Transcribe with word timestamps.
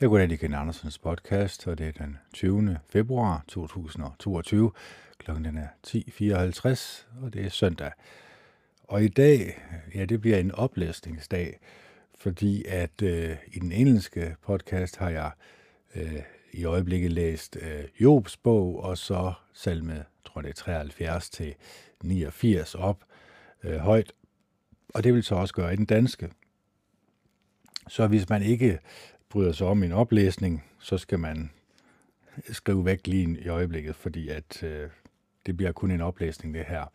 Jeg 0.00 0.08
går 0.08 0.18
ind 0.18 0.32
i 0.32 0.36
Ken 0.36 0.54
Andersens 0.54 0.98
podcast, 0.98 1.66
og 1.66 1.78
det 1.78 1.88
er 1.88 1.92
den 1.92 2.18
20. 2.32 2.78
februar 2.88 3.44
2022. 3.48 4.72
Klokken 5.18 5.58
er 5.58 5.68
10.54, 5.86 7.22
og 7.24 7.32
det 7.32 7.44
er 7.44 7.50
søndag. 7.50 7.92
Og 8.84 9.04
i 9.04 9.08
dag, 9.08 9.62
ja, 9.94 10.04
det 10.04 10.20
bliver 10.20 10.38
en 10.38 10.52
oplæsningsdag, 10.52 11.60
fordi 12.18 12.64
at 12.64 13.02
øh, 13.02 13.36
i 13.46 13.58
den 13.58 13.72
engelske 13.72 14.36
podcast 14.42 14.96
har 14.96 15.10
jeg 15.10 15.30
øh, 15.94 16.22
i 16.52 16.64
øjeblikket 16.64 17.12
læst 17.12 17.56
øh, 17.60 17.84
Jobs 18.00 18.36
bog, 18.36 18.80
og 18.82 18.98
så 18.98 19.32
salme, 19.52 20.04
tror 20.24 20.40
det 20.40 20.48
er 20.48 20.54
73 20.54 21.30
til 21.30 21.54
89 22.02 22.74
op 22.74 23.04
øh, 23.62 23.76
højt. 23.76 24.12
Og 24.94 25.04
det 25.04 25.14
vil 25.14 25.22
så 25.22 25.34
også 25.34 25.54
gøre 25.54 25.72
i 25.72 25.76
den 25.76 25.86
danske. 25.86 26.30
Så 27.88 28.06
hvis 28.06 28.28
man 28.28 28.42
ikke 28.42 28.78
bryder 29.34 29.52
sig 29.52 29.66
om 29.66 29.82
en 29.82 29.92
oplæsning, 29.92 30.64
så 30.78 30.98
skal 30.98 31.18
man 31.18 31.50
skrive 32.52 32.84
væk 32.84 33.06
lige 33.06 33.38
i 33.40 33.48
øjeblikket, 33.48 33.96
fordi 33.96 34.28
at 34.28 34.62
øh, 34.62 34.88
det 35.46 35.56
bliver 35.56 35.72
kun 35.72 35.90
en 35.90 36.00
oplæsning, 36.00 36.54
det 36.54 36.64
her. 36.68 36.92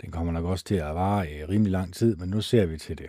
Den 0.00 0.10
kommer 0.10 0.32
nok 0.32 0.44
også 0.44 0.64
til 0.64 0.74
at 0.74 0.94
vare 0.94 1.32
i 1.32 1.44
rimelig 1.44 1.72
lang 1.72 1.94
tid, 1.94 2.16
men 2.16 2.28
nu 2.28 2.40
ser 2.40 2.66
vi 2.66 2.78
til 2.78 2.98
det. 2.98 3.06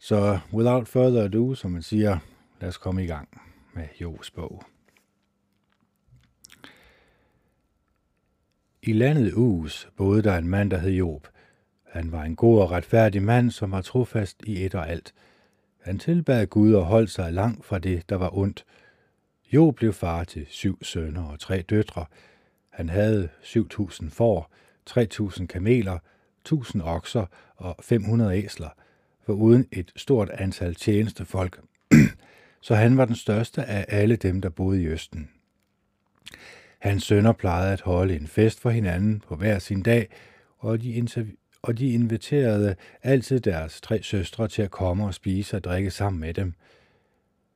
Så 0.00 0.38
without 0.52 0.88
further 0.88 1.24
ado, 1.24 1.54
som 1.54 1.70
man 1.70 1.82
siger, 1.82 2.18
lad 2.60 2.68
os 2.68 2.76
komme 2.76 3.04
i 3.04 3.06
gang 3.06 3.42
med 3.72 3.86
Jos 4.00 4.30
bog. 4.30 4.62
I 8.82 8.92
landet 8.92 9.32
Us 9.32 9.88
boede 9.96 10.22
der 10.22 10.38
en 10.38 10.48
mand, 10.48 10.70
der 10.70 10.78
hed 10.78 10.92
Job. 10.92 11.28
Han 11.88 12.12
var 12.12 12.22
en 12.22 12.36
god 12.36 12.60
og 12.60 12.70
retfærdig 12.70 13.22
mand, 13.22 13.50
som 13.50 13.70
var 13.70 13.80
trofast 13.80 14.42
i 14.42 14.64
et 14.64 14.74
og 14.74 14.88
alt– 14.88 15.14
han 15.84 15.98
tilbad 15.98 16.46
Gud 16.46 16.74
og 16.74 16.84
holdt 16.84 17.10
sig 17.10 17.32
langt 17.32 17.64
fra 17.64 17.78
det, 17.78 18.08
der 18.08 18.16
var 18.16 18.36
ondt. 18.36 18.64
Jo 19.52 19.70
blev 19.70 19.92
far 19.92 20.24
til 20.24 20.46
syv 20.48 20.78
sønner 20.82 21.24
og 21.24 21.40
tre 21.40 21.62
døtre. 21.62 22.06
Han 22.70 22.88
havde 22.88 23.28
7.000 23.42 24.10
får, 24.10 24.50
3.000 24.90 25.46
kameler, 25.46 25.98
1.000 26.52 26.82
okser 26.82 27.26
og 27.56 27.76
500 27.82 28.44
æsler, 28.44 28.68
uden 29.28 29.68
et 29.72 29.92
stort 29.96 30.30
antal 30.30 30.74
tjenestefolk. 30.74 31.60
Så 32.60 32.74
han 32.74 32.96
var 32.96 33.04
den 33.04 33.16
største 33.16 33.64
af 33.64 33.84
alle 33.88 34.16
dem, 34.16 34.40
der 34.40 34.48
boede 34.48 34.82
i 34.82 34.86
Østen. 34.86 35.30
Hans 36.78 37.02
sønner 37.02 37.32
plejede 37.32 37.72
at 37.72 37.80
holde 37.80 38.16
en 38.16 38.26
fest 38.26 38.60
for 38.60 38.70
hinanden 38.70 39.20
på 39.20 39.36
hver 39.36 39.58
sin 39.58 39.82
dag, 39.82 40.08
og 40.58 40.82
de 40.82 40.92
og 41.64 41.78
de 41.78 41.92
inviterede 41.92 42.76
altid 43.02 43.40
deres 43.40 43.80
tre 43.80 44.02
søstre 44.02 44.48
til 44.48 44.62
at 44.62 44.70
komme 44.70 45.06
og 45.06 45.14
spise 45.14 45.56
og 45.56 45.64
drikke 45.64 45.90
sammen 45.90 46.20
med 46.20 46.34
dem. 46.34 46.54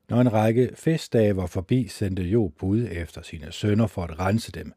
Når 0.09 0.21
en 0.21 0.33
række 0.33 0.69
festdage 0.75 1.35
var 1.35 1.45
forbi, 1.45 1.87
sendte 1.87 2.23
Job 2.23 2.53
bud 2.59 2.87
efter 2.91 3.21
sine 3.21 3.51
sønner 3.51 3.87
for 3.87 4.03
at 4.03 4.19
rense 4.19 4.51
dem. 4.51 4.73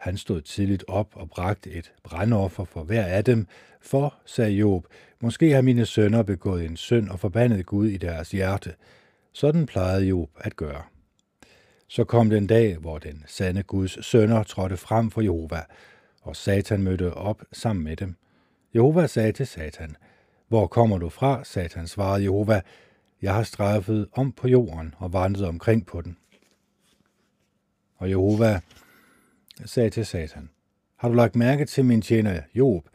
Han 0.00 0.16
stod 0.16 0.40
tidligt 0.40 0.84
op 0.88 1.12
og 1.16 1.30
bragte 1.30 1.70
et 1.70 1.92
brandoffer 2.02 2.64
for 2.64 2.84
hver 2.84 3.04
af 3.04 3.24
dem, 3.24 3.46
for, 3.80 4.14
sagde 4.26 4.52
Job, 4.52 4.86
måske 5.20 5.50
har 5.50 5.62
mine 5.62 5.86
sønner 5.86 6.22
begået 6.22 6.64
en 6.64 6.76
synd 6.76 7.08
og 7.08 7.20
forbandet 7.20 7.66
Gud 7.66 7.88
i 7.88 7.96
deres 7.96 8.30
hjerte. 8.30 8.74
Sådan 9.32 9.66
plejede 9.66 10.06
Job 10.06 10.30
at 10.36 10.56
gøre. 10.56 10.82
Så 11.88 12.04
kom 12.04 12.30
den 12.30 12.46
dag, 12.46 12.76
hvor 12.76 12.98
den 12.98 13.24
sande 13.26 13.62
Guds 13.62 14.06
sønner 14.06 14.42
trådte 14.42 14.76
frem 14.76 15.10
for 15.10 15.20
Jehova, 15.20 15.62
og 16.22 16.36
Satan 16.36 16.82
mødte 16.82 17.14
op 17.14 17.42
sammen 17.52 17.84
med 17.84 17.96
dem. 17.96 18.16
Jehova 18.74 19.06
sagde 19.06 19.32
til 19.32 19.46
Satan, 19.46 19.96
Hvor 20.48 20.66
kommer 20.66 20.98
du 20.98 21.08
fra? 21.08 21.44
Satan 21.44 21.86
svarede 21.86 22.22
Jehova, 22.22 22.60
Jeg 23.22 23.34
har 23.34 23.42
strejfet 23.42 24.08
om 24.12 24.32
på 24.32 24.48
jorden 24.48 24.94
og 24.98 25.12
vandret 25.12 25.48
omkring 25.48 25.86
på 25.86 26.00
den. 26.00 26.16
Og 27.96 28.10
Jehova 28.10 28.60
sagde 29.64 29.90
til 29.90 30.06
Satan, 30.06 30.50
Har 30.96 31.08
du 31.08 31.14
lagt 31.14 31.36
mærke 31.36 31.64
til 31.64 31.84
min 31.84 32.02
tjener 32.02 32.42
Job? 32.54 32.88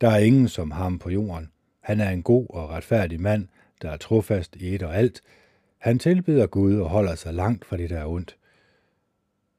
Der 0.00 0.08
er 0.08 0.18
ingen 0.18 0.48
som 0.48 0.70
ham 0.70 0.98
på 0.98 1.10
jorden. 1.10 1.50
Han 1.80 2.00
er 2.00 2.10
en 2.10 2.22
god 2.22 2.46
og 2.50 2.70
retfærdig 2.70 3.20
mand, 3.20 3.48
der 3.82 3.90
er 3.90 3.96
trofast 3.96 4.56
i 4.56 4.74
et 4.74 4.82
og 4.82 4.96
alt. 4.96 5.22
Han 5.78 5.98
tilbyder 5.98 6.46
Gud 6.46 6.76
og 6.76 6.90
holder 6.90 7.14
sig 7.14 7.34
langt 7.34 7.64
fra 7.64 7.76
det, 7.76 7.90
der 7.90 7.98
er 7.98 8.06
ondt. 8.06 8.36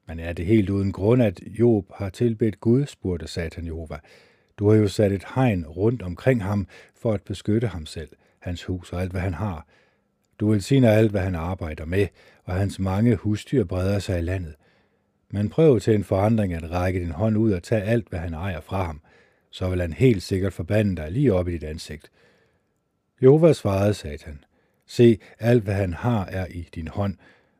Men 0.07 0.19
er 0.19 0.33
det 0.33 0.45
helt 0.45 0.69
uden 0.69 0.91
grund, 0.91 1.23
at 1.23 1.41
Job 1.59 1.85
har 1.93 2.09
tilbedt 2.09 2.59
Gud, 2.59 2.85
spurgte 2.85 3.27
Satan 3.27 3.65
Jehova. 3.65 3.99
Du 4.57 4.69
har 4.69 4.75
jo 4.75 4.87
sat 4.87 5.11
et 5.11 5.25
hegn 5.35 5.65
rundt 5.65 6.01
omkring 6.01 6.43
ham 6.43 6.67
for 6.95 7.13
at 7.13 7.21
beskytte 7.21 7.67
ham 7.67 7.85
selv, 7.85 8.09
hans 8.39 8.63
hus 8.63 8.93
og 8.93 9.01
alt, 9.01 9.11
hvad 9.11 9.21
han 9.21 9.33
har. 9.33 9.67
Du 10.39 10.49
velsigner 10.49 10.91
alt, 10.91 11.11
hvad 11.11 11.21
han 11.21 11.35
arbejder 11.35 11.85
med, 11.85 12.07
og 12.43 12.53
hans 12.53 12.79
mange 12.79 13.15
husdyr 13.15 13.63
breder 13.63 13.99
sig 13.99 14.19
i 14.19 14.21
landet. 14.21 14.55
Men 15.31 15.49
prøv 15.49 15.79
til 15.79 15.95
en 15.95 16.03
forandring 16.03 16.53
at 16.53 16.71
række 16.71 16.99
din 16.99 17.11
hånd 17.11 17.37
ud 17.37 17.51
og 17.51 17.63
tage 17.63 17.81
alt, 17.81 18.09
hvad 18.09 18.19
han 18.19 18.33
ejer 18.33 18.61
fra 18.61 18.83
ham. 18.83 19.01
Så 19.51 19.69
vil 19.69 19.81
han 19.81 19.93
helt 19.93 20.23
sikkert 20.23 20.53
forbande 20.53 20.95
dig 20.95 21.11
lige 21.11 21.33
op 21.33 21.47
i 21.47 21.51
dit 21.51 21.63
ansigt. 21.63 22.11
Jehova 23.21 23.53
svarede 23.53 23.93
Satan, 23.93 24.43
Se, 24.85 25.17
alt 25.39 25.63
hvad 25.63 25.73
han 25.73 25.93
har 25.93 26.25
er 26.25 26.45
i 26.45 26.69
din 26.75 26.87
hånd, 26.87 27.17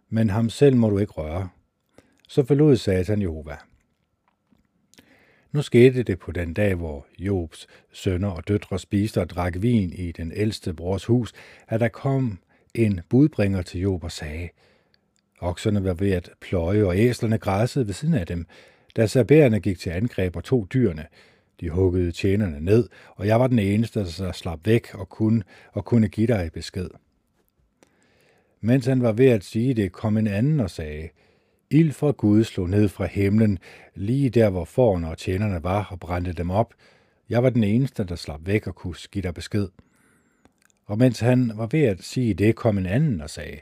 men 0.09 0.29
ham 0.29 0.49
selv 0.49 0.75
må 0.75 0.89
du 0.89 0.97
ikke 0.97 1.13
røre. 1.13 1.49
Så 2.27 2.45
forlod 2.45 2.75
Satan 2.75 3.21
Jehova. 3.21 3.57
Nu 5.51 5.61
skete 5.61 6.03
det 6.03 6.19
på 6.19 6.31
den 6.31 6.53
dag, 6.53 6.75
hvor 6.75 7.05
Jobs 7.19 7.67
sønner 7.91 8.29
og 8.29 8.47
døtre 8.47 8.79
spiste 8.79 9.21
og 9.21 9.29
drak 9.29 9.61
vin 9.61 9.93
i 9.93 10.11
den 10.11 10.31
ældste 10.35 10.73
brors 10.73 11.05
hus, 11.05 11.33
at 11.67 11.79
der 11.79 11.87
kom 11.87 12.39
en 12.73 13.01
budbringer 13.09 13.61
til 13.61 13.81
Job 13.81 14.03
og 14.03 14.11
sagde, 14.11 14.49
Okserne 15.39 15.83
var 15.83 15.93
ved 15.93 16.11
at 16.11 16.29
pløje, 16.41 16.83
og 16.83 16.97
æslerne 16.97 17.37
græssede 17.37 17.87
ved 17.87 17.93
siden 17.93 18.13
af 18.13 18.27
dem. 18.27 18.45
Da 18.95 19.07
sabærerne 19.07 19.59
gik 19.59 19.79
til 19.79 19.89
angreb 19.89 20.35
og 20.35 20.43
tog 20.43 20.67
dyrene, 20.73 21.05
de 21.61 21.69
huggede 21.69 22.11
tjenerne 22.11 22.59
ned, 22.59 22.89
og 23.15 23.27
jeg 23.27 23.39
var 23.39 23.47
den 23.47 23.59
eneste, 23.59 23.99
der 23.99 24.31
slap 24.31 24.59
væk 24.65 24.95
og 24.95 25.09
kunne, 25.09 25.43
og 25.71 25.85
kunne 25.85 26.07
give 26.07 26.27
dig 26.27 26.49
besked. 26.53 26.89
Mens 28.61 28.85
han 28.85 29.01
var 29.01 29.11
ved 29.11 29.25
at 29.27 29.43
sige 29.43 29.73
det, 29.73 29.91
kom 29.91 30.17
en 30.17 30.27
anden 30.27 30.59
og 30.59 30.69
sagde, 30.69 31.09
Ild 31.69 31.91
fra 31.91 32.11
Gud 32.11 32.43
slog 32.43 32.69
ned 32.69 32.87
fra 32.87 33.05
himlen, 33.05 33.59
lige 33.95 34.29
der 34.29 34.49
hvor 34.49 34.65
forerne 34.65 35.09
og 35.09 35.17
tjenerne 35.17 35.63
var, 35.63 35.87
og 35.91 35.99
brændte 35.99 36.33
dem 36.33 36.49
op. 36.49 36.73
Jeg 37.29 37.43
var 37.43 37.49
den 37.49 37.63
eneste, 37.63 38.03
der 38.03 38.15
slap 38.15 38.39
væk 38.45 38.67
og 38.67 38.75
kunne 38.75 38.95
give 39.11 39.21
dig 39.21 39.33
besked. 39.33 39.67
Og 40.85 40.97
mens 40.97 41.19
han 41.19 41.51
var 41.55 41.67
ved 41.71 41.81
at 41.81 42.03
sige 42.03 42.33
det, 42.33 42.55
kom 42.55 42.77
en 42.77 42.85
anden 42.85 43.21
og 43.21 43.29
sagde, 43.29 43.59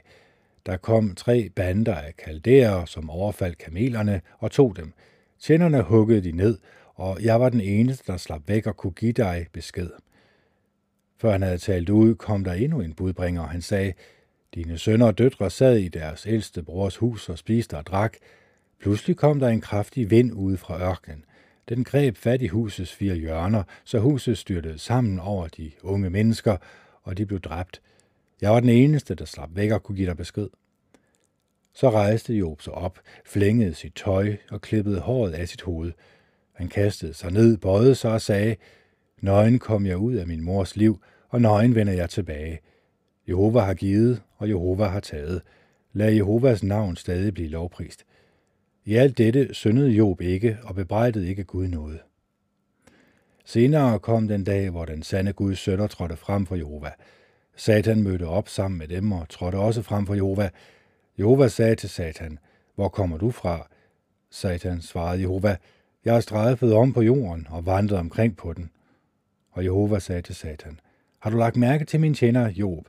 der 0.66 0.76
kom 0.76 1.14
tre 1.14 1.50
bander 1.56 1.94
af 1.94 2.16
kaldærer, 2.16 2.84
som 2.84 3.10
overfaldt 3.10 3.58
kamelerne 3.58 4.20
og 4.38 4.50
tog 4.50 4.76
dem. 4.76 4.92
Tjenerne 5.40 5.82
huggede 5.82 6.20
de 6.20 6.32
ned, 6.32 6.58
og 6.94 7.22
jeg 7.22 7.40
var 7.40 7.48
den 7.48 7.60
eneste, 7.60 8.12
der 8.12 8.16
slap 8.16 8.42
væk 8.46 8.66
og 8.66 8.76
kunne 8.76 8.92
give 8.92 9.12
dig 9.12 9.46
besked. 9.52 9.90
Før 11.18 11.32
han 11.32 11.42
havde 11.42 11.58
talt 11.58 11.90
ud, 11.90 12.14
kom 12.14 12.44
der 12.44 12.52
endnu 12.52 12.80
en 12.80 12.94
budbringer, 12.94 13.42
og 13.42 13.48
han 13.48 13.62
sagde, 13.62 13.92
dine 14.56 14.78
sønner 14.78 15.06
og 15.06 15.18
døtre 15.18 15.50
sad 15.50 15.76
i 15.76 15.88
deres 15.88 16.26
ældste 16.26 16.62
brors 16.62 16.96
hus 16.96 17.28
og 17.28 17.38
spiste 17.38 17.76
og 17.76 17.86
drak. 17.86 18.16
Pludselig 18.80 19.16
kom 19.16 19.40
der 19.40 19.48
en 19.48 19.60
kraftig 19.60 20.10
vind 20.10 20.32
ude 20.32 20.56
fra 20.56 20.90
ørkenen. 20.90 21.24
Den 21.68 21.84
greb 21.84 22.16
fat 22.16 22.42
i 22.42 22.46
husets 22.46 22.92
fire 22.92 23.14
hjørner, 23.14 23.62
så 23.84 23.98
huset 23.98 24.38
styrtede 24.38 24.78
sammen 24.78 25.20
over 25.20 25.48
de 25.48 25.70
unge 25.82 26.10
mennesker, 26.10 26.56
og 27.02 27.18
de 27.18 27.26
blev 27.26 27.40
dræbt. 27.40 27.82
Jeg 28.40 28.50
var 28.50 28.60
den 28.60 28.68
eneste, 28.68 29.14
der 29.14 29.24
slap 29.24 29.50
væk 29.54 29.70
og 29.70 29.82
kunne 29.82 29.96
give 29.96 30.08
dig 30.08 30.16
besked. 30.16 30.48
Så 31.74 31.90
rejste 31.90 32.34
Job 32.34 32.62
sig 32.62 32.72
op, 32.72 32.98
flængede 33.24 33.74
sit 33.74 33.94
tøj 33.94 34.36
og 34.50 34.60
klippede 34.60 35.00
håret 35.00 35.32
af 35.32 35.48
sit 35.48 35.62
hoved. 35.62 35.92
Han 36.52 36.68
kastede 36.68 37.14
sig 37.14 37.32
ned, 37.32 37.56
bøjede 37.56 37.94
sig 37.94 38.12
og 38.12 38.20
sagde, 38.20 38.56
Nøgen 39.20 39.58
kom 39.58 39.86
jeg 39.86 39.96
ud 39.96 40.14
af 40.14 40.26
min 40.26 40.40
mors 40.40 40.76
liv, 40.76 41.02
og 41.28 41.40
nøgen 41.40 41.74
vender 41.74 41.92
jeg 41.92 42.10
tilbage. 42.10 42.60
Jehova 43.28 43.60
har 43.60 43.74
givet, 43.74 44.22
og 44.36 44.48
Jehova 44.48 44.84
har 44.84 45.00
taget. 45.00 45.42
Lad 45.92 46.12
Jehovas 46.12 46.62
navn 46.62 46.96
stadig 46.96 47.34
blive 47.34 47.48
lovprist. 47.48 48.04
I 48.84 48.94
alt 48.94 49.18
dette 49.18 49.54
syndede 49.54 49.90
Job 49.90 50.20
ikke 50.20 50.58
og 50.62 50.74
bebrejdede 50.74 51.28
ikke 51.28 51.44
Gud 51.44 51.68
noget. 51.68 51.98
Senere 53.44 53.98
kom 53.98 54.28
den 54.28 54.44
dag, 54.44 54.70
hvor 54.70 54.84
den 54.84 55.02
sande 55.02 55.32
Guds 55.32 55.58
sønner 55.58 55.86
trådte 55.86 56.16
frem 56.16 56.46
for 56.46 56.56
Jehova. 56.56 56.90
Satan 57.56 58.02
mødte 58.02 58.26
op 58.26 58.48
sammen 58.48 58.78
med 58.78 58.88
dem 58.88 59.12
og 59.12 59.28
trådte 59.28 59.56
også 59.56 59.82
frem 59.82 60.06
for 60.06 60.14
Jehova. 60.14 60.50
Jehova 61.18 61.48
sagde 61.48 61.74
til 61.74 61.88
Satan, 61.88 62.38
Hvor 62.74 62.88
kommer 62.88 63.18
du 63.18 63.30
fra? 63.30 63.68
Satan 64.30 64.82
svarede 64.82 65.20
Jehova, 65.20 65.56
Jeg 66.04 66.12
har 66.12 66.20
strejfet 66.20 66.72
om 66.72 66.92
på 66.92 67.02
jorden 67.02 67.46
og 67.50 67.66
vandret 67.66 67.98
omkring 67.98 68.36
på 68.36 68.52
den. 68.52 68.70
Og 69.50 69.64
Jehova 69.64 69.98
sagde 69.98 70.22
til 70.22 70.34
Satan, 70.34 70.80
Har 71.18 71.30
du 71.30 71.36
lagt 71.36 71.56
mærke 71.56 71.84
til 71.84 72.00
min 72.00 72.14
tjener 72.14 72.50
Job? 72.50 72.86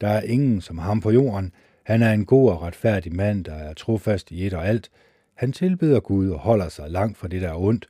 Der 0.00 0.08
er 0.08 0.22
ingen 0.22 0.60
som 0.60 0.78
ham 0.78 1.00
på 1.00 1.10
jorden. 1.10 1.52
Han 1.84 2.02
er 2.02 2.12
en 2.12 2.26
god 2.26 2.50
og 2.50 2.62
retfærdig 2.62 3.14
mand, 3.14 3.44
der 3.44 3.54
er 3.54 3.74
trofast 3.74 4.30
i 4.30 4.46
et 4.46 4.54
og 4.54 4.66
alt. 4.66 4.90
Han 5.34 5.52
tilbeder 5.52 6.00
Gud 6.00 6.30
og 6.30 6.38
holder 6.38 6.68
sig 6.68 6.90
langt 6.90 7.18
fra 7.18 7.28
det, 7.28 7.42
der 7.42 7.48
er 7.48 7.60
ondt, 7.60 7.88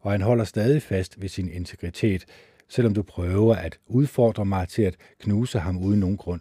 og 0.00 0.12
han 0.12 0.22
holder 0.22 0.44
stadig 0.44 0.82
fast 0.82 1.20
ved 1.20 1.28
sin 1.28 1.48
integritet, 1.48 2.24
selvom 2.68 2.94
du 2.94 3.02
prøver 3.02 3.54
at 3.54 3.78
udfordre 3.86 4.44
mig 4.44 4.68
til 4.68 4.82
at 4.82 4.96
knuse 5.20 5.58
ham 5.58 5.78
uden 5.78 6.00
nogen 6.00 6.16
grund. 6.16 6.40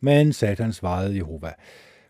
Men 0.00 0.32
Satan 0.32 0.72
svarede 0.72 1.16
Jehova, 1.16 1.52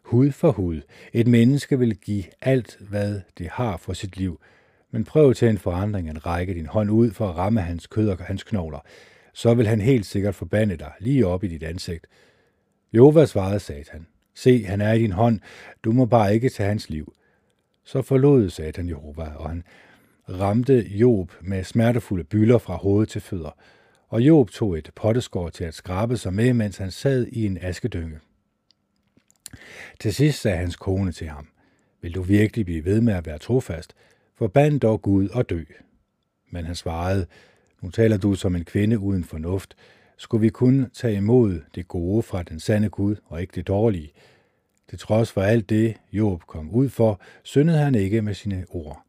hud 0.03 0.31
for 0.31 0.51
hud. 0.51 0.81
Et 1.13 1.27
menneske 1.27 1.79
vil 1.79 1.97
give 1.97 2.25
alt, 2.41 2.79
hvad 2.81 3.21
det 3.39 3.49
har 3.49 3.77
for 3.77 3.93
sit 3.93 4.17
liv. 4.17 4.41
Men 4.91 5.05
prøv 5.05 5.35
til 5.35 5.49
en 5.49 5.59
forandring 5.59 6.09
at 6.09 6.27
række 6.27 6.55
din 6.55 6.67
hånd 6.67 6.91
ud 6.91 7.11
for 7.11 7.29
at 7.29 7.37
ramme 7.37 7.61
hans 7.61 7.87
kød 7.87 8.09
og 8.09 8.19
hans 8.19 8.43
knogler. 8.43 8.81
Så 9.39 9.55
vil 9.55 9.67
han 9.67 9.81
helt 9.81 10.07
sikkert 10.07 10.35
forbande 10.35 10.77
dig 10.77 10.93
lige 11.01 11.27
op 11.27 11.45
i 11.45 11.49
dit 11.49 11.63
ansigt. 11.63 12.07
Jova 12.93 13.27
svarede 13.27 13.61
Satan. 13.61 14.07
Se, 14.35 14.65
han 14.65 14.81
er 14.81 14.93
i 14.93 14.99
din 14.99 15.13
hånd. 15.13 15.41
Du 15.85 15.93
må 15.93 16.07
bare 16.07 16.35
ikke 16.35 16.49
tage 16.49 16.69
hans 16.69 16.91
liv. 16.91 17.15
Så 17.85 18.03
forlod 18.03 18.51
Satan 18.51 18.89
Jehova, 18.89 19.25
og 19.25 19.49
han 19.49 19.65
ramte 20.29 20.89
Job 20.89 21.33
med 21.41 21.65
smertefulde 21.65 22.25
bylder 22.25 22.59
fra 22.59 22.77
hoved 22.77 23.07
til 23.07 23.21
fødder. 23.21 23.57
Og 24.09 24.23
Job 24.23 24.51
tog 24.51 24.79
et 24.79 24.91
potteskår 24.97 25.49
til 25.49 25.65
at 25.65 25.75
skrabe 25.75 26.17
sig 26.17 26.35
med, 26.35 26.53
mens 26.53 26.77
han 26.77 26.91
sad 26.91 27.27
i 27.27 27.47
en 27.47 27.59
askedynge. 27.61 28.19
Til 30.01 30.15
sidst 30.15 30.41
sagde 30.41 30.59
hans 30.59 30.77
kone 30.77 31.13
til 31.13 31.29
ham, 31.29 31.49
vil 32.01 32.15
du 32.15 32.23
virkelig 32.23 32.65
blive 32.65 32.85
ved 32.85 33.01
med 33.01 33.15
at 33.15 33.27
være 33.27 33.39
trofast? 33.39 33.95
Forband 34.35 34.81
dog 34.81 35.03
Gud 35.03 35.29
og 35.29 35.51
dø. 35.51 35.65
Men 36.51 36.65
han 36.65 36.75
svarede, 36.75 37.27
nu 37.81 37.91
taler 37.91 38.17
du 38.17 38.35
som 38.35 38.57
en 38.57 38.65
kvinde 38.65 38.99
uden 38.99 39.25
fornuft. 39.25 39.77
Skulle 40.17 40.41
vi 40.41 40.49
kun 40.49 40.91
tage 40.95 41.17
imod 41.17 41.61
det 41.75 41.89
gode 41.89 42.23
fra 42.23 42.43
den 42.43 42.61
sande 42.61 42.89
Gud 42.89 43.17
og 43.25 43.41
ikke 43.41 43.53
det 43.55 43.67
dårlige? 43.67 44.13
Til 44.89 44.99
trods 44.99 45.33
for 45.33 45.43
alt 45.43 45.71
det, 45.71 45.97
Job 46.13 46.43
kom 46.47 46.71
ud 46.71 46.89
for, 46.89 47.21
syndede 47.43 47.79
han 47.79 47.95
ikke 47.95 48.23
med 48.23 48.35
sine 48.35 48.65
ord. 48.69 49.03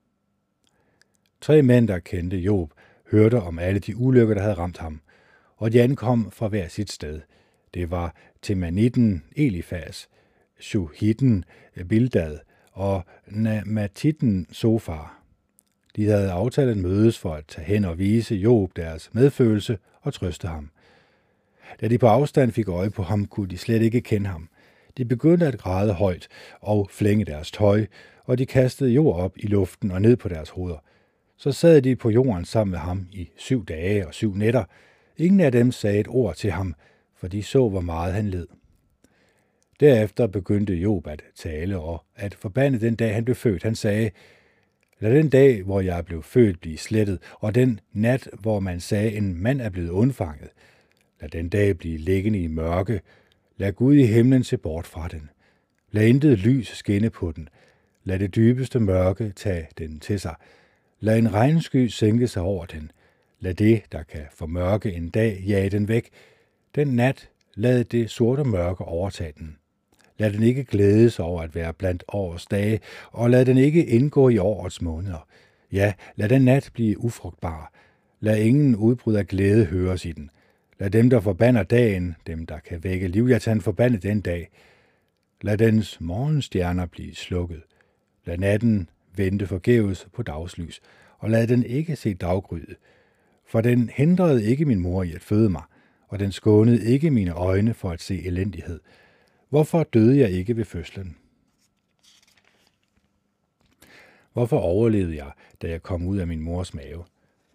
Tre 1.42 1.62
mænd, 1.62 1.88
der 1.88 2.00
kendte 2.00 2.38
Job, 2.38 2.74
hørte 3.12 3.42
om 3.42 3.60
alle 3.60 3.80
de 3.80 3.98
ulykker, 3.98 4.34
der 4.34 4.42
havde 4.42 4.54
ramt 4.54 4.78
ham, 4.78 5.02
og 5.58 5.74
de 5.74 5.82
ankom 5.82 6.32
fra 6.32 6.48
hver 6.48 6.68
sit 6.68 6.92
sted. 6.92 7.22
Det 7.74 7.92
var 7.92 8.16
Temanitten 8.42 9.24
Elifas, 9.36 10.10
Shuhitten 10.60 11.46
Bildad 11.90 12.40
og 12.72 13.06
Namatitten 13.28 14.48
Sofar. 14.52 15.19
De 15.96 16.06
havde 16.06 16.32
aftalt 16.32 16.70
at 16.70 16.78
mødes 16.78 17.20
for 17.20 17.34
at 17.34 17.46
tage 17.48 17.66
hen 17.66 17.86
og 17.86 18.00
vise 18.00 18.36
Job 18.36 18.72
deres 18.76 19.10
medfølelse 19.14 19.78
og 20.02 20.14
trøste 20.14 20.48
ham. 20.48 20.70
Da 21.82 21.88
de 21.88 21.98
på 21.98 22.08
afstand 22.08 22.52
fik 22.52 22.68
øje 22.68 22.90
på 22.90 23.04
ham, 23.04 23.26
kunne 23.26 23.48
de 23.48 23.58
slet 23.58 23.82
ikke 23.82 24.02
kende 24.02 24.28
ham. 24.28 24.50
De 24.98 25.06
begyndte 25.06 25.48
at 25.48 25.58
græde 25.58 25.94
højt 25.94 26.28
og 26.62 26.90
flænge 26.92 27.26
deres 27.26 27.52
tøj, 27.52 27.86
og 28.26 28.38
de 28.38 28.46
kastede 28.46 28.90
jord 28.90 29.20
op 29.20 29.38
i 29.38 29.48
luften 29.48 29.92
og 29.92 30.02
ned 30.02 30.16
på 30.16 30.30
deres 30.30 30.50
hoveder. 30.50 30.84
Så 31.38 31.52
sad 31.52 31.82
de 31.82 31.96
på 31.96 32.10
jorden 32.10 32.46
sammen 32.46 32.72
med 32.72 32.80
ham 32.80 33.08
i 33.12 33.30
syv 33.38 33.66
dage 33.66 34.08
og 34.08 34.14
syv 34.14 34.36
nætter. 34.36 34.64
Ingen 35.18 35.40
af 35.40 35.52
dem 35.52 35.72
sagde 35.72 36.00
et 36.00 36.08
ord 36.08 36.36
til 36.36 36.52
ham, 36.52 36.76
for 37.16 37.28
de 37.28 37.44
så, 37.44 37.70
hvor 37.70 37.82
meget 37.82 38.14
han 38.14 38.30
led. 38.30 38.48
Derefter 39.80 40.28
begyndte 40.28 40.74
Job 40.74 41.08
at 41.08 41.22
tale 41.36 41.80
og 41.80 42.04
at 42.16 42.36
forbande 42.36 42.82
den 42.82 42.96
dag, 42.96 43.16
han 43.16 43.26
blev 43.26 43.36
født. 43.36 43.64
Han 43.64 43.76
sagde, 43.76 44.12
Lad 45.00 45.16
den 45.16 45.30
dag, 45.30 45.64
hvor 45.64 45.82
jeg 45.82 46.06
blev 46.06 46.24
født, 46.24 46.62
blive 46.62 46.78
slettet, 46.78 47.20
og 47.40 47.56
den 47.56 47.80
nat, 47.94 48.30
hvor 48.40 48.60
man 48.60 48.80
sagde, 48.80 49.12
en 49.12 49.44
mand 49.44 49.62
er 49.62 49.70
blevet 49.70 49.90
undfanget. 49.90 50.50
Lad 51.22 51.30
den 51.30 51.50
dag 51.50 51.78
blive 51.78 51.98
liggende 51.98 52.40
i 52.40 52.48
mørke. 52.48 53.02
Lad 53.58 53.74
Gud 53.74 53.96
i 53.96 54.06
himlen 54.06 54.44
se 54.44 54.58
bort 54.58 54.88
fra 54.88 55.08
den. 55.08 55.30
Lad 55.92 56.08
intet 56.08 56.40
lys 56.40 56.68
skinne 56.68 57.10
på 57.10 57.32
den. 57.32 57.50
Lad 58.04 58.20
det 58.20 58.36
dybeste 58.36 58.80
mørke 58.80 59.32
tage 59.36 59.68
den 59.78 60.00
til 60.00 60.20
sig. 60.20 60.36
Lad 61.00 61.18
en 61.18 61.34
regnsky 61.34 61.88
sænke 61.88 62.28
sig 62.28 62.42
over 62.42 62.66
den. 62.66 62.92
Lad 63.40 63.54
det, 63.54 63.84
der 63.92 64.04
kan 64.04 64.26
formørke 64.32 64.94
en 64.94 65.10
dag, 65.10 65.44
jage 65.48 65.70
den 65.70 65.88
væk. 65.88 66.10
Den 66.76 66.88
nat, 66.88 67.30
lad 67.56 67.84
det 67.84 68.10
sorte 68.10 68.44
mørke 68.44 68.86
overtage 68.86 69.34
den. 69.38 69.59
Lad 70.20 70.34
den 70.34 70.44
ikke 70.44 70.64
glædes 70.64 71.20
over 71.20 71.42
at 71.42 71.56
være 71.56 71.74
blandt 71.74 72.04
årets 72.08 72.46
dage, 72.46 72.80
og 73.12 73.30
lad 73.30 73.46
den 73.46 73.58
ikke 73.58 73.86
indgå 73.86 74.30
i 74.30 74.38
årets 74.38 74.82
måneder. 74.82 75.28
Ja, 75.72 75.94
lad 76.16 76.30
den 76.30 76.42
nat 76.42 76.70
blive 76.74 77.04
ufrugtbar. 77.04 77.74
Lad 78.20 78.38
ingen 78.38 78.76
udbrud 78.76 79.16
af 79.16 79.28
glæde 79.28 79.66
høres 79.66 80.06
i 80.06 80.12
den. 80.12 80.30
Lad 80.80 80.90
dem, 80.90 81.10
der 81.10 81.20
forbander 81.20 81.64
dagen, 81.64 82.16
dem, 82.28 82.46
der 82.46 82.60
kan 82.60 82.84
vække 82.84 83.08
livjatan, 83.08 83.62
forbande 83.62 83.98
den 83.98 84.22
dag. 84.22 84.50
Lad 85.42 85.58
dens 85.58 86.02
morgenstjerner 86.02 86.86
blive 86.86 87.16
slukket. 87.16 87.62
Lad 88.26 88.38
natten 88.38 88.90
vente 89.16 89.48
forgæves 89.48 90.08
på 90.14 90.24
dagslys, 90.24 90.82
og 91.18 91.30
lad 91.30 91.48
den 91.48 91.64
ikke 91.64 91.96
se 91.96 92.14
daggryde. 92.14 92.76
For 93.48 93.62
den 93.62 93.90
hindrede 93.94 94.44
ikke 94.44 94.66
min 94.66 94.80
mor 94.80 95.04
i 95.04 95.14
at 95.14 95.22
føde 95.22 95.50
mig, 95.50 95.64
og 96.08 96.20
den 96.20 96.32
skånede 96.32 96.86
ikke 96.86 97.12
mine 97.12 97.32
øjne 97.32 97.74
for 97.74 97.90
at 97.92 98.02
se 98.02 98.26
elendighed. 98.26 98.80
Hvorfor 99.50 99.84
døde 99.84 100.20
jeg 100.20 100.32
ikke 100.32 100.58
ved 100.58 100.66
fødslen? 100.66 101.18
Hvorfor 104.34 104.58
overlevede 104.58 105.16
jeg, 105.16 105.32
da 105.62 105.70
jeg 105.70 105.84
kom 105.84 106.08
ud 106.08 106.18
af 106.18 106.28
min 106.28 106.42
mors 106.42 106.74
mave? 106.74 107.04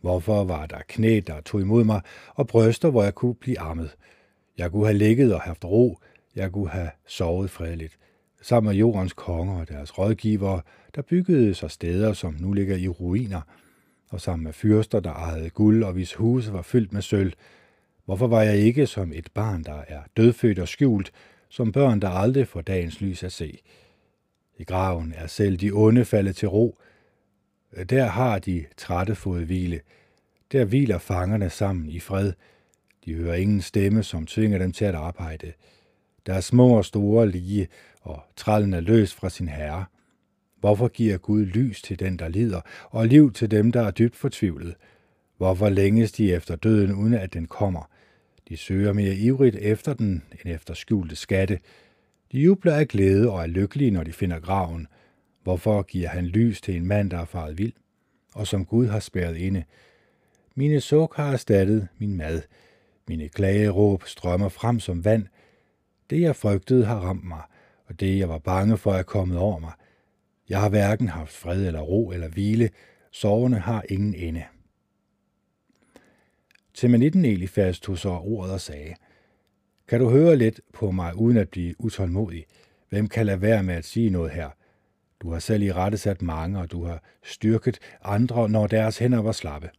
Hvorfor 0.00 0.44
var 0.44 0.66
der 0.66 0.80
knæ, 0.88 1.20
der 1.26 1.40
tog 1.40 1.60
imod 1.60 1.84
mig, 1.84 2.00
og 2.34 2.46
bryster, 2.46 2.90
hvor 2.90 3.02
jeg 3.02 3.14
kunne 3.14 3.34
blive 3.34 3.60
armet? 3.60 3.96
Jeg 4.58 4.70
kunne 4.70 4.86
have 4.86 4.98
ligget 4.98 5.34
og 5.34 5.40
haft 5.40 5.64
ro. 5.64 5.98
Jeg 6.36 6.52
kunne 6.52 6.68
have 6.68 6.90
sovet 7.06 7.50
fredeligt. 7.50 7.98
Sammen 8.42 8.70
med 8.70 8.78
jordens 8.78 9.12
konger 9.12 9.60
og 9.60 9.68
deres 9.68 9.98
rådgivere, 9.98 10.62
der 10.94 11.02
byggede 11.02 11.54
sig 11.54 11.70
steder, 11.70 12.12
som 12.12 12.36
nu 12.40 12.52
ligger 12.52 12.76
i 12.76 12.88
ruiner, 12.88 13.40
og 14.10 14.20
sammen 14.20 14.44
med 14.44 14.52
fyrster, 14.52 15.00
der 15.00 15.12
ejede 15.12 15.50
guld 15.50 15.84
og 15.84 15.92
hvis 15.92 16.14
huse 16.14 16.52
var 16.52 16.62
fyldt 16.62 16.92
med 16.92 17.02
sølv. 17.02 17.32
Hvorfor 18.04 18.26
var 18.26 18.42
jeg 18.42 18.56
ikke 18.56 18.86
som 18.86 19.12
et 19.12 19.28
barn, 19.34 19.62
der 19.62 19.82
er 19.88 20.02
dødfødt 20.16 20.58
og 20.58 20.68
skjult, 20.68 21.12
som 21.54 21.72
børn, 21.72 22.00
der 22.00 22.08
aldrig 22.08 22.48
får 22.48 22.60
dagens 22.60 23.00
lys 23.00 23.22
at 23.22 23.32
se. 23.32 23.58
I 24.58 24.64
graven 24.64 25.14
er 25.16 25.26
selv 25.26 25.56
de 25.56 25.70
onde 25.72 26.04
faldet 26.04 26.36
til 26.36 26.48
ro. 26.48 26.78
Der 27.90 28.04
har 28.04 28.38
de 28.38 28.64
trætte 28.76 29.14
fået 29.14 29.46
hvile. 29.46 29.80
Der 30.52 30.64
hviler 30.64 30.98
fangerne 30.98 31.50
sammen 31.50 31.88
i 31.88 32.00
fred. 32.00 32.32
De 33.04 33.14
hører 33.14 33.34
ingen 33.34 33.60
stemme, 33.60 34.02
som 34.02 34.26
tvinger 34.26 34.58
dem 34.58 34.72
til 34.72 34.84
at 34.84 34.94
arbejde. 34.94 35.52
Der 36.26 36.34
er 36.34 36.40
små 36.40 36.76
og 36.76 36.84
store 36.84 37.28
lige, 37.30 37.68
og 38.00 38.22
trallen 38.36 38.74
er 38.74 38.80
løs 38.80 39.14
fra 39.14 39.30
sin 39.30 39.48
herre. 39.48 39.84
Hvorfor 40.60 40.88
giver 40.88 41.18
Gud 41.18 41.44
lys 41.44 41.82
til 41.82 41.98
den, 41.98 42.18
der 42.18 42.28
lider, 42.28 42.60
og 42.90 43.06
liv 43.06 43.32
til 43.32 43.50
dem, 43.50 43.72
der 43.72 43.82
er 43.82 43.90
dybt 43.90 44.16
fortvivlet? 44.16 44.74
Hvorfor 45.36 45.68
længes 45.68 46.12
de 46.12 46.32
efter 46.32 46.56
døden, 46.56 46.92
uden 46.94 47.14
at 47.14 47.34
den 47.34 47.46
kommer? 47.46 47.90
De 48.48 48.56
søger 48.56 48.92
mere 48.92 49.14
ivrigt 49.14 49.56
efter 49.56 49.94
den, 49.94 50.22
end 50.32 50.54
efter 50.54 50.74
skjulte 50.74 51.16
skatte. 51.16 51.58
De 52.32 52.40
jubler 52.40 52.74
af 52.74 52.88
glæde 52.88 53.30
og 53.30 53.42
er 53.42 53.46
lykkelige, 53.46 53.90
når 53.90 54.02
de 54.02 54.12
finder 54.12 54.40
graven. 54.40 54.86
Hvorfor 55.42 55.82
giver 55.82 56.08
han 56.08 56.26
lys 56.26 56.60
til 56.60 56.76
en 56.76 56.86
mand, 56.86 57.10
der 57.10 57.18
er 57.18 57.24
faret 57.24 57.58
vild, 57.58 57.72
og 58.34 58.46
som 58.46 58.64
Gud 58.64 58.86
har 58.86 59.00
spærret 59.00 59.36
inde? 59.36 59.64
Mine 60.54 60.80
suk 60.80 61.16
har 61.16 61.32
erstattet 61.32 61.88
min 61.98 62.16
mad. 62.16 62.42
Mine 63.08 63.28
klageråb 63.28 64.04
strømmer 64.06 64.48
frem 64.48 64.80
som 64.80 65.04
vand. 65.04 65.26
Det, 66.10 66.20
jeg 66.20 66.36
frygtede, 66.36 66.84
har 66.84 66.98
ramt 66.98 67.24
mig, 67.24 67.42
og 67.86 68.00
det, 68.00 68.18
jeg 68.18 68.28
var 68.28 68.38
bange 68.38 68.76
for, 68.76 68.92
er 68.92 69.02
kommet 69.02 69.38
over 69.38 69.58
mig. 69.58 69.72
Jeg 70.48 70.60
har 70.60 70.68
hverken 70.68 71.08
haft 71.08 71.32
fred 71.32 71.66
eller 71.66 71.80
ro 71.80 72.10
eller 72.10 72.28
hvile. 72.28 72.70
Sovene 73.12 73.58
har 73.58 73.84
ingen 73.88 74.14
ende. 74.14 74.44
Temanitten 76.74 77.24
Elifas 77.24 77.80
tog 77.80 77.98
så 77.98 78.08
ordet 78.08 78.52
og 78.52 78.60
sagde, 78.60 78.94
Kan 79.88 80.00
du 80.00 80.10
høre 80.10 80.36
lidt 80.36 80.60
på 80.72 80.90
mig 80.90 81.16
uden 81.16 81.36
at 81.36 81.48
blive 81.48 81.74
utålmodig? 81.78 82.44
Hvem 82.88 83.08
kan 83.08 83.26
lade 83.26 83.40
være 83.40 83.62
med 83.62 83.74
at 83.74 83.84
sige 83.84 84.10
noget 84.10 84.30
her? 84.30 84.50
Du 85.20 85.30
har 85.30 85.38
selv 85.38 85.62
i 85.62 85.72
rette 85.72 85.98
sat 85.98 86.22
mange, 86.22 86.58
og 86.58 86.70
du 86.70 86.84
har 86.84 87.02
styrket 87.22 87.78
andre, 88.02 88.48
når 88.48 88.66
deres 88.66 88.98
hænder 88.98 89.22
var 89.22 89.32
slappe. 89.32 89.70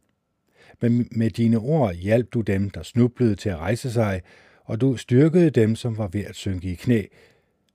Men 0.81 1.07
med 1.11 1.29
dine 1.29 1.57
ord 1.57 1.93
hjalp 1.93 2.33
du 2.33 2.41
dem, 2.41 2.69
der 2.69 2.83
snublede 2.83 3.35
til 3.35 3.49
at 3.49 3.57
rejse 3.57 3.91
sig, 3.91 4.21
og 4.63 4.81
du 4.81 4.97
styrkede 4.97 5.49
dem, 5.49 5.75
som 5.75 5.97
var 5.97 6.07
ved 6.07 6.25
at 6.25 6.35
synke 6.35 6.71
i 6.71 6.75
knæ. 6.75 7.03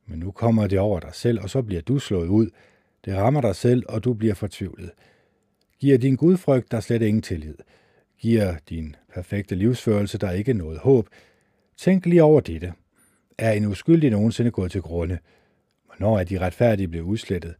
Men 0.06 0.18
nu 0.18 0.30
kommer 0.30 0.66
det 0.66 0.78
over 0.78 1.00
dig 1.00 1.14
selv, 1.14 1.40
og 1.40 1.50
så 1.50 1.62
bliver 1.62 1.82
du 1.82 1.98
slået 1.98 2.28
ud. 2.28 2.50
Det 3.04 3.16
rammer 3.16 3.40
dig 3.40 3.56
selv, 3.56 3.84
og 3.88 4.04
du 4.04 4.14
bliver 4.14 4.34
fortvivlet. 4.34 4.90
Giver 5.78 5.98
din 5.98 6.16
gudfrygt 6.16 6.70
dig 6.70 6.82
slet 6.82 7.02
ingen 7.02 7.22
tillid– 7.22 7.54
giver 8.20 8.54
din 8.68 8.96
perfekte 9.14 9.54
livsførelse 9.54 10.18
der 10.18 10.30
ikke 10.30 10.54
noget 10.54 10.78
håb, 10.78 11.08
tænk 11.76 12.06
lige 12.06 12.22
over 12.22 12.40
dette. 12.40 12.72
Er 13.38 13.52
en 13.52 13.66
uskyldig 13.66 14.10
nogensinde 14.10 14.50
gået 14.50 14.72
til 14.72 14.82
grunde? 14.82 15.18
Hvornår 15.86 16.18
er 16.18 16.24
de 16.24 16.38
retfærdige 16.38 16.88
blevet 16.88 17.04
udslettet? 17.04 17.54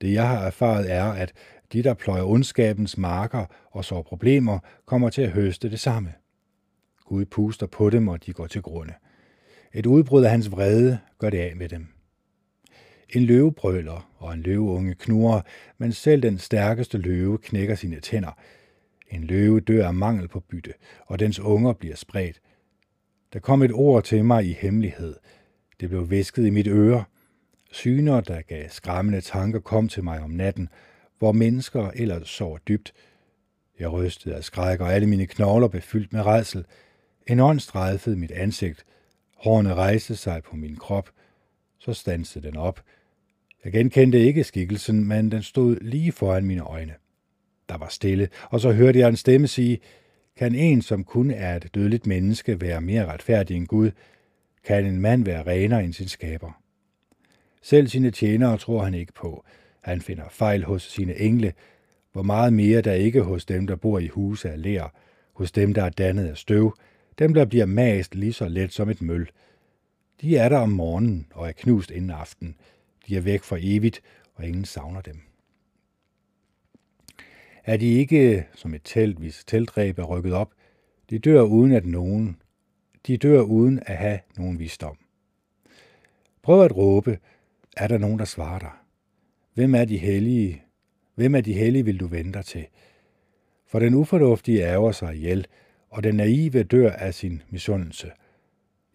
Det 0.00 0.12
jeg 0.12 0.28
har 0.28 0.46
erfaret 0.46 0.92
er, 0.92 1.04
at 1.04 1.32
de, 1.72 1.82
der 1.82 1.94
pløjer 1.94 2.22
ondskabens 2.22 2.98
marker 2.98 3.46
og 3.70 3.84
så 3.84 4.02
problemer, 4.02 4.58
kommer 4.86 5.10
til 5.10 5.22
at 5.22 5.30
høste 5.30 5.70
det 5.70 5.80
samme. 5.80 6.12
Gud 7.04 7.24
puster 7.24 7.66
på 7.66 7.90
dem, 7.90 8.08
og 8.08 8.26
de 8.26 8.32
går 8.32 8.46
til 8.46 8.62
grunde. 8.62 8.94
Et 9.72 9.86
udbrud 9.86 10.24
af 10.24 10.30
hans 10.30 10.50
vrede 10.50 10.98
gør 11.18 11.30
det 11.30 11.38
af 11.38 11.56
med 11.56 11.68
dem. 11.68 11.86
En 13.08 13.22
løve 13.22 13.52
brøler, 13.52 14.10
og 14.18 14.34
en 14.34 14.40
løveunge 14.40 14.94
knurrer, 14.94 15.40
men 15.78 15.92
selv 15.92 16.22
den 16.22 16.38
stærkeste 16.38 16.98
løve 16.98 17.38
knækker 17.38 17.74
sine 17.74 18.00
tænder– 18.00 18.38
en 19.10 19.24
løve 19.24 19.60
dør 19.60 19.86
af 19.86 19.94
mangel 19.94 20.28
på 20.28 20.40
bytte, 20.40 20.72
og 21.06 21.18
dens 21.18 21.40
unger 21.40 21.72
bliver 21.72 21.96
spredt. 21.96 22.40
Der 23.32 23.38
kom 23.38 23.62
et 23.62 23.72
ord 23.72 24.04
til 24.04 24.24
mig 24.24 24.44
i 24.44 24.52
hemmelighed. 24.52 25.16
Det 25.80 25.88
blev 25.88 26.10
væsket 26.10 26.46
i 26.46 26.50
mit 26.50 26.66
øre. 26.66 27.04
Syner, 27.72 28.20
der 28.20 28.42
gav 28.42 28.68
skræmmende 28.68 29.20
tanker, 29.20 29.60
kom 29.60 29.88
til 29.88 30.04
mig 30.04 30.20
om 30.20 30.30
natten, 30.30 30.68
hvor 31.18 31.32
mennesker 31.32 31.90
ellers 31.90 32.28
sover 32.28 32.58
dybt. 32.58 32.92
Jeg 33.78 33.92
rystede 33.92 34.34
af 34.34 34.44
skræk, 34.44 34.80
og 34.80 34.92
alle 34.94 35.06
mine 35.06 35.26
knogler 35.26 35.68
blev 35.68 35.82
fyldt 35.82 36.12
med 36.12 36.26
redsel. 36.26 36.64
En 37.26 37.40
ånd 37.40 37.60
strejfede 37.60 38.16
mit 38.16 38.30
ansigt. 38.30 38.84
Hårene 39.36 39.74
rejste 39.74 40.16
sig 40.16 40.42
på 40.42 40.56
min 40.56 40.76
krop. 40.76 41.10
Så 41.78 41.92
stansede 41.92 42.46
den 42.46 42.56
op. 42.56 42.80
Jeg 43.64 43.72
genkendte 43.72 44.18
ikke 44.18 44.44
skikkelsen, 44.44 45.04
men 45.04 45.30
den 45.30 45.42
stod 45.42 45.76
lige 45.80 46.12
foran 46.12 46.44
mine 46.44 46.62
øjne. 46.62 46.94
Der 47.68 47.78
var 47.78 47.88
stille, 47.88 48.28
og 48.50 48.60
så 48.60 48.72
hørte 48.72 48.98
jeg 48.98 49.08
en 49.08 49.16
stemme 49.16 49.46
sige, 49.46 49.78
kan 50.36 50.54
en, 50.54 50.82
som 50.82 51.04
kun 51.04 51.30
er 51.30 51.56
et 51.56 51.74
dødeligt 51.74 52.06
menneske, 52.06 52.60
være 52.60 52.80
mere 52.80 53.06
retfærdig 53.06 53.56
end 53.56 53.66
Gud? 53.66 53.90
Kan 54.64 54.86
en 54.86 55.00
mand 55.00 55.24
være 55.24 55.46
renere 55.46 55.84
end 55.84 55.92
sin 55.92 56.08
skaber? 56.08 56.60
Selv 57.62 57.88
sine 57.88 58.10
tjenere 58.10 58.58
tror 58.58 58.84
han 58.84 58.94
ikke 58.94 59.12
på. 59.12 59.44
Han 59.80 60.00
finder 60.00 60.28
fejl 60.30 60.64
hos 60.64 60.82
sine 60.82 61.20
engle, 61.20 61.52
hvor 62.12 62.22
meget 62.22 62.52
mere 62.52 62.80
der 62.80 62.92
ikke 62.92 63.22
hos 63.22 63.44
dem, 63.44 63.66
der 63.66 63.76
bor 63.76 63.98
i 63.98 64.08
huse 64.08 64.50
af 64.50 64.62
lær, 64.62 64.94
hos 65.32 65.52
dem, 65.52 65.74
der 65.74 65.82
er 65.82 65.90
dannet 65.90 66.26
af 66.26 66.36
støv, 66.36 66.76
dem, 67.18 67.34
der 67.34 67.44
bliver 67.44 67.66
mast 67.66 68.14
lige 68.14 68.32
så 68.32 68.48
let 68.48 68.72
som 68.72 68.90
et 68.90 69.02
møl. 69.02 69.30
De 70.20 70.36
er 70.36 70.48
der 70.48 70.58
om 70.58 70.68
morgenen 70.68 71.26
og 71.34 71.48
er 71.48 71.52
knust 71.52 71.90
inden 71.90 72.10
aften. 72.10 72.56
De 73.08 73.16
er 73.16 73.20
væk 73.20 73.42
for 73.42 73.58
evigt, 73.60 74.02
og 74.34 74.46
ingen 74.46 74.64
savner 74.64 75.00
dem. 75.00 75.20
Er 77.64 77.76
de 77.76 77.86
ikke 77.86 78.46
som 78.54 78.74
et 78.74 78.80
telt, 78.84 79.18
hvis 79.18 79.44
teltræb 79.44 79.98
er 79.98 80.02
rykket 80.02 80.32
op? 80.32 80.52
De 81.10 81.18
dør 81.18 81.42
uden 81.42 81.72
at 81.72 81.86
nogen. 81.86 82.36
De 83.06 83.16
dør 83.16 83.40
uden 83.40 83.80
at 83.86 83.96
have 83.96 84.18
nogen 84.36 84.58
visdom. 84.58 84.96
Prøv 86.42 86.64
at 86.64 86.76
råbe. 86.76 87.18
Er 87.76 87.88
der 87.88 87.98
nogen, 87.98 88.18
der 88.18 88.24
svarer 88.24 88.58
dig? 88.58 88.70
Hvem 89.54 89.74
er 89.74 89.84
de 89.84 89.98
hellige? 89.98 90.62
Hvem 91.14 91.34
er 91.34 91.40
de 91.40 91.52
hellige, 91.52 91.84
vil 91.84 92.00
du 92.00 92.06
vente 92.06 92.32
dig 92.32 92.44
til? 92.44 92.66
For 93.66 93.78
den 93.78 93.94
ufornuftige 93.94 94.62
ærger 94.62 94.92
sig 94.92 95.14
ihjel, 95.14 95.46
og 95.90 96.04
den 96.04 96.14
naive 96.14 96.62
dør 96.62 96.90
af 96.90 97.14
sin 97.14 97.42
misundelse. 97.50 98.10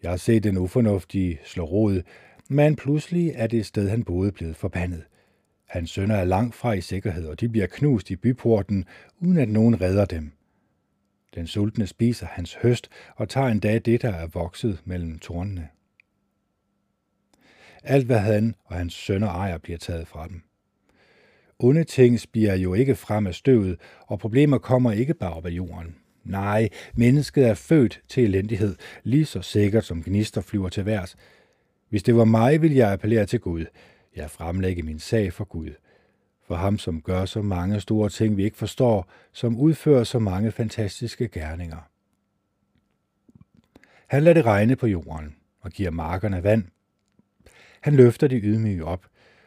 Jeg 0.02 0.10
har 0.10 0.16
set 0.16 0.44
den 0.44 0.58
ufornuftige 0.58 1.38
slå 1.44 1.64
rod, 1.64 2.02
men 2.48 2.76
pludselig 2.76 3.32
er 3.34 3.46
det 3.46 3.66
sted, 3.66 3.88
han 3.88 4.04
boede, 4.04 4.32
blevet 4.32 4.56
forbandet. 4.56 5.04
Hans 5.70 5.90
sønner 5.90 6.14
er 6.14 6.24
langt 6.24 6.54
fra 6.54 6.72
i 6.72 6.80
sikkerhed, 6.80 7.26
og 7.26 7.40
de 7.40 7.48
bliver 7.48 7.66
knust 7.66 8.10
i 8.10 8.16
byporten, 8.16 8.84
uden 9.18 9.36
at 9.36 9.48
nogen 9.48 9.80
redder 9.80 10.04
dem. 10.04 10.32
Den 11.34 11.46
sultne 11.46 11.86
spiser 11.86 12.26
hans 12.26 12.54
høst 12.62 12.90
og 13.16 13.28
tager 13.28 13.46
endda 13.46 13.78
det, 13.78 14.02
der 14.02 14.08
er 14.08 14.26
vokset 14.26 14.80
mellem 14.84 15.18
tornene. 15.18 15.68
Alt, 17.82 18.06
hvad 18.06 18.18
han 18.18 18.54
og 18.64 18.76
hans 18.76 18.94
sønner 18.94 19.28
ejer, 19.28 19.58
bliver 19.58 19.78
taget 19.78 20.08
fra 20.08 20.28
dem. 20.28 20.42
Onde 21.58 21.84
ting 21.84 22.20
spiger 22.20 22.54
jo 22.54 22.74
ikke 22.74 22.94
frem 22.94 23.26
af 23.26 23.34
støvet, 23.34 23.80
og 24.06 24.18
problemer 24.18 24.58
kommer 24.58 24.92
ikke 24.92 25.14
bare 25.14 25.32
op 25.32 25.46
af 25.46 25.50
jorden. 25.50 25.96
Nej, 26.24 26.68
mennesket 26.94 27.48
er 27.48 27.54
født 27.54 28.02
til 28.08 28.24
elendighed, 28.24 28.76
lige 29.02 29.26
så 29.26 29.42
sikkert 29.42 29.84
som 29.84 30.02
gnister 30.02 30.40
flyver 30.40 30.68
til 30.68 30.86
værs. 30.86 31.16
Hvis 31.88 32.02
det 32.02 32.16
var 32.16 32.24
mig, 32.24 32.62
ville 32.62 32.76
jeg 32.76 32.92
appellere 32.92 33.26
til 33.26 33.40
Gud. 33.40 33.66
Jeg 34.20 34.30
fremlægge 34.30 34.82
min 34.82 34.98
sag 34.98 35.32
for 35.32 35.44
Gud. 35.44 35.70
For 36.46 36.54
ham, 36.54 36.78
som 36.78 37.02
gør 37.02 37.24
så 37.24 37.42
mange 37.42 37.80
store 37.80 38.08
ting, 38.08 38.36
vi 38.36 38.44
ikke 38.44 38.56
forstår, 38.56 39.10
som 39.32 39.56
udfører 39.56 40.04
så 40.04 40.18
mange 40.18 40.52
fantastiske 40.52 41.28
gerninger. 41.28 41.90
Han 44.06 44.22
lader 44.22 44.34
det 44.34 44.44
regne 44.44 44.76
på 44.76 44.86
jorden 44.86 45.36
og 45.60 45.70
giver 45.70 45.90
markerne 45.90 46.42
vand. 46.42 46.64
Han 47.80 47.96
løfter 47.96 48.28
de 48.28 48.40
ydmyge 48.40 48.84
op, 48.84 49.06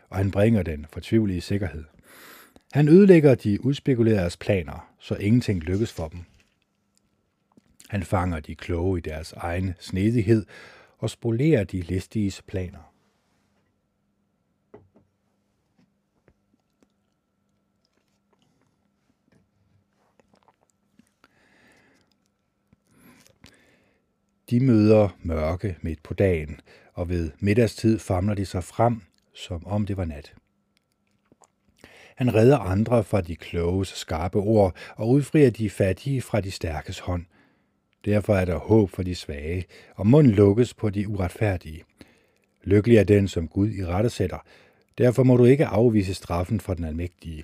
og 0.10 0.18
han 0.18 0.32
bringer 0.32 0.64
den 0.64 0.86
fortvivlige 0.90 1.42
sikkerhed. 1.42 1.84
Han 2.72 2.88
ødelægger 2.88 3.36
de 3.36 3.66
udspekuleredes 3.66 4.38
planer, 4.38 4.94
så 5.00 5.16
ingenting 5.16 5.64
lykkes 5.64 5.94
for 5.94 6.08
dem. 6.08 6.20
Han 7.90 8.04
fanger 8.04 8.40
de 8.40 8.56
kloge 8.56 8.98
i 8.98 9.02
deres 9.02 9.34
egen 9.34 9.74
snedighed 9.80 10.46
og 10.98 11.10
spolerer 11.10 11.64
de 11.64 11.82
listiges 11.82 12.42
planer. 12.42 12.93
De 24.54 24.60
møder 24.60 25.18
mørke 25.22 25.76
midt 25.82 26.04
på 26.04 26.14
dagen, 26.14 26.60
og 26.94 27.10
ved 27.10 27.32
middagstid 27.40 28.00
famler 28.00 28.34
de 28.34 28.46
sig 28.46 28.64
frem, 28.64 29.02
som 29.34 29.68
om 29.68 29.86
det 29.86 29.98
var 29.98 30.06
nat. 30.06 30.34
Han 32.16 32.36
redder 32.36 32.58
andre 32.58 33.04
fra 33.04 33.22
de 33.22 33.36
kloges 33.36 33.88
skarpe 33.88 34.38
ord 34.38 34.76
og 34.96 35.10
udfrier 35.10 35.50
de 35.50 35.70
fattige 35.70 36.22
fra 36.22 36.42
de 36.42 36.52
stærkes 36.52 37.00
hånd. 37.00 37.26
Derfor 38.06 38.36
er 38.36 38.46
der 38.46 38.58
håb 38.58 38.90
for 38.90 39.04
de 39.04 39.16
svage, 39.16 39.66
og 39.96 40.08
mund 40.08 40.28
lukkes 40.28 40.74
på 40.74 40.90
de 40.90 41.08
uretfærdige. 41.08 41.84
Lykkelig 42.64 42.98
er 42.98 43.04
den, 43.04 43.28
som 43.28 43.48
Gud 43.48 43.70
i 43.70 43.86
rette 43.86 44.10
sætter. 44.10 44.46
Derfor 44.98 45.24
må 45.24 45.38
du 45.38 45.46
ikke 45.46 45.66
afvise 45.66 46.14
straffen 46.14 46.60
fra 46.60 46.74
den 46.74 46.84
almægtige. 46.84 47.44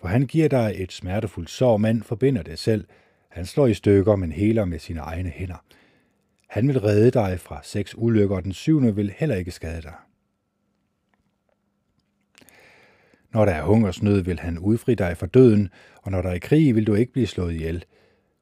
For 0.00 0.08
han 0.08 0.26
giver 0.26 0.48
dig 0.48 0.74
et 0.76 0.92
smertefuldt 0.92 1.50
sår, 1.50 1.76
men 1.76 2.02
forbinder 2.02 2.42
det 2.42 2.58
selv. 2.58 2.84
Han 3.28 3.46
slår 3.46 3.66
i 3.66 3.74
stykker, 3.74 4.16
men 4.16 4.32
heler 4.32 4.64
med 4.64 4.78
sine 4.78 5.00
egne 5.00 5.30
hænder. 5.30 5.64
Han 6.46 6.68
vil 6.68 6.80
redde 6.80 7.10
dig 7.10 7.40
fra 7.40 7.60
seks 7.64 7.94
ulykker, 7.98 8.36
og 8.36 8.44
den 8.44 8.52
syvende 8.52 8.94
vil 8.94 9.14
heller 9.16 9.36
ikke 9.36 9.50
skade 9.50 9.82
dig. 9.82 9.94
Når 13.32 13.44
der 13.44 13.52
er 13.52 13.62
hungersnød, 13.62 14.20
vil 14.20 14.38
han 14.38 14.58
udfri 14.58 14.94
dig 14.94 15.16
fra 15.16 15.26
døden, 15.26 15.68
og 16.02 16.10
når 16.10 16.22
der 16.22 16.30
er 16.30 16.38
krig, 16.38 16.74
vil 16.74 16.86
du 16.86 16.94
ikke 16.94 17.12
blive 17.12 17.26
slået 17.26 17.54
ihjel. 17.54 17.84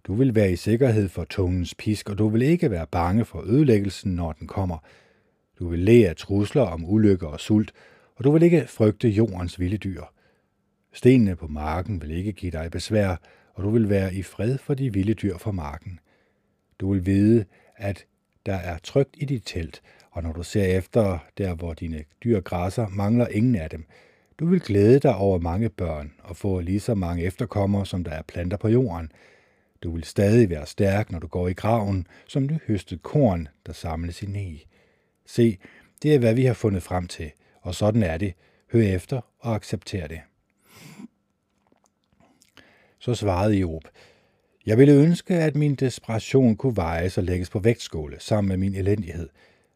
Du 0.05 0.15
vil 0.15 0.35
være 0.35 0.53
i 0.53 0.57
sikkerhed 0.57 1.09
for 1.09 1.25
tungens 1.25 1.75
pisk, 1.75 2.11
og 2.11 2.19
du 2.19 2.29
vil 2.29 2.43
ikke 2.43 2.71
være 2.71 2.87
bange 2.87 3.25
for 3.25 3.41
ødelæggelsen, 3.47 4.15
når 4.15 4.33
den 4.33 4.47
kommer. 4.47 4.79
Du 5.59 5.69
vil 5.69 5.79
læge 5.79 6.09
af 6.09 6.17
trusler 6.17 6.63
om 6.63 6.85
ulykker 6.85 7.27
og 7.27 7.41
sult, 7.41 7.73
og 8.17 8.25
du 8.25 8.31
vil 8.31 8.43
ikke 8.43 8.67
frygte 8.67 9.09
jordens 9.09 9.61
vilde 9.61 9.77
dyr. 9.77 10.03
Stenene 10.93 11.37
på 11.37 11.47
marken 11.47 12.03
vil 12.03 12.11
ikke 12.11 12.33
give 12.33 12.53
dig 12.53 12.71
besvær, 12.71 13.17
og 13.55 13.65
du 13.65 13.71
vil 13.71 13.89
være 13.89 14.15
i 14.15 14.23
fred 14.23 14.59
for 14.59 14.75
de 14.75 14.93
vilde 14.93 15.15
dyr 15.15 15.39
fra 15.39 15.53
marken. 15.53 15.99
Du 16.81 16.93
vil 16.93 17.07
vide, 17.07 17.45
at 17.77 18.07
der 18.47 18.55
er 18.55 18.79
trygt 18.79 19.17
i 19.19 19.25
dit 19.25 19.43
telt, 19.47 19.83
og 20.11 20.23
når 20.23 20.33
du 20.33 20.43
ser 20.43 20.65
efter 20.65 21.19
der, 21.39 21.55
hvor 21.55 21.75
dine 21.75 22.05
dyr 22.25 22.41
græsser, 22.41 22.89
mangler 22.89 23.27
ingen 23.29 23.55
af 23.55 23.71
dem. 23.71 23.87
Du 24.39 24.47
vil 24.47 24.61
glæde 24.61 24.99
dig 24.99 25.17
over 25.17 25.39
mange 25.39 25.69
børn 25.69 26.13
og 26.23 26.37
få 26.37 26.61
lige 26.61 26.81
så 26.81 26.95
mange 26.95 27.25
efterkommere, 27.25 27.87
som 27.87 28.05
der 28.05 28.11
er 28.11 28.23
planter 28.23 28.57
på 28.57 28.69
jorden. 28.69 29.13
Du 29.83 29.91
vil 29.91 30.05
stadig 30.05 30.51
være 30.51 30.67
stærk, 30.67 31.13
når 31.13 31.19
du 31.19 31.27
går 31.27 31.49
i 31.49 31.53
graven, 31.53 32.07
som 32.29 32.49
du 32.49 32.59
høstet 32.67 33.03
korn, 33.03 33.49
der 33.67 33.73
samles 33.73 34.23
i 34.23 34.27
ne. 34.27 34.59
Se, 35.27 35.59
det 36.03 36.15
er, 36.15 36.19
hvad 36.19 36.35
vi 36.35 36.45
har 36.45 36.55
fundet 36.55 36.83
frem 36.83 37.07
til, 37.07 37.31
og 37.61 37.75
sådan 37.75 38.03
er 38.03 38.19
det. 38.19 38.35
Hør 38.73 38.81
efter 38.81 39.21
og 39.39 39.55
accepter 39.55 40.07
det. 40.07 40.21
Så 42.99 43.15
svarede 43.15 43.55
Job, 43.55 43.83
jeg 44.67 44.79
ville 44.79 44.95
ønske, 44.95 45.35
at 45.35 45.57
min 45.57 45.75
desperation 45.75 46.57
kunne 46.57 46.77
vejes 46.77 47.19
og 47.19 47.25
lægges 47.25 47.51
på 47.51 47.59
vægtskåle 47.59 48.17
sammen 48.21 48.49
med 48.49 48.57
min 48.57 48.75
elendighed, 48.75 49.29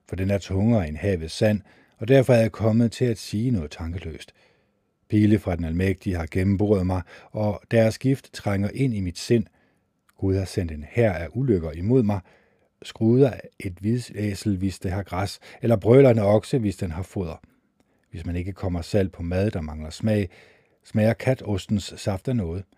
for 0.09 0.17
den 0.17 0.31
er 0.31 0.39
tungere 0.39 0.89
end 0.89 0.97
havets 0.97 1.35
sand, 1.35 1.61
og 1.99 2.09
derfor 2.09 2.33
er 2.33 2.41
jeg 2.41 2.53
kommet 2.53 2.93
til 2.93 3.05
at 3.05 3.19
sige 3.19 3.51
noget 3.51 3.71
tankeløst. 3.71 4.33
Pile 5.09 5.39
fra 5.39 5.57
den 5.57 5.65
almægtige 5.65 6.17
har 6.17 6.27
gennemboret 6.31 6.87
mig, 6.87 7.03
og 7.31 7.61
deres 7.71 7.99
gift 7.99 8.33
trænger 8.33 8.71
ind 8.75 8.95
i 8.95 9.01
mit 9.01 9.19
sind. 9.19 9.45
Gud 10.19 10.37
har 10.37 10.45
sendt 10.45 10.73
en 10.73 10.85
hær 10.91 11.13
af 11.13 11.29
ulykker 11.33 11.73
imod 11.73 12.03
mig, 12.03 12.21
skruder 12.83 13.33
et 13.61 13.73
hvidæsel, 13.81 14.57
hvis 14.57 14.79
det 14.79 14.91
har 14.91 15.03
græs, 15.03 15.39
eller 15.63 15.77
brøler 15.77 16.11
en 16.11 16.19
okse, 16.19 16.59
hvis 16.59 16.77
den 16.77 16.91
har 16.91 17.03
foder. 17.03 17.41
Hvis 18.11 18.27
man 18.27 18.37
ikke 18.37 18.53
kommer 18.53 18.83
selv 18.83 19.09
på 19.09 19.23
mad, 19.23 19.51
der 19.51 19.61
mangler 19.61 19.91
smag, 19.91 20.29
smager 20.85 21.13
katostens 21.13 21.95
saft 21.97 22.29
af 22.29 22.37
noget– 22.37 22.65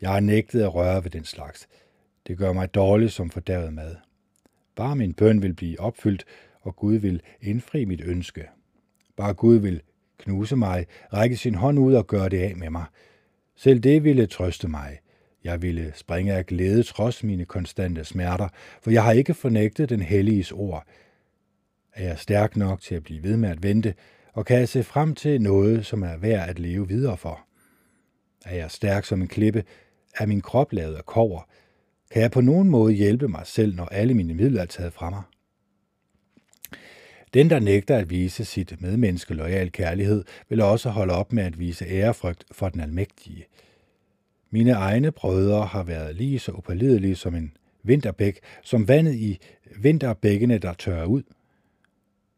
jeg 0.00 0.10
har 0.10 0.20
nægtet 0.20 0.62
at 0.62 0.74
røre 0.74 1.04
ved 1.04 1.10
den 1.10 1.24
slags. 1.24 1.68
Det 2.26 2.38
gør 2.38 2.52
mig 2.52 2.74
dårlig 2.74 3.10
som 3.10 3.30
fordærvet 3.30 3.72
mad. 3.72 3.96
Bare 4.76 4.96
min 4.96 5.14
bøn 5.14 5.42
vil 5.42 5.54
blive 5.54 5.80
opfyldt, 5.80 6.24
og 6.60 6.76
Gud 6.76 6.94
vil 6.94 7.22
indfri 7.40 7.84
mit 7.84 8.00
ønske. 8.04 8.48
Bare 9.16 9.34
Gud 9.34 9.56
vil 9.56 9.82
knuse 10.18 10.56
mig, 10.56 10.86
række 11.12 11.36
sin 11.36 11.54
hånd 11.54 11.78
ud 11.78 11.94
og 11.94 12.06
gøre 12.06 12.28
det 12.28 12.38
af 12.38 12.56
med 12.56 12.70
mig. 12.70 12.84
Selv 13.56 13.80
det 13.80 14.04
ville 14.04 14.26
trøste 14.26 14.68
mig. 14.68 14.98
Jeg 15.44 15.62
ville 15.62 15.92
springe 15.94 16.32
af 16.32 16.46
glæde 16.46 16.82
trods 16.82 17.24
mine 17.24 17.44
konstante 17.44 18.04
smerter, 18.04 18.48
for 18.82 18.90
jeg 18.90 19.04
har 19.04 19.12
ikke 19.12 19.34
fornægtet 19.34 19.88
den 19.88 20.02
helliges 20.02 20.52
ord. 20.52 20.86
Er 21.92 22.04
jeg 22.04 22.18
stærk 22.18 22.56
nok 22.56 22.80
til 22.80 22.94
at 22.94 23.02
blive 23.02 23.22
ved 23.22 23.36
med 23.36 23.48
at 23.48 23.62
vente, 23.62 23.94
og 24.32 24.46
kan 24.46 24.58
jeg 24.58 24.68
se 24.68 24.82
frem 24.82 25.14
til 25.14 25.42
noget, 25.42 25.86
som 25.86 26.02
er 26.02 26.16
værd 26.16 26.48
at 26.48 26.58
leve 26.58 26.88
videre 26.88 27.16
for? 27.16 27.46
Er 28.44 28.54
jeg 28.54 28.70
stærk 28.70 29.04
som 29.04 29.22
en 29.22 29.28
klippe, 29.28 29.64
er 30.16 30.26
min 30.26 30.40
krop 30.40 30.72
lavet 30.72 30.94
af 30.94 31.06
kover? 31.06 31.48
Kan 32.10 32.22
jeg 32.22 32.30
på 32.30 32.40
nogen 32.40 32.68
måde 32.68 32.92
hjælpe 32.92 33.28
mig 33.28 33.46
selv, 33.46 33.76
når 33.76 33.86
alle 33.86 34.14
mine 34.14 34.34
midler 34.34 34.62
er 34.62 34.66
taget 34.66 34.92
fra 34.92 35.10
mig? 35.10 35.22
Den, 37.34 37.50
der 37.50 37.60
nægter 37.60 37.96
at 37.96 38.10
vise 38.10 38.44
sit 38.44 38.80
medmenneske 38.80 39.34
lojal 39.34 39.72
kærlighed, 39.72 40.24
vil 40.48 40.60
også 40.60 40.90
holde 40.90 41.14
op 41.14 41.32
med 41.32 41.42
at 41.42 41.58
vise 41.58 41.86
ærefrygt 41.86 42.44
for 42.52 42.68
den 42.68 42.80
almægtige. 42.80 43.46
Mine 44.50 44.70
egne 44.70 45.12
brødre 45.12 45.66
har 45.66 45.82
været 45.82 46.16
lige 46.16 46.38
så 46.38 46.52
upålidelige 46.52 47.16
som 47.16 47.34
en 47.34 47.52
vinterbæk, 47.82 48.40
som 48.62 48.88
vandet 48.88 49.14
i 49.14 49.38
vinterbækkene, 49.76 50.58
der 50.58 50.72
tørrer 50.72 51.04
ud. 51.06 51.22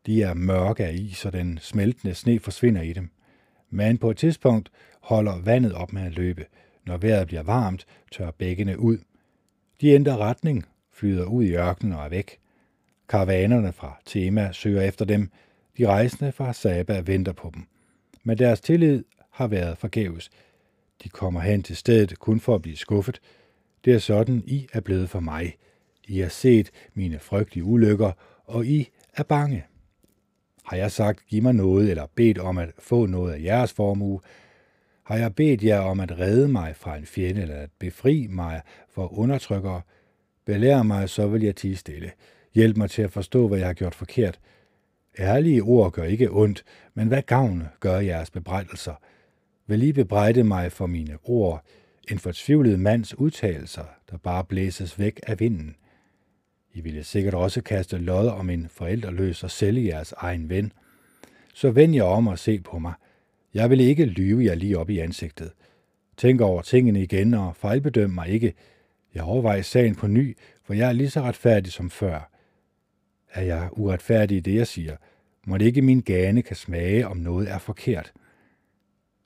De 0.06 0.22
er 0.22 0.34
mørke 0.34 0.84
af 0.84 0.94
is, 0.94 1.24
og 1.24 1.32
den 1.32 1.58
smeltende 1.58 2.14
sne 2.14 2.38
forsvinder 2.38 2.82
i 2.82 2.92
dem. 2.92 3.10
Men 3.70 3.98
på 3.98 4.10
et 4.10 4.16
tidspunkt 4.16 4.70
holder 5.00 5.38
vandet 5.38 5.72
op 5.72 5.92
med 5.92 6.02
at 6.02 6.12
løbe. 6.12 6.46
Når 6.86 6.96
vejret 6.96 7.26
bliver 7.26 7.42
varmt, 7.42 7.86
tør 8.12 8.30
bækkene 8.30 8.78
ud. 8.78 8.98
De 9.80 9.88
ændrer 9.88 10.16
retning, 10.16 10.66
flyder 10.92 11.24
ud 11.24 11.44
i 11.44 11.54
ørkenen 11.54 11.92
og 11.92 12.04
er 12.04 12.08
væk. 12.08 12.38
Karavanerne 13.08 13.72
fra 13.72 14.00
Tema 14.06 14.52
søger 14.52 14.82
efter 14.82 15.04
dem. 15.04 15.30
De 15.78 15.86
rejsende 15.86 16.32
fra 16.32 16.52
Saba 16.52 17.02
venter 17.06 17.32
på 17.32 17.50
dem. 17.54 17.66
Men 18.22 18.38
deres 18.38 18.60
tillid 18.60 19.04
har 19.30 19.46
været 19.46 19.78
forgæves. 19.78 20.30
De 21.04 21.08
kommer 21.08 21.40
hen 21.40 21.62
til 21.62 21.76
stedet 21.76 22.18
kun 22.18 22.40
for 22.40 22.54
at 22.54 22.62
blive 22.62 22.76
skuffet. 22.76 23.20
Det 23.84 23.92
er 23.92 23.98
sådan, 23.98 24.42
I 24.46 24.68
er 24.72 24.80
blevet 24.80 25.10
for 25.10 25.20
mig. 25.20 25.56
I 26.08 26.18
har 26.18 26.28
set 26.28 26.70
mine 26.94 27.18
frygtelige 27.18 27.64
ulykker, 27.64 28.12
og 28.44 28.66
I 28.66 28.88
er 29.16 29.22
bange. 29.22 29.64
Har 30.64 30.76
jeg 30.76 30.92
sagt, 30.92 31.26
giv 31.26 31.42
mig 31.42 31.52
noget, 31.52 31.90
eller 31.90 32.06
bedt 32.14 32.38
om 32.38 32.58
at 32.58 32.70
få 32.78 33.06
noget 33.06 33.32
af 33.32 33.42
jeres 33.42 33.72
formue? 33.72 34.20
Har 35.02 35.16
jeg 35.16 35.34
bedt 35.34 35.62
jer 35.62 35.78
om 35.78 36.00
at 36.00 36.18
redde 36.18 36.48
mig 36.48 36.76
fra 36.76 36.96
en 36.96 37.06
fjende, 37.06 37.42
eller 37.42 37.56
at 37.56 37.70
befri 37.78 38.26
mig 38.30 38.62
for 38.88 39.18
undertrykkere? 39.18 39.80
Belær 40.44 40.82
mig, 40.82 41.08
så 41.08 41.26
vil 41.26 41.42
jeg 41.42 41.56
tige 41.56 41.76
stille. 41.76 42.12
Hjælp 42.54 42.76
mig 42.76 42.90
til 42.90 43.02
at 43.02 43.12
forstå, 43.12 43.48
hvad 43.48 43.58
jeg 43.58 43.66
har 43.66 43.74
gjort 43.74 43.94
forkert. 43.94 44.40
Ærlige 45.18 45.62
ord 45.62 45.92
gør 45.92 46.04
ikke 46.04 46.30
ondt, 46.30 46.64
men 46.94 47.08
hvad 47.08 47.22
gavn 47.22 47.62
gør 47.80 47.98
jeres 47.98 48.30
bebrejdelser? 48.30 48.94
Vil 49.66 49.82
I 49.82 49.92
bebrejde 49.92 50.44
mig 50.44 50.72
for 50.72 50.86
mine 50.86 51.18
ord, 51.24 51.64
en 52.10 52.18
fortvivlet 52.18 52.80
mands 52.80 53.18
udtalelser, 53.18 53.84
der 54.10 54.16
bare 54.16 54.44
blæses 54.44 54.98
væk 54.98 55.20
af 55.26 55.40
vinden? 55.40 55.76
I 56.74 56.80
ville 56.80 57.04
sikkert 57.04 57.34
også 57.34 57.62
kaste 57.62 57.98
lod 57.98 58.28
om 58.28 58.50
en 58.50 58.68
forældreløs 58.68 59.44
og 59.44 59.50
sælge 59.50 59.86
jeres 59.86 60.14
egen 60.16 60.48
ven. 60.48 60.72
Så 61.54 61.70
vend 61.70 61.94
jer 61.94 62.02
om 62.02 62.26
og 62.26 62.38
se 62.38 62.60
på 62.60 62.78
mig. 62.78 62.92
Jeg 63.54 63.70
vil 63.70 63.80
ikke 63.80 64.04
lyve 64.04 64.44
jer 64.44 64.54
lige 64.54 64.78
op 64.78 64.90
i 64.90 64.98
ansigtet. 64.98 65.52
Tænk 66.16 66.40
over 66.40 66.62
tingene 66.62 67.02
igen 67.02 67.34
og 67.34 67.56
fejlbedøm 67.56 68.10
mig 68.10 68.28
ikke. 68.28 68.54
Jeg 69.14 69.22
overvejer 69.22 69.62
sagen 69.62 69.94
på 69.94 70.06
ny, 70.06 70.36
for 70.64 70.74
jeg 70.74 70.88
er 70.88 70.92
lige 70.92 71.10
så 71.10 71.20
retfærdig 71.20 71.72
som 71.72 71.90
før. 71.90 72.30
Er 73.32 73.42
jeg 73.42 73.68
uretfærdig 73.72 74.36
i 74.36 74.40
det, 74.40 74.54
jeg 74.54 74.66
siger? 74.66 74.96
Må 75.46 75.58
det 75.58 75.66
ikke 75.66 75.82
min 75.82 76.00
gane 76.00 76.42
kan 76.42 76.56
smage, 76.56 77.06
om 77.08 77.16
noget 77.16 77.50
er 77.50 77.58
forkert? 77.58 78.12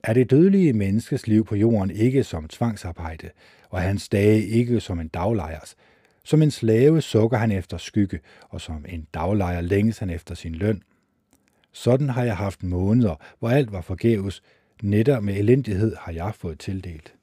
Er 0.03 0.13
det 0.13 0.31
dødelige 0.31 0.73
menneskes 0.73 1.27
liv 1.27 1.45
på 1.45 1.57
jorden 1.57 1.91
ikke 1.91 2.25
som 2.25 2.49
tvangsarbejde, 2.49 3.31
og 3.71 3.81
hans 3.81 4.09
dage 4.09 4.47
ikke 4.47 4.81
som 4.81 5.01
en 5.01 5.09
daglejers? 5.09 5.77
Som 6.25 6.43
en 6.43 6.51
slave 6.51 7.01
sukker 7.01 7.39
han 7.39 7.53
efter 7.53 7.77
skygge, 7.77 8.21
og 8.49 8.61
som 8.61 8.85
en 8.89 9.07
daglejer 9.15 9.61
længes 9.61 9.99
han 9.99 10.11
efter 10.11 10.35
sin 10.35 10.55
løn. 10.55 10.83
Sådan 11.77 12.09
har 12.09 12.25
jeg 12.25 12.37
haft 12.37 12.63
måneder, 12.63 13.15
hvor 13.39 13.49
alt 13.49 13.73
var 13.73 13.81
forgæves. 13.81 14.43
Netter 14.83 15.21
med 15.21 15.37
elendighed 15.37 15.97
har 15.97 16.13
jeg 16.13 16.35
fået 16.35 16.59
tildelt. 16.59 17.15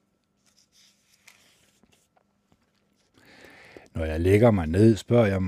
Når 3.96 4.06
jeg 4.06 4.20
lægger 4.20 4.52
mig 4.52 4.68
ned, 4.68 4.96
spørger 4.96 5.26
jeg, 5.26 5.42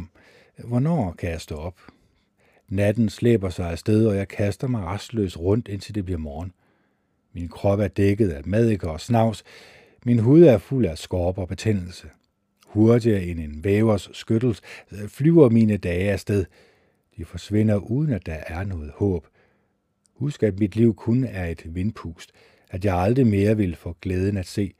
hvornår 0.57 1.11
kan 1.11 1.29
jeg 1.29 1.41
stå 1.41 1.55
op? 1.55 1.79
Natten 2.69 3.09
slæber 3.09 3.49
sig 3.49 3.71
afsted, 3.71 4.07
og 4.07 4.15
jeg 4.15 4.27
kaster 4.27 4.67
mig 4.67 4.83
restløs 4.83 5.39
rundt, 5.39 5.67
indtil 5.67 5.95
det 5.95 6.05
bliver 6.05 6.19
morgen. 6.19 6.53
Min 7.33 7.47
krop 7.47 7.79
er 7.79 7.87
dækket 7.87 8.29
af 8.29 8.41
madikker 8.45 8.89
og 8.89 9.01
snavs. 9.01 9.43
Min 10.05 10.19
hud 10.19 10.43
er 10.43 10.57
fuld 10.57 10.85
af 10.85 10.97
skorp 10.97 11.37
og 11.37 11.47
betændelse. 11.47 12.07
Hurtigere 12.67 13.23
end 13.23 13.39
en 13.39 13.63
vævers 13.63 14.09
skyttels 14.13 14.61
øh, 14.91 15.07
flyver 15.07 15.49
mine 15.49 15.77
dage 15.77 16.11
afsted. 16.11 16.45
De 17.17 17.25
forsvinder 17.25 17.75
uden 17.75 18.13
at 18.13 18.25
der 18.25 18.37
er 18.47 18.63
noget 18.63 18.91
håb. 18.95 19.27
Husk, 20.15 20.43
at 20.43 20.59
mit 20.59 20.75
liv 20.75 20.95
kun 20.95 21.23
er 21.23 21.45
et 21.45 21.75
vindpust, 21.75 22.31
at 22.69 22.85
jeg 22.85 22.95
aldrig 22.95 23.27
mere 23.27 23.57
vil 23.57 23.75
få 23.75 23.97
glæden 24.01 24.37
at 24.37 24.47
se. 24.47 24.73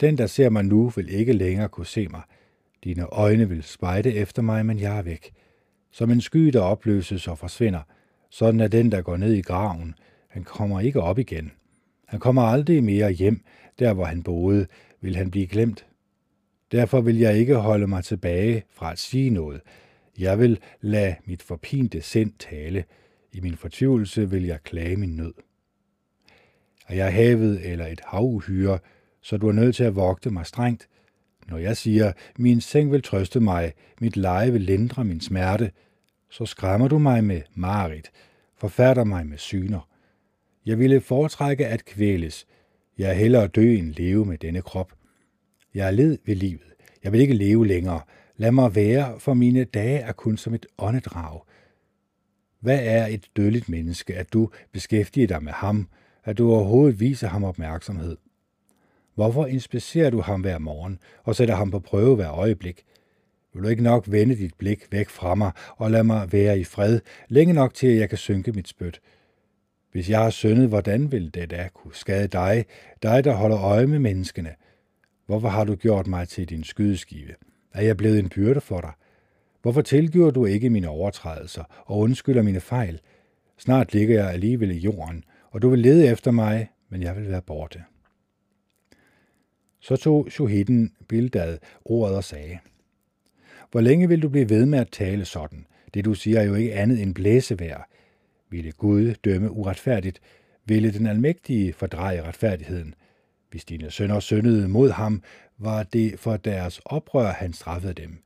Den, 0.00 0.18
der 0.18 0.26
ser 0.26 0.50
mig 0.50 0.64
nu, 0.64 0.88
vil 0.88 1.08
ikke 1.08 1.32
længere 1.32 1.68
kunne 1.68 1.86
se 1.86 2.08
mig. 2.08 2.22
Dine 2.84 3.06
øjne 3.06 3.48
vil 3.48 3.62
spejde 3.62 4.14
efter 4.14 4.42
mig, 4.42 4.66
men 4.66 4.80
jeg 4.80 4.98
er 4.98 5.02
væk. 5.02 5.30
Som 5.90 6.10
en 6.10 6.20
sky, 6.20 6.46
der 6.46 6.60
opløses 6.60 7.28
og 7.28 7.38
forsvinder. 7.38 7.80
Sådan 8.30 8.60
er 8.60 8.68
den, 8.68 8.92
der 8.92 9.02
går 9.02 9.16
ned 9.16 9.32
i 9.32 9.40
graven. 9.40 9.94
Han 10.28 10.44
kommer 10.44 10.80
ikke 10.80 11.00
op 11.00 11.18
igen. 11.18 11.52
Han 12.06 12.20
kommer 12.20 12.42
aldrig 12.42 12.84
mere 12.84 13.10
hjem, 13.10 13.44
der 13.78 13.92
hvor 13.92 14.04
han 14.04 14.22
boede, 14.22 14.66
vil 15.00 15.16
han 15.16 15.30
blive 15.30 15.46
glemt. 15.46 15.86
Derfor 16.72 17.00
vil 17.00 17.18
jeg 17.18 17.38
ikke 17.38 17.54
holde 17.54 17.86
mig 17.86 18.04
tilbage 18.04 18.64
fra 18.70 18.92
at 18.92 18.98
sige 18.98 19.30
noget. 19.30 19.60
Jeg 20.18 20.38
vil 20.38 20.58
lade 20.80 21.16
mit 21.24 21.42
forpinte 21.42 22.00
sind 22.00 22.32
tale. 22.38 22.84
I 23.32 23.40
min 23.40 23.56
fortvivlelse 23.56 24.30
vil 24.30 24.44
jeg 24.44 24.62
klage 24.62 24.96
min 24.96 25.16
nød. 25.16 25.34
Er 26.88 26.94
jeg 26.94 27.12
havet 27.12 27.70
eller 27.70 27.86
et 27.86 28.00
havuhyre, 28.06 28.78
så 29.20 29.36
du 29.36 29.48
er 29.48 29.52
nødt 29.52 29.76
til 29.76 29.84
at 29.84 29.96
vogte 29.96 30.30
mig 30.30 30.46
strengt. 30.46 30.88
Når 31.48 31.58
jeg 31.58 31.76
siger, 31.76 32.12
min 32.38 32.60
seng 32.60 32.92
vil 32.92 33.02
trøste 33.02 33.40
mig, 33.40 33.72
mit 34.00 34.16
leje 34.16 34.52
vil 34.52 34.60
lindre 34.60 35.04
min 35.04 35.20
smerte, 35.20 35.70
så 36.30 36.46
skræmmer 36.46 36.88
du 36.88 36.98
mig 36.98 37.24
med 37.24 37.42
marit, 37.54 38.10
forfærder 38.56 39.04
mig 39.04 39.26
med 39.26 39.38
syner. 39.38 39.88
Jeg 40.66 40.78
ville 40.78 41.00
foretrække 41.00 41.66
at 41.66 41.84
kvæles. 41.84 42.46
Jeg 42.98 43.10
er 43.10 43.14
hellere 43.14 43.46
dø 43.46 43.74
end 43.74 43.92
leve 43.92 44.24
med 44.24 44.38
denne 44.38 44.62
krop. 44.62 44.92
Jeg 45.74 45.86
er 45.86 45.90
led 45.90 46.18
ved 46.24 46.34
livet. 46.34 46.72
Jeg 47.04 47.12
vil 47.12 47.20
ikke 47.20 47.34
leve 47.34 47.66
længere. 47.66 48.00
Lad 48.40 48.52
mig 48.52 48.74
være, 48.74 49.20
for 49.20 49.34
mine 49.34 49.64
dage 49.64 49.98
er 49.98 50.12
kun 50.12 50.36
som 50.36 50.54
et 50.54 50.66
åndedrag. 50.78 51.40
Hvad 52.60 52.78
er 52.82 53.06
et 53.06 53.28
dødeligt 53.36 53.68
menneske, 53.68 54.16
at 54.16 54.32
du 54.32 54.50
beskæftiger 54.72 55.26
dig 55.26 55.42
med 55.42 55.52
ham, 55.52 55.88
at 56.24 56.38
du 56.38 56.52
overhovedet 56.52 57.00
viser 57.00 57.28
ham 57.28 57.44
opmærksomhed? 57.44 58.16
Hvorfor 59.14 59.46
inspicerer 59.46 60.10
du 60.10 60.20
ham 60.20 60.40
hver 60.40 60.58
morgen 60.58 60.98
og 61.24 61.36
sætter 61.36 61.54
ham 61.54 61.70
på 61.70 61.78
prøve 61.78 62.16
hver 62.16 62.32
øjeblik? 62.32 62.84
Vil 63.54 63.62
du 63.62 63.68
ikke 63.68 63.82
nok 63.82 64.04
vende 64.08 64.36
dit 64.36 64.54
blik 64.58 64.92
væk 64.92 65.08
fra 65.08 65.34
mig 65.34 65.52
og 65.76 65.90
lade 65.90 66.04
mig 66.04 66.32
være 66.32 66.58
i 66.58 66.64
fred, 66.64 67.00
længe 67.28 67.54
nok 67.54 67.74
til, 67.74 67.86
at 67.86 67.98
jeg 67.98 68.08
kan 68.08 68.18
synke 68.18 68.52
mit 68.52 68.68
spyt? 68.68 69.00
Hvis 69.92 70.10
jeg 70.10 70.20
har 70.20 70.30
syndet, 70.30 70.68
hvordan 70.68 71.12
vil 71.12 71.34
det 71.34 71.50
da 71.50 71.68
kunne 71.74 71.94
skade 71.94 72.28
dig, 72.28 72.64
dig 73.02 73.24
der 73.24 73.32
holder 73.32 73.60
øje 73.60 73.86
med 73.86 73.98
menneskene? 73.98 74.54
Hvorfor 75.26 75.48
har 75.48 75.64
du 75.64 75.74
gjort 75.74 76.06
mig 76.06 76.28
til 76.28 76.48
din 76.48 76.64
skydeskive? 76.64 77.34
Er 77.78 77.82
jeg 77.82 77.96
blevet 77.96 78.18
en 78.18 78.28
byrde 78.28 78.60
for 78.60 78.80
dig? 78.80 78.92
Hvorfor 79.62 79.82
tilgiver 79.82 80.30
du 80.30 80.46
ikke 80.46 80.70
mine 80.70 80.88
overtrædelser 80.88 81.84
og 81.86 81.98
undskylder 81.98 82.42
mine 82.42 82.60
fejl? 82.60 83.00
Snart 83.58 83.92
ligger 83.94 84.14
jeg 84.14 84.32
alligevel 84.32 84.70
i 84.70 84.78
jorden, 84.78 85.24
og 85.50 85.62
du 85.62 85.68
vil 85.68 85.78
lede 85.78 86.06
efter 86.06 86.30
mig, 86.30 86.68
men 86.88 87.02
jeg 87.02 87.16
vil 87.16 87.28
være 87.28 87.42
borte. 87.42 87.84
Så 89.80 89.96
tog 89.96 90.28
Shuhiden 90.30 90.92
Bildad 91.08 91.58
ordet 91.84 92.16
og 92.16 92.24
sagde, 92.24 92.58
Hvor 93.70 93.80
længe 93.80 94.08
vil 94.08 94.22
du 94.22 94.28
blive 94.28 94.50
ved 94.50 94.66
med 94.66 94.78
at 94.78 94.90
tale 94.90 95.24
sådan? 95.24 95.66
Det 95.94 96.04
du 96.04 96.14
siger 96.14 96.40
er 96.40 96.44
jo 96.44 96.54
ikke 96.54 96.74
andet 96.74 97.02
end 97.02 97.14
blæsevær. 97.14 97.88
Ville 98.50 98.72
Gud 98.72 99.14
dømme 99.24 99.50
uretfærdigt? 99.50 100.20
Ville 100.64 100.92
den 100.92 101.06
almægtige 101.06 101.72
fordreje 101.72 102.22
retfærdigheden? 102.22 102.94
Hvis 103.50 103.64
dine 103.64 103.90
sønner 103.90 104.20
syndede 104.20 104.68
mod 104.68 104.90
ham, 104.90 105.22
var 105.58 105.82
det 105.82 106.18
for 106.18 106.36
deres 106.36 106.80
oprør, 106.84 107.32
han 107.32 107.52
straffede 107.52 107.94
dem. 107.94 108.22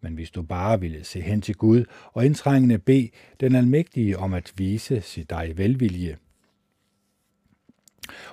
Men 0.00 0.14
hvis 0.14 0.30
du 0.30 0.42
bare 0.42 0.80
ville 0.80 1.04
se 1.04 1.20
hen 1.20 1.40
til 1.40 1.54
Gud 1.54 1.84
og 2.12 2.26
indtrængende 2.26 2.78
bede 2.78 3.10
den 3.40 3.54
almægtige 3.54 4.18
om 4.18 4.34
at 4.34 4.52
vise 4.56 5.00
sit 5.00 5.30
dig 5.30 5.52
velvilje, 5.56 6.16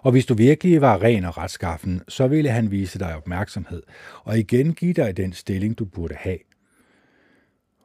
og 0.02 0.12
hvis 0.12 0.26
du 0.26 0.34
virkelig 0.34 0.82
var 0.82 1.04
ren 1.04 1.26
og 1.26 1.38
retskaffen, 1.38 2.02
så 2.08 2.28
ville 2.28 2.50
han 2.50 2.72
vise 2.72 3.00
dig 3.00 3.16
opmærksomhed 3.16 3.84
og 4.24 4.40
igen 4.40 4.74
give 4.74 4.94
dig 4.94 5.18
den 5.18 5.34
stilling, 5.34 5.80
du 5.80 5.86
burde 5.86 6.16
have. 6.16 6.38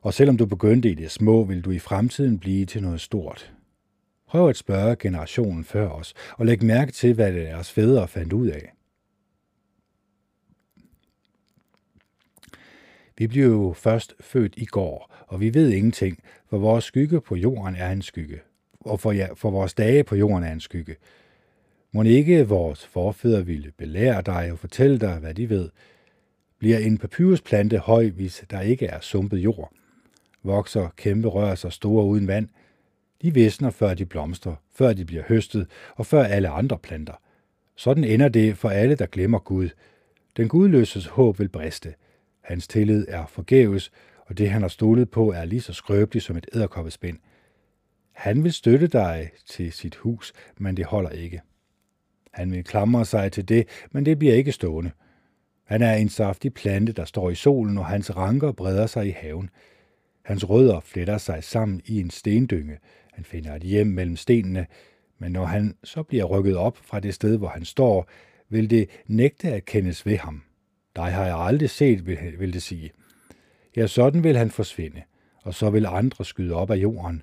Og 0.01 0.15
selvom 0.15 0.37
du 0.37 0.47
begyndte 0.47 0.91
i 0.91 0.95
det 0.95 1.11
små, 1.11 1.45
vil 1.45 1.65
du 1.65 1.71
i 1.71 1.79
fremtiden 1.79 2.39
blive 2.39 2.67
til 2.67 2.83
noget 2.83 3.01
stort. 3.01 3.56
Prøv 4.27 4.49
at 4.49 4.57
spørge 4.57 4.97
generationen 4.97 5.65
før 5.65 5.89
os, 5.89 6.15
og 6.33 6.47
læg 6.47 6.63
mærke 6.63 6.93
til, 6.93 7.15
hvad 7.15 7.33
deres 7.33 7.73
fædre 7.73 8.09
fandt 8.09 8.33
ud 8.33 8.47
af. 8.47 8.73
Vi 13.19 13.27
blev 13.27 13.45
jo 13.45 13.73
først 13.77 14.15
født 14.21 14.55
i 14.57 14.65
går, 14.65 15.15
og 15.27 15.41
vi 15.41 15.55
ved 15.55 15.71
ingenting, 15.71 16.19
for 16.51 16.59
vores 16.59 16.85
skygge 16.85 17.21
på 17.21 17.37
jorden 17.37 17.77
er 17.77 17.91
en 17.91 18.03
skygge, 18.03 18.41
og 18.81 19.01
for, 19.01 19.13
ja, 19.13 19.29
for 19.35 19.51
vores 19.51 19.75
dage 19.75 20.05
på 20.05 20.17
jorden 20.17 20.45
er 20.45 20.53
en 20.53 20.61
skygge. 20.61 20.97
Må 21.93 22.03
ikke 22.03 22.49
vores 22.49 22.87
forfædre 22.87 23.47
ville 23.47 23.73
belære 23.79 24.23
dig 24.23 24.53
og 24.53 24.59
fortælle 24.59 24.99
dig, 24.99 25.19
hvad 25.19 25.35
de 25.35 25.49
ved? 25.49 25.71
Bliver 26.59 26.79
en 26.79 26.99
papyrusplante 26.99 27.79
høj, 27.79 28.11
hvis 28.11 28.45
der 28.51 28.61
ikke 28.61 28.87
er 28.87 29.01
sumpet 29.01 29.39
jord? 29.39 29.73
vokser 30.43 30.89
kæmpe 30.97 31.29
rør 31.29 31.55
sig 31.55 31.73
store 31.73 32.05
uden 32.05 32.27
vand. 32.27 32.49
De 33.23 33.35
visner, 33.35 33.71
før 33.71 33.95
de 33.95 34.07
blomstrer, 34.07 34.55
før 34.75 34.93
de 34.93 35.05
bliver 35.05 35.23
høstet, 35.29 35.67
og 35.95 36.07
før 36.07 36.25
alle 36.25 36.49
andre 36.49 36.79
planter. 36.79 37.21
Sådan 37.77 38.05
ender 38.05 38.29
det 38.29 38.59
for 38.59 38.69
alle, 38.69 38.95
der 38.95 39.07
glemmer 39.07 39.39
Gud. 39.39 39.69
Den 40.37 40.49
gudløses 40.49 41.07
håb 41.07 41.39
vil 41.39 41.49
briste. 41.49 41.95
Hans 42.41 42.69
tillid 42.69 43.07
er 43.09 43.27
forgæves, 43.27 43.93
og 44.27 44.39
det, 44.39 44.51
han 44.51 44.63
har 44.63 44.69
stolet 44.69 45.11
på, 45.11 45.33
er 45.33 45.45
lige 45.45 45.61
så 45.61 45.73
skrøbeligt 45.73 46.25
som 46.25 46.37
et 46.37 46.47
æderkoppespind. 46.55 47.19
Han 48.13 48.45
vil 48.45 48.53
støtte 48.53 48.87
dig 48.87 49.31
til 49.47 49.73
sit 49.73 49.97
hus, 49.97 50.33
men 50.59 50.77
det 50.77 50.85
holder 50.85 51.11
ikke. 51.11 51.41
Han 52.33 52.53
vil 52.53 52.65
klamre 52.65 53.05
sig 53.05 53.33
til 53.33 53.49
det, 53.49 53.69
men 53.91 54.07
det 54.07 54.19
bliver 54.19 54.35
ikke 54.35 54.53
stående. 54.53 54.91
Han 55.65 55.83
er 55.83 55.95
en 55.95 56.09
saftig 56.09 56.55
plante, 56.55 56.93
der 56.93 57.05
står 57.05 57.31
i 57.31 57.35
solen, 57.35 57.79
og 57.79 57.87
hans 57.87 58.17
ranker 58.17 58.53
breder 58.53 58.87
sig 58.87 59.07
i 59.07 59.11
haven. 59.11 59.51
Hans 60.23 60.49
rødder 60.51 60.81
fletter 60.81 61.19
sig 61.19 61.45
sammen 61.45 61.81
i 61.85 62.01
en 62.01 62.11
stendynge. 62.11 62.79
Han 63.17 63.25
finder 63.25 63.55
et 63.55 63.63
hjem 63.63 63.87
mellem 63.87 64.17
stenene, 64.17 64.67
men 65.19 65.33
når 65.33 65.45
han 65.45 65.75
så 65.85 66.03
bliver 66.03 66.25
rykket 66.25 66.57
op 66.57 66.77
fra 66.77 67.01
det 67.01 67.15
sted, 67.15 67.39
hvor 67.39 67.49
han 67.49 67.65
står, 67.65 68.09
vil 68.49 68.71
det 68.71 68.91
nægte 69.07 69.49
at 69.49 69.65
kendes 69.65 70.07
ved 70.07 70.17
ham. 70.17 70.43
Dig 70.97 71.05
har 71.05 71.25
jeg 71.25 71.37
aldrig 71.37 71.71
set, 71.71 72.07
vil 72.39 72.53
det 72.53 72.63
sige. 72.63 72.91
Ja, 73.77 73.87
sådan 73.87 74.25
vil 74.25 74.37
han 74.37 74.51
forsvinde, 74.51 75.03
og 75.43 75.55
så 75.55 75.71
vil 75.71 75.87
andre 75.87 76.25
skyde 76.25 76.55
op 76.55 76.71
af 76.71 76.77
jorden. 76.77 77.23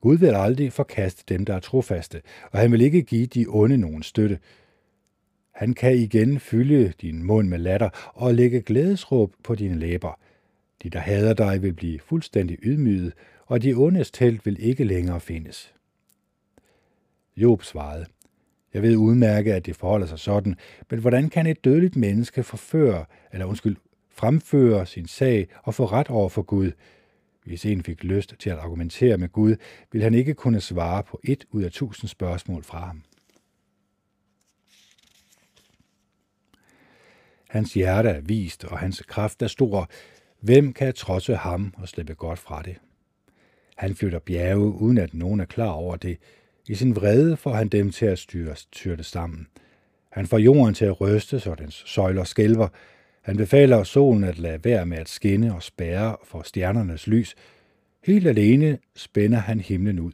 Gud 0.00 0.16
vil 0.16 0.34
aldrig 0.34 0.72
forkaste 0.72 1.24
dem, 1.34 1.44
der 1.44 1.54
er 1.54 1.60
trofaste, 1.60 2.22
og 2.50 2.58
han 2.58 2.72
vil 2.72 2.80
ikke 2.80 3.02
give 3.02 3.26
de 3.26 3.46
onde 3.48 3.76
nogen 3.76 4.02
støtte. 4.02 4.38
Han 5.54 5.74
kan 5.74 5.96
igen 5.96 6.40
fylde 6.40 6.92
din 7.00 7.24
mund 7.24 7.48
med 7.48 7.58
latter 7.58 8.12
og 8.14 8.34
lægge 8.34 8.62
glædesråb 8.62 9.34
på 9.44 9.54
dine 9.54 9.78
læber. 9.78 10.20
De, 10.82 10.90
der 10.90 10.98
hader 10.98 11.34
dig, 11.34 11.62
vil 11.62 11.72
blive 11.72 11.98
fuldstændig 11.98 12.58
ydmyget, 12.62 13.12
og 13.46 13.62
de 13.62 13.74
ondes 13.74 14.10
telt 14.10 14.46
vil 14.46 14.56
ikke 14.60 14.84
længere 14.84 15.20
findes. 15.20 15.74
Job 17.36 17.62
svarede, 17.62 18.06
jeg 18.74 18.82
ved 18.82 18.96
udmærket, 18.96 19.52
at 19.52 19.66
det 19.66 19.76
forholder 19.76 20.06
sig 20.06 20.18
sådan, 20.18 20.56
men 20.90 21.00
hvordan 21.00 21.30
kan 21.30 21.46
et 21.46 21.64
dødeligt 21.64 21.96
menneske 21.96 22.42
forføre, 22.42 23.04
eller 23.32 23.46
undskyld, 23.46 23.76
fremføre 24.10 24.86
sin 24.86 25.06
sag 25.06 25.48
og 25.62 25.74
få 25.74 25.84
ret 25.84 26.08
over 26.08 26.28
for 26.28 26.42
Gud? 26.42 26.70
Hvis 27.44 27.66
en 27.66 27.82
fik 27.82 28.04
lyst 28.04 28.34
til 28.38 28.50
at 28.50 28.58
argumentere 28.58 29.18
med 29.18 29.28
Gud, 29.28 29.56
ville 29.92 30.04
han 30.04 30.14
ikke 30.14 30.34
kunne 30.34 30.60
svare 30.60 31.02
på 31.02 31.20
et 31.24 31.44
ud 31.50 31.62
af 31.62 31.72
tusind 31.72 32.08
spørgsmål 32.08 32.62
fra 32.62 32.86
ham. 32.86 33.02
Hans 37.48 37.74
hjerte 37.74 38.08
er 38.08 38.20
vist, 38.20 38.64
og 38.64 38.78
hans 38.78 39.02
kraft 39.02 39.42
er 39.42 39.46
stor. 39.46 39.88
Hvem 40.40 40.72
kan 40.72 40.94
trodse 40.94 41.36
ham 41.36 41.74
og 41.76 41.88
slippe 41.88 42.14
godt 42.14 42.38
fra 42.38 42.62
det? 42.62 42.76
Han 43.82 43.94
flytter 43.94 44.18
bjerge, 44.18 44.82
uden 44.82 44.98
at 44.98 45.14
nogen 45.14 45.40
er 45.40 45.44
klar 45.44 45.70
over 45.70 45.96
det. 45.96 46.18
I 46.68 46.74
sin 46.74 46.96
vrede 46.96 47.36
får 47.36 47.54
han 47.54 47.68
dem 47.68 47.90
til 47.90 48.06
at 48.06 48.18
styre, 48.18 48.56
styrte 48.56 49.04
sammen. 49.04 49.46
Han 50.12 50.26
får 50.26 50.38
jorden 50.38 50.74
til 50.74 50.84
at 50.84 51.00
ryste, 51.00 51.40
så 51.40 51.54
dens 51.54 51.82
søjler 51.86 52.24
skælver. 52.24 52.68
Han 53.22 53.36
befaler 53.36 53.82
solen 53.82 54.24
at 54.24 54.38
lade 54.38 54.64
være 54.64 54.86
med 54.86 54.98
at 54.98 55.08
skinne 55.08 55.54
og 55.54 55.62
spærre 55.62 56.16
for 56.24 56.42
stjernernes 56.42 57.06
lys. 57.06 57.34
Helt 58.04 58.26
alene 58.26 58.78
spænder 58.96 59.38
han 59.38 59.60
himlen 59.60 59.98
ud, 59.98 60.12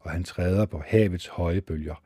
og 0.00 0.10
han 0.10 0.24
træder 0.24 0.66
på 0.66 0.82
havets 0.86 1.26
høje 1.26 1.60
bølger. 1.60 2.02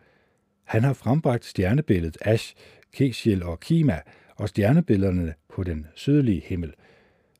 Han 0.64 0.84
har 0.84 0.92
frembragt 0.92 1.44
stjernebilledet 1.44 2.18
Ash, 2.20 2.54
Keshiel 2.92 3.42
og 3.42 3.60
Kima 3.60 4.00
og 4.36 4.48
stjernebillederne 4.48 5.34
på 5.54 5.64
den 5.64 5.86
sydlige 5.94 6.42
himmel. 6.44 6.74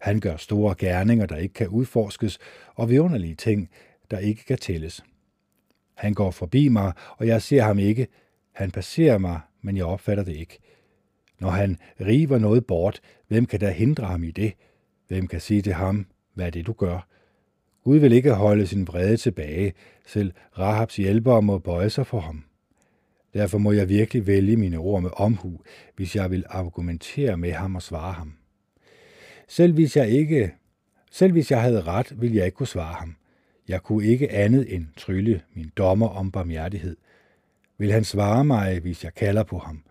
Han 0.02 0.20
gør 0.20 0.36
store 0.36 0.74
gerninger, 0.78 1.26
der 1.26 1.36
ikke 1.36 1.54
kan 1.54 1.68
udforskes, 1.68 2.38
og 2.74 2.90
vidunderlige 2.90 3.34
ting, 3.34 3.70
der 4.10 4.18
ikke 4.18 4.44
kan 4.44 4.58
tælles. 4.58 5.04
Han 5.94 6.14
går 6.14 6.30
forbi 6.30 6.68
mig, 6.68 6.92
og 7.16 7.26
jeg 7.26 7.42
ser 7.42 7.62
ham 7.62 7.78
ikke. 7.78 8.06
Han 8.52 8.70
passerer 8.70 9.18
mig, 9.18 9.40
men 9.60 9.76
jeg 9.76 9.84
opfatter 9.84 10.24
det 10.24 10.36
ikke. 10.36 10.58
Når 11.40 11.50
han 11.50 11.78
river 12.00 12.38
noget 12.38 12.66
bort, 12.66 13.00
hvem 13.28 13.46
kan 13.46 13.60
da 13.60 13.70
hindre 13.70 14.04
ham 14.04 14.24
i 14.24 14.30
det? 14.30 14.52
Hvem 15.08 15.26
kan 15.26 15.40
sige 15.40 15.62
til 15.62 15.72
ham, 15.72 16.06
hvad 16.34 16.46
er 16.46 16.50
det, 16.50 16.66
du 16.66 16.72
gør? 16.72 17.08
Gud 17.84 17.96
vil 17.96 18.12
ikke 18.12 18.32
holde 18.32 18.66
sin 18.66 18.86
vrede 18.86 19.16
tilbage, 19.16 19.72
selv 20.06 20.32
Rahabs 20.58 20.96
hjælpere 20.96 21.42
må 21.42 21.58
bøje 21.58 21.90
sig 21.90 22.06
for 22.06 22.20
ham. 22.20 22.44
Derfor 23.34 23.58
må 23.58 23.72
jeg 23.72 23.88
virkelig 23.88 24.26
vælge 24.26 24.56
mine 24.56 24.78
ord 24.78 25.02
med 25.02 25.10
omhu, 25.16 25.60
hvis 25.96 26.16
jeg 26.16 26.30
vil 26.30 26.44
argumentere 26.48 27.36
med 27.36 27.52
ham 27.52 27.76
og 27.76 27.82
svare 27.82 28.12
ham. 28.12 28.41
Selv 29.52 29.72
hvis 29.74 29.96
jeg 29.96 30.08
ikke, 30.08 30.54
selv 31.10 31.32
hvis 31.32 31.50
jeg 31.50 31.62
havde 31.62 31.82
ret, 31.82 32.20
ville 32.20 32.36
jeg 32.36 32.46
ikke 32.46 32.56
kunne 32.56 32.66
svare 32.66 32.94
ham. 32.94 33.16
Jeg 33.68 33.82
kunne 33.82 34.04
ikke 34.04 34.30
andet 34.30 34.74
end 34.74 34.86
trylle 34.96 35.42
min 35.54 35.72
dommer 35.76 36.08
om 36.08 36.30
barmhjertighed. 36.30 36.96
Vil 37.78 37.92
han 37.92 38.04
svare 38.04 38.44
mig, 38.44 38.80
hvis 38.80 39.04
jeg 39.04 39.14
kalder 39.14 39.42
på 39.42 39.58
ham? 39.58 39.82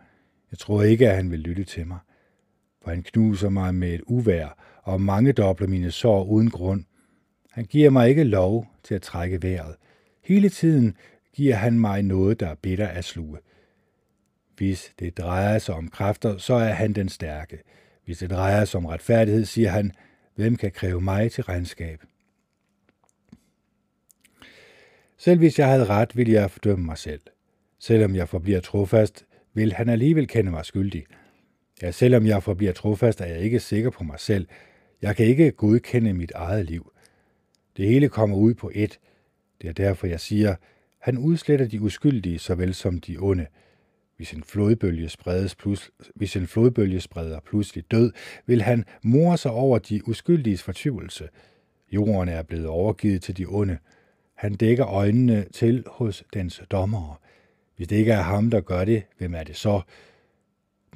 Jeg 0.52 0.60
tror 0.60 0.84
ikke, 0.84 1.10
at 1.10 1.16
han 1.16 1.32
vil 1.32 1.40
lytte 1.40 1.64
til 1.64 1.88
mig. 1.88 1.98
For 2.84 2.90
han 2.90 3.04
knuser 3.04 3.50
mig 3.50 3.76
med 3.76 3.94
et 3.94 4.02
uvær 4.08 4.80
og 4.84 5.02
mange 5.02 5.34
dobler 5.34 5.68
mine 5.68 5.92
sår 5.92 6.24
uden 6.24 6.50
grund. 6.50 6.84
Han 7.52 7.66
giver 7.66 7.90
mig 7.90 8.10
ikke 8.10 8.24
lov 8.24 8.68
til 8.84 8.96
at 8.96 9.02
trække 9.02 9.44
vejret. 9.44 9.76
Hele 10.24 10.50
tiden 10.50 10.96
giver 11.34 11.56
han 11.56 11.80
mig 11.80 12.04
noget, 12.04 12.40
der 12.40 12.48
er 12.48 12.56
bitter 12.56 12.88
at 12.88 13.06
sluge. 13.06 13.38
Hvis 14.58 14.94
det 15.00 15.18
drejer 15.18 15.60
sig 15.60 15.76
om 15.76 15.88
kræfter, 15.88 16.38
så 16.38 16.54
er 16.54 16.74
han 16.74 16.94
den 16.94 17.10
stærke. 17.10 17.58
Hvis 18.06 18.18
det 18.18 18.30
drejer 18.30 18.66
sig 18.66 18.78
om 18.78 18.86
retfærdighed, 18.86 19.46
siger 19.46 19.70
han, 19.70 19.92
hvem 20.36 20.56
kan 20.56 20.72
kræve 20.72 21.02
mig 21.02 21.32
til 21.32 21.44
regnskab? 21.44 22.04
Selv 25.18 25.40
hvis 25.40 25.60
jeg 25.60 25.68
havde 25.68 25.86
ret, 25.86 26.18
ville 26.18 26.34
jeg 26.34 26.52
fordømme 26.52 26.86
mig 26.86 26.98
selv. 26.98 27.22
Selvom 27.80 28.16
jeg 28.16 28.30
forbliver 28.30 28.60
trofast, 28.60 29.26
vil 29.54 29.74
han 29.74 29.90
alligevel 29.90 30.28
kende 30.28 30.52
mig 30.52 30.66
skyldig. 30.66 31.06
Ja, 31.82 31.92
selvom 31.92 32.26
jeg 32.26 32.44
forbliver 32.44 32.74
trofast, 32.74 33.22
er 33.22 33.26
jeg 33.26 33.40
ikke 33.40 33.60
sikker 33.60 33.90
på 33.90 34.04
mig 34.04 34.20
selv. 34.20 34.48
Jeg 35.02 35.16
kan 35.16 35.26
ikke 35.26 35.52
godkende 35.52 36.14
mit 36.14 36.32
eget 36.32 36.66
liv. 36.66 36.92
Det 37.78 37.88
hele 37.88 38.10
kommer 38.10 38.38
ud 38.38 38.54
på 38.54 38.72
ét. 38.76 38.98
Det 39.62 39.70
er 39.70 39.74
derfor, 39.74 40.08
jeg 40.08 40.20
siger, 40.20 40.56
han 41.00 41.18
udsletter 41.18 41.68
de 41.68 41.82
uskyldige 41.82 42.40
såvel 42.40 42.74
som 42.74 43.00
de 43.00 43.18
onde. 43.20 43.48
Hvis 44.22 44.34
en 44.34 44.44
flodbølge, 44.44 45.10
spredes 45.10 45.56
plus, 45.56 45.92
hvis 46.16 46.36
en 46.36 46.48
flodbølge 46.48 47.00
spreder 47.00 47.40
pludselig 47.40 47.84
død, 47.92 48.12
vil 48.46 48.62
han 48.62 48.86
more 49.04 49.38
sig 49.38 49.52
over 49.52 49.80
de 49.80 50.08
uskyldiges 50.08 50.64
fortvivlelse. 50.64 51.30
Jorden 51.92 52.30
er 52.30 52.44
blevet 52.44 52.68
overgivet 52.68 53.22
til 53.22 53.38
de 53.38 53.46
onde. 53.46 53.78
Han 54.36 54.54
dækker 54.54 54.88
øjnene 54.88 55.46
til 55.54 55.84
hos 55.88 56.24
dens 56.34 56.62
dommere. 56.72 57.16
Hvis 57.76 57.88
det 57.88 57.96
ikke 57.96 58.12
er 58.12 58.22
ham, 58.22 58.50
der 58.50 58.62
gør 58.62 58.86
det, 58.86 59.04
hvem 59.18 59.36
er 59.36 59.44
det 59.44 59.56
så? 59.56 59.82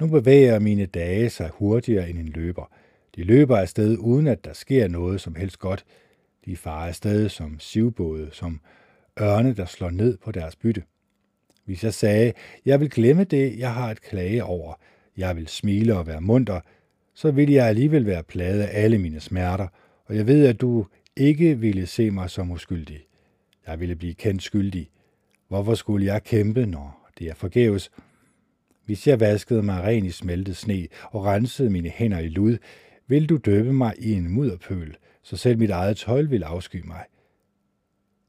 Nu 0.00 0.06
bevæger 0.06 0.58
mine 0.58 0.86
dage 0.86 1.30
sig 1.30 1.50
hurtigere 1.54 2.10
end 2.10 2.18
en 2.18 2.28
løber. 2.28 2.72
De 3.16 3.24
løber 3.24 3.56
afsted, 3.56 3.96
uden 3.98 4.26
at 4.26 4.44
der 4.44 4.52
sker 4.52 4.88
noget 4.88 5.20
som 5.20 5.34
helst 5.34 5.58
godt. 5.58 5.84
De 6.44 6.56
farer 6.56 6.88
afsted 6.88 7.28
som 7.28 7.58
sivbåde, 7.58 8.28
som 8.32 8.60
ørne, 9.20 9.54
der 9.54 9.64
slår 9.64 9.90
ned 9.90 10.18
på 10.18 10.32
deres 10.32 10.56
bytte. 10.56 10.82
Hvis 11.66 11.84
jeg 11.84 11.94
sagde, 11.94 12.32
jeg 12.64 12.80
vil 12.80 12.90
glemme 12.90 13.24
det, 13.24 13.58
jeg 13.58 13.74
har 13.74 13.90
et 13.90 14.02
klage 14.02 14.44
over, 14.44 14.74
jeg 15.16 15.36
vil 15.36 15.48
smile 15.48 15.96
og 15.96 16.06
være 16.06 16.20
munter, 16.20 16.60
så 17.14 17.30
vil 17.30 17.50
jeg 17.50 17.66
alligevel 17.66 18.06
være 18.06 18.22
plaget 18.22 18.62
af 18.62 18.84
alle 18.84 18.98
mine 18.98 19.20
smerter, 19.20 19.68
og 20.06 20.16
jeg 20.16 20.26
ved, 20.26 20.46
at 20.46 20.60
du 20.60 20.86
ikke 21.16 21.58
ville 21.58 21.86
se 21.86 22.10
mig 22.10 22.30
som 22.30 22.50
uskyldig. 22.50 23.06
Jeg 23.66 23.80
ville 23.80 23.96
blive 23.96 24.14
kendt 24.14 24.42
skyldig. 24.42 24.90
Hvorfor 25.48 25.74
skulle 25.74 26.06
jeg 26.06 26.24
kæmpe, 26.24 26.66
når 26.66 27.10
det 27.18 27.26
er 27.28 27.34
forgæves? 27.34 27.90
Hvis 28.84 29.06
jeg 29.06 29.20
vaskede 29.20 29.62
mig 29.62 29.82
ren 29.82 30.04
i 30.04 30.10
smeltet 30.10 30.56
sne 30.56 30.86
og 31.02 31.24
rensede 31.24 31.70
mine 31.70 31.88
hænder 31.88 32.18
i 32.18 32.28
lud, 32.28 32.58
vil 33.06 33.28
du 33.28 33.36
døbe 33.36 33.72
mig 33.72 33.94
i 33.98 34.12
en 34.12 34.28
mudderpøl, 34.28 34.96
så 35.22 35.36
selv 35.36 35.58
mit 35.58 35.70
eget 35.70 35.96
tøj 35.96 36.22
vil 36.22 36.42
afsky 36.42 36.82
mig. 36.86 37.04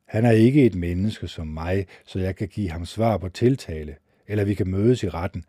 Han 0.07 0.25
er 0.25 0.31
ikke 0.31 0.65
et 0.65 0.75
menneske 0.75 1.27
som 1.27 1.47
mig, 1.47 1.85
så 2.05 2.19
jeg 2.19 2.35
kan 2.35 2.47
give 2.47 2.69
ham 2.69 2.85
svar 2.85 3.17
på 3.17 3.29
tiltale, 3.29 3.95
eller 4.27 4.43
vi 4.43 4.53
kan 4.53 4.67
mødes 4.67 5.03
i 5.03 5.09
retten. 5.09 5.45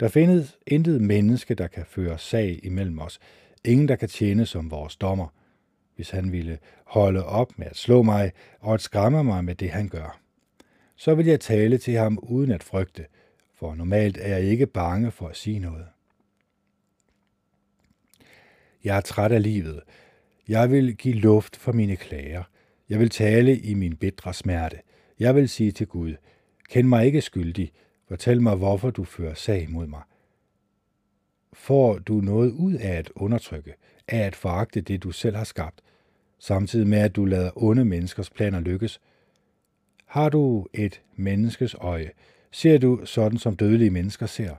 Der 0.00 0.08
findes 0.08 0.58
intet 0.66 1.00
menneske, 1.00 1.54
der 1.54 1.66
kan 1.66 1.84
føre 1.86 2.18
sag 2.18 2.60
imellem 2.62 2.98
os. 2.98 3.20
Ingen, 3.64 3.88
der 3.88 3.96
kan 3.96 4.08
tjene 4.08 4.46
som 4.46 4.70
vores 4.70 4.96
dommer. 4.96 5.28
Hvis 5.96 6.10
han 6.10 6.32
ville 6.32 6.58
holde 6.84 7.24
op 7.24 7.58
med 7.58 7.66
at 7.66 7.76
slå 7.76 8.02
mig 8.02 8.32
og 8.60 8.74
at 8.74 8.80
skræmme 8.80 9.24
mig 9.24 9.44
med 9.44 9.54
det, 9.54 9.70
han 9.70 9.88
gør. 9.88 10.20
Så 10.96 11.14
vil 11.14 11.26
jeg 11.26 11.40
tale 11.40 11.78
til 11.78 11.94
ham 11.94 12.18
uden 12.22 12.50
at 12.50 12.62
frygte, 12.62 13.06
for 13.54 13.74
normalt 13.74 14.18
er 14.20 14.28
jeg 14.28 14.42
ikke 14.42 14.66
bange 14.66 15.10
for 15.10 15.28
at 15.28 15.36
sige 15.36 15.58
noget. 15.58 15.86
Jeg 18.84 18.96
er 18.96 19.00
træt 19.00 19.32
af 19.32 19.42
livet. 19.42 19.80
Jeg 20.48 20.70
vil 20.70 20.96
give 20.96 21.14
luft 21.14 21.56
for 21.56 21.72
mine 21.72 21.96
klager. 21.96 22.42
Jeg 22.90 22.98
vil 22.98 23.10
tale 23.10 23.58
i 23.58 23.74
min 23.74 23.96
bedre 23.96 24.34
smerte. 24.34 24.76
Jeg 25.18 25.34
vil 25.34 25.48
sige 25.48 25.72
til 25.72 25.86
Gud, 25.86 26.14
kend 26.68 26.88
mig 26.88 27.06
ikke 27.06 27.20
skyldig. 27.20 27.72
Fortæl 28.08 28.42
mig, 28.42 28.56
hvorfor 28.56 28.90
du 28.90 29.04
fører 29.04 29.34
sag 29.34 29.70
mod 29.70 29.86
mig. 29.86 30.02
Får 31.52 31.98
du 31.98 32.14
noget 32.14 32.50
ud 32.50 32.74
af 32.74 32.92
at 32.92 33.10
undertrykke, 33.14 33.74
af 34.08 34.18
at 34.18 34.36
foragte 34.36 34.80
det, 34.80 35.02
du 35.02 35.10
selv 35.10 35.36
har 35.36 35.44
skabt, 35.44 35.80
samtidig 36.38 36.86
med 36.86 36.98
at 36.98 37.16
du 37.16 37.24
lader 37.24 37.50
onde 37.62 37.84
menneskers 37.84 38.30
planer 38.30 38.60
lykkes. 38.60 39.00
Har 40.06 40.28
du 40.28 40.66
et 40.74 41.02
menneskes 41.16 41.74
øje, 41.74 42.10
ser 42.50 42.78
du 42.78 43.00
sådan, 43.04 43.38
som 43.38 43.56
dødelige 43.56 43.90
mennesker 43.90 44.26
ser. 44.26 44.54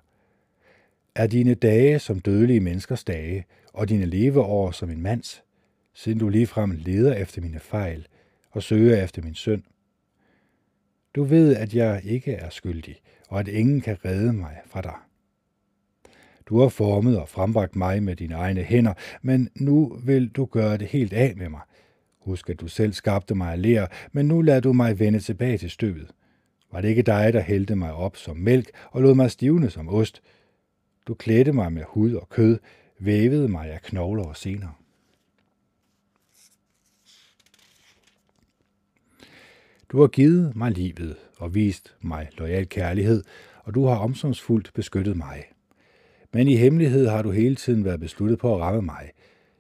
Er 1.16 1.28
dine 1.28 1.54
dage 1.54 2.00
som 2.00 2.20
dødelige 2.20 2.60
menneskers 2.60 3.04
dage, 3.04 3.46
og 3.74 3.90
dine 3.90 4.06
leveår 4.06 4.72
som 4.72 4.90
en 4.90 5.02
mands, 5.02 5.44
siden 5.94 6.20
du 6.20 6.30
ligefrem 6.30 6.72
leder 6.72 7.14
efter 7.14 7.42
mine 7.42 7.60
fejl 7.60 8.08
og 8.52 8.64
søger 8.64 9.04
efter 9.04 9.22
min 9.22 9.36
søn? 9.36 9.64
Du 11.16 11.24
ved, 11.24 11.56
at 11.56 11.74
jeg 11.74 12.02
ikke 12.04 12.34
er 12.34 12.50
skyldig, 12.50 12.96
og 13.30 13.40
at 13.40 13.48
ingen 13.48 13.82
kan 13.82 13.98
redde 14.06 14.34
mig 14.34 14.58
fra 14.66 14.82
dig. 14.82 14.96
Du 16.46 16.60
har 16.60 16.70
formet 16.70 17.20
og 17.20 17.30
frembragt 17.30 17.76
mig 17.76 18.04
med 18.04 18.16
dine 18.16 18.36
egne 18.36 18.62
hænder, 18.62 18.94
men 19.22 19.50
nu 19.56 20.00
vil 20.04 20.30
du 20.30 20.46
gøre 20.46 20.78
det 20.78 20.88
helt 20.88 21.14
af 21.14 21.34
med 21.38 21.50
mig. 21.50 21.62
Husk, 22.20 22.50
at 22.50 22.60
du 22.60 22.68
selv 22.68 22.94
skabte 22.94 23.36
mig 23.36 23.52
af 23.52 23.62
lær, 23.62 23.88
men 24.12 24.28
nu 24.28 24.42
lader 24.42 24.60
du 24.60 24.74
mig 24.74 25.00
vende 25.00 25.20
tilbage 25.20 25.58
til 25.58 25.70
støvet. 25.70 26.12
Var 26.72 26.82
det 26.82 26.88
ikke 26.88 27.02
dig, 27.02 27.34
der 27.34 27.40
hældte 27.40 27.76
mig 27.76 27.94
op 27.94 28.18
som 28.18 28.38
mælk 28.38 28.70
og 28.92 29.02
lod 29.02 29.16
mig 29.16 29.32
stivne 29.32 29.70
som 29.70 29.90
ost? 29.90 30.22
Du 31.08 31.14
klædte 31.14 31.54
mig 31.54 31.74
med 31.74 31.84
hud 31.88 32.14
og 32.14 32.30
kød, 32.30 32.60
vævede 33.00 33.48
mig 33.48 33.72
af 33.72 33.82
knogler 33.82 34.24
og 34.24 34.38
sener. 34.38 34.81
Du 39.92 40.00
har 40.00 40.08
givet 40.08 40.56
mig 40.56 40.72
livet 40.72 41.16
og 41.38 41.56
vist 41.56 41.96
mig 42.02 42.30
lojal 42.38 42.70
kærlighed, 42.70 43.24
og 43.64 43.76
du 43.76 43.86
har 43.86 43.96
omsorgsfuldt 43.96 44.72
beskyttet 44.74 45.18
mig. 45.18 45.44
Men 46.34 46.48
i 46.48 46.56
hemmelighed 46.56 47.08
har 47.08 47.22
du 47.22 47.32
hele 47.32 47.56
tiden 47.56 47.86
været 47.86 48.00
besluttet 48.00 48.40
på 48.40 48.56
at 48.56 48.62
ramme 48.62 48.82
mig. 48.82 49.12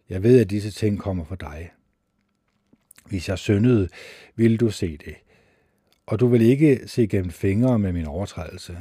Jeg 0.09 0.23
ved, 0.23 0.39
at 0.39 0.49
disse 0.49 0.71
ting 0.71 0.99
kommer 0.99 1.25
fra 1.25 1.35
dig. 1.35 1.71
Hvis 3.05 3.29
jeg 3.29 3.37
syndede, 3.37 3.89
ville 4.35 4.57
du 4.57 4.69
se 4.69 4.97
det, 4.97 5.15
og 6.05 6.19
du 6.19 6.27
vil 6.27 6.41
ikke 6.41 6.79
se 6.85 7.07
gennem 7.07 7.31
fingre 7.31 7.79
med 7.79 7.93
min 7.93 8.05
overtrædelse. 8.05 8.77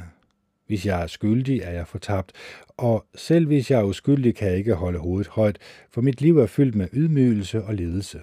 Hvis 0.67 0.85
jeg 0.85 1.03
er 1.03 1.07
skyldig, 1.07 1.59
er 1.59 1.71
jeg 1.71 1.87
fortabt, 1.87 2.31
og 2.67 3.05
selv 3.15 3.47
hvis 3.47 3.71
jeg 3.71 3.79
er 3.79 3.83
uskyldig, 3.83 4.35
kan 4.35 4.47
jeg 4.47 4.57
ikke 4.57 4.73
holde 4.73 4.99
hovedet 4.99 5.27
højt, 5.27 5.57
for 5.89 6.01
mit 6.01 6.21
liv 6.21 6.37
er 6.37 6.45
fyldt 6.45 6.75
med 6.75 6.87
ydmygelse 6.93 7.63
og 7.63 7.75
ledelse. 7.75 8.21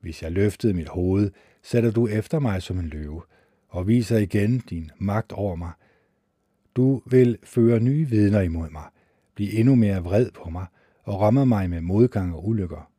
Hvis 0.00 0.22
jeg 0.22 0.32
løftede 0.32 0.74
mit 0.74 0.88
hoved, 0.88 1.30
sætter 1.62 1.90
du 1.90 2.06
efter 2.06 2.38
mig 2.38 2.62
som 2.62 2.78
en 2.78 2.86
løve, 2.86 3.22
og 3.68 3.88
viser 3.88 4.18
igen 4.18 4.58
din 4.58 4.90
magt 4.98 5.32
over 5.32 5.56
mig. 5.56 5.72
Du 6.76 7.02
vil 7.06 7.38
føre 7.44 7.80
nye 7.80 8.08
vidner 8.08 8.40
imod 8.40 8.70
mig, 8.70 8.84
blive 9.34 9.52
endnu 9.52 9.74
mere 9.74 10.02
vred 10.02 10.30
på 10.30 10.50
mig 10.50 10.66
og 11.02 11.20
ramme 11.20 11.46
mig 11.46 11.70
med 11.70 11.80
modgang 11.80 12.34
og 12.34 12.48
ulykker. 12.48 12.90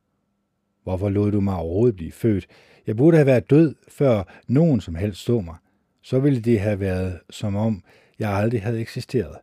Hvorfor 0.82 1.08
lod 1.08 1.32
du 1.32 1.40
mig 1.40 1.56
overhovedet 1.56 1.96
blive 1.96 2.12
født? 2.12 2.46
Jeg 2.86 2.96
burde 2.96 3.16
have 3.16 3.26
været 3.26 3.50
død, 3.50 3.74
før 3.88 4.22
nogen 4.46 4.80
som 4.80 4.94
helst 4.94 5.24
så 5.24 5.40
mig. 5.40 5.56
Så 6.02 6.18
ville 6.18 6.40
det 6.40 6.60
have 6.60 6.80
været 6.80 7.20
som 7.30 7.56
om, 7.56 7.82
jeg 8.18 8.30
aldrig 8.30 8.62
havde 8.62 8.80
eksisteret. 8.80 9.36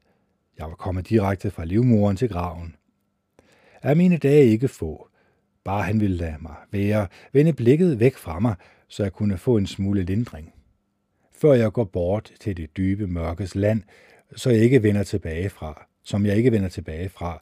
Jeg 0.57 0.67
var 0.67 0.75
kommet 0.75 1.09
direkte 1.09 1.51
fra 1.51 1.65
livmoren 1.65 2.17
til 2.17 2.29
graven. 2.29 2.75
Er 3.81 3.95
mine 3.95 4.17
dage 4.17 4.45
ikke 4.45 4.67
få? 4.67 5.09
Bare 5.63 5.83
han 5.83 5.99
ville 5.99 6.17
lade 6.17 6.37
mig 6.41 6.55
være, 6.71 7.07
vende 7.33 7.53
blikket 7.53 7.99
væk 7.99 8.17
fra 8.17 8.39
mig, 8.39 8.55
så 8.89 9.03
jeg 9.03 9.13
kunne 9.13 9.37
få 9.37 9.57
en 9.57 9.67
smule 9.67 10.03
lindring. 10.03 10.53
Før 11.31 11.53
jeg 11.53 11.71
går 11.71 11.83
bort 11.83 12.31
til 12.39 12.57
det 12.57 12.77
dybe 12.77 13.07
mørkes 13.07 13.55
land, 13.55 13.83
så 14.35 14.49
jeg 14.49 14.59
ikke 14.59 14.83
vender 14.83 15.03
tilbage 15.03 15.49
fra, 15.49 15.87
som 16.03 16.25
jeg 16.25 16.37
ikke 16.37 16.51
vender 16.51 16.69
tilbage 16.69 17.09
fra, 17.09 17.41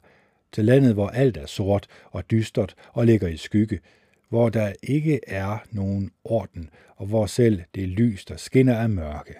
til 0.52 0.64
landet, 0.64 0.94
hvor 0.94 1.08
alt 1.08 1.36
er 1.36 1.46
sort 1.46 1.86
og 2.10 2.30
dystert 2.30 2.74
og 2.92 3.06
ligger 3.06 3.28
i 3.28 3.36
skygge, 3.36 3.80
hvor 4.28 4.48
der 4.48 4.72
ikke 4.82 5.20
er 5.26 5.58
nogen 5.70 6.10
orden, 6.24 6.70
og 6.96 7.06
hvor 7.06 7.26
selv 7.26 7.62
det 7.74 7.88
lys, 7.88 8.24
der 8.24 8.36
skinner 8.36 8.74
er 8.74 8.86
mørke. 8.86 9.34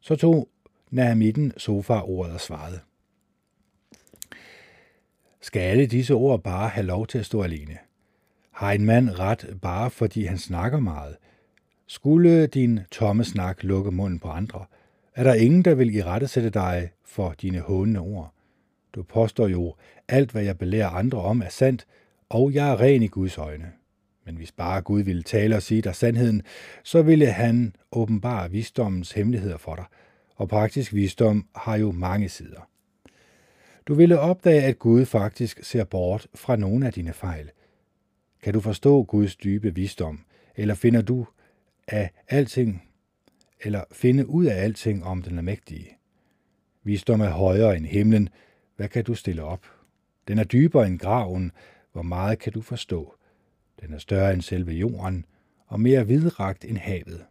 Så 0.00 0.16
tog 0.16 0.48
Nahamiden 0.90 1.52
sofa 1.56 2.00
ordet 2.00 2.34
og 2.34 2.40
svarede. 2.40 2.80
Skal 5.40 5.60
alle 5.60 5.86
disse 5.86 6.14
ord 6.14 6.42
bare 6.42 6.68
have 6.68 6.86
lov 6.86 7.06
til 7.06 7.18
at 7.18 7.26
stå 7.26 7.42
alene? 7.42 7.78
Har 8.52 8.72
en 8.72 8.84
mand 8.84 9.18
ret 9.18 9.58
bare 9.62 9.90
fordi 9.90 10.24
han 10.24 10.38
snakker 10.38 10.80
meget? 10.80 11.16
Skulle 11.86 12.46
din 12.46 12.80
tomme 12.90 13.24
snak 13.24 13.62
lukke 13.62 13.90
munden 13.90 14.18
på 14.18 14.28
andre? 14.28 14.64
Er 15.14 15.24
der 15.24 15.34
ingen, 15.34 15.62
der 15.62 15.74
vil 15.74 15.94
i 15.94 16.02
rette 16.02 16.28
sætte 16.28 16.50
dig 16.50 16.90
for 17.04 17.34
dine 17.42 17.60
hånende 17.60 18.00
ord? 18.00 18.32
Du 18.94 19.02
påstår 19.02 19.48
jo, 19.48 19.74
alt 20.08 20.30
hvad 20.30 20.42
jeg 20.42 20.58
belærer 20.58 20.88
andre 20.88 21.18
om 21.18 21.42
er 21.42 21.48
sandt, 21.48 21.86
og 22.28 22.54
jeg 22.54 22.70
er 22.70 22.80
ren 22.80 23.02
i 23.02 23.06
Guds 23.06 23.38
øjne. 23.38 23.72
Men 24.26 24.36
hvis 24.36 24.52
bare 24.52 24.82
Gud 24.82 25.02
ville 25.02 25.22
tale 25.22 25.56
og 25.56 25.62
sige 25.62 25.82
dig 25.82 25.94
sandheden, 25.94 26.42
så 26.82 27.02
ville 27.02 27.26
han 27.26 27.76
åbenbare 27.92 28.50
visdommens 28.50 29.12
hemmeligheder 29.12 29.58
for 29.58 29.74
dig, 29.74 29.84
og 30.36 30.48
praktisk 30.48 30.94
visdom 30.94 31.46
har 31.56 31.76
jo 31.76 31.92
mange 31.92 32.28
sider. 32.28 32.68
Du 33.86 33.94
ville 33.94 34.18
opdage, 34.18 34.62
at 34.62 34.78
Gud 34.78 35.04
faktisk 35.04 35.64
ser 35.64 35.84
bort 35.84 36.26
fra 36.34 36.56
nogle 36.56 36.86
af 36.86 36.92
dine 36.92 37.12
fejl. 37.12 37.50
Kan 38.42 38.54
du 38.54 38.60
forstå 38.60 39.02
Guds 39.02 39.36
dybe 39.36 39.74
visdom, 39.74 40.24
eller 40.56 40.74
finder 40.74 41.02
du 41.02 41.26
af 41.88 42.10
alting, 42.28 42.82
eller 43.60 43.84
finde 43.92 44.28
ud 44.28 44.44
af 44.44 44.62
alting 44.62 45.04
om 45.04 45.22
den 45.22 45.44
mægtige? 45.44 45.96
Visdom 46.84 47.20
er 47.20 47.30
højere 47.30 47.76
end 47.76 47.86
himlen. 47.86 48.28
Hvad 48.76 48.88
kan 48.88 49.04
du 49.04 49.14
stille 49.14 49.42
op? 49.42 49.66
Den 50.28 50.38
er 50.38 50.44
dybere 50.44 50.86
end 50.86 50.98
graven. 50.98 51.52
Hvor 51.92 52.02
meget 52.02 52.38
kan 52.38 52.52
du 52.52 52.60
forstå? 52.60 53.14
Den 53.80 53.92
er 53.92 53.98
større 53.98 54.32
end 54.32 54.42
selve 54.42 54.72
jorden, 54.72 55.24
og 55.66 55.80
mere 55.80 56.06
vidragt 56.06 56.64
end 56.64 56.76
havet. 56.76 57.24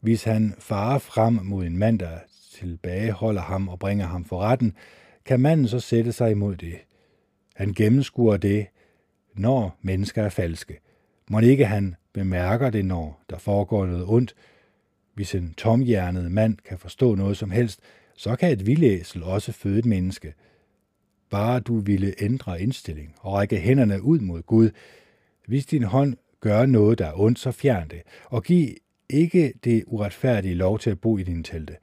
Hvis 0.00 0.24
han 0.24 0.54
farer 0.58 0.98
frem 0.98 1.38
mod 1.42 1.66
en 1.66 1.78
mand, 1.78 1.98
der 1.98 2.18
tilbageholder 2.52 3.42
ham 3.42 3.68
og 3.68 3.78
bringer 3.78 4.06
ham 4.06 4.24
for 4.24 4.40
retten, 4.40 4.76
kan 5.24 5.40
manden 5.40 5.68
så 5.68 5.80
sætte 5.80 6.12
sig 6.12 6.30
imod 6.30 6.56
det. 6.56 6.78
Han 7.54 7.74
gennemskuer 7.74 8.36
det, 8.36 8.66
når 9.38 9.78
mennesker 9.82 10.22
er 10.22 10.28
falske. 10.28 10.78
Må 11.30 11.38
ikke 11.38 11.66
han 11.66 11.94
bemærker 12.12 12.70
det, 12.70 12.84
når 12.84 13.22
der 13.30 13.38
foregår 13.38 13.86
noget 13.86 14.04
ondt. 14.08 14.34
Hvis 15.14 15.34
en 15.34 15.54
tomhjernet 15.56 16.32
mand 16.32 16.56
kan 16.68 16.78
forstå 16.78 17.14
noget 17.14 17.36
som 17.36 17.50
helst, 17.50 17.80
så 18.14 18.36
kan 18.36 18.52
et 18.52 18.66
vildæsel 18.66 19.22
også 19.22 19.52
føde 19.52 19.78
et 19.78 19.86
menneske. 19.86 20.34
Bare 21.30 21.60
du 21.60 21.78
ville 21.78 22.14
ændre 22.18 22.62
indstilling 22.62 23.14
og 23.20 23.32
række 23.32 23.56
hænderne 23.56 24.02
ud 24.02 24.18
mod 24.18 24.42
Gud. 24.42 24.70
Hvis 25.46 25.66
din 25.66 25.82
hånd 25.82 26.16
gør 26.40 26.66
noget, 26.66 26.98
der 26.98 27.06
er 27.06 27.20
ondt, 27.20 27.38
så 27.38 27.52
fjern 27.52 27.88
det, 27.88 28.02
og 28.24 28.44
giv 28.44 28.68
ikke 29.10 29.52
det 29.64 29.84
uretfærdige 29.86 30.54
lov 30.54 30.78
til 30.78 30.90
at 30.90 31.00
bo 31.00 31.18
i 31.18 31.22
din 31.22 31.44
telte. 31.44 31.76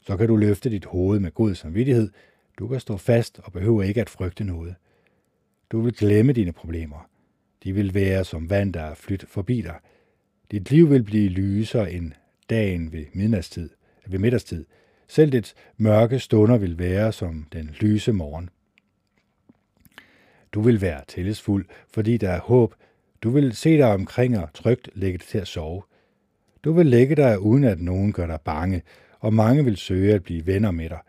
Så 0.00 0.16
kan 0.16 0.28
du 0.28 0.36
løfte 0.36 0.70
dit 0.70 0.84
hoved 0.84 1.20
med 1.20 1.30
god 1.30 1.54
samvittighed. 1.54 2.10
Du 2.58 2.68
kan 2.68 2.80
stå 2.80 2.96
fast 2.96 3.40
og 3.44 3.52
behøver 3.52 3.82
ikke 3.82 4.00
at 4.00 4.10
frygte 4.10 4.44
noget. 4.44 4.74
Du 5.72 5.80
vil 5.80 5.96
glemme 5.96 6.32
dine 6.32 6.52
problemer. 6.52 7.08
De 7.64 7.72
vil 7.72 7.94
være 7.94 8.24
som 8.24 8.50
vand, 8.50 8.72
der 8.72 8.80
er 8.80 8.94
flyttet 8.94 9.28
forbi 9.28 9.60
dig. 9.60 9.76
Dit 10.50 10.70
liv 10.70 10.90
vil 10.90 11.02
blive 11.02 11.28
lysere 11.28 11.92
end 11.92 12.12
dagen 12.50 12.92
ved 12.92 13.04
midnatstid, 13.12 13.70
ved 14.06 14.18
middagstid. 14.18 14.64
Selv 15.08 15.32
dit 15.32 15.54
mørke 15.76 16.18
stunder 16.18 16.58
vil 16.58 16.78
være 16.78 17.12
som 17.12 17.46
den 17.52 17.66
lyse 17.80 18.12
morgen. 18.12 18.50
Du 20.52 20.60
vil 20.60 20.80
være 20.80 21.00
tillidsfuld, 21.08 21.66
fordi 21.88 22.16
der 22.16 22.30
er 22.30 22.40
håb. 22.40 22.74
Du 23.22 23.30
vil 23.30 23.56
se 23.56 23.76
dig 23.76 23.86
omkring 23.86 24.38
og 24.38 24.48
trygt 24.54 24.90
lægge 24.94 25.18
dig 25.18 25.26
til 25.26 25.38
at 25.38 25.48
sove. 25.48 25.82
Du 26.64 26.72
vil 26.72 26.86
lægge 26.86 27.16
dig, 27.16 27.40
uden 27.40 27.64
at 27.64 27.80
nogen 27.80 28.12
gør 28.12 28.26
dig 28.26 28.40
bange, 28.40 28.82
og 29.20 29.34
mange 29.34 29.64
vil 29.64 29.76
søge 29.76 30.14
at 30.14 30.22
blive 30.22 30.46
venner 30.46 30.70
med 30.70 30.88
dig. 30.88 31.00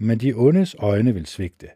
Men 0.00 0.18
de 0.18 0.32
ondes 0.32 0.76
øjne 0.78 1.14
vil 1.14 1.26
svigte. 1.26 1.66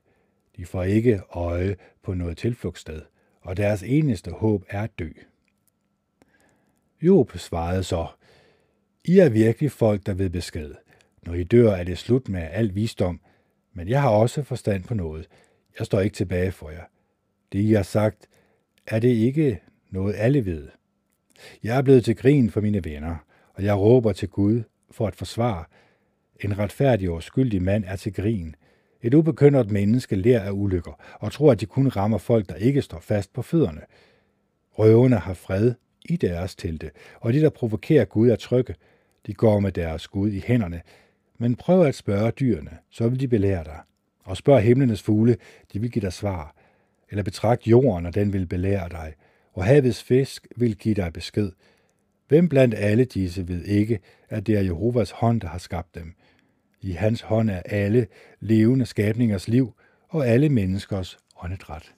De 0.56 0.66
får 0.66 0.82
ikke 0.82 1.20
øje 1.30 1.76
på 2.02 2.14
noget 2.14 2.36
tilflugtssted, 2.36 3.02
og 3.40 3.56
deres 3.56 3.82
eneste 3.82 4.30
håb 4.30 4.64
er 4.68 4.82
at 4.82 4.98
dø. 4.98 5.08
Job 7.02 7.38
svarede 7.38 7.82
så, 7.82 8.06
I 9.04 9.18
er 9.18 9.28
virkelig 9.28 9.72
folk, 9.72 10.06
der 10.06 10.14
ved 10.14 10.30
besked. 10.30 10.74
Når 11.26 11.34
I 11.34 11.44
dør, 11.44 11.72
er 11.72 11.84
det 11.84 11.98
slut 11.98 12.28
med 12.28 12.48
al 12.50 12.74
visdom, 12.74 13.20
men 13.72 13.88
jeg 13.88 14.02
har 14.02 14.10
også 14.10 14.42
forstand 14.42 14.84
på 14.84 14.94
noget. 14.94 15.28
Jeg 15.78 15.86
står 15.86 16.00
ikke 16.00 16.16
tilbage 16.16 16.52
for 16.52 16.70
jer. 16.70 16.84
Det, 17.52 17.58
I 17.58 17.72
har 17.72 17.82
sagt, 17.82 18.26
er 18.86 18.98
det 18.98 19.08
ikke 19.08 19.60
noget 19.90 20.14
alle 20.18 20.46
ved. 20.46 20.68
Jeg 21.62 21.76
er 21.76 21.82
blevet 21.82 22.04
til 22.04 22.16
grin 22.16 22.50
for 22.50 22.60
mine 22.60 22.84
venner, 22.84 23.16
og 23.54 23.64
jeg 23.64 23.78
råber 23.78 24.12
til 24.12 24.28
Gud 24.28 24.62
for 24.90 25.06
at 25.06 25.16
forsvare. 25.16 25.64
En 26.40 26.58
retfærdig 26.58 27.10
og 27.10 27.22
skyldig 27.22 27.62
mand 27.62 27.84
er 27.84 27.96
til 27.96 28.12
grin. 28.12 28.54
Et 29.04 29.14
ubekyndet 29.14 29.70
menneske 29.70 30.16
lærer 30.16 30.40
af 30.40 30.50
ulykker 30.50 30.92
og 31.20 31.32
tror, 31.32 31.52
at 31.52 31.60
de 31.60 31.66
kun 31.66 31.88
rammer 31.88 32.18
folk, 32.18 32.48
der 32.48 32.54
ikke 32.54 32.82
står 32.82 33.00
fast 33.00 33.32
på 33.32 33.42
fødderne. 33.42 33.80
Røverne 34.72 35.16
har 35.16 35.34
fred 35.34 35.74
i 36.08 36.16
deres 36.16 36.54
telte, 36.54 36.90
og 37.20 37.32
de, 37.32 37.40
der 37.40 37.50
provokerer 37.50 38.04
Gud, 38.04 38.28
er 38.28 38.36
trygge. 38.36 38.74
De 39.26 39.34
går 39.34 39.60
med 39.60 39.72
deres 39.72 40.08
Gud 40.08 40.30
i 40.30 40.42
hænderne. 40.46 40.82
Men 41.38 41.56
prøv 41.56 41.82
at 41.82 41.94
spørge 41.94 42.30
dyrene, 42.30 42.78
så 42.90 43.08
vil 43.08 43.20
de 43.20 43.28
belære 43.28 43.64
dig. 43.64 43.80
Og 44.24 44.36
spørg 44.36 44.60
himlenes 44.60 45.02
fugle, 45.02 45.36
de 45.72 45.80
vil 45.80 45.90
give 45.90 46.02
dig 46.02 46.12
svar. 46.12 46.54
eller 47.10 47.22
betragt 47.22 47.66
jorden, 47.66 48.06
og 48.06 48.14
den 48.14 48.32
vil 48.32 48.46
belære 48.46 48.88
dig, 48.88 49.14
og 49.52 49.64
havets 49.64 50.02
fisk 50.02 50.46
vil 50.56 50.76
give 50.76 50.94
dig 50.94 51.12
besked. 51.12 51.52
Hvem 52.28 52.48
blandt 52.48 52.74
alle 52.74 53.04
disse 53.04 53.48
ved 53.48 53.64
ikke, 53.64 53.98
at 54.28 54.46
det 54.46 54.56
er 54.56 54.60
Jehovas 54.60 55.10
hånd, 55.10 55.40
der 55.40 55.48
har 55.48 55.58
skabt 55.58 55.94
dem? 55.94 56.14
I 56.84 56.92
hans 56.92 57.20
hånd 57.20 57.50
er 57.50 57.62
alle 57.64 58.06
levende 58.40 58.86
skabningers 58.86 59.48
liv 59.48 59.74
og 60.08 60.26
alle 60.26 60.48
menneskers 60.48 61.18
åndedræt. 61.36 61.94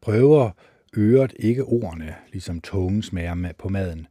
Prøver 0.00 0.50
øret 0.96 1.34
ikke 1.38 1.64
ordene, 1.64 2.14
ligesom 2.32 2.60
tungen 2.60 3.02
smager 3.02 3.52
på 3.58 3.68
maden. 3.68 4.06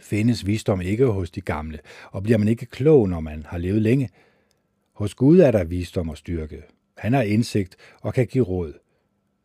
Findes 0.00 0.46
visdom 0.46 0.80
ikke 0.80 1.06
hos 1.06 1.30
de 1.30 1.40
gamle, 1.40 1.78
og 2.10 2.22
bliver 2.22 2.38
man 2.38 2.48
ikke 2.48 2.66
klog, 2.66 3.08
når 3.08 3.20
man 3.20 3.46
har 3.46 3.58
levet 3.58 3.82
længe? 3.82 4.08
Hos 4.92 5.14
Gud 5.14 5.38
er 5.38 5.50
der 5.50 5.64
visdom 5.64 6.08
og 6.08 6.16
styrke. 6.16 6.62
Han 6.96 7.12
har 7.12 7.22
indsigt 7.22 7.76
og 8.00 8.14
kan 8.14 8.26
give 8.26 8.44
råd. 8.44 8.78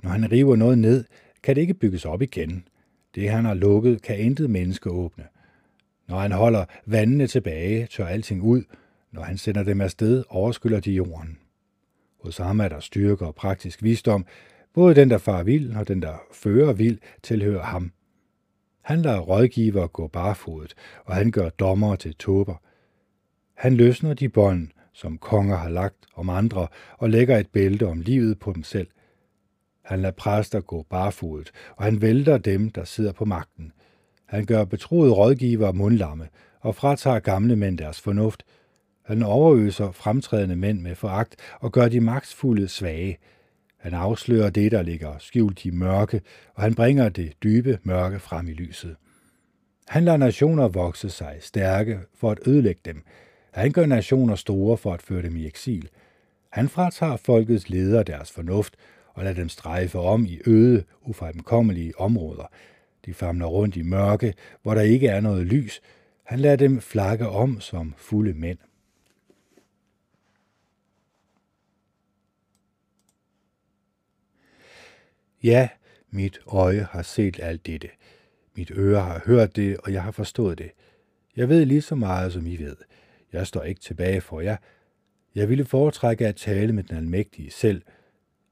Når 0.03 0.09
han 0.09 0.31
river 0.31 0.55
noget 0.55 0.77
ned, 0.77 1.05
kan 1.43 1.55
det 1.55 1.61
ikke 1.61 1.73
bygges 1.73 2.05
op 2.05 2.21
igen. 2.21 2.67
Det, 3.15 3.29
han 3.29 3.45
har 3.45 3.53
lukket, 3.53 4.01
kan 4.01 4.19
intet 4.19 4.49
menneske 4.49 4.89
åbne. 4.89 5.23
Når 6.07 6.19
han 6.19 6.31
holder 6.31 6.65
vandene 6.85 7.27
tilbage, 7.27 7.87
tør 7.87 8.05
alting 8.05 8.41
ud. 8.41 8.63
Når 9.11 9.21
han 9.21 9.37
sender 9.37 9.63
dem 9.63 9.81
afsted, 9.81 10.23
overskyller 10.29 10.79
de 10.79 10.91
jorden. 10.91 11.37
Hos 12.23 12.37
ham 12.37 12.59
er 12.59 12.67
der 12.67 12.79
styrke 12.79 13.25
og 13.25 13.35
praktisk 13.35 13.83
visdom. 13.83 14.25
Både 14.73 14.95
den, 14.95 15.09
der 15.09 15.17
far 15.17 15.43
vild, 15.43 15.75
og 15.75 15.87
den, 15.87 16.01
der 16.01 16.15
fører 16.31 16.73
vild, 16.73 16.97
tilhører 17.23 17.63
ham. 17.63 17.91
Han 18.81 19.01
lader 19.01 19.19
rådgiver 19.19 19.87
gå 19.87 20.07
barfodet, 20.07 20.73
og 21.05 21.15
han 21.15 21.31
gør 21.31 21.49
dommer 21.49 21.95
til 21.95 22.15
tåber. 22.15 22.55
Han 23.53 23.73
løsner 23.73 24.13
de 24.13 24.29
bånd, 24.29 24.67
som 24.93 25.17
konger 25.17 25.55
har 25.55 25.69
lagt 25.69 26.05
om 26.15 26.29
andre, 26.29 26.67
og 26.97 27.09
lægger 27.09 27.37
et 27.37 27.47
bælte 27.47 27.87
om 27.87 28.01
livet 28.01 28.39
på 28.39 28.53
dem 28.53 28.63
selv. 28.63 28.87
Han 29.83 30.01
lader 30.01 30.13
præster 30.13 30.61
gå 30.61 30.85
barfodet, 30.89 31.51
og 31.75 31.83
han 31.83 32.01
vælter 32.01 32.37
dem, 32.37 32.69
der 32.69 32.83
sidder 32.83 33.11
på 33.11 33.25
magten. 33.25 33.71
Han 34.25 34.45
gør 34.45 34.65
betroede 34.65 35.13
rådgiver 35.13 35.71
mundlamme, 35.71 36.27
og 36.59 36.75
fratager 36.75 37.19
gamle 37.19 37.55
mænd 37.55 37.77
deres 37.77 38.01
fornuft. 38.01 38.43
Han 39.05 39.23
overøser 39.23 39.91
fremtrædende 39.91 40.55
mænd 40.55 40.81
med 40.81 40.95
foragt 40.95 41.35
og 41.59 41.71
gør 41.71 41.87
de 41.87 41.99
magtsfulde 41.99 42.67
svage. 42.67 43.17
Han 43.77 43.93
afslører 43.93 44.49
det, 44.49 44.71
der 44.71 44.81
ligger 44.81 45.17
skjult 45.19 45.65
i 45.65 45.71
mørke, 45.71 46.21
og 46.55 46.63
han 46.63 46.75
bringer 46.75 47.09
det 47.09 47.33
dybe 47.43 47.79
mørke 47.83 48.19
frem 48.19 48.47
i 48.47 48.53
lyset. 48.53 48.95
Han 49.87 50.05
lader 50.05 50.17
nationer 50.17 50.67
vokse 50.67 51.09
sig 51.09 51.37
stærke 51.39 51.99
for 52.15 52.31
at 52.31 52.39
ødelægge 52.47 52.81
dem. 52.85 53.03
Han 53.51 53.71
gør 53.71 53.85
nationer 53.85 54.35
store 54.35 54.77
for 54.77 54.93
at 54.93 55.01
føre 55.01 55.21
dem 55.21 55.35
i 55.35 55.45
eksil. 55.45 55.89
Han 56.49 56.69
fratager 56.69 57.15
folkets 57.15 57.69
ledere 57.69 58.03
deres 58.03 58.31
fornuft 58.31 58.75
og 59.13 59.23
lader 59.23 59.35
dem 59.35 59.49
strejfe 59.49 59.99
om 59.99 60.25
i 60.25 60.39
øde, 60.47 60.83
ufremkommelige 61.01 61.99
områder. 61.99 62.51
De 63.05 63.13
famler 63.13 63.45
rundt 63.45 63.75
i 63.75 63.81
mørke, 63.81 64.33
hvor 64.61 64.73
der 64.73 64.81
ikke 64.81 65.07
er 65.07 65.21
noget 65.21 65.45
lys. 65.45 65.81
Han 66.23 66.39
lader 66.39 66.55
dem 66.55 66.81
flakke 66.81 67.27
om 67.27 67.59
som 67.59 67.93
fulde 67.97 68.33
mænd. 68.33 68.57
Ja, 75.43 75.69
mit 76.09 76.39
øje 76.47 76.87
har 76.91 77.01
set 77.01 77.39
alt 77.39 77.65
dette. 77.65 77.89
Mit 78.55 78.71
øre 78.75 79.01
har 79.01 79.21
hørt 79.25 79.55
det, 79.55 79.77
og 79.77 79.93
jeg 79.93 80.03
har 80.03 80.11
forstået 80.11 80.57
det. 80.57 80.71
Jeg 81.35 81.49
ved 81.49 81.65
lige 81.65 81.81
så 81.81 81.95
meget, 81.95 82.33
som 82.33 82.47
I 82.47 82.57
ved. 82.57 82.75
Jeg 83.33 83.47
står 83.47 83.63
ikke 83.63 83.81
tilbage 83.81 84.21
for 84.21 84.41
jer. 84.41 84.57
Jeg 85.35 85.49
ville 85.49 85.65
foretrække 85.65 86.27
at 86.27 86.35
tale 86.35 86.73
med 86.73 86.83
den 86.83 86.97
almægtige 86.97 87.51
selv. 87.51 87.81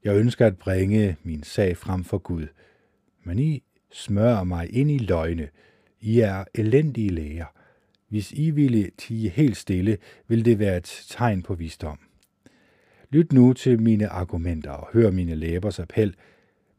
Jeg 0.04 0.16
ønsker 0.16 0.46
at 0.46 0.58
bringe 0.58 1.16
min 1.22 1.42
sag 1.42 1.76
frem 1.76 2.04
for 2.04 2.18
Gud. 2.18 2.46
Men 3.24 3.38
I 3.38 3.62
smører 3.90 4.44
mig 4.44 4.74
ind 4.74 4.90
i 4.90 4.98
løgne. 4.98 5.48
I 6.00 6.20
er 6.20 6.44
elendige 6.54 7.10
læger. 7.10 7.46
Hvis 8.08 8.32
I 8.32 8.50
ville 8.50 8.90
tige 8.98 9.28
helt 9.28 9.56
stille, 9.56 9.98
vil 10.28 10.44
det 10.44 10.58
være 10.58 10.76
et 10.76 11.04
tegn 11.08 11.42
på 11.42 11.54
visdom. 11.54 11.98
Lyt 13.10 13.32
nu 13.32 13.52
til 13.52 13.82
mine 13.82 14.08
argumenter 14.08 14.70
og 14.70 14.88
hør 14.92 15.10
mine 15.10 15.34
læbers 15.34 15.78
appel– 15.78 16.14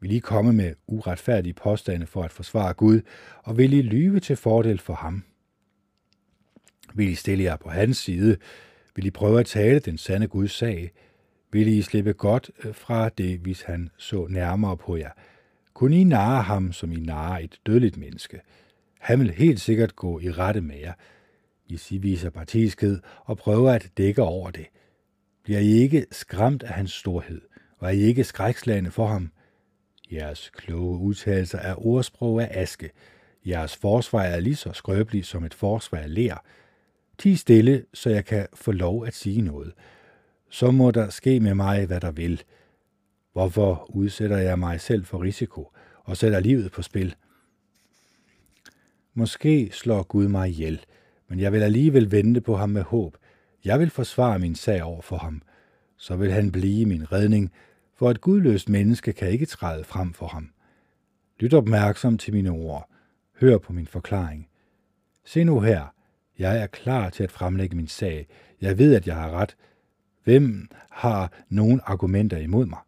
vil 0.04 0.12
I 0.12 0.18
komme 0.18 0.52
med 0.52 0.74
uretfærdige 0.86 1.52
påstande 1.52 2.06
for 2.06 2.22
at 2.22 2.32
forsvare 2.32 2.74
Gud, 2.74 3.00
og 3.42 3.58
vil 3.58 3.72
I 3.72 3.82
lyve 3.82 4.20
til 4.20 4.36
fordel 4.36 4.78
for 4.78 4.94
ham? 4.94 5.24
Vil 6.94 7.08
I 7.08 7.14
stille 7.14 7.44
jer 7.44 7.56
på 7.56 7.68
hans 7.68 7.96
side? 7.96 8.36
Vil 8.96 9.06
I 9.06 9.10
prøve 9.10 9.40
at 9.40 9.46
tale 9.46 9.78
den 9.78 9.98
sande 9.98 10.28
Guds 10.28 10.52
sag? 10.52 10.92
Vil 11.54 11.68
I 11.68 11.82
slippe 11.82 12.12
godt 12.12 12.50
øh, 12.64 12.74
fra 12.74 13.08
det, 13.08 13.38
hvis 13.38 13.62
han 13.62 13.90
så 13.98 14.26
nærmere 14.30 14.76
på 14.76 14.96
jer? 14.96 15.10
Kun 15.74 15.92
I 15.92 16.04
narre 16.04 16.42
ham, 16.42 16.72
som 16.72 16.92
I 16.92 16.96
narre 16.96 17.44
et 17.44 17.60
dødeligt 17.66 17.96
menneske? 17.96 18.40
Han 19.00 19.20
vil 19.20 19.30
helt 19.30 19.60
sikkert 19.60 19.96
gå 19.96 20.20
i 20.20 20.30
rette 20.30 20.60
med 20.60 20.76
jer, 20.76 20.92
hvis 21.66 21.92
I 21.92 21.98
viser 21.98 22.30
partiskhed 22.30 23.00
og 23.24 23.38
prøver 23.38 23.72
at 23.72 23.90
dække 23.96 24.22
over 24.22 24.50
det. 24.50 24.66
Bliver 25.44 25.60
I 25.60 25.68
ikke 25.68 26.06
skræmt 26.10 26.62
af 26.62 26.74
hans 26.74 26.92
storhed, 26.92 27.40
og 27.78 27.88
er 27.88 27.92
I 27.92 28.00
ikke 28.00 28.24
skrækslagende 28.24 28.90
for 28.90 29.06
ham? 29.06 29.30
Jeres 30.12 30.50
kloge 30.54 30.98
udtalelser 30.98 31.58
er 31.58 31.86
ordsprog 31.86 32.42
af 32.42 32.62
aske. 32.62 32.90
Jeres 33.46 33.76
forsvar 33.76 34.22
er 34.22 34.40
lige 34.40 34.56
så 34.56 34.72
skrøbeligt 34.72 35.26
som 35.26 35.44
et 35.44 35.54
forsvar 35.54 35.98
af 35.98 36.14
lær. 36.14 36.44
Ti 37.18 37.36
stille, 37.36 37.84
så 37.94 38.10
jeg 38.10 38.24
kan 38.24 38.46
få 38.54 38.72
lov 38.72 39.06
at 39.06 39.14
sige 39.14 39.42
noget. 39.42 39.72
Så 40.54 40.70
må 40.70 40.90
der 40.90 41.10
ske 41.10 41.40
med 41.40 41.54
mig, 41.54 41.86
hvad 41.86 42.00
der 42.00 42.10
vil. 42.10 42.42
Hvorfor 43.32 43.86
udsætter 43.96 44.36
jeg 44.38 44.58
mig 44.58 44.80
selv 44.80 45.04
for 45.04 45.22
risiko 45.22 45.70
og 46.04 46.16
sætter 46.16 46.40
livet 46.40 46.72
på 46.72 46.82
spil? 46.82 47.14
Måske 49.14 49.70
slår 49.72 50.02
Gud 50.02 50.28
mig 50.28 50.48
ihjel, 50.48 50.84
men 51.28 51.40
jeg 51.40 51.52
vil 51.52 51.62
alligevel 51.62 52.10
vente 52.10 52.40
på 52.40 52.56
ham 52.56 52.70
med 52.70 52.82
håb. 52.82 53.16
Jeg 53.64 53.80
vil 53.80 53.90
forsvare 53.90 54.38
min 54.38 54.54
sag 54.54 54.82
over 54.82 55.02
for 55.02 55.16
ham. 55.16 55.42
Så 55.96 56.16
vil 56.16 56.32
han 56.32 56.52
blive 56.52 56.86
min 56.86 57.12
redning, 57.12 57.52
for 57.94 58.10
et 58.10 58.20
gudløst 58.20 58.68
menneske 58.68 59.12
kan 59.12 59.30
ikke 59.30 59.46
træde 59.46 59.84
frem 59.84 60.12
for 60.12 60.26
ham. 60.26 60.50
Lyt 61.40 61.54
opmærksom 61.54 62.18
til 62.18 62.34
mine 62.34 62.50
ord. 62.50 62.90
Hør 63.40 63.58
på 63.58 63.72
min 63.72 63.86
forklaring. 63.86 64.48
Se 65.24 65.44
nu 65.44 65.60
her. 65.60 65.94
Jeg 66.38 66.58
er 66.58 66.66
klar 66.66 67.10
til 67.10 67.22
at 67.24 67.32
fremlægge 67.32 67.76
min 67.76 67.88
sag. 67.88 68.26
Jeg 68.60 68.78
ved, 68.78 68.94
at 68.94 69.06
jeg 69.06 69.14
har 69.14 69.30
ret. 69.30 69.56
Hvem 70.24 70.68
har 70.90 71.32
nogen 71.48 71.80
argumenter 71.84 72.38
imod 72.38 72.66
mig? 72.66 72.78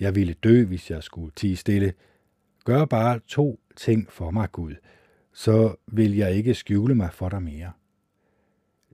Jeg 0.00 0.14
ville 0.14 0.32
dø, 0.32 0.64
hvis 0.64 0.90
jeg 0.90 1.02
skulle 1.02 1.32
tige 1.36 1.56
stille. 1.56 1.92
Gør 2.64 2.84
bare 2.84 3.20
to 3.26 3.60
ting 3.76 4.12
for 4.12 4.30
mig, 4.30 4.52
Gud, 4.52 4.74
så 5.32 5.74
vil 5.86 6.16
jeg 6.16 6.32
ikke 6.32 6.54
skjule 6.54 6.94
mig 6.94 7.12
for 7.12 7.28
dig 7.28 7.42
mere. 7.42 7.72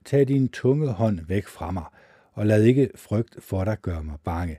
Tag 0.04 0.28
din 0.28 0.48
tunge 0.48 0.88
hånd 0.88 1.20
væk 1.26 1.46
fra 1.46 1.70
mig, 1.70 1.84
og 2.32 2.46
lad 2.46 2.62
ikke 2.62 2.90
frygt 2.94 3.42
for 3.42 3.64
dig 3.64 3.76
gøre 3.82 4.04
mig 4.04 4.16
bange. 4.24 4.58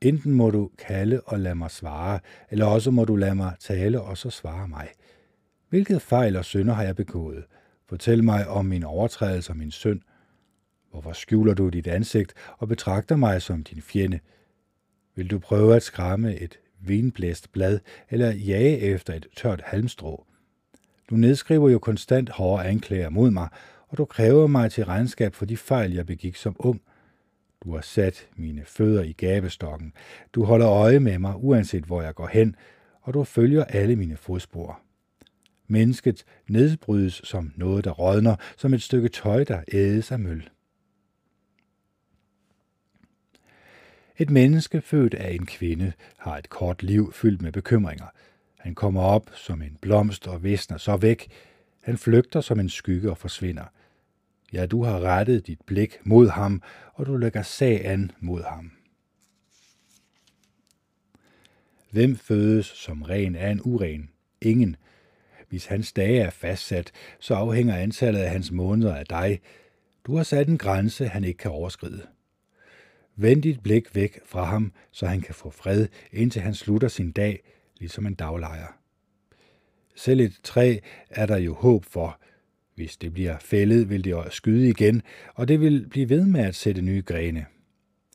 Enten 0.00 0.34
må 0.34 0.50
du 0.50 0.70
kalde 0.78 1.20
og 1.20 1.40
lade 1.40 1.54
mig 1.54 1.70
svare, 1.70 2.20
eller 2.50 2.66
også 2.66 2.90
må 2.90 3.04
du 3.04 3.16
lade 3.16 3.34
mig 3.34 3.54
tale 3.60 4.00
og 4.00 4.18
så 4.18 4.30
svare 4.30 4.68
mig. 4.68 4.88
Hvilket 5.68 6.02
fejl 6.02 6.36
og 6.36 6.44
synder 6.44 6.74
har 6.74 6.82
jeg 6.82 6.96
begået? 6.96 7.44
Fortæl 7.88 8.24
mig 8.24 8.48
om 8.48 8.64
min 8.64 8.84
overtrædelse 8.84 9.52
og 9.52 9.56
min 9.56 9.70
synd. 9.70 10.00
Hvorfor 10.92 11.12
skjuler 11.12 11.54
du 11.54 11.68
dit 11.68 11.86
ansigt 11.86 12.34
og 12.58 12.68
betragter 12.68 13.16
mig 13.16 13.42
som 13.42 13.64
din 13.64 13.82
fjende? 13.82 14.20
Vil 15.14 15.30
du 15.30 15.38
prøve 15.38 15.76
at 15.76 15.82
skræmme 15.82 16.36
et 16.36 16.58
vinblæst 16.80 17.52
blad 17.52 17.78
eller 18.10 18.30
jage 18.30 18.78
efter 18.78 19.14
et 19.14 19.26
tørt 19.36 19.62
halmstrå? 19.64 20.26
Du 21.10 21.14
nedskriver 21.16 21.70
jo 21.70 21.78
konstant 21.78 22.30
hårde 22.30 22.64
anklager 22.64 23.10
mod 23.10 23.30
mig, 23.30 23.48
og 23.88 23.98
du 23.98 24.04
kræver 24.04 24.46
mig 24.46 24.72
til 24.72 24.84
regnskab 24.84 25.34
for 25.34 25.44
de 25.44 25.56
fejl, 25.56 25.92
jeg 25.92 26.06
begik 26.06 26.36
som 26.36 26.56
ung– 26.58 26.82
du 27.64 27.74
har 27.74 27.80
sat 27.80 28.28
mine 28.36 28.62
fødder 28.64 29.02
i 29.02 29.12
gabestokken. 29.12 29.92
Du 30.32 30.44
holder 30.44 30.68
øje 30.68 31.00
med 31.00 31.18
mig, 31.18 31.34
uanset 31.36 31.84
hvor 31.84 32.02
jeg 32.02 32.14
går 32.14 32.26
hen, 32.26 32.56
og 33.00 33.14
du 33.14 33.24
følger 33.24 33.64
alle 33.64 33.96
mine 33.96 34.16
fodspor. 34.16 34.80
Mennesket 35.68 36.24
nedbrydes 36.48 37.20
som 37.24 37.52
noget, 37.56 37.84
der 37.84 37.90
rådner, 37.90 38.36
som 38.56 38.74
et 38.74 38.82
stykke 38.82 39.08
tøj, 39.08 39.44
der 39.44 39.62
ædes 39.72 40.12
af 40.12 40.18
møl. 40.18 40.48
Et 44.18 44.30
menneske 44.30 44.80
født 44.80 45.14
af 45.14 45.32
en 45.32 45.46
kvinde 45.46 45.92
har 46.16 46.36
et 46.36 46.48
kort 46.48 46.82
liv 46.82 47.12
fyldt 47.12 47.42
med 47.42 47.52
bekymringer. 47.52 48.06
Han 48.58 48.74
kommer 48.74 49.02
op 49.02 49.30
som 49.34 49.62
en 49.62 49.78
blomst 49.80 50.28
og 50.28 50.42
visner 50.42 50.76
så 50.76 50.96
væk. 50.96 51.28
Han 51.80 51.98
flygter 51.98 52.40
som 52.40 52.60
en 52.60 52.68
skygge 52.68 53.10
og 53.10 53.18
forsvinder– 53.18 53.64
Ja, 54.52 54.66
du 54.66 54.84
har 54.84 55.00
rettet 55.00 55.46
dit 55.46 55.60
blik 55.66 55.98
mod 56.04 56.28
ham, 56.28 56.62
og 56.94 57.06
du 57.06 57.16
lægger 57.16 57.42
sag 57.42 57.86
an 57.86 58.10
mod 58.20 58.42
ham. 58.42 58.72
Hvem 61.90 62.16
fødes 62.16 62.66
som 62.66 63.02
ren 63.02 63.36
af 63.36 63.50
en 63.50 63.60
uren? 63.64 64.10
Ingen. 64.40 64.76
Hvis 65.48 65.66
hans 65.66 65.92
dage 65.92 66.20
er 66.20 66.30
fastsat, 66.30 66.92
så 67.20 67.34
afhænger 67.34 67.76
antallet 67.76 68.20
af 68.20 68.30
hans 68.30 68.50
måneder 68.50 68.94
af 68.94 69.06
dig. 69.06 69.40
Du 70.06 70.16
har 70.16 70.22
sat 70.22 70.48
en 70.48 70.58
grænse, 70.58 71.08
han 71.08 71.24
ikke 71.24 71.38
kan 71.38 71.50
overskride. 71.50 72.06
Vend 73.16 73.42
dit 73.42 73.62
blik 73.62 73.94
væk 73.94 74.20
fra 74.26 74.44
ham, 74.44 74.72
så 74.90 75.06
han 75.06 75.20
kan 75.20 75.34
få 75.34 75.50
fred, 75.50 75.86
indtil 76.12 76.42
han 76.42 76.54
slutter 76.54 76.88
sin 76.88 77.12
dag, 77.12 77.42
ligesom 77.78 78.06
en 78.06 78.14
daglejer. 78.14 78.78
Selv 79.94 80.20
et 80.20 80.40
træ 80.42 80.78
er 81.10 81.26
der 81.26 81.36
jo 81.36 81.54
håb 81.54 81.84
for. 81.84 82.20
Hvis 82.74 82.96
det 82.96 83.12
bliver 83.12 83.38
fældet, 83.38 83.90
vil 83.90 84.04
det 84.04 84.16
skyde 84.30 84.68
igen, 84.68 85.02
og 85.34 85.48
det 85.48 85.60
vil 85.60 85.86
blive 85.90 86.08
ved 86.08 86.26
med 86.26 86.40
at 86.40 86.54
sætte 86.54 86.82
nye 86.82 87.02
grene. 87.06 87.46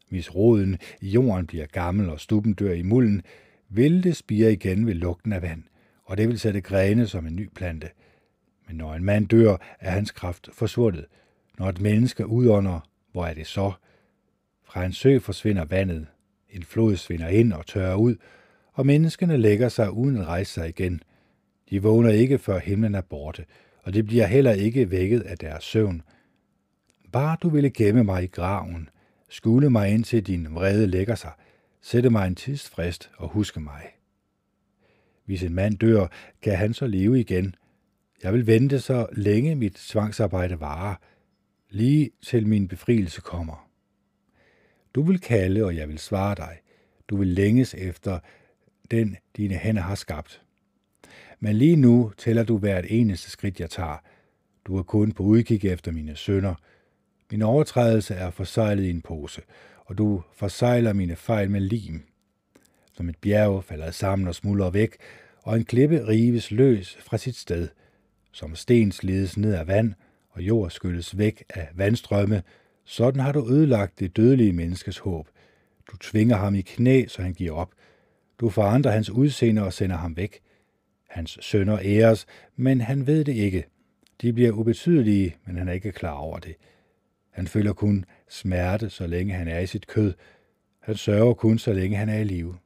Hvis 0.09 0.35
roden 0.35 0.77
i 1.01 1.09
jorden 1.09 1.47
bliver 1.47 1.65
gammel 1.65 2.09
og 2.09 2.19
stuppen 2.19 2.53
dør 2.53 2.73
i 2.73 2.81
mulden, 2.81 3.21
vil 3.69 4.03
det 4.03 4.15
spire 4.15 4.53
igen 4.53 4.87
ved 4.87 4.93
lugten 4.93 5.33
af 5.33 5.41
vand, 5.41 5.63
og 6.03 6.17
det 6.17 6.27
vil 6.27 6.39
sætte 6.39 6.61
grene 6.61 7.07
som 7.07 7.27
en 7.27 7.35
ny 7.35 7.49
plante. 7.55 7.89
Men 8.67 8.75
når 8.75 8.93
en 8.93 9.03
mand 9.03 9.27
dør, 9.27 9.57
er 9.79 9.91
hans 9.91 10.11
kraft 10.11 10.49
forsvundet. 10.53 11.05
Når 11.59 11.69
et 11.69 11.81
menneske 11.81 12.27
udånder, 12.27 12.79
hvor 13.11 13.25
er 13.25 13.33
det 13.33 13.47
så? 13.47 13.71
Fra 14.77 14.85
en 14.85 14.93
sø 14.93 15.19
forsvinder 15.19 15.65
vandet, 15.65 16.07
en 16.49 16.63
flod 16.63 16.95
svinder 16.95 17.27
ind 17.27 17.53
og 17.53 17.65
tørrer 17.65 17.95
ud, 17.95 18.15
og 18.73 18.85
menneskene 18.85 19.37
lægger 19.37 19.69
sig 19.69 19.91
uden 19.91 20.17
at 20.17 20.27
rejse 20.27 20.53
sig 20.53 20.69
igen. 20.69 21.01
De 21.69 21.81
vågner 21.81 22.09
ikke, 22.09 22.37
før 22.37 22.59
himlen 22.59 22.95
er 22.95 23.01
borte, 23.01 23.45
og 23.83 23.93
det 23.93 24.05
bliver 24.05 24.25
heller 24.25 24.51
ikke 24.51 24.91
vækket 24.91 25.21
af 25.21 25.37
deres 25.37 25.63
søvn. 25.63 26.01
Bare 27.11 27.37
du 27.43 27.49
ville 27.49 27.69
gemme 27.69 28.03
mig 28.03 28.23
i 28.23 28.27
graven, 28.27 28.89
skule 29.29 29.69
mig 29.69 29.89
indtil 29.89 30.27
din 30.27 30.47
vrede 30.55 30.87
lægger 30.87 31.15
sig, 31.15 31.31
sætte 31.81 32.09
mig 32.09 32.27
en 32.27 32.35
tidsfrist 32.35 33.11
og 33.17 33.29
huske 33.29 33.59
mig. 33.59 33.83
Hvis 35.25 35.43
en 35.43 35.53
mand 35.53 35.77
dør, 35.77 36.07
kan 36.41 36.57
han 36.57 36.73
så 36.73 36.87
leve 36.87 37.19
igen. 37.19 37.55
Jeg 38.23 38.33
vil 38.33 38.47
vente 38.47 38.79
så 38.79 39.07
længe 39.11 39.55
mit 39.55 39.73
tvangsarbejde 39.73 40.59
varer, 40.59 40.95
lige 41.69 42.09
til 42.21 42.47
min 42.47 42.67
befrielse 42.67 43.21
kommer. 43.21 43.66
Du 44.97 45.03
vil 45.03 45.19
kalde, 45.19 45.63
og 45.65 45.75
jeg 45.75 45.87
vil 45.87 45.97
svare 45.97 46.35
dig. 46.35 46.57
Du 47.09 47.17
vil 47.17 47.27
længes 47.27 47.73
efter 47.73 48.19
den, 48.91 49.17
dine 49.37 49.55
hænder 49.55 49.81
har 49.81 49.95
skabt. 49.95 50.41
Men 51.39 51.55
lige 51.55 51.75
nu 51.75 52.11
tæller 52.17 52.43
du 52.43 52.57
hvert 52.57 52.85
eneste 52.87 53.29
skridt, 53.31 53.59
jeg 53.59 53.69
tager. 53.69 53.97
Du 54.65 54.77
er 54.77 54.83
kun 54.83 55.11
på 55.11 55.23
udkig 55.23 55.65
efter 55.65 55.91
mine 55.91 56.15
sønner. 56.15 56.55
Min 57.31 57.41
overtrædelse 57.41 58.13
er 58.13 58.31
forsejlet 58.31 58.83
i 58.83 58.89
en 58.89 59.01
pose, 59.01 59.41
og 59.85 59.97
du 59.97 60.23
forsejler 60.33 60.93
mine 60.93 61.15
fejl 61.15 61.51
med 61.51 61.61
lim. 61.61 62.07
Som 62.93 63.09
et 63.09 63.17
bjerg 63.17 63.63
falder 63.63 63.91
sammen 63.91 64.27
og 64.27 64.35
smuldrer 64.35 64.69
væk, 64.69 64.97
og 65.43 65.55
en 65.55 65.65
klippe 65.65 66.07
rives 66.07 66.51
løs 66.51 66.97
fra 67.01 67.17
sit 67.17 67.35
sted. 67.35 67.67
Som 68.31 68.55
sten 68.55 68.91
slides 68.91 69.37
ned 69.37 69.53
af 69.53 69.67
vand, 69.67 69.93
og 70.29 70.41
jord 70.41 70.69
skylles 70.69 71.17
væk 71.17 71.43
af 71.49 71.69
vandstrømme, 71.75 72.43
sådan 72.89 73.19
har 73.19 73.31
du 73.31 73.49
ødelagt 73.49 73.99
det 73.99 74.17
dødelige 74.17 74.53
menneskes 74.53 74.97
håb. 74.97 75.27
Du 75.91 75.97
tvinger 75.97 76.35
ham 76.35 76.55
i 76.55 76.61
knæ, 76.61 77.05
så 77.07 77.21
han 77.21 77.33
giver 77.33 77.51
op. 77.51 77.71
Du 78.39 78.49
forandrer 78.49 78.91
hans 78.91 79.09
udseende 79.09 79.63
og 79.63 79.73
sender 79.73 79.97
ham 79.97 80.17
væk. 80.17 80.39
Hans 81.09 81.37
sønner 81.41 81.79
æres, 81.83 82.25
men 82.55 82.81
han 82.81 83.07
ved 83.07 83.25
det 83.25 83.35
ikke. 83.35 83.65
De 84.21 84.33
bliver 84.33 84.51
ubetydelige, 84.51 85.35
men 85.45 85.57
han 85.57 85.67
er 85.67 85.73
ikke 85.73 85.91
klar 85.91 86.13
over 86.13 86.39
det. 86.39 86.55
Han 87.29 87.47
føler 87.47 87.73
kun 87.73 88.05
smerte, 88.29 88.89
så 88.89 89.07
længe 89.07 89.33
han 89.33 89.47
er 89.47 89.59
i 89.59 89.67
sit 89.67 89.87
kød. 89.87 90.13
Han 90.79 90.95
sørger 90.95 91.33
kun, 91.33 91.59
så 91.59 91.73
længe 91.73 91.97
han 91.97 92.09
er 92.09 92.17
i 92.17 92.23
live. 92.23 92.57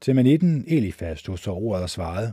Til 0.00 0.14
manitten 0.14 0.64
Elifas 0.66 1.22
tog 1.22 1.38
så 1.38 1.50
ordet 1.50 1.82
og 1.82 1.90
svarede, 1.90 2.32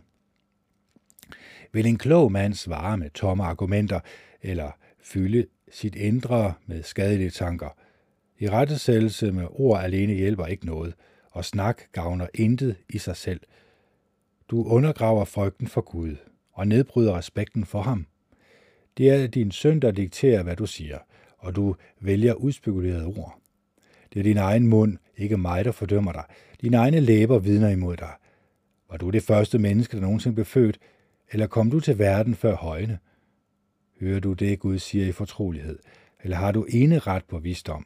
Vil 1.72 1.86
en 1.86 1.98
klog 1.98 2.32
mand 2.32 2.54
svare 2.54 2.98
med 2.98 3.10
tomme 3.10 3.44
argumenter, 3.44 4.00
eller 4.42 4.72
fylde 5.04 5.48
sit 5.72 5.96
indre 5.96 6.54
med 6.66 6.84
skadelige 6.84 7.30
tanker? 7.30 7.70
I 8.40 8.50
rettesættelse 8.50 9.32
med 9.32 9.48
ord 9.50 9.84
alene 9.84 10.14
hjælper 10.14 10.46
ikke 10.46 10.66
noget, 10.66 10.94
og 11.32 11.46
snak 11.46 11.82
gavner 11.92 12.28
intet 12.34 12.76
i 12.90 12.98
sig 12.98 13.16
selv. 13.16 13.40
Du 14.50 14.64
undergraver 14.64 15.26
frygten 15.26 15.68
for 15.68 15.82
Gud 15.82 16.16
og 16.54 16.68
nedbryder 16.68 17.18
respekten 17.18 17.66
for 17.66 17.82
ham. 17.82 18.06
Det 18.98 19.10
er 19.10 19.28
din 19.28 19.52
søn, 19.52 19.80
der 19.80 19.92
dikterer, 19.92 20.44
hvad 20.44 20.56
du 20.56 20.66
siger, 20.66 20.98
og 21.38 21.56
du 21.56 21.76
vælger 22.00 22.34
udspekulerede 22.34 23.06
ord. 23.06 23.40
Det 24.14 24.20
er 24.20 24.24
din 24.24 24.38
egen 24.38 24.68
mund, 24.68 24.98
ikke 25.18 25.38
mig, 25.38 25.66
der 25.66 25.72
fordømmer 25.72 26.12
dig. 26.12 26.24
Dine 26.62 26.78
egne 26.78 27.00
læber 27.00 27.40
vidner 27.40 27.70
imod 27.70 27.98
dig. 27.98 28.14
Var 28.90 28.98
du 28.98 29.10
det 29.10 29.24
første 29.24 29.60
menneske, 29.60 29.98
der 29.98 30.02
nogensinde 30.02 30.36
blev 30.36 30.46
født, 30.46 30.80
eller 31.32 31.48
kom 31.48 31.72
du 31.72 31.80
til 31.80 32.00
verden 32.00 32.36
før 32.36 32.56
højene? 32.56 33.00
Hører 34.02 34.20
du 34.20 34.34
det, 34.34 34.60
Gud 34.60 34.80
siger 34.80 35.06
i 35.06 35.12
fortrolighed, 35.12 35.80
eller 36.24 36.38
har 36.38 36.52
du 36.52 36.66
ene 36.70 37.00
ret 37.00 37.26
på 37.26 37.40
visdom? 37.40 37.86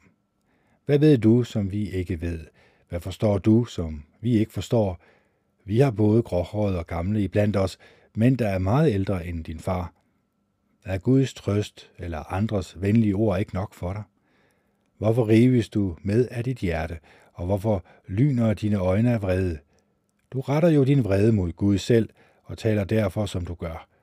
Hvad 0.86 0.98
ved 0.98 1.18
du, 1.18 1.42
som 1.42 1.72
vi 1.72 1.90
ikke 1.90 2.20
ved? 2.20 2.40
Hvad 2.88 3.00
forstår 3.00 3.38
du, 3.38 3.64
som 3.64 4.04
vi 4.20 4.38
ikke 4.38 4.52
forstår? 4.52 5.00
Vi 5.64 5.78
har 5.78 5.90
både 5.90 6.22
gråhårede 6.22 6.78
og 6.78 6.86
gamle 6.86 7.22
iblandt 7.22 7.56
os, 7.56 7.78
men 8.14 8.36
der 8.36 8.48
er 8.48 8.58
meget 8.58 8.92
ældre 8.92 9.26
end 9.26 9.44
din 9.44 9.58
far. 9.58 9.92
Er 10.84 10.98
Guds 10.98 11.34
trøst 11.34 11.90
eller 11.98 12.32
andres 12.32 12.80
venlige 12.80 13.14
ord 13.14 13.38
ikke 13.38 13.54
nok 13.54 13.74
for 13.74 13.92
dig? 13.92 14.02
Hvorfor 14.98 15.28
rives 15.28 15.68
du 15.68 15.96
med 16.02 16.28
af 16.30 16.44
dit 16.44 16.58
hjerte, 16.58 16.98
og 17.32 17.46
hvorfor 17.46 17.84
lyner 18.08 18.54
dine 18.54 18.76
øjne 18.76 19.12
af 19.12 19.22
vrede? 19.22 19.58
Du 20.32 20.40
retter 20.40 20.68
jo 20.68 20.84
din 20.84 21.04
vrede 21.04 21.32
mod 21.32 21.52
Gud 21.52 21.78
selv, 21.78 22.08
og 22.44 22.58
taler 22.58 22.84
derfor, 22.84 23.26
som 23.26 23.46
du 23.46 23.54
gør. 23.54 23.95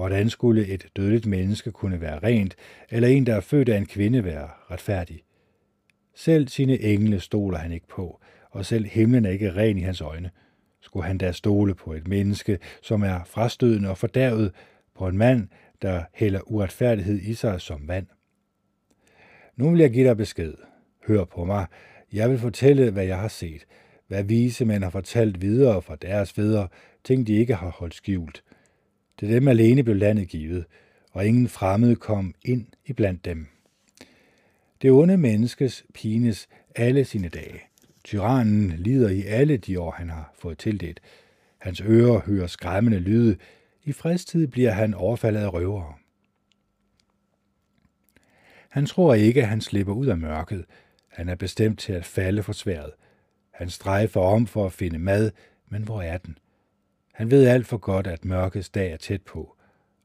Hvordan 0.00 0.30
skulle 0.30 0.66
et 0.66 0.86
dødeligt 0.96 1.26
menneske 1.26 1.72
kunne 1.72 2.00
være 2.00 2.18
rent, 2.18 2.56
eller 2.90 3.08
en, 3.08 3.26
der 3.26 3.34
er 3.34 3.40
født 3.40 3.68
af 3.68 3.76
en 3.76 3.86
kvinde, 3.86 4.24
være 4.24 4.48
retfærdig? 4.70 5.22
Selv 6.14 6.48
sine 6.48 6.80
engle 6.80 7.20
stoler 7.20 7.58
han 7.58 7.72
ikke 7.72 7.88
på, 7.88 8.20
og 8.50 8.66
selv 8.66 8.84
himlen 8.84 9.24
er 9.24 9.30
ikke 9.30 9.54
ren 9.54 9.78
i 9.78 9.80
hans 9.80 10.00
øjne. 10.00 10.30
Skulle 10.80 11.06
han 11.06 11.18
da 11.18 11.32
stole 11.32 11.74
på 11.74 11.92
et 11.92 12.08
menneske, 12.08 12.58
som 12.82 13.02
er 13.02 13.24
frastødende 13.24 13.90
og 13.90 13.98
fordærvet, 13.98 14.52
på 14.96 15.08
en 15.08 15.18
mand, 15.18 15.48
der 15.82 16.04
hælder 16.14 16.40
uretfærdighed 16.50 17.20
i 17.20 17.34
sig 17.34 17.60
som 17.60 17.88
vand? 17.88 18.06
Nu 19.56 19.70
vil 19.70 19.80
jeg 19.80 19.90
give 19.90 20.08
dig 20.08 20.16
besked. 20.16 20.54
Hør 21.06 21.24
på 21.24 21.44
mig. 21.44 21.66
Jeg 22.12 22.30
vil 22.30 22.38
fortælle, 22.38 22.90
hvad 22.90 23.04
jeg 23.04 23.18
har 23.18 23.28
set, 23.28 23.66
hvad 24.08 24.24
vise 24.24 24.64
mænd 24.64 24.82
har 24.82 24.90
fortalt 24.90 25.40
videre 25.40 25.82
fra 25.82 25.96
deres 25.96 26.32
fædre, 26.32 26.68
ting 27.04 27.26
de 27.26 27.36
ikke 27.36 27.54
har 27.54 27.70
holdt 27.70 27.94
skjult. 27.94 28.42
Det 29.20 29.28
dem 29.28 29.48
alene 29.48 29.82
blev 29.82 29.96
landet 29.96 30.28
givet, 30.28 30.64
og 31.12 31.26
ingen 31.26 31.48
fremmede 31.48 31.96
kom 31.96 32.34
ind 32.44 32.66
i 32.86 32.92
blandt 32.92 33.24
dem. 33.24 33.46
Det 34.82 34.90
onde 34.90 35.16
menneskes 35.16 35.84
pines 35.94 36.48
alle 36.76 37.04
sine 37.04 37.28
dage. 37.28 37.60
Tyrannen 38.04 38.72
lider 38.76 39.08
i 39.08 39.22
alle 39.22 39.56
de 39.56 39.80
år, 39.80 39.90
han 39.90 40.10
har 40.10 40.34
fået 40.38 40.58
tildelt. 40.58 41.00
Hans 41.58 41.80
ører 41.80 42.20
hører 42.20 42.46
skræmmende 42.46 42.98
lyde. 42.98 43.36
I 43.84 43.92
fredstid 43.92 44.46
bliver 44.46 44.70
han 44.70 44.94
overfaldet 44.94 45.40
af 45.40 45.52
røvere. 45.52 45.94
Han 48.68 48.86
tror 48.86 49.14
ikke, 49.14 49.42
at 49.42 49.48
han 49.48 49.60
slipper 49.60 49.92
ud 49.92 50.06
af 50.06 50.18
mørket. 50.18 50.64
Han 51.08 51.28
er 51.28 51.34
bestemt 51.34 51.78
til 51.78 51.92
at 51.92 52.04
falde 52.04 52.42
for 52.42 52.52
sværet. 52.52 52.90
Han 53.50 53.70
strejfer 53.70 54.20
om 54.20 54.46
for 54.46 54.66
at 54.66 54.72
finde 54.72 54.98
mad, 54.98 55.30
men 55.68 55.82
hvor 55.82 56.02
er 56.02 56.18
den? 56.18 56.38
Han 57.20 57.30
ved 57.30 57.46
alt 57.46 57.66
for 57.66 57.76
godt, 57.76 58.06
at 58.06 58.24
mørkets 58.24 58.68
dag 58.68 58.92
er 58.92 58.96
tæt 58.96 59.22
på. 59.22 59.56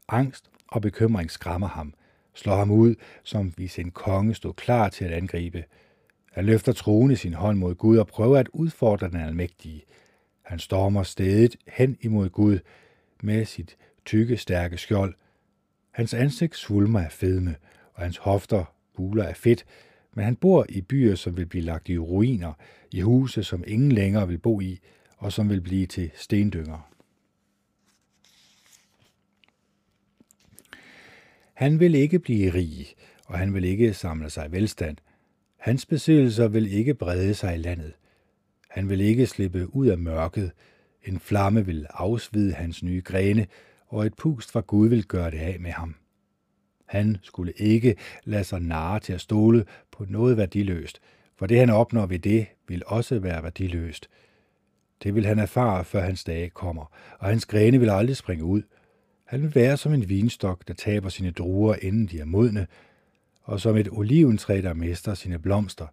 Angst 0.08 0.50
og 0.68 0.82
bekymring 0.82 1.32
skræmmer 1.32 1.68
ham, 1.68 1.94
slår 2.34 2.56
ham 2.56 2.72
ud, 2.72 2.96
som 3.24 3.48
hvis 3.48 3.80
en 3.80 3.92
konge 3.92 4.34
stod 4.34 4.54
klar 4.54 4.90
til 4.90 5.06
at 5.06 5.12
angribe. 5.12 5.64
Han 6.32 6.46
løfter 6.46 6.74
troende 6.74 7.16
sin 7.16 7.34
hånd 7.34 7.58
mod 7.58 7.76
Gud 7.76 7.98
og 7.98 8.08
prøver 8.08 8.38
at 8.38 8.48
udfordre 8.54 9.10
den 9.10 9.20
almægtige. 9.20 9.84
Han 10.42 10.60
stormer 10.60 11.04
stedet 11.04 11.56
hen 11.68 11.98
imod 12.02 12.30
Gud 12.30 12.60
med 13.24 13.46
sit 13.46 13.78
tykke, 14.06 14.38
stærke 14.38 14.78
skjold. 14.78 15.14
Hans 15.92 16.14
ansigt 16.14 16.56
svulmer 16.56 17.00
af 17.00 17.12
fedme, 17.12 17.56
og 17.94 18.04
hans 18.04 18.18
hofter 18.18 18.66
buler 18.96 19.24
af 19.24 19.36
fedt, 19.36 19.66
men 20.14 20.26
han 20.26 20.36
bor 20.36 20.66
i 20.70 20.82
byer, 20.82 21.16
som 21.16 21.38
vil 21.38 21.46
blive 21.46 21.64
lagt 21.64 21.90
i 21.90 21.98
ruiner, 21.98 22.54
i 22.92 23.02
huse, 23.02 23.44
som 23.44 23.64
ingen 23.68 23.92
længere 23.92 24.28
vil 24.28 24.38
bo 24.38 24.62
i, 24.62 24.80
og 25.18 25.34
som 25.34 25.50
vil 25.50 25.62
blive 25.62 25.86
til 25.86 26.12
stendynger. 26.16 26.95
Han 31.56 31.80
vil 31.80 31.96
ikke 31.96 32.20
blive 32.20 32.54
rig, 32.54 32.88
og 33.26 33.38
han 33.38 33.54
vil 33.54 33.64
ikke 33.64 33.94
samle 33.94 34.30
sig 34.30 34.52
velstand. 34.52 34.98
Hans 35.58 35.86
besiddelser 35.86 36.48
vil 36.48 36.74
ikke 36.74 36.94
brede 36.94 37.34
sig 37.34 37.56
i 37.56 37.58
landet. 37.58 37.94
Han 38.70 38.90
vil 38.90 39.02
ikke 39.02 39.28
slippe 39.28 39.76
ud 39.76 39.88
af 39.88 39.98
mørket. 39.98 40.52
En 41.04 41.20
flamme 41.20 41.66
vil 41.66 41.88
afsvide 41.90 42.54
hans 42.54 42.84
nye 42.84 43.02
grene, 43.02 43.48
og 43.88 44.06
et 44.06 44.14
pust 44.14 44.52
fra 44.52 44.60
Gud 44.60 44.90
vil 44.90 45.06
gøre 45.06 45.32
det 45.32 45.38
af 45.38 45.60
med 45.60 45.72
ham. 45.72 45.96
Han 46.86 47.18
skulle 47.22 47.54
ikke 47.58 47.96
lade 48.24 48.44
sig 48.44 48.60
narre 48.60 49.00
til 49.00 49.14
at 49.14 49.22
stole 49.22 49.66
på 49.92 50.06
noget 50.10 50.38
værdiløst, 50.38 51.00
for 51.36 51.46
det 51.46 51.60
han 51.60 51.70
opnår 51.70 52.06
ved 52.06 52.20
det, 52.20 52.48
vil 52.68 52.84
også 52.86 53.20
være 53.20 53.44
værdiløst. 53.44 54.10
Det 55.04 55.16
vil 55.16 55.26
han 55.26 55.40
erfare, 55.40 55.86
før 55.86 56.02
hans 56.02 56.24
dage 56.24 56.50
kommer, 56.50 56.86
og 57.20 57.28
hans 57.28 57.46
grene 57.46 57.80
vil 57.80 57.90
aldrig 57.90 58.18
springe 58.18 58.44
ud. 58.44 58.62
Han 59.26 59.42
vil 59.42 59.56
være 59.56 59.78
som 59.78 59.94
en 59.94 60.10
vinstok, 60.10 60.68
der 60.68 60.74
taber 60.74 61.10
sine 61.10 61.32
druer, 61.32 61.76
inden 61.82 62.08
de 62.08 62.20
er 62.20 62.26
modne, 62.26 62.68
og 63.42 63.62
som 63.62 63.78
et 63.78 63.90
oliventræ, 63.92 64.62
der 64.62 64.74
mister 64.74 65.14
sine 65.14 65.40
blomster. 65.40 65.88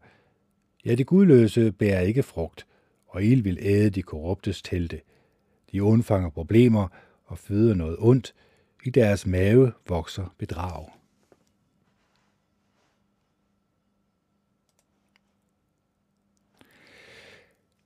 Ja, 0.85 0.95
de 0.95 1.05
gudløse 1.05 1.73
bærer 1.73 2.01
ikke 2.01 2.23
frugt, 2.23 2.67
og 3.07 3.25
ild 3.25 3.43
vil 3.43 3.59
æde 3.61 3.91
de 3.91 4.03
korruptes 4.03 4.63
telte. 4.63 5.01
De 5.73 5.83
undfanger 5.83 6.31
problemer 6.31 6.89
og 7.25 7.39
føder 7.39 7.75
noget 7.75 7.97
ondt. 7.99 8.35
I 8.85 8.91
deres 8.91 9.27
mave 9.27 9.73
vokser 9.89 10.35
bedrag. 10.39 10.89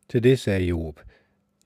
Til 0.08 0.22
det 0.22 0.38
sagde 0.38 0.64
Job, 0.64 1.00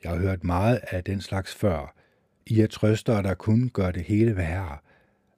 jeg 0.02 0.10
har 0.10 0.18
hørt 0.18 0.44
meget 0.44 0.80
af 0.82 1.04
den 1.04 1.20
slags 1.20 1.54
før. 1.54 1.99
I 2.46 2.60
er 2.60 2.66
trøster, 2.66 3.22
der 3.22 3.34
kun 3.34 3.70
gør 3.72 3.90
det 3.90 4.02
hele 4.02 4.36
værre. 4.36 4.78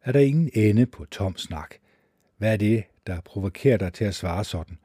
Er 0.05 0.13
der 0.13 0.21
ingen 0.21 0.51
ende 0.55 0.87
på 0.87 1.05
tom 1.05 1.37
snak? 1.37 1.75
Hvad 2.39 2.53
er 2.53 2.57
det, 2.57 2.85
der 3.07 3.21
provokerer 3.21 3.77
dig 3.77 3.93
til 3.93 4.05
at 4.05 4.15
svare 4.15 4.45
sådan? 4.45 4.79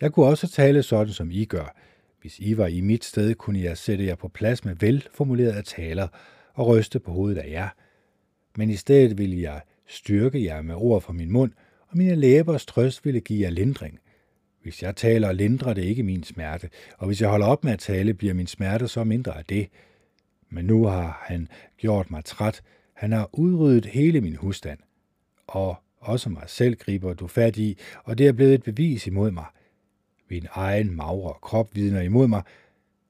Jeg 0.00 0.12
kunne 0.12 0.26
også 0.26 0.48
tale 0.48 0.82
sådan, 0.82 1.12
som 1.12 1.30
I 1.30 1.44
gør. 1.44 1.76
Hvis 2.20 2.38
I 2.38 2.56
var 2.56 2.66
i 2.66 2.80
mit 2.80 3.04
sted, 3.04 3.34
kunne 3.34 3.60
jeg 3.60 3.78
sætte 3.78 4.04
jer 4.04 4.14
på 4.14 4.28
plads 4.28 4.64
med 4.64 4.74
velformulerede 4.80 5.62
taler 5.62 6.08
og 6.54 6.66
ryste 6.66 7.00
på 7.00 7.12
hovedet 7.12 7.38
af 7.38 7.50
jer. 7.50 7.68
Men 8.56 8.70
i 8.70 8.76
stedet 8.76 9.18
ville 9.18 9.40
jeg 9.42 9.60
styrke 9.86 10.44
jer 10.44 10.62
med 10.62 10.74
ord 10.74 11.02
fra 11.02 11.12
min 11.12 11.30
mund, 11.30 11.52
og 11.88 11.98
mine 11.98 12.14
læbers 12.14 12.66
trøst 12.66 13.04
ville 13.04 13.20
give 13.20 13.42
jer 13.42 13.50
lindring– 13.50 13.98
hvis 14.62 14.82
jeg 14.82 14.96
taler, 14.96 15.32
lindrer 15.32 15.74
det 15.74 15.82
ikke 15.82 16.02
min 16.02 16.22
smerte, 16.22 16.70
og 16.98 17.06
hvis 17.06 17.20
jeg 17.20 17.28
holder 17.28 17.46
op 17.46 17.64
med 17.64 17.72
at 17.72 17.78
tale, 17.78 18.14
bliver 18.14 18.34
min 18.34 18.46
smerte 18.46 18.88
så 18.88 19.04
mindre 19.04 19.38
af 19.38 19.44
det. 19.44 19.68
Men 20.50 20.64
nu 20.64 20.84
har 20.84 21.24
han 21.26 21.48
gjort 21.76 22.10
mig 22.10 22.24
træt. 22.24 22.62
Han 22.94 23.12
har 23.12 23.30
udryddet 23.32 23.86
hele 23.86 24.20
min 24.20 24.36
husstand. 24.36 24.78
Og 25.46 25.76
også 25.98 26.30
mig 26.30 26.44
selv 26.46 26.76
griber 26.76 27.14
du 27.14 27.26
fat 27.26 27.56
i, 27.56 27.78
og 28.04 28.18
det 28.18 28.26
er 28.26 28.32
blevet 28.32 28.54
et 28.54 28.62
bevis 28.62 29.06
imod 29.06 29.30
mig. 29.30 29.44
Min 30.30 30.46
egen 30.50 30.96
magre 30.96 31.34
krop 31.42 31.74
vidner 31.74 32.00
imod 32.00 32.28
mig. 32.28 32.42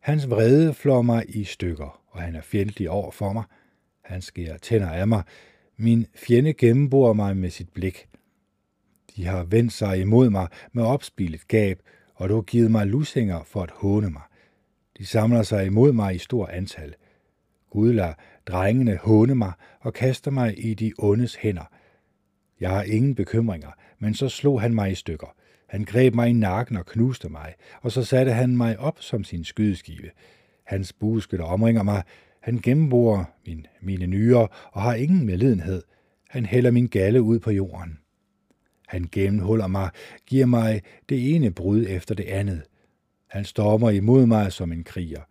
Hans 0.00 0.30
vrede 0.30 0.74
flår 0.74 1.02
mig 1.02 1.24
i 1.28 1.44
stykker, 1.44 2.02
og 2.08 2.22
han 2.22 2.36
er 2.36 2.42
fjendtlig 2.42 2.90
over 2.90 3.10
for 3.10 3.32
mig. 3.32 3.44
Han 4.04 4.22
skærer 4.22 4.58
tænder 4.58 4.90
af 4.90 5.08
mig. 5.08 5.22
Min 5.76 6.06
fjende 6.14 6.52
gennembor 6.52 7.12
mig 7.12 7.36
med 7.36 7.50
sit 7.50 7.68
blik. 7.68 8.06
De 9.16 9.26
har 9.26 9.44
vendt 9.44 9.72
sig 9.72 10.00
imod 10.00 10.30
mig 10.30 10.48
med 10.72 10.84
opspillet 10.84 11.48
gab, 11.48 11.82
og 12.14 12.28
du 12.28 12.34
har 12.34 12.42
givet 12.42 12.70
mig 12.70 12.86
lusinger 12.86 13.42
for 13.42 13.62
at 13.62 13.70
håne 13.70 14.10
mig. 14.10 14.22
De 14.98 15.06
samler 15.06 15.42
sig 15.42 15.66
imod 15.66 15.92
mig 15.92 16.14
i 16.14 16.18
stor 16.18 16.46
antal. 16.46 16.94
Gud 17.70 17.92
lader 17.92 18.14
drengene 18.46 18.96
håne 18.96 19.34
mig 19.34 19.52
og 19.80 19.94
kaster 19.94 20.30
mig 20.30 20.64
i 20.66 20.74
de 20.74 20.92
ondes 20.98 21.34
hænder. 21.34 21.70
Jeg 22.60 22.70
har 22.70 22.82
ingen 22.82 23.14
bekymringer, 23.14 23.70
men 23.98 24.14
så 24.14 24.28
slog 24.28 24.60
han 24.60 24.74
mig 24.74 24.92
i 24.92 24.94
stykker. 24.94 25.34
Han 25.68 25.84
greb 25.84 26.14
mig 26.14 26.28
i 26.28 26.32
nakken 26.32 26.76
og 26.76 26.86
knuste 26.86 27.28
mig, 27.28 27.54
og 27.82 27.92
så 27.92 28.04
satte 28.04 28.32
han 28.32 28.56
mig 28.56 28.78
op 28.78 29.02
som 29.02 29.24
sin 29.24 29.44
skydeskive. 29.44 30.10
Hans 30.64 30.92
bueskytter 30.92 31.46
omringer 31.46 31.82
mig. 31.82 32.02
Han 32.40 32.60
gennemborer 32.62 33.24
min, 33.46 33.66
mine 33.80 34.06
nyrer 34.06 34.70
og 34.72 34.82
har 34.82 34.94
ingen 34.94 35.26
medlidenhed. 35.26 35.82
Han 36.30 36.46
hælder 36.46 36.70
min 36.70 36.86
galle 36.86 37.22
ud 37.22 37.38
på 37.38 37.50
jorden. 37.50 37.98
Han 38.88 39.08
gennemhuller 39.12 39.66
mig, 39.66 39.90
giver 40.26 40.46
mig 40.46 40.82
det 41.08 41.34
ene 41.34 41.50
brud 41.50 41.86
efter 41.88 42.14
det 42.14 42.24
andet. 42.24 42.62
Han 43.26 43.44
stormer 43.44 43.90
imod 43.90 44.26
mig 44.26 44.52
som 44.52 44.72
en 44.72 44.84
kriger. 44.84 45.22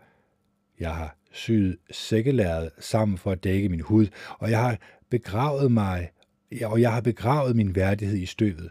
Jeg 0.79 0.95
har 0.95 1.18
syet 1.31 1.77
sækkelæret 1.91 2.69
sammen 2.79 3.17
for 3.17 3.31
at 3.31 3.43
dække 3.43 3.69
min 3.69 3.81
hud, 3.81 4.07
og 4.39 4.51
jeg 4.51 4.59
har 4.59 4.77
begravet 5.09 5.71
mig, 5.71 6.09
og 6.63 6.81
jeg 6.81 6.93
har 6.93 7.01
begravet 7.01 7.55
min 7.55 7.75
værdighed 7.75 8.17
i 8.17 8.25
støvet. 8.25 8.69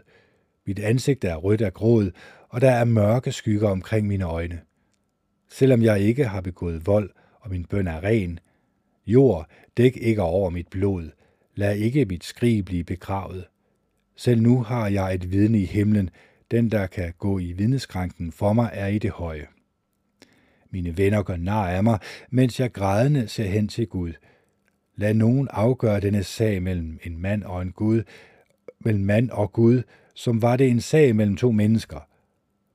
Mit 0.67 0.79
ansigt 0.79 1.23
er 1.23 1.35
rødt 1.35 1.61
af 1.61 1.73
gråd, 1.73 2.11
og 2.49 2.61
der 2.61 2.71
er 2.71 2.85
mørke 2.85 3.31
skygger 3.31 3.69
omkring 3.69 4.07
mine 4.07 4.23
øjne. 4.23 4.59
Selvom 5.49 5.81
jeg 5.81 5.99
ikke 5.99 6.25
har 6.25 6.41
begået 6.41 6.87
vold, 6.87 7.09
og 7.41 7.49
min 7.49 7.65
bøn 7.65 7.87
er 7.87 8.03
ren, 8.03 8.39
jord, 9.05 9.47
dæk 9.77 9.97
ikke 10.01 10.21
over 10.21 10.49
mit 10.49 10.67
blod, 10.67 11.09
lad 11.55 11.75
ikke 11.75 12.05
mit 12.05 12.23
skrig 12.23 12.65
blive 12.65 12.83
begravet. 12.83 13.45
Selv 14.15 14.41
nu 14.41 14.63
har 14.63 14.87
jeg 14.87 15.13
et 15.13 15.31
vidne 15.31 15.59
i 15.59 15.65
himlen, 15.65 16.09
den 16.51 16.71
der 16.71 16.87
kan 16.87 17.13
gå 17.17 17.39
i 17.39 17.51
vidneskranken 17.51 18.31
for 18.31 18.53
mig 18.53 18.69
er 18.73 18.87
i 18.87 18.99
det 18.99 19.11
høje. 19.11 19.47
Mine 20.71 20.97
venner 20.97 21.23
gør 21.23 21.37
nar 21.37 21.69
af 21.69 21.83
mig, 21.83 21.99
mens 22.29 22.59
jeg 22.59 22.71
grædende 22.73 23.27
ser 23.27 23.47
hen 23.47 23.67
til 23.67 23.87
Gud. 23.87 24.13
Lad 24.95 25.13
nogen 25.13 25.47
afgøre 25.51 25.99
denne 25.99 26.23
sag 26.23 26.63
mellem 26.63 26.99
en 27.03 27.17
mand 27.17 27.43
og 27.43 27.61
en 27.61 27.71
Gud, 27.71 28.03
mellem 28.79 29.03
mand 29.03 29.29
og 29.29 29.51
Gud, 29.51 29.83
som 30.15 30.41
var 30.41 30.57
det 30.57 30.69
en 30.69 30.81
sag 30.81 31.15
mellem 31.15 31.37
to 31.37 31.51
mennesker. 31.51 31.99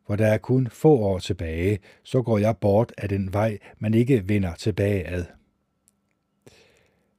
For 0.06 0.16
der 0.16 0.26
er 0.26 0.38
kun 0.38 0.66
få 0.66 0.96
år 0.96 1.18
tilbage, 1.18 1.78
så 2.02 2.22
går 2.22 2.38
jeg 2.38 2.56
bort 2.56 2.92
af 2.98 3.08
den 3.08 3.32
vej, 3.32 3.58
man 3.78 3.94
ikke 3.94 4.28
vender 4.28 4.54
tilbage 4.54 5.08
ad. 5.08 5.24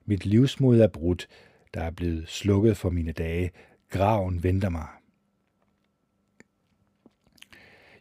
Mit 0.06 0.26
livsmod 0.26 0.80
er 0.80 0.88
brudt, 0.88 1.28
der 1.74 1.82
er 1.82 1.92
blevet 1.92 2.30
slukket 2.30 2.78
for 2.78 2.90
mine 2.90 3.12
dage, 3.12 3.52
Graven 3.90 4.44
venter 4.44 4.70
mig. 4.70 4.88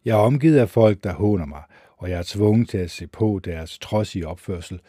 Jeg 0.05 0.13
er 0.13 0.21
omgivet 0.21 0.59
af 0.59 0.69
folk, 0.69 1.05
der 1.05 1.13
håner 1.13 1.47
mig, 1.47 1.63
og 1.97 2.11
jeg 2.11 2.19
er 2.19 2.25
tvunget 2.27 2.69
til 2.69 2.79
at 2.79 2.91
se 2.91 3.07
på 3.07 3.41
deres 3.45 3.79
trodsige 3.79 4.27
opførsel. 4.27 4.81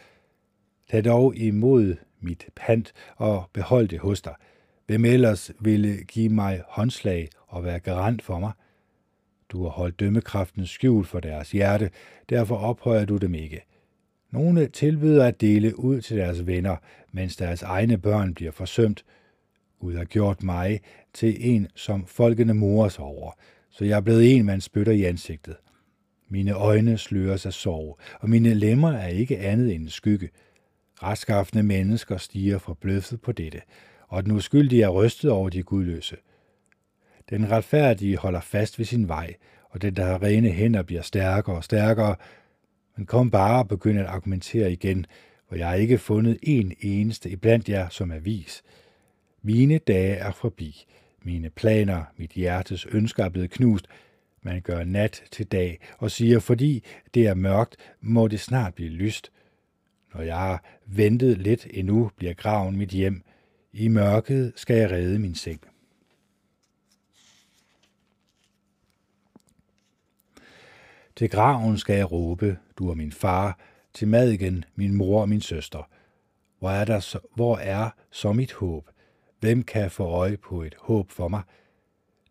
Tag 0.92 1.06
dog 1.06 1.36
imod 1.36 1.96
mit 2.20 2.46
pant 2.56 2.94
og 3.16 3.50
behold 3.54 3.88
det 3.88 4.00
hos 4.00 4.22
dig. 4.22 4.36
Hvem 4.86 5.06
ellers 5.06 5.52
ville 5.60 5.98
give 6.04 6.30
mig 6.30 6.62
håndslag 6.68 7.30
og 7.48 7.64
være 7.64 7.80
garant 7.80 8.22
for 8.22 8.40
mig? 8.40 8.52
Du 9.50 9.64
har 9.64 9.70
holdt 9.70 10.00
dømmekraften 10.00 10.66
skjult 10.66 11.08
for 11.08 11.20
deres 11.20 11.52
hjerte, 11.52 11.90
derfor 12.30 12.56
ophøjer 12.56 13.06
du 13.06 13.18
dem 13.18 13.36
ikke. 13.36 13.62
Nogle 14.32 14.68
tilbyder 14.68 15.26
at 15.26 15.42
dele 15.42 15.80
ud 15.80 16.02
til 16.02 16.18
deres 16.18 16.48
venner, 16.48 16.76
mens 17.12 17.36
deres 17.36 17.62
egne 17.62 17.98
børn 17.98 18.34
bliver 18.34 18.52
forsømt, 18.52 19.06
Gud 19.80 19.96
har 19.96 20.06
gjort 20.06 20.44
mig 20.44 20.82
til 21.14 21.38
en, 21.40 21.68
som 21.76 22.06
folkene 22.06 22.54
morer 22.54 22.90
sig 22.90 23.04
over, 23.04 23.32
så 23.70 23.86
jeg 23.86 23.98
er 23.98 24.02
blevet 24.02 24.36
en, 24.36 24.46
man 24.46 24.62
spytter 24.62 24.94
i 24.94 25.04
ansigtet. 25.04 25.56
Mine 26.30 26.54
øjne 26.54 26.98
sløres 26.98 27.46
af 27.46 27.54
sorg, 27.54 28.00
og 28.20 28.30
mine 28.30 28.54
lemmer 28.54 28.92
er 28.92 29.08
ikke 29.08 29.40
andet 29.40 29.74
end 29.76 29.84
en 29.84 29.90
skygge. 29.90 30.30
Retskaffende 31.04 31.64
mennesker 31.64 32.18
stiger 32.18 32.58
forbløffet 32.58 33.22
på 33.22 33.32
dette, 33.32 33.62
og 34.08 34.24
den 34.24 34.32
uskyldige 34.32 34.84
er 34.84 34.90
rystet 34.90 35.32
over 35.32 35.50
de 35.50 35.64
gudløse. 35.64 36.16
Den 37.30 37.52
retfærdige 37.52 38.18
holder 38.18 38.42
fast 38.42 38.80
ved 38.80 38.86
sin 38.86 39.08
vej, 39.08 39.34
og 39.70 39.82
den, 39.82 39.96
der 39.96 40.06
har 40.06 40.24
rene 40.24 40.50
hænder, 40.50 40.84
bliver 40.84 41.02
stærkere 41.02 41.56
og 41.56 41.64
stærkere. 41.64 42.16
Men 42.98 43.06
kom 43.06 43.32
bare 43.32 43.60
og 43.60 43.68
begynd 43.68 44.00
at 44.00 44.06
argumentere 44.06 44.72
igen, 44.72 45.06
for 45.50 45.56
jeg 45.56 45.68
har 45.68 45.76
ikke 45.76 45.98
fundet 45.98 46.40
en 46.44 46.74
eneste 46.82 47.30
iblandt 47.30 47.70
jer, 47.70 47.90
som 47.90 48.12
er 48.12 48.20
vis. 48.20 48.64
Mine 49.42 49.78
dage 49.78 50.16
er 50.16 50.32
forbi. 50.32 50.86
Mine 51.24 51.50
planer, 51.50 52.04
mit 52.18 52.32
hjertes 52.32 52.86
ønsker 52.86 53.26
er 53.26 53.30
blevet 53.30 53.52
knust. 53.52 53.88
Man 54.46 54.62
gør 54.62 54.84
nat 54.84 55.24
til 55.32 55.46
dag 55.46 55.80
og 55.98 56.12
siger, 56.12 56.40
fordi 56.40 56.84
det 57.14 57.28
er 57.28 57.34
mørkt, 57.34 57.76
må 58.02 58.28
det 58.28 58.40
snart 58.40 58.74
blive 58.74 58.90
lyst. 58.90 59.32
Når 60.14 60.22
jeg 60.22 60.38
har 60.38 60.64
ventet 60.86 61.38
lidt 61.38 61.68
endnu, 61.72 62.12
bliver 62.18 62.34
graven 62.34 62.78
mit 62.78 62.90
hjem. 62.90 63.24
I 63.74 63.88
mørket 63.88 64.54
skal 64.56 64.78
jeg 64.78 64.92
redde 64.92 65.20
min 65.20 65.36
seng. 65.36 65.62
Til 71.16 71.30
graven 71.30 71.78
skal 71.78 71.96
jeg 71.96 72.12
råbe, 72.12 72.58
du 72.78 72.90
er 72.90 72.96
min 72.96 73.12
far, 73.12 73.60
til 73.94 74.08
madigen, 74.08 74.66
min 74.76 74.94
mor 74.94 75.22
og 75.22 75.30
min 75.30 75.42
søster. 75.42 75.90
Hvor 76.60 76.70
er, 76.70 76.86
der 76.86 77.00
så, 77.00 77.20
hvor 77.36 77.58
er 77.58 77.90
så 78.12 78.34
mit 78.34 78.54
håb? 78.54 78.90
Hvem 79.40 79.64
kan 79.64 79.92
få 79.92 80.04
øje 80.04 80.38
på 80.38 80.62
et 80.64 80.76
håb 80.80 81.12
for 81.12 81.28
mig? 81.28 81.42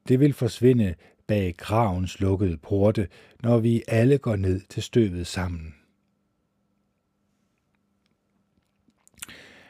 Det 0.09 0.21
vil 0.21 0.33
forsvinde 0.33 0.95
bag 1.27 1.57
kravens 1.57 2.21
lukkede 2.21 2.57
porte, 2.57 3.09
når 3.43 3.59
vi 3.59 3.83
alle 3.89 4.19
går 4.19 4.37
ned 4.37 4.61
til 4.61 4.83
støvet 4.83 5.27
sammen. 5.27 5.75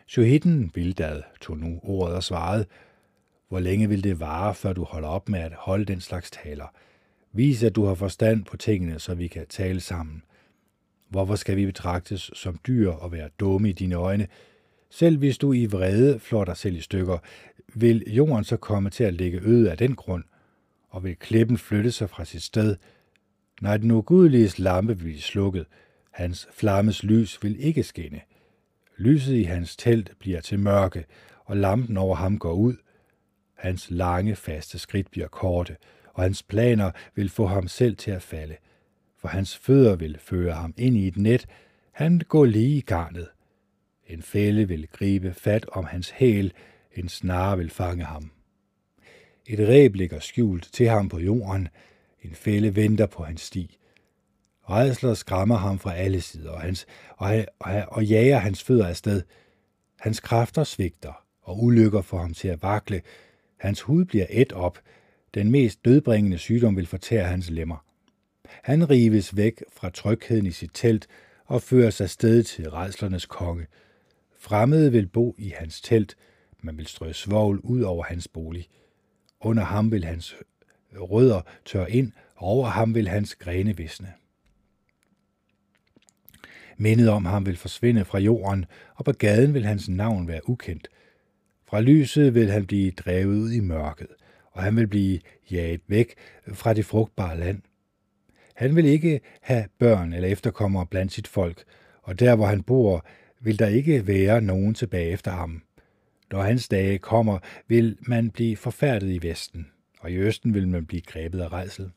Shohitten 0.07 0.71
Bildad 0.71 1.23
tog 1.41 1.59
nu 1.59 1.81
ordet 1.83 2.17
og 2.17 2.23
svarede, 2.23 2.67
hvor 3.49 3.61
længe 3.61 3.89
vil 3.89 4.05
det 4.05 4.21
vare, 4.21 4.55
før 4.55 4.73
du 4.73 4.85
holder 4.85 5.09
op 5.09 5.29
med 5.29 5.41
at 5.41 5.53
holde 5.53 5.85
den 5.85 6.01
slags 6.01 6.31
taler? 6.31 6.67
Vis, 7.33 7.63
at 7.63 7.77
du 7.77 7.85
har 7.85 7.95
forstand 7.95 8.45
på 8.45 8.57
tingene, 8.57 8.99
så 8.99 9.15
vi 9.15 9.29
kan 9.29 9.47
tale 9.49 9.81
sammen. 9.81 10.23
Hvorfor 11.09 11.37
skal 11.37 11.57
vi 11.57 11.67
betragtes 11.67 12.31
som 12.35 12.59
dyr 12.67 12.91
og 12.91 13.13
være 13.13 13.29
dumme 13.41 13.69
i 13.69 13.73
dine 13.73 13.95
øjne, 13.95 14.29
selv 14.91 15.19
hvis 15.19 15.39
du 15.39 15.53
i 15.53 15.67
vrede 15.67 16.19
flår 16.19 16.45
dig 16.45 16.57
selv 16.57 16.77
i 16.77 16.81
stykker, 16.81 17.19
vil 17.75 18.05
jorden 18.07 18.45
så 18.45 18.57
komme 18.57 18.91
til 18.91 19.05
at 19.05 19.15
ligge 19.15 19.41
øde 19.43 19.71
af 19.71 19.79
den 19.79 19.95
grund, 19.95 20.25
og 20.95 21.05
vil 21.05 21.17
klippen 21.17 21.59
flytte 21.59 21.93
sig 21.93 22.11
fra 22.11 22.25
sit 22.25 22.43
sted. 22.43 22.77
Nej, 23.61 23.77
den 23.77 23.91
ugudeliges 23.91 24.59
lampe 24.59 24.97
vil 24.97 25.05
blive 25.05 25.21
slukket, 25.21 25.67
hans 26.11 26.49
flammes 26.53 27.03
lys 27.03 27.43
vil 27.43 27.65
ikke 27.65 27.83
skinne. 27.83 28.21
Lyset 28.97 29.35
i 29.35 29.43
hans 29.43 29.77
telt 29.77 30.13
bliver 30.19 30.41
til 30.41 30.59
mørke, 30.59 31.05
og 31.45 31.57
lampen 31.57 31.97
over 31.97 32.17
ham 32.17 32.39
går 32.39 32.53
ud. 32.53 32.77
Hans 33.55 33.91
lange, 33.91 34.37
faste 34.37 34.79
skridt 34.79 35.11
bliver 35.11 35.29
korte, 35.29 35.77
og 36.13 36.23
hans 36.23 36.43
planer 36.43 36.91
vil 37.15 37.31
få 37.31 37.47
ham 37.47 37.69
selv 37.69 37.97
til 37.97 38.11
at 38.11 38.23
falde. 38.23 38.57
For 39.19 39.29
hans 39.29 39.57
fødder 39.57 39.97
vil 39.97 40.19
føre 40.21 40.55
ham 40.55 40.75
ind 40.77 40.97
i 40.97 41.09
et 41.09 41.17
net. 41.17 41.47
Han 41.93 42.21
går 42.29 42.45
lige 42.45 42.77
i 42.77 42.81
garnet. 42.81 43.29
En 44.07 44.23
fælde 44.23 44.69
vil 44.69 44.89
gribe 44.89 45.33
fat 45.33 45.67
om 45.73 45.85
hans 45.85 46.11
hæl. 46.11 46.53
En 46.93 47.09
snare 47.09 47.59
vil 47.59 47.71
fange 47.71 48.05
ham. 48.05 48.34
Et 49.47 49.69
ræb 49.69 49.95
ligger 49.95 50.21
skjult 50.21 50.69
til 50.73 50.89
ham 50.89 51.09
på 51.09 51.19
jorden. 51.19 51.69
En 52.23 52.35
fælde 52.35 52.77
venter 52.77 53.07
på 53.07 53.25
hans 53.25 53.41
sti. 53.41 53.79
Redsler 54.71 55.15
skræmmer 55.15 55.57
ham 55.57 55.79
fra 55.79 55.95
alle 55.95 56.21
sider, 56.21 56.51
og, 56.51 56.61
hans, 56.61 56.87
og, 57.17 57.45
og, 57.59 57.85
og 57.89 58.05
jager 58.05 58.39
hans 58.39 58.63
fødder 58.63 58.87
afsted. 58.87 59.23
Hans 60.01 60.21
kræfter 60.21 60.65
svigter, 60.65 61.25
og 61.43 61.63
ulykker 61.63 62.03
får 62.03 62.19
ham 62.19 62.35
til 62.35 62.49
at 62.49 62.63
vakle. 62.63 63.03
Hans 63.57 63.81
hud 63.81 64.05
bliver 64.05 64.27
et 64.31 64.53
op. 64.53 64.79
Den 65.35 65.51
mest 65.51 65.85
dødbringende 65.85 66.39
sygdom 66.39 66.77
vil 66.77 66.87
fortære 66.87 67.25
hans 67.25 67.51
lemmer. 67.51 67.85
Han 68.63 68.91
rives 68.91 69.37
væk 69.37 69.65
fra 69.73 69.91
trygheden 69.91 70.47
i 70.47 70.51
sit 70.51 70.71
telt 70.75 71.07
og 71.45 71.63
føres 71.63 72.01
afsted 72.01 72.43
til 72.43 72.71
redslernes 72.71 73.27
konge. 73.27 73.67
Fremmede 74.39 74.93
vil 74.93 75.07
bo 75.07 75.35
i 75.39 75.49
hans 75.49 75.81
telt, 75.81 76.17
man 76.63 76.79
vil 76.79 76.87
strø 76.87 77.13
svovl 77.13 77.59
ud 77.59 77.81
over 77.81 78.05
hans 78.05 78.29
bolig. 78.29 78.69
Under 79.45 79.65
ham 79.65 79.93
vil 79.93 80.05
hans 80.05 80.37
rødder 80.97 81.41
tørre 81.65 81.91
ind, 81.91 82.13
og 82.35 82.49
over 82.49 82.69
ham 82.69 82.95
vil 82.95 83.09
hans 83.09 83.35
grene 83.35 83.77
visne. 83.77 84.13
Mindet 86.77 87.09
om 87.09 87.25
ham 87.25 87.47
vil 87.47 87.57
forsvinde 87.57 88.05
fra 88.05 88.19
jorden, 88.19 88.65
og 88.95 89.05
på 89.05 89.13
gaden 89.13 89.55
vil 89.55 89.65
hans 89.65 89.89
navn 89.89 90.29
være 90.29 90.49
ukendt. 90.49 90.89
Fra 91.69 91.81
lyset 91.81 92.35
vil 92.35 92.51
han 92.51 92.67
blive 92.67 92.91
drevet 92.91 93.37
ud 93.37 93.53
i 93.53 93.61
mørket, 93.61 94.09
og 94.53 94.63
han 94.63 94.77
vil 94.77 94.87
blive 94.87 95.21
jaget 95.51 95.81
væk 95.89 96.15
fra 96.53 96.75
det 96.75 96.87
frugtbare 96.87 97.39
land. 97.39 97.63
Han 98.55 98.77
vil 98.77 98.85
ikke 98.85 99.21
have 99.41 99.65
børn 99.79 100.13
eller 100.13 100.29
efterkommere 100.29 100.87
blandt 100.87 101.13
sit 101.13 101.29
folk, 101.29 101.65
og 102.03 102.21
der 102.21 102.37
hvor 102.37 102.47
han 102.47 102.63
bor, 102.63 103.07
vil 103.41 103.59
der 103.59 103.67
ikke 103.67 104.07
være 104.07 104.41
nogen 104.41 104.75
tilbage 104.75 105.11
efter 105.11 105.31
ham. 105.31 105.63
Når 106.35 106.43
hans 106.43 106.69
dage 106.69 106.99
kommer, 106.99 107.39
vil 107.69 107.99
man 108.01 108.31
blive 108.31 108.57
forfærdet 108.57 109.11
i 109.11 109.23
Vesten, 109.23 109.71
og 110.01 110.11
i 110.11 110.17
Østen 110.17 110.55
vil 110.55 110.69
man 110.69 110.87
blive 110.87 111.03
grebet 111.03 111.41
af 111.41 111.49
rejsel. 111.49 111.91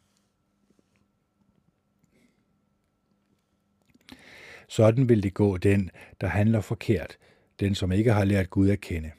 Sådan 4.67 5.09
vil 5.09 5.23
det 5.23 5.33
gå 5.33 5.57
den, 5.57 5.91
der 6.21 6.27
handler 6.27 6.61
forkert, 6.61 7.17
den 7.59 7.75
som 7.75 7.91
ikke 7.91 8.13
har 8.13 8.25
lært 8.25 8.49
Gud 8.49 8.69
at 8.69 8.81
kende. 8.81 9.11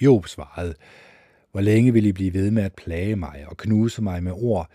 Job 0.00 0.26
svarede, 0.26 0.74
hvor 1.52 1.60
længe 1.60 1.92
vil 1.92 2.06
I 2.06 2.12
blive 2.12 2.32
ved 2.32 2.50
med 2.50 2.62
at 2.62 2.74
plage 2.74 3.16
mig 3.16 3.44
og 3.48 3.56
knuse 3.56 4.02
mig 4.02 4.22
med 4.22 4.32
ord? 4.32 4.70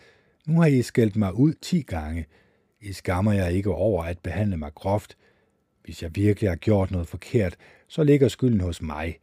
Nu 0.48 0.60
har 0.60 0.68
I 0.68 0.82
skældt 0.82 1.16
mig 1.16 1.34
ud 1.34 1.54
ti 1.54 1.82
gange. 1.82 2.26
I 2.82 2.94
skammer 2.94 3.34
jeg 3.34 3.54
ikke 3.54 3.70
over 3.70 4.04
at 4.04 4.20
behandle 4.20 4.58
mig 4.58 4.74
groft. 4.74 5.18
Hvis 5.84 6.04
jeg 6.04 6.16
virkelig 6.16 6.50
har 6.50 6.56
gjort 6.56 6.92
noget 6.92 7.08
forkert, 7.08 7.56
så 7.88 8.04
ligger 8.04 8.28
skylden 8.28 8.62
hos 8.62 8.82
mig. 8.82 9.18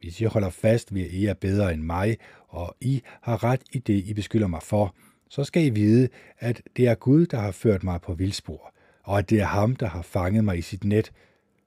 Hvis 0.00 0.20
I 0.20 0.24
holder 0.24 0.50
fast 0.50 0.94
ved, 0.94 1.02
at 1.02 1.10
I 1.12 1.26
er 1.26 1.34
bedre 1.34 1.72
end 1.72 1.82
mig, 1.82 2.18
og 2.48 2.76
I 2.80 3.02
har 3.20 3.44
ret 3.44 3.62
i 3.72 3.78
det, 3.78 3.94
I 4.04 4.14
beskylder 4.14 4.46
mig 4.46 4.62
for, 4.62 4.94
så 5.28 5.44
skal 5.44 5.64
I 5.64 5.70
vide, 5.70 6.08
at 6.38 6.62
det 6.76 6.86
er 6.86 6.94
Gud, 6.94 7.26
der 7.26 7.38
har 7.38 7.52
ført 7.52 7.82
mig 7.82 8.00
på 8.00 8.14
vildspor, 8.14 8.74
og 9.02 9.18
at 9.18 9.30
det 9.30 9.40
er 9.40 9.44
ham, 9.44 9.76
der 9.76 9.86
har 9.86 10.02
fanget 10.02 10.44
mig 10.44 10.58
i 10.58 10.62
sit 10.62 10.84
net. 10.84 11.12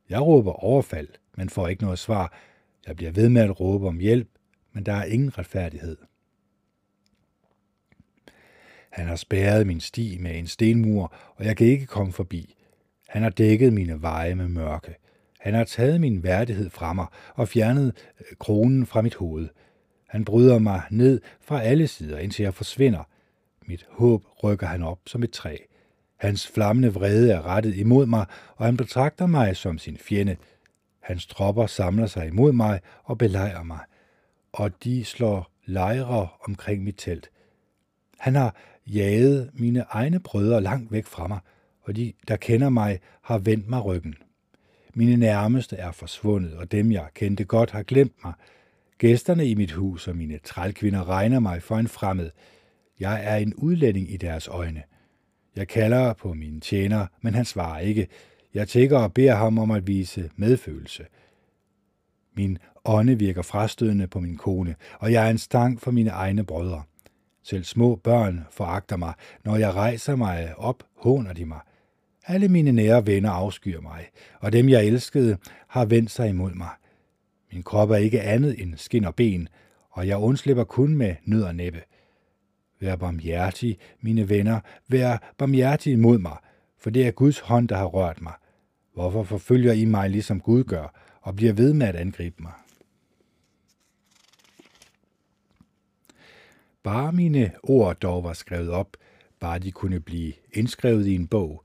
Jeg 0.09 0.21
råber 0.21 0.51
overfald, 0.51 1.07
men 1.37 1.49
får 1.49 1.67
ikke 1.67 1.83
noget 1.83 1.99
svar. 1.99 2.37
Jeg 2.87 2.95
bliver 2.95 3.11
ved 3.11 3.29
med 3.29 3.41
at 3.41 3.59
råbe 3.59 3.87
om 3.87 3.99
hjælp, 3.99 4.29
men 4.73 4.85
der 4.85 4.93
er 4.93 5.05
ingen 5.05 5.37
retfærdighed. 5.37 5.97
Han 8.89 9.07
har 9.07 9.15
spærret 9.15 9.67
min 9.67 9.79
sti 9.79 10.17
med 10.17 10.39
en 10.39 10.47
stenmur, 10.47 11.13
og 11.35 11.45
jeg 11.45 11.57
kan 11.57 11.67
ikke 11.67 11.85
komme 11.85 12.13
forbi. 12.13 12.55
Han 13.07 13.23
har 13.23 13.29
dækket 13.29 13.73
mine 13.73 14.01
veje 14.01 14.35
med 14.35 14.47
mørke. 14.47 14.95
Han 15.39 15.53
har 15.53 15.63
taget 15.63 16.01
min 16.01 16.23
værdighed 16.23 16.69
fra 16.69 16.93
mig 16.93 17.05
og 17.35 17.47
fjernet 17.47 17.93
øh, 18.19 18.37
kronen 18.39 18.85
fra 18.85 19.01
mit 19.01 19.15
hoved. 19.15 19.47
Han 20.09 20.25
bryder 20.25 20.59
mig 20.59 20.81
ned 20.91 21.21
fra 21.41 21.61
alle 21.61 21.87
sider, 21.87 22.17
indtil 22.17 22.43
jeg 22.43 22.53
forsvinder. 22.53 23.03
Mit 23.65 23.85
håb 23.89 24.23
rykker 24.43 24.67
han 24.67 24.83
op 24.83 24.99
som 25.07 25.23
et 25.23 25.31
træ. 25.31 25.57
Hans 26.17 26.47
flammende 26.47 26.93
vrede 26.93 27.31
er 27.31 27.45
rettet 27.45 27.75
imod 27.75 28.05
mig, 28.05 28.25
og 28.55 28.65
han 28.65 28.77
betragter 28.77 29.25
mig 29.25 29.55
som 29.55 29.77
sin 29.77 29.97
fjende. 29.97 30.37
Hans 31.01 31.25
tropper 31.25 31.65
samler 31.65 32.05
sig 32.05 32.27
imod 32.27 32.51
mig 32.51 32.79
og 33.03 33.17
belejrer 33.17 33.63
mig, 33.63 33.79
og 34.53 34.83
de 34.83 35.05
slår 35.05 35.51
lejre 35.65 36.27
omkring 36.47 36.83
mit 36.83 36.95
telt. 36.97 37.29
Han 38.19 38.35
har 38.35 38.55
jaget 38.87 39.49
mine 39.53 39.85
egne 39.89 40.19
brødre 40.19 40.61
langt 40.61 40.91
væk 40.91 41.05
fra 41.05 41.27
mig, 41.27 41.39
og 41.85 41.95
de, 41.95 42.13
der 42.27 42.35
kender 42.35 42.69
mig, 42.69 42.99
har 43.21 43.37
vendt 43.37 43.69
mig 43.69 43.85
ryggen. 43.85 44.15
Mine 44.93 45.17
nærmeste 45.17 45.75
er 45.75 45.91
forsvundet, 45.91 46.53
og 46.53 46.71
dem, 46.71 46.91
jeg 46.91 47.07
kendte 47.13 47.45
godt, 47.45 47.71
har 47.71 47.83
glemt 47.83 48.23
mig. 48.23 48.33
Gæsterne 48.97 49.47
i 49.47 49.55
mit 49.55 49.71
hus 49.71 50.07
og 50.07 50.15
mine 50.15 50.39
trælkvinder 50.43 51.09
regner 51.09 51.39
mig 51.39 51.63
for 51.63 51.77
en 51.77 51.87
fremmed. 51.87 52.31
Jeg 52.99 53.23
er 53.23 53.35
en 53.35 53.53
udlænding 53.53 54.11
i 54.13 54.17
deres 54.17 54.47
øjne. 54.47 54.83
Jeg 55.55 55.67
kalder 55.67 56.13
på 56.13 56.33
mine 56.33 56.59
tjener, 56.59 57.07
men 57.21 57.33
han 57.33 57.45
svarer 57.45 57.79
ikke. 57.79 58.07
Jeg 58.53 58.67
tækker 58.67 58.97
og 58.97 59.13
beder 59.13 59.35
ham 59.35 59.59
om 59.59 59.71
at 59.71 59.87
vise 59.87 60.29
medfølelse. 60.35 61.05
Min 62.33 62.57
ånde 62.85 63.19
virker 63.19 63.41
frastødende 63.41 64.07
på 64.07 64.19
min 64.19 64.37
kone, 64.37 64.75
og 64.99 65.11
jeg 65.11 65.25
er 65.25 65.29
en 65.29 65.37
stang 65.37 65.81
for 65.81 65.91
mine 65.91 66.09
egne 66.09 66.45
brødre. 66.45 66.83
Selv 67.43 67.63
små 67.63 67.95
børn 67.95 68.45
foragter 68.51 68.97
mig. 68.97 69.13
Når 69.43 69.55
jeg 69.55 69.73
rejser 69.73 70.15
mig 70.15 70.53
op, 70.57 70.83
håner 70.95 71.33
de 71.33 71.45
mig. 71.45 71.59
Alle 72.27 72.47
mine 72.47 72.71
nære 72.71 73.07
venner 73.07 73.31
afskyer 73.31 73.81
mig, 73.81 74.09
og 74.39 74.53
dem, 74.53 74.69
jeg 74.69 74.85
elskede, 74.85 75.37
har 75.67 75.85
vendt 75.85 76.11
sig 76.11 76.29
imod 76.29 76.51
mig. 76.53 76.69
Min 77.53 77.63
krop 77.63 77.89
er 77.89 77.95
ikke 77.95 78.21
andet 78.21 78.61
end 78.61 78.77
skin 78.77 79.05
og 79.05 79.15
ben, 79.15 79.49
og 79.89 80.07
jeg 80.07 80.17
undslipper 80.17 80.63
kun 80.63 80.95
med 80.95 81.15
nød 81.23 81.43
og 81.43 81.55
næppe. 81.55 81.81
Vær 82.79 82.95
barmhjertig, 82.95 83.77
mine 84.01 84.29
venner, 84.29 84.59
vær 84.87 85.33
barmhjertig 85.37 85.93
imod 85.93 86.17
mig, 86.17 86.37
for 86.77 86.89
det 86.89 87.07
er 87.07 87.11
Guds 87.11 87.39
hånd, 87.39 87.67
der 87.67 87.77
har 87.77 87.85
rørt 87.85 88.21
mig. 88.21 88.33
Hvorfor 88.93 89.23
forfølger 89.23 89.73
I 89.73 89.85
mig, 89.85 90.09
ligesom 90.09 90.41
Gud 90.41 90.63
gør, 90.63 91.17
og 91.21 91.35
bliver 91.35 91.53
ved 91.53 91.73
med 91.73 91.87
at 91.87 91.95
angribe 91.95 92.43
mig? 92.43 92.53
Bare 96.83 97.11
mine 97.11 97.51
ord 97.63 97.95
dog 97.95 98.23
var 98.23 98.33
skrevet 98.33 98.69
op, 98.69 98.97
bare 99.39 99.59
de 99.59 99.71
kunne 99.71 99.99
blive 99.99 100.33
indskrevet 100.53 101.07
i 101.07 101.15
en 101.15 101.27
bog, 101.27 101.64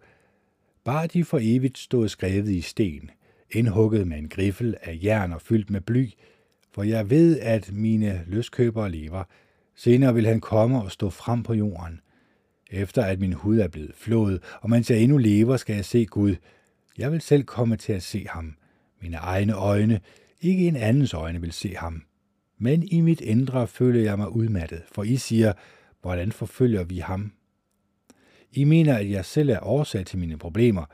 var 0.91 1.07
de 1.07 1.25
for 1.25 1.39
evigt 1.43 1.79
stod 1.79 2.09
skrevet 2.09 2.49
i 2.49 2.61
sten, 2.61 3.11
indhugget 3.51 4.07
med 4.07 4.19
en 4.19 4.29
griffel 4.29 4.77
af 4.83 4.99
jern 5.03 5.33
og 5.33 5.43
fyldt 5.43 5.71
med 5.71 5.81
bly, 5.81 6.09
for 6.73 6.83
jeg 6.83 7.11
ved, 7.11 7.41
at 7.41 7.73
mine 7.73 8.25
løskøbere 8.27 8.91
lever. 8.91 9.25
Senere 9.77 10.15
vil 10.15 10.27
han 10.27 10.41
komme 10.41 10.83
og 10.83 10.93
stå 10.93 11.11
frem 11.11 11.43
på 11.43 11.55
jorden. 11.55 12.01
Efter 12.71 13.03
at 13.03 13.21
min 13.21 13.33
hud 13.33 13.59
er 13.59 13.69
blevet 13.69 13.93
flået, 13.95 14.43
og 14.61 14.71
mens 14.71 14.91
jeg 14.91 14.99
endnu 14.99 15.19
lever, 15.19 15.57
skal 15.57 15.75
jeg 15.75 15.85
se 15.85 16.07
Gud. 16.07 16.37
Jeg 16.99 17.13
vil 17.13 17.21
selv 17.21 17.45
komme 17.45 17.77
til 17.77 17.93
at 17.93 18.03
se 18.03 18.27
ham. 18.29 18.55
Mine 19.03 19.17
egne 19.17 19.53
øjne, 19.53 20.01
ikke 20.41 20.69
en 20.69 20.77
andens 20.77 21.15
øjne, 21.15 21.41
vil 21.41 21.53
se 21.53 21.75
ham. 21.77 22.03
Men 22.59 22.83
i 22.83 23.01
mit 23.01 23.21
indre 23.21 23.67
føler 23.67 24.01
jeg 24.01 24.19
mig 24.19 24.31
udmattet, 24.37 24.83
for 24.93 25.03
I 25.03 25.17
siger, 25.17 25.53
hvordan 26.03 26.33
forfølger 26.33 26.85
vi 26.85 26.99
ham? 26.99 27.33
I 28.53 28.65
mener, 28.65 28.99
at 28.99 29.11
jeg 29.11 29.25
selv 29.25 29.51
er 29.51 29.61
årsag 29.63 30.07
til 30.07 30.19
mine 30.19 30.39
problemer. 30.39 30.85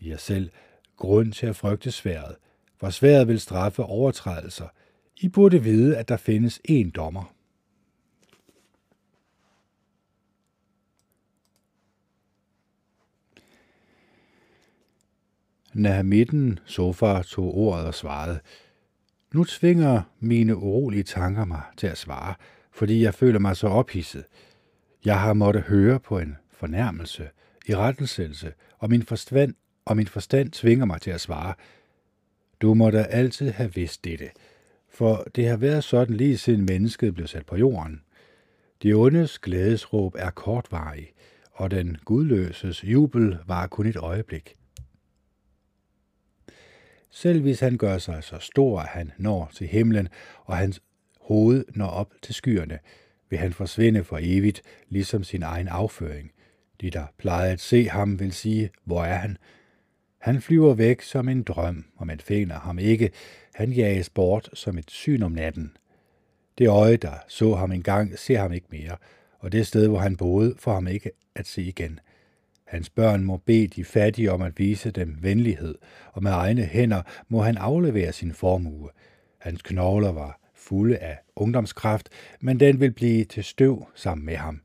I 0.00 0.10
er 0.10 0.16
selv 0.16 0.50
grund 0.96 1.32
til 1.32 1.46
at 1.46 1.56
frygte 1.56 1.90
sværet, 1.90 2.36
for 2.80 2.90
sværet 2.90 3.28
vil 3.28 3.40
straffe 3.40 3.82
overtrædelser. 3.82 4.68
I 5.16 5.28
burde 5.28 5.62
vide, 5.62 5.96
at 5.96 6.08
der 6.08 6.16
findes 6.16 6.60
én 6.70 6.90
dommer. 6.90 7.34
Nahamitten 15.74 16.58
Sofa 16.64 17.22
tog 17.22 17.56
ordet 17.56 17.86
og 17.86 17.94
svarede, 17.94 18.40
Nu 19.34 19.44
tvinger 19.44 20.02
mine 20.20 20.56
urolige 20.56 21.02
tanker 21.02 21.44
mig 21.44 21.62
til 21.76 21.86
at 21.86 21.98
svare, 21.98 22.34
fordi 22.72 23.02
jeg 23.02 23.14
føler 23.14 23.38
mig 23.38 23.56
så 23.56 23.68
ophidset. 23.68 24.24
Jeg 25.04 25.20
har 25.20 25.32
måtte 25.32 25.60
høre 25.60 26.00
på 26.00 26.18
en 26.18 26.36
fornærmelse, 26.62 27.28
i 27.66 27.74
rettelselse, 27.74 28.52
og 28.78 28.90
min 28.90 29.02
forstand, 29.02 29.54
og 29.84 29.96
min 29.96 30.06
forstand 30.06 30.50
tvinger 30.50 30.84
mig 30.84 31.00
til 31.00 31.10
at 31.10 31.20
svare. 31.20 31.54
Du 32.60 32.74
må 32.74 32.90
da 32.90 33.02
altid 33.02 33.50
have 33.50 33.74
vidst 33.74 34.04
dette, 34.04 34.30
for 34.88 35.26
det 35.34 35.48
har 35.48 35.56
været 35.56 35.84
sådan 35.84 36.16
lige 36.16 36.38
siden 36.38 36.66
mennesket 36.66 37.14
blev 37.14 37.26
sat 37.26 37.46
på 37.46 37.56
jorden. 37.56 38.02
De 38.82 38.92
ondes 38.92 39.38
glædesråb 39.38 40.14
er 40.18 40.30
kortvarige, 40.30 41.12
og 41.52 41.70
den 41.70 41.96
gudløses 42.04 42.84
jubel 42.84 43.38
var 43.46 43.66
kun 43.66 43.86
et 43.86 43.96
øjeblik. 43.96 44.54
Selv 47.10 47.40
hvis 47.40 47.60
han 47.60 47.76
gør 47.76 47.98
sig 47.98 48.24
så 48.24 48.38
stor, 48.38 48.80
at 48.80 48.88
han 48.88 49.12
når 49.18 49.50
til 49.54 49.66
himlen, 49.66 50.08
og 50.44 50.56
hans 50.56 50.82
hoved 51.20 51.64
når 51.74 51.86
op 51.86 52.12
til 52.22 52.34
skyerne, 52.34 52.78
vil 53.30 53.38
han 53.38 53.52
forsvinde 53.52 54.04
for 54.04 54.18
evigt, 54.22 54.62
ligesom 54.88 55.24
sin 55.24 55.42
egen 55.42 55.68
afføring. 55.68 56.32
De, 56.82 56.90
der 56.90 57.06
plejede 57.18 57.52
at 57.52 57.60
se 57.60 57.88
ham, 57.88 58.20
vil 58.20 58.32
sige, 58.32 58.70
hvor 58.84 59.04
er 59.04 59.16
han? 59.16 59.36
Han 60.18 60.40
flyver 60.40 60.74
væk 60.74 61.02
som 61.02 61.28
en 61.28 61.42
drøm, 61.42 61.84
og 61.96 62.06
man 62.06 62.20
finder 62.20 62.58
ham 62.58 62.78
ikke. 62.78 63.10
Han 63.54 63.72
jages 63.72 64.10
bort 64.10 64.50
som 64.54 64.78
et 64.78 64.90
syn 64.90 65.22
om 65.22 65.32
natten. 65.32 65.76
Det 66.58 66.68
øje, 66.68 66.96
der 66.96 67.14
så 67.28 67.54
ham 67.54 67.72
engang, 67.72 68.18
ser 68.18 68.38
ham 68.38 68.52
ikke 68.52 68.66
mere, 68.70 68.96
og 69.38 69.52
det 69.52 69.66
sted, 69.66 69.88
hvor 69.88 69.98
han 69.98 70.16
boede, 70.16 70.54
får 70.58 70.74
ham 70.74 70.86
ikke 70.86 71.10
at 71.34 71.46
se 71.46 71.62
igen. 71.62 72.00
Hans 72.66 72.90
børn 72.90 73.24
må 73.24 73.36
bede 73.36 73.68
de 73.68 73.84
fattige 73.84 74.32
om 74.32 74.42
at 74.42 74.58
vise 74.58 74.90
dem 74.90 75.16
venlighed, 75.20 75.74
og 76.12 76.22
med 76.22 76.30
egne 76.30 76.62
hænder 76.62 77.02
må 77.28 77.42
han 77.42 77.56
aflevere 77.56 78.12
sin 78.12 78.32
formue. 78.32 78.88
Hans 79.38 79.62
knogler 79.62 80.12
var 80.12 80.40
fulde 80.54 80.98
af 80.98 81.18
ungdomskraft, 81.36 82.08
men 82.40 82.60
den 82.60 82.80
vil 82.80 82.90
blive 82.92 83.24
til 83.24 83.44
støv 83.44 83.86
sammen 83.94 84.26
med 84.26 84.36
ham. 84.36 84.60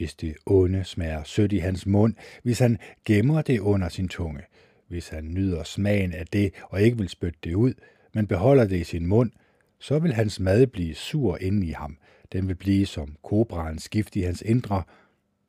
Hvis 0.00 0.14
det 0.14 0.36
onde 0.46 0.84
smager 0.84 1.24
sødt 1.24 1.52
i 1.52 1.58
hans 1.58 1.86
mund, 1.86 2.14
hvis 2.42 2.58
han 2.58 2.78
gemmer 3.04 3.42
det 3.42 3.58
under 3.58 3.88
sin 3.88 4.08
tunge, 4.08 4.42
hvis 4.88 5.08
han 5.08 5.24
nyder 5.24 5.62
smagen 5.62 6.12
af 6.12 6.26
det 6.26 6.54
og 6.62 6.82
ikke 6.82 6.98
vil 6.98 7.08
spytte 7.08 7.38
det 7.44 7.54
ud, 7.54 7.74
men 8.14 8.26
beholder 8.26 8.64
det 8.64 8.76
i 8.76 8.84
sin 8.84 9.06
mund, 9.06 9.30
så 9.78 9.98
vil 9.98 10.12
hans 10.12 10.40
mad 10.40 10.66
blive 10.66 10.94
sur 10.94 11.38
inde 11.40 11.66
i 11.66 11.70
ham. 11.70 11.98
Den 12.32 12.48
vil 12.48 12.54
blive 12.54 12.86
som 12.86 13.16
kobraens 13.24 13.88
gift 13.88 14.16
i 14.16 14.20
hans 14.20 14.42
indre. 14.42 14.82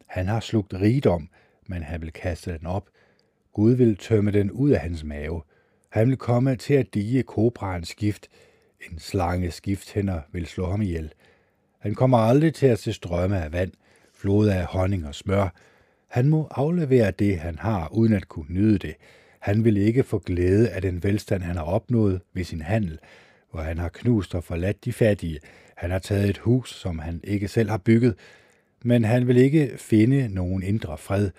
Han 0.08 0.28
har 0.28 0.40
slugt 0.40 0.74
rigdom, 0.74 1.30
men 1.68 1.84
han 1.84 2.02
vil 2.02 2.12
kaste 2.12 2.58
den 2.58 2.68
op. 2.68 2.90
Gud 3.54 3.72
vil 3.72 3.98
tømme 3.98 4.32
den 4.32 4.52
ud 4.52 4.70
af 4.70 4.80
hans 4.80 5.04
mave. 5.04 5.42
Han 5.90 6.10
vil 6.10 6.18
komme 6.18 6.56
til 6.56 6.74
at 6.74 6.94
dige 6.94 7.24
kobraens 7.24 7.96
gift. 7.96 8.28
En 8.92 9.00
slange 9.00 9.52
skifthænder 9.52 10.22
vil 10.32 10.46
slå 10.46 10.72
ham 10.72 10.82
ihjel. 10.82 11.14
Han 11.80 11.96
kommer 11.96 12.18
aldrig 12.18 12.54
til 12.54 12.68
at 12.68 12.80
se 12.80 12.94
strømme 12.94 13.44
af 13.44 13.52
vand, 13.52 13.72
flod 14.22 14.48
af 14.48 14.66
honning 14.66 15.08
og 15.08 15.16
smør. 15.16 15.54
Han 16.08 16.30
må 16.30 16.48
aflevere 16.52 17.12
det, 17.12 17.40
han 17.40 17.60
har, 17.60 17.94
uden 17.94 18.14
at 18.14 18.28
kunne 18.28 18.54
nyde 18.54 18.78
det. 18.78 18.96
Han 19.40 19.64
vil 19.64 19.78
ikke 19.78 20.04
få 20.04 20.20
glæde 20.20 20.70
af 20.70 20.82
den 20.82 21.04
velstand, 21.04 21.42
han 21.42 21.56
har 21.56 21.64
opnået 21.64 22.22
ved 22.34 22.44
sin 22.44 22.62
handel, 22.62 23.00
hvor 23.52 23.62
han 23.62 23.78
har 23.78 23.90
knust 23.90 24.36
og 24.36 24.44
forladt 24.44 24.86
de 24.86 24.94
fattige. 24.94 25.40
Han 25.76 25.92
har 25.92 26.00
taget 26.00 26.30
et 26.30 26.38
hus, 26.38 26.76
som 26.76 27.00
han 27.00 27.22
ikke 27.24 27.48
selv 27.48 27.70
har 27.70 27.78
bygget, 27.78 28.16
men 28.84 29.04
han 29.04 29.28
vil 29.28 29.38
ikke 29.38 29.72
finde 29.78 30.28
nogen 30.28 30.64
indre 30.64 30.98
fred. 30.98 31.30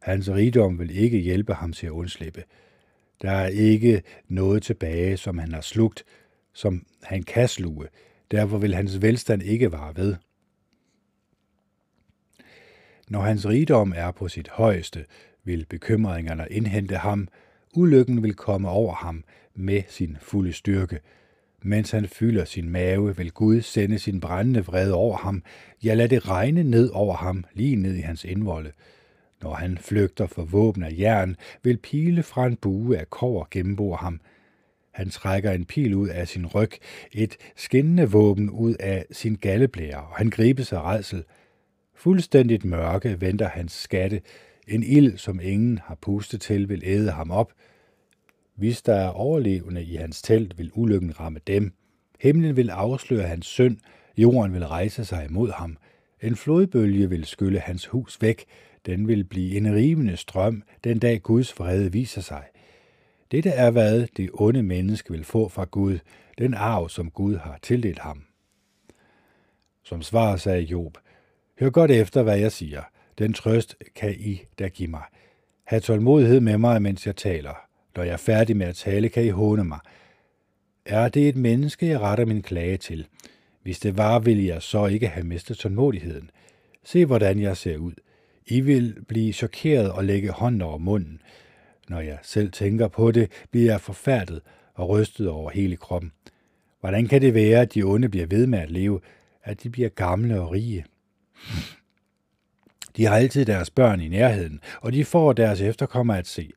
Hans 0.00 0.30
rigdom 0.30 0.78
vil 0.78 0.98
ikke 0.98 1.18
hjælpe 1.18 1.54
ham 1.54 1.72
til 1.72 1.86
at 1.86 1.90
undslippe. 1.90 2.42
Der 3.22 3.30
er 3.30 3.46
ikke 3.48 4.02
noget 4.28 4.62
tilbage, 4.62 5.16
som 5.16 5.38
han 5.38 5.52
har 5.52 5.60
slugt, 5.60 6.04
som 6.52 6.86
han 7.02 7.22
kan 7.22 7.48
sluge. 7.48 7.86
Derfor 8.30 8.58
vil 8.58 8.74
hans 8.74 9.02
velstand 9.02 9.42
ikke 9.42 9.72
vare 9.72 9.96
ved. 9.96 10.16
Når 13.12 13.20
hans 13.20 13.48
rigdom 13.48 13.92
er 13.96 14.10
på 14.10 14.28
sit 14.28 14.48
højeste, 14.48 15.04
vil 15.44 15.66
bekymringerne 15.70 16.46
indhente 16.50 16.96
ham, 16.96 17.28
ulykken 17.76 18.22
vil 18.22 18.34
komme 18.34 18.68
over 18.68 18.94
ham 18.94 19.24
med 19.54 19.82
sin 19.88 20.16
fulde 20.20 20.52
styrke. 20.52 21.00
Mens 21.62 21.90
han 21.90 22.08
fylder 22.08 22.44
sin 22.44 22.70
mave, 22.70 23.16
vil 23.16 23.30
Gud 23.32 23.60
sende 23.60 23.98
sin 23.98 24.20
brændende 24.20 24.64
vrede 24.64 24.94
over 24.94 25.16
ham. 25.16 25.42
Ja, 25.84 25.94
lad 25.94 26.08
det 26.08 26.28
regne 26.28 26.62
ned 26.62 26.90
over 26.92 27.14
ham, 27.14 27.44
lige 27.54 27.76
ned 27.76 27.94
i 27.94 28.00
hans 28.00 28.24
indvolde. 28.24 28.72
Når 29.42 29.54
han 29.54 29.78
flygter 29.78 30.26
for 30.26 30.44
våben 30.44 30.82
af 30.82 30.94
jern, 30.98 31.36
vil 31.62 31.76
pile 31.76 32.22
fra 32.22 32.46
en 32.46 32.56
bue 32.56 32.98
af 32.98 33.10
kover 33.10 33.44
gennembore 33.50 33.96
ham. 33.96 34.20
Han 34.92 35.10
trækker 35.10 35.50
en 35.50 35.64
pil 35.64 35.94
ud 35.94 36.08
af 36.08 36.28
sin 36.28 36.46
ryg, 36.46 36.70
et 37.12 37.36
skinnende 37.56 38.10
våben 38.10 38.50
ud 38.50 38.74
af 38.80 39.06
sin 39.10 39.34
galleblære, 39.34 39.96
og 39.96 40.16
han 40.16 40.30
gribes 40.30 40.72
af 40.72 40.82
redsel. 40.82 41.24
Fuldstændigt 42.02 42.64
mørke 42.64 43.20
venter 43.20 43.48
hans 43.48 43.72
skatte. 43.72 44.20
En 44.68 44.82
ild, 44.82 45.18
som 45.18 45.40
ingen 45.42 45.78
har 45.78 45.94
pustet 45.94 46.40
til, 46.40 46.68
vil 46.68 46.82
æde 46.84 47.10
ham 47.10 47.30
op. 47.30 47.52
Hvis 48.54 48.82
der 48.82 48.94
er 48.94 49.08
overlevende 49.08 49.84
i 49.84 49.96
hans 49.96 50.22
telt, 50.22 50.58
vil 50.58 50.70
ulykken 50.74 51.20
ramme 51.20 51.40
dem. 51.46 51.72
Himlen 52.20 52.56
vil 52.56 52.70
afsløre 52.70 53.22
hans 53.22 53.46
synd, 53.46 53.76
jorden 54.16 54.52
vil 54.52 54.66
rejse 54.66 55.04
sig 55.04 55.26
imod 55.30 55.50
ham. 55.50 55.76
En 56.22 56.36
flodbølge 56.36 57.08
vil 57.08 57.24
skylle 57.24 57.58
hans 57.58 57.86
hus 57.86 58.22
væk, 58.22 58.44
den 58.86 59.08
vil 59.08 59.24
blive 59.24 59.56
en 59.56 59.74
rivende 59.74 60.16
strøm, 60.16 60.62
den 60.84 60.98
dag 60.98 61.22
Guds 61.22 61.58
vrede 61.58 61.92
viser 61.92 62.20
sig. 62.20 62.44
Dette 63.30 63.50
er, 63.50 63.70
hvad 63.70 64.06
det 64.16 64.30
onde 64.34 64.62
menneske 64.62 65.12
vil 65.12 65.24
få 65.24 65.48
fra 65.48 65.64
Gud, 65.64 65.98
den 66.38 66.54
arv, 66.54 66.88
som 66.88 67.10
Gud 67.10 67.36
har 67.36 67.58
tildelt 67.62 67.98
ham. 67.98 68.24
Som 69.84 70.02
svar 70.02 70.36
sagde 70.36 70.62
Job, 70.62 70.98
Hør 71.60 71.70
godt 71.70 71.90
efter, 71.90 72.22
hvad 72.22 72.38
jeg 72.38 72.52
siger. 72.52 72.82
Den 73.18 73.32
trøst 73.32 73.76
kan 73.94 74.14
I 74.18 74.42
da 74.58 74.68
give 74.68 74.88
mig. 74.88 75.02
Ha' 75.64 75.78
tålmodighed 75.78 76.40
med 76.40 76.58
mig, 76.58 76.82
mens 76.82 77.06
jeg 77.06 77.16
taler. 77.16 77.54
Når 77.96 78.02
jeg 78.02 78.12
er 78.12 78.16
færdig 78.16 78.56
med 78.56 78.66
at 78.66 78.76
tale, 78.76 79.08
kan 79.08 79.24
I 79.24 79.28
håne 79.28 79.64
mig. 79.64 79.78
Er 80.86 81.08
det 81.08 81.28
et 81.28 81.36
menneske, 81.36 81.86
jeg 81.86 82.00
retter 82.00 82.24
min 82.24 82.42
klage 82.42 82.76
til? 82.76 83.06
Hvis 83.62 83.80
det 83.80 83.96
var, 83.96 84.18
ville 84.18 84.46
jeg 84.46 84.62
så 84.62 84.86
ikke 84.86 85.08
have 85.08 85.26
mistet 85.26 85.56
tålmodigheden. 85.56 86.30
Se, 86.84 87.06
hvordan 87.06 87.40
jeg 87.40 87.56
ser 87.56 87.76
ud. 87.76 87.92
I 88.46 88.60
vil 88.60 88.96
blive 89.08 89.32
chokeret 89.32 89.92
og 89.92 90.04
lægge 90.04 90.30
hånden 90.30 90.62
over 90.62 90.78
munden. 90.78 91.20
Når 91.88 92.00
jeg 92.00 92.18
selv 92.22 92.52
tænker 92.52 92.88
på 92.88 93.10
det, 93.10 93.30
bliver 93.50 93.70
jeg 93.72 93.80
forfærdet 93.80 94.40
og 94.74 94.88
rystet 94.88 95.28
over 95.28 95.50
hele 95.50 95.76
kroppen. 95.76 96.12
Hvordan 96.80 97.06
kan 97.06 97.20
det 97.20 97.34
være, 97.34 97.60
at 97.60 97.74
de 97.74 97.82
onde 97.82 98.08
bliver 98.08 98.26
ved 98.26 98.46
med 98.46 98.58
at 98.58 98.70
leve, 98.70 99.00
at 99.42 99.62
de 99.62 99.70
bliver 99.70 99.88
gamle 99.88 100.40
og 100.40 100.50
rige? 100.50 100.84
De 102.96 103.04
har 103.04 103.16
altid 103.16 103.44
deres 103.44 103.70
børn 103.70 104.00
i 104.00 104.08
nærheden, 104.08 104.60
og 104.80 104.92
de 104.92 105.04
får 105.04 105.32
deres 105.32 105.60
efterkommere 105.60 106.18
at 106.18 106.26
se. 106.26 106.50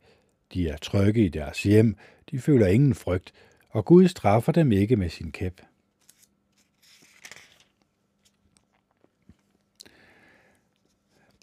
De 0.53 0.69
er 0.69 0.77
trygge 0.77 1.25
i 1.25 1.29
deres 1.29 1.63
hjem, 1.63 1.97
de 2.31 2.39
føler 2.39 2.67
ingen 2.67 2.95
frygt, 2.95 3.33
og 3.69 3.85
Gud 3.85 4.07
straffer 4.07 4.51
dem 4.51 4.71
ikke 4.71 4.95
med 4.95 5.09
sin 5.09 5.31
kæp. 5.31 5.61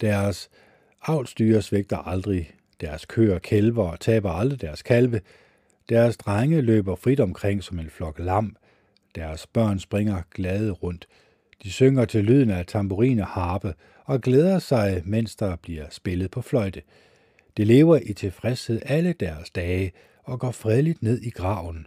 Deres 0.00 0.50
avlstyre 1.02 1.62
svigter 1.62 1.98
aldrig, 1.98 2.54
deres 2.80 3.04
køer 3.04 3.38
kælver 3.38 3.84
og 3.84 4.00
taber 4.00 4.30
aldrig 4.30 4.60
deres 4.60 4.82
kalve, 4.82 5.20
deres 5.88 6.16
drenge 6.16 6.60
løber 6.60 6.96
frit 6.96 7.20
omkring 7.20 7.64
som 7.64 7.78
en 7.78 7.90
flok 7.90 8.18
lam, 8.18 8.56
deres 9.14 9.46
børn 9.46 9.78
springer 9.78 10.22
glade 10.30 10.70
rundt, 10.70 11.06
de 11.62 11.72
synger 11.72 12.04
til 12.04 12.24
lyden 12.24 12.50
af 12.50 12.66
tamburin 12.66 13.18
og 13.18 13.26
harpe 13.26 13.74
og 14.04 14.20
glæder 14.20 14.58
sig, 14.58 15.02
mens 15.04 15.36
der 15.36 15.56
bliver 15.56 15.86
spillet 15.90 16.30
på 16.30 16.42
fløjte. 16.42 16.82
De 17.56 17.64
lever 17.64 17.98
i 18.02 18.12
tilfredshed 18.12 18.80
alle 18.84 19.12
deres 19.12 19.50
dage 19.50 19.92
og 20.24 20.40
går 20.40 20.50
fredeligt 20.50 21.02
ned 21.02 21.20
i 21.22 21.30
graven. 21.30 21.86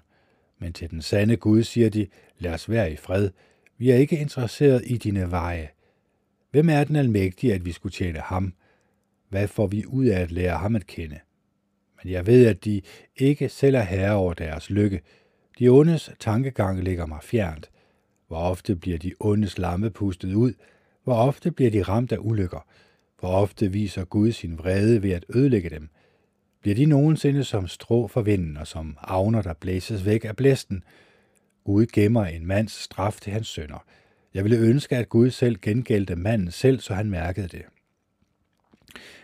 Men 0.60 0.74
til 0.74 0.90
den 0.90 1.02
sande 1.02 1.38
Gud 1.38 1.64
siger 1.64 1.90
de, 1.90 2.08
lad 2.40 2.54
os 2.54 2.70
være 2.70 2.92
i 2.92 2.96
fred. 2.96 3.30
Vi 3.78 3.92
er 3.92 3.96
ikke 3.96 4.18
interesseret 4.18 4.82
i 4.86 4.98
dine 4.98 5.32
veje. 5.32 5.70
Hvem 6.52 6.70
er 6.70 6.84
den 6.84 6.96
almægtige, 6.96 7.54
at 7.54 7.66
vi 7.66 7.72
skulle 7.72 7.94
tjene 7.94 8.20
ham? 8.20 8.54
Hvad 9.30 9.48
får 9.48 9.68
vi 9.68 9.86
ud 9.86 10.06
af 10.06 10.22
at 10.22 10.32
lære 10.32 10.58
ham 10.58 10.76
at 10.76 10.88
kende? 10.88 11.20
Men 12.04 12.14
jeg 12.14 12.28
ved, 12.28 12.48
at 12.48 12.66
de 12.66 12.82
ikke 13.16 13.50
selv 13.50 13.76
er 13.76 13.82
herre 13.82 14.16
over 14.16 14.34
deres 14.34 14.70
lykke. 14.70 15.02
De 15.60 15.70
ondes 15.70 16.12
tankegang 16.20 16.84
ligger 16.84 17.06
mig 17.06 17.20
fjernt. 17.24 17.70
Hvor 18.28 18.38
ofte 18.38 18.76
bliver 18.76 18.98
de 18.98 19.14
onde 19.20 19.50
slamme 19.50 19.90
pustet 19.90 20.34
ud? 20.34 20.54
Hvor 21.04 21.16
ofte 21.16 21.52
bliver 21.52 21.72
de 21.72 21.82
ramt 21.82 22.12
af 22.12 22.18
ulykker? 22.20 22.66
Hvor 23.20 23.30
ofte 23.30 23.72
viser 23.72 24.06
Gud 24.06 24.32
sin 24.32 24.58
vrede 24.58 25.04
ved 25.04 25.12
at 25.12 25.26
ødelægge 25.36 25.70
dem? 25.70 25.90
Bliver 26.62 26.76
de 26.76 26.86
nogensinde 26.86 27.44
som 27.44 27.68
strå 27.68 28.08
for 28.08 28.22
vinden 28.22 28.58
og 28.58 28.68
som 28.68 28.98
avner, 29.02 29.42
der 29.42 29.54
blæses 29.54 30.06
væk 30.06 30.26
af 30.26 30.36
blæsten? 30.36 30.84
Gud 31.64 31.86
gemmer 31.86 32.26
en 32.26 32.46
mands 32.46 32.72
straf 32.72 33.20
til 33.22 33.34
hans 33.34 33.48
sønder. 33.48 33.86
Jeg 34.34 34.44
ville 34.44 34.58
ønske, 34.58 34.96
at 34.98 35.10
Gud 35.10 35.30
selv 35.30 35.58
gengældte 35.62 36.16
manden 36.16 36.52
selv, 36.52 36.80
så 36.80 36.94
han 36.94 37.10
mærkede 37.10 37.48
det. 37.48 37.62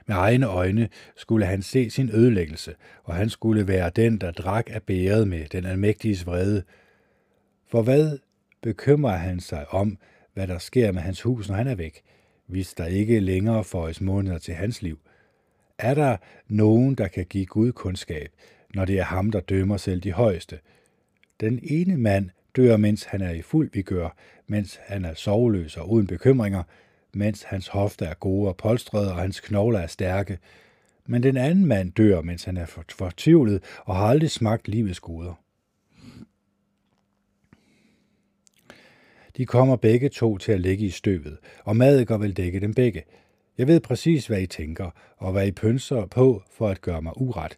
Med 0.08 0.16
egne 0.16 0.46
øjne 0.46 0.90
skulle 1.16 1.46
han 1.46 1.62
se 1.62 1.90
sin 1.90 2.10
ødelæggelse, 2.10 2.76
og 3.04 3.16
han 3.16 3.30
skulle 3.30 3.68
være 3.68 3.92
den, 3.96 4.18
der 4.18 4.32
drak 4.32 4.70
af 4.70 4.84
bæret 4.84 5.28
med 5.28 5.46
den 5.46 5.66
almægtiges 5.66 6.26
vrede. 6.26 6.64
For 7.68 7.82
hvad 7.82 8.18
bekymrer 8.62 9.18
han 9.18 9.40
sig 9.40 9.74
om, 9.74 9.98
hvad 10.34 10.48
der 10.48 10.58
sker 10.58 10.92
med 10.92 11.02
hans 11.02 11.22
hus, 11.22 11.50
når 11.50 11.56
han 11.56 11.68
er 11.68 11.76
væk, 11.76 12.02
hvis 12.48 12.74
der 12.74 12.86
ikke 12.86 13.20
længere 13.20 13.64
føjes 13.64 14.02
måneder 14.02 14.38
til 14.38 14.54
hans 14.54 14.82
liv? 14.82 15.00
Er 15.78 15.94
der 15.94 16.18
nogen, 16.48 16.96
der 16.96 17.08
kan 17.08 17.26
give 17.26 17.46
Gud 17.46 17.72
kundskab, 17.72 18.32
når 18.74 18.86
det 18.86 19.00
er 19.00 19.04
ham, 19.04 19.32
der 19.32 19.40
dømmer 19.40 19.78
selv 19.78 20.02
de 20.02 20.12
højeste? 20.12 20.60
Den 21.40 21.60
ene 21.64 21.98
mand 21.98 22.30
dør, 22.56 22.78
mens 22.78 23.04
han 23.04 23.22
er 23.22 23.32
i 23.32 23.42
fuld 23.42 23.70
vigør, 23.74 24.16
mens 24.48 24.80
han 24.84 25.06
er 25.06 25.14
sovløs 25.14 25.78
og 25.78 25.92
uden 25.92 26.08
bekymringer, 26.08 26.64
mens 27.14 27.44
hans 27.44 27.68
hofter 27.68 28.06
er 28.08 28.14
gode 28.14 28.48
og 28.50 28.58
polstrede 28.58 29.12
og 29.12 29.18
hans 29.18 29.40
knogler 29.40 29.80
er 29.80 29.88
stærke. 29.88 30.40
men 31.06 31.24
den 31.24 31.38
anden 31.38 31.66
mand 31.66 31.92
dør, 31.92 32.22
mens 32.22 32.44
han 32.44 32.58
er 32.58 32.66
fortvivlet 32.90 33.64
og 33.86 33.96
har 33.96 34.06
aldrig 34.06 34.32
smagt 34.32 34.68
livets 34.68 35.00
goder. 35.00 35.41
De 39.42 39.46
kommer 39.46 39.76
begge 39.76 40.10
to 40.10 40.38
til 40.38 40.52
at 40.52 40.62
ligge 40.62 40.86
i 40.86 40.90
støvet, 40.90 41.38
og 41.64 41.76
madikker 41.76 42.18
vil 42.18 42.38
dække 42.38 42.60
dem 42.60 42.74
begge. 42.74 43.04
Jeg 43.58 43.68
ved 43.68 43.80
præcis, 43.80 44.28
hvad 44.28 44.42
I 44.42 44.46
tænker, 44.46 44.90
og 45.18 45.32
hvad 45.32 45.48
I 45.48 45.52
pønser 45.52 46.06
på 46.06 46.44
for 46.52 46.68
at 46.68 46.82
gøre 46.82 47.02
mig 47.02 47.14
uret. 47.22 47.58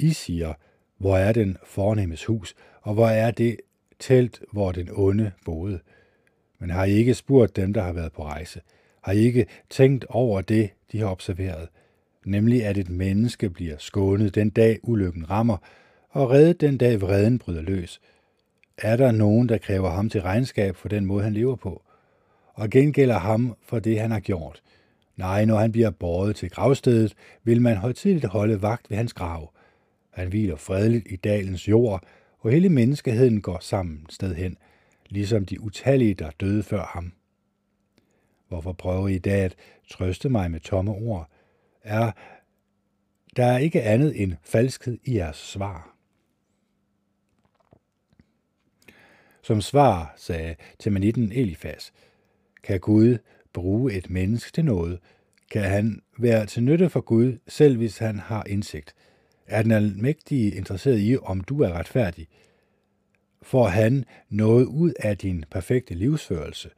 I 0.00 0.12
siger, 0.12 0.52
hvor 0.98 1.16
er 1.16 1.32
den 1.32 1.56
fornemmes 1.64 2.24
hus, 2.24 2.54
og 2.82 2.94
hvor 2.94 3.06
er 3.06 3.30
det 3.30 3.56
telt, 3.98 4.42
hvor 4.52 4.72
den 4.72 4.88
onde 4.92 5.32
boede. 5.44 5.80
Men 6.58 6.70
har 6.70 6.84
I 6.84 6.92
ikke 6.92 7.14
spurgt 7.14 7.56
dem, 7.56 7.72
der 7.72 7.82
har 7.82 7.92
været 7.92 8.12
på 8.12 8.24
rejse? 8.24 8.60
Har 9.02 9.12
I 9.12 9.18
ikke 9.18 9.46
tænkt 9.68 10.04
over 10.08 10.40
det, 10.40 10.70
de 10.92 10.98
har 10.98 11.06
observeret? 11.06 11.68
Nemlig, 12.24 12.64
at 12.64 12.78
et 12.78 12.90
menneske 12.90 13.50
bliver 13.50 13.76
skånet 13.78 14.34
den 14.34 14.50
dag 14.50 14.78
ulykken 14.82 15.30
rammer, 15.30 15.56
og 16.08 16.30
reddet 16.30 16.60
den 16.60 16.78
dag 16.78 17.00
vreden 17.00 17.38
bryder 17.38 17.62
løs. 17.62 18.00
Er 18.82 18.96
der 18.96 19.12
nogen, 19.12 19.48
der 19.48 19.58
kræver 19.58 19.90
ham 19.90 20.08
til 20.08 20.22
regnskab 20.22 20.76
for 20.76 20.88
den 20.88 21.06
måde, 21.06 21.24
han 21.24 21.32
lever 21.32 21.56
på? 21.56 21.82
Og 22.54 22.70
gengælder 22.70 23.18
ham 23.18 23.56
for 23.62 23.78
det, 23.78 24.00
han 24.00 24.10
har 24.10 24.20
gjort? 24.20 24.62
Nej, 25.16 25.44
når 25.44 25.56
han 25.56 25.72
bliver 25.72 25.90
båret 25.90 26.36
til 26.36 26.50
gravstedet, 26.50 27.14
vil 27.44 27.62
man 27.62 27.76
højtidligt 27.76 28.24
holde 28.24 28.62
vagt 28.62 28.90
ved 28.90 28.96
hans 28.96 29.12
grav. 29.12 29.52
Han 30.10 30.28
hviler 30.28 30.56
fredeligt 30.56 31.06
i 31.10 31.16
dalens 31.16 31.68
jord, 31.68 32.02
og 32.38 32.50
hele 32.50 32.68
menneskeheden 32.68 33.40
går 33.40 33.58
sammen 33.60 34.06
sted 34.08 34.34
hen, 34.34 34.56
ligesom 35.08 35.44
de 35.46 35.60
utallige, 35.60 36.14
der 36.14 36.30
døde 36.40 36.62
før 36.62 36.84
ham. 36.84 37.12
Hvorfor 38.48 38.72
prøver 38.72 39.08
I 39.08 39.18
da 39.18 39.30
dag 39.30 39.44
at 39.44 39.56
trøste 39.90 40.28
mig 40.28 40.50
med 40.50 40.60
tomme 40.60 40.92
ord? 40.92 41.28
Er 41.82 42.10
der 43.36 43.46
er 43.46 43.58
ikke 43.58 43.82
andet 43.82 44.22
end 44.22 44.32
falskhed 44.42 44.98
i 45.04 45.16
jeres 45.16 45.36
svar. 45.36 45.89
Som 49.50 49.60
svar 49.60 50.14
sagde 50.16 50.54
Temanitten 50.78 51.32
Elifas, 51.32 51.92
kan 52.62 52.80
Gud 52.80 53.18
bruge 53.52 53.92
et 53.92 54.10
menneske 54.10 54.52
til 54.52 54.64
noget, 54.64 54.98
kan 55.50 55.62
han 55.62 56.02
være 56.18 56.46
til 56.46 56.62
nytte 56.62 56.90
for 56.90 57.00
Gud, 57.00 57.38
selv 57.48 57.76
hvis 57.76 57.98
han 57.98 58.18
har 58.18 58.44
indsigt. 58.46 58.94
Er 59.46 59.62
den 59.62 59.70
almægtige 59.70 60.50
interesseret 60.50 61.00
i, 61.00 61.16
om 61.22 61.40
du 61.40 61.62
er 61.62 61.72
retfærdig? 61.72 62.28
Får 63.42 63.66
han 63.66 64.04
noget 64.28 64.64
ud 64.64 64.92
af 65.00 65.18
din 65.18 65.44
perfekte 65.50 65.94
livsførelse? 65.94 66.70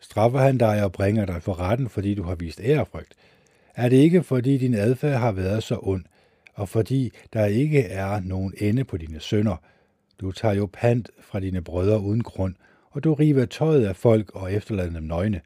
Straffer 0.00 0.38
han 0.38 0.58
dig 0.58 0.84
og 0.84 0.92
bringer 0.92 1.26
dig 1.26 1.42
for 1.42 1.60
retten, 1.60 1.88
fordi 1.88 2.14
du 2.14 2.22
har 2.22 2.34
vist 2.34 2.60
ærefrygt? 2.60 3.14
Er 3.74 3.88
det 3.88 3.96
ikke, 3.96 4.22
fordi 4.22 4.58
din 4.58 4.74
adfærd 4.74 5.20
har 5.20 5.32
været 5.32 5.62
så 5.62 5.78
ond, 5.82 6.04
og 6.54 6.68
fordi 6.68 7.12
der 7.32 7.46
ikke 7.46 7.82
er 7.82 8.20
nogen 8.20 8.54
ende 8.58 8.84
på 8.84 8.96
dine 8.96 9.20
sønder? 9.20 9.56
Du 10.20 10.32
tager 10.32 10.54
jo 10.54 10.68
pant 10.72 11.10
fra 11.20 11.40
dine 11.40 11.62
brødre 11.62 12.00
uden 12.00 12.22
grund, 12.22 12.54
og 12.90 13.04
du 13.04 13.14
river 13.14 13.44
tøjet 13.44 13.86
af 13.86 13.96
folk 13.96 14.30
og 14.34 14.52
efterlader 14.52 14.90
dem 14.90 15.02
nøgne. 15.02 15.40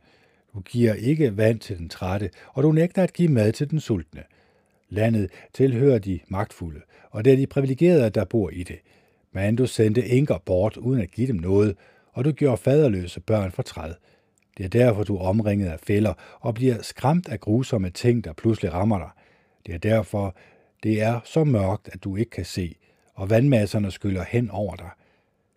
Du 0.54 0.60
giver 0.60 0.94
ikke 0.94 1.36
vand 1.36 1.60
til 1.60 1.78
den 1.78 1.88
trætte, 1.88 2.30
og 2.54 2.62
du 2.62 2.72
nægter 2.72 3.02
at 3.02 3.12
give 3.12 3.28
mad 3.28 3.52
til 3.52 3.70
den 3.70 3.80
sultne. 3.80 4.22
Landet 4.88 5.30
tilhører 5.54 5.98
de 5.98 6.20
magtfulde, 6.28 6.80
og 7.10 7.24
det 7.24 7.32
er 7.32 7.36
de 7.36 7.46
privilegerede, 7.46 8.10
der 8.10 8.24
bor 8.24 8.50
i 8.50 8.62
det. 8.62 8.78
Men 9.32 9.56
du 9.56 9.66
sendte 9.66 10.06
enker 10.06 10.38
bort 10.38 10.76
uden 10.76 11.00
at 11.00 11.10
give 11.10 11.26
dem 11.26 11.36
noget, 11.36 11.76
og 12.12 12.24
du 12.24 12.32
gjorde 12.32 12.56
faderløse 12.56 13.20
børn 13.20 13.52
for 13.52 13.62
træd. 13.62 13.94
Det 14.58 14.64
er 14.64 14.68
derfor, 14.68 15.04
du 15.04 15.16
er 15.16 15.20
omringet 15.20 15.68
af 15.68 15.80
fælder 15.80 16.14
og 16.40 16.54
bliver 16.54 16.82
skræmt 16.82 17.28
af 17.28 17.40
grusomme 17.40 17.90
ting, 17.90 18.24
der 18.24 18.32
pludselig 18.32 18.72
rammer 18.72 18.98
dig. 18.98 19.10
Det 19.66 19.74
er 19.74 19.78
derfor, 19.78 20.36
det 20.82 21.02
er 21.02 21.20
så 21.24 21.44
mørkt, 21.44 21.88
at 21.92 22.04
du 22.04 22.16
ikke 22.16 22.30
kan 22.30 22.44
se, 22.44 22.76
og 23.14 23.30
vandmasserne 23.30 23.90
skyller 23.90 24.24
hen 24.24 24.50
over 24.50 24.76
dig. 24.76 24.90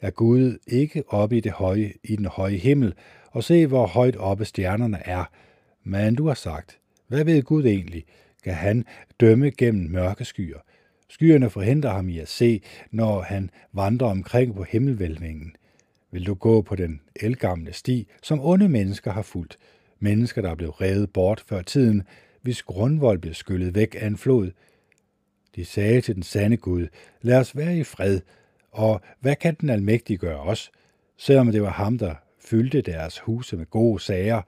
Er 0.01 0.11
Gud 0.11 0.57
ikke 0.67 1.03
oppe 1.07 1.37
i, 1.37 1.39
det 1.39 1.51
høje, 1.51 1.93
i 2.03 2.15
den 2.15 2.25
høje 2.25 2.57
himmel, 2.57 2.93
og 3.31 3.43
se, 3.43 3.67
hvor 3.67 3.87
højt 3.87 4.15
oppe 4.15 4.45
stjernerne 4.45 4.99
er. 5.05 5.25
Men 5.83 6.15
du 6.15 6.27
har 6.27 6.33
sagt, 6.33 6.79
hvad 7.07 7.23
ved 7.23 7.43
Gud 7.43 7.65
egentlig? 7.65 8.05
Kan 8.43 8.53
han 8.53 8.85
dømme 9.19 9.51
gennem 9.51 9.91
mørke 9.91 10.25
skyer? 10.25 10.59
Skyerne 11.09 11.49
forhindrer 11.49 11.93
ham 11.93 12.09
i 12.09 12.19
at 12.19 12.27
se, 12.27 12.61
når 12.91 13.21
han 13.21 13.49
vandrer 13.73 14.07
omkring 14.07 14.55
på 14.55 14.63
himmelvælvingen. 14.63 15.55
Vil 16.11 16.25
du 16.25 16.33
gå 16.33 16.61
på 16.61 16.75
den 16.75 17.01
elgamle 17.15 17.73
sti, 17.73 18.07
som 18.23 18.39
onde 18.41 18.69
mennesker 18.69 19.11
har 19.11 19.21
fulgt? 19.21 19.57
Mennesker, 19.99 20.41
der 20.41 20.49
er 20.51 20.55
blevet 20.55 20.81
revet 20.81 21.13
bort 21.13 21.43
før 21.47 21.61
tiden, 21.61 22.03
hvis 22.41 22.63
grundvold 22.63 23.19
blev 23.19 23.33
skyllet 23.33 23.75
væk 23.75 23.95
af 23.99 24.07
en 24.07 24.17
flod. 24.17 24.51
De 25.55 25.65
sagde 25.65 26.01
til 26.01 26.15
den 26.15 26.23
sande 26.23 26.57
Gud, 26.57 26.87
lad 27.21 27.39
os 27.39 27.57
være 27.57 27.77
i 27.77 27.83
fred, 27.83 28.21
og 28.71 29.01
hvad 29.19 29.35
kan 29.35 29.55
den 29.61 29.69
almægtige 29.69 30.17
gøre 30.17 30.39
os? 30.39 30.71
Selvom 31.17 31.51
det 31.51 31.61
var 31.61 31.69
ham, 31.69 31.97
der 31.97 32.15
fyldte 32.39 32.81
deres 32.81 33.19
huse 33.19 33.57
med 33.57 33.65
gode 33.65 33.99
sager, 33.99 34.41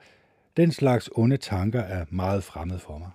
den 0.58 0.72
slags 0.72 1.10
onde 1.16 1.38
tanker 1.38 1.82
er 1.82 2.06
meget 2.10 2.44
fremmed 2.44 2.80
for 2.80 2.98
mig. 2.98 3.10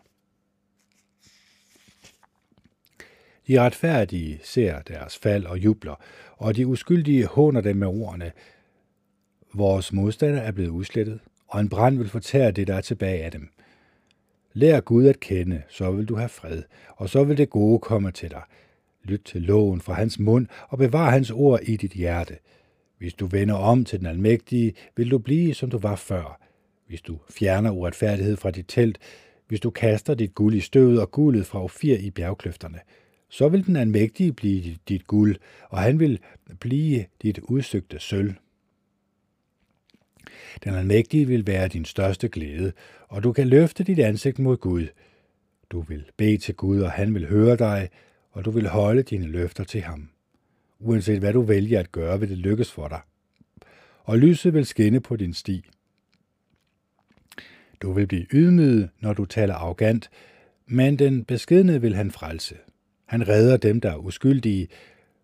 De 3.48 3.60
retfærdige 3.60 4.40
ser 4.44 4.82
deres 4.82 5.18
fald 5.18 5.46
og 5.46 5.58
jubler, 5.58 5.94
og 6.36 6.56
de 6.56 6.66
uskyldige 6.66 7.26
håner 7.26 7.60
dem 7.60 7.76
med 7.76 7.86
ordene. 7.86 8.32
Vores 9.54 9.92
modstander 9.92 10.40
er 10.40 10.52
blevet 10.52 10.68
udslettet, 10.68 11.20
og 11.48 11.60
en 11.60 11.68
brand 11.68 11.98
vil 11.98 12.08
fortære 12.08 12.50
det, 12.50 12.66
der 12.66 12.74
er 12.74 12.80
tilbage 12.80 13.24
af 13.24 13.30
dem. 13.30 13.50
Lær 14.54 14.80
Gud 14.80 15.06
at 15.06 15.20
kende, 15.20 15.62
så 15.68 15.90
vil 15.90 16.06
du 16.06 16.16
have 16.16 16.28
fred, 16.28 16.62
og 16.96 17.08
så 17.08 17.24
vil 17.24 17.38
det 17.38 17.50
gode 17.50 17.78
komme 17.78 18.10
til 18.10 18.30
dig. 18.30 18.42
Lyt 19.04 19.20
til 19.24 19.42
loven 19.42 19.80
fra 19.80 19.92
hans 19.92 20.18
mund, 20.18 20.46
og 20.68 20.78
bevar 20.78 21.10
hans 21.10 21.30
ord 21.30 21.60
i 21.62 21.76
dit 21.76 21.92
hjerte. 21.92 22.34
Hvis 22.98 23.14
du 23.14 23.26
vender 23.26 23.54
om 23.54 23.84
til 23.84 23.98
den 23.98 24.06
almægtige, 24.06 24.74
vil 24.96 25.10
du 25.10 25.18
blive, 25.18 25.54
som 25.54 25.70
du 25.70 25.78
var 25.78 25.96
før. 25.96 26.40
Hvis 26.86 27.02
du 27.02 27.18
fjerner 27.30 27.70
uretfærdighed 27.70 28.36
fra 28.36 28.50
dit 28.50 28.64
telt, 28.68 28.98
hvis 29.48 29.60
du 29.60 29.70
kaster 29.70 30.14
dit 30.14 30.34
guld 30.34 30.54
i 30.54 30.60
støvet 30.60 31.00
og 31.00 31.10
guldet 31.10 31.46
fra 31.46 31.64
Ofir 31.64 31.96
i 31.96 32.10
bjergkløfterne, 32.10 32.78
så 33.28 33.48
vil 33.48 33.66
den 33.66 33.76
almægtige 33.76 34.32
blive 34.32 34.76
dit 34.88 35.06
guld, 35.06 35.36
og 35.68 35.78
han 35.78 36.00
vil 36.00 36.18
blive 36.60 37.04
dit 37.22 37.38
udsøgte 37.38 37.98
sølv. 37.98 38.34
Den 40.64 40.74
almægtige 40.74 41.26
vil 41.26 41.46
være 41.46 41.68
din 41.68 41.84
største 41.84 42.28
glæde, 42.28 42.72
og 43.08 43.22
du 43.22 43.32
kan 43.32 43.48
løfte 43.48 43.84
dit 43.84 43.98
ansigt 43.98 44.38
mod 44.38 44.56
Gud. 44.56 44.86
Du 45.70 45.80
vil 45.80 46.04
bede 46.16 46.36
til 46.36 46.54
Gud, 46.54 46.80
og 46.80 46.90
han 46.90 47.14
vil 47.14 47.28
høre 47.28 47.56
dig, 47.56 47.88
og 48.30 48.44
du 48.44 48.50
vil 48.50 48.68
holde 48.68 49.02
dine 49.02 49.26
løfter 49.26 49.64
til 49.64 49.80
ham. 49.80 50.08
Uanset 50.80 51.18
hvad 51.18 51.32
du 51.32 51.42
vælger 51.42 51.80
at 51.80 51.92
gøre, 51.92 52.20
vil 52.20 52.28
det 52.28 52.38
lykkes 52.38 52.72
for 52.72 52.88
dig. 52.88 53.00
Og 54.04 54.18
lyset 54.18 54.54
vil 54.54 54.66
skinne 54.66 55.00
på 55.00 55.16
din 55.16 55.34
sti. 55.34 55.64
Du 57.82 57.92
vil 57.92 58.06
blive 58.06 58.26
ydmyget, 58.32 58.90
når 59.00 59.12
du 59.12 59.24
taler 59.24 59.54
arrogant, 59.54 60.10
men 60.66 60.98
den 60.98 61.24
beskedne 61.24 61.80
vil 61.80 61.94
han 61.94 62.10
frelse. 62.10 62.56
Han 63.06 63.28
redder 63.28 63.56
dem, 63.56 63.80
der 63.80 63.90
er 63.90 63.96
uskyldige, 63.96 64.68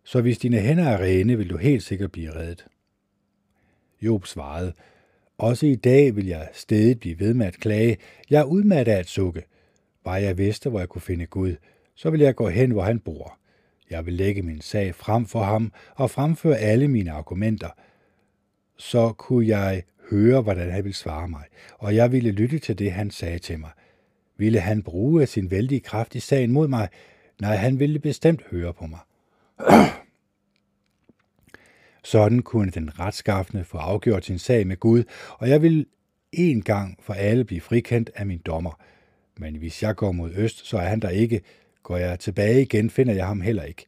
så 0.04 0.20
hvis 0.20 0.38
dine 0.38 0.58
hænder 0.58 0.84
er 0.84 1.02
rene, 1.02 1.38
vil 1.38 1.50
du 1.50 1.56
helt 1.56 1.82
sikkert 1.82 2.12
blive 2.12 2.34
reddet. 2.34 2.66
Job 4.02 4.26
svarede, 4.26 4.72
også 5.38 5.66
i 5.66 5.74
dag 5.74 6.16
vil 6.16 6.26
jeg 6.26 6.48
stedigt 6.52 7.00
blive 7.00 7.20
ved 7.20 7.34
med 7.34 7.46
at 7.46 7.54
klage. 7.54 7.96
Jeg 8.30 8.40
er 8.40 8.44
udmattet 8.44 8.92
af 8.92 8.98
at 8.98 9.08
sukke. 9.08 9.42
Bare 10.04 10.22
jeg 10.22 10.38
vidste, 10.38 10.70
hvor 10.70 10.78
jeg 10.78 10.88
kunne 10.88 11.02
finde 11.02 11.26
Gud, 11.26 11.56
så 11.94 12.10
vil 12.10 12.20
jeg 12.20 12.34
gå 12.34 12.48
hen, 12.48 12.70
hvor 12.70 12.82
han 12.82 12.98
bor. 12.98 13.38
Jeg 13.90 14.06
vil 14.06 14.14
lægge 14.14 14.42
min 14.42 14.60
sag 14.60 14.94
frem 14.94 15.26
for 15.26 15.42
ham 15.42 15.72
og 15.94 16.10
fremføre 16.10 16.56
alle 16.56 16.88
mine 16.88 17.12
argumenter. 17.12 17.68
Så 18.76 19.12
kunne 19.12 19.48
jeg 19.48 19.82
høre, 20.10 20.40
hvordan 20.40 20.70
han 20.70 20.84
ville 20.84 20.96
svare 20.96 21.28
mig, 21.28 21.44
og 21.78 21.94
jeg 21.94 22.12
ville 22.12 22.30
lytte 22.30 22.58
til 22.58 22.78
det, 22.78 22.92
han 22.92 23.10
sagde 23.10 23.38
til 23.38 23.58
mig. 23.58 23.70
Ville 24.36 24.60
han 24.60 24.82
bruge 24.82 25.26
sin 25.26 25.50
vældige 25.50 25.80
kraft 25.80 26.14
i 26.14 26.20
sagen 26.20 26.52
mod 26.52 26.68
mig, 26.68 26.88
Nej, 27.40 27.56
han 27.56 27.78
ville 27.78 27.98
bestemt 27.98 28.42
høre 28.50 28.74
på 28.74 28.86
mig. 28.86 28.98
Sådan 32.10 32.42
kunne 32.42 32.70
den 32.70 32.98
retskaffende 32.98 33.64
få 33.64 33.78
afgjort 33.78 34.24
sin 34.24 34.38
sag 34.38 34.66
med 34.66 34.76
Gud, 34.76 35.04
og 35.38 35.48
jeg 35.48 35.62
vil 35.62 35.86
en 36.32 36.62
gang 36.62 36.98
for 37.02 37.14
alle 37.14 37.44
blive 37.44 37.60
frikendt 37.60 38.10
af 38.14 38.26
min 38.26 38.38
dommer. 38.38 38.80
Men 39.36 39.56
hvis 39.56 39.82
jeg 39.82 39.96
går 39.96 40.12
mod 40.12 40.30
øst, 40.34 40.66
så 40.66 40.78
er 40.78 40.88
han 40.88 41.00
der 41.00 41.08
ikke. 41.08 41.40
Går 41.82 41.96
jeg 41.96 42.18
tilbage 42.20 42.62
igen, 42.62 42.90
finder 42.90 43.14
jeg 43.14 43.26
ham 43.26 43.40
heller 43.40 43.62
ikke. 43.62 43.86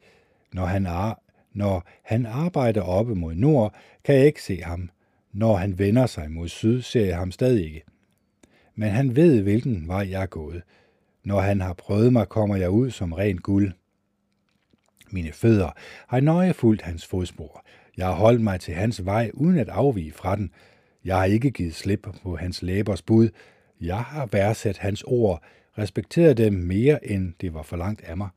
Når 0.52 0.66
han, 0.66 0.86
ar- 0.86 1.22
når 1.52 1.88
han 2.04 2.26
arbejder 2.26 2.82
oppe 2.82 3.14
mod 3.14 3.34
nord, 3.34 3.74
kan 4.04 4.14
jeg 4.14 4.26
ikke 4.26 4.42
se 4.42 4.62
ham. 4.62 4.90
Når 5.32 5.56
han 5.56 5.78
vender 5.78 6.06
sig 6.06 6.30
mod 6.30 6.48
syd, 6.48 6.82
ser 6.82 7.06
jeg 7.06 7.16
ham 7.16 7.30
stadig 7.30 7.64
ikke. 7.64 7.82
Men 8.74 8.90
han 8.90 9.16
ved, 9.16 9.42
hvilken 9.42 9.88
vej 9.88 10.10
jeg 10.10 10.22
er 10.22 10.26
gået. 10.26 10.62
Når 11.24 11.40
han 11.40 11.60
har 11.60 11.72
prøvet 11.72 12.12
mig, 12.12 12.28
kommer 12.28 12.56
jeg 12.56 12.70
ud 12.70 12.90
som 12.90 13.12
ren 13.12 13.38
guld. 13.38 13.72
Mine 15.10 15.32
fødder 15.32 15.70
har 16.08 16.20
nøje 16.20 16.54
fulgt 16.54 16.82
hans 16.82 17.06
fodspor. 17.06 17.64
Jeg 17.96 18.06
har 18.06 18.14
holdt 18.14 18.40
mig 18.40 18.60
til 18.60 18.74
hans 18.74 19.04
vej, 19.04 19.30
uden 19.34 19.58
at 19.58 19.68
afvige 19.68 20.12
fra 20.12 20.36
den. 20.36 20.50
Jeg 21.04 21.16
har 21.16 21.24
ikke 21.24 21.50
givet 21.50 21.74
slip 21.74 22.06
på 22.22 22.36
hans 22.36 22.62
læbers 22.62 23.02
bud. 23.02 23.28
Jeg 23.80 23.98
har 23.98 24.26
værdsat 24.26 24.78
hans 24.78 25.02
ord, 25.06 25.42
respekteret 25.78 26.36
dem 26.36 26.52
mere, 26.52 27.10
end 27.10 27.32
det 27.40 27.54
var 27.54 27.62
for 27.62 27.76
langt 27.76 28.02
af 28.04 28.16
mig. 28.16 28.28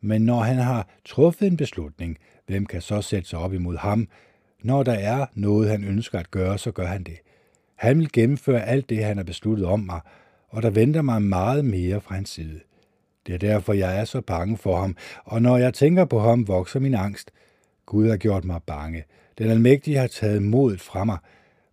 Men 0.00 0.22
når 0.22 0.40
han 0.40 0.56
har 0.56 0.88
truffet 1.04 1.46
en 1.46 1.56
beslutning, 1.56 2.18
hvem 2.46 2.66
kan 2.66 2.80
så 2.80 3.02
sætte 3.02 3.28
sig 3.28 3.38
op 3.38 3.52
imod 3.52 3.76
ham? 3.76 4.08
Når 4.62 4.82
der 4.82 4.92
er 4.92 5.26
noget, 5.34 5.70
han 5.70 5.84
ønsker 5.84 6.18
at 6.18 6.30
gøre, 6.30 6.58
så 6.58 6.70
gør 6.70 6.86
han 6.86 7.02
det. 7.02 7.18
Han 7.74 7.98
vil 7.98 8.12
gennemføre 8.12 8.64
alt 8.64 8.88
det, 8.88 9.04
han 9.04 9.16
har 9.16 9.24
besluttet 9.24 9.66
om 9.66 9.80
mig, 9.80 10.00
og 10.48 10.62
der 10.62 10.70
venter 10.70 11.02
mig 11.02 11.22
meget 11.22 11.64
mere 11.64 12.00
fra 12.00 12.14
hans 12.14 12.30
side. 12.30 12.60
Det 13.26 13.34
er 13.34 13.38
derfor, 13.38 13.72
jeg 13.72 14.00
er 14.00 14.04
så 14.04 14.20
bange 14.20 14.56
for 14.56 14.76
ham, 14.76 14.96
og 15.24 15.42
når 15.42 15.56
jeg 15.56 15.74
tænker 15.74 16.04
på 16.04 16.20
ham, 16.20 16.48
vokser 16.48 16.80
min 16.80 16.94
angst. 16.94 17.30
Gud 17.86 18.08
har 18.08 18.16
gjort 18.16 18.44
mig 18.44 18.62
bange. 18.66 19.04
Den 19.38 19.50
almægtige 19.50 19.96
har 19.96 20.06
taget 20.06 20.42
modet 20.42 20.80
fra 20.80 21.04
mig, 21.04 21.18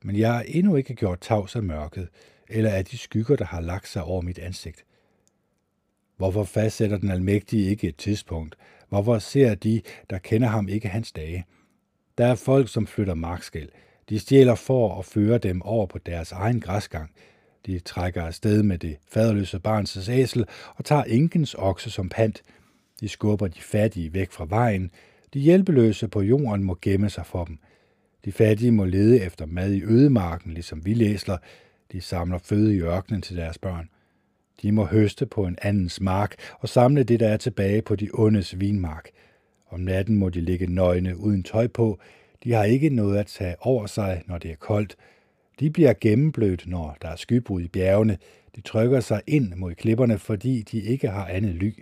men 0.03 0.15
jeg 0.15 0.33
har 0.33 0.41
endnu 0.41 0.75
ikke 0.75 0.95
gjort 0.95 1.19
tavs 1.21 1.55
af 1.55 1.63
mørket, 1.63 2.07
eller 2.49 2.71
af 2.71 2.85
de 2.85 2.97
skygger, 2.97 3.35
der 3.35 3.45
har 3.45 3.61
lagt 3.61 3.87
sig 3.87 4.03
over 4.03 4.21
mit 4.21 4.39
ansigt. 4.39 4.85
Hvorfor 6.17 6.43
fastsætter 6.43 6.97
den 6.97 7.11
almægtige 7.11 7.69
ikke 7.69 7.87
et 7.87 7.95
tidspunkt? 7.95 8.55
Hvorfor 8.89 9.19
ser 9.19 9.55
de, 9.55 9.81
der 10.09 10.17
kender 10.17 10.47
ham, 10.47 10.67
ikke 10.67 10.87
hans 10.87 11.11
dage? 11.11 11.45
Der 12.17 12.25
er 12.25 12.35
folk, 12.35 12.69
som 12.69 12.87
flytter 12.87 13.13
markskæld. 13.13 13.69
De 14.09 14.19
stjæler 14.19 14.55
for 14.55 14.99
at 14.99 15.05
føre 15.05 15.37
dem 15.37 15.61
over 15.61 15.85
på 15.85 15.97
deres 15.97 16.31
egen 16.31 16.59
græsgang. 16.59 17.11
De 17.65 17.79
trækker 17.79 18.23
afsted 18.23 18.63
med 18.63 18.77
det 18.77 18.97
faderløse 19.09 19.59
barns 19.59 20.09
æsel 20.09 20.45
og 20.75 20.85
tager 20.85 21.03
enkens 21.03 21.55
okse 21.59 21.91
som 21.91 22.09
pant. 22.09 22.43
De 22.99 23.09
skubber 23.09 23.47
de 23.47 23.61
fattige 23.61 24.13
væk 24.13 24.31
fra 24.31 24.45
vejen. 24.49 24.91
De 25.33 25.39
hjælpeløse 25.39 26.07
på 26.07 26.21
jorden 26.21 26.63
må 26.63 26.77
gemme 26.81 27.09
sig 27.09 27.25
for 27.25 27.45
dem. 27.45 27.57
De 28.25 28.31
fattige 28.31 28.71
må 28.71 28.85
lede 28.85 29.21
efter 29.21 29.45
mad 29.45 29.71
i 29.71 29.83
ødemarken, 29.83 30.53
ligesom 30.53 30.85
vi 30.85 30.93
læsler. 30.93 31.37
De 31.91 32.01
samler 32.01 32.37
føde 32.37 32.75
i 32.75 32.81
ørkenen 32.81 33.21
til 33.21 33.37
deres 33.37 33.57
børn. 33.57 33.89
De 34.61 34.71
må 34.71 34.85
høste 34.85 35.25
på 35.25 35.45
en 35.45 35.57
andens 35.61 36.01
mark 36.01 36.35
og 36.59 36.69
samle 36.69 37.03
det, 37.03 37.19
der 37.19 37.27
er 37.27 37.37
tilbage 37.37 37.81
på 37.81 37.95
de 37.95 38.09
ondes 38.13 38.59
vinmark. 38.59 39.09
Om 39.69 39.79
natten 39.79 40.17
må 40.17 40.29
de 40.29 40.41
ligge 40.41 40.67
nøgne 40.67 41.17
uden 41.17 41.43
tøj 41.43 41.67
på. 41.67 41.99
De 42.43 42.51
har 42.51 42.63
ikke 42.63 42.89
noget 42.89 43.17
at 43.17 43.27
tage 43.27 43.55
over 43.59 43.85
sig, 43.85 44.23
når 44.27 44.37
det 44.37 44.51
er 44.51 44.55
koldt. 44.55 44.95
De 45.59 45.69
bliver 45.69 45.93
gennemblødt, 46.01 46.67
når 46.67 46.97
der 47.01 47.07
er 47.07 47.15
skybrud 47.15 47.61
i 47.61 47.67
bjergene. 47.67 48.17
De 48.55 48.61
trykker 48.61 48.99
sig 48.99 49.21
ind 49.27 49.53
mod 49.55 49.75
klipperne, 49.75 50.17
fordi 50.17 50.61
de 50.61 50.81
ikke 50.81 51.07
har 51.07 51.25
andet 51.25 51.55
ly. 51.55 51.73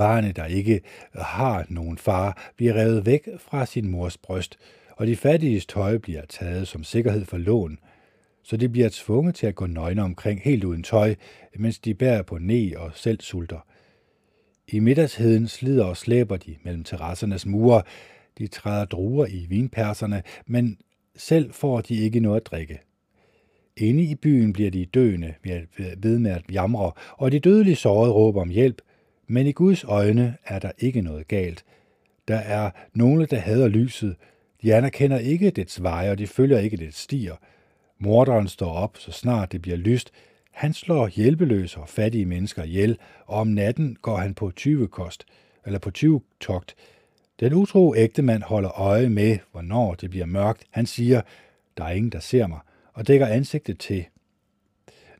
Barnet, 0.00 0.36
der 0.36 0.44
ikke 0.44 0.80
har 1.14 1.66
nogen 1.68 1.98
far, 1.98 2.52
bliver 2.56 2.74
revet 2.74 3.06
væk 3.06 3.28
fra 3.38 3.66
sin 3.66 3.90
mors 3.90 4.18
bryst, 4.18 4.58
og 4.96 5.06
de 5.06 5.16
fattiges 5.16 5.66
tøj 5.66 5.98
bliver 5.98 6.22
taget 6.28 6.68
som 6.68 6.84
sikkerhed 6.84 7.24
for 7.24 7.36
lån– 7.36 7.78
så 8.42 8.56
de 8.56 8.68
bliver 8.68 8.88
tvunget 8.92 9.34
til 9.34 9.46
at 9.46 9.54
gå 9.54 9.66
nøgne 9.66 10.02
omkring 10.02 10.40
helt 10.44 10.64
uden 10.64 10.82
tøj, 10.82 11.14
mens 11.56 11.78
de 11.78 11.94
bærer 11.94 12.22
på 12.22 12.38
ne 12.38 12.72
og 12.76 12.90
selv 12.94 13.20
sulter. 13.20 13.66
I 14.68 14.78
middagsheden 14.78 15.48
slider 15.48 15.84
og 15.84 15.96
slæber 15.96 16.36
de 16.36 16.56
mellem 16.62 16.84
terrassernes 16.84 17.46
mure. 17.46 17.82
De 18.38 18.46
træder 18.46 18.84
druer 18.84 19.26
i 19.26 19.46
vinperserne, 19.48 20.22
men 20.46 20.78
selv 21.16 21.52
får 21.52 21.80
de 21.80 21.94
ikke 21.94 22.20
noget 22.20 22.40
at 22.40 22.46
drikke. 22.46 22.80
Inde 23.76 24.02
i 24.02 24.14
byen 24.14 24.52
bliver 24.52 24.70
de 24.70 24.84
døende 24.84 25.34
ved 25.96 26.18
med 26.18 26.30
at 26.30 26.42
jamre, 26.52 26.92
og 27.16 27.32
de 27.32 27.38
dødelige 27.38 27.76
sårede 27.76 28.12
råber 28.12 28.40
om 28.40 28.48
hjælp, 28.48 28.82
men 29.30 29.46
i 29.46 29.52
Guds 29.52 29.84
øjne 29.84 30.36
er 30.44 30.58
der 30.58 30.72
ikke 30.78 31.00
noget 31.00 31.28
galt. 31.28 31.64
Der 32.28 32.36
er 32.36 32.70
nogle, 32.94 33.26
der 33.26 33.38
hader 33.38 33.68
lyset. 33.68 34.16
De 34.62 34.74
anerkender 34.74 35.18
ikke 35.18 35.50
dets 35.50 35.82
veje, 35.82 36.10
og 36.10 36.18
de 36.18 36.26
følger 36.26 36.58
ikke 36.58 36.76
dets 36.76 36.98
stier– 36.98 37.34
Morderen 38.02 38.48
står 38.48 38.72
op, 38.72 38.96
så 38.96 39.12
snart 39.12 39.52
det 39.52 39.62
bliver 39.62 39.76
lyst. 39.76 40.12
Han 40.50 40.72
slår 40.72 41.08
hjælpeløse 41.08 41.80
og 41.80 41.88
fattige 41.88 42.26
mennesker 42.26 42.62
ihjel, 42.62 42.98
og 43.26 43.40
om 43.40 43.46
natten 43.46 43.96
går 44.02 44.16
han 44.16 44.34
på 44.34 44.50
20 44.50 44.88
kost, 44.88 45.24
eller 45.66 45.78
på 45.78 45.90
20 45.90 46.20
togt. 46.40 46.74
Den 47.40 47.54
utro 47.54 47.94
ægtemand 47.96 48.42
holder 48.42 48.80
øje 48.80 49.08
med, 49.08 49.38
hvornår 49.52 49.94
det 49.94 50.10
bliver 50.10 50.26
mørkt. 50.26 50.64
Han 50.70 50.86
siger, 50.86 51.20
der 51.76 51.84
er 51.84 51.90
ingen, 51.90 52.12
der 52.12 52.20
ser 52.20 52.46
mig, 52.46 52.58
og 52.92 53.06
dækker 53.06 53.26
ansigtet 53.26 53.78
til. 53.78 54.04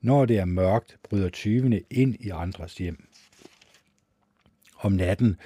Når 0.03 0.25
det 0.25 0.39
er 0.39 0.45
mørkt, 0.45 0.97
bryder 1.03 1.29
tyvene 1.29 1.81
ind 1.91 2.15
i 2.21 2.31
andres 2.31 2.75
hjem. 2.75 3.05
Om 4.83 4.93
natten, 4.93 5.37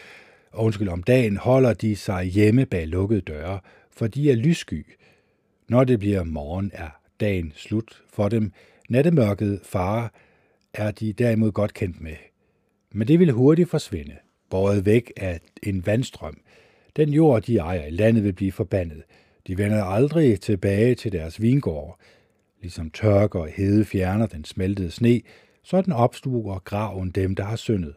og 0.52 0.64
undskyld, 0.64 0.88
om 0.88 1.02
dagen 1.02 1.36
holder 1.36 1.74
de 1.74 1.96
sig 1.96 2.24
hjemme 2.24 2.66
bag 2.66 2.86
lukkede 2.86 3.20
døre, 3.20 3.60
for 3.90 4.06
de 4.06 4.30
er 4.30 4.36
lyssky. 4.36 4.86
Når 5.68 5.84
det 5.84 5.98
bliver 5.98 6.24
morgen, 6.24 6.70
er 6.74 6.88
dagen 7.20 7.52
slut 7.56 8.02
for 8.12 8.28
dem. 8.28 8.52
Nattemørket 8.88 9.60
fare 9.64 10.08
er 10.74 10.90
de 10.90 11.12
derimod 11.12 11.52
godt 11.52 11.74
kendt 11.74 12.00
med. 12.00 12.16
Men 12.92 13.08
det 13.08 13.18
vil 13.18 13.30
hurtigt 13.30 13.70
forsvinde, 13.70 14.16
båret 14.50 14.86
væk 14.86 15.12
af 15.16 15.40
en 15.62 15.86
vandstrøm. 15.86 16.40
Den 16.96 17.08
jord, 17.08 17.42
de 17.42 17.56
ejer 17.56 17.86
i 17.86 17.90
landet, 17.90 18.24
vil 18.24 18.32
blive 18.32 18.52
forbandet. 18.52 19.02
De 19.46 19.58
vender 19.58 19.84
aldrig 19.84 20.40
tilbage 20.40 20.94
til 20.94 21.12
deres 21.12 21.42
vingård. 21.42 21.98
Ligesom 22.60 22.90
tørke 22.90 23.38
og 23.38 23.48
hede 23.48 23.84
fjerner 23.84 24.26
den 24.26 24.44
smeltede 24.44 24.90
sne, 24.90 25.20
så 25.62 25.82
den 25.82 25.92
opsluger 25.92 26.58
graven 26.58 27.10
dem, 27.10 27.34
der 27.34 27.44
har 27.44 27.56
syndet. 27.56 27.94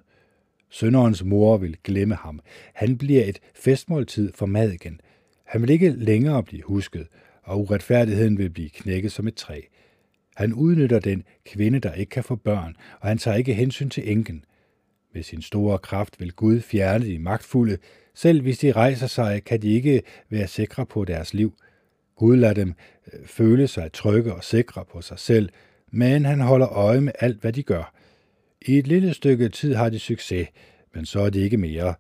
Sønderens 0.70 1.24
mor 1.24 1.58
vil 1.58 1.78
glemme 1.84 2.16
ham. 2.16 2.40
Han 2.74 2.98
bliver 2.98 3.26
et 3.26 3.40
festmåltid 3.56 4.32
for 4.34 4.46
madigen. 4.46 5.02
Han 5.46 5.62
vil 5.62 5.70
ikke 5.70 5.90
længere 5.90 6.44
blive 6.44 6.64
husket, 6.64 7.08
og 7.44 7.62
uretfærdigheden 7.62 8.38
vil 8.38 8.50
blive 8.50 8.70
knækket 8.70 9.12
som 9.12 9.28
et 9.28 9.36
træ. 9.36 9.62
Han 10.36 10.54
udnytter 10.54 11.00
den 11.00 11.24
kvinde, 11.46 11.80
der 11.80 11.94
ikke 11.94 12.10
kan 12.10 12.24
få 12.24 12.36
børn, 12.36 12.76
og 13.00 13.08
han 13.08 13.18
tager 13.18 13.38
ikke 13.38 13.54
hensyn 13.54 13.90
til 13.90 14.12
enken. 14.12 14.46
Med 15.14 15.24
sin 15.24 15.42
store 15.42 15.78
kraft 15.78 16.20
vil 16.20 16.32
Gud 16.32 16.62
fjerne 16.62 17.06
de 17.06 17.20
magtfulde. 17.20 17.78
Selv 18.16 18.42
hvis 18.42 18.58
de 18.58 18.72
rejser 18.72 19.08
sig, 19.08 19.44
kan 19.44 19.62
de 19.62 19.74
ikke 19.74 20.02
være 20.30 20.48
sikre 20.48 20.86
på 20.86 21.06
deres 21.06 21.34
liv. 21.34 21.54
Gud 22.16 22.38
lader 22.38 22.54
dem 22.54 22.74
øh, 23.14 23.26
føle 23.26 23.68
sig 23.68 23.92
trygge 23.92 24.34
og 24.34 24.44
sikre 24.44 24.86
på 24.86 25.02
sig 25.02 25.20
selv, 25.20 25.50
men 25.92 26.26
han 26.26 26.40
holder 26.40 26.70
øje 26.70 27.02
med 27.02 27.14
alt, 27.20 27.42
hvad 27.42 27.54
de 27.54 27.64
gør. 27.64 27.94
I 28.62 28.78
et 28.78 28.88
lille 28.88 29.14
stykke 29.14 29.50
tid 29.50 29.74
har 29.74 29.90
de 29.90 30.00
succes, 30.00 30.48
men 30.94 31.06
så 31.06 31.20
er 31.20 31.30
det 31.30 31.40
ikke 31.40 31.58
mere. 31.58 31.94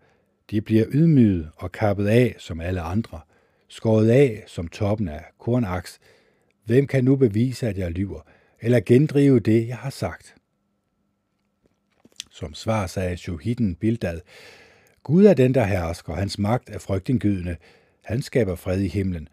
De 0.51 0.62
bliver 0.62 0.86
ydmyget 0.91 1.49
og 1.55 1.72
kappet 1.72 2.08
af 2.08 2.36
som 2.38 2.62
alle 2.62 2.82
andre– 2.82 3.22
skåret 3.68 4.10
af 4.10 4.43
som 4.47 4.68
toppen 4.68 5.08
af 5.08 5.24
kornaks. 5.39 5.99
Hvem 6.66 6.88
kan 6.88 7.03
nu 7.03 7.16
bevise, 7.16 7.68
at 7.68 7.78
jeg 7.78 7.91
lyver, 7.91 8.22
eller 8.62 8.80
gendrive 8.80 9.39
det, 9.39 9.68
jeg 9.68 9.78
har 9.78 9.89
sagt? 9.89 10.36
Som 12.32 12.53
svar 12.53 12.88
sagde 12.88 13.18
Shohiden 13.18 13.76
Bildad, 13.76 14.22
Gud 15.03 15.26
er 15.26 15.34
den, 15.34 15.53
der 15.53 15.64
hersker, 15.64 16.14
hans 16.14 16.39
magt 16.39 16.70
er 16.70 16.80
frygtindgydende. 16.80 17.58
Han 18.03 18.22
skaber 18.22 18.55
fred 18.55 18.82
i 18.82 18.88
himlen. 18.88 19.30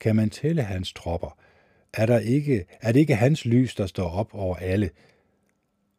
Kan 0.00 0.16
man 0.16 0.30
tælle 0.30 0.62
hans 0.62 0.92
tropper? 0.92 1.38
Er, 1.94 2.06
der 2.06 2.18
ikke, 2.18 2.64
er 2.80 2.92
det 2.92 3.00
ikke 3.00 3.14
hans 3.14 3.44
lys, 3.44 3.74
der 3.74 3.86
står 3.86 4.10
op 4.10 4.34
over 4.34 4.56
alle? 4.56 4.90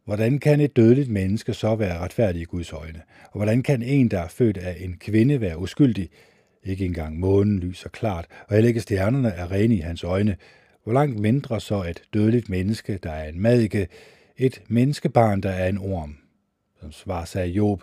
Hvordan 0.09 0.39
kan 0.39 0.61
et 0.61 0.75
dødeligt 0.75 1.09
menneske 1.09 1.53
så 1.53 1.75
være 1.75 1.99
retfærdig 1.99 2.41
i 2.41 2.45
Guds 2.45 2.73
øjne? 2.73 3.01
Og 3.23 3.31
hvordan 3.33 3.63
kan 3.63 3.81
en, 3.81 4.07
der 4.07 4.19
er 4.19 4.27
født 4.27 4.57
af 4.57 4.77
en 4.79 4.97
kvinde, 4.99 5.41
være 5.41 5.59
uskyldig? 5.59 6.09
Ikke 6.63 6.85
engang 6.85 7.19
månen 7.19 7.59
lyser 7.59 7.89
klart, 7.89 8.27
og 8.47 8.55
heller 8.55 8.67
ikke 8.67 8.79
stjernerne 8.79 9.29
er 9.29 9.51
rene 9.51 9.75
i 9.75 9.79
hans 9.79 10.03
øjne. 10.03 10.35
Hvor 10.83 10.93
langt 10.93 11.19
mindre 11.19 11.61
så 11.61 11.83
et 11.83 12.01
dødeligt 12.13 12.49
menneske, 12.49 12.99
der 13.03 13.11
er 13.11 13.29
en 13.29 13.39
madike, 13.39 13.87
et 14.37 14.61
menneskebarn, 14.67 15.41
der 15.41 15.49
er 15.49 15.67
en 15.67 15.77
orm. 15.77 16.17
Som 16.81 16.91
svar 16.91 17.25
sagde 17.25 17.49
Job, 17.49 17.81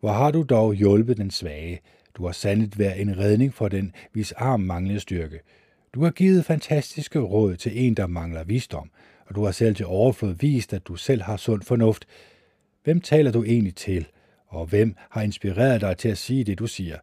hvor 0.00 0.12
har 0.12 0.30
du 0.30 0.42
dog 0.42 0.74
hjulpet 0.74 1.16
den 1.16 1.30
svage? 1.30 1.80
Du 2.14 2.24
har 2.26 2.32
sandet 2.32 2.78
været 2.78 3.00
en 3.00 3.18
redning 3.18 3.54
for 3.54 3.68
den, 3.68 3.92
hvis 4.12 4.32
arm 4.32 4.60
manglede 4.60 5.00
styrke. 5.00 5.40
Du 5.94 6.04
har 6.04 6.10
givet 6.10 6.44
fantastiske 6.44 7.18
råd 7.18 7.56
til 7.56 7.86
en, 7.86 7.94
der 7.94 8.06
mangler 8.06 8.44
visdom, 8.44 8.90
og 9.30 9.36
du 9.36 9.44
har 9.44 9.52
selv 9.52 9.74
til 9.74 9.86
overflod 9.86 10.34
vist, 10.34 10.72
at 10.72 10.86
du 10.86 10.96
selv 10.96 11.22
har 11.22 11.36
sund 11.36 11.62
fornuft. 11.62 12.06
Hvem 12.84 13.00
taler 13.00 13.32
du 13.32 13.44
egentlig 13.44 13.74
til, 13.74 14.06
og 14.46 14.66
hvem 14.66 14.94
har 15.10 15.22
inspireret 15.22 15.80
dig 15.80 15.96
til 15.96 16.08
at 16.08 16.18
sige 16.18 16.44
det, 16.44 16.58
du 16.58 16.66
siger? 16.66 16.96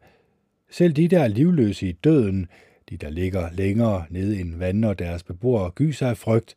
Selv 0.69 0.93
de, 0.93 1.07
der 1.07 1.19
er 1.19 1.27
livløse 1.27 1.89
i 1.89 1.91
døden, 1.91 2.47
de, 2.89 2.97
der 2.97 3.09
ligger 3.09 3.49
længere 3.51 4.05
nede 4.09 4.39
end 4.39 4.55
vand 4.55 4.85
og 4.85 4.99
deres 4.99 5.23
beboere, 5.23 5.71
gyser 5.71 6.07
af 6.07 6.17
frygt. 6.17 6.55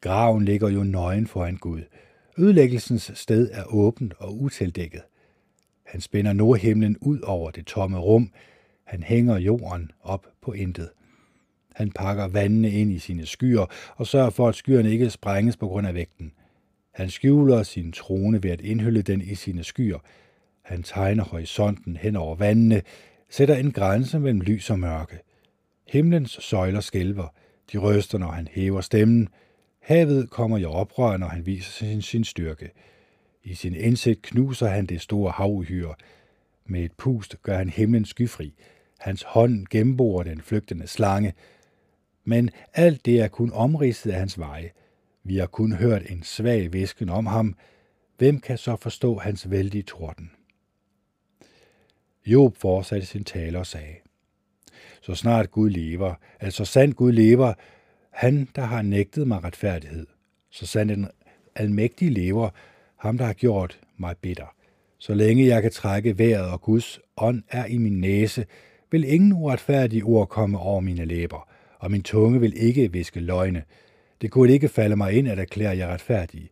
Graven 0.00 0.44
ligger 0.44 0.68
jo 0.68 0.82
nøgen 0.82 1.26
foran 1.26 1.56
Gud. 1.56 1.80
Ødelæggelsens 2.38 3.10
sted 3.14 3.50
er 3.52 3.74
åbent 3.74 4.14
og 4.18 4.42
utildækket. 4.42 5.02
Han 5.86 6.00
spænder 6.00 6.32
nordhimlen 6.32 6.96
ud 7.00 7.20
over 7.20 7.50
det 7.50 7.66
tomme 7.66 7.98
rum. 7.98 8.32
Han 8.84 9.02
hænger 9.02 9.38
jorden 9.38 9.90
op 10.02 10.26
på 10.42 10.52
intet. 10.52 10.90
Han 11.74 11.90
pakker 11.90 12.28
vandene 12.28 12.70
ind 12.70 12.92
i 12.92 12.98
sine 12.98 13.26
skyer 13.26 13.66
og 13.96 14.06
sørger 14.06 14.30
for, 14.30 14.48
at 14.48 14.54
skyerne 14.54 14.90
ikke 14.90 15.10
sprænges 15.10 15.56
på 15.56 15.68
grund 15.68 15.86
af 15.86 15.94
vægten. 15.94 16.32
Han 16.92 17.10
skjuler 17.10 17.62
sin 17.62 17.92
trone 17.92 18.42
ved 18.42 18.50
at 18.50 18.60
indhylde 18.60 19.02
den 19.02 19.20
i 19.20 19.34
sine 19.34 19.64
skyer. 19.64 19.98
Han 20.62 20.82
tegner 20.82 21.24
horisonten 21.24 21.96
hen 21.96 22.16
over 22.16 22.36
vandene, 22.36 22.82
sætter 23.30 23.54
en 23.54 23.72
grænse 23.72 24.18
mellem 24.18 24.40
lys 24.40 24.70
og 24.70 24.78
mørke. 24.78 25.18
Himlens 25.88 26.38
søjler 26.40 26.80
skælver, 26.80 27.34
de 27.72 27.78
ryster, 27.78 28.18
når 28.18 28.30
han 28.30 28.48
hæver 28.50 28.80
stemmen. 28.80 29.28
Havet 29.80 30.30
kommer 30.30 30.58
i 30.58 30.64
oprør, 30.64 31.16
når 31.16 31.26
han 31.26 31.46
viser 31.46 31.70
sin, 31.70 32.02
sin 32.02 32.24
styrke. 32.24 32.70
I 33.44 33.54
sin 33.54 33.74
indsigt 33.74 34.22
knuser 34.22 34.66
han 34.66 34.86
det 34.86 35.00
store 35.00 35.30
havuhyre. 35.30 35.94
Med 36.66 36.84
et 36.84 36.92
pust 36.92 37.36
gør 37.42 37.56
han 37.56 37.68
himlen 37.68 38.04
skyfri. 38.04 38.54
Hans 38.98 39.22
hånd 39.22 39.66
gennemborer 39.70 40.22
den 40.22 40.40
flygtende 40.40 40.86
slange. 40.86 41.32
Men 42.24 42.50
alt 42.74 43.06
det 43.06 43.20
er 43.20 43.28
kun 43.28 43.52
omridset 43.52 44.10
af 44.10 44.18
hans 44.18 44.38
veje. 44.38 44.70
Vi 45.24 45.36
har 45.36 45.46
kun 45.46 45.72
hørt 45.72 46.10
en 46.10 46.22
svag 46.22 46.72
visken 46.72 47.08
om 47.08 47.26
ham. 47.26 47.56
Hvem 48.18 48.40
kan 48.40 48.58
så 48.58 48.76
forstå 48.76 49.18
hans 49.18 49.50
vældige 49.50 49.82
torden? 49.82 50.30
Job 52.26 52.56
fortsatte 52.56 53.06
sin 53.06 53.24
tale 53.24 53.58
og 53.58 53.66
sagde, 53.66 53.94
Så 55.02 55.14
snart 55.14 55.50
Gud 55.50 55.70
lever, 55.70 56.14
altså 56.40 56.64
sandt 56.64 56.96
Gud 56.96 57.12
lever, 57.12 57.54
han, 58.10 58.48
der 58.56 58.62
har 58.62 58.82
nægtet 58.82 59.28
mig 59.28 59.44
retfærdighed, 59.44 60.06
så 60.50 60.66
sandt 60.66 60.90
den 60.90 61.08
almægtige 61.54 62.10
lever, 62.10 62.50
ham, 62.96 63.18
der 63.18 63.24
har 63.24 63.32
gjort 63.32 63.80
mig 63.96 64.16
bitter. 64.16 64.54
Så 64.98 65.14
længe 65.14 65.46
jeg 65.46 65.62
kan 65.62 65.70
trække 65.70 66.18
vejret, 66.18 66.50
og 66.50 66.60
Guds 66.60 67.00
ånd 67.16 67.42
er 67.48 67.66
i 67.66 67.78
min 67.78 68.00
næse, 68.00 68.46
vil 68.90 69.04
ingen 69.04 69.32
uretfærdige 69.32 70.02
ord 70.02 70.28
komme 70.28 70.58
over 70.58 70.80
mine 70.80 71.04
læber, 71.04 71.48
og 71.82 71.90
min 71.90 72.02
tunge 72.02 72.40
vil 72.40 72.52
ikke 72.56 72.92
viske 72.92 73.20
løgne. 73.20 73.62
Det 74.20 74.30
kunne 74.30 74.52
ikke 74.52 74.68
falde 74.68 74.96
mig 74.96 75.12
ind 75.12 75.28
at 75.28 75.38
erklære 75.38 75.76
jer 75.76 75.92
retfærdige. 75.92 76.50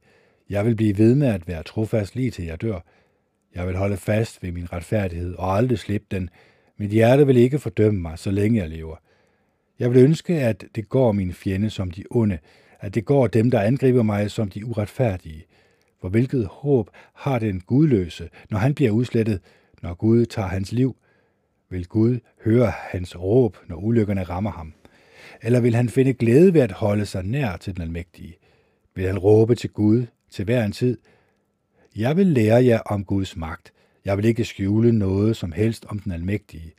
Jeg 0.51 0.67
vil 0.67 0.75
blive 0.77 0.99
ved 0.99 1.15
med 1.15 1.27
at 1.27 1.49
være 1.49 1.63
trofast 1.63 2.17
lige 2.17 2.31
til 2.31 2.45
jeg 2.45 2.63
dør. 2.63 2.81
Jeg 3.55 3.67
vil 3.67 3.77
holde 3.77 3.97
fast 3.97 4.43
ved 4.43 4.53
min 4.53 4.73
retfærdighed 4.73 5.35
og 5.35 5.57
aldrig 5.57 5.79
slippe 5.79 6.07
den. 6.11 6.31
Mit 6.79 6.91
hjerte 6.91 7.27
vil 7.27 7.37
ikke 7.37 7.59
fordømme 7.59 8.01
mig, 8.01 8.19
så 8.19 8.31
længe 8.31 8.61
jeg 8.61 8.69
lever. 8.69 8.97
Jeg 9.79 9.91
vil 9.91 10.05
ønske, 10.05 10.35
at 10.35 10.65
det 10.75 10.89
går 10.89 11.13
min 11.13 11.33
fjende 11.33 11.71
som 11.71 11.91
de 11.91 12.05
onde, 12.11 12.39
at 12.81 12.95
det 12.95 13.05
går 13.05 13.27
dem, 13.27 13.51
der 13.51 13.61
angriber 13.61 14.03
mig 14.03 14.31
som 14.31 14.49
de 14.49 14.67
uretfærdige. 14.67 15.45
For 16.01 16.09
hvilket 16.09 16.47
håb 16.47 16.91
har 17.15 17.39
den 17.39 17.61
gudløse, 17.61 18.29
når 18.51 18.59
han 18.59 18.75
bliver 18.75 18.91
udslettet, 18.91 19.41
når 19.83 19.95
Gud 19.95 20.27
tager 20.27 20.49
hans 20.49 20.73
liv? 20.73 20.97
Vil 21.69 21.87
Gud 21.87 22.19
høre 22.45 22.73
hans 22.91 23.21
råb, 23.21 23.57
når 23.69 23.77
ulykkerne 23.77 24.23
rammer 24.23 24.51
ham? 24.51 24.75
Eller 25.43 25.61
vil 25.61 25.75
han 25.75 25.89
finde 25.89 26.13
glæde 26.13 26.55
ved 26.55 26.61
at 26.61 26.73
holde 26.73 27.07
sig 27.07 27.23
nær 27.25 27.57
til 27.57 27.75
den 27.75 27.83
almægtige? 27.83 28.37
Vil 28.95 29.07
han 29.07 29.19
råbe 29.19 29.55
til 29.55 29.71
Gud 29.71 30.07
til 30.31 30.45
hver 30.45 30.65
en 30.65 30.73
tid? 30.73 30.99
Jeg 31.97 32.17
vil 32.17 32.27
lære 32.27 32.65
jer 32.65 32.79
om 32.79 33.05
Guds 33.05 33.37
magt. 33.37 33.73
Jeg 34.05 34.17
vil 34.17 34.25
ikke 34.25 34.45
skjule 34.45 34.93
noget 34.93 35.37
som 35.37 35.53
helst 35.53 35.85
om 35.85 35.99
den 35.99 36.13
almægtige. 36.13 36.73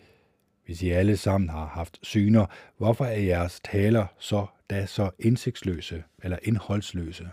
Hvis 0.65 0.83
I 0.83 0.89
alle 0.89 1.17
sammen 1.17 1.49
har 1.49 1.65
haft 1.65 1.99
syner, 2.01 2.45
hvorfor 2.77 3.05
er 3.05 3.19
jeres 3.19 3.59
taler 3.71 4.05
så 4.19 4.45
da 4.69 4.85
så 4.85 5.09
indsigtsløse 5.19 6.03
eller 6.23 6.37
indholdsløse? 6.43 7.27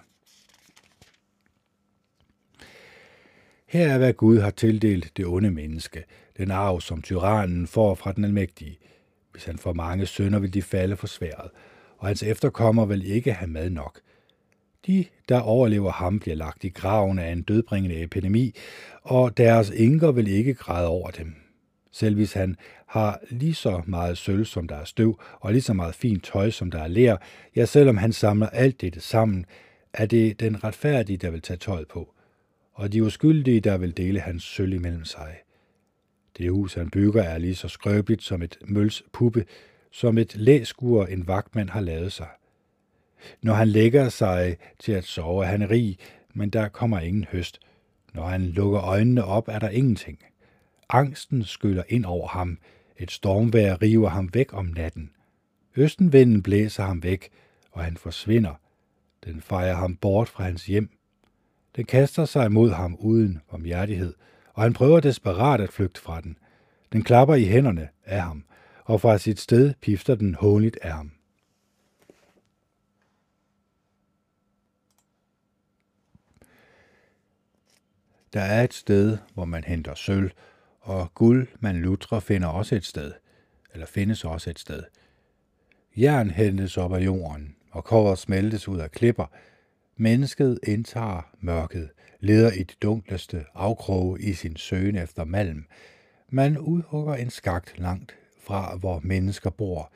Her 3.66 3.88
er, 3.88 3.98
hvad 3.98 4.12
Gud 4.12 4.38
har 4.38 4.50
tildelt 4.50 5.16
det 5.16 5.26
onde 5.26 5.50
menneske, 5.50 6.04
den 6.36 6.50
arv, 6.50 6.80
som 6.80 7.02
tyrannen 7.02 7.66
får 7.66 7.94
fra 7.94 8.12
den 8.12 8.24
almægtige. 8.24 8.78
Hvis 9.38 9.44
han 9.44 9.58
får 9.58 9.72
mange 9.72 10.06
sønner, 10.06 10.38
vil 10.38 10.54
de 10.54 10.62
falde 10.62 10.96
for 10.96 11.06
sværet, 11.06 11.50
og 11.98 12.06
hans 12.06 12.22
efterkommer 12.22 12.86
vil 12.86 13.10
ikke 13.10 13.32
have 13.32 13.50
mad 13.50 13.70
nok. 13.70 14.00
De, 14.86 15.04
der 15.28 15.40
overlever 15.40 15.92
ham, 15.92 16.18
bliver 16.18 16.36
lagt 16.36 16.64
i 16.64 16.68
graven 16.68 17.18
af 17.18 17.32
en 17.32 17.42
dødbringende 17.42 18.02
epidemi, 18.02 18.54
og 19.02 19.36
deres 19.36 19.70
enker 19.70 20.12
vil 20.12 20.28
ikke 20.28 20.54
græde 20.54 20.88
over 20.88 21.10
dem. 21.10 21.34
Selv 21.92 22.14
hvis 22.14 22.32
han 22.32 22.56
har 22.86 23.20
lige 23.30 23.54
så 23.54 23.82
meget 23.86 24.18
sølv, 24.18 24.44
som 24.44 24.68
der 24.68 24.76
er 24.76 24.84
støv, 24.84 25.20
og 25.40 25.52
lige 25.52 25.62
så 25.62 25.72
meget 25.72 25.94
fint 25.94 26.24
tøj, 26.24 26.50
som 26.50 26.70
der 26.70 26.82
er 26.82 26.88
lær, 26.88 27.16
ja, 27.56 27.64
selvom 27.64 27.96
han 27.96 28.12
samler 28.12 28.48
alt 28.48 28.80
dette 28.80 29.00
sammen, 29.00 29.46
er 29.92 30.06
det 30.06 30.40
den 30.40 30.64
retfærdige, 30.64 31.16
der 31.16 31.30
vil 31.30 31.42
tage 31.42 31.58
tøjet 31.58 31.88
på, 31.88 32.14
og 32.72 32.92
de 32.92 33.04
uskyldige, 33.04 33.60
der 33.60 33.78
vil 33.78 33.96
dele 33.96 34.20
hans 34.20 34.42
sølv 34.42 34.72
imellem 34.72 35.04
sig. 35.04 35.36
Det 36.38 36.50
hus, 36.50 36.74
han 36.74 36.90
bygger, 36.90 37.22
er 37.22 37.38
lige 37.38 37.54
så 37.54 37.68
skrøbeligt 37.68 38.22
som 38.22 38.42
et 38.42 38.58
møls 38.64 39.02
puppe, 39.12 39.44
som 39.90 40.18
et 40.18 40.36
læskur, 40.36 41.06
en 41.06 41.26
vagtmand 41.26 41.70
har 41.70 41.80
lavet 41.80 42.12
sig. 42.12 42.28
Når 43.42 43.54
han 43.54 43.68
lægger 43.68 44.08
sig 44.08 44.56
til 44.78 44.92
at 44.92 45.04
sove, 45.04 45.44
er 45.44 45.48
han 45.48 45.70
rig, 45.70 45.98
men 46.34 46.50
der 46.50 46.68
kommer 46.68 47.00
ingen 47.00 47.24
høst. 47.24 47.60
Når 48.14 48.26
han 48.26 48.42
lukker 48.42 48.80
øjnene 48.80 49.24
op, 49.24 49.48
er 49.48 49.58
der 49.58 49.68
ingenting. 49.68 50.18
Angsten 50.88 51.44
skyller 51.44 51.82
ind 51.88 52.04
over 52.04 52.28
ham. 52.28 52.58
Et 52.96 53.10
stormvejr 53.10 53.82
river 53.82 54.08
ham 54.08 54.30
væk 54.34 54.52
om 54.52 54.64
natten. 54.64 55.10
Østenvinden 55.76 56.42
blæser 56.42 56.82
ham 56.82 57.02
væk, 57.02 57.28
og 57.72 57.84
han 57.84 57.96
forsvinder. 57.96 58.54
Den 59.24 59.40
fejrer 59.40 59.74
ham 59.74 59.96
bort 59.96 60.28
fra 60.28 60.44
hans 60.44 60.66
hjem. 60.66 60.90
Den 61.76 61.84
kaster 61.84 62.24
sig 62.24 62.52
mod 62.52 62.70
ham 62.70 62.96
uden 63.00 63.40
omhjertighed, 63.48 64.14
og 64.58 64.64
han 64.64 64.72
prøver 64.72 65.00
desperat 65.00 65.60
at 65.60 65.72
flygte 65.72 66.00
fra 66.00 66.20
den. 66.20 66.38
Den 66.92 67.02
klapper 67.02 67.34
i 67.34 67.44
hænderne 67.44 67.88
af 68.04 68.22
ham, 68.22 68.44
og 68.84 69.00
fra 69.00 69.18
sit 69.18 69.40
sted 69.40 69.74
pifter 69.80 70.14
den 70.14 70.34
hånligt 70.34 70.78
af 70.82 70.92
ham. 70.92 71.12
Der 78.32 78.40
er 78.40 78.64
et 78.64 78.74
sted, 78.74 79.18
hvor 79.34 79.44
man 79.44 79.64
henter 79.64 79.94
sølv, 79.94 80.30
og 80.80 81.14
guld, 81.14 81.48
man 81.60 81.76
lutrer, 81.76 82.20
finder 82.20 82.48
også 82.48 82.74
et 82.74 82.84
sted, 82.84 83.12
eller 83.72 83.86
findes 83.86 84.24
også 84.24 84.50
et 84.50 84.58
sted. 84.58 84.82
Jern 85.96 86.30
hentes 86.30 86.76
op 86.76 86.94
af 86.94 87.04
jorden, 87.04 87.56
og 87.70 87.84
kover 87.84 88.14
smeltes 88.14 88.68
ud 88.68 88.78
af 88.78 88.90
klipper. 88.90 89.26
Mennesket 89.96 90.60
indtager 90.62 91.30
mørket, 91.40 91.90
leder 92.20 92.52
i 92.52 92.62
de 92.62 92.74
dunkleste 92.82 93.44
afkroge 93.54 94.20
i 94.20 94.32
sin 94.32 94.56
søgen 94.56 94.96
efter 94.96 95.24
malm. 95.24 95.64
Man 96.28 96.58
udhugger 96.58 97.14
en 97.14 97.30
skagt 97.30 97.78
langt 97.78 98.16
fra, 98.40 98.76
hvor 98.76 99.00
mennesker 99.04 99.50
bor, 99.50 99.92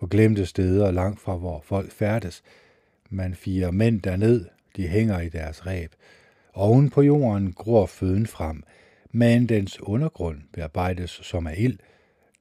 på 0.00 0.06
glemte 0.06 0.46
steder 0.46 0.90
langt 0.90 1.20
fra, 1.20 1.36
hvor 1.36 1.60
folk 1.64 1.92
færdes. 1.92 2.42
Man 3.10 3.34
firer 3.34 3.70
mænd 3.70 4.02
derned, 4.02 4.44
de 4.76 4.88
hænger 4.88 5.20
i 5.20 5.28
deres 5.28 5.66
ræb. 5.66 5.92
Oven 6.54 6.90
på 6.90 7.02
jorden 7.02 7.52
gror 7.52 7.86
føden 7.86 8.26
frem, 8.26 8.62
men 9.10 9.46
dens 9.46 9.82
undergrund 9.82 10.38
bearbejdes 10.52 11.10
som 11.10 11.46
af 11.46 11.54
ild. 11.58 11.78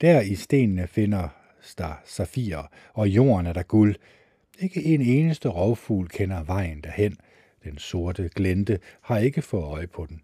Der 0.02 0.22
i 0.22 0.36
stenene 0.36 0.88
finder 0.88 1.30
der 1.78 2.02
safirer, 2.06 2.64
og 2.94 3.10
jorden 3.10 3.46
er 3.46 3.54
der 3.54 3.64
guld. 3.64 3.96
Ikke 4.60 4.84
en 4.84 5.02
eneste 5.02 5.50
rovfugl 5.50 6.08
kender 6.08 6.44
vejen 6.44 6.82
derhen. 6.82 7.18
Den 7.64 7.78
sorte 7.78 8.30
glente 8.36 8.80
har 9.02 9.18
ikke 9.18 9.42
fået 9.42 9.64
øje 9.64 9.88
på 9.88 10.06
den. 10.06 10.22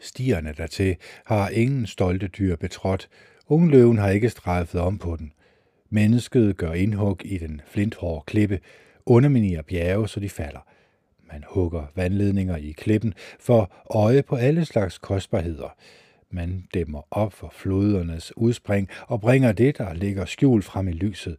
Stierne 0.00 0.54
dertil 0.56 0.96
har 1.24 1.48
ingen 1.48 1.86
stolte 1.86 2.28
dyr 2.28 2.56
betrådt. 2.56 3.08
Ungløven 3.48 3.98
har 3.98 4.10
ikke 4.10 4.30
strejfet 4.30 4.80
om 4.80 4.98
på 4.98 5.16
den. 5.16 5.32
Mennesket 5.90 6.56
gør 6.56 6.72
indhug 6.72 7.24
i 7.24 7.38
den 7.38 7.60
flinthårde 7.66 8.24
klippe, 8.26 8.60
underminerer 9.06 9.62
bjerge, 9.62 10.08
så 10.08 10.20
de 10.20 10.28
falder– 10.28 10.60
man 11.32 11.44
hugger 11.48 11.86
vandledninger 11.94 12.56
i 12.56 12.70
klippen 12.70 13.14
for 13.38 13.72
øje 13.90 14.22
på 14.22 14.36
alle 14.36 14.64
slags 14.64 14.98
kostbarheder. 14.98 15.76
Man 16.30 16.68
dæmmer 16.74 17.02
op 17.10 17.32
for 17.32 17.52
flodernes 17.54 18.36
udspring 18.36 18.88
og 19.08 19.20
bringer 19.20 19.52
det, 19.52 19.78
der 19.78 19.94
ligger 19.94 20.24
skjult 20.24 20.64
frem 20.64 20.88
i 20.88 20.92
lyset. 20.92 21.36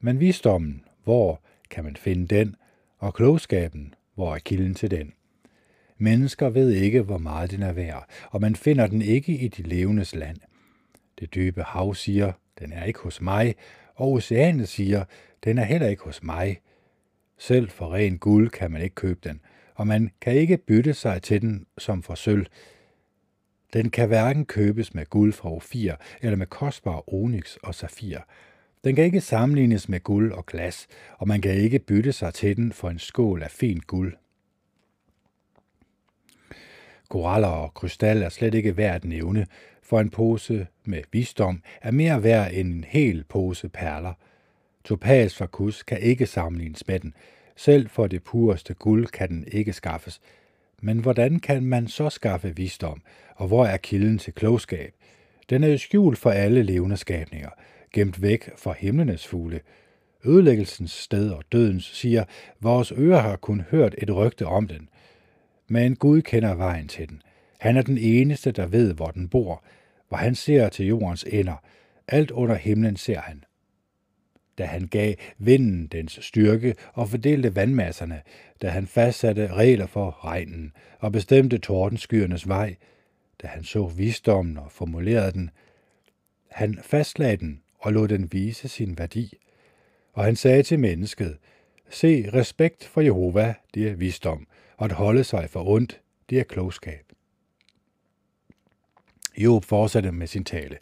Men 0.00 0.20
visdommen, 0.20 0.84
hvor 1.04 1.40
kan 1.70 1.84
man 1.84 1.96
finde 1.96 2.26
den, 2.26 2.56
og 2.98 3.14
klogskaben, 3.14 3.94
hvor 4.14 4.34
er 4.34 4.38
kilden 4.38 4.74
til 4.74 4.90
den. 4.90 5.12
Mennesker 5.98 6.48
ved 6.48 6.70
ikke, 6.70 7.02
hvor 7.02 7.18
meget 7.18 7.50
den 7.50 7.62
er 7.62 7.72
værd, 7.72 8.08
og 8.30 8.40
man 8.40 8.56
finder 8.56 8.86
den 8.86 9.02
ikke 9.02 9.32
i 9.32 9.48
de 9.48 9.62
levendes 9.62 10.14
land. 10.14 10.36
Det 11.18 11.34
dybe 11.34 11.62
hav 11.62 11.94
siger, 11.94 12.32
den 12.58 12.72
er 12.72 12.84
ikke 12.84 12.98
hos 12.98 13.20
mig, 13.20 13.54
og 13.94 14.12
oceanet 14.12 14.68
siger, 14.68 15.04
den 15.44 15.58
er 15.58 15.64
heller 15.64 15.88
ikke 15.88 16.02
hos 16.02 16.22
mig. 16.22 16.60
Selv 17.38 17.68
for 17.68 17.94
ren 17.94 18.18
guld 18.18 18.50
kan 18.50 18.70
man 18.70 18.82
ikke 18.82 18.94
købe 18.94 19.20
den, 19.24 19.40
og 19.74 19.86
man 19.86 20.10
kan 20.20 20.32
ikke 20.32 20.56
bytte 20.56 20.94
sig 20.94 21.22
til 21.22 21.42
den 21.42 21.66
som 21.78 22.02
for 22.02 22.14
sølv. 22.14 22.46
Den 23.72 23.90
kan 23.90 24.08
hverken 24.08 24.46
købes 24.46 24.94
med 24.94 25.06
guld 25.06 25.32
fra 25.32 25.52
ofir 25.52 25.94
eller 26.22 26.36
med 26.36 26.46
kostbar 26.46 27.14
onyx 27.14 27.56
og 27.56 27.74
safir. 27.74 28.18
Den 28.86 28.96
kan 28.96 29.04
ikke 29.04 29.20
sammenlignes 29.20 29.88
med 29.88 30.00
guld 30.00 30.32
og 30.32 30.46
glas, 30.46 30.86
og 31.18 31.28
man 31.28 31.40
kan 31.40 31.54
ikke 31.54 31.78
bytte 31.78 32.12
sig 32.12 32.34
til 32.34 32.56
den 32.56 32.72
for 32.72 32.90
en 32.90 32.98
skål 32.98 33.42
af 33.42 33.50
fint 33.50 33.86
guld. 33.86 34.14
Koraller 37.08 37.48
og 37.48 37.74
krystal 37.74 38.22
er 38.22 38.28
slet 38.28 38.54
ikke 38.54 38.76
værd 38.76 38.94
at 38.94 39.04
nævne, 39.04 39.46
for 39.82 40.00
en 40.00 40.10
pose 40.10 40.66
med 40.84 41.02
visdom 41.12 41.62
er 41.82 41.90
mere 41.90 42.22
værd 42.22 42.52
end 42.52 42.74
en 42.74 42.84
hel 42.84 43.24
pose 43.24 43.68
perler– 43.68 44.12
Topaz 44.86 45.34
fra 45.34 45.46
Kus 45.46 45.82
kan 45.82 46.00
ikke 46.00 46.26
sammenlignes 46.26 46.88
med 46.88 47.00
den. 47.00 47.14
Selv 47.56 47.88
for 47.88 48.06
det 48.06 48.22
pureste 48.22 48.74
guld 48.74 49.06
kan 49.06 49.28
den 49.28 49.44
ikke 49.52 49.72
skaffes. 49.72 50.20
Men 50.82 50.98
hvordan 50.98 51.40
kan 51.40 51.64
man 51.64 51.88
så 51.88 52.10
skaffe 52.10 52.56
visdom, 52.56 53.02
og 53.36 53.48
hvor 53.48 53.66
er 53.66 53.76
kilden 53.76 54.18
til 54.18 54.32
klogskab? 54.32 54.94
Den 55.50 55.64
er 55.64 55.68
jo 55.68 55.78
skjult 55.78 56.18
for 56.18 56.30
alle 56.30 56.62
levende 56.62 56.96
skabninger, 56.96 57.50
gemt 57.92 58.22
væk 58.22 58.50
for 58.56 58.72
himlenes 58.72 59.26
fugle. 59.26 59.60
ødelæggelsens 60.24 60.92
sted 60.92 61.30
og 61.30 61.44
dødens, 61.52 61.84
siger, 61.84 62.24
vores 62.60 62.92
ører 62.92 63.20
har 63.20 63.36
kun 63.36 63.60
hørt 63.70 63.94
et 63.98 64.16
rygte 64.16 64.46
om 64.46 64.68
den. 64.68 64.88
Men 65.68 65.96
Gud 65.96 66.22
kender 66.22 66.54
vejen 66.54 66.88
til 66.88 67.08
den. 67.08 67.22
Han 67.58 67.76
er 67.76 67.82
den 67.82 67.98
eneste, 67.98 68.52
der 68.52 68.66
ved, 68.66 68.94
hvor 68.94 69.06
den 69.06 69.28
bor, 69.28 69.64
hvor 70.08 70.16
han 70.16 70.34
ser 70.34 70.68
til 70.68 70.86
jordens 70.86 71.24
ender. 71.28 71.56
Alt 72.08 72.30
under 72.30 72.54
himlen 72.54 72.96
ser 72.96 73.20
han. 73.20 73.44
Da 74.58 74.64
han 74.64 74.86
gav 74.86 75.14
vinden 75.38 75.86
dens 75.86 76.18
styrke 76.22 76.74
og 76.92 77.08
fordelte 77.08 77.54
vandmasserne, 77.54 78.22
da 78.62 78.68
han 78.68 78.86
fastsatte 78.86 79.46
regler 79.46 79.86
for 79.86 80.24
regnen 80.24 80.72
og 80.98 81.12
bestemte 81.12 81.58
tordenskyernes 81.58 82.48
vej, 82.48 82.76
da 83.42 83.46
han 83.46 83.64
så 83.64 83.86
visdommen 83.86 84.56
og 84.56 84.72
formulerede 84.72 85.32
den, 85.32 85.50
han 86.50 86.78
fastlagde 86.82 87.36
den 87.36 87.60
og 87.78 87.92
lod 87.92 88.08
den 88.08 88.32
vise 88.32 88.68
sin 88.68 88.98
værdi. 88.98 89.38
Og 90.12 90.24
han 90.24 90.36
sagde 90.36 90.62
til 90.62 90.78
mennesket, 90.78 91.36
se, 91.90 92.30
respekt 92.34 92.84
for 92.84 93.00
Jehova, 93.00 93.54
det 93.74 93.88
er 93.88 93.94
visdom, 93.94 94.46
og 94.76 94.84
at 94.84 94.92
holde 94.92 95.24
sig 95.24 95.50
for 95.50 95.68
ondt, 95.68 96.00
det 96.30 96.38
er 96.38 96.44
klogskab. 96.44 97.06
Job 99.38 99.64
fortsatte 99.64 100.12
med 100.12 100.26
sin 100.26 100.44
tale. 100.44 100.78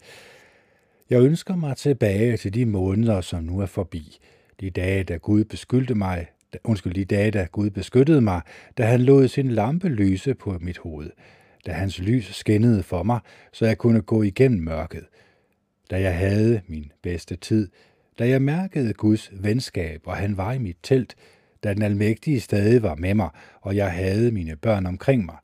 Jeg 1.10 1.20
ønsker 1.22 1.56
mig 1.56 1.76
tilbage 1.76 2.36
til 2.36 2.54
de 2.54 2.66
måneder, 2.66 3.20
som 3.20 3.44
nu 3.44 3.60
er 3.60 3.66
forbi. 3.66 4.18
De 4.60 4.70
dage, 4.70 5.04
da 5.04 5.16
Gud 5.16 5.44
beskyldte 5.44 5.94
mig, 5.94 6.26
da, 6.52 6.58
undskyld, 6.64 6.94
de 6.94 7.04
dage, 7.04 7.30
da 7.30 7.46
Gud 7.52 7.70
beskyttede 7.70 8.20
mig, 8.20 8.40
da 8.78 8.84
han 8.84 9.00
lod 9.00 9.28
sin 9.28 9.50
lampe 9.50 9.88
lyse 9.88 10.34
på 10.34 10.58
mit 10.60 10.78
hoved. 10.78 11.10
Da 11.66 11.72
hans 11.72 11.98
lys 11.98 12.34
skinnede 12.34 12.82
for 12.82 13.02
mig, 13.02 13.20
så 13.52 13.66
jeg 13.66 13.78
kunne 13.78 14.00
gå 14.00 14.22
igennem 14.22 14.60
mørket. 14.60 15.04
Da 15.90 16.00
jeg 16.00 16.18
havde 16.18 16.60
min 16.66 16.92
bedste 17.02 17.36
tid, 17.36 17.68
da 18.18 18.28
jeg 18.28 18.42
mærkede 18.42 18.92
Guds 18.92 19.30
venskab, 19.32 20.00
og 20.04 20.16
han 20.16 20.36
var 20.36 20.52
i 20.52 20.58
mit 20.58 20.76
telt, 20.82 21.14
da 21.64 21.74
den 21.74 21.82
almægtige 21.82 22.40
stadig 22.40 22.82
var 22.82 22.94
med 22.94 23.14
mig, 23.14 23.28
og 23.60 23.76
jeg 23.76 23.92
havde 23.92 24.30
mine 24.30 24.56
børn 24.56 24.86
omkring 24.86 25.24
mig, 25.24 25.36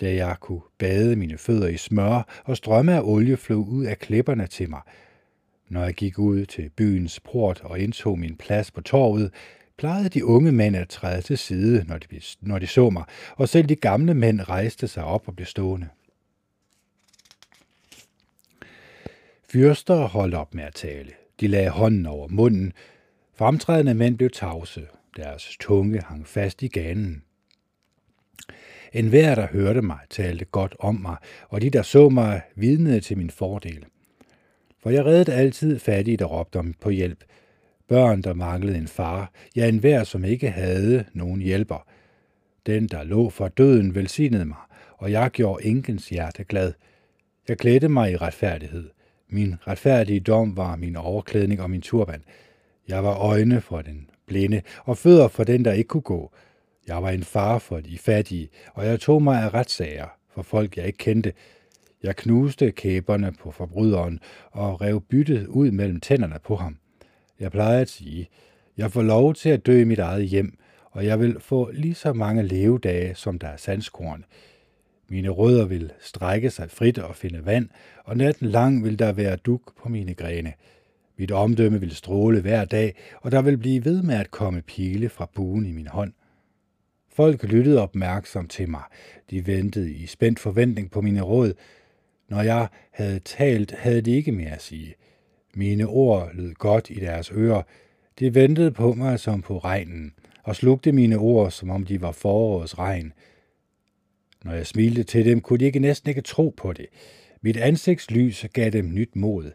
da 0.00 0.14
jeg 0.14 0.36
kunne 0.40 0.60
bade 0.78 1.16
mine 1.16 1.38
fødder 1.38 1.68
i 1.68 1.76
smør, 1.76 2.42
og 2.44 2.56
strømme 2.56 2.94
af 2.94 3.00
olie 3.04 3.36
flød 3.36 3.56
ud 3.56 3.84
af 3.84 3.98
klipperne 3.98 4.46
til 4.46 4.70
mig. 4.70 4.80
Når 5.68 5.84
jeg 5.84 5.94
gik 5.94 6.18
ud 6.18 6.46
til 6.46 6.70
byens 6.76 7.20
port 7.20 7.60
og 7.60 7.78
indtog 7.78 8.18
min 8.18 8.36
plads 8.36 8.70
på 8.70 8.80
torvet, 8.80 9.30
plejede 9.78 10.08
de 10.08 10.24
unge 10.24 10.52
mænd 10.52 10.76
at 10.76 10.88
træde 10.88 11.22
til 11.22 11.38
side, 11.38 11.84
når 11.88 11.98
de, 11.98 12.20
når 12.40 12.58
de 12.58 12.66
så 12.66 12.90
mig, 12.90 13.04
og 13.36 13.48
selv 13.48 13.68
de 13.68 13.76
gamle 13.76 14.14
mænd 14.14 14.40
rejste 14.48 14.88
sig 14.88 15.04
op 15.04 15.28
og 15.28 15.36
blev 15.36 15.46
stående. 15.46 15.88
Fyrster 19.54 19.94
holdt 19.94 20.34
op 20.34 20.54
med 20.54 20.64
at 20.64 20.74
tale. 20.74 21.10
De 21.40 21.46
lagde 21.46 21.70
hånden 21.70 22.06
over 22.06 22.28
munden. 22.28 22.72
Fremtrædende 23.34 23.94
mænd 23.94 24.16
blev 24.16 24.30
tavse. 24.30 24.86
Deres 25.16 25.56
tunge 25.60 26.00
hang 26.00 26.26
fast 26.26 26.62
i 26.62 26.68
ganen. 26.68 27.22
En 28.92 29.08
hver, 29.08 29.34
der 29.34 29.46
hørte 29.46 29.82
mig, 29.82 29.98
talte 30.10 30.44
godt 30.44 30.76
om 30.78 30.94
mig, 30.94 31.16
og 31.48 31.62
de, 31.62 31.70
der 31.70 31.82
så 31.82 32.08
mig, 32.08 32.42
vidnede 32.56 33.00
til 33.00 33.18
min 33.18 33.30
fordel. 33.30 33.84
For 34.82 34.90
jeg 34.90 35.04
reddede 35.04 35.36
altid 35.36 35.78
fattige, 35.78 36.16
der 36.16 36.24
råbte 36.24 36.58
om 36.58 36.74
på 36.80 36.90
hjælp. 36.90 37.24
Børn, 37.88 38.22
der 38.22 38.34
manglede 38.34 38.78
en 38.78 38.88
far, 38.88 39.32
ja, 39.56 39.68
en 39.68 39.78
hver, 39.78 40.04
som 40.04 40.24
ikke 40.24 40.50
havde 40.50 41.04
nogen 41.12 41.40
hjælper. 41.40 41.86
Den, 42.66 42.86
der 42.86 43.04
lå 43.04 43.30
for 43.30 43.48
døden, 43.48 43.94
velsignede 43.94 44.44
mig, 44.44 44.62
og 44.98 45.12
jeg 45.12 45.30
gjorde 45.30 45.64
enkens 45.64 46.08
hjerte 46.08 46.44
glad. 46.44 46.72
Jeg 47.48 47.58
klædte 47.58 47.88
mig 47.88 48.12
i 48.12 48.16
retfærdighed. 48.16 48.93
Min 49.34 49.54
retfærdige 49.66 50.20
dom 50.20 50.56
var 50.56 50.76
min 50.76 50.96
overklædning 50.96 51.60
og 51.62 51.70
min 51.70 51.80
turban. 51.80 52.24
Jeg 52.88 53.04
var 53.04 53.14
øjne 53.14 53.60
for 53.60 53.82
den 53.82 54.10
blinde 54.26 54.62
og 54.84 54.98
fødder 54.98 55.28
for 55.28 55.44
den, 55.44 55.64
der 55.64 55.72
ikke 55.72 55.88
kunne 55.88 56.00
gå. 56.00 56.32
Jeg 56.86 57.02
var 57.02 57.10
en 57.10 57.22
far 57.22 57.58
for 57.58 57.80
de 57.80 57.98
fattige, 57.98 58.48
og 58.74 58.86
jeg 58.86 59.00
tog 59.00 59.22
mig 59.22 59.42
af 59.42 59.54
retssager 59.54 60.06
for 60.34 60.42
folk, 60.42 60.76
jeg 60.76 60.86
ikke 60.86 60.98
kendte. 60.98 61.32
Jeg 62.02 62.16
knuste 62.16 62.70
kæberne 62.70 63.32
på 63.40 63.50
forbryderen 63.50 64.20
og 64.50 64.80
rev 64.80 65.00
byttet 65.00 65.46
ud 65.46 65.70
mellem 65.70 66.00
tænderne 66.00 66.38
på 66.44 66.56
ham. 66.56 66.76
Jeg 67.40 67.50
plejede 67.50 67.80
at 67.80 67.90
sige, 67.90 68.28
jeg 68.76 68.92
får 68.92 69.02
lov 69.02 69.34
til 69.34 69.48
at 69.48 69.66
dø 69.66 69.80
i 69.80 69.84
mit 69.84 69.98
eget 69.98 70.26
hjem, 70.26 70.58
og 70.90 71.06
jeg 71.06 71.20
vil 71.20 71.40
få 71.40 71.70
lige 71.70 71.94
så 71.94 72.12
mange 72.12 72.42
levedage, 72.42 73.14
som 73.14 73.38
der 73.38 73.48
er 73.48 73.56
sandskorn. 73.56 74.24
Mine 75.08 75.28
rødder 75.28 75.66
vil 75.66 75.92
strække 76.00 76.50
sig 76.50 76.70
frit 76.70 76.98
og 76.98 77.16
finde 77.16 77.46
vand, 77.46 77.68
og 78.04 78.16
natten 78.16 78.48
lang 78.48 78.84
vil 78.84 78.98
der 78.98 79.12
være 79.12 79.36
duk 79.36 79.82
på 79.82 79.88
mine 79.88 80.14
grene. 80.14 80.52
Mit 81.18 81.30
omdømme 81.30 81.80
vil 81.80 81.94
stråle 81.94 82.40
hver 82.40 82.64
dag, 82.64 82.94
og 83.20 83.32
der 83.32 83.42
vil 83.42 83.58
blive 83.58 83.84
ved 83.84 84.02
med 84.02 84.14
at 84.14 84.30
komme 84.30 84.62
pile 84.62 85.08
fra 85.08 85.30
buen 85.34 85.66
i 85.66 85.72
min 85.72 85.86
hånd. 85.86 86.12
Folk 87.12 87.42
lyttede 87.42 87.82
opmærksomt 87.82 88.50
til 88.50 88.68
mig. 88.68 88.82
De 89.30 89.46
ventede 89.46 89.92
i 89.92 90.06
spændt 90.06 90.40
forventning 90.40 90.90
på 90.90 91.00
mine 91.00 91.20
råd. 91.20 91.52
Når 92.28 92.42
jeg 92.42 92.68
havde 92.90 93.18
talt, 93.18 93.72
havde 93.72 94.00
de 94.00 94.10
ikke 94.10 94.32
mere 94.32 94.50
at 94.50 94.62
sige. 94.62 94.94
Mine 95.54 95.86
ord 95.86 96.30
lød 96.34 96.54
godt 96.54 96.90
i 96.90 96.94
deres 96.94 97.32
ører. 97.34 97.62
De 98.18 98.34
ventede 98.34 98.70
på 98.70 98.92
mig 98.92 99.20
som 99.20 99.42
på 99.42 99.58
regnen, 99.58 100.12
og 100.42 100.56
slugte 100.56 100.92
mine 100.92 101.18
ord, 101.18 101.50
som 101.50 101.70
om 101.70 101.84
de 101.84 102.00
var 102.00 102.12
forårets 102.12 102.78
regn. 102.78 103.12
Når 104.44 104.52
jeg 104.52 104.66
smilte 104.66 105.02
til 105.02 105.24
dem, 105.24 105.40
kunne 105.40 105.58
de 105.58 105.64
ikke 105.64 105.78
næsten 105.78 106.08
ikke 106.08 106.20
tro 106.20 106.54
på 106.56 106.72
det. 106.72 106.86
Mit 107.42 107.56
ansigtslys 107.56 108.46
gav 108.52 108.70
dem 108.70 108.94
nyt 108.94 109.16
mod. 109.16 109.52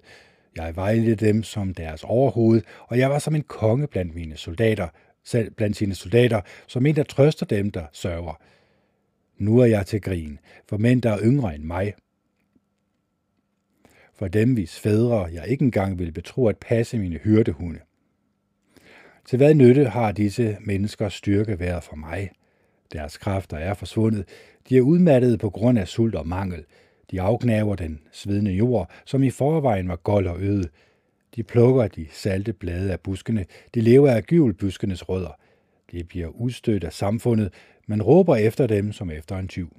Jeg 0.55 0.75
vejledte 0.75 1.25
dem 1.25 1.43
som 1.43 1.73
deres 1.73 2.03
overhoved, 2.03 2.61
og 2.87 2.97
jeg 2.97 3.09
var 3.09 3.19
som 3.19 3.35
en 3.35 3.41
konge 3.41 3.87
blandt 3.87 4.15
mine 4.15 4.37
soldater, 4.37 4.87
selv 5.23 5.51
blandt 5.51 5.77
sine 5.77 5.95
soldater, 5.95 6.41
som 6.67 6.85
en, 6.85 6.95
der 6.95 7.03
trøster 7.03 7.45
dem, 7.45 7.71
der 7.71 7.85
sørger. 7.93 8.41
Nu 9.37 9.59
er 9.59 9.65
jeg 9.65 9.85
til 9.85 10.01
grin, 10.01 10.39
for 10.69 10.77
mænd, 10.77 11.01
der 11.01 11.11
er 11.11 11.19
yngre 11.23 11.55
end 11.55 11.63
mig. 11.63 11.93
For 14.13 14.27
dem, 14.27 14.53
hvis 14.53 14.79
fædre 14.79 15.29
jeg 15.33 15.47
ikke 15.47 15.65
engang 15.65 15.99
vil 15.99 16.11
betro 16.11 16.47
at 16.47 16.57
passe 16.57 16.97
mine 16.99 17.17
hyrdehunde. 17.17 17.79
Til 19.25 19.37
hvad 19.37 19.53
nytte 19.53 19.85
har 19.85 20.11
disse 20.11 20.57
menneskers 20.61 21.13
styrke 21.13 21.59
været 21.59 21.83
for 21.83 21.95
mig? 21.95 22.29
Deres 22.93 23.17
kræfter 23.17 23.57
er 23.57 23.73
forsvundet. 23.73 24.25
De 24.69 24.77
er 24.77 24.81
udmattede 24.81 25.37
på 25.37 25.49
grund 25.49 25.79
af 25.79 25.87
sult 25.87 26.15
og 26.15 26.27
mangel. 26.27 26.65
De 27.11 27.21
afknaver 27.21 27.75
den 27.75 27.99
svedende 28.11 28.51
jord, 28.51 28.89
som 29.05 29.23
i 29.23 29.29
forvejen 29.29 29.87
var 29.87 29.95
gold 29.95 30.27
og 30.27 30.41
øde. 30.41 30.69
De 31.35 31.43
plukker 31.43 31.87
de 31.87 32.07
salte 32.11 32.53
blade 32.53 32.91
af 32.91 32.99
buskene. 32.99 33.45
De 33.75 33.81
lever 33.81 34.11
af 34.11 34.23
gyvelbuskenes 34.23 35.09
rødder. 35.09 35.39
De 35.91 36.03
bliver 36.03 36.27
udstødt 36.27 36.83
af 36.83 36.93
samfundet, 36.93 37.53
men 37.87 38.01
råber 38.01 38.35
efter 38.35 38.67
dem 38.67 38.91
som 38.91 39.11
efter 39.11 39.37
en 39.37 39.47
tyv. 39.47 39.75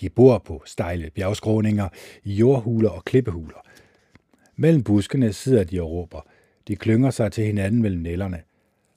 De 0.00 0.08
bor 0.08 0.38
på 0.38 0.62
stejle 0.66 1.10
bjergskråninger, 1.10 1.88
i 2.24 2.34
jordhuler 2.34 2.90
og 2.90 3.04
klippehuler. 3.04 3.66
Mellem 4.56 4.82
buskene 4.82 5.32
sidder 5.32 5.64
de 5.64 5.82
og 5.82 5.90
råber. 5.90 6.26
De 6.68 6.76
klynger 6.76 7.10
sig 7.10 7.32
til 7.32 7.44
hinanden 7.44 7.82
mellem 7.82 8.02
nælderne. 8.02 8.40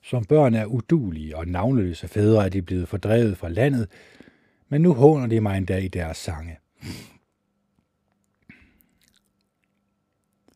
Som 0.04 0.26
børn 0.26 0.54
er 0.54 0.66
udulige 0.66 1.38
og 1.38 1.48
navnløse 1.48 2.08
fædre 2.08 2.46
er 2.46 2.50
de 2.50 2.62
blevet 2.62 2.88
fordrevet 2.88 3.38
fra 3.38 3.50
landet, 3.50 3.88
men 4.74 4.82
nu 4.82 4.94
håner 4.94 5.28
de 5.28 5.42
mig 5.42 5.58
endda 5.58 5.78
i 5.78 5.88
deres 5.88 6.18
sange. 6.18 6.58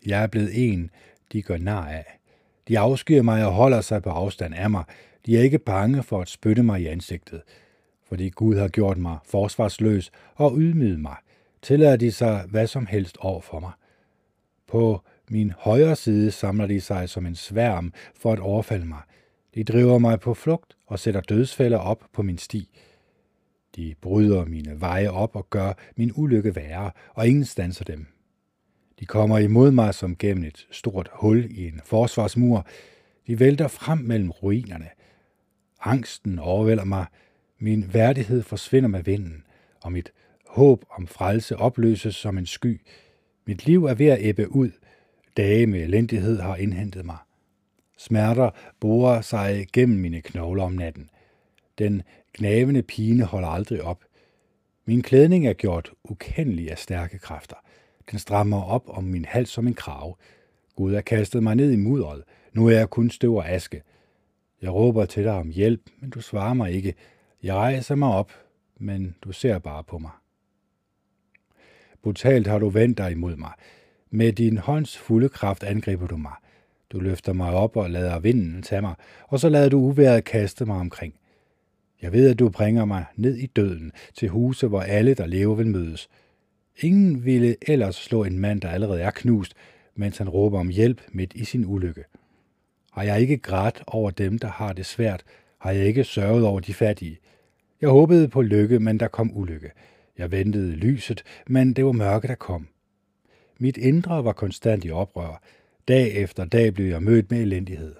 Jeg 0.05 0.23
er 0.23 0.27
blevet 0.27 0.71
en, 0.71 0.89
de 1.31 1.41
gør 1.41 1.57
nar 1.57 1.89
af. 1.89 2.19
De 2.67 2.79
afskyr 2.79 3.21
mig 3.21 3.45
og 3.45 3.53
holder 3.53 3.81
sig 3.81 4.03
på 4.03 4.09
afstand 4.09 4.55
af 4.55 4.69
mig. 4.69 4.83
De 5.25 5.37
er 5.37 5.41
ikke 5.41 5.59
bange 5.59 6.03
for 6.03 6.21
at 6.21 6.29
spytte 6.29 6.63
mig 6.63 6.81
i 6.81 6.87
ansigtet. 6.87 7.41
Fordi 8.07 8.29
Gud 8.29 8.55
har 8.55 8.67
gjort 8.67 8.97
mig 8.97 9.17
forsvarsløs 9.25 10.11
og 10.35 10.53
ydmyget 10.57 10.99
mig, 10.99 11.15
tillader 11.61 11.95
de 11.95 12.11
sig 12.11 12.45
hvad 12.49 12.67
som 12.67 12.85
helst 12.85 13.17
over 13.17 13.41
for 13.41 13.59
mig. 13.59 13.71
På 14.67 15.01
min 15.29 15.53
højre 15.57 15.95
side 15.95 16.31
samler 16.31 16.67
de 16.67 16.81
sig 16.81 17.09
som 17.09 17.25
en 17.25 17.35
sværm 17.35 17.93
for 18.15 18.33
at 18.33 18.39
overfalde 18.39 18.85
mig. 18.85 19.01
De 19.55 19.63
driver 19.63 19.97
mig 19.97 20.19
på 20.19 20.33
flugt 20.33 20.77
og 20.87 20.99
sætter 20.99 21.21
dødsfælder 21.21 21.77
op 21.77 22.03
på 22.13 22.21
min 22.21 22.37
sti. 22.37 22.69
De 23.77 23.95
bryder 24.01 24.45
mine 24.45 24.81
veje 24.81 25.09
op 25.09 25.35
og 25.35 25.49
gør 25.49 25.73
min 25.95 26.11
ulykke 26.15 26.55
værre, 26.55 26.91
og 27.13 27.27
ingen 27.27 27.45
stanser 27.45 27.85
dem. 27.85 28.05
De 28.99 29.05
kommer 29.05 29.37
imod 29.37 29.71
mig 29.71 29.93
som 29.93 30.15
gennem 30.15 30.43
et 30.43 30.67
stort 30.71 31.09
hul 31.13 31.47
i 31.51 31.67
en 31.67 31.81
forsvarsmur. 31.85 32.67
De 33.27 33.39
vælter 33.39 33.67
frem 33.67 33.97
mellem 33.97 34.31
ruinerne. 34.31 34.89
Angsten 35.81 36.39
overvælder 36.39 36.83
mig. 36.83 37.05
Min 37.59 37.93
værdighed 37.93 38.43
forsvinder 38.43 38.89
med 38.89 39.03
vinden, 39.03 39.43
og 39.81 39.91
mit 39.91 40.11
håb 40.47 40.85
om 40.89 41.07
frelse 41.07 41.57
opløses 41.57 42.15
som 42.15 42.37
en 42.37 42.45
sky. 42.45 42.81
Mit 43.47 43.65
liv 43.65 43.85
er 43.85 43.93
ved 43.93 44.07
at 44.07 44.21
æbbe 44.21 44.51
ud. 44.51 44.71
Dage 45.37 45.67
med 45.67 45.81
elendighed 45.81 46.39
har 46.39 46.55
indhentet 46.55 47.05
mig. 47.05 47.17
Smerter 47.97 48.49
borer 48.79 49.21
sig 49.21 49.67
gennem 49.73 49.99
mine 49.99 50.21
knogler 50.21 50.63
om 50.63 50.73
natten. 50.73 51.09
Den 51.77 52.01
gnavende 52.37 52.83
pine 52.83 53.23
holder 53.23 53.47
aldrig 53.47 53.81
op. 53.81 54.03
Min 54.85 55.01
klædning 55.01 55.47
er 55.47 55.53
gjort 55.53 55.91
ukendelig 56.03 56.71
af 56.71 56.77
stærke 56.77 57.19
kræfter. 57.19 57.55
Den 58.11 58.19
strammer 58.19 58.63
op 58.63 58.83
om 58.87 59.03
min 59.03 59.25
hals 59.25 59.49
som 59.49 59.67
en 59.67 59.73
krav. 59.73 60.17
Gud 60.75 60.93
har 60.93 61.01
kastet 61.01 61.43
mig 61.43 61.55
ned 61.55 61.71
i 61.71 61.75
mudderet. 61.75 62.23
Nu 62.53 62.67
er 62.67 62.71
jeg 62.71 62.89
kun 62.89 63.09
støv 63.09 63.35
og 63.35 63.49
aske. 63.49 63.81
Jeg 64.61 64.73
råber 64.73 65.05
til 65.05 65.23
dig 65.23 65.33
om 65.33 65.49
hjælp, 65.49 65.81
men 65.99 66.09
du 66.09 66.21
svarer 66.21 66.53
mig 66.53 66.71
ikke. 66.71 66.93
Jeg 67.43 67.55
rejser 67.55 67.95
mig 67.95 68.09
op, 68.09 68.31
men 68.79 69.15
du 69.21 69.31
ser 69.31 69.59
bare 69.59 69.83
på 69.83 69.97
mig. 69.97 70.11
Brutalt 72.03 72.47
har 72.47 72.59
du 72.59 72.69
vendt 72.69 72.97
dig 72.97 73.11
imod 73.11 73.35
mig. 73.35 73.51
Med 74.09 74.33
din 74.33 74.57
hånds 74.57 74.97
fulde 74.97 75.29
kraft 75.29 75.63
angriber 75.63 76.07
du 76.07 76.17
mig. 76.17 76.35
Du 76.89 76.99
løfter 76.99 77.33
mig 77.33 77.53
op 77.53 77.77
og 77.77 77.89
lader 77.89 78.19
vinden 78.19 78.61
tage 78.61 78.81
mig, 78.81 78.95
og 79.27 79.39
så 79.39 79.49
lader 79.49 79.69
du 79.69 79.77
uværet 79.77 80.23
kaste 80.23 80.65
mig 80.65 80.77
omkring. 80.77 81.13
Jeg 82.01 82.11
ved, 82.13 82.29
at 82.29 82.39
du 82.39 82.49
bringer 82.49 82.85
mig 82.85 83.05
ned 83.15 83.35
i 83.35 83.45
døden, 83.45 83.91
til 84.13 84.29
huse, 84.29 84.67
hvor 84.67 84.81
alle, 84.81 85.13
der 85.13 85.25
lever, 85.25 85.55
vil 85.55 85.67
mødes. 85.67 86.09
Ingen 86.79 87.25
ville 87.25 87.55
ellers 87.61 87.95
slå 87.95 88.23
en 88.23 88.39
mand, 88.39 88.61
der 88.61 88.69
allerede 88.69 89.01
er 89.01 89.11
knust, 89.11 89.53
mens 89.95 90.17
han 90.17 90.29
råber 90.29 90.59
om 90.59 90.69
hjælp 90.69 91.01
midt 91.11 91.33
i 91.33 91.45
sin 91.45 91.65
ulykke. 91.65 92.03
Har 92.91 93.03
jeg 93.03 93.21
ikke 93.21 93.37
grædt 93.37 93.83
over 93.87 94.11
dem, 94.11 94.39
der 94.39 94.47
har 94.47 94.73
det 94.73 94.85
svært, 94.85 95.23
har 95.59 95.71
jeg 95.71 95.85
ikke 95.85 96.03
sørget 96.03 96.45
over 96.45 96.59
de 96.59 96.73
fattige. 96.73 97.19
Jeg 97.81 97.89
håbede 97.89 98.27
på 98.27 98.41
lykke, 98.41 98.79
men 98.79 98.99
der 98.99 99.07
kom 99.07 99.37
ulykke. 99.37 99.71
Jeg 100.17 100.31
ventede 100.31 100.71
lyset, 100.71 101.23
men 101.47 101.73
det 101.73 101.85
var 101.85 101.91
mørke, 101.91 102.27
der 102.27 102.35
kom. 102.35 102.67
Mit 103.59 103.77
indre 103.77 104.25
var 104.25 104.33
konstant 104.33 104.85
i 104.85 104.91
oprør. 104.91 105.41
Dag 105.87 106.11
efter 106.15 106.45
dag 106.45 106.73
blev 106.73 106.87
jeg 106.87 107.03
mødt 107.03 107.31
med 107.31 107.41
elendighed. 107.41 107.95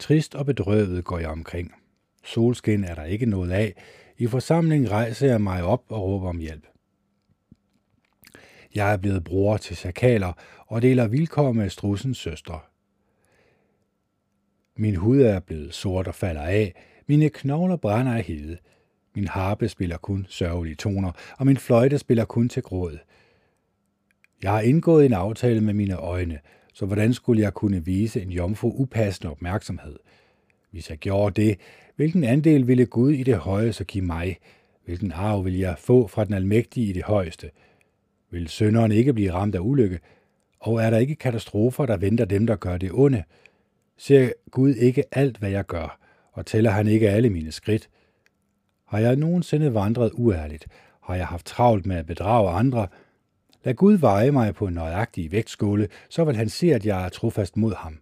Trist 0.00 0.34
og 0.34 0.46
bedrøvet 0.46 1.04
går 1.04 1.18
jeg 1.18 1.28
omkring. 1.28 1.74
Solskin 2.24 2.84
er 2.84 2.94
der 2.94 3.04
ikke 3.04 3.26
noget 3.26 3.50
af. 3.50 3.74
I 4.18 4.26
forsamlingen 4.26 4.90
rejser 4.90 5.26
jeg 5.26 5.40
mig 5.40 5.62
op 5.62 5.84
og 5.88 6.02
råber 6.02 6.28
om 6.28 6.38
hjælp. 6.38 6.66
Jeg 8.74 8.92
er 8.92 8.96
blevet 8.96 9.24
bror 9.24 9.56
til 9.56 9.76
sakaler 9.76 10.32
og 10.66 10.82
deler 10.82 11.08
vilkår 11.08 11.52
med 11.52 11.70
strussens 11.70 12.18
søstre. 12.18 12.60
Min 14.76 14.96
hud 14.96 15.20
er 15.20 15.40
blevet 15.40 15.74
sort 15.74 16.08
og 16.08 16.14
falder 16.14 16.42
af. 16.42 16.74
Mine 17.06 17.28
knogler 17.28 17.76
brænder 17.76 18.14
af 18.14 18.22
hede. 18.22 18.58
Min 19.14 19.28
harpe 19.28 19.68
spiller 19.68 19.96
kun 19.96 20.26
sørgelige 20.28 20.74
toner, 20.74 21.12
og 21.38 21.46
min 21.46 21.56
fløjte 21.56 21.98
spiller 21.98 22.24
kun 22.24 22.48
til 22.48 22.62
gråd. 22.62 22.98
Jeg 24.42 24.50
har 24.50 24.60
indgået 24.60 25.06
en 25.06 25.12
aftale 25.12 25.60
med 25.60 25.74
mine 25.74 25.96
øjne, 25.96 26.38
så 26.80 26.86
hvordan 26.86 27.14
skulle 27.14 27.42
jeg 27.42 27.54
kunne 27.54 27.84
vise 27.84 28.22
en 28.22 28.30
jomfru 28.30 28.72
upassende 28.76 29.30
opmærksomhed? 29.30 29.96
Hvis 30.70 30.90
jeg 30.90 30.98
gjorde 30.98 31.42
det, 31.42 31.58
hvilken 31.96 32.24
andel 32.24 32.66
ville 32.66 32.86
Gud 32.86 33.12
i 33.12 33.22
det 33.22 33.36
høje 33.36 33.72
så 33.72 33.84
give 33.84 34.04
mig? 34.04 34.38
Hvilken 34.84 35.12
arv 35.12 35.44
vil 35.44 35.58
jeg 35.58 35.74
få 35.78 36.06
fra 36.06 36.24
den 36.24 36.34
almægtige 36.34 36.86
i 36.86 36.92
det 36.92 37.02
højeste? 37.02 37.50
Vil 38.30 38.48
sønderen 38.48 38.92
ikke 38.92 39.12
blive 39.12 39.32
ramt 39.32 39.54
af 39.54 39.58
ulykke? 39.58 39.98
Og 40.60 40.82
er 40.82 40.90
der 40.90 40.98
ikke 40.98 41.14
katastrofer, 41.14 41.86
der 41.86 41.96
venter 41.96 42.24
dem, 42.24 42.46
der 42.46 42.56
gør 42.56 42.78
det 42.78 42.90
onde? 42.92 43.22
Ser 43.98 44.32
Gud 44.50 44.74
ikke 44.74 45.04
alt, 45.12 45.36
hvad 45.36 45.50
jeg 45.50 45.66
gør, 45.66 45.98
og 46.32 46.46
tæller 46.46 46.70
han 46.70 46.86
ikke 46.86 47.10
alle 47.10 47.30
mine 47.30 47.52
skridt? 47.52 47.88
Har 48.86 48.98
jeg 48.98 49.16
nogensinde 49.16 49.74
vandret 49.74 50.10
uærligt? 50.14 50.66
Har 51.02 51.14
jeg 51.14 51.26
haft 51.26 51.46
travlt 51.46 51.86
med 51.86 51.96
at 51.96 52.06
bedrage 52.06 52.50
andre? 52.50 52.88
Lad 53.64 53.74
Gud 53.74 53.94
veje 53.94 54.30
mig 54.30 54.54
på 54.54 54.66
en 54.66 54.74
nøjagtig 54.74 55.32
vægtskåle, 55.32 55.88
så 56.08 56.24
vil 56.24 56.36
han 56.36 56.48
se, 56.48 56.74
at 56.74 56.86
jeg 56.86 57.04
er 57.04 57.08
trofast 57.08 57.56
mod 57.56 57.74
ham. 57.74 57.98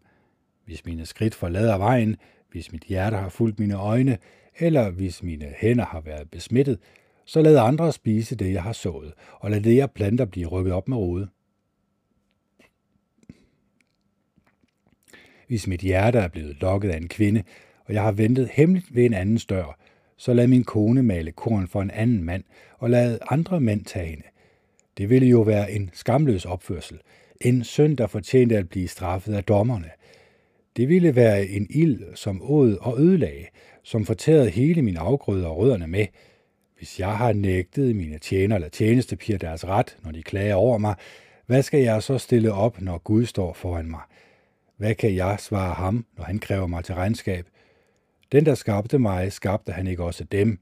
Hvis 0.65 0.85
mine 0.85 1.07
skridt 1.07 1.35
forlader 1.35 1.79
vejen, 1.79 2.17
hvis 2.51 2.73
mit 2.73 2.83
hjerte 2.83 3.17
har 3.17 3.29
fulgt 3.29 3.59
mine 3.59 3.75
øjne, 3.75 4.19
eller 4.59 4.91
hvis 4.91 5.23
mine 5.23 5.47
hænder 5.57 5.85
har 5.85 6.01
været 6.01 6.31
besmittet, 6.31 6.79
så 7.25 7.43
lad 7.43 7.57
andre 7.57 7.93
spise 7.93 8.37
det, 8.37 8.53
jeg 8.53 8.63
har 8.63 8.73
sået, 8.73 9.13
og 9.41 9.51
lad 9.51 9.61
det, 9.61 9.77
jeg 9.77 9.91
planter, 9.91 10.25
blive 10.25 10.47
rykket 10.47 10.73
op 10.73 10.89
med 10.89 10.97
rode. 10.97 11.29
Hvis 15.49 15.67
mit 15.67 15.81
hjerte 15.81 16.19
er 16.19 16.29
blevet 16.29 16.61
lokket 16.61 16.91
af 16.91 16.97
en 16.97 17.09
kvinde, 17.09 17.43
og 17.85 17.95
jeg 17.95 18.03
har 18.03 18.13
ventet 18.13 18.49
hemmeligt 18.53 18.95
ved 18.95 19.05
en 19.05 19.15
anden 19.15 19.39
dør, 19.49 19.79
så 20.17 20.35
lad 20.35 20.47
min 20.47 20.65
kone 20.65 21.03
male 21.03 21.33
korn 21.33 21.69
for 21.69 21.83
en 21.83 21.91
anden 21.91 22.25
mand, 22.25 22.45
og 22.79 22.91
lad 22.91 23.19
andre 23.31 23.61
mænd 23.61 23.85
tage 23.85 24.07
hende. 24.07 24.25
Det 24.99 25.11
ville 25.11 25.29
jo 25.29 25.41
være 25.41 25.73
en 25.73 25.91
skamløs 25.93 26.45
opførsel. 26.45 27.01
En 27.41 27.65
søn, 27.65 27.97
der 27.97 28.07
fortjente 28.07 28.57
at 28.57 28.69
blive 28.69 28.89
straffet 28.89 29.35
af 29.35 29.45
dommerne. 29.45 29.91
Det 30.77 30.89
ville 30.89 31.17
være 31.17 31.47
en 31.47 31.67
ild, 31.71 32.03
som 32.15 32.43
åd 32.43 32.77
og 32.81 33.01
ødelagde, 33.01 33.47
som 33.83 34.05
fortærede 34.05 34.51
hele 34.51 34.83
min 34.83 34.97
afgrøde 34.97 35.47
og 35.47 35.57
rødderne 35.57 35.87
med. 35.87 36.07
Hvis 36.79 37.01
jeg 37.01 37.17
har 37.17 37.33
nægtet 37.33 37.97
mine 37.97 38.19
tjener 38.19 38.57
eller 38.57 38.69
tjenestepiger 38.69 39.39
deres 39.39 39.67
ret, 39.67 39.97
når 40.05 40.11
de 40.11 40.23
klager 40.23 40.55
over 40.55 40.79
mig, 40.79 40.95
hvad 41.47 41.63
skal 41.63 41.81
jeg 41.81 42.03
så 42.03 42.19
stille 42.19 42.53
op, 42.53 42.81
når 42.81 42.99
Gud 42.99 43.27
står 43.27 43.53
foran 43.53 43.91
mig? 43.91 44.01
Hvad 44.77 44.95
kan 44.95 45.15
jeg 45.15 45.37
svare 45.41 45.75
ham, 45.75 46.07
når 46.17 46.25
han 46.25 46.39
kræver 46.39 46.67
mig 46.67 46.85
til 46.85 46.95
regnskab? 46.95 47.47
Den, 48.33 48.47
der 48.47 48.55
skabte 48.55 48.99
mig, 48.99 49.33
skabte 49.33 49.73
han 49.73 49.87
ikke 49.87 50.05
også 50.05 50.25
dem. 50.25 50.59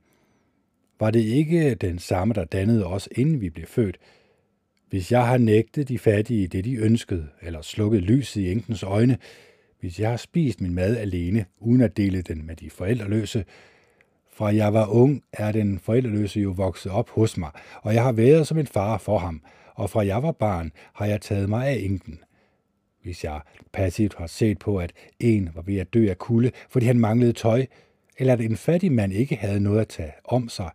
Var 1.01 1.11
det 1.11 1.21
ikke 1.21 1.75
den 1.75 1.99
samme, 1.99 2.35
der 2.35 2.45
dannede 2.45 2.87
os, 2.87 3.09
inden 3.13 3.41
vi 3.41 3.51
blev 3.51 3.67
født? 3.67 3.99
Hvis 4.91 5.13
jeg 5.13 5.27
har 5.27 5.39
nægtet 5.39 5.89
de 5.89 5.99
fattige 5.99 6.49
det, 6.49 6.65
de 6.65 6.77
ønskede, 6.77 7.29
eller 7.43 7.63
slukket 7.63 8.03
lyset 8.03 8.41
i 8.41 8.53
enkens 8.53 8.83
øjne, 8.83 9.19
hvis 9.81 10.01
jeg 10.01 10.11
har 10.11 10.17
spist 10.17 10.61
min 10.61 10.75
mad 10.75 10.97
alene, 10.97 11.45
uden 11.59 11.81
at 11.81 11.97
dele 11.97 12.23
den 12.23 12.47
med 12.47 12.57
de 12.57 12.71
forældreløse, 12.71 13.45
fra 14.33 14.55
jeg 14.55 14.73
var 14.75 14.87
ung, 14.87 15.23
er 15.33 15.53
den 15.53 15.79
forældreløse 15.79 16.41
jo 16.41 16.51
vokset 16.51 16.93
op 16.93 17.11
hos 17.11 17.37
mig, 17.37 17.51
og 17.83 17.95
jeg 17.95 18.03
har 18.03 18.13
været 18.13 18.47
som 18.47 18.59
en 18.59 18.67
far 18.67 18.99
for 18.99 19.19
ham, 19.19 19.43
og 19.75 19.91
fra 19.91 20.07
jeg 20.07 20.23
var 20.23 20.33
barn, 20.33 20.73
har 20.95 21.07
jeg 21.07 21.21
taget 21.21 21.49
mig 21.49 21.69
af 21.69 21.79
enken. 21.83 22.19
Hvis 23.03 23.25
jeg 23.25 23.41
passivt 23.73 24.15
har 24.15 24.27
set 24.27 24.59
på, 24.59 24.79
at 24.79 24.93
en 25.21 25.51
var 25.55 25.63
ved 25.63 25.77
at 25.77 25.95
dø 25.95 26.09
af 26.11 26.19
kulde, 26.19 26.51
fordi 26.71 26.87
han 26.87 27.01
manglede 27.01 27.33
tøj, 27.33 27.67
eller 28.19 28.33
at 28.33 28.41
en 28.41 28.57
fattig 28.57 28.93
mand 28.93 29.13
ikke 29.13 29.37
havde 29.37 29.61
noget 29.61 29.81
at 29.81 29.89
tage 29.89 30.13
om 30.25 30.49
sig, 30.49 30.71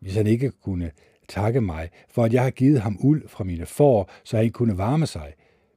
hvis 0.00 0.14
han 0.14 0.26
ikke 0.26 0.50
kunne 0.50 0.90
takke 1.28 1.60
mig 1.60 1.88
for, 2.10 2.24
at 2.24 2.32
jeg 2.32 2.42
har 2.42 2.50
givet 2.50 2.80
ham 2.80 2.96
uld 3.00 3.28
fra 3.28 3.44
mine 3.44 3.66
får, 3.66 4.10
så 4.24 4.36
han 4.36 4.50
kunne 4.50 4.78
varme 4.78 5.06
sig. 5.06 5.32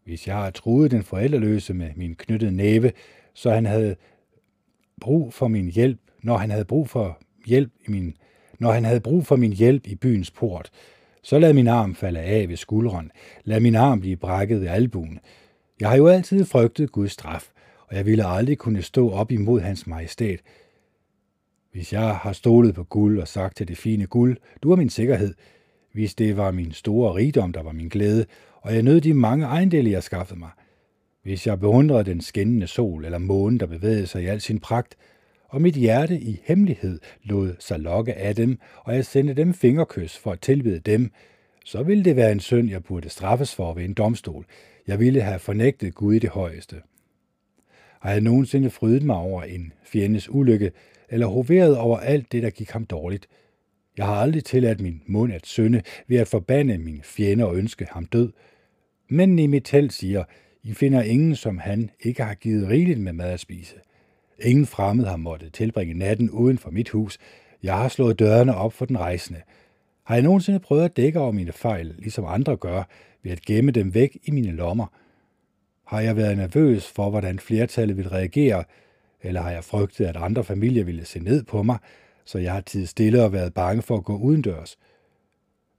Hvis 0.06 0.28
jeg 0.28 0.36
har 0.36 0.50
truet 0.50 0.92
den 0.92 1.04
forældreløse 1.04 1.74
med 1.74 1.90
min 1.96 2.16
knyttede 2.16 2.52
næve, 2.52 2.92
så 3.34 3.52
han 3.52 3.66
havde 3.66 3.96
brug 5.02 5.34
for 5.34 5.48
min 5.48 5.68
hjælp, 5.68 6.00
når 6.24 6.38
han 6.38 6.52
havde 6.52 6.66
brug 6.66 6.90
for 6.90 7.20
hjælp 7.46 7.72
i 7.88 7.92
min, 7.92 8.14
når 8.60 8.72
han 8.72 8.86
havde 8.86 9.00
brug 9.00 9.26
for 9.26 9.36
min 9.36 9.54
hjælp 9.54 9.88
i 9.88 9.96
byens 9.96 10.32
port, 10.32 10.70
så 11.22 11.40
lad 11.40 11.54
min 11.54 11.68
arm 11.68 11.96
falde 11.96 12.20
af 12.20 12.50
ved 12.50 12.58
skulderen. 12.58 13.12
Lad 13.44 13.60
min 13.60 13.76
arm 13.76 14.00
blive 14.00 14.16
brækket 14.16 14.62
ved 14.62 14.68
albuen. 14.68 15.20
Jeg 15.80 15.90
har 15.90 15.98
jo 15.98 16.08
altid 16.08 16.46
frygtet 16.46 16.92
Guds 16.92 17.12
straf, 17.12 17.50
og 17.88 17.96
jeg 17.96 18.06
ville 18.06 18.26
aldrig 18.26 18.58
kunne 18.58 18.82
stå 18.82 19.12
op 19.12 19.32
imod 19.32 19.62
hans 19.62 19.88
majestæt. 19.88 20.40
Hvis 21.72 21.94
jeg 21.94 22.16
har 22.16 22.34
stolet 22.34 22.76
på 22.76 22.84
guld 22.84 23.20
og 23.20 23.28
sagt 23.28 23.58
til 23.58 23.68
det 23.68 23.78
fine 23.78 24.06
guld, 24.06 24.38
du 24.64 24.72
er 24.72 24.76
min 24.76 24.90
sikkerhed, 24.90 25.34
hvis 25.94 26.16
det 26.16 26.38
var 26.38 26.52
min 26.52 26.72
store 26.72 27.16
rigdom, 27.16 27.54
der 27.54 27.64
var 27.64 27.72
min 27.72 27.90
glæde, 27.90 28.26
og 28.62 28.74
jeg 28.74 28.84
nød 28.84 29.02
de 29.02 29.14
mange 29.14 29.46
ejendele, 29.46 29.91
jeg 29.91 30.04
skaffede 30.04 30.40
mig. 30.40 30.50
Hvis 31.24 31.48
jeg 31.48 31.60
beundrede 31.60 32.04
den 32.04 32.22
skinnende 32.22 32.68
sol 32.68 33.06
eller 33.06 33.18
månen, 33.18 33.60
der 33.60 33.66
bevægede 33.66 34.08
sig 34.08 34.24
i 34.24 34.26
al 34.26 34.41
sin 34.41 34.60
pragt, 34.60 34.96
og 35.50 35.62
mit 35.62 35.76
hjerte 35.76 36.20
i 36.20 36.41
hemmelighed 36.44 37.00
lod 37.24 37.56
sig 37.60 37.80
lokke 37.80 38.14
af 38.14 38.36
dem, 38.36 38.60
og 38.84 38.96
jeg 38.96 39.06
sendte 39.06 39.34
dem 39.34 39.54
fingerkys 39.54 40.18
for 40.18 40.32
at 40.32 40.41
tilbede 40.41 40.80
dem, 40.80 41.12
så 41.66 41.84
ville 41.84 42.04
det 42.04 42.16
være 42.16 42.32
en 42.32 42.40
synd, 42.40 42.70
jeg 42.70 42.84
burde 42.84 43.10
straffes 43.10 43.56
for 43.56 43.74
ved 43.74 43.86
en 43.86 43.94
domstol. 43.94 44.46
Jeg 44.88 45.00
ville 45.00 45.22
have 45.22 45.40
fornægtet 45.40 45.96
Gud 45.96 46.14
i 46.14 46.20
det 46.20 46.30
højeste. 46.30 46.82
Har 48.00 48.12
jeg 48.12 48.22
nogensinde 48.22 48.70
frydet 48.70 49.04
mig 49.04 49.16
over 49.16 49.44
en 49.44 49.74
fjendes 49.84 50.30
ulykke, 50.30 50.72
eller 51.10 51.27
hoveret 51.27 51.77
over 51.77 51.98
alt 51.98 52.31
det, 52.31 52.44
der 52.44 52.49
gik 52.49 52.69
ham 52.69 52.86
dårligt. 52.86 53.27
Jeg 53.98 54.06
har 54.06 54.15
aldrig 54.15 54.44
tilladt 54.44 54.81
min 54.81 55.02
mund 55.06 55.34
at 55.34 55.45
synde 55.45 55.81
ved 56.07 56.18
at 56.18 56.27
forbande 56.27 56.77
min 56.77 57.02
fjende 57.03 57.45
og 57.45 57.56
ønske 57.56 57.88
ham 57.91 58.06
død. 58.06 58.31
Men 59.10 59.40
i 59.40 59.48
mit 59.48 59.65
telt 59.65 59.94
siger, 59.94 60.23
I 60.64 60.73
finder 60.73 61.02
ingen, 61.02 61.36
som 61.36 61.57
han 61.57 61.90
ikke 61.99 62.23
har 62.23 62.34
givet 62.34 62.69
rigeligt 62.69 62.99
med 62.99 63.14
mad 63.14 63.31
at 63.31 63.40
spise. 63.40 63.76
Ingen 64.41 64.65
fremmed 64.65 65.06
har 65.06 65.18
måttet 65.18 65.53
tilbringe 65.53 65.94
natten 65.94 66.30
uden 66.30 66.57
for 66.57 66.72
mit 66.72 66.90
hus. 66.90 67.18
Jeg 67.64 67.77
har 67.77 67.88
slået 67.88 68.19
dørene 68.19 68.56
op 68.56 68.73
for 68.73 68.86
den 68.86 68.99
rejsende. 68.99 69.41
Har 70.03 70.15
jeg 70.15 70.23
nogensinde 70.23 70.60
prøvet 70.60 70.86
at 70.86 70.98
dække 70.98 71.19
over 71.19 71.31
mine 71.31 71.52
fejl, 71.52 71.95
ligesom 71.98 72.26
andre 72.27 72.57
gør, 72.57 72.84
ved 73.23 73.31
at 73.31 73.41
gemme 73.41 73.72
dem 73.72 73.94
væk 73.94 74.18
i 74.23 74.31
mine 74.31 74.52
lommer? 74.52 74.88
Har 75.86 75.99
jeg 75.99 76.15
været 76.15 76.38
nervøs 76.38 76.88
for, 76.88 77.10
hvordan 77.10 77.40
flertallet 77.40 77.98
vil 77.98 78.10
reagere, 78.10 78.64
eller 79.22 79.41
har 79.41 79.52
jeg 79.52 79.64
frygtet, 79.64 80.06
at 80.06 80.18
andre 80.18 80.44
familier 80.44 80.84
ville 80.84 81.06
se 81.06 81.20
ned 81.20 81.44
på 81.44 81.64
mig, 81.64 81.78
så 82.26 82.38
jeg 82.38 82.54
har 82.54 82.62
tid 82.62 82.86
stille 82.86 83.24
og 83.24 83.34
været 83.34 83.54
bange 83.54 83.82
for 83.82 83.98
at 83.98 84.04
gå 84.04 84.18
udendørs? 84.18 84.78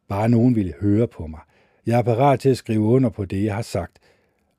Bare 0.08 0.28
nogen 0.28 0.56
ville 0.56 0.74
høre 0.80 1.08
på 1.08 1.26
mig. 1.26 1.40
Jeg 1.86 1.98
er 1.98 2.02
parat 2.02 2.40
til 2.40 2.48
at 2.48 2.56
skrive 2.56 2.84
under 2.84 3.10
på 3.10 3.24
det, 3.24 3.44
jeg 3.44 3.54
har 3.54 3.62
sagt. 3.62 3.98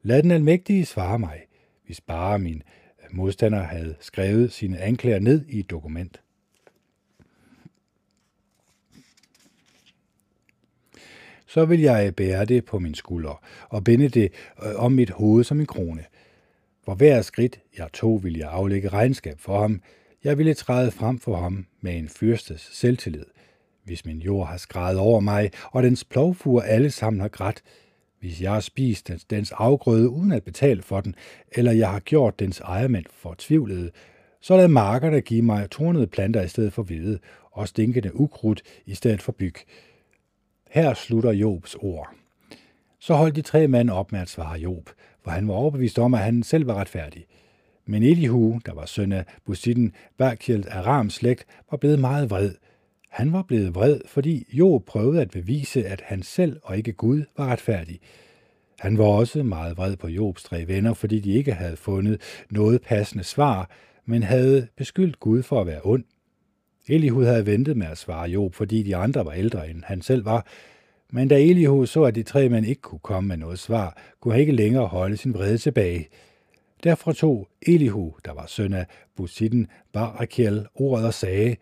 Lad 0.03 0.24
den 0.24 0.32
almægtige 0.32 0.86
svare 0.86 1.20
mig, 1.20 1.41
hvis 1.86 2.02
bare 2.02 2.40
min 2.40 2.64
øh, 3.03 3.16
modstander 3.18 3.64
havde 3.64 3.95
skrevet 3.99 4.52
sine 4.52 4.78
anklager 4.80 5.20
ned 5.20 5.45
i 5.48 5.60
et 5.60 5.70
dokument. 5.70 6.22
så 11.52 11.66
vil 11.66 11.80
jeg 11.80 12.16
bære 12.16 12.45
det 12.45 12.66
på 12.66 12.80
min 12.80 12.95
skulder 12.95 13.44
og 13.70 13.84
binde 13.84 14.10
det 14.10 14.34
øh, 14.66 14.76
om 14.76 14.91
mit 14.91 15.10
hoved 15.10 15.44
som 15.44 15.60
en 15.60 15.66
krone. 15.66 16.06
For 16.86 16.94
hver 16.94 17.22
skridt, 17.22 17.60
jeg 17.78 17.88
tog, 17.94 18.24
ville 18.24 18.40
jeg 18.40 18.49
aflægge 18.49 18.90
regnskab 18.90 19.40
for 19.40 19.62
ham. 19.62 19.82
Jeg 20.24 20.38
ville 20.38 20.53
træde 20.53 20.91
frem 20.91 21.20
for 21.20 21.36
ham 21.36 21.66
med 21.82 21.98
en 21.98 22.10
fyrstes 22.10 22.70
selvtillid. 22.74 23.26
Hvis 23.84 24.06
min 24.06 24.20
jord 24.20 24.48
har 24.48 24.58
skrevet 24.58 24.98
over 24.99 25.20
mig, 25.20 25.52
og 25.72 25.84
dens 25.84 26.03
plovfuger 26.03 26.62
alle 26.62 26.91
sammen 26.91 27.22
har 27.22 27.28
grædt, 27.28 27.64
hvis 28.20 28.41
jeg 28.41 28.52
har 28.52 28.60
spist 28.60 29.08
dens, 29.08 29.26
dens 29.26 29.52
afgrøde 29.52 30.10
uden 30.10 30.32
at 30.32 30.44
betale 30.44 30.82
for 30.82 31.02
den, 31.02 31.16
eller 31.52 31.72
jeg 31.72 31.90
har 31.90 31.99
gjort 31.99 32.40
dens 32.40 32.60
ejermænd 32.60 33.06
for 33.14 33.36
tvivlede, 33.38 33.91
så 34.41 34.58
lad 34.58 34.68
markerne 34.68 35.22
give 35.22 35.41
mig 35.41 35.70
tornede 35.70 36.08
planter 36.08 36.41
i 36.41 36.48
stedet 36.48 36.74
for 36.74 36.84
hvide, 36.84 37.20
og 37.52 37.68
stinkende 37.68 38.16
ukrudt 38.16 38.62
i 38.86 38.95
stedet 38.95 39.22
for 39.22 39.32
byg. 39.32 39.56
Her 40.70 40.94
slutter 40.94 41.32
Jobs 41.32 41.76
ord. 41.76 42.14
Så 42.99 43.14
holdt 43.14 43.36
de 43.36 43.41
tre 43.41 43.68
mænd 43.68 43.90
op 43.90 44.12
med 44.12 44.20
at 44.20 44.30
svare 44.30 44.60
Job, 44.60 44.90
for 45.23 45.31
han 45.31 45.48
var 45.48 45.53
overbevist 45.53 45.99
om, 45.99 46.14
at 46.14 46.19
han 46.19 46.43
selv 46.43 46.68
var 46.68 46.73
retfærdig. 46.73 47.26
Men 47.85 48.03
Elihu, 48.03 48.60
der 48.65 48.73
var 48.73 48.85
søn 48.85 49.11
af 49.11 49.26
Busitten 49.45 49.93
Berkjeld 50.18 50.65
af 50.68 50.85
Rams 50.85 51.14
slægt, 51.14 51.45
var 51.72 51.77
blevet 51.77 51.99
meget 51.99 52.30
vred. 52.30 52.52
Han 53.10 53.34
var 53.34 53.41
blevet 53.41 53.76
vred, 53.76 53.99
fordi 54.07 54.48
Job 54.53 54.85
prøvede 54.85 55.22
at 55.22 55.31
bevise, 55.31 55.85
at 55.85 56.02
han 56.06 56.23
selv 56.23 56.60
og 56.64 56.77
ikke 56.77 56.93
Gud 56.93 57.23
var 57.38 57.45
retfærdig. 57.45 57.99
Han 58.80 58.98
var 58.98 59.06
også 59.06 59.43
meget 59.43 59.77
vred 59.77 59.95
på 59.95 60.07
Jobs 60.07 60.43
tre 60.43 60.68
venner, 60.68 60.93
fordi 60.93 61.19
de 61.19 61.31
ikke 61.31 61.53
havde 61.53 61.77
fundet 61.77 62.22
noget 62.49 62.81
passende 62.81 63.23
svar, 63.23 63.69
men 64.06 64.23
havde 64.23 64.68
beskyldt 64.77 65.19
Gud 65.19 65.43
for 65.43 65.61
at 65.61 65.68
være 65.68 65.81
ond. 65.84 66.03
Elihu 66.88 67.22
havde 67.22 67.45
ventet 67.45 67.77
med 67.77 67.88
at 67.88 67.98
svare 67.98 68.30
Job, 68.30 68.56
fordi 68.56 68.84
de 68.84 68.95
andre 68.95 69.26
var 69.26 69.31
ældre 69.31 69.69
end 69.69 69.84
han 69.84 70.02
selv 70.02 70.26
var, 70.26 70.48
men 71.12 71.28
da 71.28 71.40
Elihu 71.40 71.86
så, 71.86 72.04
at 72.04 72.16
de 72.16 72.24
tre 72.24 72.50
mænd 72.50 72.66
ikke 72.66 72.82
kunne 72.82 73.00
komme 73.00 73.28
med 73.28 73.38
noget 73.38 73.60
svar, 73.60 73.98
kunne 74.20 74.34
han 74.34 74.42
ikke 74.42 74.52
længere 74.52 74.88
holde 74.88 75.18
sin 75.18 75.34
vrede 75.34 75.58
tilbage. 75.58 76.08
Derfor 76.84 77.12
tog 77.12 77.48
Elihu, 77.62 78.16
der 78.26 78.34
var 78.34 78.46
søn 78.46 78.74
af 78.74 78.86
Busitten 79.16 79.68
Barakiel, 79.94 80.68
ordet 80.76 81.06
og 81.06 81.14
sagde, 81.14 81.56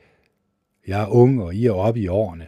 Jeg 0.88 1.02
er 1.02 1.08
ung, 1.08 1.44
og 1.44 1.56
I 1.56 1.66
er 1.66 1.72
oppe 1.72 2.00
i 2.00 2.08
årene. 2.08 2.48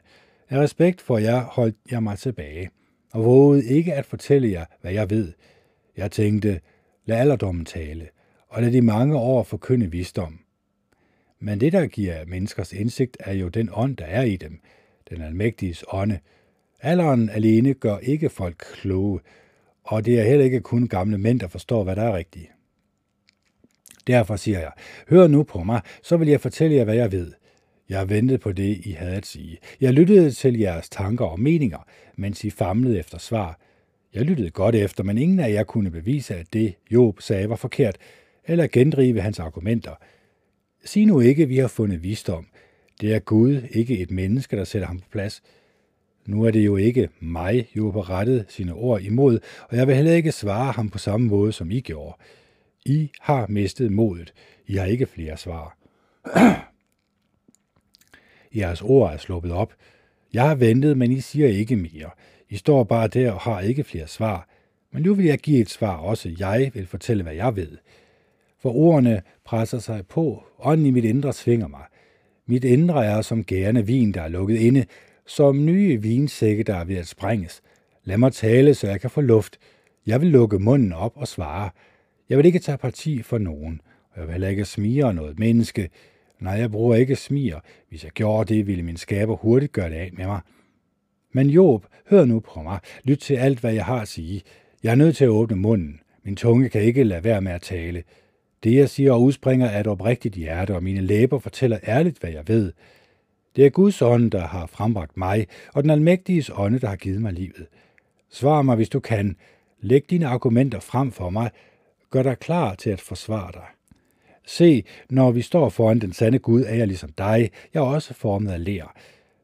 Af 0.50 0.60
respekt 0.60 1.02
for 1.02 1.18
jer 1.18 1.42
holdt 1.42 1.76
jeg 1.92 2.04
mig 2.04 2.18
tilbage, 2.18 2.70
og 3.14 3.26
vågede 3.26 3.66
ikke 3.66 3.94
at 3.94 4.06
fortælle 4.06 4.52
jer, 4.52 4.66
hvad 4.82 4.92
jeg 4.92 5.10
ved. 5.10 5.34
Jeg 5.98 6.12
tænkte, 6.12 6.62
lad 7.06 7.18
alderdommen 7.18 7.66
tale, 7.66 8.08
og 8.48 8.62
lad 8.62 8.72
de 8.72 8.82
mange 8.82 9.18
år 9.18 9.44
forkynde 9.44 9.92
visdom. 9.92 10.40
Men 11.40 11.60
det, 11.60 11.74
der 11.74 11.88
giver 11.88 12.26
menneskers 12.26 12.74
indsigt, 12.74 13.18
er 13.20 13.34
jo 13.34 13.48
den 13.48 13.70
ånd, 13.74 13.98
der 13.98 14.06
er 14.06 14.24
i 14.24 14.36
dem, 14.36 14.60
den 15.10 15.22
almægtiges 15.22 15.84
ånde. 15.88 16.20
Alderen 16.82 17.30
alene 17.30 17.74
gør 17.74 17.98
ikke 17.98 18.30
folk 18.30 18.58
kloge, 18.58 19.20
og 19.84 20.06
det 20.06 20.20
er 20.20 20.24
heller 20.24 20.46
ikke 20.46 20.62
kun 20.62 20.88
gamle 20.88 21.18
mænd, 21.18 21.40
der 21.40 21.48
forstår, 21.48 21.84
hvad 21.84 21.96
der 21.96 22.04
er 22.04 22.18
rigtigt. 22.18 22.52
Derfor 24.08 24.36
siger 24.36 24.60
jeg, 24.60 24.72
hør 25.10 25.28
nu 25.28 25.44
på 25.44 25.64
mig, 25.64 25.82
så 26.04 26.18
vil 26.18 26.28
jeg 26.28 26.42
fortælle 26.42 26.76
jer, 26.76 26.84
hvad 26.84 26.96
jeg 26.96 27.12
ved. 27.12 27.32
Jeg 27.90 28.10
ventede 28.10 28.38
på 28.38 28.52
det, 28.52 28.78
I 28.86 28.92
havde 28.92 29.16
at 29.16 29.26
sige. 29.26 29.58
Jeg 29.82 29.94
lyttede 29.94 30.32
til 30.32 30.60
jeres 30.60 30.90
tanker 30.90 31.26
og 31.26 31.40
meninger, 31.40 31.86
mens 32.16 32.44
I 32.44 32.50
famlede 32.50 33.00
efter 33.00 33.18
svar. 33.18 33.60
Jeg 34.14 34.24
lyttede 34.24 34.50
godt 34.50 34.76
efter, 34.76 35.04
men 35.04 35.18
ingen 35.18 35.40
af 35.40 35.52
jer 35.52 35.64
kunne 35.64 35.92
bevise, 35.92 36.36
at 36.36 36.54
det, 36.54 36.74
Job 36.92 37.22
sagde, 37.22 37.50
var 37.50 37.56
forkert, 37.56 37.98
eller 38.48 38.68
gendrive 38.68 39.22
hans 39.22 39.40
argumenter. 39.40 39.96
Sig 40.86 41.06
nu 41.06 41.20
ikke, 41.20 41.48
vi 41.48 41.58
har 41.58 41.68
fundet 41.68 42.04
visdom. 42.04 42.48
Det 43.02 43.14
er 43.14 43.20
Gud, 43.20 43.62
ikke 43.72 44.00
et 44.00 44.12
menneske, 44.12 44.58
der 44.58 44.64
sætter 44.64 44.88
ham 44.88 45.00
på 45.00 45.08
plads. 45.12 45.42
Nu 46.32 46.44
er 46.44 46.52
det 46.52 46.66
jo 46.66 46.78
ikke 46.78 47.10
mig, 47.20 47.68
Job 47.76 47.94
har 47.94 48.10
rettet 48.10 48.46
sine 48.50 48.74
ord 48.74 49.02
imod, 49.02 49.40
og 49.70 49.78
jeg 49.78 49.88
vil 49.88 49.96
heller 49.96 50.14
ikke 50.14 50.32
svare 50.32 50.72
ham 50.72 50.90
på 50.90 50.98
samme 50.98 51.28
måde, 51.28 51.52
som 51.52 51.72
I 51.72 51.80
gjorde. 51.80 52.18
I 52.86 53.10
har 53.22 53.48
mistet 53.48 53.92
modet. 53.92 54.34
I 54.68 54.76
har 54.76 54.86
ikke 54.86 55.06
flere 55.06 55.38
svar. 55.38 55.78
Jeres 58.56 58.82
ord 58.82 59.14
er 59.14 59.18
sluppet 59.18 59.52
op. 59.52 59.74
Jeg 60.34 60.48
har 60.48 60.56
ventet, 60.56 60.98
men 60.98 61.12
I 61.12 61.20
siger 61.20 61.48
ikke 61.48 61.76
mere. 61.76 62.10
I 62.50 62.56
står 62.56 62.84
bare 62.84 63.08
der 63.08 63.32
og 63.32 63.40
har 63.40 63.60
ikke 63.60 63.84
flere 63.84 64.08
svar. 64.08 64.48
Men 64.92 65.04
nu 65.04 65.14
vil 65.14 65.26
jeg 65.26 65.40
give 65.40 65.62
et 65.62 65.70
svar 65.70 65.98
også. 65.98 66.36
Jeg 66.40 66.72
vil 66.74 66.88
fortælle, 66.88 67.24
hvad 67.24 67.34
jeg 67.34 67.56
ved. 67.56 67.78
For 68.60 68.70
ordene 68.70 69.22
presser 69.46 69.80
sig 69.80 70.08
på. 70.08 70.44
Ånden 70.60 70.86
i 70.86 70.92
mit 70.92 71.06
indre 71.06 71.34
svinger 71.34 71.68
mig. 71.68 71.86
Mit 72.46 72.64
indre 72.64 73.06
er 73.06 73.22
som 73.22 73.44
gærende 73.44 73.86
vin, 73.86 74.12
der 74.12 74.22
er 74.22 74.28
lukket 74.28 74.58
inde, 74.58 74.86
som 75.28 75.66
nye 75.66 76.02
vinsække, 76.02 76.64
der 76.64 76.76
er 76.76 76.84
ved 76.84 76.96
at 76.96 77.08
sprænges. 77.08 77.62
Lad 78.04 78.18
mig 78.18 78.34
tale, 78.34 78.74
så 78.74 78.88
jeg 78.88 79.02
kan 79.02 79.10
få 79.10 79.22
luft. 79.22 79.58
Jeg 80.06 80.22
vil 80.22 80.30
lukke 80.30 80.60
munden 80.60 80.94
op 80.94 81.14
og 81.16 81.28
svare. 81.28 81.70
Jeg 82.30 82.38
vil 82.38 82.46
ikke 82.46 82.60
tage 82.60 82.78
parti 82.78 83.22
for 83.22 83.38
nogen, 83.38 83.82
og 84.12 84.20
jeg 84.20 84.28
vil 84.28 84.32
heller 84.32 84.48
ikke 84.48 84.66
smire 84.66 85.14
noget 85.14 85.40
menneske. 85.40 85.90
Nej, 86.40 86.54
jeg 86.54 86.72
bruger 86.72 86.96
ikke 86.96 87.16
smir. 87.16 87.56
Hvis 87.90 88.04
jeg 88.04 88.12
gjorde 88.12 88.56
det, 88.56 88.68
ville 88.68 88.84
min 88.84 88.98
skaber 88.98 89.36
hurtigt 89.36 89.72
gøre 89.72 89.90
det 89.90 89.96
af 89.96 90.10
med 90.14 90.26
mig. 90.26 90.42
Men 91.34 91.50
Job, 91.50 91.86
hør 92.10 92.26
nu 92.26 92.40
på 92.40 92.62
mig. 92.62 92.80
Lyt 93.04 93.18
til 93.18 93.34
alt, 93.34 93.60
hvad 93.60 93.74
jeg 93.74 93.86
har 93.86 94.02
at 94.02 94.08
sige. 94.08 94.42
Jeg 94.84 94.92
er 94.92 94.96
nødt 94.96 95.16
til 95.18 95.24
at 95.24 95.30
åbne 95.30 95.58
munden. 95.58 96.00
Min 96.24 96.36
tunge 96.36 96.70
kan 96.70 96.82
ikke 96.82 97.04
lade 97.04 97.24
være 97.24 97.42
med 97.42 97.52
at 97.52 97.62
tale. 97.62 98.04
Det, 98.64 98.76
jeg 98.76 98.90
siger 98.90 99.12
og 99.12 99.22
udspringer, 99.22 99.68
er 99.68 99.80
et 99.80 99.88
oprigtigt 99.88 100.36
hjerte, 100.36 100.76
og 100.76 100.84
mine 100.84 101.02
læber 101.02 101.40
fortæller 101.40 101.78
ærligt, 101.88 102.20
hvad 102.20 102.32
jeg 102.32 102.48
ved. 102.48 102.74
Det 103.56 103.66
er 103.66 103.70
Guds 103.70 104.02
ånd, 104.02 104.32
der 104.32 104.48
har 104.48 104.66
frembragt 104.66 105.18
mig, 105.18 105.48
og 105.74 105.84
den 105.84 105.90
almægtiges 105.90 106.52
ånde, 106.56 106.80
der 106.80 106.88
har 106.88 106.96
givet 106.96 107.22
mig 107.22 107.34
livet. 107.34 107.68
Svar 108.30 108.62
mig, 108.62 108.76
hvis 108.76 108.90
du 108.90 109.00
kan. 109.00 109.36
Læg 109.82 110.10
dine 110.10 110.28
argumenter 110.28 110.80
frem 110.80 111.12
for 111.12 111.30
mig. 111.30 111.52
Gør 112.10 112.24
dig 112.24 112.40
klar 112.40 112.76
til 112.76 112.90
at 112.90 113.02
forsvare 113.02 113.52
dig. 113.54 113.66
Se, 114.46 114.84
når 115.10 115.32
vi 115.32 115.42
står 115.42 115.70
foran 115.70 116.00
den 116.00 116.14
sande 116.14 116.40
Gud, 116.40 116.64
er 116.64 116.76
jeg 116.76 116.88
ligesom 116.88 117.12
dig. 117.12 117.52
Jeg 117.74 117.80
er 117.80 117.86
også 117.86 118.14
formet 118.14 118.52
af 118.52 118.64
lær. 118.66 118.96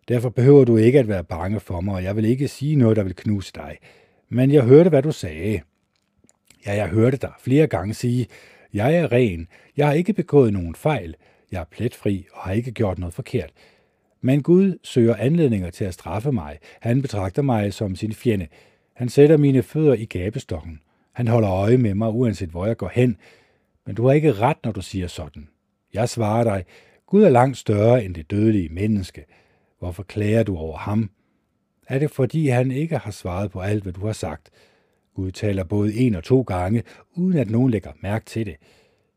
Derfor 0.07 0.29
behøver 0.29 0.65
du 0.65 0.77
ikke 0.77 0.99
at 0.99 1.07
være 1.07 1.23
bange 1.23 1.59
for 1.59 1.81
mig, 1.81 1.95
og 1.95 2.03
jeg 2.03 2.15
vil 2.15 2.25
ikke 2.25 2.47
sige 2.47 2.75
noget, 2.75 2.97
der 2.97 3.03
vil 3.03 3.15
knuse 3.15 3.51
dig. 3.55 3.77
Men 4.29 4.51
jeg 4.51 4.63
hørte, 4.63 4.89
hvad 4.89 5.01
du 5.03 5.11
sagde. 5.11 5.61
Ja, 6.65 6.75
jeg 6.75 6.87
hørte 6.87 7.17
dig 7.17 7.31
flere 7.39 7.67
gange 7.67 7.93
sige, 7.93 8.27
jeg 8.73 8.95
er 8.95 9.11
ren, 9.11 9.47
jeg 9.77 9.87
har 9.87 9.93
ikke 9.93 10.13
begået 10.13 10.53
nogen 10.53 10.75
fejl, 10.75 11.15
jeg 11.51 11.59
er 11.59 11.65
pletfri 11.71 12.27
og 12.33 12.41
har 12.41 12.51
ikke 12.51 12.71
gjort 12.71 12.99
noget 12.99 13.13
forkert. 13.13 13.51
Men 14.21 14.43
Gud 14.43 14.77
søger 14.83 15.15
anledninger 15.15 15.69
til 15.69 15.85
at 15.85 15.93
straffe 15.93 16.31
mig. 16.31 16.57
Han 16.81 17.01
betragter 17.01 17.41
mig 17.41 17.73
som 17.73 17.95
sin 17.95 18.13
fjende. 18.13 18.47
Han 18.93 19.09
sætter 19.09 19.37
mine 19.37 19.63
fødder 19.63 19.93
i 19.93 20.05
gabestokken. 20.05 20.79
Han 21.13 21.27
holder 21.27 21.51
øje 21.51 21.77
med 21.77 21.93
mig, 21.93 22.09
uanset 22.09 22.49
hvor 22.49 22.65
jeg 22.65 22.77
går 22.77 22.91
hen. 22.93 23.17
Men 23.85 23.95
du 23.95 24.07
har 24.07 24.13
ikke 24.13 24.33
ret, 24.33 24.57
når 24.63 24.71
du 24.71 24.81
siger 24.81 25.07
sådan. 25.07 25.47
Jeg 25.93 26.09
svarer 26.09 26.43
dig, 26.43 26.65
Gud 27.05 27.23
er 27.23 27.29
langt 27.29 27.57
større 27.57 28.05
end 28.05 28.15
det 28.15 28.31
dødelige 28.31 28.69
menneske. 28.69 29.25
Hvorfor 29.79 30.03
klager 30.03 30.43
du 30.43 30.57
over 30.57 30.77
ham? 30.77 31.09
Er 31.87 31.99
det 31.99 32.11
fordi, 32.11 32.47
han 32.47 32.71
ikke 32.71 32.97
har 32.97 33.11
svaret 33.11 33.51
på 33.51 33.59
alt, 33.59 33.83
hvad 33.83 33.93
du 33.93 34.05
har 34.05 34.13
sagt? 34.13 34.49
Gud 35.15 35.31
taler 35.31 35.63
både 35.63 35.95
en 35.95 36.15
og 36.15 36.23
to 36.23 36.41
gange, 36.41 36.83
uden 37.13 37.37
at 37.37 37.49
nogen 37.49 37.71
lægger 37.71 37.91
mærke 38.01 38.25
til 38.25 38.45
det. 38.45 38.55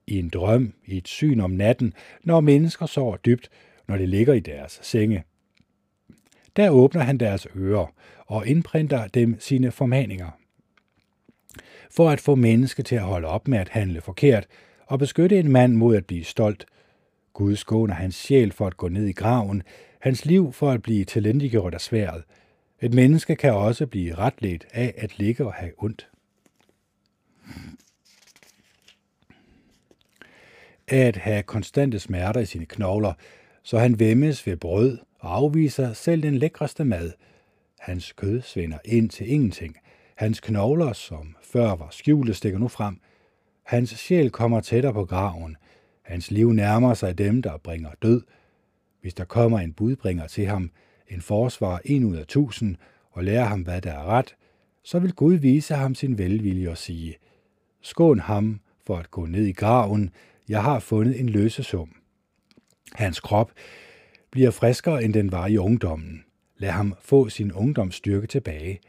I 0.07 0.19
en 0.19 0.29
drøm, 0.29 0.73
i 0.87 0.97
et 0.97 1.09
syn 1.09 1.41
om 1.41 1.51
natten, 1.51 1.93
når 2.25 2.41
mennesker 2.41 2.87
sover 2.87 3.17
dybt, 3.17 3.49
når 3.91 3.97
de 3.97 4.07
ligger 4.07 4.35
i 4.35 4.41
deres 4.41 4.81
senge. 4.83 5.25
Der 6.57 6.71
åbner 6.71 7.03
han 7.03 7.19
deres 7.19 7.47
ører 7.57 7.95
og 8.27 8.47
indprinter 8.47 9.07
dem 9.07 9.41
sine 9.41 9.71
formaninger. 9.71 10.31
For 11.91 12.11
at 12.11 12.21
få 12.21 12.35
mennesker 12.35 12.83
til 12.83 12.97
at 12.97 13.03
holde 13.03 13.29
op 13.29 13.49
med 13.49 13.59
at 13.59 13.69
handle 13.69 14.01
forkert 14.01 14.47
og 14.87 14.99
beskytte 14.99 15.39
en 15.39 15.53
mand 15.53 15.75
mod 15.75 15.97
at 15.97 16.07
blive 16.07 16.25
stolt. 16.25 16.67
Gud 17.33 17.57
skåner 17.57 17.95
hans 17.95 18.15
sjæl 18.15 18.53
for 18.53 18.67
at 18.67 18.77
gå 18.77 18.89
ned 18.89 19.07
i 19.07 19.13
graven, 19.13 19.63
hans 20.01 20.25
liv 20.25 20.53
for 20.53 20.71
at 20.71 20.83
blive 20.83 21.05
talentiggjort 21.05 21.75
af 21.75 21.81
sværet. 21.81 22.25
Et 22.81 22.95
menneske 22.95 23.37
kan 23.37 23.55
også 23.55 23.87
blive 23.87 24.15
retledt 24.15 24.67
af 24.73 24.95
at 24.97 25.19
ligge 25.19 25.45
og 25.45 25.55
have 25.55 25.73
ondt. 25.79 26.09
At 30.89 31.17
have 31.17 31.43
konstante 31.43 31.99
smerter 31.99 32.41
i 32.41 32.47
sine 32.47 32.67
knogler, 32.67 33.13
så 33.63 33.79
han 33.79 33.99
vemmes 33.99 34.47
ved 34.47 34.57
brød 34.57 34.99
og 35.19 35.37
afviser 35.37 35.93
selv 35.93 36.23
den 36.23 36.35
lækreste 36.35 36.85
mad. 36.85 37.13
Hans 37.79 38.13
kød 38.13 38.41
svinder 38.43 38.79
ind 38.85 39.11
til 39.11 39.33
ingenting. 39.33 39.77
Hans 40.17 40.41
knogler, 40.41 40.93
som 40.93 41.37
før 41.43 41.75
var 41.75 41.89
skjulte, 41.91 42.35
stikker 42.35 42.59
nu 42.59 42.69
frem. 42.69 43.01
Hans 43.63 43.91
sjæl 43.91 44.31
kommer 44.31 44.61
tættere 44.61 44.93
på 44.93 45.05
graven. 45.05 45.57
Hans 46.03 46.31
liv 46.31 46.53
nærmer 46.53 46.95
sig 46.95 47.19
dem, 47.19 47.43
der 47.43 47.57
bringer 47.57 47.91
død. 48.03 48.23
Hvis 49.01 49.15
der 49.15 49.25
kommer 49.25 49.59
en 49.59 49.73
budbringer 49.73 50.27
til 50.27 50.47
ham, 50.47 50.71
en 51.09 51.21
forsvar 51.21 51.81
en 51.85 52.05
ud 52.05 52.17
af 52.17 52.27
tusind, 52.27 52.77
og 53.11 53.25
lærer 53.25 53.45
ham, 53.45 53.61
hvad 53.61 53.81
der 53.81 53.93
er 53.93 54.05
ret, 54.05 54.37
så 54.83 54.99
vil 54.99 55.13
Gud 55.13 55.35
vise 55.35 55.75
ham 55.75 55.95
sin 55.95 56.19
velvilje 56.19 56.71
og 56.71 56.79
sige, 56.79 57.17
skån 57.81 58.19
ham 58.19 58.61
for 58.87 58.97
at 58.97 59.11
gå 59.11 59.27
ned 59.27 59.45
i 59.45 59.53
graven, 59.53 60.11
jeg 60.49 60.63
har 60.63 60.79
fundet 60.79 61.21
en 61.21 61.29
løsesum. 61.29 62.00
Hans 62.95 63.21
krop 63.21 63.53
bliver 64.31 64.51
friskere, 64.51 65.05
end 65.05 65.15
den 65.15 65.33
var 65.33 65.47
i 65.47 65.57
ungdommen. 65.57 66.25
Lad 66.59 66.71
ham 66.71 66.95
få 67.01 67.29
sin 67.29 67.53
ungdomsstyrke 67.53 68.27
tilbage. 68.27 68.81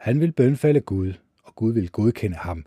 Han 0.00 0.20
vil 0.20 0.32
bønfalde 0.32 0.80
Gud, 0.80 1.12
og 1.42 1.54
Gud 1.54 1.72
vil 1.72 1.90
godkende 1.90 2.36
ham. 2.36 2.64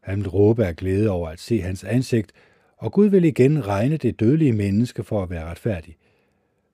Han 0.00 0.18
vil 0.18 0.28
råbe 0.28 0.66
af 0.66 0.76
glæde 0.76 1.10
over 1.10 1.28
at 1.28 1.40
se 1.40 1.60
hans 1.60 1.84
ansigt, 1.84 2.32
og 2.76 2.92
Gud 2.92 3.08
vil 3.08 3.24
igen 3.24 3.66
regne 3.66 3.96
det 3.96 4.20
dødelige 4.20 4.52
menneske 4.52 5.04
for 5.04 5.22
at 5.22 5.30
være 5.30 5.44
retfærdig. 5.44 5.96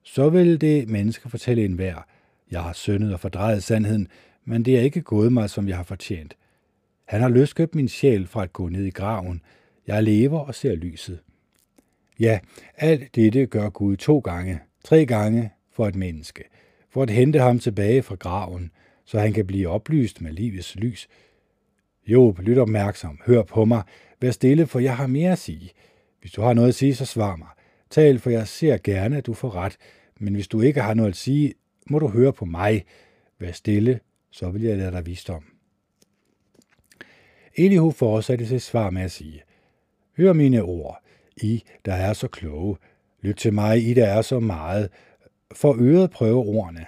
Så 0.03 0.29
vil 0.29 0.61
det 0.61 0.89
menneske 0.89 1.29
fortælle 1.29 1.65
enhver, 1.65 2.05
jeg 2.51 2.63
har 2.63 2.73
syndet 2.73 3.13
og 3.13 3.19
fordrejet 3.19 3.63
sandheden, 3.63 4.07
men 4.45 4.65
det 4.65 4.77
er 4.77 4.81
ikke 4.81 5.01
gået 5.01 5.33
mig, 5.33 5.49
som 5.49 5.67
jeg 5.67 5.77
har 5.77 5.83
fortjent. 5.83 6.37
Han 7.05 7.21
har 7.21 7.29
løskøbt 7.29 7.75
min 7.75 7.87
sjæl 7.87 8.27
fra 8.27 8.43
at 8.43 8.53
gå 8.53 8.69
ned 8.69 8.85
i 8.85 8.89
graven. 8.89 9.41
Jeg 9.87 10.03
lever 10.03 10.39
og 10.39 10.55
ser 10.55 10.75
lyset. 10.75 11.19
Ja, 12.21 12.39
alt 12.77 13.15
dette 13.15 13.45
gør 13.45 13.69
Gud 13.69 13.97
to 13.97 14.19
gange, 14.19 14.59
tre 14.83 15.05
gange 15.05 15.51
for 15.71 15.87
et 15.87 15.95
menneske, 15.95 16.43
for 16.89 17.03
at 17.03 17.09
hente 17.09 17.39
ham 17.39 17.59
tilbage 17.59 18.01
fra 18.01 18.15
graven, 18.15 18.71
så 19.05 19.19
han 19.19 19.33
kan 19.33 19.47
blive 19.47 19.69
oplyst 19.69 20.21
med 20.21 20.31
livets 20.31 20.75
lys. 20.75 21.07
Job, 22.07 22.39
lyt 22.39 22.57
opmærksom, 22.57 23.19
hør 23.25 23.43
på 23.43 23.65
mig, 23.65 23.83
vær 24.19 24.31
stille, 24.31 24.67
for 24.67 24.79
jeg 24.79 24.97
har 24.97 25.07
mere 25.07 25.31
at 25.31 25.39
sige. 25.39 25.71
Hvis 26.19 26.31
du 26.31 26.41
har 26.41 26.53
noget 26.53 26.67
at 26.67 26.75
sige, 26.75 26.95
så 26.95 27.05
svar 27.05 27.35
mig. 27.35 27.47
Tal, 27.89 28.19
for 28.19 28.29
jeg 28.29 28.47
ser 28.47 28.77
gerne, 28.83 29.17
at 29.17 29.25
du 29.25 29.33
får 29.33 29.55
ret, 29.55 29.77
men 30.19 30.33
hvis 30.33 30.47
du 30.47 30.61
ikke 30.61 30.81
har 30.81 30.93
noget 30.93 31.09
at 31.09 31.17
sige, 31.17 31.53
må 31.89 31.99
du 31.99 32.07
høre 32.07 32.33
på 32.33 32.45
mig. 32.45 32.85
Vær 33.39 33.51
stille, 33.51 33.99
så 34.31 34.49
vil 34.49 34.61
jeg 34.61 34.77
lade 34.77 34.91
dig 34.91 35.05
visdom. 35.05 35.43
Elihu 37.55 37.91
fortsatte 37.91 38.47
sit 38.47 38.61
svar 38.61 38.89
med 38.89 39.01
at 39.01 39.11
sige, 39.11 39.43
Hør 40.17 40.33
mine 40.33 40.61
ord, 40.61 41.00
i, 41.41 41.63
der 41.85 41.93
er 41.93 42.13
så 42.13 42.27
kloge. 42.27 42.77
Lyt 43.21 43.35
til 43.35 43.53
mig, 43.53 43.87
I, 43.87 43.93
der 43.93 44.05
er 44.05 44.21
så 44.21 44.39
meget. 44.39 44.89
For 45.53 45.75
øret 45.79 46.11
prøve 46.11 46.37
ordene. 46.43 46.85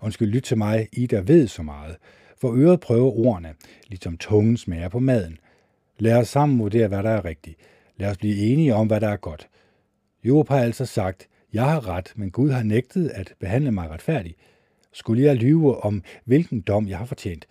Undskyld, 0.00 0.28
lyt 0.28 0.42
til 0.42 0.58
mig, 0.58 0.88
I, 0.92 1.06
der 1.06 1.20
ved 1.20 1.48
så 1.48 1.62
meget. 1.62 1.96
For 2.40 2.56
øret 2.56 2.80
prøve 2.80 3.12
ordene, 3.12 3.54
ligesom 3.88 4.16
tungen 4.16 4.56
smager 4.56 4.88
på 4.88 4.98
maden. 4.98 5.38
Lad 5.98 6.16
os 6.16 6.28
sammen 6.28 6.58
vurdere, 6.58 6.88
hvad 6.88 7.02
der 7.02 7.10
er 7.10 7.24
rigtigt. 7.24 7.56
Lad 7.96 8.10
os 8.10 8.18
blive 8.18 8.36
enige 8.36 8.74
om, 8.74 8.86
hvad 8.86 9.00
der 9.00 9.08
er 9.08 9.16
godt. 9.16 9.48
Job 10.24 10.48
har 10.48 10.58
altså 10.58 10.86
sagt, 10.86 11.28
jeg 11.52 11.64
har 11.64 11.88
ret, 11.88 12.12
men 12.16 12.30
Gud 12.30 12.50
har 12.50 12.62
nægtet 12.62 13.08
at 13.08 13.34
behandle 13.40 13.72
mig 13.72 13.90
retfærdigt. 13.90 14.36
Skulle 14.92 15.22
jeg 15.22 15.36
lyve 15.36 15.84
om, 15.84 16.02
hvilken 16.24 16.60
dom 16.60 16.88
jeg 16.88 16.98
har 16.98 17.04
fortjent? 17.04 17.46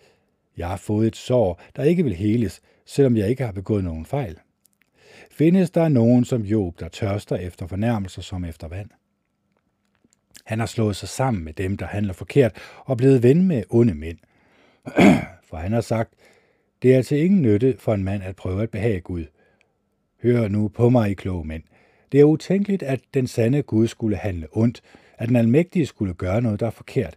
Jeg 0.56 0.68
har 0.68 0.76
fået 0.76 1.06
et 1.06 1.16
sår, 1.16 1.60
der 1.76 1.82
ikke 1.82 2.04
vil 2.04 2.14
heles, 2.14 2.60
selvom 2.86 3.16
jeg 3.16 3.28
ikke 3.28 3.44
har 3.44 3.52
begået 3.52 3.84
nogen 3.84 4.06
fejl. 4.06 4.38
Findes 5.40 5.70
der 5.70 5.88
nogen 5.88 6.24
som 6.24 6.42
Job, 6.42 6.80
der 6.80 6.88
tørster 6.88 7.36
efter 7.36 7.66
fornærmelser 7.66 8.22
som 8.22 8.44
efter 8.44 8.68
vand? 8.68 8.90
Han 10.44 10.58
har 10.58 10.66
slået 10.66 10.96
sig 10.96 11.08
sammen 11.08 11.44
med 11.44 11.52
dem, 11.52 11.76
der 11.76 11.86
handler 11.86 12.12
forkert, 12.12 12.56
og 12.84 12.96
blevet 12.96 13.22
ven 13.22 13.46
med 13.46 13.62
onde 13.70 13.94
mænd. 13.94 14.18
For 15.48 15.56
han 15.56 15.72
har 15.72 15.80
sagt, 15.80 16.12
det 16.82 16.94
er 16.94 17.02
til 17.02 17.18
ingen 17.18 17.42
nytte 17.42 17.76
for 17.78 17.94
en 17.94 18.04
mand 18.04 18.22
at 18.22 18.36
prøve 18.36 18.62
at 18.62 18.70
behage 18.70 19.00
Gud. 19.00 19.24
Hør 20.22 20.48
nu 20.48 20.68
på 20.68 20.88
mig, 20.88 21.10
I 21.10 21.14
kloge 21.14 21.44
mænd. 21.44 21.62
Det 22.12 22.20
er 22.20 22.24
utænkeligt, 22.24 22.82
at 22.82 23.00
den 23.14 23.26
sande 23.26 23.62
Gud 23.62 23.86
skulle 23.86 24.16
handle 24.16 24.46
ondt, 24.52 24.82
at 25.18 25.28
den 25.28 25.36
almægtige 25.36 25.86
skulle 25.86 26.14
gøre 26.14 26.42
noget, 26.42 26.60
der 26.60 26.66
er 26.66 26.70
forkert. 26.70 27.16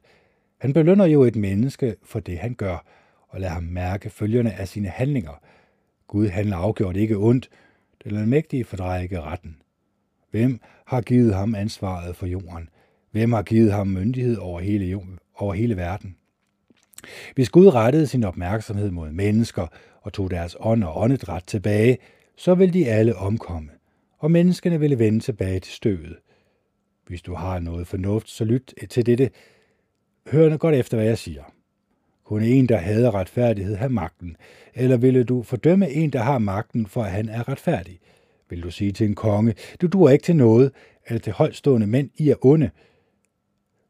Han 0.57 0.73
belønner 0.73 1.05
jo 1.05 1.23
et 1.23 1.35
menneske 1.35 1.95
for 2.03 2.19
det, 2.19 2.37
han 2.37 2.53
gør, 2.53 2.85
og 3.27 3.39
lader 3.39 3.53
ham 3.53 3.63
mærke 3.63 4.09
følgerne 4.09 4.53
af 4.53 4.67
sine 4.67 4.87
handlinger. 4.87 5.41
Gud 6.07 6.27
handler 6.27 6.57
afgjort 6.57 6.97
ikke 6.97 7.17
ondt, 7.17 7.49
den 8.03 8.17
almægtige 8.17 8.63
fordrejer 8.63 9.01
ikke 9.01 9.21
retten. 9.21 9.57
Hvem 10.31 10.59
har 10.85 11.01
givet 11.01 11.35
ham 11.35 11.55
ansvaret 11.55 12.15
for 12.15 12.25
jorden? 12.25 12.69
Hvem 13.11 13.33
har 13.33 13.43
givet 13.43 13.71
ham 13.71 13.87
myndighed 13.87 14.37
over 14.37 14.59
hele, 14.59 14.85
jorden, 14.85 15.19
over 15.35 15.53
hele 15.53 15.77
verden? 15.77 16.15
Hvis 17.35 17.49
Gud 17.49 17.67
rettede 17.67 18.07
sin 18.07 18.23
opmærksomhed 18.23 18.91
mod 18.91 19.11
mennesker 19.11 19.67
og 20.01 20.13
tog 20.13 20.31
deres 20.31 20.55
ånd 20.59 20.83
og 20.83 21.01
åndedræt 21.01 21.43
tilbage, 21.47 21.97
så 22.35 22.55
vil 22.55 22.73
de 22.73 22.87
alle 22.87 23.15
omkomme, 23.15 23.69
og 24.17 24.31
menneskene 24.31 24.79
ville 24.79 24.99
vende 24.99 25.19
tilbage 25.19 25.59
til 25.59 25.73
støvet. 25.73 26.17
Hvis 27.07 27.21
du 27.21 27.33
har 27.33 27.59
noget 27.59 27.87
fornuft, 27.87 28.29
så 28.29 28.45
lyt 28.45 28.73
til 28.89 29.05
dette. 29.05 29.29
Hør 30.31 30.57
godt 30.57 30.75
efter, 30.75 30.97
hvad 30.97 31.07
jeg 31.07 31.17
siger. 31.17 31.43
Kunne 32.25 32.47
en, 32.47 32.69
der 32.69 32.77
hader 32.77 33.15
retfærdighed, 33.15 33.75
have 33.75 33.89
magten? 33.89 34.37
Eller 34.75 34.97
ville 34.97 35.23
du 35.23 35.43
fordømme 35.43 35.89
en, 35.89 36.09
der 36.09 36.21
har 36.21 36.37
magten, 36.37 36.87
for 36.87 37.03
at 37.03 37.11
han 37.11 37.29
er 37.29 37.49
retfærdig? 37.49 37.99
Vil 38.49 38.63
du 38.63 38.71
sige 38.71 38.91
til 38.91 39.07
en 39.07 39.15
konge, 39.15 39.55
du 39.81 39.87
duer 39.87 40.09
ikke 40.09 40.23
til 40.23 40.35
noget, 40.35 40.71
eller 41.07 41.19
til 41.19 41.33
holdstående 41.33 41.87
mænd, 41.87 42.09
I 42.17 42.29
er 42.29 42.45
onde? 42.45 42.69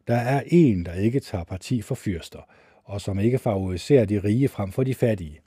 Der 0.08 0.16
er 0.16 0.44
en, 0.48 0.86
der 0.86 0.94
ikke 0.94 1.20
tager 1.20 1.44
parti 1.44 1.82
for 1.82 1.96
fyrster, 1.96 2.40
og 2.84 3.02
som 3.02 3.20
ikke 3.20 3.40
favoriserer 3.40 4.06
de 4.06 4.20
rige 4.20 4.48
frem 4.48 4.72
for 4.72 4.84
de 4.84 4.94
fattige. 4.96 5.40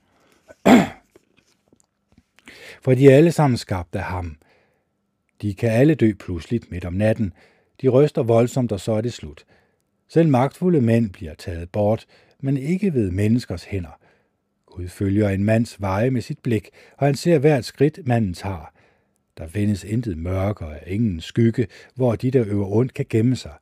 for 2.85 2.95
de 2.95 3.09
er 3.09 3.17
alle 3.17 3.33
sammen 3.33 3.57
skabt 3.57 3.95
af 3.95 4.03
ham. 4.03 4.37
De 5.43 5.55
kan 5.55 5.71
alle 5.71 5.95
dø 5.95 6.13
pludseligt 6.13 6.71
midt 6.71 6.85
om 6.85 6.93
natten. 6.93 7.33
De 7.83 7.89
ryster 7.89 8.23
voldsomt, 8.23 8.73
og 8.73 8.81
så 8.81 8.93
er 8.93 9.01
det 9.01 9.13
slut. 9.13 9.45
Selv 10.09 10.29
magtfulde 10.29 10.81
mænd 10.81 11.11
bliver 11.11 11.35
taget 11.35 11.71
bort, 11.71 12.07
men 12.41 12.57
ikke 12.57 12.95
ved 12.95 13.11
menneskers 13.11 13.65
hænder. 13.65 13.99
Gud 14.67 14.89
følger 14.89 15.29
en 15.29 15.45
mands 15.45 15.81
veje 15.81 16.11
med 16.11 16.21
sit 16.23 16.39
blik, 16.39 16.69
og 16.97 17.07
han 17.07 17.15
ser 17.15 17.39
hvert 17.39 17.65
skridt, 17.65 18.07
manden 18.07 18.35
tager. 18.35 18.73
Der 19.39 19.47
findes 19.47 19.85
intet 19.85 20.19
mørke 20.19 20.67
og 20.67 20.77
ingen 20.87 21.21
skygge, 21.21 21.67
hvor 21.95 22.17
de, 22.17 22.31
der 22.31 22.45
øver 22.47 22.67
ondt, 22.67 22.95
kan 22.95 23.07
gemme 23.09 23.37
sig. 23.37 23.53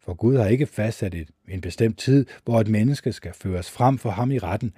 For 0.00 0.14
Gud 0.14 0.36
har 0.36 0.46
ikke 0.46 0.66
fastsat 0.66 1.14
et, 1.14 1.28
en 1.48 1.60
bestemt 1.60 1.98
tid, 1.98 2.26
hvor 2.44 2.60
et 2.60 2.68
menneske 2.68 3.12
skal 3.12 3.32
føres 3.34 3.70
frem 3.70 3.98
for 3.98 4.10
ham 4.10 4.30
i 4.30 4.38
retten. 4.38 4.72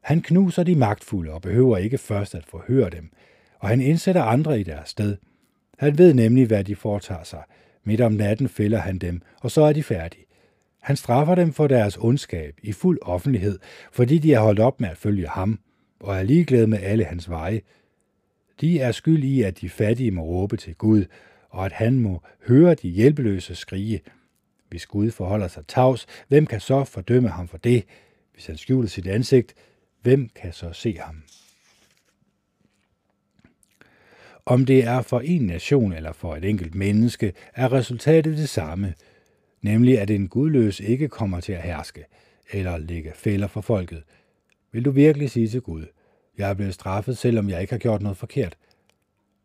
Han 0.00 0.20
knuser 0.20 0.62
de 0.62 0.74
magtfulde 0.74 1.32
og 1.32 1.42
behøver 1.42 1.76
ikke 1.76 1.98
først 1.98 2.34
at 2.34 2.46
forhøre 2.46 2.90
dem, 2.90 3.10
og 3.58 3.68
han 3.68 3.80
indsætter 3.80 4.22
andre 4.22 4.60
i 4.60 4.62
deres 4.62 4.88
sted. 4.88 5.16
Han 5.78 5.98
ved 5.98 6.14
nemlig, 6.14 6.46
hvad 6.46 6.64
de 6.64 6.76
foretager 6.76 7.24
sig. 7.24 7.42
Midt 7.84 8.00
om 8.00 8.12
natten 8.12 8.48
fælder 8.48 8.78
han 8.78 8.98
dem, 8.98 9.20
og 9.40 9.50
så 9.50 9.62
er 9.62 9.72
de 9.72 9.82
færdige. 9.82 10.24
Han 10.80 10.96
straffer 10.96 11.34
dem 11.34 11.52
for 11.52 11.66
deres 11.66 11.98
ondskab 12.00 12.54
i 12.62 12.72
fuld 12.72 12.98
offentlighed, 13.02 13.58
fordi 13.92 14.18
de 14.18 14.32
har 14.32 14.40
holdt 14.40 14.60
op 14.60 14.80
med 14.80 14.88
at 14.88 14.96
følge 14.96 15.28
ham, 15.28 15.60
og 16.00 16.16
er 16.16 16.22
ligeglade 16.22 16.66
med 16.66 16.78
alle 16.82 17.04
hans 17.04 17.30
veje. 17.30 17.60
De 18.60 18.80
er 18.80 18.92
skyld 18.92 19.24
i, 19.24 19.42
at 19.42 19.60
de 19.60 19.68
fattige 19.68 20.10
må 20.10 20.22
råbe 20.22 20.56
til 20.56 20.74
Gud, 20.74 21.04
og 21.50 21.66
at 21.66 21.72
han 21.72 22.00
må 22.00 22.22
høre 22.46 22.74
de 22.74 22.88
hjælpeløse 22.88 23.54
skrige. 23.54 24.00
Hvis 24.68 24.86
Gud 24.86 25.10
forholder 25.10 25.48
sig 25.48 25.66
tavs, 25.68 26.06
hvem 26.28 26.46
kan 26.46 26.60
så 26.60 26.84
fordømme 26.84 27.28
ham 27.28 27.48
for 27.48 27.58
det? 27.58 27.84
Hvis 28.32 28.46
han 28.46 28.56
skjuler 28.56 28.88
sit 28.88 29.06
ansigt, 29.06 29.54
hvem 30.02 30.28
kan 30.34 30.52
så 30.52 30.72
se 30.72 30.98
ham? 30.98 31.22
Om 34.46 34.66
det 34.66 34.84
er 34.84 35.02
for 35.02 35.20
en 35.20 35.42
nation 35.42 35.92
eller 35.92 36.12
for 36.12 36.36
et 36.36 36.44
enkelt 36.44 36.74
menneske, 36.74 37.32
er 37.54 37.72
resultatet 37.72 38.36
det 38.36 38.48
samme– 38.48 38.94
nemlig 39.62 40.00
at 40.00 40.10
en 40.10 40.28
gudløs 40.28 40.80
ikke 40.80 41.08
kommer 41.08 41.40
til 41.40 41.52
at 41.52 41.62
herske 41.62 42.04
eller 42.52 42.78
lægge 42.78 43.12
fælder 43.14 43.46
for 43.46 43.60
folket. 43.60 44.02
Vil 44.72 44.84
du 44.84 44.90
virkelig 44.90 45.30
sige 45.30 45.48
til 45.48 45.60
Gud, 45.60 45.86
jeg 46.38 46.50
er 46.50 46.54
blevet 46.54 46.74
straffet, 46.74 47.18
selvom 47.18 47.48
jeg 47.48 47.60
ikke 47.60 47.72
har 47.72 47.78
gjort 47.78 48.02
noget 48.02 48.18
forkert? 48.18 48.56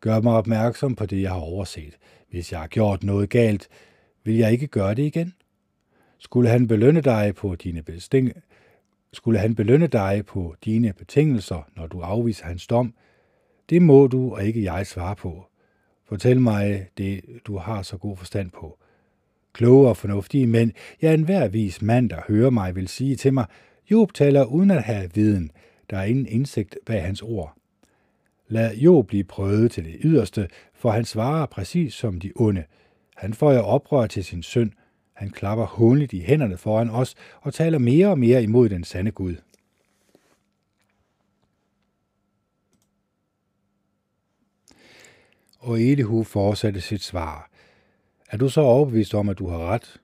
Gør 0.00 0.20
mig 0.20 0.32
opmærksom 0.32 0.94
på 0.94 1.06
det, 1.06 1.22
jeg 1.22 1.30
har 1.30 1.40
overset. 1.40 1.96
Hvis 2.30 2.52
jeg 2.52 2.60
har 2.60 2.66
gjort 2.66 3.04
noget 3.04 3.30
galt, 3.30 3.68
vil 4.24 4.36
jeg 4.36 4.52
ikke 4.52 4.66
gøre 4.66 4.94
det 4.94 5.02
igen? 5.02 5.34
Skulle 6.18 6.48
han 6.48 6.66
belønne 6.66 7.00
dig 7.00 7.34
på 7.34 7.54
dine 7.54 7.82
besting 7.82 8.32
skulle 9.14 9.38
han 9.38 9.54
belønne 9.54 9.86
dig 9.86 10.26
på 10.26 10.54
dine 10.64 10.92
betingelser, 10.92 11.68
når 11.76 11.86
du 11.86 12.00
afviser 12.00 12.46
hans 12.46 12.66
dom? 12.66 12.94
Det 13.70 13.82
må 13.82 14.06
du 14.06 14.34
og 14.34 14.44
ikke 14.44 14.62
jeg 14.64 14.86
svare 14.86 15.16
på. 15.16 15.46
Fortæl 16.04 16.40
mig 16.40 16.86
det, 16.98 17.24
du 17.46 17.58
har 17.58 17.82
så 17.82 17.96
god 17.96 18.16
forstand 18.16 18.50
på. 18.50 18.78
Kloge 19.54 19.88
og 19.88 19.96
fornuftige 19.96 20.46
mænd, 20.46 20.72
ja 21.02 21.14
enhver 21.14 21.48
vis 21.48 21.82
mand, 21.82 22.10
der 22.10 22.20
hører 22.28 22.50
mig, 22.50 22.76
vil 22.76 22.88
sige 22.88 23.16
til 23.16 23.34
mig, 23.34 23.46
Job 23.90 24.14
taler 24.14 24.44
uden 24.44 24.70
at 24.70 24.82
have 24.82 25.10
viden. 25.14 25.50
Der 25.90 25.98
er 25.98 26.04
ingen 26.04 26.26
indsigt 26.26 26.76
bag 26.86 27.02
hans 27.02 27.22
ord. 27.22 27.56
Lad 28.48 28.74
Job 28.74 29.06
blive 29.06 29.24
prøvet 29.24 29.72
til 29.72 29.84
det 29.84 29.96
yderste, 30.04 30.48
for 30.74 30.90
han 30.90 31.04
svarer 31.04 31.46
præcis 31.46 31.94
som 31.94 32.20
de 32.20 32.32
onde. 32.36 32.64
Han 33.16 33.34
får 33.34 33.52
jo 33.52 33.60
oprør 33.60 34.06
til 34.06 34.24
sin 34.24 34.42
søn. 34.42 34.74
Han 35.14 35.30
klapper 35.30 35.66
hånligt 35.66 36.12
i 36.12 36.20
hænderne 36.20 36.56
foran 36.56 36.90
os 36.90 37.14
og 37.40 37.54
taler 37.54 37.78
mere 37.78 38.08
og 38.08 38.18
mere 38.18 38.42
imod 38.42 38.68
den 38.68 38.84
sande 38.84 39.10
Gud. 39.10 39.36
Og 45.58 45.80
Elihu 45.80 46.24
fortsatte 46.24 46.80
sit 46.80 47.02
svar. 47.02 47.50
Er 48.34 48.38
du 48.38 48.48
så 48.48 48.60
overbevist 48.60 49.14
om, 49.14 49.28
at 49.28 49.38
du 49.38 49.48
har 49.48 49.58
ret? 49.58 50.00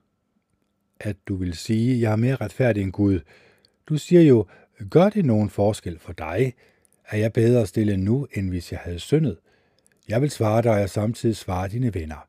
At 0.99 1.15
du 1.27 1.35
vil 1.35 1.53
sige, 1.53 2.01
jeg 2.01 2.11
er 2.11 2.15
mere 2.15 2.35
retfærdig 2.35 2.83
end 2.83 2.91
Gud? 2.91 3.19
Du 3.89 3.97
siger 3.97 4.21
jo, 4.21 4.45
gør 4.89 5.09
det 5.09 5.25
nogen 5.25 5.49
forskel 5.49 5.99
for 5.99 6.13
dig? 6.13 6.53
Er 7.09 7.17
jeg 7.17 7.33
bedre 7.33 7.65
stille 7.65 7.97
nu, 7.97 8.27
end 8.33 8.49
hvis 8.49 8.71
jeg 8.71 8.79
havde 8.79 8.99
syndet? 8.99 9.37
Jeg 10.07 10.21
vil 10.21 10.31
svare 10.31 10.61
dig 10.61 10.83
og 10.83 10.89
samtidig 10.89 11.35
svare 11.35 11.67
dine 11.67 11.93
venner. 11.93 12.27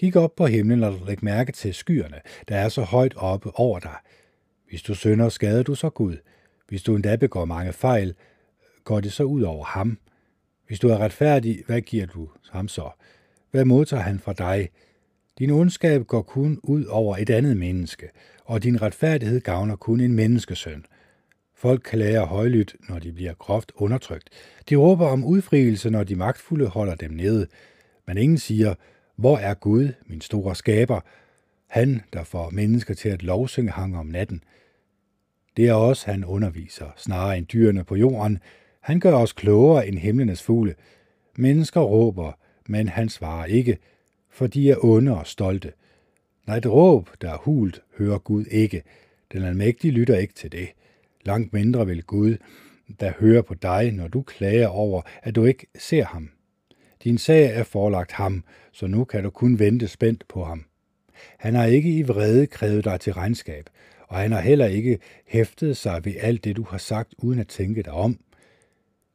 Kig 0.00 0.16
op 0.16 0.36
på 0.36 0.46
himlen 0.46 0.84
og 0.84 1.00
læg 1.06 1.24
mærke 1.24 1.52
til 1.52 1.74
skyerne, 1.74 2.20
der 2.48 2.56
er 2.56 2.68
så 2.68 2.82
højt 2.82 3.14
oppe 3.16 3.50
over 3.54 3.78
dig. 3.78 3.96
Hvis 4.68 4.82
du 4.82 4.94
synder, 4.94 5.28
skader 5.28 5.62
du 5.62 5.74
så 5.74 5.90
Gud. 5.90 6.16
Hvis 6.68 6.82
du 6.82 6.94
endda 6.94 7.16
begår 7.16 7.44
mange 7.44 7.72
fejl, 7.72 8.14
går 8.84 9.00
det 9.00 9.12
så 9.12 9.22
ud 9.22 9.42
over 9.42 9.64
ham. 9.64 9.98
Hvis 10.66 10.80
du 10.80 10.88
er 10.88 10.98
retfærdig, 10.98 11.62
hvad 11.66 11.80
giver 11.80 12.06
du 12.06 12.28
ham 12.50 12.68
så? 12.68 12.90
Hvad 13.50 13.64
modtager 13.64 14.02
han 14.02 14.18
fra 14.18 14.32
dig? 14.32 14.68
Din 15.38 15.50
ondskab 15.50 16.06
går 16.06 16.22
kun 16.22 16.60
ud 16.62 16.84
over 16.84 17.16
et 17.16 17.30
andet 17.30 17.56
menneske, 17.56 18.08
og 18.44 18.62
din 18.62 18.82
retfærdighed 18.82 19.40
gavner 19.40 19.76
kun 19.76 20.00
en 20.00 20.12
menneskesøn. 20.12 20.84
Folk 21.54 21.82
klager 21.84 22.26
højlydt, 22.26 22.76
når 22.88 22.98
de 22.98 23.12
bliver 23.12 23.34
groft 23.34 23.72
undertrykt. 23.74 24.30
De 24.70 24.76
råber 24.76 25.06
om 25.06 25.24
udfrielse, 25.24 25.90
når 25.90 26.04
de 26.04 26.16
magtfulde 26.16 26.66
holder 26.66 26.94
dem 26.94 27.10
nede. 27.10 27.46
Men 28.06 28.18
ingen 28.18 28.38
siger, 28.38 28.74
hvor 29.16 29.38
er 29.38 29.54
Gud, 29.54 29.92
min 30.06 30.20
store 30.20 30.54
skaber? 30.54 31.00
Han, 31.66 32.02
der 32.12 32.24
får 32.24 32.50
mennesker 32.50 32.94
til 32.94 33.08
at 33.08 33.22
lovsynge 33.22 33.70
ham 33.70 33.94
om 33.94 34.06
natten. 34.06 34.42
Det 35.56 35.68
er 35.68 35.74
os, 35.74 36.02
han 36.02 36.24
underviser, 36.24 36.86
snarere 36.96 37.38
end 37.38 37.46
dyrene 37.46 37.84
på 37.84 37.96
jorden. 37.96 38.38
Han 38.80 39.00
gør 39.00 39.14
os 39.14 39.32
klogere 39.32 39.88
end 39.88 39.98
himlenes 39.98 40.42
fugle. 40.42 40.74
Mennesker 41.38 41.80
råber, 41.80 42.32
men 42.68 42.88
han 42.88 43.08
svarer 43.08 43.44
ikke, 43.44 43.78
for 44.36 44.46
de 44.46 44.70
er 44.70 44.84
onde 44.84 45.18
og 45.18 45.26
stolte. 45.26 45.72
Nej, 46.46 46.56
et 46.56 46.66
råb, 46.66 47.10
der 47.20 47.30
er 47.32 47.36
hult, 47.36 47.82
hører 47.98 48.18
Gud 48.18 48.44
ikke. 48.44 48.82
Den 49.32 49.42
almægtige 49.42 49.90
lytter 49.90 50.18
ikke 50.18 50.34
til 50.34 50.52
det. 50.52 50.68
Langt 51.24 51.52
mindre 51.52 51.86
vil 51.86 52.02
Gud, 52.02 52.36
der 53.00 53.12
hører 53.18 53.42
på 53.42 53.54
dig, 53.54 53.92
når 53.92 54.08
du 54.08 54.22
klager 54.22 54.66
over, 54.66 55.02
at 55.22 55.34
du 55.34 55.44
ikke 55.44 55.66
ser 55.78 56.04
ham. 56.04 56.30
Din 57.04 57.18
sag 57.18 57.44
er 57.54 57.62
forelagt 57.62 58.12
ham, 58.12 58.44
så 58.72 58.86
nu 58.86 59.04
kan 59.04 59.22
du 59.22 59.30
kun 59.30 59.58
vente 59.58 59.88
spændt 59.88 60.24
på 60.28 60.44
ham. 60.44 60.64
Han 61.38 61.54
har 61.54 61.64
ikke 61.64 61.90
i 61.90 62.02
vrede 62.02 62.46
krævet 62.46 62.84
dig 62.84 63.00
til 63.00 63.12
regnskab, 63.12 63.70
og 64.08 64.16
han 64.16 64.32
har 64.32 64.40
heller 64.40 64.66
ikke 64.66 64.98
hæftet 65.26 65.76
sig 65.76 66.04
ved 66.04 66.14
alt 66.20 66.44
det, 66.44 66.56
du 66.56 66.62
har 66.62 66.78
sagt, 66.78 67.14
uden 67.18 67.38
at 67.38 67.48
tænke 67.48 67.82
dig 67.82 67.92
om. 67.92 68.18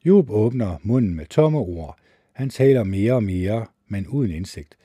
Job 0.05 0.29
åbner 0.29 0.77
munden 0.83 1.15
med 1.15 1.25
tomme 1.25 1.59
ord. 1.59 1.97
Han 2.33 2.49
taler 2.49 2.83
mere 2.83 3.13
og 3.13 3.23
mere, 3.23 3.65
men 3.87 4.07
uden 4.07 4.31
indsigt. 4.31 4.75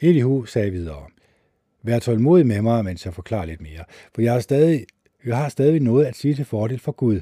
Elihu 0.00 0.44
sagde 0.44 0.70
videre, 0.70 1.06
Vær 1.82 1.98
tålmodig 1.98 2.46
med 2.46 2.62
mig, 2.62 2.84
mens 2.84 3.04
jeg 3.04 3.14
forklarer 3.14 3.46
lidt 3.46 3.60
mere, 3.60 3.84
for 4.14 4.22
jeg 4.22 4.32
har 4.32 4.40
stadig, 4.40 4.86
jeg 5.24 5.36
har 5.36 5.48
stadig 5.48 5.80
noget 5.80 6.04
at 6.04 6.16
sige 6.16 6.34
til 6.34 6.44
fordel 6.44 6.78
for 6.78 6.92
Gud. 6.92 7.20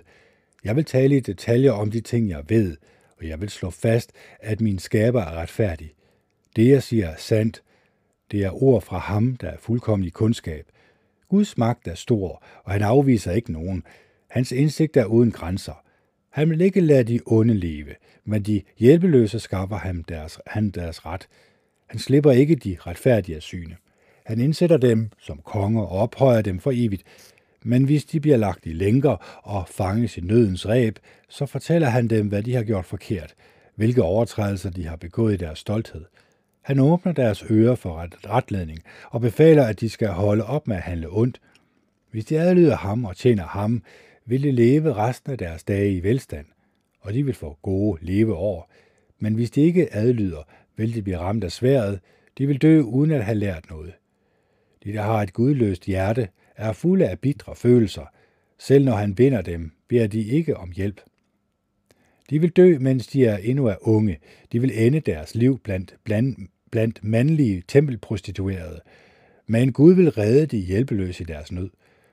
Jeg 0.64 0.76
vil 0.76 0.84
tale 0.84 1.16
i 1.16 1.20
detaljer 1.20 1.72
om 1.72 1.90
de 1.90 2.00
ting, 2.00 2.28
jeg 2.28 2.42
ved, 2.48 2.76
og 3.18 3.28
jeg 3.28 3.40
vil 3.40 3.48
slå 3.50 3.70
fast, 3.70 4.12
at 4.40 4.60
min 4.60 4.78
skaber 4.78 5.20
er 5.22 5.34
retfærdig. 5.34 5.92
Det, 6.56 6.68
jeg 6.68 6.82
siger, 6.82 7.08
er 7.08 7.16
sandt. 7.18 7.62
Det 8.30 8.44
er 8.44 8.62
ord 8.62 8.82
fra 8.82 8.98
ham, 8.98 9.36
der 9.36 9.48
er 9.48 9.56
fuldkommen 9.58 10.06
i 10.06 10.10
kundskab. 10.10 10.66
Guds 11.28 11.58
magt 11.58 11.88
er 11.88 11.94
stor, 11.94 12.42
og 12.64 12.72
han 12.72 12.82
afviser 12.82 13.32
ikke 13.32 13.52
nogen. 13.52 13.82
Hans 14.30 14.52
indsigt 14.52 14.96
er 14.96 15.04
uden 15.04 15.32
grænser. 15.32 15.84
Han 16.30 16.50
vil 16.50 16.60
ikke 16.60 16.80
lade 16.80 17.04
de 17.04 17.20
onde 17.26 17.54
leve, 17.54 17.94
men 18.24 18.42
de 18.42 18.62
hjælpeløse 18.78 19.40
skaffer 19.40 19.76
ham 19.76 20.04
deres, 20.04 20.38
han 20.46 20.70
deres 20.70 21.06
ret. 21.06 21.28
Han 21.86 21.98
slipper 21.98 22.30
ikke 22.30 22.54
de 22.54 22.76
retfærdige 22.80 23.36
af 23.36 23.42
syne. 23.42 23.76
Han 24.24 24.40
indsætter 24.40 24.76
dem 24.76 25.10
som 25.20 25.40
konger 25.44 25.82
og 25.82 25.88
ophøjer 25.88 26.42
dem 26.42 26.60
for 26.60 26.72
evigt. 26.74 27.02
Men 27.62 27.84
hvis 27.84 28.04
de 28.04 28.20
bliver 28.20 28.36
lagt 28.36 28.66
i 28.66 28.72
lænker 28.72 29.40
og 29.42 29.68
fanges 29.68 30.16
i 30.16 30.20
nødens 30.20 30.68
ræb, 30.68 30.98
så 31.28 31.46
fortæller 31.46 31.88
han 31.88 32.08
dem, 32.08 32.28
hvad 32.28 32.42
de 32.42 32.54
har 32.54 32.62
gjort 32.62 32.84
forkert, 32.84 33.34
hvilke 33.74 34.02
overtrædelser 34.02 34.70
de 34.70 34.86
har 34.86 34.96
begået 34.96 35.34
i 35.34 35.36
deres 35.36 35.58
stolthed. 35.58 36.04
Han 36.62 36.80
åbner 36.80 37.12
deres 37.12 37.44
ører 37.50 37.74
for 37.74 38.08
retledning 38.30 38.78
og 39.10 39.20
befaler, 39.20 39.64
at 39.64 39.80
de 39.80 39.88
skal 39.88 40.08
holde 40.08 40.44
op 40.44 40.68
med 40.68 40.76
at 40.76 40.82
handle 40.82 41.08
ondt. 41.10 41.40
Hvis 42.10 42.24
de 42.24 42.40
adlyder 42.40 42.76
ham 42.76 43.04
og 43.04 43.16
tjener 43.16 43.46
ham, 43.46 43.82
vil 44.26 44.42
de 44.42 44.52
leve 44.52 44.94
resten 44.94 45.32
af 45.32 45.38
deres 45.38 45.64
dage 45.64 45.92
i 45.92 46.02
velstand, 46.02 46.46
og 47.00 47.14
de 47.14 47.24
vil 47.24 47.34
få 47.34 47.58
gode 47.62 47.98
leveår. 48.04 48.70
Men 49.18 49.34
hvis 49.34 49.50
de 49.50 49.60
ikke 49.60 49.94
adlyder, 49.94 50.42
vil 50.76 50.94
de 50.94 51.02
blive 51.02 51.18
ramt 51.18 51.44
af 51.44 51.52
sværet, 51.52 52.00
de 52.38 52.46
vil 52.46 52.62
dø 52.62 52.80
uden 52.80 53.10
at 53.10 53.24
have 53.24 53.38
lært 53.38 53.70
noget. 53.70 53.94
De, 54.84 54.92
der 54.92 55.02
har 55.02 55.22
et 55.22 55.32
gudløst 55.32 55.84
hjerte, 55.84 56.28
er 56.56 56.72
fulde 56.72 57.08
af 57.08 57.18
bitre 57.18 57.56
følelser. 57.56 58.04
Selv 58.58 58.84
når 58.84 58.96
han 58.96 59.14
binder 59.14 59.42
dem, 59.42 59.72
beder 59.88 60.06
de 60.06 60.22
ikke 60.22 60.56
om 60.56 60.72
hjælp. 60.72 61.00
De 62.30 62.40
vil 62.40 62.50
dø, 62.50 62.78
mens 62.80 63.06
de 63.06 63.26
er 63.26 63.36
endnu 63.36 63.66
er 63.66 63.76
unge. 63.80 64.18
De 64.52 64.60
vil 64.60 64.86
ende 64.86 65.00
deres 65.00 65.34
liv 65.34 65.58
blandt, 65.58 65.96
blandt, 66.04 66.38
blandt 66.70 67.04
mandlige 67.04 67.62
tempelprostituerede. 67.68 68.80
Men 69.46 69.72
Gud 69.72 69.94
vil 69.94 70.10
redde 70.10 70.46
de 70.46 70.58
hjælpeløse 70.58 71.22
i 71.22 71.26
deres 71.26 71.52
nød. 71.52 71.70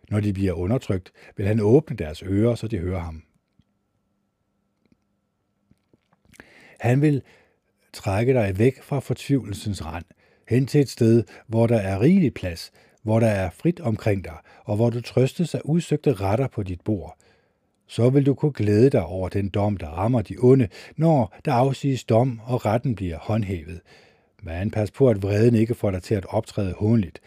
Når 0.10 0.20
de 0.20 0.34
bliver 0.34 0.54
undertrykt, 0.54 1.12
vil 1.38 1.48
han 1.48 1.60
åbne 1.60 1.98
deres 1.98 2.24
ører, 2.26 2.56
så 2.56 2.68
de 2.68 2.78
hører 2.78 3.00
ham. 3.00 3.24
Han 6.80 7.02
vil 7.02 7.22
trække 7.94 8.34
dig 8.34 8.60
væk 8.60 8.82
fra 8.82 9.00
fortvivlelsens 9.00 9.86
rand, 9.86 10.06
hen 10.50 10.68
til 10.68 10.82
et 10.82 10.90
sted, 10.90 11.24
hvor 11.48 11.68
der 11.68 11.78
er 11.78 12.02
rigelig 12.02 12.34
plads, 12.34 12.72
hvor 13.04 13.20
der 13.20 13.28
er 13.28 13.50
frit 13.50 13.80
omkring 13.80 14.24
dig, 14.24 14.38
og 14.66 14.76
hvor 14.76 14.90
du 14.90 15.02
trøstes 15.02 15.56
af 15.56 15.62
udsøgte 15.66 16.14
retter 16.14 16.48
på 16.48 16.64
dit 16.64 16.82
bord. 16.82 17.18
Så 17.88 18.10
vil 18.10 18.26
du 18.26 18.34
kunne 18.34 18.54
glæde 18.54 18.90
dig 18.90 19.06
over 19.06 19.30
den 19.30 19.50
dom, 19.50 19.78
der 19.78 19.88
rammer 19.88 20.22
de 20.22 20.36
onde, 20.40 20.68
når 20.98 21.36
der 21.46 21.54
afsiges 21.54 22.04
dom, 22.04 22.42
og 22.46 22.66
retten 22.66 22.96
bliver 22.96 23.18
håndhævet. 23.18 23.82
Men 24.44 24.72
pas 24.72 24.92
på, 24.92 25.10
at 25.10 25.24
vreden 25.24 25.56
ikke 25.56 25.76
får 25.76 25.92
dig 25.92 26.04
til 26.04 26.16
at 26.16 26.26
optræde 26.30 26.74
hånligt, 26.74 27.22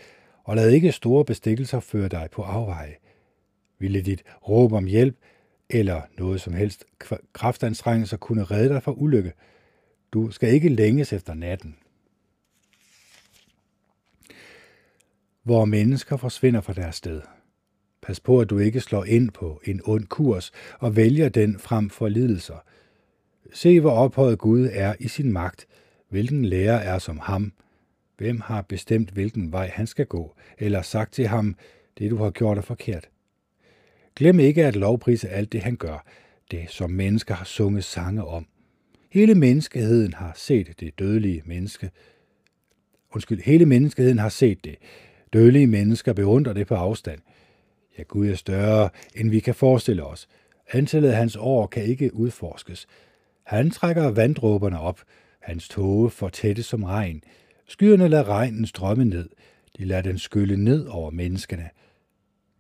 og 0.45 0.57
lad 0.57 0.71
ikke 0.71 0.93
store 0.93 1.25
bestikkelser 1.25 1.81
føre 1.81 2.09
dig 2.09 2.29
på 2.33 2.43
afveje. 2.43 2.95
Ville 3.79 4.03
dit 4.03 4.23
råb 4.49 4.73
om 4.73 4.85
hjælp, 4.85 5.17
eller 5.71 6.01
noget 6.19 6.41
som 6.41 6.53
helst 6.53 6.85
kraftanstrengelser 7.33 8.17
kunne 8.17 8.45
redde 8.45 8.69
dig 8.69 8.83
fra 8.83 8.93
ulykke. 8.93 9.33
Du 10.17 10.31
skal 10.31 10.49
ikke 10.49 10.69
længes 10.69 11.13
efter 11.13 11.35
natten. 11.35 11.77
hvor 15.43 15.65
mennesker 15.65 16.17
forsvinder 16.17 16.61
fra 16.61 16.73
deres 16.73 16.97
sted. 16.97 17.23
Pas 18.03 18.21
på, 18.21 18.41
at 18.41 18.51
du 18.51 18.59
ikke 18.59 18.81
slår 18.81 19.05
ind 19.05 19.31
på 19.31 19.61
en 19.65 19.81
ond 19.85 20.07
kurs 20.07 20.53
og 20.79 20.97
vælger 20.97 21.29
den 21.29 21.59
frem 21.59 21.91
for 21.91 22.09
lidelser. 22.09 22.65
Se, 23.53 23.81
hvor 23.81 23.91
ophøjet 23.91 24.39
Gud 24.39 24.69
er 24.73 24.95
i 25.01 25.09
sin 25.09 25.33
magt. 25.33 25.67
Hvilken 26.09 26.45
lærer 26.45 26.79
er 26.79 26.99
som 26.99 27.19
ham? 27.19 27.53
Hvem 28.17 28.41
har 28.41 28.63
bestemt, 28.63 29.11
hvilken 29.11 29.53
vej 29.53 29.71
han 29.75 29.87
skal 29.87 30.07
gå, 30.07 30.35
eller 30.59 30.83
sagt 30.83 31.13
til 31.13 31.27
ham, 31.27 31.57
det 31.99 32.11
du 32.11 32.17
har 32.17 32.31
gjort 32.31 32.59
er 32.59 32.63
forkert? 32.63 33.09
Glem 34.17 34.41
ikke 34.41 34.65
at 34.65 34.77
lovprise 34.77 35.29
alt 35.29 35.53
det, 35.53 35.63
han 35.63 35.77
gør, 35.77 36.05
det 36.51 36.71
som 36.71 36.91
mennesker 36.91 37.35
har 37.35 37.45
sunget 37.45 37.85
sange 37.85 38.25
om. 38.25 38.47
Hele 39.17 39.35
menneskeheden 39.35 40.15
har 40.15 40.33
set 40.37 40.81
det 40.81 40.99
dødelige 40.99 41.43
menneske. 41.45 41.91
Undskyld, 43.15 43.43
hele 43.43 43.67
menneskeheden 43.67 44.19
har 44.19 44.29
set 44.29 44.65
det. 44.65 44.77
Dødelige 45.33 45.67
mennesker 45.67 46.13
beundrer 46.13 46.53
det 46.53 46.67
på 46.67 46.75
afstand. 46.75 47.21
Ja, 47.99 48.03
Gud 48.03 48.29
er 48.29 48.35
større, 48.35 48.89
end 49.15 49.31
vi 49.31 49.41
kan 49.41 49.55
forestille 49.55 50.05
os. 50.05 50.29
Antallet 50.73 51.11
af 51.11 51.17
hans 51.17 51.37
år 51.37 51.67
kan 51.67 51.83
ikke 51.83 52.15
udforskes. 52.15 52.87
Han 53.43 53.71
trækker 53.71 54.11
vanddråberne 54.11 54.81
op. 54.81 55.01
Hans 55.41 55.69
tåge 55.69 56.11
får 56.11 56.29
tætte 56.29 56.63
som 56.63 56.85
regn. 56.85 57.23
Skyerne 57.69 58.09
lader 58.09 58.29
regnen 58.29 58.67
strømme 58.67 59.05
ned. 59.05 59.29
De 59.79 59.85
lader 59.85 60.03
den 60.03 60.19
skylle 60.19 60.57
ned 60.57 60.87
over 60.87 61.11
menneskene. 61.11 61.69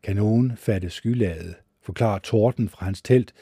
Kan 0.02 0.16
nogen 0.16 0.52
fatte 0.56 0.90
skylaget, 0.90 1.54
forklarer 1.82 2.18
torden 2.18 2.68
fra 2.68 2.84
hans 2.84 3.02
telt. 3.02 3.32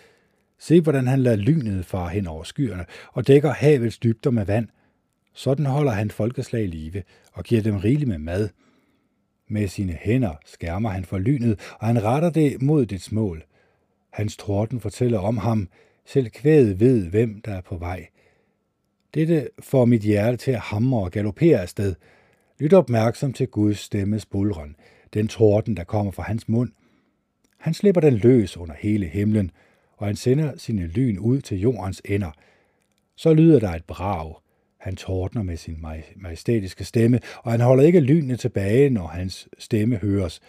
Se, 0.59 0.81
hvordan 0.81 1.07
han 1.07 1.21
lader 1.21 1.37
lynet 1.37 1.87
fare 1.87 2.09
hen 2.09 2.27
over 2.27 2.43
skyerne 2.43 2.85
og 3.13 3.27
dækker 3.27 3.53
havets 3.53 3.99
dybder 3.99 4.31
med 4.31 4.45
vand. 4.45 4.69
Sådan 5.33 5.67
holder 5.67 5.93
han 5.93 6.11
folkeslag 6.11 6.65
i 6.65 6.67
live 6.67 7.03
og 7.33 7.45
giver 7.45 7.63
dem 7.63 7.77
rigeligt 7.77 8.09
med 8.09 8.19
mad– 8.19 8.49
med 9.49 9.69
sine 9.69 9.93
hænder 9.93 10.35
skærmer 10.45 10.91
han 10.91 11.05
for 11.05 11.19
lynet, 11.19 11.61
og 11.81 11.87
han 11.87 12.03
retter 12.03 12.31
det 12.31 12.63
mod 12.63 12.87
dets 12.87 13.13
mål. 13.13 13.45
Hans 14.13 14.37
torden 14.37 14.81
fortæller 14.81 15.19
om 15.19 15.39
ham, 15.39 15.69
selv 16.07 16.31
kvædet 16.31 16.81
ved, 16.81 17.09
hvem 17.09 17.41
der 17.41 17.53
er 17.53 17.61
på 17.61 17.77
vej. 17.77 18.07
Dette 19.15 19.49
får 19.59 19.85
mit 19.85 20.03
hjerte 20.03 20.37
til 20.37 20.51
at 20.51 20.61
hamre 20.61 21.05
og 21.05 21.11
galopere 21.11 21.61
afsted. 21.61 21.95
Lyt 22.61 22.73
opmærksom 22.73 23.33
til 23.33 23.49
Guds 23.49 23.79
stemmes 23.79 24.27
bulren, 24.27 24.77
den 25.15 25.29
torden, 25.29 25.77
der 25.77 25.85
kommer 25.85 26.13
fra 26.13 26.23
hans 26.23 26.49
mund. 26.49 26.71
Han 27.59 27.75
slipper 27.75 28.01
den 28.01 28.15
løs 28.15 28.57
under 28.57 28.75
hele 28.79 29.07
himlen, 29.07 29.51
og 29.97 30.07
han 30.07 30.17
sender 30.17 30.53
sine 30.57 30.87
lyn 30.87 31.19
ud 31.19 31.41
til 31.41 31.61
jordens 31.61 32.03
ender. 32.05 32.31
Så 33.17 33.35
lyder 33.35 33.61
der 33.61 33.71
et 33.71 33.85
brag, 33.85 34.35
han 34.85 34.97
tordner 34.97 35.43
med 35.43 35.57
sin 35.57 35.85
majestætiske 36.17 36.85
stemme, 36.85 37.21
og 37.43 37.51
han 37.51 37.61
holder 37.61 37.85
ikke 37.85 38.01
lynene 38.01 38.37
tilbage, 38.37 38.91
når 38.91 39.07
hans 39.07 39.49
stemme 39.59 39.97
høres. 39.97 40.41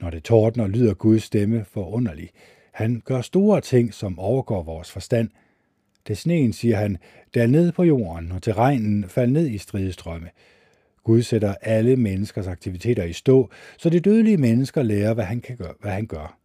Når 0.00 0.10
det 0.10 0.24
tordner, 0.24 0.66
lyder 0.66 0.94
Guds 0.94 1.22
stemme 1.22 1.64
forunderlig. 1.64 2.30
Han 2.72 3.02
gør 3.04 3.20
store 3.20 3.60
ting, 3.60 3.94
som 3.94 4.18
overgår 4.18 4.62
vores 4.62 4.90
forstand. 4.90 5.28
Til 6.06 6.16
sneen, 6.16 6.52
siger 6.52 6.76
han, 6.76 6.98
der 7.34 7.46
ned 7.46 7.72
på 7.72 7.82
jorden, 7.82 8.32
og 8.32 8.42
til 8.42 8.54
regnen 8.54 9.08
fald 9.08 9.30
ned 9.30 9.46
i 9.46 9.58
stridestrømme. 9.58 10.28
Gud 11.04 11.22
sætter 11.22 11.54
alle 11.62 11.96
menneskers 11.96 12.46
aktiviteter 12.46 13.04
i 13.04 13.12
stå, 13.12 13.50
så 13.78 13.90
de 13.90 14.00
dødelige 14.00 14.36
mennesker 14.36 14.82
lærer, 14.82 15.14
hvad 15.14 15.24
han, 15.24 15.40
kan 15.40 15.56
gøre, 15.56 15.74
hvad 15.80 15.92
han 15.92 16.06
gør. 16.06 16.38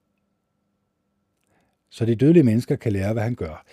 Så 1.90 2.06
de 2.06 2.16
dødelige 2.16 2.44
mennesker 2.44 2.76
kan 2.76 2.91
lære, 2.91 3.14
hvad 3.14 3.24
han 3.24 3.36
gør. 3.36 3.66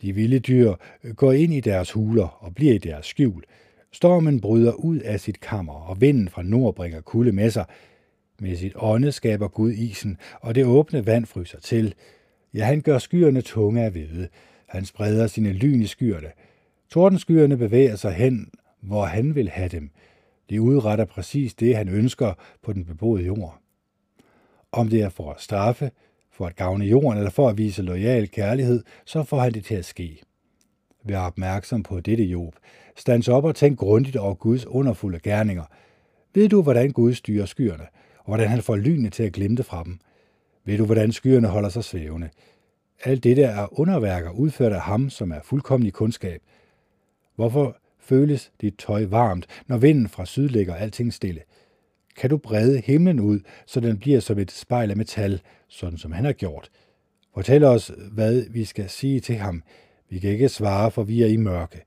De 0.00 0.12
vilde 0.12 0.38
dyr 0.38 0.74
øh, 1.04 1.14
går 1.14 1.32
ind 1.32 1.54
i 1.54 1.60
deres 1.60 1.90
huler 1.92 2.44
og 2.44 2.54
bliver 2.54 2.74
i 2.74 2.78
deres 2.78 3.06
skjul. 3.06 3.42
Stormen 3.92 4.40
bryder 4.40 4.72
ud 4.72 4.98
af 4.98 5.20
sit 5.20 5.40
kammer, 5.40 5.72
og 5.72 6.00
vinden 6.00 6.28
fra 6.28 6.42
nord 6.42 6.74
bringer 6.74 7.00
kulde 7.00 7.32
med 7.32 7.50
sig. 7.50 7.64
Med 8.40 8.56
sit 8.56 8.72
ånde 8.76 9.12
skaber 9.12 9.48
Gud 9.48 9.72
isen, 9.72 10.16
og 10.40 10.54
det 10.54 10.64
åbne 10.64 11.06
vand 11.06 11.26
fryser 11.26 11.60
til. 11.60 11.94
Ja, 12.54 12.64
han 12.64 12.80
gør 12.80 12.98
skyerne 12.98 13.40
tunge 13.40 13.82
af 13.82 13.90
hvide. 13.90 14.28
Han 14.66 14.84
spreder 14.84 15.26
sine 15.26 15.52
lyn 15.52 15.82
i 15.82 15.86
skyerne. 15.86 16.28
Tordenskyerne 16.90 17.56
bevæger 17.56 17.96
sig 17.96 18.12
hen, 18.12 18.50
hvor 18.80 19.04
han 19.04 19.34
vil 19.34 19.48
have 19.48 19.68
dem. 19.68 19.90
De 20.50 20.62
udretter 20.62 21.04
præcis 21.04 21.54
det, 21.54 21.76
han 21.76 21.88
ønsker 21.88 22.34
på 22.62 22.72
den 22.72 22.84
beboede 22.84 23.24
jord. 23.24 23.58
Om 24.72 24.88
det 24.88 25.02
er 25.02 25.08
for 25.08 25.32
at 25.32 25.40
straffe, 25.40 25.90
for 26.42 26.46
at 26.46 26.56
gavne 26.56 26.84
jorden 26.84 27.18
eller 27.18 27.30
for 27.30 27.48
at 27.48 27.58
vise 27.58 27.82
lojal 27.82 28.28
kærlighed, 28.28 28.82
så 29.04 29.22
får 29.22 29.40
han 29.40 29.52
det 29.52 29.64
til 29.64 29.74
at 29.74 29.84
ske. 29.84 30.22
Vær 31.04 31.18
opmærksom 31.18 31.82
på 31.82 32.00
dette, 32.00 32.24
Job. 32.24 32.54
Stands 32.96 33.28
op 33.28 33.44
og 33.44 33.56
tænk 33.56 33.78
grundigt 33.78 34.16
over 34.16 34.34
Guds 34.34 34.66
underfulde 34.66 35.18
gerninger. 35.18 35.64
Ved 36.34 36.48
du, 36.48 36.62
hvordan 36.62 36.90
Gud 36.90 37.14
styrer 37.14 37.46
skyerne, 37.46 37.86
og 38.18 38.24
hvordan 38.26 38.48
han 38.48 38.62
får 38.62 38.76
lynene 38.76 39.10
til 39.10 39.22
at 39.22 39.32
glimte 39.32 39.62
fra 39.62 39.84
dem? 39.84 39.98
Ved 40.64 40.78
du, 40.78 40.84
hvordan 40.84 41.12
skyerne 41.12 41.48
holder 41.48 41.68
sig 41.68 41.84
svævende? 41.84 42.28
Alt 43.04 43.24
dette 43.24 43.42
er 43.42 43.80
underværker 43.80 44.30
udført 44.30 44.72
af 44.72 44.80
ham, 44.80 45.10
som 45.10 45.32
er 45.32 45.40
fuldkommen 45.44 45.86
i 45.86 45.90
kundskab. 45.90 46.42
Hvorfor 47.36 47.76
føles 47.98 48.52
dit 48.60 48.74
tøj 48.78 49.06
varmt, 49.06 49.46
når 49.66 49.76
vinden 49.76 50.08
fra 50.08 50.26
syd 50.26 50.48
lægger 50.48 50.74
alting 50.74 51.12
stille? 51.12 51.40
Kan 52.16 52.30
du 52.30 52.36
brede 52.36 52.80
himlen 52.80 53.20
ud, 53.20 53.40
så 53.66 53.80
den 53.80 53.98
bliver 53.98 54.20
som 54.20 54.38
et 54.38 54.50
spejl 54.50 54.90
af 54.90 54.96
metal, 54.96 55.40
sådan 55.68 55.98
som 55.98 56.12
han 56.12 56.24
har 56.24 56.32
gjort? 56.32 56.70
Fortæl 57.34 57.64
os, 57.64 57.92
hvad 58.12 58.44
vi 58.50 58.64
skal 58.64 58.90
sige 58.90 59.20
til 59.20 59.34
ham. 59.34 59.62
Vi 60.10 60.18
kan 60.18 60.30
ikke 60.30 60.48
svare, 60.48 60.90
for 60.90 61.02
vi 61.02 61.22
er 61.22 61.26
i 61.26 61.36
mørke. 61.36 61.82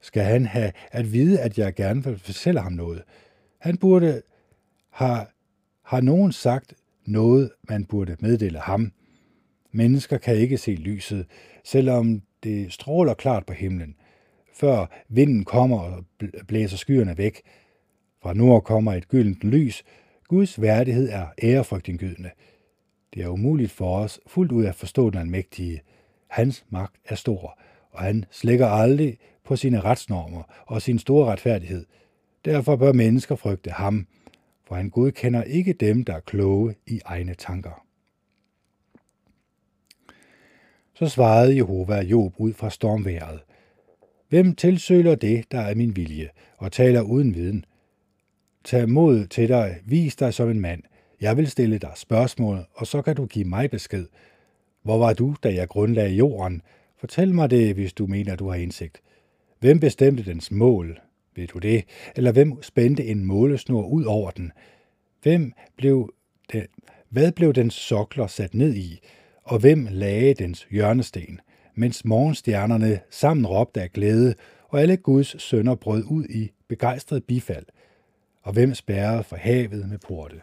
Skal 0.00 0.22
han 0.22 0.46
have 0.46 0.72
at 0.90 1.12
vide, 1.12 1.40
at 1.40 1.58
jeg 1.58 1.74
gerne 1.74 2.04
vil 2.04 2.18
fortælle 2.18 2.60
ham 2.60 2.72
noget? 2.72 3.02
Han 3.58 3.76
burde 3.76 4.22
have, 4.90 5.26
har 5.82 6.00
nogen 6.00 6.32
sagt 6.32 6.74
noget, 7.06 7.50
man 7.68 7.84
burde 7.84 8.16
meddele 8.20 8.58
ham. 8.58 8.92
Mennesker 9.72 10.18
kan 10.18 10.36
ikke 10.36 10.58
se 10.58 10.74
lyset, 10.74 11.26
selvom 11.64 12.22
det 12.42 12.72
stråler 12.72 13.14
klart 13.14 13.46
på 13.46 13.52
himlen. 13.52 13.94
Før 14.54 14.86
vinden 15.08 15.44
kommer 15.44 15.78
og 15.78 16.04
blæser 16.48 16.76
skyerne 16.76 17.18
væk. 17.18 17.40
Fra 18.22 18.34
nord 18.34 18.64
kommer 18.64 18.92
et 18.92 19.08
gyldent 19.08 19.44
lys. 19.44 19.84
Guds 20.28 20.60
værdighed 20.60 21.08
er 21.08 21.26
ærefrygtindgydende. 21.42 22.30
Det 23.14 23.22
er 23.22 23.28
umuligt 23.28 23.70
for 23.70 23.98
os 23.98 24.20
fuldt 24.26 24.52
ud 24.52 24.64
at 24.64 24.74
forstå 24.74 25.10
den 25.10 25.18
almægtige. 25.18 25.80
Hans 26.28 26.64
magt 26.68 26.96
er 27.04 27.14
stor, 27.14 27.58
og 27.90 28.02
han 28.02 28.24
slækker 28.30 28.66
aldrig 28.66 29.18
på 29.44 29.56
sine 29.56 29.80
retsnormer 29.80 30.42
og 30.66 30.82
sin 30.82 30.98
store 30.98 31.32
retfærdighed. 31.32 31.86
Derfor 32.44 32.76
bør 32.76 32.92
mennesker 32.92 33.36
frygte 33.36 33.70
ham, 33.70 34.06
for 34.64 34.74
han 34.74 34.90
godkender 34.90 35.42
ikke 35.42 35.72
dem, 35.72 36.04
der 36.04 36.14
er 36.14 36.20
kloge 36.20 36.74
i 36.86 37.00
egne 37.04 37.34
tanker. 37.34 37.86
Så 40.94 41.08
svarede 41.08 41.56
Jehova 41.56 42.00
Job 42.00 42.34
ud 42.38 42.52
fra 42.52 42.70
stormværet. 42.70 43.40
Hvem 44.28 44.54
tilsøler 44.54 45.14
det, 45.14 45.52
der 45.52 45.60
er 45.60 45.74
min 45.74 45.96
vilje, 45.96 46.28
og 46.56 46.72
taler 46.72 47.00
uden 47.00 47.34
viden? 47.34 47.64
Tag 48.64 48.88
mod 48.88 49.26
til 49.26 49.48
dig, 49.48 49.76
vis 49.84 50.16
dig 50.16 50.34
som 50.34 50.50
en 50.50 50.60
mand. 50.60 50.82
Jeg 51.20 51.36
vil 51.36 51.50
stille 51.50 51.78
dig 51.78 51.92
spørgsmål, 51.96 52.66
og 52.74 52.86
så 52.86 53.02
kan 53.02 53.16
du 53.16 53.26
give 53.26 53.44
mig 53.44 53.70
besked. 53.70 54.06
Hvor 54.82 54.98
var 54.98 55.12
du, 55.12 55.36
da 55.42 55.54
jeg 55.54 55.68
grundlagde 55.68 56.14
jorden? 56.14 56.62
Fortæl 56.96 57.34
mig 57.34 57.50
det, 57.50 57.74
hvis 57.74 57.92
du 57.92 58.06
mener, 58.06 58.36
du 58.36 58.48
har 58.48 58.54
indsigt. 58.54 59.00
Hvem 59.60 59.80
bestemte 59.80 60.24
dens 60.24 60.50
mål? 60.50 61.00
Ved 61.36 61.46
du 61.46 61.58
det? 61.58 61.84
Eller 62.16 62.32
hvem 62.32 62.62
spændte 62.62 63.04
en 63.04 63.24
målesnor 63.24 63.82
ud 63.86 64.04
over 64.04 64.30
den? 64.30 64.52
Hvem 65.22 65.52
blev 65.76 66.14
den, 66.52 66.66
hvad 67.08 67.32
blev 67.32 67.52
dens 67.52 67.74
sokler 67.74 68.26
sat 68.26 68.54
ned 68.54 68.74
i? 68.74 69.00
Og 69.42 69.58
hvem 69.58 69.88
lagde 69.90 70.34
dens 70.34 70.66
hjørnesten? 70.70 71.40
Mens 71.74 72.04
morgenstjernerne 72.04 73.00
sammen 73.10 73.46
råbte 73.46 73.82
af 73.82 73.92
glæde, 73.92 74.34
og 74.68 74.80
alle 74.80 74.96
Guds 74.96 75.42
sønner 75.42 75.74
brød 75.74 76.04
ud 76.06 76.24
i 76.24 76.50
begejstret 76.68 77.24
bifald. 77.24 77.66
Og 78.42 78.52
hvem 78.52 78.74
spærrede 78.74 79.24
for 79.24 79.36
havet 79.36 79.88
med 79.88 79.98
porte? 79.98 80.40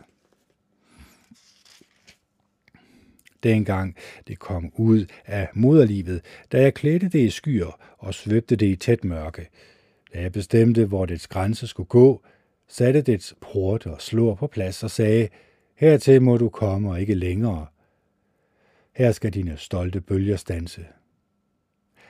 dengang 3.44 3.96
det 4.28 4.40
kom 4.40 4.72
ud 4.76 5.06
af 5.26 5.50
moderlivet, 5.54 6.22
da 6.52 6.62
jeg 6.62 6.74
klædte 6.74 7.10
det 7.10 7.20
i 7.20 7.30
skyer 7.30 7.80
og 7.98 8.14
svøbte 8.14 8.56
det 8.56 8.66
i 8.66 8.76
tæt 8.76 9.04
mørke. 9.04 9.48
Da 10.14 10.22
jeg 10.22 10.32
bestemte, 10.32 10.86
hvor 10.86 11.06
dets 11.06 11.28
grænse 11.28 11.68
skulle 11.68 11.88
gå, 11.88 12.24
satte 12.68 13.02
dets 13.02 13.36
porte 13.42 13.88
og 13.88 14.02
slår 14.02 14.36
på 14.36 14.48
plads 14.48 14.84
og 14.84 14.92
sagde, 14.92 15.28
hertil 15.76 16.22
må 16.22 16.38
du 16.38 16.50
komme 16.50 16.92
og 16.92 17.02
ikke 17.02 17.16
længere. 17.16 17.66
Her 18.96 19.12
skal 19.12 19.34
dine 19.34 19.58
stolte 19.58 20.02
bølger 20.02 20.36
stanse. 20.38 20.86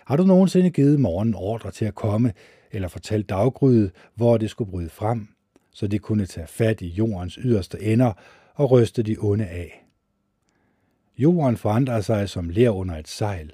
Har 0.06 0.16
du 0.16 0.24
nogensinde 0.24 0.70
givet 0.70 1.00
morgen 1.00 1.34
ordre 1.36 1.72
til 1.72 1.86
at 1.86 1.96
komme, 1.96 2.34
eller 2.72 2.88
fortalt 2.88 3.30
daggryet, 3.30 3.92
hvor 4.16 4.38
det 4.38 4.50
skulle 4.50 4.72
bryde 4.72 4.90
frem, 4.90 5.28
så 5.78 5.88
de 5.88 6.00
kunne 6.00 6.26
tage 6.26 6.48
fat 6.48 6.82
i 6.82 6.88
jordens 6.88 7.40
yderste 7.42 7.82
ender 7.82 8.14
og 8.54 8.72
ryste 8.72 9.04
de 9.04 9.18
onde 9.20 9.48
af? 9.48 9.86
Jorden 11.18 11.58
forandrer 11.58 12.02
sig 12.02 12.30
som 12.30 12.50
ler 12.50 12.70
under 12.70 12.96
et 12.96 13.08
sejl, 13.08 13.54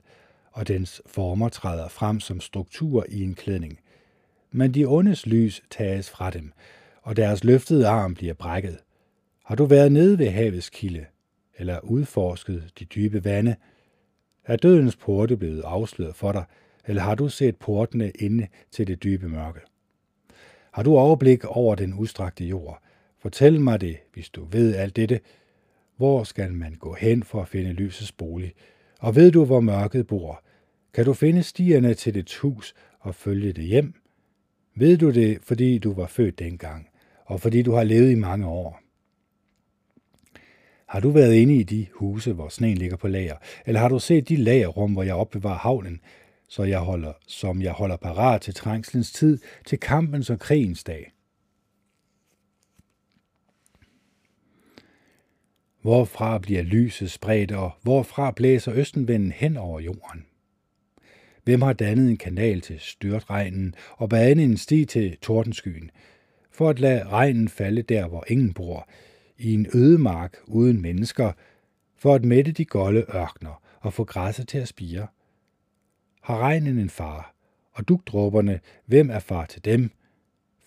og 0.52 0.68
dens 0.68 1.02
former 1.06 1.50
træder 1.50 1.88
frem 1.88 2.20
som 2.20 2.40
struktur 2.40 3.06
i 3.10 3.24
en 3.24 3.36
klædning. 3.36 3.80
Men 4.52 4.74
de 4.74 4.86
ondes 4.86 5.26
lys 5.26 5.64
tages 5.70 6.10
fra 6.10 6.30
dem, 6.30 6.52
og 7.02 7.16
deres 7.16 7.44
løftede 7.44 7.88
arm 7.88 8.16
bliver 8.16 8.34
brækket. 8.34 8.78
Har 9.46 9.56
du 9.56 9.66
været 9.66 9.92
nede 9.92 10.20
ved 10.20 10.30
havets 10.30 10.70
kilde, 10.70 11.06
eller 11.58 11.80
udforsket 11.80 12.72
de 12.80 12.86
dybe 12.86 13.24
vande? 13.24 13.56
Er 14.46 14.56
dødens 14.56 14.96
porte 14.96 15.38
blevet 15.38 15.62
afsløret 15.62 16.16
for 16.16 16.32
dig, 16.32 16.44
eller 16.88 17.02
har 17.02 17.16
du 17.16 17.30
set 17.30 17.56
portene 17.56 18.10
inde 18.10 18.48
til 18.72 18.88
det 18.88 19.04
dybe 19.04 19.30
mørke? 19.30 19.60
Har 20.74 20.84
du 20.84 20.98
overblik 20.98 21.46
over 21.46 21.76
den 21.76 21.94
udstrakte 21.94 22.46
jord? 22.46 22.82
Fortæl 23.20 23.62
mig 23.62 23.82
det, 23.82 23.98
hvis 24.14 24.30
du 24.30 24.46
ved 24.46 24.76
alt 24.76 24.96
dette, 24.96 25.20
hvor 25.98 26.24
skal 26.24 26.54
man 26.54 26.76
gå 26.76 26.94
hen 26.94 27.24
for 27.24 27.42
at 27.42 27.48
finde 27.48 27.74
lysets 27.74 28.12
bolig? 28.12 28.54
Og 29.00 29.16
ved 29.16 29.32
du, 29.32 29.46
hvor 29.46 29.60
mørket 29.60 30.08
bor? 30.08 30.44
Kan 30.94 31.06
du 31.06 31.14
finde 31.14 31.44
stierne 31.44 31.94
til 31.94 32.14
dit 32.14 32.36
hus 32.36 32.76
og 33.00 33.16
følge 33.16 33.54
det 33.54 33.64
hjem? 33.64 33.94
Ved 34.76 34.98
du 34.98 35.12
det, 35.12 35.38
fordi 35.42 35.78
du 35.78 35.94
var 35.94 36.08
født 36.08 36.40
dengang, 36.40 36.90
og 37.26 37.42
fordi 37.42 37.62
du 37.62 37.72
har 37.72 37.84
levet 37.84 38.12
i 38.12 38.16
mange 38.16 38.48
år? 38.48 38.80
Har 40.86 41.00
du 41.00 41.10
været 41.10 41.34
inde 41.34 41.56
i 41.56 41.64
de 41.64 41.88
huse, 41.94 42.34
hvor 42.34 42.50
sneen 42.50 42.78
ligger 42.78 42.98
på 42.98 43.08
lager, 43.08 43.36
eller 43.66 43.80
har 43.82 43.90
du 43.90 44.00
set 44.00 44.30
de 44.30 44.36
lagerrum, 44.36 44.94
hvor 44.94 45.04
jeg 45.04 45.16
opbevarer 45.16 45.58
havnen, 45.58 46.00
så 46.54 46.64
jeg 46.64 46.80
holder, 46.80 47.14
som 47.28 47.62
jeg 47.62 47.72
holder 47.72 47.98
parat 47.98 48.42
til 48.42 48.54
trængslens 48.54 49.12
tid, 49.12 49.40
til 49.66 49.80
kampens 49.80 50.30
og 50.30 50.40
krigens 50.40 50.84
dag? 50.84 51.14
Hvorfra 55.82 56.38
bliver 56.38 56.62
lyset 56.62 57.12
spredt, 57.12 57.52
og 57.52 57.72
hvorfra 57.82 58.32
blæser 58.32 58.74
østenvinden 58.74 59.32
hen 59.32 59.58
over 59.58 59.80
jorden? 59.80 60.26
Hvem 61.44 61.62
har 61.62 61.74
dannet 61.74 62.10
en 62.10 62.18
kanal 62.18 62.62
til 62.62 62.80
styrtregnen 62.80 63.76
og 63.98 64.10
banet 64.10 64.46
en 64.46 64.58
sti 64.58 64.86
til 64.86 65.18
tordenskyen, 65.18 65.92
for 66.52 66.70
at 66.70 66.80
lade 66.80 67.08
regnen 67.08 67.50
falde 67.50 67.82
der, 67.82 68.08
hvor 68.08 68.24
ingen 68.28 68.54
bor, 68.54 68.90
i 69.38 69.54
en 69.54 69.68
ødemark 69.74 70.38
uden 70.48 70.82
mennesker, 70.82 71.32
for 71.98 72.16
at 72.16 72.26
mætte 72.26 72.52
de 72.52 72.66
golde 72.66 73.06
ørkner 73.16 73.62
og 73.80 73.94
få 73.94 74.04
græsset 74.04 74.48
til 74.48 74.58
at 74.58 74.68
spire? 74.68 75.08
Har 76.24 76.38
regnen 76.38 76.80
en 76.80 76.90
far, 76.90 77.36
og 77.72 77.88
dugdråberne, 77.88 78.60
hvem 78.86 79.10
er 79.10 79.20
far 79.20 79.46
til 79.46 79.66
dem? 79.66 79.92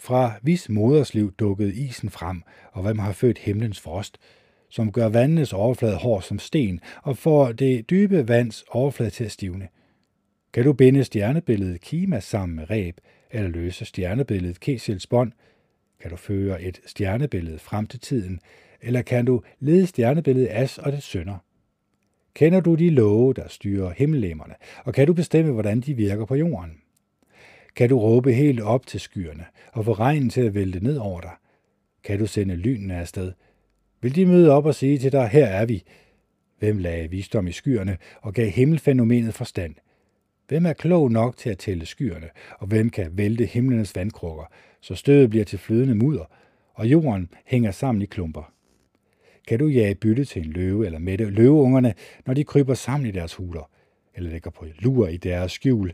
Fra 0.01 0.33
vis 0.43 0.69
modersliv 0.69 1.33
dukkede 1.33 1.75
isen 1.75 2.11
frem, 2.11 2.43
og 2.73 2.83
hvem 2.83 2.99
har 2.99 3.13
født 3.13 3.39
himlens 3.39 3.81
frost, 3.81 4.19
som 4.69 4.93
gør 4.93 5.09
vandenes 5.09 5.53
overflade 5.53 5.97
hård 5.97 6.23
som 6.23 6.39
sten 6.39 6.81
og 7.03 7.19
får 7.19 7.53
det 7.53 7.91
dybe 7.91 8.29
vands 8.29 8.65
overflade 8.69 9.11
til 9.11 9.25
at 9.25 9.33
stivne. 9.33 9.69
Kan 10.53 10.65
du 10.65 10.73
binde 10.73 11.05
stjernebilledet 11.05 11.81
Kima 11.81 12.21
sammen 12.21 12.57
med 12.57 12.71
ræb, 12.71 13.01
eller 13.31 13.49
løse 13.49 13.85
stjernebilledet 13.85 14.61
Kesils 14.61 15.07
bånd? 15.07 15.33
Kan 16.01 16.11
du 16.11 16.17
føre 16.17 16.63
et 16.63 16.81
stjernebillede 16.87 17.59
frem 17.59 17.87
til 17.87 18.01
tiden, 18.01 18.41
eller 18.81 19.03
kan 19.03 19.25
du 19.25 19.43
lede 19.61 19.87
stjernebilledet 19.87 20.49
As 20.51 20.79
og 20.79 20.93
det 20.93 21.03
sønder? 21.03 21.46
Kender 22.37 22.61
du 22.61 22.75
de 22.75 22.91
love, 22.91 23.35
der 23.35 23.49
styrer 23.49 23.93
himmellemerne, 23.97 24.55
og 24.85 24.95
kan 24.95 25.07
du 25.07 25.13
bestemme, 25.13 25.53
hvordan 25.53 25.81
de 25.81 25.95
virker 25.95 26.25
på 26.25 26.35
jorden? 26.35 26.71
Kan 27.77 27.89
du 27.89 27.99
råbe 27.99 28.33
helt 28.33 28.61
op 28.61 28.87
til 28.87 29.01
skyerne 29.01 29.45
og 29.73 29.85
få 29.85 29.93
regnen 29.93 30.31
til 30.31 30.41
at 30.41 30.55
vælte 30.55 30.85
ned 30.85 30.97
over 30.97 31.21
dig? 31.21 31.31
Kan 32.05 32.19
du 32.19 32.27
sende 32.27 32.57
lynene 32.57 32.97
afsted? 32.97 33.33
Vil 34.01 34.15
de 34.15 34.27
møde 34.27 34.51
op 34.51 34.67
og 34.67 34.75
sige 34.75 34.99
til 34.99 35.13
dig, 35.13 35.29
her 35.29 35.47
er 35.47 35.67
vi? 35.67 35.83
Hvem 36.59 36.79
lagde 36.79 37.11
visdom 37.11 37.47
i 37.47 37.53
skyerne 37.53 37.99
og 38.23 38.35
gav 38.35 38.51
himmelfænomenet 38.51 39.35
forstand? 39.35 39.75
Hvem 40.49 40.67
er 40.67 40.73
klog 40.73 41.13
nok 41.13 41.37
til 41.37 41.51
at 41.51 41.59
tælle 41.59 41.87
skyerne, 41.87 42.29
og 42.59 42.67
hvem 42.67 42.91
kan 42.91 43.11
vælte 43.13 43.45
himlenes 43.47 43.97
vandkrukker, 43.97 44.45
så 44.81 44.95
stødet 44.95 45.31
bliver 45.31 45.45
til 45.45 45.59
flydende 45.59 45.95
mudder, 45.95 46.25
og 46.75 46.87
jorden 46.87 47.29
hænger 47.45 47.71
sammen 47.71 48.03
i 48.03 48.07
klumper? 48.07 48.56
Kan 49.47 49.59
du 49.59 49.67
jage 49.67 49.95
bytte 49.95 50.25
til 50.25 50.47
en 50.47 50.53
løve 50.53 50.87
eller 50.87 50.99
mætte 50.99 51.25
løveungerne, 51.25 51.95
når 52.27 52.35
de 52.35 52.45
kryber 52.45 52.75
sammen 52.75 53.09
i 53.09 53.11
deres 53.11 53.35
huler, 53.35 53.71
eller 54.15 54.31
ligger 54.31 54.51
på 54.51 54.67
lur 54.79 55.09
i 55.09 55.17
deres 55.17 55.53
skjul? 55.53 55.93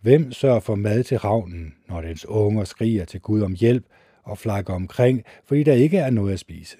Hvem 0.00 0.32
sørger 0.32 0.60
for 0.60 0.74
mad 0.74 1.04
til 1.04 1.18
ravnen, 1.18 1.74
når 1.88 2.00
dens 2.00 2.26
unger 2.26 2.64
skriger 2.64 3.04
til 3.04 3.20
Gud 3.20 3.42
om 3.42 3.52
hjælp 3.52 3.86
og 4.22 4.38
flakker 4.38 4.74
omkring, 4.74 5.24
fordi 5.44 5.62
der 5.62 5.72
ikke 5.72 5.98
er 5.98 6.10
noget 6.10 6.32
at 6.32 6.38
spise? 6.38 6.76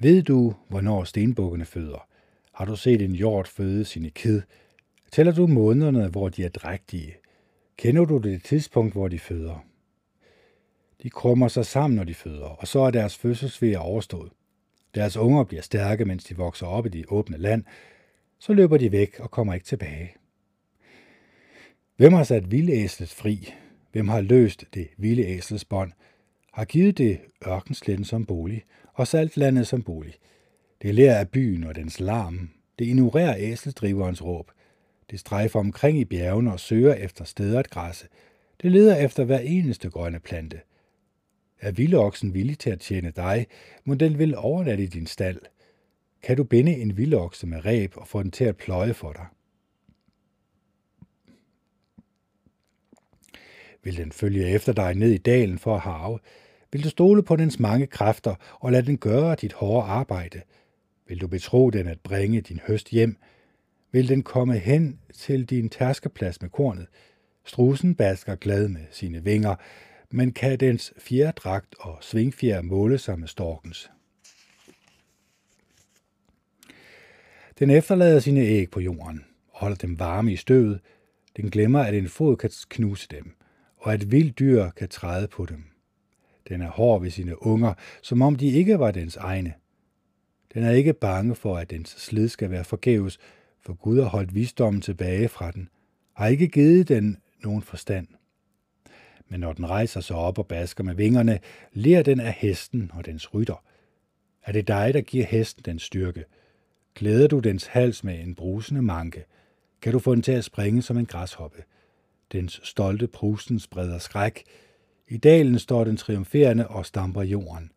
Ved 0.00 0.22
du, 0.22 0.54
hvornår 0.68 1.04
stenbukkene 1.04 1.64
føder? 1.64 2.08
Har 2.52 2.64
du 2.64 2.76
set 2.76 3.02
en 3.02 3.12
hjort 3.12 3.48
føde 3.48 3.84
sine 3.84 4.10
kid? 4.10 4.42
Tæller 5.12 5.32
du 5.32 5.46
månederne, 5.46 6.08
hvor 6.08 6.28
de 6.28 6.44
er 6.44 6.48
drægtige? 6.48 7.14
Kender 7.78 8.04
du 8.04 8.18
det 8.18 8.44
tidspunkt, 8.44 8.92
hvor 8.92 9.08
de 9.08 9.18
føder? 9.18 9.64
De 11.02 11.10
krummer 11.10 11.48
sig 11.48 11.66
sammen, 11.66 11.96
når 11.96 12.04
de 12.04 12.14
føder, 12.14 12.46
og 12.46 12.68
så 12.68 12.80
er 12.80 12.90
deres 12.90 13.16
fødselsvær 13.16 13.78
overstået. 13.78 14.32
Deres 14.94 15.16
unger 15.16 15.44
bliver 15.44 15.62
stærke, 15.62 16.04
mens 16.04 16.24
de 16.24 16.36
vokser 16.36 16.66
op 16.66 16.86
i 16.86 16.88
det 16.88 17.04
åbne 17.08 17.36
land. 17.36 17.64
Så 18.38 18.52
løber 18.52 18.76
de 18.76 18.92
væk 18.92 19.20
og 19.20 19.30
kommer 19.30 19.54
ikke 19.54 19.66
tilbage. 19.66 20.14
Hvem 21.96 22.12
har 22.12 22.24
sat 22.24 22.50
vildæslet 22.50 23.08
fri? 23.08 23.54
Hvem 23.92 24.08
har 24.08 24.20
løst 24.20 24.64
det 24.74 24.88
vilde 24.96 25.26
æslets 25.26 25.64
bånd? 25.64 25.92
Har 26.52 26.64
givet 26.64 26.98
det 26.98 27.20
ørkensletten 27.46 28.04
som 28.04 28.26
bolig 28.26 28.64
og 28.94 29.06
saltlandet 29.06 29.66
som 29.66 29.82
bolig. 29.82 30.14
Det 30.82 30.94
lærer 30.94 31.18
af 31.18 31.28
byen 31.28 31.64
og 31.64 31.74
dens 31.74 32.00
larm. 32.00 32.50
Det 32.78 32.84
ignorerer 32.84 33.34
æseldriverens 33.38 34.24
råb. 34.24 34.50
Det 35.10 35.20
strejfer 35.20 35.60
omkring 35.60 35.98
i 35.98 36.04
bjergene 36.04 36.52
og 36.52 36.60
søger 36.60 36.94
efter 36.94 37.24
steder 37.24 37.58
at 37.58 37.70
græsse. 37.70 38.06
Det 38.62 38.72
leder 38.72 38.96
efter 38.96 39.24
hver 39.24 39.38
eneste 39.38 39.90
grønne 39.90 40.20
plante. 40.20 40.60
Er 41.60 41.70
vildoksen 41.70 42.34
villig 42.34 42.58
til 42.58 42.70
at 42.70 42.80
tjene 42.80 43.12
dig, 43.16 43.46
må 43.84 43.94
den 43.94 44.18
vil 44.18 44.36
overlade 44.36 44.82
i 44.82 44.86
din 44.86 45.06
stald. 45.06 45.40
Kan 46.22 46.36
du 46.36 46.44
binde 46.44 46.76
en 46.76 46.96
vildokse 46.96 47.46
med 47.46 47.64
reb 47.64 47.96
og 47.96 48.08
få 48.08 48.22
den 48.22 48.30
til 48.30 48.44
at 48.44 48.56
pløje 48.56 48.94
for 48.94 49.12
dig? 49.12 49.26
Vil 53.82 53.96
den 53.96 54.12
følge 54.12 54.48
efter 54.48 54.72
dig 54.72 54.94
ned 54.94 55.10
i 55.10 55.18
dalen 55.18 55.58
for 55.58 55.74
at 55.74 55.80
have? 55.80 56.18
Vil 56.72 56.84
du 56.84 56.88
stole 56.88 57.22
på 57.22 57.36
dens 57.36 57.58
mange 57.60 57.86
kræfter 57.86 58.34
og 58.60 58.72
lade 58.72 58.86
den 58.86 58.98
gøre 58.98 59.34
dit 59.34 59.52
hårde 59.52 59.86
arbejde? 59.86 60.42
Vil 61.06 61.20
du 61.20 61.26
betro 61.26 61.70
den 61.70 61.86
at 61.86 62.00
bringe 62.00 62.40
din 62.40 62.60
høst 62.66 62.88
hjem? 62.88 63.16
Vil 63.98 64.08
den 64.08 64.22
komme 64.22 64.58
hen 64.58 64.98
til 65.14 65.44
din 65.44 65.68
tærskeplads 65.68 66.42
med 66.42 66.50
kornet? 66.50 66.86
Strusen 67.44 67.94
basker 67.94 68.34
glad 68.34 68.68
med 68.68 68.80
sine 68.90 69.24
vinger, 69.24 69.54
men 70.10 70.32
kan 70.32 70.60
dens 70.60 70.92
fjerdragt 70.98 71.74
og 71.80 71.98
svingfjer 72.00 72.62
måle 72.62 72.98
sig 72.98 73.18
med 73.18 73.28
storkens? 73.28 73.90
Den 77.58 77.70
efterlader 77.70 78.20
sine 78.20 78.40
æg 78.40 78.70
på 78.70 78.80
jorden 78.80 79.24
og 79.48 79.58
holder 79.60 79.76
dem 79.76 79.98
varme 79.98 80.32
i 80.32 80.36
støvet. 80.36 80.80
Den 81.36 81.50
glemmer, 81.50 81.80
at 81.80 81.94
en 81.94 82.08
fod 82.08 82.36
kan 82.36 82.50
knuse 82.68 83.08
dem, 83.10 83.36
og 83.76 83.92
at 83.92 84.10
vildt 84.10 84.38
dyr 84.38 84.70
kan 84.70 84.88
træde 84.88 85.28
på 85.28 85.46
dem. 85.46 85.64
Den 86.48 86.62
er 86.62 86.70
hård 86.70 87.02
ved 87.02 87.10
sine 87.10 87.46
unger, 87.46 87.74
som 88.02 88.22
om 88.22 88.36
de 88.36 88.46
ikke 88.46 88.78
var 88.78 88.90
dens 88.90 89.16
egne. 89.16 89.54
Den 90.54 90.62
er 90.62 90.70
ikke 90.70 90.92
bange 90.92 91.34
for, 91.34 91.56
at 91.56 91.70
dens 91.70 91.88
slid 91.88 92.28
skal 92.28 92.50
være 92.50 92.64
forgæves, 92.64 93.18
for 93.60 93.74
Gud 93.74 94.00
har 94.00 94.08
holdt 94.08 94.34
visdommen 94.34 94.82
tilbage 94.82 95.28
fra 95.28 95.50
den, 95.50 95.68
har 96.12 96.26
ikke 96.26 96.48
givet 96.48 96.88
den 96.88 97.18
nogen 97.42 97.62
forstand. 97.62 98.06
Men 99.28 99.40
når 99.40 99.52
den 99.52 99.70
rejser 99.70 100.00
sig 100.00 100.16
op 100.16 100.38
og 100.38 100.46
basker 100.46 100.84
med 100.84 100.94
vingerne, 100.94 101.38
ler 101.72 102.02
den 102.02 102.20
af 102.20 102.32
hesten 102.32 102.90
og 102.94 103.06
dens 103.06 103.34
rytter. 103.34 103.64
Er 104.42 104.52
det 104.52 104.68
dig, 104.68 104.94
der 104.94 105.00
giver 105.00 105.26
hesten 105.26 105.64
den 105.64 105.78
styrke? 105.78 106.24
Glæder 106.94 107.28
du 107.28 107.38
dens 107.38 107.66
hals 107.66 108.04
med 108.04 108.20
en 108.20 108.34
brusende 108.34 108.82
manke, 108.82 109.24
kan 109.82 109.92
du 109.92 109.98
få 109.98 110.14
den 110.14 110.22
til 110.22 110.32
at 110.32 110.44
springe 110.44 110.82
som 110.82 110.98
en 110.98 111.06
græshoppe. 111.06 111.62
Dens 112.32 112.60
stolte 112.64 113.06
prusen 113.06 113.58
spreder 113.58 113.98
skræk, 113.98 114.44
i 115.08 115.16
dalen 115.16 115.58
står 115.58 115.84
den 115.84 115.96
triumferende 115.96 116.68
og 116.68 116.86
stamper 116.86 117.22
jorden. 117.22 117.72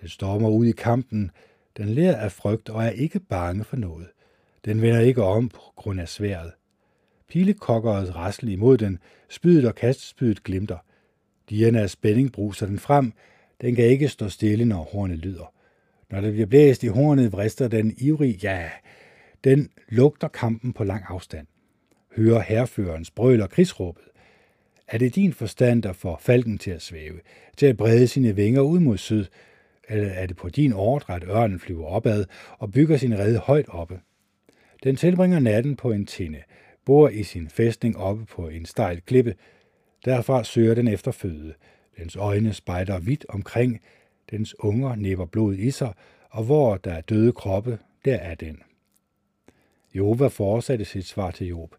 Den 0.00 0.08
stormer 0.08 0.48
ud 0.48 0.66
i 0.66 0.72
kampen. 0.72 1.30
Den 1.76 1.88
lærer 1.88 2.16
af 2.16 2.32
frygt 2.32 2.68
og 2.68 2.84
er 2.84 2.90
ikke 2.90 3.20
bange 3.20 3.64
for 3.64 3.76
noget. 3.76 4.08
Den 4.66 4.82
vender 4.82 5.00
ikke 5.00 5.22
om 5.22 5.48
på 5.48 5.60
grund 5.76 6.00
af 6.00 6.08
sværet. 6.08 6.52
Pilekokkeret 7.28 8.16
rasler 8.16 8.52
imod 8.52 8.78
den. 8.78 8.98
Spydet 9.28 9.64
og 9.64 9.74
kastspydet 9.74 10.42
glimter. 10.42 10.78
Dierne 11.50 11.80
af 11.80 11.90
spænding 11.90 12.32
bruser 12.32 12.66
den 12.66 12.78
frem. 12.78 13.12
Den 13.60 13.74
kan 13.74 13.84
ikke 13.84 14.08
stå 14.08 14.28
stille, 14.28 14.64
når 14.64 14.88
hornet 14.92 15.18
lyder. 15.18 15.52
Når 16.10 16.20
det 16.20 16.32
bliver 16.32 16.46
blæst 16.46 16.84
i 16.84 16.86
hornet, 16.86 17.32
vrister 17.32 17.68
den 17.68 17.94
ivrig, 17.98 18.42
ja, 18.42 18.70
den 19.44 19.70
lugter 19.88 20.28
kampen 20.28 20.72
på 20.72 20.84
lang 20.84 21.04
afstand. 21.08 21.46
Hører 22.16 22.40
herførens 22.40 23.10
brøl 23.10 23.42
og 23.42 23.50
krigsråbet. 23.50 24.04
Er 24.88 24.98
det 24.98 25.14
din 25.14 25.32
forstand, 25.32 25.82
der 25.82 25.92
får 25.92 26.18
falken 26.20 26.58
til 26.58 26.70
at 26.70 26.82
svæve, 26.82 27.20
til 27.56 27.66
at 27.66 27.76
brede 27.76 28.08
sine 28.08 28.36
vinger 28.36 28.60
ud 28.60 28.80
mod 28.80 28.98
syd, 28.98 29.24
eller 29.88 30.08
er 30.08 30.26
det 30.26 30.36
på 30.36 30.48
din 30.48 30.72
ordre, 30.72 31.14
at 31.14 31.24
ørnen 31.24 31.60
flyver 31.60 31.86
opad 31.86 32.24
og 32.58 32.72
bygger 32.72 32.96
sin 32.96 33.18
rede 33.18 33.38
højt 33.38 33.68
oppe? 33.68 34.00
Den 34.86 34.96
tilbringer 34.96 35.38
natten 35.38 35.76
på 35.76 35.92
en 35.92 36.06
tinde, 36.06 36.42
bor 36.84 37.08
i 37.08 37.22
sin 37.22 37.48
fæstning 37.48 37.96
oppe 37.96 38.24
på 38.24 38.48
en 38.48 38.64
stejl 38.64 39.00
klippe. 39.00 39.34
Derfra 40.04 40.44
søger 40.44 40.74
den 40.74 40.88
efter 40.88 41.10
føde. 41.10 41.54
Dens 41.98 42.16
øjne 42.16 42.52
spejder 42.52 42.98
vidt 42.98 43.26
omkring, 43.28 43.80
dens 44.30 44.54
unger 44.58 44.94
næber 44.94 45.26
blod 45.26 45.54
i 45.54 45.70
sig, 45.70 45.92
og 46.30 46.44
hvor 46.44 46.76
der 46.76 46.92
er 46.92 47.00
døde 47.00 47.32
kroppe, 47.32 47.78
der 48.04 48.14
er 48.14 48.34
den. 48.34 48.62
Jehova 49.94 50.26
fortsatte 50.26 50.84
sit 50.84 51.06
svar 51.06 51.30
til 51.30 51.46
Job. 51.46 51.74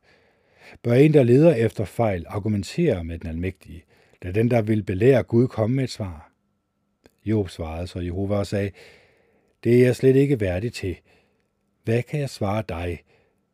Bør 0.83 0.93
en, 0.93 1.13
der 1.13 1.23
leder 1.23 1.55
efter 1.55 1.85
fejl, 1.85 2.25
argumentere 2.27 3.03
med 3.03 3.19
den 3.19 3.29
almægtige? 3.29 3.83
Lad 4.21 4.33
den, 4.33 4.51
der 4.51 4.61
vil 4.61 4.83
belære 4.83 5.23
Gud, 5.23 5.47
komme 5.47 5.75
med 5.75 5.83
et 5.83 5.89
svar. 5.89 6.31
Job 7.25 7.49
svarede 7.49 7.87
så 7.87 7.99
Jehova 7.99 8.35
og 8.35 8.47
sagde, 8.47 8.71
det 9.63 9.75
er 9.75 9.85
jeg 9.85 9.95
slet 9.95 10.15
ikke 10.15 10.39
værdig 10.39 10.73
til. 10.73 10.97
Hvad 11.87 12.03
kan 12.03 12.19
jeg 12.19 12.29
svare 12.29 12.63
dig? 12.69 13.03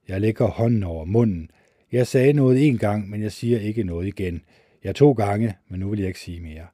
Jeg 0.07 0.21
lægger 0.21 0.47
hånden 0.47 0.83
over 0.83 1.05
munden. 1.05 1.51
Jeg 1.91 2.07
sagde 2.07 2.33
noget 2.33 2.67
en 2.67 2.77
gang, 2.77 3.09
men 3.09 3.21
jeg 3.21 3.31
siger 3.31 3.59
ikke 3.59 3.83
noget 3.83 4.07
igen. 4.07 4.41
Jeg 4.83 4.95
to 4.95 5.11
gange, 5.11 5.55
men 5.67 5.79
nu 5.79 5.89
vil 5.89 5.99
jeg 5.99 6.07
ikke 6.07 6.19
sige 6.19 6.39
mere. 6.39 6.65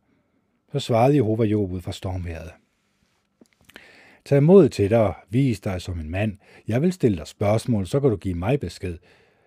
Så 0.72 0.80
svarede 0.80 1.16
Jehova 1.16 1.44
Job 1.44 1.72
ud 1.72 1.82
fra 1.82 1.92
stormværet. 1.92 2.52
Tag 4.26 4.44
mod 4.44 4.70
til 4.70 4.90
dig, 4.90 5.14
vis 5.30 5.60
dig 5.60 5.82
som 5.82 6.00
en 6.00 6.10
mand. 6.10 6.38
Jeg 6.68 6.82
vil 6.82 6.94
stille 6.94 7.18
dig 7.18 7.28
spørgsmål, 7.28 7.88
så 7.88 8.00
kan 8.00 8.10
du 8.10 8.16
give 8.16 8.36
mig 8.36 8.60
besked. 8.60 8.98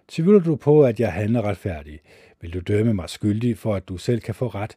Tvivler 0.09 0.41
du 0.41 0.57
på, 0.57 0.85
at 0.85 1.01
jeg 1.01 1.13
handler 1.13 1.43
retfærdigt? 1.43 2.03
Vil 2.41 2.53
du 2.53 2.61
dømme 2.61 2.95
mig 2.95 3.11
skyldig, 3.11 3.59
for 3.59 3.75
at 3.75 3.89
du 3.89 3.97
selv 3.97 4.21
kan 4.21 4.35
få 4.35 4.49
ret? 4.49 4.77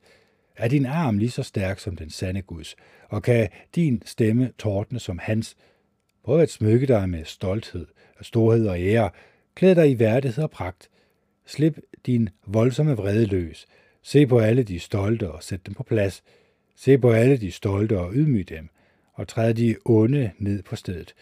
Er 0.58 0.68
din 0.68 0.86
arm 0.86 1.18
lige 1.18 1.32
så 1.32 1.44
stærk 1.44 1.80
som 1.80 1.96
den 1.96 2.10
sande 2.10 2.42
Guds? 2.42 2.76
Og 3.10 3.24
kan 3.24 3.50
din 3.76 4.02
stemme 4.06 4.52
tordne 4.58 5.00
som 5.00 5.20
hans? 5.20 5.58
Prøv 6.26 6.40
at 6.40 6.52
smykke 6.52 6.88
dig 6.88 7.10
med 7.10 7.26
stolthed, 7.26 7.86
storhed 8.22 8.68
og 8.68 8.80
ære. 8.80 9.10
Klæd 9.56 9.76
dig 9.76 9.92
i 9.92 10.00
værdighed 10.00 10.44
og 10.44 10.52
pragt. 10.52 10.90
Slip 11.46 11.80
din 12.06 12.30
voldsomme 12.48 12.94
vrede 12.94 13.26
løs. 13.26 13.66
Se 14.02 14.28
på 14.28 14.40
alle 14.40 14.64
de 14.64 14.80
stolte 14.80 15.32
og 15.32 15.44
sæt 15.44 15.66
dem 15.66 15.74
på 15.74 15.84
plads. 15.84 16.24
Se 16.76 16.98
på 16.98 17.12
alle 17.12 17.38
de 17.38 17.52
stolte 17.52 18.00
og 18.00 18.14
ydmyg 18.14 18.50
dem, 18.50 18.70
og 19.14 19.28
træd 19.28 19.54
de 19.54 19.76
onde 19.86 20.32
ned 20.38 20.64
på 20.64 20.76
stedet. 20.76 21.14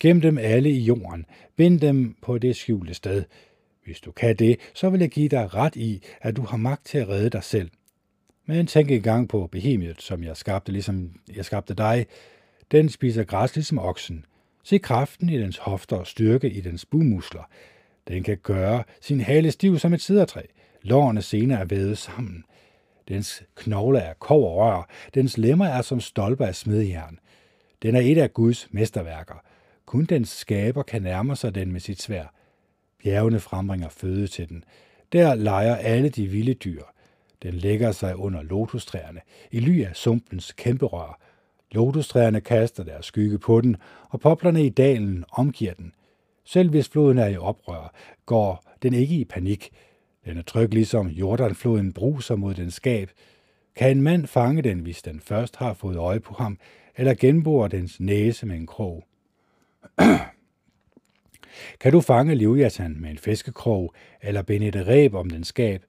Gem 0.00 0.20
dem 0.20 0.38
alle 0.38 0.70
i 0.70 0.78
jorden. 0.78 1.26
Bind 1.56 1.80
dem 1.80 2.16
på 2.22 2.38
det 2.38 2.56
skjulte 2.56 2.94
sted. 2.94 3.24
Hvis 3.84 4.00
du 4.00 4.12
kan 4.12 4.36
det, 4.36 4.60
så 4.74 4.90
vil 4.90 5.00
jeg 5.00 5.10
give 5.10 5.28
dig 5.28 5.54
ret 5.54 5.76
i, 5.76 6.02
at 6.20 6.36
du 6.36 6.42
har 6.42 6.56
magt 6.56 6.86
til 6.86 6.98
at 6.98 7.08
redde 7.08 7.30
dig 7.30 7.44
selv. 7.44 7.70
Men 8.46 8.66
tænk 8.66 8.90
engang 8.90 9.28
på 9.28 9.46
behemiet, 9.46 10.02
som 10.02 10.24
jeg 10.24 10.36
skabte, 10.36 10.72
ligesom 10.72 11.12
jeg 11.36 11.44
skabte 11.44 11.74
dig. 11.74 12.06
Den 12.70 12.88
spiser 12.88 13.24
græs 13.24 13.54
ligesom 13.54 13.78
oksen. 13.78 14.24
Se 14.64 14.78
kraften 14.78 15.28
i 15.28 15.38
dens 15.38 15.56
hofter 15.56 15.96
og 15.96 16.06
styrke 16.06 16.50
i 16.50 16.60
dens 16.60 16.86
bumusler. 16.86 17.48
Den 18.08 18.22
kan 18.22 18.38
gøre 18.42 18.84
sin 19.00 19.20
hale 19.20 19.50
stiv 19.50 19.78
som 19.78 19.94
et 19.94 20.00
sidertræ. 20.00 20.42
Lårene 20.82 21.22
senere 21.22 21.60
er 21.60 21.64
vævet 21.64 21.98
sammen. 21.98 22.44
Dens 23.08 23.42
knogler 23.56 24.00
er 24.00 24.14
koverrør. 24.14 24.88
Dens 25.14 25.38
lemmer 25.38 25.66
er 25.66 25.82
som 25.82 26.00
stolper 26.00 26.46
af 26.46 26.54
smedjern. 26.54 27.18
Den 27.82 27.96
er 27.96 28.00
et 28.00 28.18
af 28.18 28.34
Guds 28.34 28.68
mesterværker. 28.70 29.42
Kun 29.86 30.04
dens 30.04 30.28
skaber 30.28 30.82
kan 30.82 31.02
nærme 31.02 31.36
sig 31.36 31.54
den 31.54 31.72
med 31.72 31.80
sit 31.80 32.02
svær. 32.02 32.34
Bjergene 33.02 33.40
frembringer 33.40 33.88
føde 33.88 34.26
til 34.26 34.48
den. 34.48 34.64
Der 35.12 35.34
leger 35.34 35.76
alle 35.76 36.08
de 36.08 36.26
vilde 36.26 36.54
dyr. 36.54 36.82
Den 37.42 37.54
lægger 37.54 37.92
sig 37.92 38.16
under 38.16 38.42
lotustræerne, 38.42 39.20
i 39.50 39.60
ly 39.60 39.84
af 39.84 39.96
sumpens 39.96 40.52
kæmperør. 40.52 41.20
Lotustræerne 41.72 42.40
kaster 42.40 42.84
deres 42.84 43.06
skygge 43.06 43.38
på 43.38 43.60
den, 43.60 43.76
og 44.10 44.20
poplerne 44.20 44.66
i 44.66 44.68
dalen 44.68 45.24
omgiver 45.32 45.74
den. 45.74 45.92
Selv 46.44 46.70
hvis 46.70 46.88
floden 46.88 47.18
er 47.18 47.26
i 47.26 47.36
oprør, 47.36 47.94
går 48.26 48.64
den 48.82 48.94
ikke 48.94 49.14
i 49.14 49.24
panik. 49.24 49.70
Den 50.24 50.38
er 50.38 50.42
tryg 50.42 50.74
ligesom 50.74 51.06
Jordanfloden 51.06 51.92
bruser 51.92 52.36
mod 52.36 52.54
den 52.54 52.70
skab. 52.70 53.10
Kan 53.76 53.90
en 53.90 54.02
mand 54.02 54.26
fange 54.26 54.62
den, 54.62 54.78
hvis 54.78 55.02
den 55.02 55.20
først 55.20 55.56
har 55.56 55.74
fået 55.74 55.96
øje 55.96 56.20
på 56.20 56.34
ham, 56.34 56.58
eller 56.96 57.14
genbore 57.14 57.68
dens 57.68 58.00
næse 58.00 58.46
med 58.46 58.56
en 58.56 58.66
krog? 58.66 59.04
kan 61.80 61.92
du 61.92 62.00
fange 62.00 62.34
Leviathan 62.34 62.96
med 63.00 63.10
en 63.10 63.18
fiskekrog, 63.18 63.94
eller 64.22 64.42
binde 64.42 64.66
et 64.66 64.86
ræb 64.86 65.14
om 65.14 65.30
den 65.30 65.44
skab? 65.44 65.82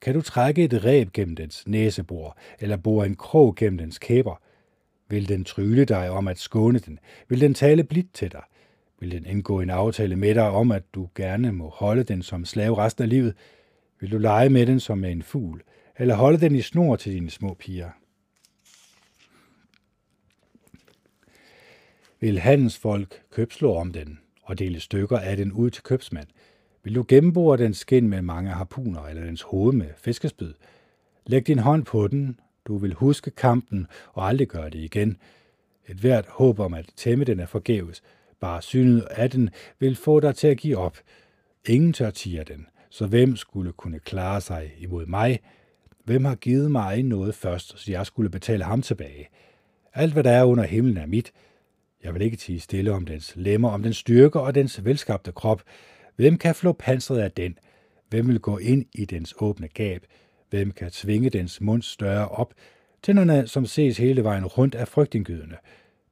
Kan 0.00 0.14
du 0.14 0.20
trække 0.20 0.64
et 0.64 0.84
ræb 0.84 1.12
gennem 1.12 1.36
dens 1.36 1.66
næsebor, 1.66 2.36
eller 2.60 2.76
bore 2.76 3.06
en 3.06 3.16
krog 3.16 3.56
gennem 3.56 3.78
dens 3.78 3.98
kæber? 3.98 4.40
Vil 5.10 5.28
den 5.28 5.44
trylle 5.44 5.84
dig 5.84 6.10
om 6.10 6.28
at 6.28 6.38
skåne 6.38 6.78
den? 6.78 6.98
Vil 7.28 7.40
den 7.40 7.54
tale 7.54 7.84
blidt 7.84 8.14
til 8.14 8.32
dig? 8.32 8.42
Vil 9.00 9.12
den 9.12 9.26
indgå 9.26 9.60
en 9.60 9.70
aftale 9.70 10.16
med 10.16 10.34
dig 10.34 10.50
om, 10.50 10.72
at 10.72 10.94
du 10.94 11.08
gerne 11.14 11.52
må 11.52 11.68
holde 11.68 12.04
den 12.04 12.22
som 12.22 12.44
slave 12.44 12.76
resten 12.76 13.02
af 13.02 13.08
livet? 13.08 13.34
Vil 14.00 14.12
du 14.12 14.18
lege 14.18 14.48
med 14.48 14.66
den 14.66 14.80
som 14.80 14.98
med 14.98 15.12
en 15.12 15.22
fugl, 15.22 15.62
eller 15.98 16.14
holde 16.14 16.40
den 16.40 16.54
i 16.54 16.62
snor 16.62 16.96
til 16.96 17.12
dine 17.12 17.30
små 17.30 17.54
piger? 17.54 17.90
Vil 22.20 22.38
handelsfolk 22.38 23.22
købslå 23.30 23.74
om 23.74 23.92
den 23.92 24.18
og 24.42 24.58
dele 24.58 24.80
stykker 24.80 25.18
af 25.18 25.36
den 25.36 25.52
ud 25.52 25.70
til 25.70 25.82
købsmand? 25.82 26.28
Vil 26.84 26.94
du 26.94 27.04
gennembore 27.08 27.56
dens 27.56 27.78
skin 27.78 28.08
med 28.08 28.22
mange 28.22 28.50
harpuner 28.50 29.02
eller 29.02 29.24
dens 29.24 29.42
hoved 29.42 29.72
med 29.72 29.88
fiskespyd? 29.96 30.52
Læg 31.26 31.46
din 31.46 31.58
hånd 31.58 31.84
på 31.84 32.08
den. 32.08 32.40
Du 32.70 32.76
vil 32.76 32.94
huske 32.94 33.30
kampen 33.30 33.86
og 34.12 34.28
aldrig 34.28 34.48
gøre 34.48 34.70
det 34.70 34.78
igen. 34.78 35.16
Et 35.88 35.96
hvert 35.96 36.26
håb 36.28 36.58
om 36.58 36.74
at 36.74 36.86
tæmme 36.96 37.24
den 37.24 37.40
er 37.40 37.46
forgæves. 37.46 38.02
Bare 38.40 38.62
synet 38.62 39.00
af 39.00 39.30
den 39.30 39.50
vil 39.78 39.96
få 39.96 40.20
dig 40.20 40.34
til 40.34 40.46
at 40.46 40.56
give 40.56 40.76
op. 40.76 40.96
Ingen 41.66 41.92
tør 41.92 42.10
tiger 42.10 42.44
den, 42.44 42.66
så 42.90 43.06
hvem 43.06 43.36
skulle 43.36 43.72
kunne 43.72 43.98
klare 43.98 44.40
sig 44.40 44.72
imod 44.78 45.06
mig? 45.06 45.40
Hvem 46.04 46.24
har 46.24 46.34
givet 46.34 46.70
mig 46.70 47.02
noget 47.02 47.34
først, 47.34 47.78
så 47.78 47.92
jeg 47.92 48.06
skulle 48.06 48.30
betale 48.30 48.64
ham 48.64 48.82
tilbage? 48.82 49.28
Alt, 49.94 50.12
hvad 50.12 50.24
der 50.24 50.30
er 50.30 50.44
under 50.44 50.64
himlen, 50.64 50.96
er 50.96 51.06
mit. 51.06 51.32
Jeg 52.04 52.14
vil 52.14 52.22
ikke 52.22 52.36
tige 52.36 52.60
stille 52.60 52.92
om 52.92 53.06
dens 53.06 53.32
lemmer, 53.36 53.70
om 53.70 53.82
dens 53.82 53.96
styrke 53.96 54.40
og 54.40 54.54
dens 54.54 54.84
velskabte 54.84 55.32
krop. 55.32 55.62
Hvem 56.16 56.38
kan 56.38 56.54
flå 56.54 56.72
pansret 56.72 57.18
af 57.18 57.32
den? 57.32 57.58
Hvem 58.08 58.28
vil 58.28 58.40
gå 58.40 58.58
ind 58.58 58.86
i 58.94 59.04
dens 59.04 59.34
åbne 59.38 59.68
gab? 59.68 60.04
Hvem 60.50 60.70
kan 60.70 60.90
tvinge 60.90 61.30
dens 61.30 61.60
mund 61.60 61.82
større 61.82 62.28
op? 62.28 62.54
Tænderne, 63.02 63.46
som 63.46 63.66
ses 63.66 63.98
hele 63.98 64.24
vejen 64.24 64.46
rundt, 64.46 64.74
er 64.74 64.84
frygtindgydende. 64.84 65.56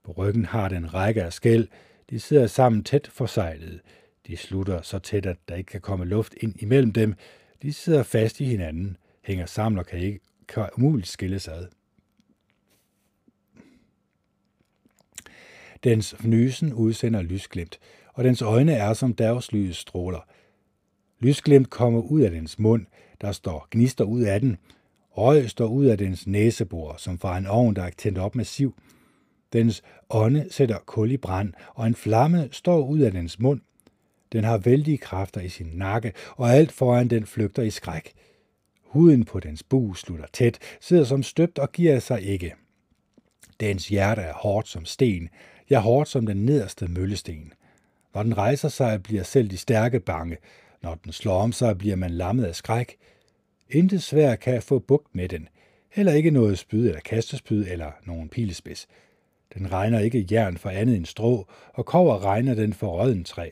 På 0.04 0.12
ryggen 0.12 0.44
har 0.44 0.68
den 0.68 0.94
række 0.94 1.22
af 1.22 1.32
skæld. 1.32 1.68
De 2.10 2.20
sidder 2.20 2.46
sammen 2.46 2.84
tæt 2.84 3.08
forsejlet. 3.12 3.80
De 4.26 4.36
slutter 4.36 4.82
så 4.82 4.98
tæt, 4.98 5.26
at 5.26 5.36
der 5.48 5.54
ikke 5.54 5.70
kan 5.70 5.80
komme 5.80 6.04
luft 6.04 6.34
ind 6.40 6.62
imellem 6.62 6.92
dem. 6.92 7.14
De 7.62 7.72
sidder 7.72 8.02
fast 8.02 8.40
i 8.40 8.44
hinanden, 8.44 8.96
hænger 9.22 9.46
sammen 9.46 9.78
og 9.78 9.86
kan 9.86 9.98
ikke 9.98 10.20
kan 10.48 10.68
umuligt 10.76 11.08
skilles 11.08 11.48
ad. 11.48 11.66
Dens 15.84 16.14
fnysen 16.18 16.72
udsender 16.72 17.22
lysglimt, 17.22 17.78
og 18.14 18.24
dens 18.24 18.42
øjne 18.42 18.72
er 18.72 18.92
som 18.92 19.14
dagslysets 19.14 19.78
stråler. 19.78 20.20
Lysglimt 21.20 21.70
kommer 21.70 22.00
ud 22.00 22.20
af 22.20 22.30
dens 22.30 22.58
mund, 22.58 22.86
der 23.20 23.32
står 23.32 23.68
gnister 23.70 24.04
ud 24.04 24.22
af 24.22 24.40
den. 24.40 24.56
Røg 25.10 25.50
står 25.50 25.66
ud 25.66 25.86
af 25.86 25.98
dens 25.98 26.26
næsebor, 26.26 26.94
som 26.98 27.18
fra 27.18 27.38
en 27.38 27.46
ovn, 27.46 27.76
der 27.76 27.82
er 27.82 27.90
tændt 27.90 28.18
op 28.18 28.34
med 28.34 28.44
siv. 28.44 28.74
Dens 29.52 29.82
ånde 30.10 30.46
sætter 30.50 30.78
kul 30.86 31.10
i 31.10 31.16
brand, 31.16 31.52
og 31.74 31.86
en 31.86 31.94
flamme 31.94 32.48
står 32.52 32.86
ud 32.86 32.98
af 32.98 33.12
dens 33.12 33.38
mund. 33.38 33.60
Den 34.32 34.44
har 34.44 34.58
vældige 34.58 34.98
kræfter 34.98 35.40
i 35.40 35.48
sin 35.48 35.70
nakke, 35.74 36.12
og 36.36 36.54
alt 36.54 36.72
foran 36.72 37.08
den 37.08 37.26
flygter 37.26 37.62
i 37.62 37.70
skræk. 37.70 38.12
Huden 38.82 39.24
på 39.24 39.40
dens 39.40 39.62
bu 39.62 39.94
slutter 39.94 40.26
tæt, 40.32 40.58
sidder 40.80 41.04
som 41.04 41.22
støbt 41.22 41.58
og 41.58 41.72
giver 41.72 41.98
sig 41.98 42.22
ikke. 42.22 42.54
Dens 43.60 43.88
hjerte 43.88 44.22
er 44.22 44.32
hårdt 44.32 44.68
som 44.68 44.84
sten, 44.84 45.28
ja 45.70 45.80
hårdt 45.80 46.08
som 46.08 46.26
den 46.26 46.44
nederste 46.44 46.88
møllesten. 46.88 47.52
Når 48.14 48.22
den 48.22 48.38
rejser 48.38 48.68
sig, 48.68 49.02
bliver 49.02 49.22
selv 49.22 49.50
de 49.50 49.56
stærke 49.56 50.00
bange. 50.00 50.36
Når 50.82 50.94
den 50.94 51.12
slår 51.12 51.40
om 51.40 51.52
sig, 51.52 51.78
bliver 51.78 51.96
man 51.96 52.10
lammet 52.10 52.44
af 52.44 52.54
skræk. 52.54 52.96
Intet 53.70 54.02
svær 54.02 54.34
kan 54.34 54.62
få 54.62 54.78
bugt 54.78 55.14
med 55.14 55.28
den. 55.28 55.48
Heller 55.92 56.12
ikke 56.12 56.30
noget 56.30 56.58
spyd 56.58 56.86
eller 56.86 57.00
kastespyd 57.00 57.66
eller 57.68 57.90
nogen 58.06 58.28
pilespids. 58.28 58.88
Den 59.54 59.72
regner 59.72 59.98
ikke 59.98 60.26
jern 60.30 60.56
for 60.56 60.70
andet 60.70 60.96
end 60.96 61.06
strå, 61.06 61.46
og 61.74 61.86
kover 61.86 62.24
regner 62.24 62.54
den 62.54 62.72
for 62.72 63.02
rødden 63.02 63.24
træ. 63.24 63.50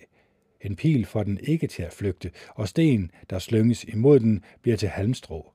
En 0.60 0.76
pil 0.76 1.06
får 1.06 1.22
den 1.22 1.38
ikke 1.42 1.66
til 1.66 1.82
at 1.82 1.92
flygte, 1.92 2.30
og 2.54 2.68
sten, 2.68 3.10
der 3.30 3.38
slynges 3.38 3.84
imod 3.84 4.20
den, 4.20 4.44
bliver 4.62 4.76
til 4.76 4.88
halmstrå. 4.88 5.52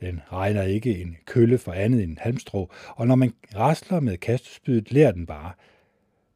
Den 0.00 0.20
regner 0.32 0.62
ikke 0.62 1.00
en 1.00 1.16
kølle 1.26 1.58
for 1.58 1.72
andet 1.72 2.02
end 2.02 2.18
halmstrå, 2.18 2.70
og 2.88 3.06
når 3.06 3.14
man 3.14 3.34
rasler 3.56 4.00
med 4.00 4.16
kastespydet, 4.16 4.92
lærer 4.92 5.12
den 5.12 5.26
bare. 5.26 5.52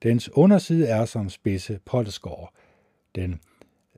Dens 0.03 0.31
underside 0.33 0.87
er 0.87 1.05
som 1.05 1.29
spidse 1.29 1.79
potteskår. 1.85 2.55
Den 3.15 3.41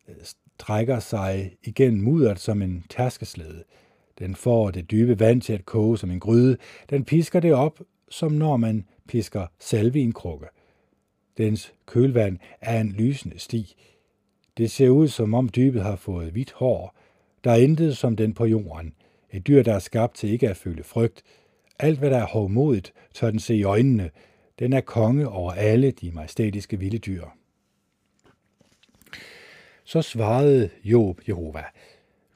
øh, 0.08 0.14
trækker 0.58 0.98
sig 0.98 1.56
igen 1.62 2.00
mudderet 2.00 2.38
som 2.38 2.62
en 2.62 2.84
tærskeslede. 2.90 3.64
Den 4.18 4.34
får 4.34 4.70
det 4.70 4.90
dybe 4.90 5.20
vand 5.20 5.40
til 5.40 5.52
at 5.52 5.66
koge 5.66 5.98
som 5.98 6.10
en 6.10 6.20
gryde. 6.20 6.56
Den 6.90 7.04
pisker 7.04 7.40
det 7.40 7.54
op, 7.54 7.80
som 8.08 8.32
når 8.32 8.56
man 8.56 8.84
pisker 9.08 9.46
salve 9.58 10.00
i 10.00 10.02
en 10.02 10.12
krukke. 10.12 10.46
Dens 11.38 11.72
kølvand 11.86 12.38
er 12.60 12.80
en 12.80 12.92
lysende 12.92 13.38
sti. 13.38 13.74
Det 14.56 14.70
ser 14.70 14.88
ud, 14.88 15.08
som 15.08 15.34
om 15.34 15.48
dybet 15.48 15.82
har 15.82 15.96
fået 15.96 16.30
hvidt 16.30 16.52
hår. 16.52 16.96
Der 17.44 17.50
er 17.50 17.56
intet 17.56 17.96
som 17.96 18.16
den 18.16 18.34
på 18.34 18.44
jorden. 18.44 18.94
Et 19.30 19.46
dyr, 19.46 19.62
der 19.62 19.74
er 19.74 19.78
skabt 19.78 20.14
til 20.14 20.30
ikke 20.30 20.48
at 20.48 20.56
føle 20.56 20.82
frygt. 20.82 21.22
Alt, 21.78 21.98
hvad 21.98 22.10
der 22.10 22.18
er 22.18 22.26
hovmodigt, 22.26 22.92
tør 23.14 23.30
den 23.30 23.40
se 23.40 23.56
i 23.56 23.62
øjnene. 23.62 24.10
Den 24.58 24.72
er 24.72 24.80
konge 24.80 25.28
over 25.28 25.52
alle 25.52 25.90
de 25.90 26.10
majestætiske 26.10 26.78
vilde 26.78 26.98
dyr. 26.98 27.24
Så 29.84 30.02
svarede 30.02 30.70
Job 30.84 31.20
Jehova, 31.28 31.62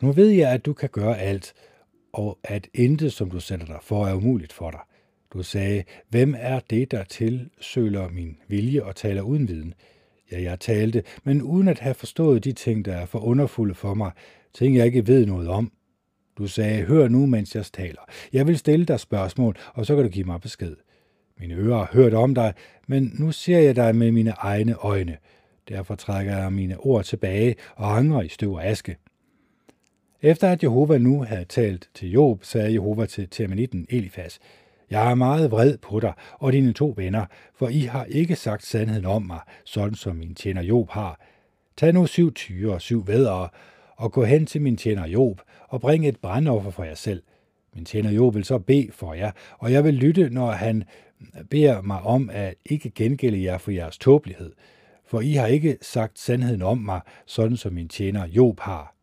nu 0.03 0.13
ved 0.13 0.29
jeg, 0.29 0.53
at 0.53 0.67
du 0.67 0.73
kan 0.73 0.89
gøre 0.89 1.19
alt, 1.19 1.55
og 2.13 2.39
at 2.45 2.69
intet, 2.75 3.13
som 3.13 3.31
du 3.31 3.41
sætter 3.41 3.67
dig 3.67 3.79
for, 3.83 4.07
er 4.07 4.15
umuligt 4.15 4.53
for 4.53 4.71
dig. 4.71 4.81
Du 5.33 5.43
sagde, 5.43 5.85
hvem 6.09 6.35
er 6.39 6.61
det, 6.71 6.91
der 6.91 7.05
tilsøler 7.05 8.09
min 8.09 8.37
vilje 8.49 8.83
og 8.83 8.97
taler 8.97 9.23
uden 9.23 9.49
viden? 9.49 9.75
Ja, 10.33 10.43
jeg 10.43 10.61
talte, 10.61 11.03
men 11.25 11.43
uden 11.43 11.69
at 11.69 11.79
have 11.79 11.95
forstået 11.95 12.45
de 12.45 12.53
ting, 12.53 12.85
der 12.85 12.97
er 12.97 13.07
for 13.07 13.19
underfulde 13.19 13.75
for 13.75 13.95
mig, 13.95 14.11
ting 14.55 14.77
jeg 14.77 14.87
ikke 14.87 15.07
ved 15.07 15.27
noget 15.27 15.49
om. 15.49 15.73
Du 16.39 16.47
sagde, 16.47 16.85
hør 16.85 17.09
nu, 17.09 17.27
mens 17.27 17.55
jeg 17.55 17.65
taler. 17.65 18.01
Jeg 18.33 18.47
vil 18.47 18.59
stille 18.59 18.85
dig 18.85 19.01
spørgsmål, 19.01 19.57
og 19.75 19.87
så 19.87 19.95
kan 19.95 20.05
du 20.05 20.11
give 20.11 20.25
mig 20.25 20.41
besked. 20.41 20.77
Mine 21.41 21.55
ører 21.55 21.79
har 21.79 21.91
hørt 21.93 22.15
om 22.15 22.35
dig, 22.35 22.55
men 22.87 23.13
nu 23.19 23.33
ser 23.33 23.59
jeg 23.59 23.77
dig 23.77 23.97
med 23.97 24.13
mine 24.13 24.31
egne 24.31 24.75
øjne. 24.75 25.17
Derfor 25.69 25.95
trækker 25.95 26.37
jeg 26.37 26.53
mine 26.53 26.77
ord 26.79 27.05
tilbage 27.05 27.55
og 27.77 27.97
angrer 27.97 28.23
i 28.23 28.29
støv 28.29 28.53
og 28.53 28.65
aske. 28.65 28.97
Efter 30.23 30.49
at 30.51 30.63
Jehova 30.63 30.99
nu 30.99 31.23
havde 31.23 31.45
talt 31.45 31.89
til 31.95 32.11
Job, 32.11 32.45
sagde 32.45 32.73
Jehova 32.73 33.07
til 33.07 33.29
Terminitten 33.29 33.87
Elifas, 33.91 34.39
Jeg 34.91 35.11
er 35.11 35.15
meget 35.15 35.51
vred 35.51 35.79
på 35.79 36.01
dig 36.01 36.13
og 36.33 36.53
dine 36.53 36.73
to 36.73 36.95
venner, 36.97 37.27
for 37.55 37.69
I 37.69 37.81
har 37.81 38.05
ikke 38.05 38.37
sagt 38.37 38.67
sandheden 38.67 39.05
om 39.05 39.23
mig, 39.23 39.41
sådan 39.65 39.95
som 39.95 40.17
min 40.17 40.35
tjener 40.35 40.63
Job 40.63 40.91
har. 40.91 41.21
Tag 41.77 41.93
nu 41.93 42.07
syv 42.07 42.35
tyre 42.35 42.75
og 42.75 42.81
syv 42.81 43.07
vædere, 43.07 43.49
og 43.97 44.13
gå 44.13 44.25
hen 44.25 44.47
til 44.47 44.63
min 44.63 44.77
tjener 44.77 45.07
Job, 45.07 45.41
og 45.69 45.81
bring 45.81 46.09
et 46.09 46.21
brandoffer 46.21 46.71
for 46.71 46.85
jer 46.85 46.95
selv. 46.95 47.23
Min 47.75 47.85
tjener 47.85 48.11
Job 48.11 48.35
vil 48.35 48.45
så 48.45 48.59
bede 48.59 48.89
for 48.93 49.15
jer, 49.15 49.31
og 49.59 49.73
jeg 49.73 49.85
vil 49.85 49.95
lytte, 49.95 50.31
når 50.31 50.51
han 50.51 50.85
beder 51.51 51.83
mig 51.83 52.01
om 52.01 52.31
at 52.33 52.55
ikke 52.67 52.91
gengælde 52.91 53.43
jer 53.43 53.59
for 53.59 53.71
jeres 53.71 53.99
tåbelighed, 53.99 54.53
for 55.09 55.21
I 55.21 55.33
har 55.33 55.47
ikke 55.47 55.79
sagt 55.83 56.19
sandheden 56.19 56.63
om 56.63 56.79
mig, 56.79 57.01
sådan 57.27 57.57
som 57.57 57.73
min 57.73 57.89
tjener 57.89 58.27
Job 58.27 58.61
har. 58.61 58.95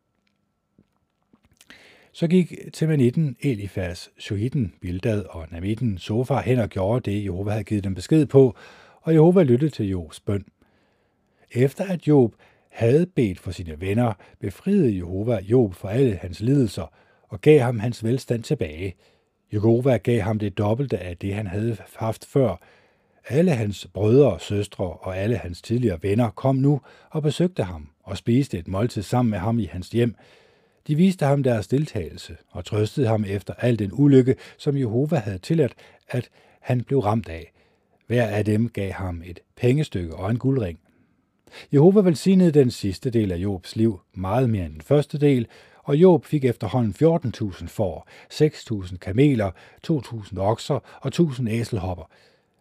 Så 2.12 2.28
gik 2.28 2.54
Temanitten, 2.74 3.36
Elifas, 3.42 4.10
Shohitten, 4.20 4.74
Bildad 4.82 5.24
og 5.30 5.48
Namitten 5.52 5.98
Sofar 5.98 6.42
hen 6.42 6.60
og 6.60 6.70
gjorde 6.70 7.12
det, 7.12 7.24
Jehova 7.24 7.52
havde 7.52 7.64
givet 7.64 7.84
dem 7.84 7.96
besked 7.96 8.26
på, 8.26 8.56
og 9.02 9.14
Jehova 9.14 9.44
lyttede 9.44 9.72
til 9.72 9.90
Jobs 9.90 10.20
bøn. 10.20 10.46
Efter 11.52 11.86
at 11.86 12.08
Job 12.08 12.34
havde 12.72 13.06
bedt 13.06 13.40
for 13.40 13.52
sine 13.52 13.82
venner, 13.82 14.14
befriede 14.40 14.96
Jehova 14.96 15.40
Job 15.40 15.74
for 15.74 15.88
alle 15.88 16.16
hans 16.16 16.40
lidelser 16.40 16.94
og 17.28 17.42
gav 17.42 17.60
ham 17.60 17.80
hans 17.80 18.04
velstand 18.04 18.44
tilbage– 18.44 18.96
Jehova 19.54 19.98
gav 19.98 20.22
ham 20.22 20.40
det 20.40 20.58
dobbelte 20.58 20.98
af 20.98 21.18
det, 21.18 21.34
han 21.34 21.48
havde 21.48 21.78
haft 21.96 22.26
før. 22.26 22.56
Alle 23.28 23.52
hans 23.52 23.88
brødre 23.94 24.34
og 24.34 24.42
søstre 24.42 24.86
og 24.86 25.18
alle 25.18 25.38
hans 25.38 25.62
tidligere 25.62 26.00
venner 26.02 26.30
kom 26.30 26.56
nu 26.56 26.82
og 27.10 27.24
besøgte 27.24 27.64
ham 27.64 27.90
og 28.04 28.18
spiste 28.18 28.58
et 28.58 28.68
måltid 28.68 29.02
sammen 29.02 29.30
med 29.30 29.40
ham 29.40 29.60
i 29.60 29.66
hans 29.66 29.90
hjem. 29.90 30.16
De 30.88 30.96
viste 30.96 31.26
ham 31.26 31.44
deres 31.44 31.68
deltagelse 31.68 32.38
og 32.52 32.66
trøstede 32.66 33.08
ham 33.08 33.26
efter 33.28 33.54
al 33.54 33.80
den 33.80 33.90
ulykke, 33.94 34.36
som 34.58 34.78
Jehova 34.78 35.16
havde 35.16 35.38
tilladt, 35.38 35.74
at 36.10 36.30
han 36.62 36.84
blev 36.84 37.00
ramt 37.00 37.30
af. 37.30 37.52
Hver 38.08 38.28
af 38.28 38.46
dem 38.46 38.70
gav 38.70 38.92
ham 38.92 39.22
et 39.26 39.40
pengestykke 39.56 40.16
og 40.16 40.32
en 40.32 40.40
guldring. 40.40 40.80
Jehova 41.74 42.02
velsignede 42.02 42.52
den 42.52 42.72
sidste 42.72 43.10
del 43.10 43.32
af 43.32 43.38
Jobs 43.38 43.76
liv 43.76 44.00
meget 44.14 44.50
mere 44.50 44.66
end 44.66 44.74
den 44.74 44.82
første 44.82 45.18
del, 45.18 45.48
og 45.84 45.96
Job 45.96 46.26
fik 46.26 46.46
efterhånden 46.46 46.96
14.000 47.04 47.68
får, 47.68 48.08
6.000 48.34 48.98
kameler, 48.98 49.52
2.000 49.88 50.40
okser 50.40 50.80
og 51.02 51.12
1.000 51.20 51.50
æselhopper. 51.50 52.10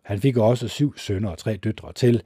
Han 0.04 0.20
fik 0.20 0.36
også 0.36 0.68
syv 0.68 0.96
sønner 0.96 1.30
og 1.30 1.38
tre 1.38 1.56
døtre 1.56 1.92
til. 1.92 2.22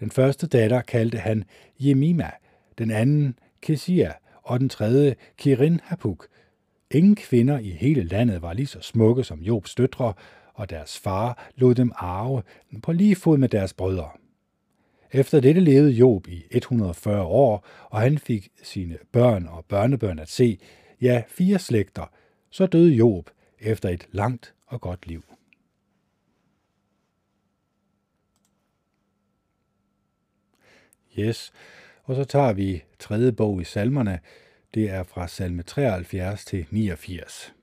Den 0.00 0.10
første 0.10 0.46
datter 0.46 0.80
kaldte 0.80 1.18
han 1.18 1.44
Jemima, 1.80 2.30
den 2.78 2.90
anden 2.90 3.38
Kesia 3.62 4.12
og 4.42 4.60
den 4.60 4.68
tredje 4.68 5.14
Kirin 5.38 5.80
Hapuk. 5.84 6.26
Ingen 6.90 7.16
kvinder 7.16 7.58
i 7.58 7.70
hele 7.70 8.02
landet 8.02 8.42
var 8.42 8.52
lige 8.52 8.66
så 8.66 8.80
smukke 8.80 9.24
som 9.24 9.40
Jobs 9.40 9.74
døtre, 9.74 10.12
og 10.54 10.70
deres 10.70 10.98
far 10.98 11.50
lod 11.56 11.74
dem 11.74 11.92
arve 11.94 12.42
på 12.82 12.92
lige 12.92 13.16
fod 13.16 13.38
med 13.38 13.48
deres 13.48 13.74
brødre. 13.74 14.08
Efter 15.12 15.40
dette 15.40 15.60
levede 15.60 15.90
Job 15.90 16.28
i 16.28 16.42
140 16.50 17.22
år, 17.22 17.66
og 17.90 18.00
han 18.00 18.18
fik 18.18 18.48
sine 18.62 18.98
børn 19.12 19.46
og 19.46 19.64
børnebørn 19.64 20.18
at 20.18 20.28
se, 20.28 20.58
ja, 21.00 21.22
fire 21.28 21.58
slægter. 21.58 22.10
Så 22.50 22.66
døde 22.66 22.94
Job 22.94 23.30
efter 23.60 23.88
et 23.88 24.08
langt 24.12 24.54
og 24.66 24.80
godt 24.80 25.06
liv. 25.06 25.35
Yes, 31.18 31.52
og 32.04 32.16
så 32.16 32.24
tager 32.24 32.52
vi 32.52 32.84
tredje 32.98 33.32
bog 33.32 33.60
i 33.60 33.64
salmerne. 33.64 34.20
Det 34.74 34.90
er 34.90 35.02
fra 35.02 35.28
salme 35.28 35.62
73 35.62 36.44
til 36.44 36.66
89. 36.70 37.54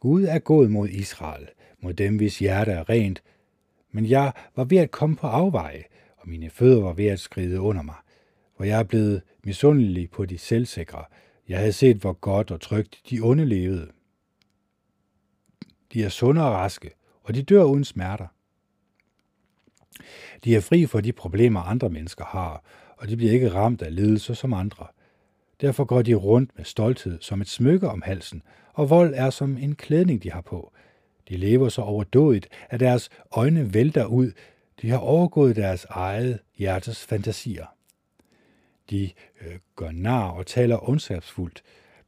Gud 0.00 0.24
er 0.24 0.38
god 0.38 0.68
mod 0.68 0.88
Israel, 0.88 1.48
mod 1.80 1.94
dem, 1.94 2.16
hvis 2.16 2.38
hjerte 2.38 2.72
er 2.72 2.90
rent, 2.90 3.22
men 3.92 4.06
jeg 4.06 4.32
var 4.56 4.64
ved 4.64 4.78
at 4.78 4.90
komme 4.90 5.16
på 5.16 5.26
afveje, 5.26 5.84
og 6.16 6.28
mine 6.28 6.50
fødder 6.50 6.82
var 6.82 6.92
ved 6.92 7.06
at 7.06 7.20
skride 7.20 7.60
under 7.60 7.82
mig, 7.82 7.94
hvor 8.56 8.64
jeg 8.64 8.78
er 8.78 8.84
blevet 8.84 9.22
misundelig 9.44 10.10
på 10.10 10.24
de 10.24 10.38
selvsikre. 10.38 11.04
Jeg 11.48 11.58
havde 11.58 11.72
set, 11.72 11.96
hvor 11.96 12.12
godt 12.12 12.50
og 12.50 12.60
trygt 12.60 13.00
de 13.10 13.20
onde 13.20 13.44
levede. 13.44 13.90
De 15.92 16.04
er 16.04 16.08
sunde 16.08 16.44
og 16.44 16.52
raske, 16.52 16.90
og 17.22 17.34
de 17.34 17.42
dør 17.42 17.64
uden 17.64 17.84
smerter. 17.84 18.26
De 20.44 20.56
er 20.56 20.60
fri 20.60 20.86
for 20.86 21.00
de 21.00 21.12
problemer, 21.12 21.60
andre 21.60 21.90
mennesker 21.90 22.24
har, 22.24 22.62
og 22.96 23.08
de 23.08 23.16
bliver 23.16 23.32
ikke 23.32 23.52
ramt 23.52 23.82
af 23.82 23.94
lidelse 23.94 24.34
som 24.34 24.52
andre. 24.52 24.86
Derfor 25.60 25.84
går 25.84 26.02
de 26.02 26.14
rundt 26.14 26.50
med 26.56 26.64
stolthed 26.64 27.18
som 27.20 27.40
et 27.40 27.48
smykke 27.48 27.88
om 27.88 28.02
halsen, 28.02 28.42
og 28.72 28.90
vold 28.90 29.14
er 29.16 29.30
som 29.30 29.58
en 29.58 29.74
klædning, 29.74 30.22
de 30.22 30.30
har 30.30 30.40
på. 30.40 30.72
De 31.28 31.36
lever 31.36 31.68
så 31.68 31.82
overdådigt, 31.82 32.48
at 32.70 32.80
deres 32.80 33.10
øjne 33.32 33.74
vælter 33.74 34.04
ud. 34.04 34.32
De 34.82 34.90
har 34.90 34.98
overgået 34.98 35.56
deres 35.56 35.86
eget 35.90 36.38
hjertes 36.56 37.06
fantasier. 37.06 37.66
De 38.90 39.10
øh, 39.40 39.58
gør 39.76 39.90
nar 39.90 40.28
og 40.28 40.46
taler 40.46 40.88
ondskabsfuldt. 40.88 41.62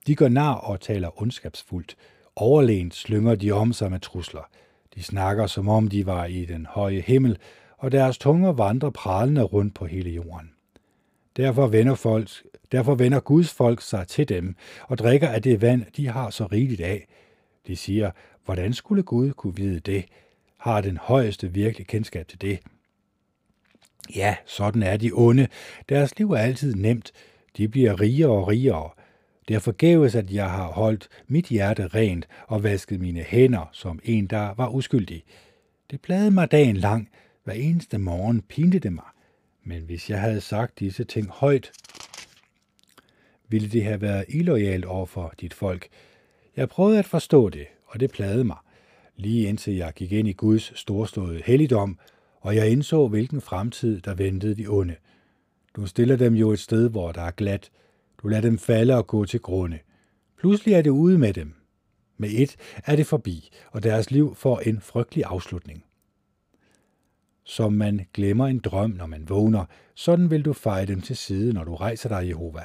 De 0.07 0.17
gør 0.17 0.29
nar 0.29 0.55
og 0.55 0.81
taler 0.81 1.23
ondskabsfuldt. 1.23 1.97
Overlænt 2.37 2.95
slynger 2.95 3.35
de 3.35 3.53
om 3.53 3.73
sig 3.73 3.91
med 3.91 4.01
trusler. 4.01 4.51
De 4.95 5.03
snakker, 5.03 5.47
som 5.47 5.69
om 5.69 5.89
de 5.89 6.07
var 6.07 6.25
i 6.25 6.45
den 6.45 6.67
høje 6.67 7.01
himmel, 7.01 7.39
og 7.83 7.93
deres 7.93 8.19
tunger 8.19 8.53
vandrer 8.53 8.91
pralende 8.91 9.43
rundt 9.43 9.75
på 9.75 9.87
hele 9.87 10.11
jorden. 10.11 10.51
Derfor 11.37 11.67
vender, 11.67 11.95
folk, 11.95 12.31
derfor 12.73 12.95
vender 12.95 13.21
Guds 13.21 13.53
folk 13.53 13.81
sig 13.81 14.09
til 14.09 14.29
dem 14.29 14.55
og 14.89 14.99
drikker 14.99 15.29
af 15.29 15.43
det 15.43 15.61
vand, 15.61 15.85
de 15.97 16.09
har 16.09 16.31
så 16.31 16.47
rigeligt 16.47 16.81
af. 16.81 17.07
De 17.67 17.77
siger, 17.77 18.11
hvordan 18.45 18.73
skulle 18.73 19.03
Gud 19.03 19.33
kunne 19.33 19.57
vide 19.57 19.81
det? 19.81 20.05
Har 20.59 20.81
den 20.81 20.97
højeste 20.97 21.53
virkelig 21.53 21.87
kendskab 21.87 22.29
til 22.29 22.41
det? 22.41 22.59
Ja, 24.17 24.37
sådan 24.47 24.83
er 24.83 24.97
de 24.97 25.11
onde. 25.15 25.49
Deres 25.89 26.19
liv 26.19 26.33
er 26.33 26.39
altid 26.39 26.75
nemt. 26.75 27.13
De 27.57 27.69
bliver 27.69 28.01
rigere 28.01 28.31
og 28.31 28.49
rigere. 28.49 28.91
Det 29.49 29.55
er 29.55 29.61
forgæves, 29.61 30.15
at 30.15 30.31
jeg 30.31 30.51
har 30.51 30.69
holdt 30.69 31.09
mit 31.27 31.47
hjerte 31.47 31.87
rent 31.87 32.29
og 32.47 32.63
vasket 32.63 33.01
mine 33.01 33.21
hænder 33.21 33.69
som 33.73 34.01
en, 34.05 34.27
der 34.27 34.55
var 34.57 34.69
uskyldig. 34.69 35.23
Det 35.91 36.01
plagede 36.01 36.31
mig 36.31 36.51
dagen 36.51 36.77
lang, 36.77 37.09
hver 37.45 37.55
eneste 37.55 37.99
morgen 37.99 38.43
pinte 38.43 38.79
det 38.79 38.93
mig. 38.93 39.05
Men 39.65 39.83
hvis 39.83 40.11
jeg 40.11 40.21
havde 40.21 40.41
sagt 40.41 40.79
disse 40.79 41.05
ting 41.05 41.29
højt, 41.29 41.73
ville 43.49 43.69
det 43.69 43.85
have 43.85 44.01
været 44.01 44.25
illoyalt 44.29 44.85
over 44.85 45.07
for 45.07 45.35
dit 45.41 45.55
folk. 45.55 45.89
Jeg 46.57 46.69
prøvede 46.69 46.99
at 46.99 47.05
forstå 47.05 47.49
det, 47.49 47.67
og 47.87 48.01
det 48.01 48.11
plagede 48.11 48.45
mig, 48.45 48.57
lige 49.17 49.49
indtil 49.49 49.75
jeg 49.75 49.93
gik 49.93 50.13
ind 50.13 50.29
i 50.29 50.33
Guds 50.33 50.79
storståede 50.79 51.43
helligdom, 51.47 51.99
og 52.41 52.57
jeg 52.57 52.71
indså, 52.71 53.09
hvilken 53.09 53.41
fremtid, 53.41 54.01
der 54.01 54.15
ventede 54.15 54.55
de 54.55 54.67
onde. 54.67 54.97
Du 55.77 55.87
stiller 55.87 56.17
dem 56.17 56.35
jo 56.35 56.51
et 56.51 56.59
sted, 56.59 56.91
hvor 56.91 57.13
der 57.13 57.23
er 57.23 57.31
glat. 57.31 57.71
Du 58.23 58.29
lader 58.29 58.43
dem 58.43 58.59
falde 58.59 58.97
og 58.97 59.07
gå 59.07 59.25
til 59.25 59.41
grunde. 59.41 59.79
Pludselig 60.39 60.75
er 60.75 60.83
det 60.83 60.91
ude 60.91 61.19
med 61.19 61.33
dem. 61.33 61.55
Med 62.17 62.31
et 62.33 62.57
er 62.85 62.97
det 62.97 63.07
forbi, 63.07 63.51
og 63.71 63.83
deres 63.83 64.11
liv 64.11 64.35
får 64.35 64.61
en 64.61 64.81
frygtelig 64.81 65.25
afslutning 65.25 65.85
som 67.45 67.73
man 67.73 68.07
glemmer 68.15 68.47
en 68.47 68.59
drøm, 68.59 68.91
når 68.91 69.07
man 69.07 69.29
vågner. 69.29 69.65
Sådan 69.95 70.31
vil 70.31 70.45
du 70.45 70.53
feje 70.53 70.87
dem 70.87 71.01
til 71.01 71.17
side, 71.17 71.53
når 71.53 71.65
du 71.65 71.75
rejser 71.75 72.09
dig, 72.09 72.29
Jehova. 72.29 72.63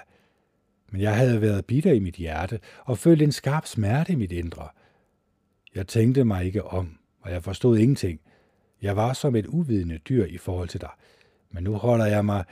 Men 0.91 1.01
jeg 1.01 1.15
havde 1.15 1.41
været 1.41 1.65
bitter 1.65 1.91
i 1.91 1.99
mit 1.99 2.15
hjerte 2.15 2.59
og 2.85 2.97
følt 2.97 3.21
en 3.21 3.31
skarp 3.31 3.65
smerte 3.65 4.13
i 4.13 4.15
mit 4.15 4.31
indre. 4.31 4.67
Jeg 5.75 5.87
tænkte 5.87 6.23
mig 6.23 6.45
ikke 6.45 6.63
om, 6.63 6.97
og 7.21 7.31
jeg 7.31 7.43
forstod 7.43 7.77
ingenting. 7.77 8.19
Jeg 8.81 8.95
var 8.95 9.13
som 9.13 9.35
et 9.35 9.47
uvidende 9.47 9.97
dyr 9.97 10.25
i 10.25 10.37
forhold 10.37 10.69
til 10.69 10.81
dig. 10.81 10.89
Men 11.51 11.63
nu 11.63 11.73
holder 11.73 12.05
jeg 12.05 12.25
mig 12.25 12.43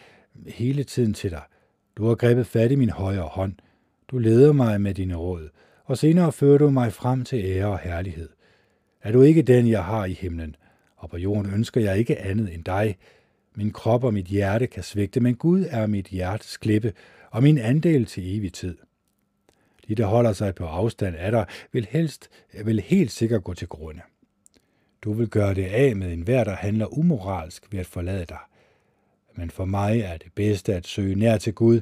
hele 0.48 0.84
tiden 0.84 1.14
til 1.14 1.32
dig. 1.32 1.44
Du 1.98 2.08
har 2.08 2.16
grebet 2.16 2.48
fat 2.48 2.72
i 2.72 2.76
min 2.76 2.90
højre 2.90 3.28
hånd. 3.28 3.54
Du 4.08 4.18
leder 4.18 4.54
mig 4.54 4.82
med 4.82 4.94
dine 4.94 5.16
råd, 5.16 5.50
og 5.86 5.98
senere 5.98 6.32
fører 6.32 6.58
du 6.58 6.70
mig 6.70 6.94
frem 6.94 7.26
til 7.26 7.46
ære 7.46 7.68
og 7.68 7.80
herlighed. 7.80 8.30
Er 9.02 9.12
du 9.12 9.22
ikke 9.22 9.42
den, 9.42 9.68
jeg 9.68 9.84
har 9.84 10.06
i 10.06 10.14
himlen, 10.14 10.56
og 11.06 11.10
på 11.10 11.18
jorden 11.18 11.54
ønsker 11.54 11.82
jeg 11.82 11.98
ikke 11.98 12.18
andet 12.18 12.54
end 12.54 12.64
dig. 12.64 12.98
Min 13.56 13.72
krop 13.72 14.04
og 14.04 14.14
mit 14.14 14.26
hjerte 14.26 14.68
kan 14.68 14.84
svigte, 14.84 15.20
men 15.20 15.36
Gud 15.36 15.66
er 15.70 15.88
mit 15.88 16.08
hjertes 16.08 16.58
klippe 16.58 16.94
og 17.32 17.44
min 17.44 17.58
andel 17.58 18.06
til 18.06 18.38
evig 18.38 18.54
tid. 18.54 18.78
De, 19.88 19.96
der 19.96 20.06
holder 20.06 20.34
sig 20.34 20.56
på 20.56 20.66
afstand 20.66 21.16
af 21.16 21.32
dig, 21.32 21.46
vil 21.72 21.88
helst, 21.90 22.30
vil 22.66 22.80
helt 22.80 23.12
sikkert 23.12 23.44
gå 23.44 23.54
til 23.54 23.68
grunde. 23.68 24.02
Du 25.02 25.14
vil 25.14 25.28
gøre 25.28 25.54
det 25.54 25.66
af 25.66 25.96
med 25.96 26.14
enhver, 26.14 26.44
der 26.44 26.56
handler 26.56 26.98
umoralsk 26.98 27.72
ved 27.72 27.80
at 27.80 27.86
forlade 27.86 28.26
dig. 28.26 28.40
Men 29.36 29.50
for 29.50 29.66
mig 29.66 30.00
er 30.00 30.18
det 30.18 30.32
bedste 30.36 30.76
at 30.76 30.88
søge 30.88 31.16
nær 31.16 31.38
til 31.38 31.54
Gud. 31.54 31.82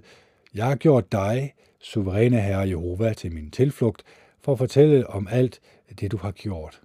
Jeg 0.54 0.66
har 0.66 0.76
gjort 0.76 1.12
dig, 1.12 1.54
suveræne 1.80 2.42
Herre 2.42 2.70
Jehova, 2.70 3.14
til 3.14 3.32
min 3.32 3.52
tilflugt, 3.52 4.04
for 4.42 4.52
at 4.52 4.58
fortælle 4.58 5.08
om 5.08 5.28
alt 5.32 5.60
det, 6.00 6.12
du 6.12 6.18
har 6.18 6.32
gjort. 6.32 6.82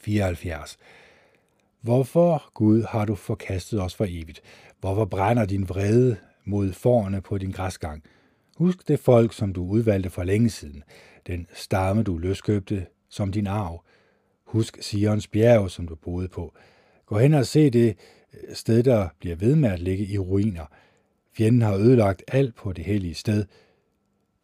74. 0.00 0.78
Hvorfor, 1.80 2.50
Gud, 2.54 2.82
har 2.82 3.04
du 3.04 3.14
forkastet 3.14 3.82
os 3.82 3.94
for 3.94 4.06
evigt? 4.08 4.42
Hvorfor 4.80 5.04
brænder 5.04 5.46
din 5.46 5.68
vrede 5.68 6.16
mod 6.44 6.72
forerne 6.72 7.20
på 7.20 7.38
din 7.38 7.50
græsgang? 7.50 8.02
Husk 8.56 8.88
det 8.88 9.00
folk, 9.00 9.32
som 9.32 9.52
du 9.52 9.66
udvalgte 9.66 10.10
for 10.10 10.22
længe 10.22 10.50
siden, 10.50 10.82
den 11.26 11.46
stamme, 11.52 12.02
du 12.02 12.18
løskøbte 12.18 12.86
som 13.08 13.32
din 13.32 13.46
arv. 13.46 13.84
Husk 14.46 14.78
Sions 14.82 15.28
bjerg, 15.28 15.70
som 15.70 15.88
du 15.88 15.94
boede 15.94 16.28
på. 16.28 16.54
Gå 17.06 17.18
hen 17.18 17.34
og 17.34 17.46
se 17.46 17.70
det 17.70 17.96
øh, 18.34 18.54
sted, 18.54 18.82
der 18.82 19.08
bliver 19.20 19.36
ved 19.36 19.56
med 19.56 19.70
at 19.70 19.80
ligge 19.80 20.06
i 20.06 20.18
ruiner. 20.18 20.66
Fjenden 21.36 21.62
har 21.62 21.74
ødelagt 21.74 22.22
alt 22.28 22.54
på 22.54 22.72
det 22.72 22.84
hellige 22.84 23.14
sted. 23.14 23.44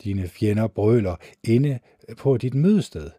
Dine 0.04 0.28
fjender 0.28 0.66
brøler 0.66 1.16
inde 1.44 1.78
på 2.16 2.36
dit 2.36 2.54
mødested. 2.54 3.10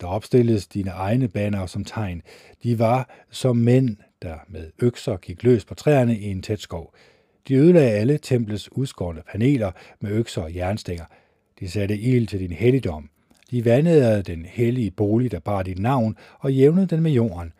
Der 0.00 0.06
opstilles 0.06 0.66
dine 0.66 0.90
egne 0.90 1.28
baner 1.28 1.66
som 1.66 1.84
tegn. 1.84 2.22
De 2.62 2.78
var 2.78 3.08
som 3.30 3.56
mænd, 3.56 3.96
der 4.22 4.36
med 4.48 4.70
økser 4.82 5.16
gik 5.16 5.42
løs 5.42 5.64
på 5.64 5.74
træerne 5.74 6.18
i 6.18 6.24
en 6.24 6.42
tæt 6.42 6.60
skov. 6.60 6.94
De 7.48 7.54
ødelagde 7.54 7.90
alle 7.90 8.18
templets 8.18 8.72
udskårne 8.72 9.22
paneler 9.32 9.72
med 10.00 10.10
økser 10.10 10.42
og 10.42 10.54
jernstænger. 10.54 11.04
De 11.60 11.70
satte 11.70 11.98
ild 11.98 12.26
til 12.26 12.40
din 12.40 12.52
helligdom. 12.52 13.10
De 13.50 13.64
vandede 13.64 14.22
den 14.22 14.44
hellige 14.44 14.90
bolig, 14.90 15.30
der 15.30 15.38
bar 15.40 15.62
dit 15.62 15.78
navn, 15.78 16.16
og 16.38 16.52
jævnede 16.52 16.86
den 16.86 17.02
med 17.02 17.12
jorden. 17.12 17.52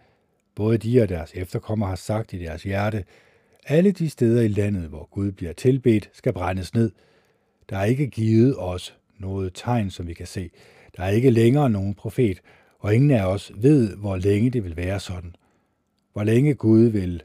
Både 0.55 0.78
de 0.78 1.02
og 1.02 1.09
deres 1.09 1.32
efterkommere 1.35 1.89
har 1.89 1.97
sagt 1.97 2.32
i 2.32 2.39
deres 2.39 2.62
hjerte, 2.62 3.05
alle 3.66 3.93
de 3.93 4.11
steder 4.11 4.43
i 4.43 4.48
landet, 4.48 4.89
hvor 4.89 5.09
Gud 5.11 5.32
bliver 5.32 5.52
tilbedt, 5.52 6.11
skal 6.12 6.32
brændes 6.32 6.74
ned. 6.74 6.90
Der 7.70 7.78
er 7.78 7.85
ikke 7.85 8.06
givet 8.06 8.55
os 8.59 8.97
noget 9.19 9.52
tegn, 9.55 9.90
som 9.90 10.06
vi 10.06 10.15
kan 10.15 10.27
se. 10.27 10.51
Der 10.96 11.02
er 11.04 11.08
ikke 11.08 11.30
længere 11.30 11.70
nogen 11.70 11.94
profet, 11.94 12.40
og 12.78 12.94
ingen 12.94 13.10
af 13.10 13.24
os 13.24 13.52
ved, 13.54 13.96
hvor 13.96 14.16
længe 14.16 14.50
det 14.50 14.64
vil 14.64 14.76
være 14.76 15.00
sådan. 15.00 15.34
Hvor 16.12 16.24
længe 16.24 16.54
Gud 16.54 16.82
vil 16.82 17.22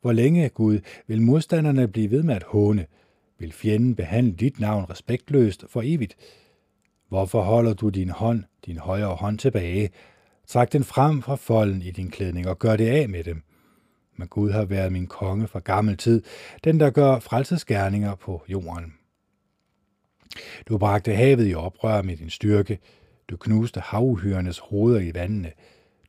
hvor 0.00 0.12
længe, 0.12 0.48
Gud, 0.48 0.80
vil 1.06 1.22
modstanderne 1.22 1.88
blive 1.88 2.10
ved 2.10 2.22
med 2.22 2.34
at 2.34 2.42
håne? 2.42 2.86
Vil 3.38 3.52
fjenden 3.52 3.94
behandle 3.94 4.32
dit 4.32 4.60
navn 4.60 4.90
respektløst 4.90 5.64
for 5.68 5.82
evigt? 5.84 6.16
Hvorfor 7.08 7.42
holder 7.42 7.74
du 7.74 7.88
din 7.88 8.10
hånd, 8.10 8.44
din 8.66 8.78
højre 8.78 9.14
hånd 9.14 9.38
tilbage? 9.38 9.90
Træk 10.46 10.72
den 10.72 10.84
frem 10.84 11.22
fra 11.22 11.34
folden 11.34 11.82
i 11.82 11.90
din 11.90 12.10
klædning 12.10 12.48
og 12.48 12.58
gør 12.58 12.76
det 12.76 12.86
af 12.86 13.08
med 13.08 13.24
dem. 13.24 13.42
Men 14.16 14.28
Gud 14.28 14.50
har 14.50 14.64
været 14.64 14.92
min 14.92 15.06
konge 15.06 15.46
fra 15.46 15.58
gammel 15.58 15.96
tid, 15.96 16.22
den 16.64 16.80
der 16.80 16.90
gør 16.90 17.18
frelsesgerninger 17.18 18.14
på 18.14 18.42
jorden. 18.48 18.94
Du 20.68 20.78
bragte 20.78 21.14
havet 21.14 21.48
i 21.48 21.54
oprør 21.54 22.02
med 22.02 22.16
din 22.16 22.30
styrke. 22.30 22.78
Du 23.30 23.36
knuste 23.36 23.80
havuhyrenes 23.80 24.58
hoveder 24.58 25.00
i 25.00 25.14
vandene. 25.14 25.52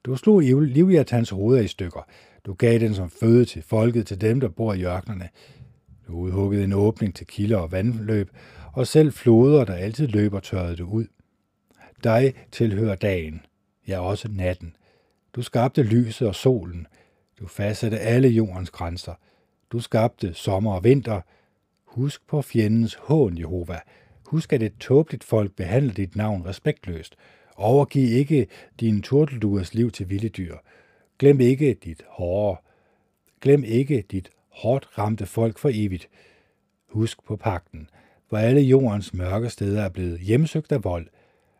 Du 0.03 0.15
slog 0.15 0.41
Livjatans 0.41 1.29
hoveder 1.29 1.61
i 1.61 1.67
stykker. 1.67 2.07
Du 2.45 2.53
gav 2.53 2.79
den 2.79 2.95
som 2.95 3.09
føde 3.09 3.45
til 3.45 3.61
folket, 3.61 4.07
til 4.07 4.21
dem, 4.21 4.39
der 4.39 4.49
bor 4.49 4.73
i 4.73 4.85
ørkenerne. 4.85 5.29
Du 6.07 6.13
udhuggede 6.13 6.63
en 6.63 6.73
åbning 6.73 7.15
til 7.15 7.27
kilder 7.27 7.57
og 7.57 7.71
vandløb, 7.71 8.29
og 8.73 8.87
selv 8.87 9.11
floder, 9.11 9.65
der 9.65 9.73
altid 9.73 10.07
løber, 10.07 10.39
tørrede 10.39 10.75
du 10.75 10.85
ud. 10.85 11.05
Dig 12.03 12.33
tilhører 12.51 12.95
dagen, 12.95 13.41
ja 13.87 13.99
også 13.99 14.27
natten. 14.31 14.75
Du 15.35 15.41
skabte 15.41 15.83
lyset 15.83 16.27
og 16.27 16.35
solen. 16.35 16.87
Du 17.39 17.47
fastsatte 17.47 17.99
alle 17.99 18.27
jordens 18.27 18.69
grænser. 18.69 19.13
Du 19.71 19.79
skabte 19.79 20.33
sommer 20.33 20.73
og 20.73 20.83
vinter. 20.83 21.21
Husk 21.85 22.27
på 22.27 22.41
fjendens 22.41 22.93
hån, 22.93 23.37
Jehova. 23.37 23.79
Husk, 24.31 24.53
at 24.53 24.63
et 24.63 24.73
tåbeligt 24.79 25.23
folk 25.23 25.55
behandler 25.55 25.93
dit 25.93 26.15
navn 26.15 26.45
respektløst. 26.45 27.15
Overgiv 27.55 28.17
ikke 28.17 28.47
din 28.79 29.01
turtelduers 29.01 29.73
liv 29.73 29.91
til 29.91 30.09
vilde 30.09 30.29
dyr. 30.29 30.57
Glem 31.19 31.39
ikke 31.39 31.73
dit 31.73 32.03
hårde. 32.07 32.61
Glem 33.41 33.63
ikke 33.63 34.03
dit 34.11 34.29
hårdt 34.49 34.97
ramte 34.97 35.25
folk 35.25 35.57
for 35.57 35.69
evigt. 35.73 36.09
Husk 36.87 37.23
på 37.23 37.35
pakten, 37.35 37.89
hvor 38.29 38.37
alle 38.37 38.61
jordens 38.61 39.13
mørke 39.13 39.49
steder 39.49 39.81
er 39.81 39.89
blevet 39.89 40.19
hjemsøgt 40.19 40.71
af 40.71 40.83
vold. 40.83 41.07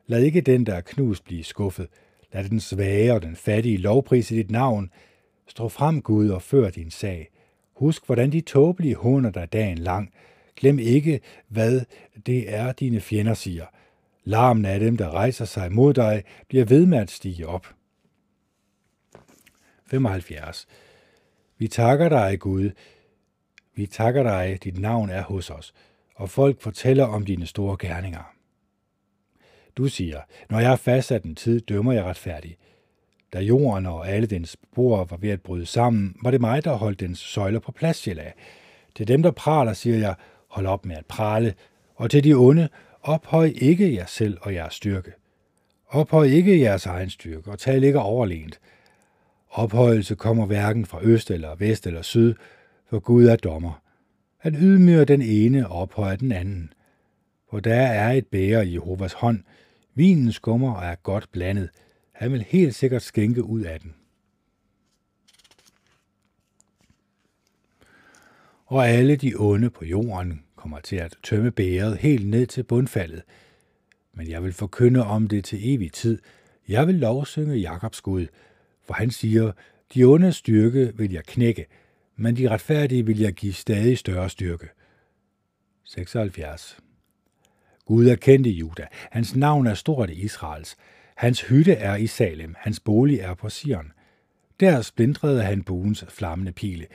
Lad 0.08 0.22
ikke 0.22 0.42
den, 0.42 0.66
der 0.66 0.74
er 0.74 0.82
knust, 0.82 1.24
blive 1.24 1.44
skuffet. 1.44 1.88
Lad 2.34 2.50
den 2.50 2.60
svage 2.60 3.14
og 3.14 3.22
den 3.22 3.36
fattige 3.36 3.78
lovprise 3.78 4.36
dit 4.36 4.52
navn. 4.52 4.90
Stå 5.48 5.70
frem, 5.70 6.02
Gud, 6.02 6.30
og 6.30 6.42
før 6.42 6.70
din 6.70 6.92
sag. 6.92 7.30
Husk, 7.74 8.06
hvordan 8.06 8.32
de 8.32 8.42
tåbelige 8.42 8.96
hunder 8.96 9.30
der 9.30 9.46
dagen 9.46 9.78
lang. 9.78 10.14
Glem 10.62 10.80
ikke, 10.80 11.20
hvad 11.48 11.82
det 12.26 12.54
er, 12.54 12.72
dine 12.72 13.00
fjender 13.00 13.34
siger. 13.34 13.66
Larmen 14.24 14.66
af 14.66 14.80
dem, 14.80 14.98
der 14.98 15.10
rejser 15.10 15.46
sig 15.46 15.72
mod 15.72 15.94
dig, 15.94 16.24
bliver 16.48 16.66
ved 16.66 16.86
med 16.86 16.98
at 16.98 17.12
stige 17.12 17.48
op. 17.48 17.68
75. 19.86 20.68
Vi 21.58 21.68
takker 21.68 22.10
dig, 22.10 22.40
Gud. 22.40 22.72
Vi 23.76 23.88
takker 23.88 24.24
dig, 24.24 24.64
dit 24.64 24.80
navn 24.80 25.10
er 25.10 25.22
hos 25.22 25.50
os, 25.50 25.74
og 26.16 26.30
folk 26.30 26.62
fortæller 26.62 27.06
om 27.06 27.26
dine 27.26 27.46
store 27.46 27.78
gerninger. 27.80 28.34
Du 29.78 29.88
siger, 29.88 30.22
når 30.50 30.60
jeg 30.60 30.70
har 30.70 30.76
fastsat 30.76 31.24
en 31.24 31.36
tid, 31.36 31.60
dømmer 31.60 31.94
jeg 31.94 32.04
retfærdigt. 32.04 32.60
Da 33.34 33.40
jorden 33.40 33.86
og 33.86 34.10
alle 34.10 34.28
dens 34.28 34.58
beboere 34.58 35.10
var 35.10 35.18
ved 35.18 35.30
at 35.30 35.42
bryde 35.42 35.66
sammen, 35.66 36.16
var 36.24 36.32
det 36.32 36.42
mig, 36.42 36.64
der 36.64 36.74
holdt 36.74 37.00
dens 37.00 37.20
søjler 37.20 37.60
på 37.60 37.72
plads, 37.72 37.98
Sjæla. 37.98 38.32
Til 38.96 39.08
dem, 39.08 39.24
der 39.24 39.32
praler, 39.32 39.74
siger 39.74 39.98
jeg, 39.98 40.16
hold 40.52 40.66
op 40.66 40.86
med 40.86 40.96
at 40.96 41.06
prale, 41.06 41.54
og 41.96 42.12
til 42.12 42.24
de 42.24 42.34
onde, 42.34 42.70
ophøj 43.02 43.52
ikke 43.56 43.96
jer 43.96 44.06
selv 44.06 44.38
og 44.42 44.54
jeres 44.54 44.74
styrke. 44.74 45.12
Ophøj 45.88 46.26
ikke 46.26 46.62
jeres 46.62 46.86
egen 46.86 47.10
styrke, 47.10 47.52
og 47.52 47.60
tal 47.60 47.84
ikke 47.84 48.00
overlænt. 48.00 48.60
Ophøjelse 49.50 50.16
kommer 50.16 50.46
hverken 50.46 50.86
fra 50.86 51.00
øst 51.02 51.32
eller 51.32 51.56
vest 51.56 51.88
eller 51.88 52.02
syd, 52.02 52.34
for 52.90 53.00
Gud 53.00 53.26
er 53.26 53.36
dommer. 53.36 53.82
Han 54.38 54.56
ydmyger 54.56 55.06
den 55.06 55.22
ene 55.22 55.68
og 55.68 55.82
ophøjer 55.82 56.16
den 56.16 56.32
anden. 56.32 56.74
For 57.50 57.60
der 57.60 57.76
er 57.76 58.12
et 58.12 58.28
bære 58.28 58.68
i 58.68 58.74
Jehovas 58.74 59.14
hånd. 59.14 59.44
Vinen 59.96 60.32
skummer 60.32 60.74
og 60.74 60.86
er 60.86 60.96
godt 60.96 61.32
blandet. 61.32 61.70
Han 62.12 62.32
vil 62.32 62.46
helt 62.48 62.76
sikkert 62.76 63.02
skænke 63.02 63.44
ud 63.44 63.62
af 63.62 63.80
den. 63.80 63.94
Og 68.72 68.90
alle 68.90 69.16
de 69.16 69.36
onde 69.36 69.70
på 69.70 69.86
jorden 69.86 70.44
kommer 70.56 70.80
til 70.80 70.96
at 70.96 71.18
tømme 71.24 71.52
bæret 71.52 71.98
helt 71.98 72.28
ned 72.28 72.48
til 72.48 72.64
bundfaldet. 72.64 73.22
Men 74.14 74.30
jeg 74.30 74.44
vil 74.44 74.54
forkynde 74.54 75.06
om 75.06 75.28
det 75.28 75.46
til 75.46 75.74
evig 75.74 75.92
tid. 75.92 76.22
Jeg 76.68 76.88
vil 76.88 76.96
lovsynge 76.96 77.56
Jakobs 77.56 78.02
Gud, 78.02 78.28
for 78.86 78.94
han 78.94 79.12
siger, 79.12 79.52
de 79.94 80.04
onde 80.04 80.34
styrke 80.34 80.92
vil 80.96 81.12
jeg 81.12 81.24
knække, 81.24 81.66
men 82.16 82.38
de 82.38 82.50
retfærdige 82.50 83.06
vil 83.06 83.20
jeg 83.20 83.34
give 83.34 83.54
stadig 83.54 83.98
større 83.98 84.30
styrke. 84.30 84.68
76. 85.84 86.80
Gud 87.86 88.08
er 88.08 88.16
kendt 88.16 88.48
i 88.48 88.52
Juda. 88.52 88.88
Hans 88.92 89.36
navn 89.36 89.68
er 89.68 89.74
stort 89.74 90.10
i 90.10 90.22
Israels. 90.22 90.76
Hans 91.16 91.42
hytte 91.42 91.74
er 91.74 91.96
i 91.96 92.08
Salem. 92.08 92.56
Hans 92.58 92.80
bolig 92.80 93.20
er 93.20 93.34
på 93.34 93.50
Sion. 93.50 93.92
Der 94.60 94.82
splindrede 94.82 95.44
han 95.44 95.64
buens 95.64 96.06
flammende 96.10 96.52
pile, 96.52 96.86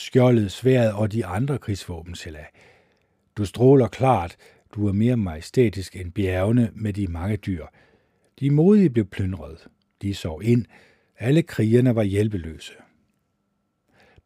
skjoldet, 0.00 0.52
sværet 0.52 0.92
og 0.92 1.12
de 1.12 1.26
andre 1.26 1.58
krigsvåben 1.58 2.14
til 2.14 2.36
af. 2.36 2.50
Du 3.36 3.44
stråler 3.44 3.88
klart, 3.88 4.36
du 4.74 4.88
er 4.88 4.92
mere 4.92 5.16
majestætisk 5.16 5.96
end 5.96 6.12
bjergene 6.12 6.70
med 6.74 6.92
de 6.92 7.06
mange 7.06 7.36
dyr. 7.36 7.66
De 8.40 8.50
modige 8.50 8.90
blev 8.90 9.04
plyndret. 9.04 9.66
De 10.02 10.14
sov 10.14 10.42
ind. 10.42 10.64
Alle 11.18 11.42
krigerne 11.42 11.94
var 11.94 12.02
hjælpeløse. 12.02 12.72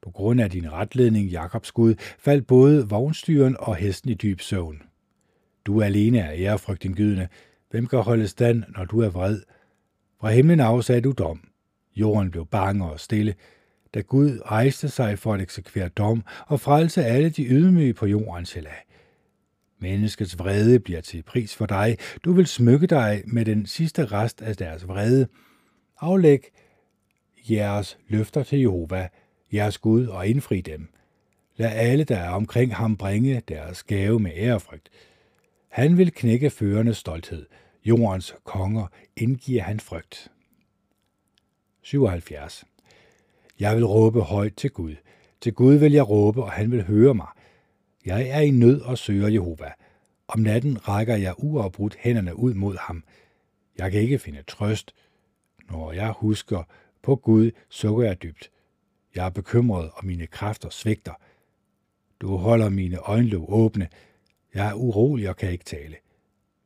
På 0.02 0.10
grund 0.10 0.40
af 0.40 0.50
din 0.50 0.72
retledning, 0.72 1.28
Jakobs 1.28 1.72
Gud, 1.72 1.94
faldt 2.18 2.46
både 2.46 2.88
vognstyren 2.88 3.56
og 3.58 3.76
hesten 3.76 4.10
i 4.10 4.14
dyb 4.14 4.40
søvn. 4.40 4.82
Du 5.66 5.82
alene 5.82 6.18
er 6.18 6.32
ærefrygtindgydende. 6.34 7.28
Hvem 7.70 7.86
kan 7.86 7.98
holde 7.98 8.28
stand, 8.28 8.64
når 8.76 8.84
du 8.84 9.00
er 9.00 9.08
vred? 9.08 9.40
Fra 10.20 10.30
himlen 10.30 10.60
afsagde 10.60 11.00
du 11.00 11.12
dom. 11.12 11.48
Jorden 11.96 12.30
blev 12.30 12.46
bange 12.46 12.90
og 12.90 13.00
stille, 13.00 13.34
da 13.94 14.00
Gud 14.00 14.40
rejste 14.46 14.88
sig 14.88 15.18
for 15.18 15.34
at 15.34 15.40
eksekvere 15.40 15.88
dom 15.88 16.24
og 16.46 16.60
frelse 16.60 17.04
alle 17.04 17.30
de 17.30 17.44
ydmyge 17.46 17.94
på 17.94 18.06
jordens 18.06 18.52
helag. 18.52 18.84
Menneskets 19.78 20.38
vrede 20.38 20.80
bliver 20.80 21.00
til 21.00 21.22
pris 21.22 21.56
for 21.56 21.66
dig. 21.66 21.98
Du 22.24 22.32
vil 22.32 22.46
smykke 22.46 22.86
dig 22.86 23.22
med 23.26 23.44
den 23.44 23.66
sidste 23.66 24.06
rest 24.06 24.42
af 24.42 24.56
deres 24.56 24.88
vrede. 24.88 25.28
Aflæg 26.00 26.40
jeres 27.50 27.98
løfter 28.08 28.42
til 28.42 28.60
Jehova, 28.60 29.08
jeres 29.52 29.78
Gud, 29.78 30.06
og 30.06 30.26
indfri 30.26 30.60
dem. 30.60 30.88
Lad 31.56 31.72
alle, 31.72 32.04
der 32.04 32.16
er 32.16 32.30
omkring 32.30 32.74
ham, 32.74 32.96
bringe 32.96 33.42
deres 33.48 33.82
gave 33.82 34.18
med 34.18 34.32
ærefrygt. 34.34 34.90
Han 35.68 35.98
vil 35.98 36.12
knække 36.12 36.50
førernes 36.50 36.96
stolthed. 36.96 37.46
Jordens 37.84 38.34
konger 38.44 38.86
indgiver 39.16 39.62
han 39.62 39.80
frygt. 39.80 40.30
77. 41.82 42.64
Jeg 43.60 43.76
vil 43.76 43.86
råbe 43.86 44.20
højt 44.20 44.56
til 44.56 44.70
Gud. 44.70 44.94
Til 45.40 45.54
Gud 45.54 45.74
vil 45.74 45.92
jeg 45.92 46.08
råbe, 46.08 46.42
og 46.42 46.52
han 46.52 46.70
vil 46.70 46.84
høre 46.84 47.14
mig. 47.14 47.28
Jeg 48.06 48.28
er 48.28 48.40
i 48.40 48.50
nød 48.50 48.80
og 48.80 48.98
søger 48.98 49.28
Jehova. 49.28 49.72
Om 50.28 50.40
natten 50.40 50.88
rækker 50.88 51.16
jeg 51.16 51.34
uafbrudt 51.38 51.96
hænderne 52.00 52.38
ud 52.38 52.54
mod 52.54 52.76
ham. 52.76 53.04
Jeg 53.78 53.92
kan 53.92 54.00
ikke 54.00 54.18
finde 54.18 54.42
trøst. 54.42 54.94
Når 55.70 55.92
jeg 55.92 56.10
husker 56.10 56.62
på 57.02 57.16
Gud, 57.16 57.50
sukker 57.68 58.04
jeg 58.04 58.22
dybt. 58.22 58.50
Jeg 59.14 59.26
er 59.26 59.30
bekymret, 59.30 59.90
og 59.94 60.06
mine 60.06 60.26
kræfter 60.26 60.70
svigter. 60.70 61.12
Du 62.20 62.36
holder 62.36 62.68
mine 62.68 62.96
øjenlåg 62.96 63.52
åbne. 63.52 63.88
Jeg 64.54 64.68
er 64.68 64.74
urolig 64.74 65.28
og 65.28 65.36
kan 65.36 65.52
ikke 65.52 65.64
tale. 65.64 65.96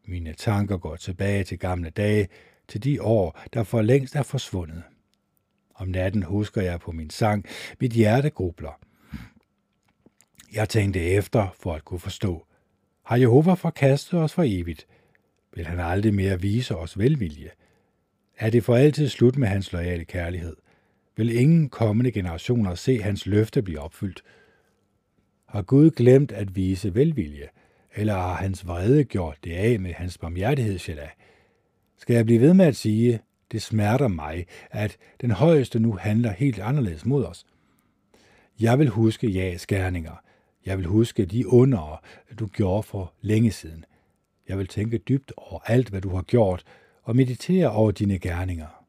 Mine 0.06 0.32
tanker 0.32 0.76
går 0.76 0.96
tilbage 0.96 1.44
til 1.44 1.58
gamle 1.58 1.90
dage, 1.90 2.28
til 2.68 2.84
de 2.84 3.02
år, 3.02 3.40
der 3.54 3.62
for 3.62 3.82
længst 3.82 4.16
er 4.16 4.22
forsvundet. 4.22 4.82
Om 5.78 5.88
natten 5.88 6.22
husker 6.22 6.62
jeg 6.62 6.80
på 6.80 6.92
min 6.92 7.10
sang, 7.10 7.44
mit 7.80 7.92
hjerte 7.92 8.30
grubler. 8.30 8.80
Jeg 10.52 10.68
tænkte 10.68 11.00
efter 11.00 11.56
for 11.60 11.74
at 11.74 11.84
kunne 11.84 12.00
forstå. 12.00 12.46
Har 13.04 13.16
Jehova 13.16 13.54
forkastet 13.54 14.20
os 14.20 14.34
for 14.34 14.42
evigt? 14.46 14.86
Vil 15.54 15.66
han 15.66 15.80
aldrig 15.80 16.14
mere 16.14 16.40
vise 16.40 16.76
os 16.76 16.98
velvilje? 16.98 17.50
Er 18.38 18.50
det 18.50 18.64
for 18.64 18.76
altid 18.76 19.08
slut 19.08 19.36
med 19.36 19.48
hans 19.48 19.72
loyale 19.72 20.04
kærlighed? 20.04 20.56
Vil 21.16 21.36
ingen 21.36 21.68
kommende 21.68 22.12
generationer 22.12 22.74
se 22.74 23.02
hans 23.02 23.26
løfte 23.26 23.62
blive 23.62 23.80
opfyldt? 23.80 24.22
Har 25.48 25.62
Gud 25.62 25.90
glemt 25.90 26.32
at 26.32 26.56
vise 26.56 26.94
velvilje? 26.94 27.48
Eller 27.94 28.14
har 28.14 28.34
hans 28.34 28.66
vrede 28.66 29.04
gjort 29.04 29.38
det 29.44 29.52
af 29.52 29.80
med 29.80 29.92
hans 29.92 30.18
barmhjertighed, 30.18 30.78
Skal 31.98 32.14
jeg 32.14 32.24
blive 32.24 32.40
ved 32.40 32.54
med 32.54 32.66
at 32.66 32.76
sige, 32.76 33.20
det 33.52 33.62
smerter 33.62 34.08
mig, 34.08 34.46
at 34.70 34.96
den 35.20 35.30
højeste 35.30 35.78
nu 35.78 35.92
handler 35.92 36.30
helt 36.30 36.58
anderledes 36.58 37.06
mod 37.06 37.24
os. 37.24 37.46
Jeg 38.60 38.78
vil 38.78 38.88
huske 38.88 39.34
jeres 39.34 39.66
gerninger. 39.66 40.22
Jeg 40.66 40.78
vil 40.78 40.86
huske 40.86 41.24
de 41.24 41.48
under, 41.48 42.02
du 42.38 42.46
gjorde 42.46 42.82
for 42.82 43.12
længe 43.20 43.50
siden. 43.50 43.84
Jeg 44.48 44.58
vil 44.58 44.66
tænke 44.66 44.98
dybt 44.98 45.32
over 45.36 45.60
alt, 45.66 45.88
hvad 45.88 46.00
du 46.00 46.08
har 46.08 46.22
gjort, 46.22 46.64
og 47.02 47.16
meditere 47.16 47.70
over 47.70 47.90
dine 47.90 48.18
gerninger. 48.18 48.84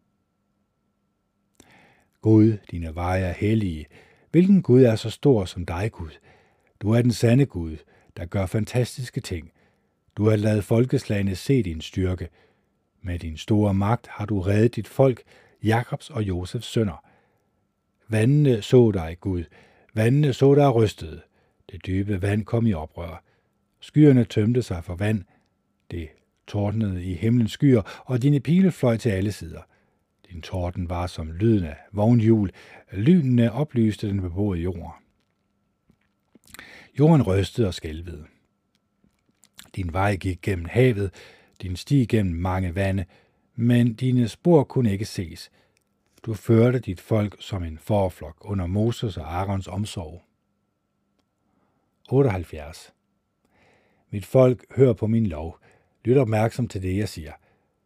Gud, 2.22 2.58
dine 2.72 2.96
veje 2.96 3.22
er 3.22 3.34
hellige. 3.34 3.86
Hvilken 4.32 4.62
Gud 4.62 4.84
er 4.84 4.96
så 4.96 5.10
stor 5.10 5.46
som 5.46 5.66
dig, 5.66 5.92
Gud? 5.92 6.12
Du 6.82 6.92
er 6.92 7.02
den 7.02 7.12
sande 7.12 7.46
Gud, 7.46 7.78
der 8.18 8.26
gør 8.26 8.46
fantastiske 8.46 9.22
ting. 9.22 9.52
Du 10.18 10.30
har 10.30 10.36
lavet 10.36 10.64
folkeslagene 10.64 11.36
se 11.36 11.64
din 11.64 11.82
styrke. 11.82 12.30
Med 13.02 13.20
din 13.20 13.38
store 13.38 13.74
magt 13.74 14.08
har 14.08 14.26
du 14.26 14.42
reddet 14.42 14.76
dit 14.76 14.88
folk, 14.88 15.24
Jakobs 15.64 16.10
og 16.10 16.24
Josefs 16.24 16.68
sønner. 16.68 17.06
Vandene 18.08 18.62
så 18.62 18.92
dig, 18.92 19.18
Gud. 19.20 19.44
Vandene 19.94 20.34
så 20.34 20.56
dig 20.56 20.76
rystede. 20.76 21.22
Det 21.72 21.86
dybe 21.86 22.22
vand 22.22 22.46
kom 22.46 22.68
i 22.68 22.74
oprør. 22.74 23.24
Skyerne 23.80 24.24
tømte 24.26 24.62
sig 24.62 24.84
for 24.84 24.96
vand. 24.96 25.24
Det 25.92 26.10
tordnede 26.48 27.04
i 27.04 27.14
himlens 27.14 27.52
skyer, 27.52 28.04
og 28.06 28.22
dine 28.22 28.40
pile 28.40 28.72
fløj 28.72 28.98
til 28.98 29.10
alle 29.10 29.32
sider. 29.32 29.62
Din 30.32 30.42
torden 30.42 30.90
var 30.90 31.08
som 31.08 31.32
lyden 31.32 31.64
af 31.64 31.78
vognhjul. 31.92 32.52
Lynene 32.92 33.52
oplyste 33.52 34.08
den 34.08 34.22
beboede 34.22 34.62
jord. 34.62 35.00
Jorden 37.00 37.22
rystede 37.22 37.68
og 37.68 37.74
skælvede. 37.74 38.26
Din 39.76 39.94
vej 39.94 40.16
gik 40.16 40.42
gennem 40.42 40.66
havet, 40.66 41.12
din 41.62 41.76
sti 41.76 42.06
gennem 42.06 42.36
mange 42.36 42.76
vande, 42.76 43.06
men 43.56 43.94
dine 43.94 44.28
spor 44.28 44.64
kunne 44.64 44.92
ikke 44.92 45.06
ses. 45.06 45.52
Du 46.26 46.34
førte 46.34 46.80
dit 46.80 47.02
folk 47.02 47.36
som 47.40 47.64
en 47.64 47.78
forflok 47.78 48.38
under 48.42 48.68
Moses 48.68 49.18
og 49.18 49.34
Arons 49.34 49.68
omsorg. 49.68 50.22
78. 52.12 52.94
Mit 54.10 54.26
folk, 54.26 54.66
hør 54.76 54.94
på 54.94 55.08
min 55.08 55.26
lov. 55.26 55.60
Lyt 56.06 56.18
opmærksom 56.18 56.68
til 56.68 56.82
det, 56.82 56.98
jeg 56.98 57.10
siger. 57.10 57.32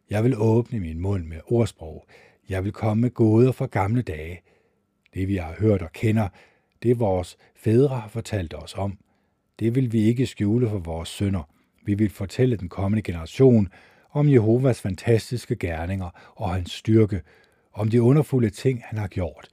Jeg 0.10 0.24
vil 0.24 0.38
åbne 0.38 0.80
min 0.80 1.00
mund 1.00 1.26
med 1.26 1.40
ordsprog. 1.46 2.06
Jeg 2.50 2.64
vil 2.64 2.72
komme 2.72 3.02
med 3.02 3.10
gåder 3.10 3.52
fra 3.52 3.66
gamle 3.66 4.02
dage. 4.02 4.42
Det 5.14 5.28
vi 5.28 5.36
har 5.36 5.56
hørt 5.60 5.82
og 5.82 5.92
kender, 5.92 6.30
det 6.84 7.00
vores 7.00 7.38
fædre 7.56 8.00
har 8.00 8.08
fortalt 8.08 8.54
os 8.54 8.74
om. 8.74 8.98
Det 9.60 9.76
vil 9.76 9.92
vi 9.92 10.04
ikke 10.04 10.26
skjule 10.26 10.70
for 10.70 10.78
vores 10.78 11.10
sønner. 11.10 11.44
Vi 11.86 11.94
vil 11.94 12.10
fortælle 12.10 12.58
den 12.58 12.70
kommende 12.70 13.02
generation 13.02 13.70
om 14.12 14.30
Jehovas 14.30 14.82
fantastiske 14.82 15.56
gerninger 15.56 16.10
og 16.36 16.54
hans 16.54 16.72
styrke, 16.72 17.22
om 17.74 17.90
de 17.90 18.02
underfulde 18.02 18.50
ting, 18.50 18.82
han 18.86 18.98
har 18.98 19.08
gjort. 19.08 19.48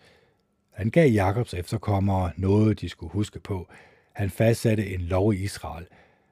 Han 0.73 0.91
gav 0.91 1.11
Jakobs 1.11 1.55
efterkommere 1.55 2.31
noget, 2.37 2.81
de 2.81 2.89
skulle 2.89 3.13
huske 3.13 3.41
på. 3.41 3.69
Han 4.13 4.31
fastsatte 4.31 4.95
en 4.95 5.01
lov 5.01 5.35
i 5.35 5.37
Israel. 5.37 5.87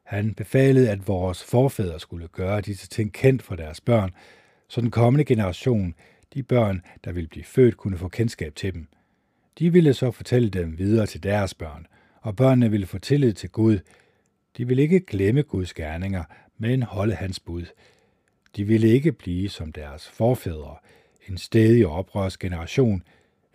Han 0.04 0.34
befalede, 0.34 0.90
at 0.90 1.08
vores 1.08 1.44
forfædre 1.44 2.00
skulle 2.00 2.28
gøre 2.28 2.60
disse 2.60 2.88
ting 2.88 3.12
kendt 3.12 3.42
for 3.42 3.56
deres 3.56 3.80
børn, 3.80 4.10
så 4.68 4.80
den 4.80 4.90
kommende 4.90 5.24
generation, 5.24 5.94
de 6.34 6.42
børn, 6.42 6.82
der 7.04 7.12
ville 7.12 7.28
blive 7.28 7.44
født, 7.44 7.76
kunne 7.76 7.98
få 7.98 8.08
kendskab 8.08 8.54
til 8.54 8.74
dem. 8.74 8.88
De 9.58 9.72
ville 9.72 9.94
så 9.94 10.10
fortælle 10.10 10.50
dem 10.50 10.78
videre 10.78 11.06
til 11.06 11.22
deres 11.22 11.54
børn, 11.54 11.86
og 12.20 12.36
børnene 12.36 12.70
ville 12.70 12.86
få 12.86 12.98
tillid 12.98 13.32
til 13.32 13.50
Gud. 13.50 13.78
De 14.58 14.68
ville 14.68 14.82
ikke 14.82 15.00
glemme 15.00 15.42
Guds 15.42 15.74
gerninger, 15.74 16.24
men 16.56 16.82
holde 16.82 17.14
hans 17.14 17.40
bud. 17.40 17.66
De 18.56 18.64
ville 18.64 18.88
ikke 18.88 19.12
blive 19.12 19.48
som 19.48 19.72
deres 19.72 20.08
forfædre, 20.08 20.76
en 21.28 21.38
stedig 21.38 21.86
og 21.86 21.92
oprørsk 21.92 22.40
generation, 22.40 23.02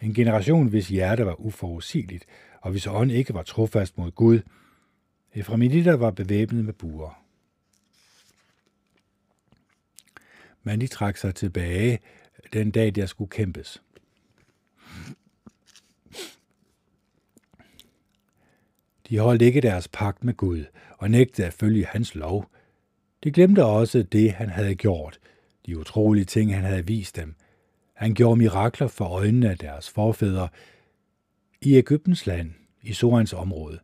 en 0.02 0.14
generation, 0.14 0.68
hvis 0.68 0.88
hjerte 0.88 1.26
var 1.26 1.42
uforudsigeligt, 1.42 2.26
og 2.62 2.72
hvis 2.72 2.88
ånd 2.88 3.12
ikke 3.12 3.34
var 3.34 3.44
trofast 3.44 3.98
mod 3.98 4.12
Gud. 4.12 4.40
Efraimitter 5.34 5.94
var 5.94 6.12
bevæbnet 6.12 6.66
med 6.66 6.74
buer. 6.74 7.24
Men 10.64 10.82
de 10.82 10.88
trak 10.88 11.18
sig 11.18 11.36
tilbage 11.36 12.00
den 12.54 12.72
dag, 12.72 12.96
der 12.96 13.06
skulle 13.06 13.30
kæmpes. 13.30 13.82
De 19.14 19.19
holdt 19.19 19.41
ikke 19.41 19.61
deres 19.61 19.88
pagt 19.88 20.23
med 20.23 20.34
Gud 20.34 20.65
og 20.98 21.11
nægtede 21.11 21.48
at 21.48 21.53
følge 21.53 21.85
hans 21.85 22.15
lov. 22.15 22.49
De 23.23 23.31
glemte 23.31 23.65
også 23.65 24.03
det, 24.03 24.31
han 24.31 24.49
havde 24.49 24.76
gjort, 24.76 25.19
de 25.65 25.80
utrolige 25.80 26.26
ting, 26.26 26.56
han 26.56 26.64
havde 26.64 26.88
vist 26.88 27.15
dem. 27.15 27.35
Han 27.94 28.14
gjorde 28.14 28.35
mirakler 28.35 28.88
for 28.88 29.06
øjnene 29.06 29.49
af 29.49 29.57
deres 29.57 29.90
forfædre 29.90 30.48
i 31.61 31.76
Ægyptens 31.76 32.26
land, 32.26 32.52
i 32.81 32.94
Sorens 32.94 33.34
område. 33.34 33.80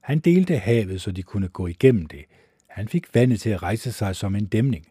Han 0.00 0.18
delte 0.18 0.58
havet, 0.58 1.00
så 1.00 1.12
de 1.12 1.22
kunne 1.22 1.48
gå 1.48 1.66
igennem 1.66 2.06
det. 2.06 2.24
Han 2.66 2.88
fik 2.88 3.14
vandet 3.14 3.40
til 3.40 3.50
at 3.50 3.62
rejse 3.62 3.92
sig 3.92 4.16
som 4.16 4.34
en 4.34 4.46
dæmning. 4.46 4.86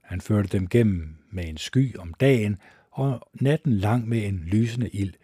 Han 0.00 0.20
førte 0.20 0.48
dem 0.48 0.68
gennem 0.68 1.16
med 1.30 1.44
en 1.48 1.56
sky 1.56 1.96
om 1.96 2.14
dagen, 2.14 2.56
og 2.90 3.28
natten 3.32 3.72
lang 3.72 4.08
med 4.08 4.26
en 4.26 4.38
lysende 4.46 4.88
ild. 4.88 5.14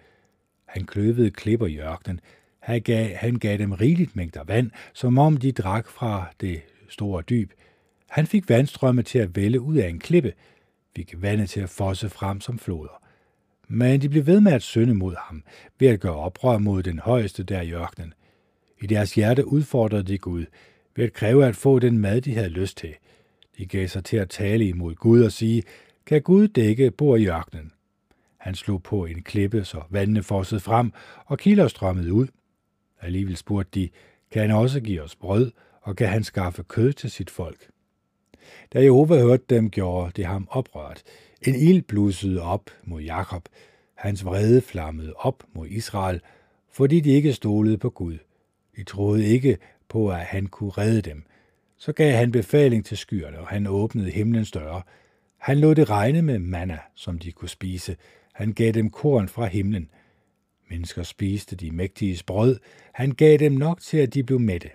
Han 0.65 0.87
kløvede 0.87 1.31
klipper 1.31 1.67
i 1.67 1.79
ørkenen. 1.79 2.21
Han 2.63 2.81
gav, 2.81 3.15
han 3.15 3.35
gav 3.35 3.59
dem 3.59 3.73
rigeligt 3.73 4.17
mængder 4.17 4.45
vand, 4.45 4.71
som 4.93 5.19
om 5.19 5.37
de 5.37 5.53
drak 5.53 5.89
fra 5.89 6.27
det 6.41 6.63
store 6.89 7.23
dyb. 7.23 7.53
Han 8.09 8.27
fik 8.27 8.49
vandstrømme 8.49 9.03
til 9.03 9.19
at 9.19 9.37
vælge 9.37 9.61
ud 9.61 9.77
af 9.77 9.89
en 9.89 9.99
klippe, 9.99 10.33
fik 10.97 11.15
vandet 11.17 11.51
til 11.51 11.61
at 11.61 11.71
fosse 11.71 12.09
frem 12.09 12.41
som 12.41 12.59
floder. 12.59 13.03
Men 13.69 14.01
de 14.01 14.09
blev 14.09 14.27
ved 14.27 14.41
med 14.41 14.53
at 14.53 14.63
synde 14.63 14.95
mod 14.95 15.15
ham, 15.19 15.43
ved 15.79 15.89
at 15.89 16.01
gøre 16.01 16.15
oprør 16.15 16.59
mod 16.59 16.83
den 16.83 16.99
højeste 16.99 17.43
der 17.43 17.61
i 17.61 17.73
ørkenen. 17.73 18.15
I 18.83 18.87
deres 18.87 19.15
hjerte 19.15 19.47
udfordrede 19.47 20.03
de 20.03 20.19
Gud, 20.19 20.45
ved 20.97 21.05
at 21.05 21.13
kræve 21.13 21.47
at 21.47 21.57
få 21.57 21.79
den 21.79 21.99
mad, 21.99 22.21
de 22.21 22.35
havde 22.35 22.49
lyst 22.49 22.77
til. 22.77 22.95
De 23.59 23.67
gav 23.67 23.89
sig 23.89 24.05
til 24.05 24.17
at 24.17 24.31
tale 24.31 24.69
imod 24.69 24.95
Gud 24.95 25.23
og 25.23 25.33
sige, 25.33 25.63
kan 26.07 26.23
Gud 26.23 26.49
dække 26.49 26.91
bor 26.91 27.17
i 27.17 27.27
ørkenen? 27.27 27.73
Han 28.37 28.55
slog 28.55 28.83
på 28.83 29.05
en 29.05 29.23
klippe, 29.23 29.65
så 29.65 29.83
vandene 29.91 30.23
fossede 30.23 30.61
frem, 30.61 30.93
og 31.27 31.39
kilder 31.39 31.69
strømmede 31.69 32.13
ud. 32.13 32.27
Alligevel 33.03 33.37
spurgte 33.37 33.81
de, 33.81 33.89
kan 34.31 34.43
han 34.43 34.51
også 34.51 34.81
give 34.81 35.03
os 35.03 35.17
brød, 35.17 35.53
og 35.83 35.97
kan 35.97 36.09
han 36.09 36.25
skaffe 36.25 36.63
kød 36.63 36.93
til 36.93 37.11
sit 37.11 37.31
folk? 37.31 37.69
Da 38.73 38.83
Jehova 38.83 39.21
hørte 39.21 39.45
dem, 39.51 39.71
gjorde 39.71 40.13
det 40.17 40.27
ham 40.27 40.49
oprørt. 40.51 41.03
En 41.47 41.55
ild 41.55 41.83
blussede 41.83 42.43
op 42.43 42.71
mod 42.85 43.01
Jakob. 43.01 43.49
Hans 43.95 44.25
vrede 44.25 44.61
flammede 44.61 45.13
op 45.17 45.45
mod 45.53 45.67
Israel, 45.69 46.21
fordi 46.73 47.01
de 47.01 47.11
ikke 47.11 47.33
stolede 47.33 47.79
på 47.79 47.91
Gud. 47.91 48.19
De 48.77 48.85
troede 48.85 49.27
ikke 49.27 49.59
på, 49.89 50.11
at 50.11 50.19
han 50.19 50.47
kunne 50.47 50.71
redde 50.71 51.03
dem. 51.03 51.25
Så 51.77 51.93
gav 51.93 52.13
han 52.13 52.33
befaling 52.33 52.85
til 52.85 52.97
skyerne, 52.97 53.39
og 53.39 53.47
han 53.49 53.67
åbnede 53.67 54.11
himlens 54.11 54.51
døre. 54.51 54.83
Han 55.37 55.59
lod 55.59 55.75
det 55.75 55.91
regne 55.91 56.23
med 56.23 56.39
manna, 56.39 56.79
som 56.95 57.19
de 57.19 57.33
kunne 57.33 57.49
spise. 57.49 57.97
Han 58.33 58.53
gav 58.53 58.73
dem 58.73 58.91
korn 58.91 59.29
fra 59.29 59.47
himlen. 59.47 59.89
Mennesker 60.73 61.03
spiste 61.03 61.57
de 61.57 61.71
mægtige 61.71 62.23
brød. 62.27 62.59
Han 62.93 63.11
gav 63.11 63.37
dem 63.37 63.53
nok 63.53 63.81
til, 63.81 63.99
at 63.99 64.15
de 64.15 64.23
blev 64.23 64.41
mætte. 64.41 64.71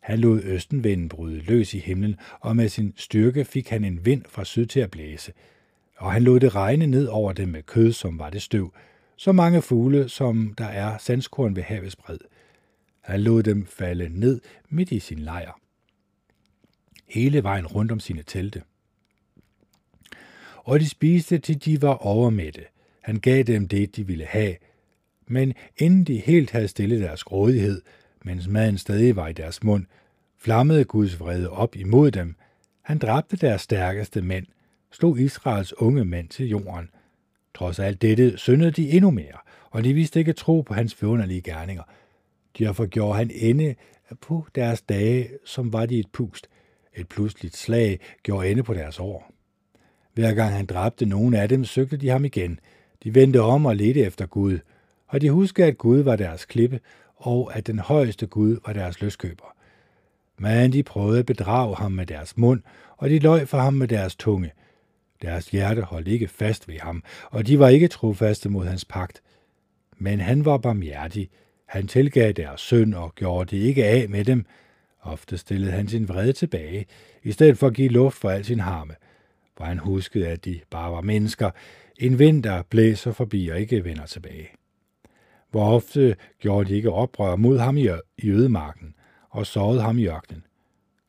Han 0.00 0.18
lod 0.18 0.42
østenvinden 0.42 1.08
bryde 1.08 1.40
løs 1.40 1.74
i 1.74 1.78
himlen, 1.78 2.16
og 2.40 2.56
med 2.56 2.68
sin 2.68 2.94
styrke 2.96 3.44
fik 3.44 3.68
han 3.68 3.84
en 3.84 4.06
vind 4.06 4.24
fra 4.28 4.44
syd 4.44 4.66
til 4.66 4.80
at 4.80 4.90
blæse. 4.90 5.32
Og 5.96 6.12
han 6.12 6.22
lod 6.22 6.40
det 6.40 6.54
regne 6.54 6.86
ned 6.86 7.06
over 7.06 7.32
dem 7.32 7.48
med 7.48 7.62
kød, 7.62 7.92
som 7.92 8.18
var 8.18 8.30
det 8.30 8.42
støv, 8.42 8.74
så 9.16 9.32
mange 9.32 9.62
fugle, 9.62 10.08
som 10.08 10.54
der 10.58 10.64
er 10.64 10.98
sandskorn 10.98 11.56
ved 11.56 11.62
havets 11.62 11.96
bred. 11.96 12.18
Han 13.00 13.20
lod 13.20 13.42
dem 13.42 13.66
falde 13.66 14.08
ned 14.08 14.40
midt 14.68 14.92
i 14.92 14.98
sin 14.98 15.18
lejr. 15.18 15.60
Hele 17.08 17.42
vejen 17.42 17.66
rundt 17.66 17.92
om 17.92 18.00
sine 18.00 18.22
telte. 18.22 18.62
Og 20.56 20.80
de 20.80 20.88
spiste, 20.88 21.38
til 21.38 21.64
de 21.64 21.82
var 21.82 21.94
overmætte. 21.94 22.60
Han 23.00 23.16
gav 23.16 23.42
dem 23.42 23.68
det, 23.68 23.96
de 23.96 24.06
ville 24.06 24.24
have. 24.24 24.56
Men 25.26 25.54
inden 25.78 26.04
de 26.04 26.16
helt 26.16 26.50
havde 26.50 26.68
stillet 26.68 27.00
deres 27.00 27.24
grådighed, 27.24 27.82
mens 28.24 28.48
maden 28.48 28.78
stadig 28.78 29.16
var 29.16 29.28
i 29.28 29.32
deres 29.32 29.62
mund, 29.62 29.86
flammede 30.38 30.84
Guds 30.84 31.20
vrede 31.20 31.50
op 31.50 31.76
imod 31.76 32.10
dem. 32.10 32.34
Han 32.82 32.98
dræbte 32.98 33.36
deres 33.36 33.60
stærkeste 33.62 34.22
mænd, 34.22 34.46
slog 34.92 35.20
Israels 35.20 35.78
unge 35.78 36.04
mænd 36.04 36.28
til 36.28 36.48
jorden. 36.48 36.90
Trods 37.54 37.78
alt 37.78 38.02
dette 38.02 38.38
syndede 38.38 38.70
de 38.70 38.90
endnu 38.90 39.10
mere, 39.10 39.38
og 39.70 39.84
de 39.84 39.94
vidste 39.94 40.18
ikke 40.18 40.32
tro 40.32 40.60
på 40.60 40.74
hans 40.74 40.94
forunderlige 40.94 41.40
gerninger. 41.40 41.82
Derfor 42.58 42.86
gjorde 42.86 43.18
han 43.18 43.30
ende 43.34 43.74
på 44.20 44.46
deres 44.54 44.82
dage, 44.82 45.28
som 45.44 45.72
var 45.72 45.86
de 45.86 45.98
et 45.98 46.10
pust. 46.12 46.48
Et 46.94 47.08
pludseligt 47.08 47.56
slag 47.56 48.00
gjorde 48.22 48.50
ende 48.50 48.62
på 48.62 48.74
deres 48.74 49.00
år. 49.00 49.32
Hver 50.14 50.34
gang 50.34 50.54
han 50.54 50.66
dræbte 50.66 51.06
nogen 51.06 51.34
af 51.34 51.48
dem, 51.48 51.64
søgte 51.64 51.96
de 51.96 52.08
ham 52.08 52.24
igen. 52.24 52.60
De 53.04 53.14
vendte 53.14 53.40
om 53.40 53.66
og 53.66 53.76
ledte 53.76 54.00
efter 54.00 54.26
Gud, 54.26 54.58
og 55.12 55.20
de 55.20 55.30
huskede, 55.30 55.66
at 55.66 55.78
Gud 55.78 55.98
var 55.98 56.16
deres 56.16 56.44
klippe, 56.44 56.80
og 57.16 57.56
at 57.56 57.66
den 57.66 57.78
højeste 57.78 58.26
Gud 58.26 58.58
var 58.66 58.72
deres 58.72 59.00
løskøber. 59.00 59.56
Men 60.38 60.72
de 60.72 60.82
prøvede 60.82 61.18
at 61.18 61.26
bedrage 61.26 61.76
ham 61.76 61.92
med 61.92 62.06
deres 62.06 62.36
mund, 62.36 62.62
og 62.96 63.10
de 63.10 63.18
løj 63.18 63.44
for 63.44 63.58
ham 63.58 63.74
med 63.74 63.88
deres 63.88 64.16
tunge. 64.16 64.52
Deres 65.22 65.50
hjerte 65.50 65.82
holdt 65.82 66.08
ikke 66.08 66.28
fast 66.28 66.68
ved 66.68 66.78
ham, 66.78 67.04
og 67.30 67.46
de 67.46 67.58
var 67.58 67.68
ikke 67.68 67.88
trofaste 67.88 68.48
mod 68.48 68.66
hans 68.66 68.84
pagt. 68.84 69.22
Men 69.98 70.20
han 70.20 70.44
var 70.44 70.58
barmhjertig. 70.58 71.30
Han 71.66 71.86
tilgav 71.86 72.32
deres 72.32 72.60
synd 72.60 72.94
og 72.94 73.14
gjorde 73.14 73.56
det 73.56 73.62
ikke 73.62 73.84
af 73.84 74.08
med 74.08 74.24
dem. 74.24 74.44
Ofte 75.02 75.38
stillede 75.38 75.72
han 75.72 75.88
sin 75.88 76.08
vrede 76.08 76.32
tilbage, 76.32 76.86
i 77.22 77.32
stedet 77.32 77.58
for 77.58 77.66
at 77.66 77.74
give 77.74 77.88
luft 77.88 78.16
for 78.16 78.30
al 78.30 78.44
sin 78.44 78.60
harme. 78.60 78.94
For 79.56 79.64
han 79.64 79.78
huskede, 79.78 80.28
at 80.28 80.44
de 80.44 80.60
bare 80.70 80.92
var 80.92 81.00
mennesker, 81.00 81.50
En 81.98 82.18
vind, 82.18 82.42
der 82.42 82.62
blæser 82.62 83.12
forbi 83.12 83.48
og 83.48 83.60
ikke 83.60 83.84
vender 83.84 84.06
tilbage. 84.06 84.61
Hvor 85.52 85.64
ofte 85.64 86.16
gjorde 86.38 86.68
de 86.68 86.74
ikke 86.74 86.92
oprør 86.92 87.36
mod 87.36 87.58
ham 87.58 87.76
i, 87.76 87.88
i 88.18 88.30
ødemarken 88.30 88.94
og 89.30 89.46
sårede 89.46 89.82
ham 89.82 89.98
i 89.98 90.06
ørkenen. 90.06 90.44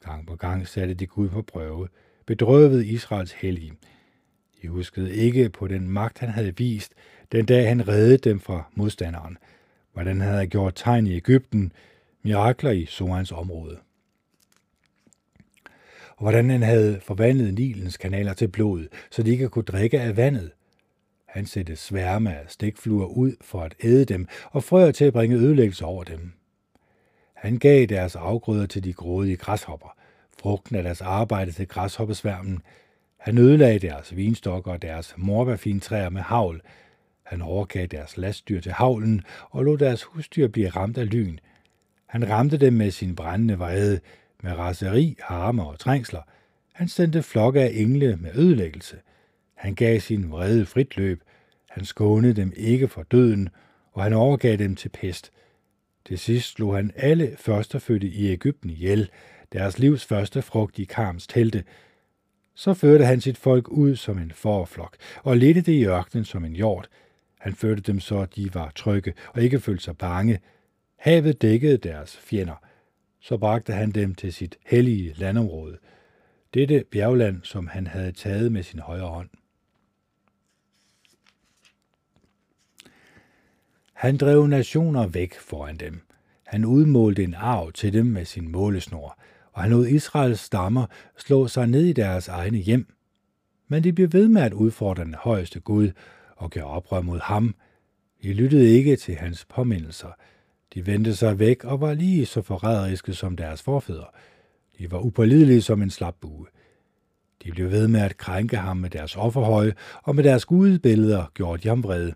Gang 0.05 0.27
på 0.27 0.35
gang 0.35 0.67
satte 0.67 0.93
de 0.93 1.07
Gud 1.07 1.29
på 1.29 1.41
prøve, 1.41 1.87
bedrøvede 2.25 2.87
Israels 2.87 3.31
hellige. 3.31 3.73
De 4.61 4.67
huskede 4.67 5.15
ikke 5.15 5.49
på 5.49 5.67
den 5.67 5.89
magt, 5.89 6.19
han 6.19 6.29
havde 6.29 6.57
vist, 6.57 6.93
den 7.31 7.45
dag 7.45 7.67
han 7.67 7.87
reddede 7.87 8.17
dem 8.17 8.39
fra 8.39 8.63
modstanderen, 8.75 9.37
hvordan 9.93 10.21
han 10.21 10.31
havde 10.31 10.47
gjort 10.47 10.73
tegn 10.75 11.07
i 11.07 11.15
Ægypten, 11.15 11.71
mirakler 12.23 12.71
i 12.71 12.85
Sorans 12.85 13.31
område. 13.31 13.77
Og 16.15 16.19
hvordan 16.19 16.49
han 16.49 16.61
havde 16.61 16.99
forvandlet 16.99 17.53
Nilens 17.53 17.97
kanaler 17.97 18.33
til 18.33 18.47
blod, 18.47 18.87
så 19.11 19.23
de 19.23 19.31
ikke 19.31 19.49
kunne 19.49 19.65
drikke 19.65 20.01
af 20.01 20.17
vandet. 20.17 20.51
Han 21.33 21.45
satte 21.45 21.75
sværme 21.75 22.35
af 22.35 22.45
stikfluer 22.47 23.05
ud 23.05 23.35
for 23.41 23.61
at 23.61 23.75
æde 23.83 24.05
dem, 24.05 24.27
og 24.51 24.63
frøer 24.63 24.91
til 24.91 25.05
at 25.05 25.13
bringe 25.13 25.35
ødelæggelse 25.35 25.85
over 25.85 26.03
dem. 26.03 26.31
Han 27.33 27.57
gav 27.57 27.85
deres 27.85 28.15
afgrøder 28.15 28.65
til 28.65 28.83
de 28.83 28.93
grådige 28.93 29.37
græshopper, 29.37 29.95
frugten 30.39 30.75
af 30.75 30.83
deres 30.83 31.01
arbejde 31.01 31.51
til 31.51 31.67
græshoppesværmen. 31.67 32.61
Han 33.17 33.37
ødelagde 33.37 33.79
deres 33.79 34.15
vinstokker 34.15 34.71
og 34.71 34.81
deres 34.81 35.13
morbærfintræer 35.17 36.09
med 36.09 36.21
havl. 36.21 36.61
Han 37.23 37.41
overgav 37.41 37.85
deres 37.85 38.17
lastdyr 38.17 38.61
til 38.61 38.71
havlen 38.71 39.21
og 39.49 39.63
lod 39.63 39.77
deres 39.77 40.03
husdyr 40.03 40.47
blive 40.47 40.69
ramt 40.69 40.97
af 40.97 41.09
lyn. 41.09 41.37
Han 42.05 42.29
ramte 42.29 42.57
dem 42.57 42.73
med 42.73 42.91
sin 42.91 43.15
brændende 43.15 43.57
vrede, 43.57 43.99
med 44.43 44.53
raseri, 44.53 45.17
harme 45.21 45.63
og 45.63 45.79
trængsler. 45.79 46.21
Han 46.73 46.87
sendte 46.87 47.23
flokke 47.23 47.61
af 47.61 47.71
engle 47.73 48.15
med 48.15 48.35
ødelæggelse. 48.35 48.97
Han 49.53 49.75
gav 49.75 49.99
sin 49.99 50.31
vrede 50.31 50.65
frit 50.65 50.97
løb. 50.97 51.23
Han 51.69 51.85
skånede 51.85 52.33
dem 52.33 52.53
ikke 52.55 52.87
for 52.87 53.03
døden, 53.03 53.49
og 53.91 54.03
han 54.03 54.13
overgav 54.13 54.57
dem 54.57 54.75
til 54.75 54.89
pest– 54.89 55.31
til 56.05 56.19
sidst 56.19 56.55
slog 56.55 56.75
han 56.75 56.91
alle 56.95 57.35
førstefødte 57.37 58.07
i 58.07 58.27
Ægypten 58.27 58.69
ihjel, 58.69 59.09
deres 59.53 59.79
livs 59.79 60.05
første 60.05 60.41
frugt 60.41 60.79
i 60.79 60.83
Karms 60.83 61.27
telte. 61.27 61.63
Så 62.55 62.73
førte 62.73 63.05
han 63.05 63.21
sit 63.21 63.37
folk 63.37 63.67
ud 63.67 63.95
som 63.95 64.17
en 64.17 64.31
forflok, 64.31 64.97
og 65.23 65.37
ledte 65.37 65.61
det 65.61 65.73
i 65.73 65.85
ørkenen 65.85 66.25
som 66.25 66.45
en 66.45 66.53
hjort. 66.53 66.89
Han 67.39 67.55
førte 67.55 67.81
dem 67.81 67.99
så, 67.99 68.19
at 68.19 68.35
de 68.35 68.53
var 68.53 68.71
trygge 68.75 69.13
og 69.27 69.41
ikke 69.41 69.59
følte 69.59 69.83
sig 69.83 69.97
bange. 69.97 70.39
Havet 70.97 71.41
dækkede 71.41 71.77
deres 71.77 72.17
fjender. 72.17 72.55
Så 73.21 73.37
bragte 73.37 73.73
han 73.73 73.91
dem 73.91 74.15
til 74.15 74.33
sit 74.33 74.57
hellige 74.65 75.13
landområde. 75.17 75.77
Dette 76.53 76.83
bjergland, 76.91 77.43
som 77.43 77.67
han 77.67 77.87
havde 77.87 78.11
taget 78.11 78.51
med 78.51 78.63
sin 78.63 78.79
højre 78.79 79.07
hånd. 79.07 79.29
Han 84.03 84.17
drev 84.17 84.47
nationer 84.47 85.07
væk 85.07 85.39
foran 85.39 85.77
dem. 85.77 86.01
Han 86.45 86.65
udmålte 86.65 87.23
en 87.23 87.33
arv 87.37 87.71
til 87.71 87.93
dem 87.93 88.05
med 88.05 88.25
sin 88.25 88.51
målesnor, 88.51 89.19
og 89.51 89.61
han 89.61 89.71
lod 89.71 89.87
Israels 89.87 90.39
stammer 90.39 90.85
slå 91.17 91.47
sig 91.47 91.67
ned 91.67 91.85
i 91.85 91.93
deres 91.93 92.27
egne 92.27 92.57
hjem. 92.57 92.87
Men 93.67 93.83
de 93.83 93.93
blev 93.93 94.13
ved 94.13 94.27
med 94.27 94.41
at 94.41 94.53
udfordre 94.53 95.03
den 95.03 95.15
højeste 95.19 95.59
Gud 95.59 95.91
og 96.35 96.51
gøre 96.51 96.63
oprør 96.63 97.01
mod 97.01 97.19
ham. 97.19 97.55
De 98.23 98.33
lyttede 98.33 98.69
ikke 98.69 98.95
til 98.95 99.15
hans 99.15 99.45
påmindelser. 99.45 100.11
De 100.73 100.87
vendte 100.87 101.15
sig 101.15 101.39
væk 101.39 101.63
og 101.63 101.81
var 101.81 101.93
lige 101.93 102.25
så 102.25 102.41
forræderiske 102.41 103.13
som 103.13 103.37
deres 103.37 103.61
forfædre. 103.61 104.07
De 104.77 104.91
var 104.91 104.99
upålidelige 104.99 105.61
som 105.61 105.81
en 105.81 105.89
slap 105.89 106.15
bue. 106.21 106.45
De 107.43 107.51
blev 107.51 107.71
ved 107.71 107.87
med 107.87 108.01
at 108.01 108.17
krænke 108.17 108.57
ham 108.57 108.77
med 108.77 108.89
deres 108.89 109.15
offerhøje, 109.15 109.73
og 110.03 110.15
med 110.15 110.23
deres 110.23 110.45
gudebilleder 110.45 111.31
gjorde 111.33 111.63
de 111.63 111.67
ham 111.67 111.83
vrede. 111.83 112.13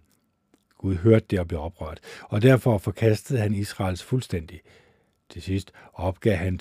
Gud 0.77 0.95
hørte 0.95 1.25
det 1.29 1.39
og 1.39 1.47
blev 1.47 1.59
oprørt, 1.59 1.99
og 2.23 2.41
derfor 2.41 2.77
forkastede 2.77 3.39
han 3.39 3.53
Israels 3.53 4.03
fuldstændig. 4.03 4.61
Til 5.29 5.41
sidst 5.41 5.71
opgav 5.93 6.35
han 6.35 6.57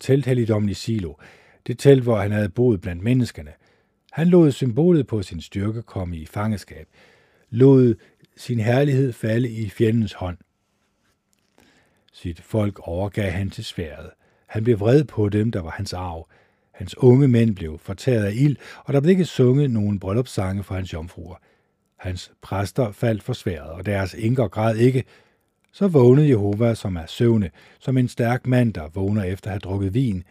telthelligdommen 0.00 0.68
i 0.68 0.74
Silo, 0.74 1.14
det 1.66 1.78
telt, 1.78 2.02
hvor 2.02 2.16
han 2.16 2.32
havde 2.32 2.48
boet 2.48 2.80
blandt 2.80 3.02
menneskene. 3.02 3.52
Han 4.12 4.28
lod 4.28 4.50
symbolet 4.50 5.06
på 5.06 5.22
sin 5.22 5.40
styrke 5.40 5.82
komme 5.82 6.16
i 6.16 6.26
fangeskab, 6.26 6.88
lod 7.50 7.94
sin 8.36 8.60
herlighed 8.60 9.12
falde 9.12 9.50
i 9.50 9.68
fjendens 9.68 10.12
hånd. 10.12 10.38
Sit 12.12 12.40
folk 12.40 12.88
overgav 12.88 13.30
han 13.30 13.50
til 13.50 13.64
sværet. 13.64 14.10
Han 14.46 14.64
blev 14.64 14.80
vred 14.80 15.04
på 15.04 15.28
dem, 15.28 15.50
der 15.52 15.60
var 15.60 15.70
hans 15.70 15.92
arv. 15.92 16.28
Hans 16.72 16.98
unge 16.98 17.28
mænd 17.28 17.56
blev 17.56 17.78
fortæret 17.78 18.24
af 18.24 18.32
ild, 18.34 18.56
og 18.84 18.94
der 18.94 19.00
blev 19.00 19.10
ikke 19.10 19.24
sunget 19.24 19.70
nogen 19.70 19.98
bryllupssange 20.00 20.62
for 20.62 20.74
hans 20.74 20.92
jomfruer. 20.92 21.36
Hans 21.96 22.32
præster 22.42 22.92
faldt 22.92 23.22
for 23.22 23.32
sværet, 23.32 23.70
og 23.70 23.86
deres 23.86 24.14
enker 24.14 24.48
græd 24.48 24.76
ikke. 24.76 25.04
Så 25.72 25.88
vågnede 25.88 26.28
Jehova, 26.28 26.74
som 26.74 26.96
er 26.96 27.06
søvne, 27.06 27.50
som 27.78 27.98
en 27.98 28.08
stærk 28.08 28.46
mand, 28.46 28.74
der 28.74 28.88
vågner 28.88 29.22
efter 29.22 29.50
at 29.50 29.52
have 29.52 29.58
drukket 29.58 29.94
vin. 29.94 30.24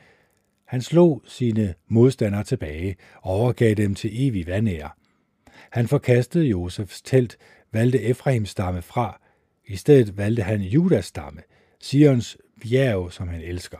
Han 0.66 0.82
slog 0.82 1.22
sine 1.26 1.74
modstandere 1.88 2.44
tilbage 2.44 2.96
og 3.22 3.34
overgav 3.34 3.74
dem 3.74 3.96
til 3.96 4.28
evig 4.28 4.48
vandære. 4.48 4.90
Han 5.70 5.88
forkastede 5.88 6.46
Josefs 6.46 7.02
telt, 7.02 7.38
valgte 7.72 8.02
Efraims 8.02 8.50
stamme 8.50 8.82
fra. 8.82 9.20
I 9.68 9.76
stedet 9.76 10.18
valgte 10.18 10.44
han 10.44 10.62
Judas 10.62 11.06
stamme, 11.06 11.42
Sions 11.82 12.38
bjerg, 12.62 13.12
som 13.12 13.28
han 13.28 13.42
elsker. 13.42 13.78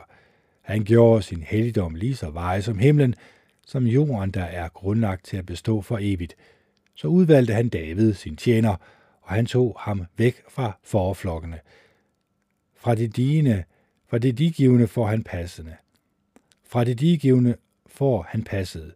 Han 0.62 0.84
gjorde 0.84 1.22
sin 1.22 1.42
helligdom 1.42 1.94
lige 1.94 2.16
så 2.16 2.30
veje 2.30 2.62
som 2.62 2.78
himlen, 2.78 3.14
som 3.66 3.86
jorden, 3.86 4.30
der 4.30 4.44
er 4.44 4.68
grundlagt 4.68 5.24
til 5.24 5.36
at 5.36 5.46
bestå 5.46 5.80
for 5.80 5.98
evigt– 6.00 6.36
så 6.96 7.08
udvalgte 7.08 7.54
han 7.54 7.68
David, 7.68 8.14
sin 8.14 8.36
tjener, 8.36 8.76
og 9.22 9.34
han 9.34 9.46
tog 9.46 9.76
ham 9.80 10.04
væk 10.16 10.42
fra 10.48 10.78
forflokkene. 10.82 11.60
Fra 12.74 12.94
det 12.94 13.16
digende, 13.16 13.64
fra 14.08 14.18
det 14.18 14.38
digivende 14.38 14.86
får 14.86 15.06
han 15.06 15.24
passende. 15.24 15.76
Fra 16.64 16.84
det 16.84 17.00
digivende 17.00 17.56
får 17.86 18.26
han 18.28 18.44
passet. 18.44 18.94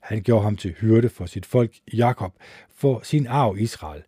Han 0.00 0.22
gjorde 0.22 0.42
ham 0.42 0.56
til 0.56 0.72
hyrde 0.72 1.08
for 1.08 1.26
sit 1.26 1.46
folk 1.46 1.78
Jakob, 1.92 2.34
for 2.74 3.00
sin 3.04 3.26
arv 3.26 3.58
Israel. 3.58 4.02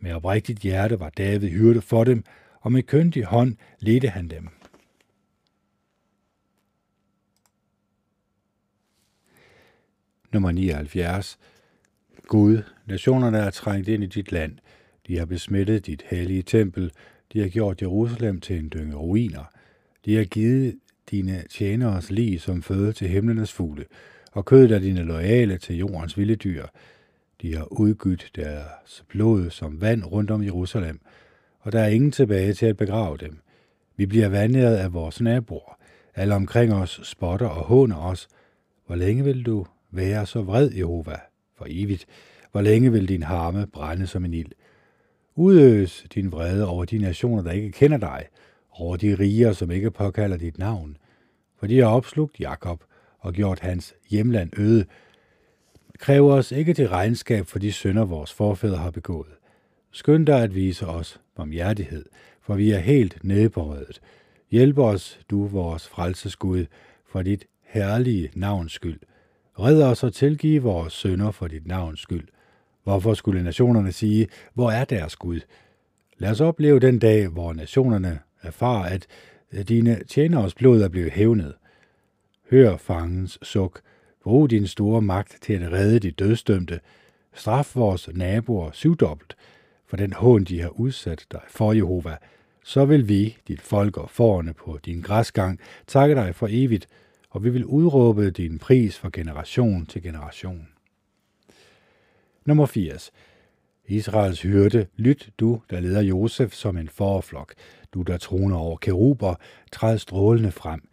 Med 0.00 0.12
oprigtigt 0.12 0.58
hjerte 0.58 1.00
var 1.00 1.10
David 1.10 1.48
hyrde 1.48 1.80
for 1.80 2.04
dem, 2.04 2.24
og 2.60 2.72
med 2.72 2.82
køndig 2.82 3.24
hånd 3.24 3.56
ledte 3.78 4.08
han 4.08 4.28
dem. 4.28 4.48
Nummer 10.32 10.52
79. 10.52 11.38
Gud, 12.32 12.62
nationerne 12.86 13.38
er 13.38 13.50
trængt 13.50 13.88
ind 13.88 14.04
i 14.04 14.06
dit 14.06 14.32
land. 14.32 14.58
De 15.06 15.18
har 15.18 15.26
besmittet 15.26 15.86
dit 15.86 16.04
hellige 16.10 16.42
tempel. 16.42 16.92
De 17.32 17.40
har 17.40 17.48
gjort 17.48 17.82
Jerusalem 17.82 18.40
til 18.40 18.58
en 18.58 18.70
dynge 18.74 18.96
ruiner. 18.96 19.44
De 20.04 20.16
har 20.16 20.24
givet 20.24 20.74
dine 21.10 21.44
tjeneres 21.50 22.10
lige 22.10 22.38
som 22.38 22.62
føde 22.62 22.92
til 22.92 23.08
himlenes 23.08 23.52
fugle, 23.52 23.84
og 24.32 24.44
kødet 24.44 24.72
af 24.72 24.80
dine 24.80 25.02
loyale 25.02 25.58
til 25.58 25.76
jordens 25.76 26.18
vilde 26.18 26.36
dyr. 26.36 26.66
De 27.42 27.56
har 27.56 27.72
udgydt 27.72 28.30
deres 28.36 29.04
blod 29.08 29.50
som 29.50 29.80
vand 29.80 30.04
rundt 30.04 30.30
om 30.30 30.44
Jerusalem, 30.44 31.00
og 31.60 31.72
der 31.72 31.80
er 31.80 31.88
ingen 31.88 32.12
tilbage 32.12 32.52
til 32.52 32.66
at 32.66 32.76
begrave 32.76 33.16
dem. 33.16 33.38
Vi 33.96 34.06
bliver 34.06 34.28
vandret 34.28 34.76
af 34.76 34.92
vores 34.92 35.20
naboer. 35.20 35.78
Alle 36.14 36.34
omkring 36.34 36.74
os 36.74 37.00
spotter 37.04 37.46
og 37.46 37.64
håner 37.64 37.96
os. 37.96 38.28
Hvor 38.86 38.96
længe 38.96 39.24
vil 39.24 39.46
du 39.46 39.66
være 39.90 40.26
så 40.26 40.42
vred, 40.42 40.70
Jehova? 40.70 41.31
For 41.62 41.66
evigt. 41.70 42.06
Hvor 42.52 42.60
længe 42.60 42.92
vil 42.92 43.08
din 43.08 43.22
harme 43.22 43.66
brænde 43.66 44.06
som 44.06 44.24
en 44.24 44.34
ild? 44.34 44.52
Udøs 45.34 46.06
din 46.14 46.32
vrede 46.32 46.66
over 46.66 46.84
de 46.84 46.98
nationer, 46.98 47.42
der 47.42 47.50
ikke 47.50 47.72
kender 47.72 47.98
dig, 47.98 48.26
over 48.70 48.96
de 48.96 49.14
riger, 49.14 49.52
som 49.52 49.70
ikke 49.70 49.90
påkalder 49.90 50.36
dit 50.36 50.58
navn. 50.58 50.96
For 51.58 51.66
de 51.66 51.78
har 51.78 51.86
opslugt 51.86 52.40
Jakob 52.40 52.84
og 53.18 53.32
gjort 53.32 53.60
hans 53.60 53.94
hjemland 54.10 54.50
øde. 54.58 54.84
Kræv 55.98 56.26
os 56.26 56.52
ikke 56.52 56.74
til 56.74 56.88
regnskab 56.88 57.46
for 57.46 57.58
de 57.58 57.72
synder, 57.72 58.04
vores 58.04 58.32
forfædre 58.32 58.78
har 58.78 58.90
begået. 58.90 59.32
Skynd 59.90 60.26
dig 60.26 60.42
at 60.42 60.54
vise 60.54 60.86
os 60.86 61.20
barmhjertighed, 61.36 62.04
for 62.40 62.54
vi 62.54 62.70
er 62.70 62.78
helt 62.78 63.24
nedbøjet. 63.24 64.00
Hjælp 64.50 64.78
os, 64.78 65.20
du 65.30 65.46
vores 65.46 65.88
frelsesgud, 65.88 66.66
for 67.06 67.22
dit 67.22 67.44
herlige 67.62 68.30
navns 68.34 68.72
skyld. 68.72 69.00
Red 69.58 69.82
os 69.82 70.04
og 70.04 70.12
tilgive 70.12 70.62
vores 70.62 70.92
sønder 70.92 71.30
for 71.30 71.46
dit 71.48 71.66
navns 71.66 72.00
skyld. 72.00 72.28
Hvorfor 72.84 73.14
skulle 73.14 73.42
nationerne 73.42 73.92
sige, 73.92 74.28
hvor 74.54 74.70
er 74.70 74.84
deres 74.84 75.16
Gud? 75.16 75.40
Lad 76.18 76.30
os 76.30 76.40
opleve 76.40 76.80
den 76.80 76.98
dag, 76.98 77.28
hvor 77.28 77.52
nationerne 77.52 78.18
erfarer, 78.42 78.98
at 79.50 79.68
dine 79.68 80.04
tjeneres 80.08 80.54
blod 80.54 80.82
er 80.82 80.88
blevet 80.88 81.12
hævnet. 81.12 81.54
Hør 82.50 82.76
fangens 82.76 83.38
suk. 83.42 83.80
Brug 84.22 84.50
din 84.50 84.66
store 84.66 85.02
magt 85.02 85.38
til 85.42 85.52
at 85.52 85.72
redde 85.72 85.98
de 85.98 86.10
dødsdømte. 86.10 86.80
Straf 87.34 87.76
vores 87.76 88.08
naboer 88.14 88.70
syvdobbelt 88.72 89.36
for 89.86 89.96
den 89.96 90.12
hån, 90.12 90.44
de 90.44 90.60
har 90.60 90.68
udsat 90.68 91.26
dig 91.32 91.40
for, 91.48 91.72
Jehova. 91.72 92.16
Så 92.64 92.84
vil 92.84 93.08
vi, 93.08 93.36
dit 93.48 93.60
folk 93.60 93.96
og 93.96 94.10
forerne 94.10 94.54
på 94.54 94.78
din 94.84 95.00
græsgang, 95.00 95.60
takke 95.86 96.14
dig 96.14 96.34
for 96.34 96.48
evigt, 96.50 96.86
og 97.32 97.44
vi 97.44 97.50
vil 97.50 97.64
udråbe 97.64 98.30
din 98.30 98.58
pris 98.58 98.98
fra 98.98 99.10
generation 99.12 99.86
til 99.86 100.02
generation. 100.02 100.68
Nummer 102.46 102.66
80. 102.66 103.12
Israels 103.86 104.42
hyrde, 104.42 104.86
lyt 104.96 105.30
du, 105.40 105.60
der 105.70 105.80
leder 105.80 106.00
Josef 106.00 106.52
som 106.52 106.76
en 106.76 106.88
forflok. 106.88 107.54
Du, 107.94 108.02
der 108.02 108.16
troner 108.16 108.56
over 108.56 108.76
keruber, 108.76 109.34
træd 109.72 109.98
strålende 109.98 110.52
frem. 110.52 110.88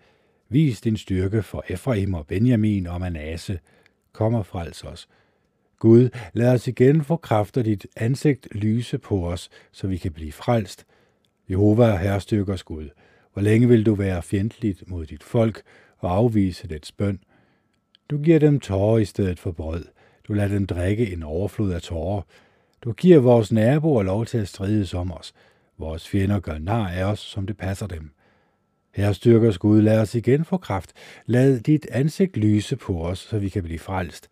Vis 0.50 0.82
din 0.82 0.98
styrke 0.98 1.44
for 1.44 1.64
Efraim 1.68 2.14
og 2.14 2.28
Benjamin 2.28 2.88
og 2.88 3.00
Manasse. 3.00 3.60
Kom 4.14 4.34
og 4.34 4.46
frels 4.46 4.84
os. 4.84 5.08
Gud, 5.80 6.10
lad 6.34 6.54
os 6.54 6.68
igen 6.68 7.04
få 7.04 7.16
kraft 7.16 7.58
af 7.58 7.64
dit 7.64 7.88
ansigt 7.96 8.48
lyse 8.52 8.98
på 8.98 9.28
os, 9.28 9.50
så 9.72 9.88
vi 9.88 9.98
kan 9.98 10.12
blive 10.12 10.32
frelst. 10.32 10.86
Jehova 11.50 11.86
er 11.86 11.98
herrestyrkers 11.98 12.64
Gud. 12.64 12.90
Hvor 13.34 13.42
længe 13.42 13.68
vil 13.68 13.86
du 13.86 13.96
være 13.96 14.22
fjendtligt 14.22 14.90
mod 14.90 15.06
dit 15.06 15.24
folk 15.24 15.62
og 16.00 16.16
afvise 16.16 16.68
dets 16.68 16.92
bøn? 16.92 17.20
Du 18.10 18.18
giver 18.18 18.40
dem 18.40 18.60
tårer 18.60 18.98
i 18.98 19.06
stedet 19.06 19.40
for 19.40 19.52
brød. 19.52 19.86
Du 20.28 20.34
lader 20.34 20.48
dem 20.48 20.68
drikke 20.68 21.14
en 21.14 21.24
overflod 21.24 21.72
af 21.72 21.82
tårer. 21.82 22.22
Du 22.82 22.92
giver 22.92 23.20
vores 23.20 23.52
naboer 23.52 24.04
lov 24.04 24.26
til 24.26 24.38
at 24.38 24.48
strides 24.48 24.94
om 24.94 25.12
os. 25.12 25.34
Vores 25.78 26.08
fjender 26.08 26.40
gør 26.40 26.58
nar 26.58 26.90
af 26.90 27.04
os, 27.04 27.20
som 27.20 27.48
det 27.48 27.58
passer 27.58 27.88
dem. 27.88 28.12
Her 28.96 29.14
styrker 29.14 29.58
Gud, 29.58 29.82
lad 29.82 30.02
os 30.02 30.16
igen 30.16 30.46
få 30.46 30.58
kraft. 30.58 30.94
Lad 31.26 31.60
dit 31.60 31.88
ansigt 31.92 32.38
lyse 32.38 32.76
på 32.76 33.02
os, 33.02 33.20
så 33.20 33.40
vi 33.40 33.50
kan 33.50 33.64
blive 33.64 33.80
frelst. 33.80 34.30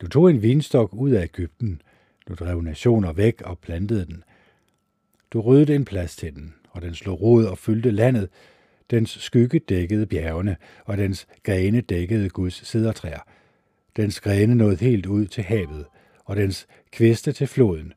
Du 0.00 0.08
tog 0.08 0.30
en 0.30 0.42
vinstok 0.42 0.94
ud 0.94 1.10
af 1.10 1.22
Ægypten. 1.22 1.82
Du 2.28 2.34
drev 2.34 2.60
nationer 2.60 3.12
væk 3.12 3.42
og 3.42 3.58
plantede 3.58 4.06
den. 4.06 4.24
Du 5.32 5.40
ryddede 5.40 5.74
en 5.74 5.84
plads 5.84 6.16
til 6.16 6.34
den, 6.34 6.54
og 6.70 6.82
den 6.82 6.94
slog 6.94 7.20
rod 7.20 7.44
og 7.44 7.58
fyldte 7.58 7.90
landet. 7.90 8.28
Dens 8.90 9.10
skygge 9.10 9.58
dækkede 9.58 10.06
bjergene, 10.06 10.56
og 10.84 10.96
dens 10.96 11.26
grene 11.42 11.80
dækkede 11.80 12.28
Guds 12.28 12.66
sædertræer. 12.66 13.20
Dens 13.96 14.20
grene 14.20 14.54
nåede 14.54 14.76
helt 14.76 15.06
ud 15.06 15.26
til 15.26 15.44
havet, 15.44 15.86
og 16.24 16.36
dens 16.36 16.66
kviste 16.92 17.32
til 17.32 17.46
floden. 17.46 17.92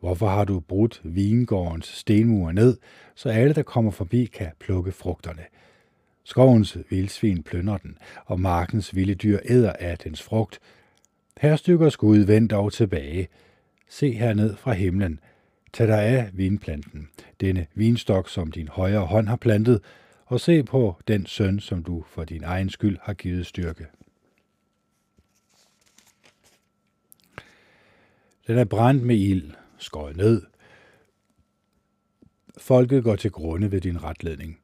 Hvorfor 0.00 0.28
har 0.28 0.44
du 0.44 0.60
brudt 0.60 1.00
vingårdens 1.04 1.86
stenmure 1.86 2.54
ned, 2.54 2.76
så 3.14 3.28
alle, 3.28 3.54
der 3.54 3.62
kommer 3.62 3.90
forbi, 3.90 4.24
kan 4.24 4.50
plukke 4.60 4.92
frugterne? 4.92 5.42
Skovens 6.24 6.78
vildsvin 6.90 7.42
plønder 7.42 7.76
den, 7.76 7.98
og 8.24 8.40
markens 8.40 8.94
vilde 8.94 9.14
dyr 9.14 9.38
æder 9.44 9.72
af 9.72 9.98
dens 9.98 10.22
frugt. 10.22 10.60
Her 11.40 11.56
stykker 11.56 11.88
skud 11.88 12.18
vend 12.18 12.48
dog 12.48 12.72
tilbage. 12.72 13.28
Se 13.88 14.12
herned 14.12 14.56
fra 14.56 14.72
himlen. 14.72 15.20
Tag 15.72 15.88
dig 15.88 16.02
af 16.02 16.30
vinplanten, 16.32 17.08
denne 17.40 17.66
vinstok, 17.74 18.28
som 18.28 18.52
din 18.52 18.68
højre 18.68 19.00
hånd 19.00 19.28
har 19.28 19.36
plantet, 19.36 19.80
og 20.26 20.40
se 20.40 20.62
på 20.62 21.00
den 21.08 21.26
søn, 21.26 21.60
som 21.60 21.82
du 21.82 22.04
for 22.08 22.24
din 22.24 22.44
egen 22.44 22.70
skyld 22.70 22.98
har 23.02 23.14
givet 23.14 23.46
styrke. 23.46 23.86
Den 28.46 28.58
er 28.58 28.64
brændt 28.64 29.02
med 29.02 29.16
ild, 29.16 29.50
skåret 29.78 30.16
ned. 30.16 30.42
Folket 32.58 33.04
går 33.04 33.16
til 33.16 33.30
grunde 33.30 33.72
ved 33.72 33.80
din 33.80 34.02
retledning. 34.02 34.60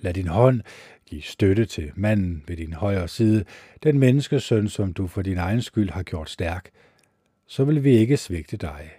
Lad 0.00 0.14
din 0.14 0.26
hånd 0.26 0.62
give 1.06 1.22
støtte 1.22 1.66
til 1.66 1.92
manden 1.94 2.44
ved 2.46 2.56
din 2.56 2.72
højre 2.72 3.08
side, 3.08 3.44
den 3.82 3.98
menneskesøn, 3.98 4.68
som 4.68 4.92
du 4.92 5.06
for 5.06 5.22
din 5.22 5.38
egen 5.38 5.62
skyld 5.62 5.90
har 5.90 6.02
gjort 6.02 6.30
stærk. 6.30 6.70
Så 7.46 7.64
vil 7.64 7.84
vi 7.84 7.90
ikke 7.90 8.16
svigte 8.16 8.56
dig. 8.56 8.90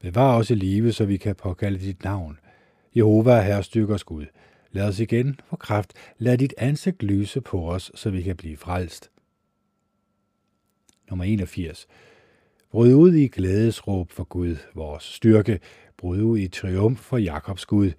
Bevar 0.00 0.36
os 0.36 0.50
i 0.50 0.54
live, 0.54 0.92
så 0.92 1.04
vi 1.04 1.16
kan 1.16 1.34
påkalde 1.34 1.78
dit 1.78 2.04
navn. 2.04 2.38
Jehova 2.96 3.32
er 3.32 3.40
herrestykkers 3.40 4.04
Gud. 4.04 4.26
Lad 4.72 4.88
os 4.88 5.00
igen 5.00 5.40
få 5.50 5.56
kraft. 5.56 5.92
Lad 6.18 6.38
dit 6.38 6.54
ansigt 6.58 7.02
lyse 7.02 7.40
på 7.40 7.70
os, 7.70 7.92
så 7.94 8.10
vi 8.10 8.22
kan 8.22 8.36
blive 8.36 8.56
frelst. 8.56 9.10
Nummer 11.10 11.24
81. 11.24 11.86
Bryd 12.70 12.94
ud 12.94 13.14
i 13.14 13.28
glædesråb 13.28 14.10
for 14.10 14.24
Gud, 14.24 14.56
vores 14.74 15.02
styrke. 15.02 15.60
Bryd 15.96 16.22
ud 16.22 16.38
i 16.38 16.48
triumf 16.48 16.98
for 16.98 17.18
Jakobs 17.18 17.66
Gud. 17.66 17.90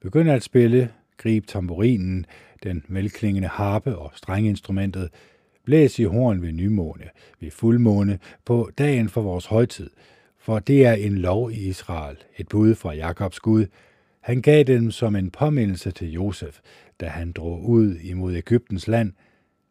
Begynd 0.00 0.30
at 0.30 0.42
spille. 0.42 0.92
Grib 1.16 1.46
tamburinen, 1.46 2.26
den 2.62 2.84
velklingende 2.88 3.48
harpe 3.48 3.96
og 3.96 4.12
strengeinstrumentet. 4.14 5.10
Blæs 5.64 5.98
i 5.98 6.04
horn 6.04 6.42
ved 6.42 6.52
nymåne, 6.52 7.04
ved 7.40 7.50
fuldmåne, 7.50 8.18
på 8.44 8.70
dagen 8.78 9.08
for 9.08 9.22
vores 9.22 9.46
højtid. 9.46 9.90
For 10.38 10.58
det 10.58 10.86
er 10.86 10.92
en 10.92 11.18
lov 11.18 11.50
i 11.50 11.54
Israel, 11.54 12.16
et 12.36 12.48
bud 12.48 12.74
fra 12.74 12.92
Jakobs 12.92 13.40
Gud. 13.40 13.66
Han 14.22 14.42
gav 14.42 14.64
dem 14.64 14.90
som 14.90 15.16
en 15.16 15.30
påmindelse 15.30 15.90
til 15.90 16.12
Josef, 16.12 16.58
da 17.00 17.06
han 17.06 17.32
drog 17.32 17.68
ud 17.68 17.96
imod 17.96 18.34
Ægyptens 18.34 18.88
land. 18.88 19.12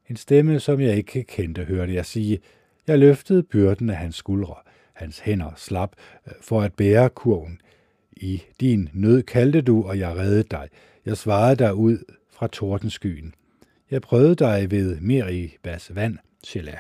En 0.10 0.16
stemme, 0.16 0.60
som 0.60 0.82
jeg 0.82 0.98
ikke 0.98 1.24
kendte, 1.24 1.64
hørte 1.64 1.94
jeg 1.94 2.06
sige– 2.06 2.40
jeg 2.88 3.00
løftede 3.00 3.44
byrden 3.44 3.90
af 3.90 3.96
hans 3.96 4.16
skuldre. 4.16 4.56
Hans 4.94 5.20
hænder 5.20 5.52
slap 5.56 5.96
øh, 6.28 6.34
for 6.42 6.62
at 6.62 6.74
bære 6.74 7.10
kurven. 7.10 7.62
I 8.12 8.44
din 8.60 8.90
nød 8.94 9.24
kaldte 9.24 9.62
du, 9.62 9.84
og 9.84 10.00
jeg 10.00 10.16
reddede 10.16 10.44
dig. 10.44 10.70
Jeg 11.06 11.18
svarede 11.18 11.56
dig 11.56 11.76
ud 11.76 11.98
fra 12.32 12.48
tordenskyen. 12.48 13.36
Jeg 13.92 14.02
prøvede 14.02 14.36
dig 14.36 14.72
ved 14.72 15.00
Meribas 15.00 15.96
vand, 15.96 16.18
Shelah. 16.44 16.80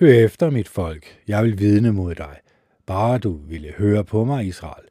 Hør 0.00 0.12
efter, 0.12 0.50
mit 0.50 0.68
folk. 0.68 1.18
Jeg 1.28 1.44
vil 1.44 1.58
vidne 1.58 1.92
mod 1.92 2.14
dig. 2.14 2.36
Bare 2.86 3.18
du 3.18 3.32
ville 3.32 3.72
høre 3.72 4.04
på 4.04 4.24
mig, 4.24 4.46
Israel. 4.46 4.84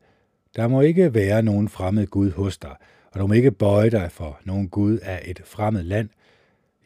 Der 0.56 0.68
må 0.68 0.82
ikke 0.82 1.14
være 1.14 1.44
nogen 1.44 1.70
fremmed 1.70 2.08
Gud 2.08 2.32
hos 2.32 2.58
dig, 2.58 2.76
og 3.12 3.20
du 3.20 3.28
må 3.28 3.34
ikke 3.34 3.52
bøje 3.52 3.90
dig 3.90 4.12
for 4.12 4.40
nogen 4.46 4.70
Gud 4.70 4.98
af 4.98 5.22
et 5.26 5.42
fremmed 5.46 5.84
land– 5.84 6.10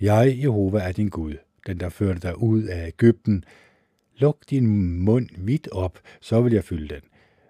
jeg, 0.02 0.40
Jehova, 0.44 0.80
er 0.80 0.92
din 0.92 1.10
Gud, 1.10 1.34
den 1.68 1.80
der 1.80 1.90
førte 1.90 2.20
dig 2.20 2.42
ud 2.42 2.64
af 2.64 2.88
Ægypten. 2.88 3.44
Luk 4.18 4.38
din 4.50 4.98
mund 5.00 5.30
vidt 5.38 5.68
op, 5.72 6.00
så 6.22 6.42
vil 6.42 6.54
jeg 6.54 6.64
fylde 6.64 6.96
den. 6.96 7.02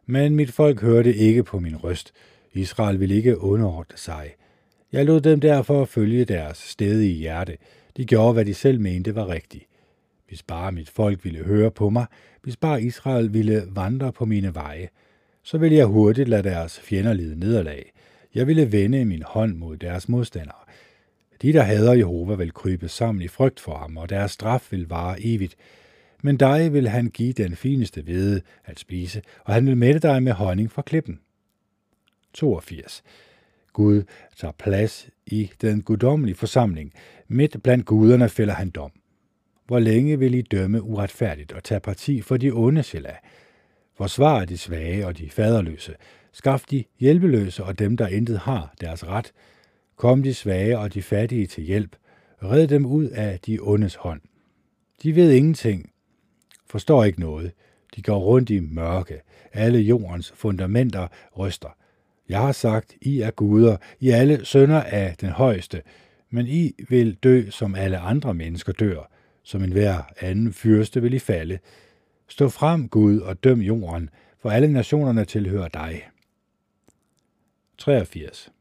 Men 0.06 0.36
mit 0.36 0.52
folk 0.52 0.82
hørte 0.82 1.16
ikke 1.16 1.44
på 1.44 1.60
min 1.60 1.76
røst. 1.76 2.14
Israel 2.54 3.00
ville 3.00 3.16
ikke 3.16 3.42
underordne 3.42 3.98
sig. 3.98 4.36
Jeg 4.92 5.06
lod 5.06 5.22
dem 5.22 5.40
derfor 5.40 5.86
følge 5.86 6.26
deres 6.26 6.58
stedige 6.58 7.14
hjerte. 7.14 7.58
De 7.98 8.06
gjorde, 8.06 8.34
hvad 8.34 8.46
de 8.46 8.54
selv 8.54 8.80
mente 8.80 9.16
var 9.16 9.28
rigtigt. 9.28 9.64
Hvis 10.28 10.44
bare 10.44 10.72
mit 10.72 10.90
folk 10.90 11.26
ville 11.26 11.44
høre 11.44 11.72
på 11.72 11.90
mig, 11.90 12.06
hvis 12.46 12.58
bare 12.58 12.82
Israel 12.82 13.34
ville 13.34 13.64
vandre 13.70 14.14
på 14.14 14.26
mine 14.26 14.56
veje, 14.56 14.90
så 15.44 15.58
ville 15.58 15.78
jeg 15.78 15.86
hurtigt 15.86 16.30
lade 16.30 16.44
deres 16.44 16.80
fjender 16.80 17.14
lide 17.14 17.40
nederlag. 17.40 17.92
Jeg 18.36 18.48
ville 18.48 18.72
vende 18.72 19.06
min 19.06 19.24
hånd 19.26 19.56
mod 19.56 19.78
deres 19.78 20.10
modstandere. 20.10 20.58
De, 21.42 21.54
der 21.54 21.62
hader 21.62 21.94
Jehova, 21.94 22.36
vil 22.36 22.52
krybe 22.54 22.88
sammen 22.88 23.22
i 23.22 23.28
frygt 23.28 23.60
for 23.60 23.78
ham, 23.78 23.98
og 23.98 24.10
deres 24.10 24.32
straf 24.32 24.72
vil 24.72 24.90
vare 24.90 25.18
evigt. 25.22 25.56
Men 26.24 26.38
dig 26.38 26.74
vil 26.74 26.88
han 26.88 27.08
give 27.08 27.34
den 27.34 27.56
fineste 27.56 28.02
hvede 28.02 28.42
at 28.66 28.80
spise, 28.80 29.22
og 29.44 29.54
han 29.54 29.66
vil 29.66 29.78
mætte 29.78 30.00
dig 30.00 30.24
med 30.24 30.32
honning 30.32 30.72
fra 30.72 30.82
klippen. 30.82 31.20
82. 32.34 33.04
Gud 33.74 34.04
tager 34.38 34.52
plads 34.52 35.10
i 35.26 35.52
den 35.62 35.82
guddommelige 35.82 36.36
forsamling. 36.36 36.94
Midt 37.28 37.64
blandt 37.64 37.86
guderne 37.86 38.30
fælder 38.30 38.54
han 38.54 38.70
dom. 38.70 38.92
Hvor 39.68 39.80
længe 39.80 40.20
vil 40.20 40.34
I 40.34 40.42
dømme 40.42 40.82
uretfærdigt 40.82 41.52
og 41.52 41.64
tage 41.64 41.80
parti 41.80 42.22
for 42.22 42.38
de 42.38 42.52
onde, 42.52 42.84
Shelah? 42.84 43.16
Forsvar 43.98 44.46
de 44.46 44.58
svage 44.58 45.08
og 45.08 45.18
de 45.18 45.30
faderløse. 45.30 45.96
Skaf 46.32 46.64
de 46.72 46.84
hjælpeløse 47.00 47.64
og 47.64 47.80
dem, 47.80 47.98
der 47.98 48.08
intet 48.08 48.40
har, 48.40 48.74
deres 48.82 49.08
ret. 49.08 49.32
Kom 49.96 50.24
de 50.24 50.34
svage 50.34 50.80
og 50.80 50.94
de 50.94 51.02
fattige 51.02 51.48
til 51.48 51.64
hjælp. 51.64 51.96
Red 52.44 52.68
dem 52.68 52.86
ud 52.86 53.06
af 53.06 53.40
de 53.40 53.60
ondes 53.62 53.96
hånd. 53.96 54.22
De 55.04 55.16
ved 55.16 55.32
ingenting, 55.32 55.92
forstår 56.66 57.04
ikke 57.04 57.20
noget. 57.20 57.52
De 57.96 58.02
går 58.02 58.20
rundt 58.20 58.50
i 58.50 58.60
mørke. 58.60 59.22
Alle 59.54 59.80
jordens 59.80 60.32
fundamenter 60.36 61.08
ryster. 61.38 61.70
Jeg 62.30 62.40
har 62.40 62.52
sagt, 62.52 62.96
I 63.02 63.22
er 63.22 63.32
guder, 63.32 63.78
I 64.00 64.10
er 64.10 64.18
alle 64.18 64.46
sønder 64.46 64.82
af 64.82 65.16
den 65.22 65.30
højeste, 65.30 65.82
men 66.30 66.48
I 66.48 66.72
vil 66.90 67.16
dø, 67.16 67.50
som 67.50 67.76
alle 67.76 67.98
andre 67.98 68.34
mennesker 68.34 68.74
dør. 68.74 69.15
Som 69.46 69.64
enhver 69.64 70.02
anden 70.20 70.54
fyrste 70.54 71.02
vil 71.02 71.14
I 71.14 71.20
falde. 71.20 71.60
Stå 72.28 72.50
frem, 72.50 72.90
Gud, 72.90 73.20
og 73.20 73.44
døm 73.44 73.62
jorden, 73.62 74.10
for 74.42 74.50
alle 74.50 74.74
nationerne 74.74 75.26
tilhører 75.26 75.68
dig. 75.68 76.08
83. 77.78 78.52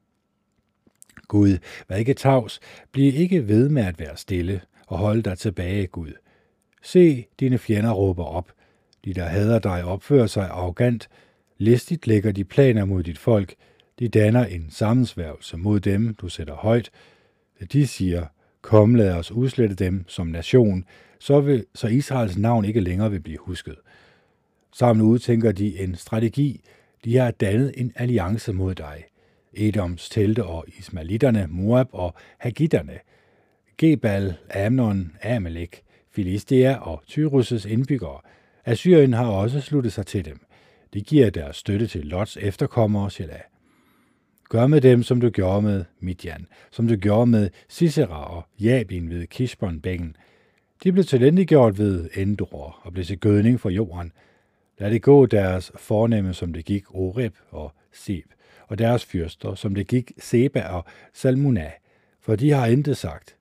Gud, 1.29 1.59
vær 1.89 1.97
ikke 1.97 2.15
tavs, 2.15 2.61
bliv 2.93 3.15
ikke 3.15 3.49
ved 3.49 3.69
med 3.69 3.83
at 3.83 3.99
være 3.99 4.17
stille, 4.17 4.61
og 4.87 4.99
hold 4.99 5.23
dig 5.23 5.39
tilbage, 5.39 5.87
Gud. 5.87 6.13
Se, 6.83 7.27
dine 7.41 7.59
fjender 7.59 7.93
råber 7.93 8.25
op. 8.25 8.53
De, 9.05 9.15
der 9.15 9.25
hader 9.25 9.59
dig, 9.59 9.85
opfører 9.85 10.27
sig 10.27 10.49
arrogant. 10.49 11.09
Listigt 11.59 12.07
lægger 12.07 12.33
de 12.33 12.45
planer 12.45 12.85
mod 12.85 13.03
dit 13.03 13.19
folk. 13.19 13.55
De 13.99 14.09
danner 14.09 14.45
en 14.45 14.71
sammensværgelse 14.71 15.57
mod 15.57 15.81
dem, 15.81 16.15
du 16.15 16.29
sætter 16.29 16.55
højt. 16.55 16.91
De 17.73 17.87
siger, 17.87 18.27
kom 18.65 18.95
lad 18.95 19.13
os 19.13 19.31
udslette 19.33 19.75
dem 19.75 20.05
som 20.09 20.27
nation, 20.27 20.85
så, 21.19 21.41
vil, 21.41 21.67
så 21.75 21.89
Israels 21.89 22.39
navn 22.39 22.65
ikke 22.65 22.81
længere 22.81 23.11
vil 23.11 23.21
blive 23.21 23.39
husket. 23.41 23.77
Sammen 24.73 25.07
udtænker 25.07 25.53
de 25.53 25.79
en 25.79 25.95
strategi. 25.95 26.61
De 27.05 27.17
har 27.17 27.31
dannet 27.31 27.73
en 27.77 27.93
alliance 27.97 28.53
mod 28.53 28.75
dig. 28.75 29.05
Edoms 29.55 30.09
telte 30.09 30.45
og 30.45 30.65
Ismailitterne, 30.79 31.47
Moab 31.51 31.87
og 31.93 32.15
Hagitterne. 32.39 32.99
Gebal, 33.79 34.35
Amnon, 34.55 35.13
Amalek, 35.23 35.83
Filistea 36.11 36.77
og 36.77 37.03
Tyrus' 37.11 37.69
indbyggere. 37.69 38.21
Assyrien 38.65 39.13
har 39.13 39.27
også 39.27 39.61
sluttet 39.61 39.93
sig 39.93 40.07
til 40.07 40.25
dem. 40.25 40.41
De 40.95 41.01
giver 41.01 41.31
deres 41.31 41.57
støtte 41.57 41.87
til 41.87 42.07
Lots 42.07 42.37
efterkommere, 42.37 43.11
Shelah. 43.11 43.41
Gør 44.55 44.67
med 44.67 44.81
dem, 44.81 45.03
som 45.03 45.21
du 45.21 45.31
gjorde 45.31 45.63
med 45.63 45.85
Midian, 46.01 46.47
som 46.71 46.89
du 46.89 46.97
gjorde 46.97 47.27
med 47.27 47.51
Sisera 47.69 48.37
og 48.37 48.45
Jabin 48.61 49.11
ved 49.11 49.27
Kishbonbækken. 49.27 50.17
De 50.85 50.93
blev 50.93 51.05
talentiggjort 51.05 51.79
ved 51.79 52.09
Endor 52.17 52.81
og 52.83 52.93
blev 52.93 53.05
til 53.05 53.19
gødning 53.19 53.61
for 53.61 53.71
jorden. 53.71 54.13
Lad 54.79 54.91
det 54.91 55.03
gå 55.03 55.27
deres 55.27 55.73
fornemme, 55.77 56.35
som 56.35 56.53
det 56.53 56.65
gik 56.65 56.85
Oreb 56.95 57.35
og 57.51 57.73
Seb, 57.93 58.25
og 58.69 58.79
deres 58.79 59.05
fyrster, 59.05 59.55
som 59.55 59.75
det 59.75 59.87
gik 59.87 60.13
Seba 60.19 60.63
og 60.69 60.85
Salmuna, 61.13 61.71
for 62.21 62.37
de 62.37 62.51
har 62.51 62.67
intet 62.67 62.97
sagt. 62.97 63.37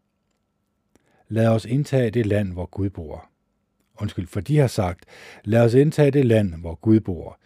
Lad 1.29 1.47
os 1.47 1.65
indtage 1.65 2.09
det 2.09 2.25
land, 2.25 2.53
hvor 2.53 2.65
Gud 2.65 2.89
bor. 2.89 3.29
Undskyld, 4.01 4.27
for 4.27 4.41
de 4.41 4.57
har 4.57 4.67
sagt, 4.67 5.05
lad 5.43 5.61
os 5.61 5.73
indtage 5.73 6.11
det 6.11 6.25
land, 6.25 6.55
hvor 6.55 6.75
Gud 6.75 6.99
bor. 6.99 7.39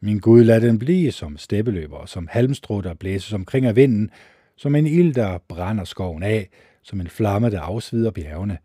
Min 0.00 0.18
Gud, 0.18 0.44
lad 0.44 0.60
den 0.60 0.78
blive 0.78 1.12
som 1.12 1.36
steppeløber, 1.36 2.06
som 2.06 2.28
halmstrå, 2.30 2.80
der 2.80 2.94
blæses 2.94 3.32
omkring 3.32 3.66
af 3.66 3.76
vinden, 3.76 4.10
som 4.56 4.74
en 4.74 4.86
ild, 4.86 5.14
der 5.14 5.38
brænder 5.48 5.84
skoven 5.84 6.22
af, 6.22 6.48
som 6.82 7.00
en 7.00 7.08
flamme, 7.08 7.50
der 7.50 7.60
afsvider 7.60 8.10
bjergene. 8.10 8.58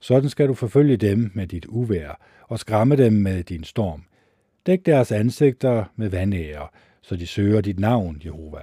Sådan 0.00 0.30
skal 0.30 0.48
du 0.48 0.54
forfølge 0.54 0.96
dem 0.96 1.30
med 1.34 1.46
dit 1.46 1.66
uvær, 1.68 2.20
og 2.48 2.58
skræmme 2.58 2.96
dem 2.96 3.12
med 3.12 3.44
din 3.44 3.64
storm. 3.64 4.04
Dæk 4.66 4.86
deres 4.86 5.12
ansigter 5.12 5.84
med 5.96 6.08
vandæger, 6.08 6.72
så 7.02 7.16
de 7.16 7.26
søger 7.26 7.60
dit 7.60 7.78
navn, 7.78 8.22
Jehova. 8.24 8.62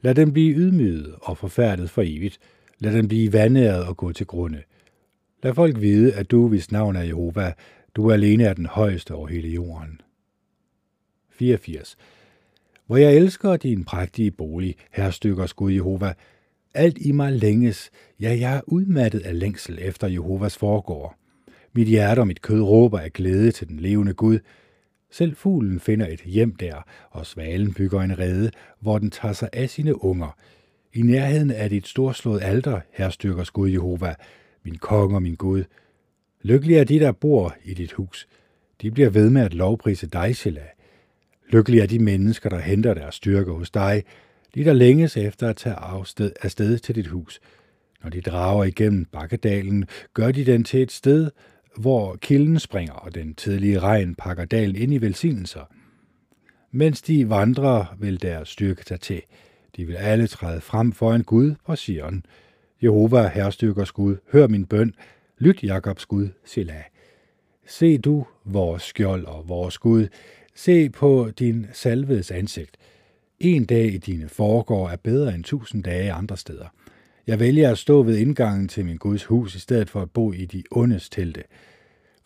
Lad 0.00 0.14
dem 0.14 0.32
blive 0.32 0.54
ydmyget 0.54 1.14
og 1.22 1.38
forfærdet 1.38 1.90
for 1.90 2.02
evigt. 2.02 2.38
Lad 2.78 2.92
dem 2.92 3.08
blive 3.08 3.32
vandæret 3.32 3.84
og 3.86 3.96
gå 3.96 4.12
til 4.12 4.26
grunde. 4.26 4.62
Lad 5.42 5.54
folk 5.54 5.80
vide, 5.80 6.14
at 6.14 6.30
du, 6.30 6.48
hvis 6.48 6.72
navn 6.72 6.96
er 6.96 7.02
Jehova, 7.02 7.52
du 7.94 8.12
alene 8.12 8.44
er 8.44 8.54
den 8.54 8.66
højeste 8.66 9.14
over 9.14 9.28
hele 9.28 9.48
jorden. 9.48 10.00
84. 11.30 11.96
Hvor 12.86 12.96
jeg 12.96 13.14
elsker 13.16 13.56
din 13.56 13.84
prægtige 13.84 14.30
bolig, 14.30 14.76
herrestykkers 14.90 15.54
Gud 15.54 15.72
Jehova, 15.72 16.14
alt 16.74 16.98
i 16.98 17.12
mig 17.12 17.32
længes, 17.32 17.90
ja, 18.20 18.36
jeg 18.40 18.56
er 18.56 18.60
udmattet 18.66 19.20
af 19.20 19.38
længsel 19.38 19.78
efter 19.82 20.06
Jehovas 20.06 20.56
foregår. 20.56 21.18
Mit 21.72 21.88
hjerte 21.88 22.20
og 22.20 22.26
mit 22.26 22.42
kød 22.42 22.62
råber 22.62 22.98
af 22.98 23.12
glæde 23.12 23.52
til 23.52 23.68
den 23.68 23.80
levende 23.80 24.14
Gud. 24.14 24.38
Selv 25.10 25.36
fuglen 25.36 25.80
finder 25.80 26.06
et 26.06 26.20
hjem 26.20 26.56
der, 26.56 26.82
og 27.10 27.26
svalen 27.26 27.74
bygger 27.74 28.00
en 28.00 28.18
rede, 28.18 28.50
hvor 28.80 28.98
den 28.98 29.10
tager 29.10 29.32
sig 29.34 29.48
af 29.52 29.70
sine 29.70 30.04
unger. 30.04 30.36
I 30.94 31.02
nærheden 31.02 31.50
af 31.50 31.70
dit 31.70 31.86
storslået 31.86 32.42
alter, 32.42 32.80
herrestykkers 32.92 33.50
Gud 33.50 33.70
Jehova, 33.70 34.14
min 34.66 34.78
konge 34.78 35.16
og 35.16 35.22
min 35.22 35.34
Gud. 35.34 35.64
Lykkelige 36.42 36.78
er 36.78 36.84
de, 36.84 37.00
der 37.00 37.12
bor 37.12 37.56
i 37.64 37.74
dit 37.74 37.92
hus. 37.92 38.28
De 38.82 38.90
bliver 38.90 39.10
ved 39.10 39.30
med 39.30 39.42
at 39.42 39.54
lovprise 39.54 40.06
dig, 40.06 40.36
Shelah. 40.36 40.68
Lykkelige 41.48 41.82
er 41.82 41.86
de 41.86 41.98
mennesker, 41.98 42.50
der 42.50 42.58
henter 42.58 42.94
deres 42.94 43.14
styrke 43.14 43.52
hos 43.52 43.70
dig, 43.70 44.04
de 44.54 44.64
der 44.64 44.72
længes 44.72 45.16
efter 45.16 45.48
at 45.48 45.56
tage 45.56 45.74
afsted, 45.74 46.32
afsted 46.42 46.78
til 46.78 46.94
dit 46.94 47.06
hus. 47.06 47.40
Når 48.02 48.10
de 48.10 48.20
drager 48.20 48.64
igennem 48.64 49.04
bakkedalen, 49.04 49.84
gør 50.14 50.32
de 50.32 50.46
den 50.46 50.64
til 50.64 50.82
et 50.82 50.92
sted, 50.92 51.30
hvor 51.76 52.16
kilden 52.16 52.58
springer, 52.58 52.94
og 52.94 53.14
den 53.14 53.34
tidlige 53.34 53.78
regn 53.78 54.14
pakker 54.14 54.44
dalen 54.44 54.76
ind 54.76 54.94
i 54.94 54.98
velsignelser. 54.98 55.72
Mens 56.70 57.02
de 57.02 57.30
vandrer, 57.30 57.96
vil 57.98 58.22
deres 58.22 58.48
styrke 58.48 58.84
tage 58.84 58.98
til. 58.98 59.22
De 59.76 59.84
vil 59.84 59.94
alle 59.94 60.26
træde 60.26 60.60
frem 60.60 60.92
for 60.92 61.14
en 61.14 61.24
Gud 61.24 61.54
på 61.66 61.76
Sion. 61.76 62.24
Jehova, 62.82 63.28
herrestyrkers 63.28 63.92
Gud, 63.92 64.16
hør 64.32 64.46
min 64.46 64.66
bøn. 64.66 64.94
Lyt, 65.38 65.62
Jakobs 65.62 66.06
Gud, 66.06 66.28
Selah. 66.44 66.84
Se 67.66 67.98
du, 67.98 68.26
vores 68.44 68.82
skjold 68.82 69.24
og 69.24 69.48
vores 69.48 69.78
Gud. 69.78 70.08
Se 70.54 70.90
på 70.90 71.30
din 71.38 71.66
salvedes 71.72 72.30
ansigt. 72.30 72.76
En 73.40 73.64
dag 73.64 73.84
i 73.84 73.98
dine 73.98 74.28
foregår 74.28 74.88
er 74.88 74.96
bedre 74.96 75.34
end 75.34 75.44
tusind 75.44 75.84
dage 75.84 76.12
andre 76.12 76.36
steder. 76.36 76.66
Jeg 77.26 77.40
vælger 77.40 77.70
at 77.70 77.78
stå 77.78 78.02
ved 78.02 78.16
indgangen 78.16 78.68
til 78.68 78.84
min 78.84 78.96
Guds 78.96 79.24
hus, 79.24 79.54
i 79.54 79.58
stedet 79.58 79.90
for 79.90 80.02
at 80.02 80.10
bo 80.10 80.32
i 80.32 80.44
de 80.44 80.62
ondes 80.70 81.08
telte. 81.08 81.42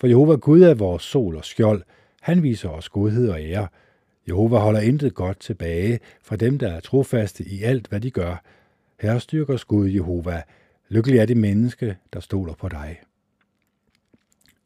For 0.01 0.07
Jehova 0.07 0.35
Gud 0.35 0.63
er 0.63 0.75
vores 0.75 1.03
sol 1.03 1.37
og 1.37 1.45
skjold. 1.45 1.83
Han 2.21 2.43
viser 2.43 2.69
os 2.69 2.89
godhed 2.89 3.29
og 3.29 3.41
ære. 3.41 3.69
Jehova 4.29 4.59
holder 4.59 4.81
intet 4.81 5.15
godt 5.15 5.41
tilbage 5.41 6.01
fra 6.23 6.37
dem, 6.37 6.59
der 6.59 6.73
er 6.73 6.81
trofaste 6.81 7.45
i 7.45 7.63
alt, 7.63 7.87
hvad 7.87 8.01
de 8.01 8.11
gør. 8.11 8.43
Herrestyrkers 9.01 9.65
Gud 9.65 9.89
Jehova. 9.89 10.43
Lykkelig 10.89 11.19
er 11.19 11.27
det 11.27 11.37
menneske, 11.37 11.97
der 12.13 12.21
stoler 12.21 12.55
på 12.55 12.69
dig. 12.69 13.01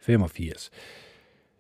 85. 0.01 0.71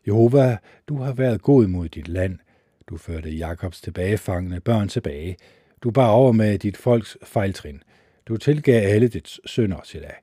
Jehova, 0.07 0.59
du 0.89 0.97
har 0.97 1.13
været 1.13 1.43
god 1.43 1.67
mod 1.67 1.89
dit 1.89 2.09
land. 2.09 2.39
Du 2.87 2.97
førte 2.97 3.31
Jakobs 3.31 3.81
tilbagefangne 3.81 4.61
børn 4.61 4.89
tilbage. 4.89 5.37
Du 5.83 5.91
bar 5.91 6.09
over 6.09 6.33
med 6.33 6.59
dit 6.59 6.77
folks 6.77 7.17
fejltrin. 7.23 7.83
Du 8.27 8.37
tilgav 8.37 8.89
alle 8.89 9.09
dets 9.09 9.51
sønder 9.51 9.81
til 9.81 10.01
dig. 10.01 10.15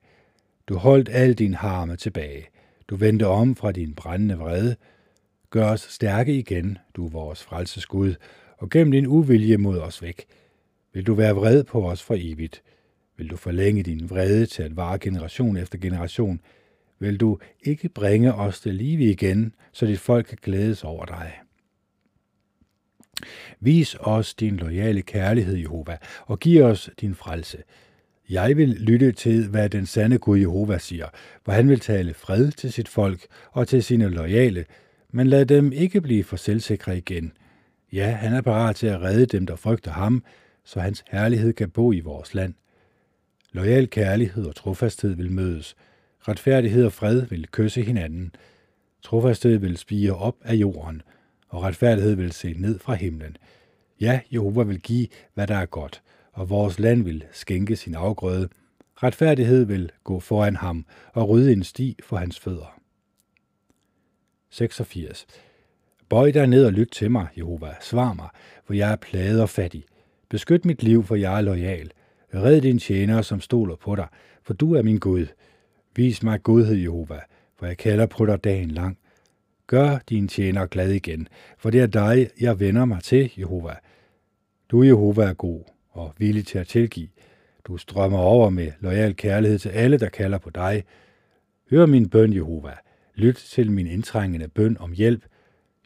Du 0.68 0.76
holdt 0.76 1.08
al 1.12 1.34
din 1.34 1.54
harme 1.54 1.96
tilbage. 1.96 2.46
Du 2.88 2.96
vendte 2.96 3.26
om 3.26 3.56
fra 3.56 3.72
din 3.72 3.94
brændende 3.94 4.38
vrede. 4.38 4.76
Gør 5.50 5.70
os 5.70 5.80
stærke 5.80 6.38
igen, 6.38 6.78
du 6.96 7.08
vores 7.08 7.42
frelsesgud, 7.42 8.14
og 8.58 8.70
gem 8.70 8.90
din 8.90 9.06
uvilje 9.06 9.56
mod 9.56 9.78
os 9.78 10.02
væk. 10.02 10.26
Vil 10.92 11.06
du 11.06 11.14
være 11.14 11.34
vred 11.34 11.64
på 11.64 11.90
os 11.90 12.02
for 12.02 12.16
evigt? 12.18 12.62
Vil 13.16 13.30
du 13.30 13.36
forlænge 13.36 13.82
din 13.82 14.10
vrede 14.10 14.46
til 14.46 14.62
at 14.62 14.76
vare 14.76 14.98
generation 14.98 15.56
efter 15.56 15.78
generation? 15.78 16.40
Vil 16.98 17.20
du 17.20 17.38
ikke 17.62 17.88
bringe 17.88 18.34
os 18.34 18.60
til 18.60 18.74
live 18.74 19.04
igen, 19.04 19.54
så 19.72 19.86
dit 19.86 20.00
folk 20.00 20.26
kan 20.26 20.38
glædes 20.42 20.84
over 20.84 21.04
dig? 21.04 21.32
Vis 23.60 23.96
os 24.00 24.34
din 24.34 24.56
loyale 24.56 25.02
kærlighed, 25.02 25.56
Jehova, 25.56 25.96
og 26.26 26.38
giv 26.38 26.64
os 26.64 26.90
din 27.00 27.14
frelse. 27.14 27.58
Jeg 28.30 28.56
vil 28.56 28.68
lytte 28.68 29.12
til, 29.12 29.48
hvad 29.48 29.68
den 29.68 29.86
sande 29.86 30.18
Gud 30.18 30.38
Jehova 30.38 30.78
siger, 30.78 31.06
for 31.44 31.52
han 31.52 31.68
vil 31.68 31.80
tale 31.80 32.14
fred 32.14 32.50
til 32.50 32.72
sit 32.72 32.88
folk 32.88 33.26
og 33.52 33.68
til 33.68 33.82
sine 33.82 34.08
loyale, 34.08 34.64
men 35.10 35.26
lad 35.26 35.46
dem 35.46 35.72
ikke 35.72 36.00
blive 36.00 36.24
for 36.24 36.36
selvsikre 36.36 36.96
igen. 36.96 37.32
Ja, 37.92 38.10
han 38.10 38.34
er 38.34 38.40
parat 38.40 38.76
til 38.76 38.86
at 38.86 39.00
redde 39.00 39.26
dem, 39.26 39.46
der 39.46 39.56
frygter 39.56 39.90
ham, 39.90 40.24
så 40.64 40.80
hans 40.80 41.04
herlighed 41.10 41.52
kan 41.52 41.70
bo 41.70 41.92
i 41.92 42.00
vores 42.00 42.34
land. 42.34 42.54
Loyal 43.52 43.90
kærlighed 43.90 44.46
og 44.46 44.54
trofasthed 44.54 45.14
vil 45.14 45.32
mødes. 45.32 45.76
Retfærdighed 46.28 46.84
og 46.84 46.92
fred 46.92 47.26
vil 47.26 47.48
kysse 47.50 47.82
hinanden. 47.82 48.34
Trofasthed 49.02 49.58
vil 49.58 49.76
spire 49.76 50.12
op 50.12 50.36
af 50.42 50.54
jorden, 50.54 51.02
og 51.48 51.62
retfærdighed 51.62 52.14
vil 52.14 52.32
se 52.32 52.52
ned 52.52 52.78
fra 52.78 52.94
himlen. 52.94 53.36
Ja, 54.00 54.20
Jehova 54.32 54.62
vil 54.62 54.80
give, 54.80 55.08
hvad 55.34 55.46
der 55.46 55.56
er 55.56 55.66
godt, 55.66 56.02
og 56.32 56.50
vores 56.50 56.78
land 56.78 57.04
vil 57.04 57.24
skænke 57.32 57.76
sin 57.76 57.94
afgrøde. 57.94 58.48
Retfærdighed 59.02 59.64
vil 59.64 59.92
gå 60.04 60.20
foran 60.20 60.56
ham 60.56 60.86
og 61.12 61.28
rydde 61.28 61.52
en 61.52 61.64
sti 61.64 61.98
for 62.02 62.16
hans 62.16 62.40
fødder. 62.40 62.80
86. 64.50 65.26
Bøj 66.08 66.30
dig 66.30 66.46
ned 66.46 66.66
og 66.66 66.72
lyt 66.72 66.88
til 66.92 67.10
mig, 67.10 67.26
Jehova. 67.36 67.74
Svar 67.80 68.12
mig, 68.12 68.28
for 68.64 68.74
jeg 68.74 68.92
er 68.92 68.96
plaget 68.96 69.42
og 69.42 69.48
fattig. 69.48 69.84
Beskyt 70.32 70.64
mit 70.64 70.82
liv, 70.82 71.04
for 71.04 71.14
jeg 71.14 71.36
er 71.36 71.40
lojal. 71.40 71.90
Red 72.34 72.60
din 72.60 72.78
tjener, 72.78 73.22
som 73.22 73.40
stoler 73.40 73.76
på 73.76 73.94
dig, 73.96 74.06
for 74.42 74.54
du 74.54 74.74
er 74.74 74.82
min 74.82 74.98
Gud. 74.98 75.26
Vis 75.96 76.22
mig 76.22 76.42
godhed, 76.42 76.76
Jehova, 76.76 77.20
for 77.58 77.66
jeg 77.66 77.78
kalder 77.78 78.06
på 78.06 78.26
dig 78.26 78.44
dagen 78.44 78.70
lang. 78.70 78.98
Gør 79.66 79.98
din 80.08 80.28
tjener 80.28 80.66
glad 80.66 80.90
igen, 80.90 81.28
for 81.58 81.70
det 81.70 81.80
er 81.80 81.86
dig, 81.86 82.30
jeg 82.40 82.60
vender 82.60 82.84
mig 82.84 83.02
til, 83.02 83.32
Jehova. 83.38 83.74
Du, 84.70 84.82
Jehova, 84.82 85.24
er 85.24 85.34
god 85.34 85.62
og 85.90 86.14
villig 86.18 86.46
til 86.46 86.58
at 86.58 86.66
tilgive. 86.66 87.08
Du 87.64 87.76
strømmer 87.76 88.18
over 88.18 88.50
med 88.50 88.72
lojal 88.80 89.16
kærlighed 89.16 89.58
til 89.58 89.68
alle, 89.68 89.98
der 89.98 90.08
kalder 90.08 90.38
på 90.38 90.50
dig. 90.50 90.84
Hør 91.70 91.86
min 91.86 92.08
bøn, 92.08 92.32
Jehova. 92.32 92.72
Lyt 93.14 93.36
til 93.36 93.70
min 93.70 93.86
indtrængende 93.86 94.48
bøn 94.48 94.76
om 94.80 94.92
hjælp. 94.92 95.24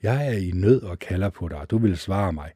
Jeg 0.03 0.29
er 0.29 0.39
i 0.39 0.51
nød 0.55 0.83
og 0.83 0.99
kalder 0.99 1.31
på 1.31 1.49
dig, 1.49 1.61
du 1.71 1.79
vil 1.79 1.97
svare 1.97 2.33
mig. 2.33 2.51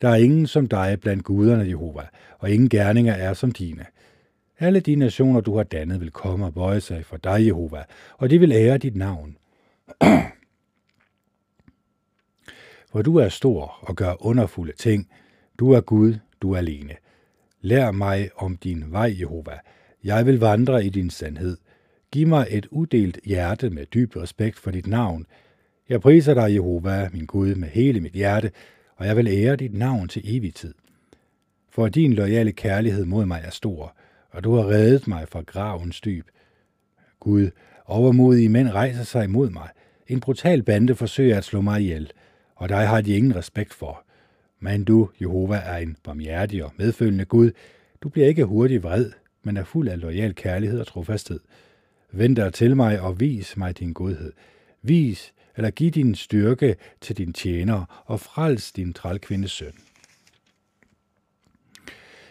Der 0.00 0.08
er 0.08 0.14
ingen 0.14 0.46
som 0.46 0.68
dig 0.68 0.98
blandt 1.00 1.24
guderne, 1.24 1.68
Jehova, 1.68 2.02
og 2.38 2.50
ingen 2.50 2.68
gerninger 2.68 3.12
er 3.12 3.34
som 3.34 3.52
dine. 3.52 3.86
Alle 4.58 4.80
de 4.80 4.96
nationer, 4.96 5.40
du 5.40 5.56
har 5.56 5.62
dannet, 5.62 6.00
vil 6.00 6.10
komme 6.10 6.46
og 6.46 6.54
bøje 6.54 6.80
sig 6.80 7.04
for 7.04 7.16
dig, 7.16 7.46
Jehova, 7.46 7.84
og 8.18 8.30
de 8.30 8.38
vil 8.38 8.52
ære 8.52 8.78
dit 8.78 8.96
navn. 8.96 9.36
for 12.92 13.02
du 13.02 13.16
er 13.16 13.28
stor 13.28 13.78
og 13.80 13.96
gør 13.96 14.26
underfulde 14.26 14.72
ting. 14.72 15.08
Du 15.58 15.72
er 15.72 15.80
Gud, 15.80 16.14
du 16.42 16.52
er 16.52 16.58
alene. 16.58 16.94
Lær 17.60 17.90
mig 17.90 18.30
om 18.36 18.56
din 18.56 18.84
vej, 18.88 19.14
Jehova. 19.20 19.58
Jeg 20.04 20.26
vil 20.26 20.40
vandre 20.40 20.84
i 20.84 20.88
din 20.88 21.10
sandhed. 21.10 21.56
Giv 22.12 22.28
mig 22.28 22.46
et 22.50 22.66
uddelt 22.70 23.18
hjerte 23.24 23.70
med 23.70 23.86
dyb 23.86 24.16
respekt 24.16 24.58
for 24.58 24.70
dit 24.70 24.86
navn. 24.86 25.26
Jeg 25.88 26.00
priser 26.00 26.34
dig, 26.34 26.54
Jehova, 26.54 27.08
min 27.12 27.26
Gud, 27.26 27.54
med 27.54 27.68
hele 27.68 28.00
mit 28.00 28.12
hjerte, 28.12 28.50
og 28.96 29.06
jeg 29.06 29.16
vil 29.16 29.28
ære 29.28 29.56
dit 29.56 29.74
navn 29.74 30.08
til 30.08 30.22
evig 30.36 30.54
tid. 30.54 30.74
for 31.70 31.88
din 31.88 32.12
loyale 32.12 32.52
kærlighed 32.52 33.04
mod 33.04 33.26
mig 33.26 33.42
er 33.44 33.50
stor, 33.50 33.96
og 34.30 34.44
du 34.44 34.54
har 34.54 34.66
reddet 34.68 35.08
mig 35.08 35.28
fra 35.28 35.40
gravens 35.40 36.00
dyb. 36.00 36.26
Gud, 37.20 37.50
overmodige 37.86 38.48
mænd 38.48 38.68
rejser 38.68 39.02
sig 39.04 39.24
imod 39.24 39.50
mig. 39.50 39.68
En 40.08 40.20
brutal 40.20 40.62
bande 40.62 40.94
forsøger 40.94 41.36
at 41.36 41.44
slå 41.44 41.60
mig 41.60 41.80
ihjel, 41.80 42.10
og 42.54 42.68
dig 42.68 42.88
har 42.88 43.00
de 43.00 43.16
ingen 43.16 43.36
respekt 43.36 43.74
for. 43.74 44.02
Men 44.60 44.84
du, 44.84 45.10
Jehova, 45.20 45.56
er 45.56 45.76
en 45.76 45.96
barmhjertig 46.04 46.64
og 46.64 46.72
medfølende 46.76 47.24
Gud. 47.24 47.50
Du 48.02 48.08
bliver 48.08 48.28
ikke 48.28 48.44
hurtigt 48.44 48.82
vred, 48.82 49.10
men 49.42 49.56
er 49.56 49.64
fuld 49.64 49.88
af 49.88 50.00
lojal 50.00 50.34
kærlighed 50.34 50.80
og 50.80 50.86
trofasthed. 50.86 51.40
Vend 52.12 52.36
dig 52.36 52.54
til 52.54 52.76
mig 52.76 53.00
og 53.00 53.20
vis 53.20 53.56
mig 53.56 53.78
din 53.78 53.92
godhed. 53.92 54.32
Vis 54.82 55.32
eller 55.56 55.70
giv 55.70 55.90
din 55.90 56.14
styrke 56.14 56.76
til 57.00 57.16
din 57.16 57.32
tjener 57.32 58.04
og 58.06 58.20
frels 58.20 58.72
din 58.72 58.92
trælkvindes 58.92 59.50
søn. 59.50 59.72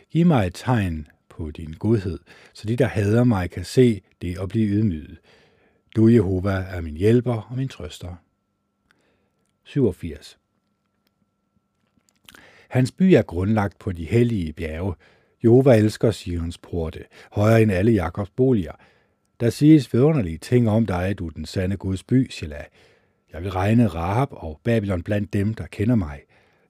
Giv 0.09 0.25
mig 0.25 0.47
et 0.47 0.53
tegn 0.53 1.07
på 1.29 1.51
din 1.51 1.73
godhed, 1.79 2.19
så 2.53 2.67
de, 2.67 2.75
der 2.75 2.87
hader 2.87 3.23
mig, 3.23 3.51
kan 3.51 3.65
se 3.65 4.01
det 4.21 4.37
og 4.37 4.49
blive 4.49 4.67
ydmyget. 4.67 5.17
Du, 5.95 6.07
Jehova, 6.07 6.51
er 6.51 6.81
min 6.81 6.97
hjælper 6.97 7.41
og 7.41 7.57
min 7.57 7.67
trøster. 7.67 8.15
87. 9.63 10.37
Hans 12.69 12.91
by 12.91 13.03
er 13.03 13.21
grundlagt 13.21 13.79
på 13.79 13.91
de 13.91 14.05
hellige 14.05 14.53
bjerge. 14.53 14.95
Jehova 15.43 15.77
elsker 15.77 16.11
Sions 16.11 16.57
porte, 16.57 17.05
højere 17.31 17.61
end 17.61 17.71
alle 17.71 17.91
Jakobs 17.91 18.29
boliger. 18.29 18.71
Der 19.39 19.49
siges 19.49 19.93
vidunderlige 19.93 20.37
ting 20.37 20.69
om 20.69 20.85
dig, 20.85 21.15
du 21.19 21.29
den 21.29 21.45
sande 21.45 21.77
Guds 21.77 22.03
by, 22.03 22.31
Shelah. 22.31 22.65
Jeg 23.35 23.43
vil 23.43 23.51
regne 23.51 23.87
Rahab 23.87 24.27
og 24.31 24.59
Babylon 24.63 25.03
blandt 25.03 25.33
dem, 25.33 25.53
der 25.53 25.65
kender 25.65 25.95
mig. 25.95 26.19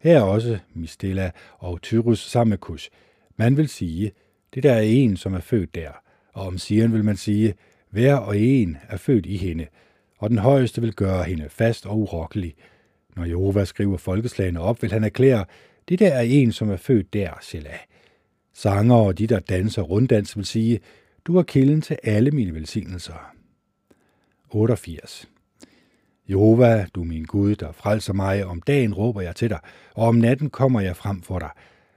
Her 0.02 0.18
er 0.18 0.22
også 0.22 0.60
Mistela 0.74 1.32
og 1.58 1.82
Tyrus 1.82 2.20
sammen 2.20 2.50
med 2.50 2.58
Kush. 2.58 2.90
Man 3.38 3.58
vil 3.58 3.68
sige, 3.68 4.12
det 4.54 4.64
der 4.64 4.74
er 4.74 4.82
en, 4.82 5.18
som 5.18 5.34
er 5.34 5.40
født 5.40 5.76
der. 5.76 5.92
Og 6.34 6.48
om 6.48 6.58
Sion 6.58 6.94
vil 6.94 7.04
man 7.04 7.18
sige, 7.18 7.54
hver 7.90 8.16
og 8.16 8.38
en 8.38 8.78
er 8.90 8.98
født 8.98 9.26
i 9.26 9.38
hende, 9.38 9.68
og 10.18 10.30
den 10.30 10.38
højeste 10.38 10.82
vil 10.82 10.94
gøre 10.94 11.24
hende 11.24 11.50
fast 11.50 11.86
og 11.86 12.00
urokkelig. 12.00 12.56
Når 13.16 13.26
Jehova 13.26 13.66
skriver 13.66 13.98
folkeslagene 13.98 14.60
op, 14.60 14.82
vil 14.82 14.92
han 14.92 15.04
erklære, 15.04 15.46
det 15.90 16.00
der 16.00 16.14
er 16.14 16.22
en, 16.22 16.52
som 16.52 16.70
er 16.70 16.78
født 16.78 17.14
der, 17.14 17.32
Shelah. 17.42 17.80
Sanger 18.54 18.96
og 18.96 19.18
de, 19.18 19.28
der 19.28 19.40
danser 19.40 19.82
runddans, 19.82 20.38
vil 20.38 20.46
sige, 20.46 20.80
du 21.26 21.38
er 21.38 21.44
kilden 21.44 21.82
til 21.82 21.98
alle 22.04 22.32
mine 22.32 22.54
velsignelser. 22.54 23.36
88. 24.50 25.28
Jehova, 26.30 26.86
du 26.96 27.04
min 27.04 27.24
Gud, 27.24 27.56
der 27.56 27.72
frelser 27.72 28.14
mig, 28.14 28.46
om 28.46 28.62
dagen 28.62 28.94
råber 28.94 29.22
jeg 29.22 29.36
til 29.36 29.50
dig, 29.50 29.60
og 29.94 30.08
om 30.08 30.16
natten 30.16 30.50
kommer 30.50 30.82
jeg 30.82 30.96
frem 30.96 31.22
for 31.22 31.40
dig. 31.40 31.50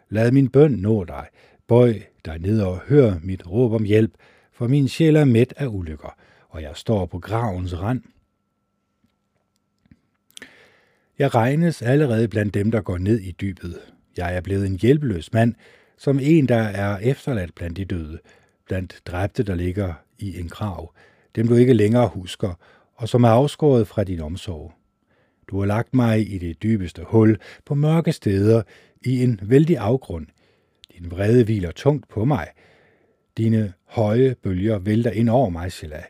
Lad 0.09 0.33
min 0.33 0.49
bøn 0.49 0.71
nå 0.71 1.05
dig. 1.05 1.27
Bøj 1.69 1.95
dig 2.25 2.39
ned 2.39 2.61
og 2.61 2.81
hør 2.87 3.15
mit 3.23 3.51
råb 3.51 3.73
om 3.73 3.85
hjælp, 3.85 4.13
for 4.53 4.69
min 4.69 4.89
sjæl 4.89 5.17
er 5.17 5.25
mæt 5.25 5.55
af 5.57 5.67
ulykker, 5.67 6.17
og 6.49 6.63
jeg 6.63 6.73
står 6.75 7.07
på 7.07 7.19
gravens 7.19 7.81
rand. 7.81 8.03
Jeg 11.19 11.35
regnes 11.35 11.83
allerede 11.83 12.29
blandt 12.29 12.55
dem, 12.55 12.71
der 12.71 12.81
går 12.81 12.99
ned 12.99 13.21
i 13.21 13.31
dybet. 13.31 13.79
Jeg 14.17 14.37
er 14.37 14.41
blevet 14.41 14.67
en 14.67 14.79
hjælpeløs 14.79 15.33
mand, 15.33 15.55
som 15.99 16.19
en, 16.23 16.49
der 16.49 16.57
er 16.63 16.99
efterladt 16.99 17.55
blandt 17.55 17.77
de 17.77 17.85
døde, 17.85 18.19
blandt 18.67 19.01
dræbte, 19.07 19.43
der 19.43 19.55
ligger 19.55 19.95
i 20.19 20.41
en 20.41 20.49
grav, 20.49 20.95
dem 21.37 21.49
du 21.49 21.55
ikke 21.55 21.73
længere 21.73 22.09
husker, 22.09 22.55
og 22.99 23.09
som 23.09 23.25
er 23.25 23.29
afskåret 23.29 23.89
fra 23.89 24.05
din 24.05 24.21
omsorg. 24.21 24.73
Du 25.49 25.59
har 25.59 25.67
lagt 25.67 25.95
mig 25.95 26.35
i 26.35 26.39
det 26.39 26.63
dybeste 26.63 27.03
hul, 27.07 27.39
på 27.67 27.75
mørke 27.75 28.13
steder, 28.13 28.63
i 29.05 29.23
en 29.23 29.41
vældig 29.43 29.79
afgrund. 29.79 30.27
Din 30.99 31.11
vrede 31.11 31.45
hviler 31.45 31.71
tungt 31.71 32.09
på 32.09 32.25
mig. 32.25 32.47
Dine 33.37 33.73
høje 33.85 34.35
bølger 34.43 34.79
vælter 34.79 35.11
ind 35.11 35.29
over 35.29 35.49
mig, 35.49 35.73
Silla. 35.73 36.03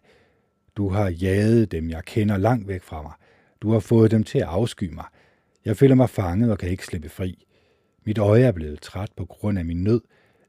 Du 0.76 0.89
har 0.89 1.08
jaget 1.08 1.73
dem, 1.73 1.91
jeg 1.91 2.05
kender 2.05 2.36
langt 2.36 2.68
væk 2.68 2.83
fra 2.83 3.02
mig. 3.02 3.12
Du 3.62 3.73
har 3.73 3.81
fået 3.81 4.10
dem 4.10 4.25
til 4.25 4.39
at 4.39 4.44
afsky 4.44 4.92
mig. 4.92 5.05
Jeg 5.65 5.76
føler 5.76 5.94
mig 5.94 6.10
fanget 6.10 6.50
og 6.50 6.58
kan 6.58 6.68
ikke 6.68 6.86
slippe 6.86 7.08
fri. 7.08 7.44
Mit 8.07 8.18
øje 8.18 8.42
er 8.42 8.52
blevet 8.52 8.81
træt 8.81 9.10
på 9.17 9.25
grund 9.25 9.58
af 9.58 9.65
min 9.65 9.84
nød. 9.84 10.00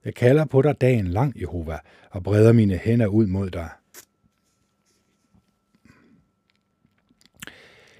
Jeg 0.05 0.15
kalder 0.15 0.45
på 0.45 0.61
dig 0.61 0.81
dagen 0.81 1.07
lang, 1.07 1.41
Jehova, 1.41 1.77
og 2.11 2.23
breder 2.23 2.53
mine 2.53 2.77
hænder 2.77 3.07
ud 3.07 3.27
mod 3.27 3.49
dig. 3.49 3.69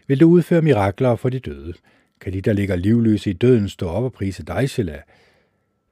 Vil 0.10 0.20
du 0.20 0.30
udføre 0.30 0.62
mirakler 0.62 1.16
for 1.16 1.30
de 1.30 1.40
døde? 1.40 1.74
Kan 2.22 2.34
de, 2.34 2.42
der 2.42 2.54
ligger 2.54 2.76
livløse 2.76 3.30
i 3.30 3.34
døden, 3.34 3.70
stå 3.70 3.88
op 3.88 4.04
og 4.04 4.14
prise 4.14 4.44
dig, 4.44 4.70
Shelah? 4.70 5.00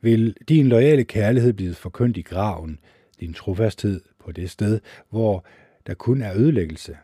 Vil 0.02 0.36
din 0.50 0.68
loyale 0.68 1.04
kærlighed 1.04 1.54
blive 1.54 1.74
forkyndt 1.74 2.18
i 2.18 2.22
graven, 2.22 2.80
din 3.20 3.34
trofasthed 3.34 4.02
på 4.20 4.32
det 4.32 4.50
sted, 4.50 4.80
hvor 5.10 5.46
der 5.88 5.94
kun 5.94 6.22
er 6.22 6.34
ødelæggelse? 6.36 6.98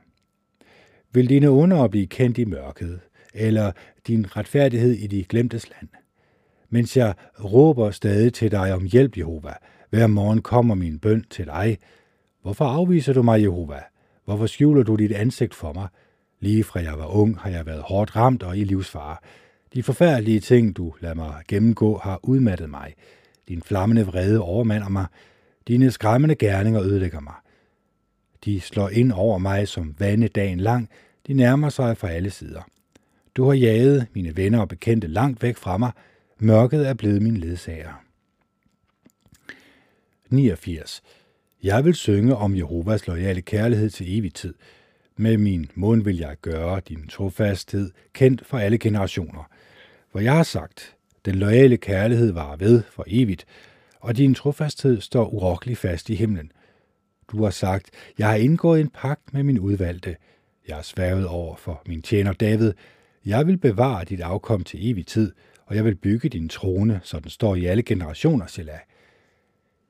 Vil 1.12 1.30
dine 1.30 1.52
under 1.52 1.88
blive 1.88 2.08
kendt 2.08 2.38
i 2.38 2.46
mørket, 2.46 3.00
eller 3.34 3.72
din 4.08 4.38
retfærdighed 4.38 4.94
i 4.94 5.08
de 5.08 5.24
glemtes 5.24 5.70
land? 5.70 5.90
Mens 6.70 6.98
jeg 6.98 7.14
råber 7.44 7.92
stadig 7.92 8.34
til 8.34 8.52
dig 8.52 8.74
om 8.74 8.84
hjælp, 8.84 9.18
Jehova, 9.18 9.54
hver 9.90 10.08
morgen 10.08 10.42
kommer 10.42 10.76
min 10.76 11.00
bøn 11.00 11.26
til 11.30 11.46
dig. 11.46 11.78
Hvorfor 12.42 12.66
afviser 12.66 13.14
du 13.14 13.22
mig, 13.22 13.42
Jehova? 13.42 13.80
Hvorfor 14.26 14.46
skjuler 14.46 14.84
du 14.84 14.96
dit 14.96 15.12
ansigt 15.12 15.54
for 15.54 15.74
mig? 15.74 15.88
Lige 16.44 16.64
fra 16.64 16.80
jeg 16.80 17.00
var 17.00 17.06
ung, 17.06 17.40
har 17.40 17.50
jeg 17.50 17.66
været 17.66 17.82
hårdt 17.82 18.16
ramt 18.16 18.44
og 18.44 18.58
i 18.58 18.64
livsfare. 18.64 19.18
De 19.74 19.84
forfærdelige 19.84 20.40
ting, 20.40 20.78
du 20.78 20.94
lader 21.00 21.16
mig 21.16 21.44
gennemgå, 21.48 21.98
har 21.98 22.20
udmattet 22.24 22.70
mig. 22.70 22.94
Din 23.48 23.62
flammende 23.62 24.06
vrede 24.06 24.40
overmander 24.40 24.90
mig. 24.90 25.06
Dine 25.68 25.92
skræmmende 25.92 26.36
gerninger 26.36 26.82
ødelægger 26.82 27.20
mig. 27.20 27.34
De 28.46 28.62
slår 28.62 28.90
ind 28.90 29.12
over 29.12 29.38
mig 29.38 29.68
som 29.68 29.96
vande 30.00 30.28
dagen 30.28 30.60
lang. 30.60 30.90
De 31.28 31.34
nærmer 31.34 31.70
sig 31.70 31.98
fra 31.98 32.10
alle 32.10 32.30
sider. 32.30 32.62
Du 33.36 33.46
har 33.46 33.54
jaget 33.54 34.08
mine 34.14 34.38
venner 34.38 34.60
og 34.60 34.68
bekendte 34.68 35.08
langt 35.08 35.44
væk 35.44 35.58
fra 35.58 35.78
mig. 35.78 35.92
Mørket 36.40 36.88
er 36.88 36.94
blevet 36.94 37.22
min 37.22 37.38
ledsager. 37.38 38.04
89. 40.30 41.04
Jeg 41.64 41.86
vil 41.86 41.96
synge 41.96 42.36
om 42.36 42.56
Jehovas 42.56 43.08
lojale 43.08 43.42
kærlighed 43.42 43.90
til 43.90 44.18
evig 44.18 44.34
tid. 44.34 44.54
Med 45.18 45.38
min 45.38 45.72
mund 45.76 46.04
vil 46.04 46.18
jeg 46.18 46.36
gøre 46.42 46.82
din 46.90 47.08
trofasthed 47.08 47.92
kendt 48.14 48.46
for 48.46 48.58
alle 48.58 48.78
generationer. 48.78 49.50
For 50.12 50.20
jeg 50.20 50.34
har 50.34 50.44
sagt, 50.44 50.96
den 51.26 51.36
loyale 51.36 51.78
kærlighed 51.78 52.32
var 52.32 52.56
ved 52.56 52.84
for 52.92 53.04
evigt, 53.08 53.46
og 54.00 54.18
din 54.18 54.34
trofasthed 54.34 55.02
står 55.02 55.26
urokkelig 55.34 55.78
fast 55.78 56.10
i 56.10 56.16
himlen. 56.16 56.52
Du 57.32 57.44
har 57.44 57.50
sagt, 57.50 57.90
jeg 58.18 58.28
har 58.28 58.36
indgået 58.36 58.82
en 58.82 58.90
pagt 58.90 59.34
med 59.34 59.44
min 59.44 59.60
udvalgte. 59.60 60.16
Jeg 60.68 60.76
har 60.76 60.84
sværget 60.84 61.28
over 61.28 61.56
for 61.56 61.82
min 61.88 62.02
tjener 62.02 62.34
David. 62.34 62.74
Jeg 63.26 63.48
vil 63.48 63.58
bevare 63.58 64.06
dit 64.06 64.22
afkom 64.22 64.64
til 64.64 64.92
evig 64.92 65.08
tid, 65.08 65.32
og 65.66 65.76
jeg 65.76 65.86
vil 65.86 65.96
bygge 65.96 66.30
din 66.30 66.50
trone, 66.50 67.00
så 67.04 67.20
den 67.20 67.30
står 67.30 67.56
i 67.56 67.66
alle 67.66 67.84
generationer, 67.84 68.46
Selah. 68.48 68.80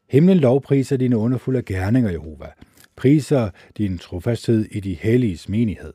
Himlen 0.10 0.38
lovpriser 0.38 0.98
dine 0.98 1.18
underfulde 1.18 1.62
gerninger, 1.62 2.12
Jehova 2.12 2.48
priser 2.96 3.50
din 3.78 3.98
trofasthed 3.98 4.66
i 4.72 4.80
de 4.80 4.94
helliges 4.94 5.50
menighed. 5.50 5.94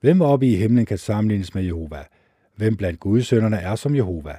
Hvem 0.00 0.20
oppe 0.20 0.46
i 0.46 0.56
himlen 0.56 0.86
kan 0.86 0.98
sammenlignes 0.98 1.54
med 1.54 1.62
Jehova? 1.62 2.04
Hvem 2.56 2.76
blandt 2.76 3.00
Guds 3.00 3.26
sønnerne 3.26 3.56
er 3.56 3.74
som 3.74 3.96
Jehova? 3.96 4.34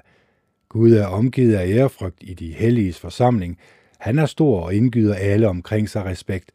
Gud 0.69 0.91
er 0.93 1.05
omgivet 1.05 1.55
af 1.55 1.67
ærefrygt 1.67 2.17
i 2.21 2.33
de 2.33 2.53
helliges 2.53 2.99
forsamling. 2.99 3.59
Han 3.99 4.19
er 4.19 4.25
stor 4.25 4.61
og 4.61 4.75
indgyder 4.75 5.15
alle 5.15 5.47
omkring 5.47 5.89
sig 5.89 6.05
respekt. 6.05 6.51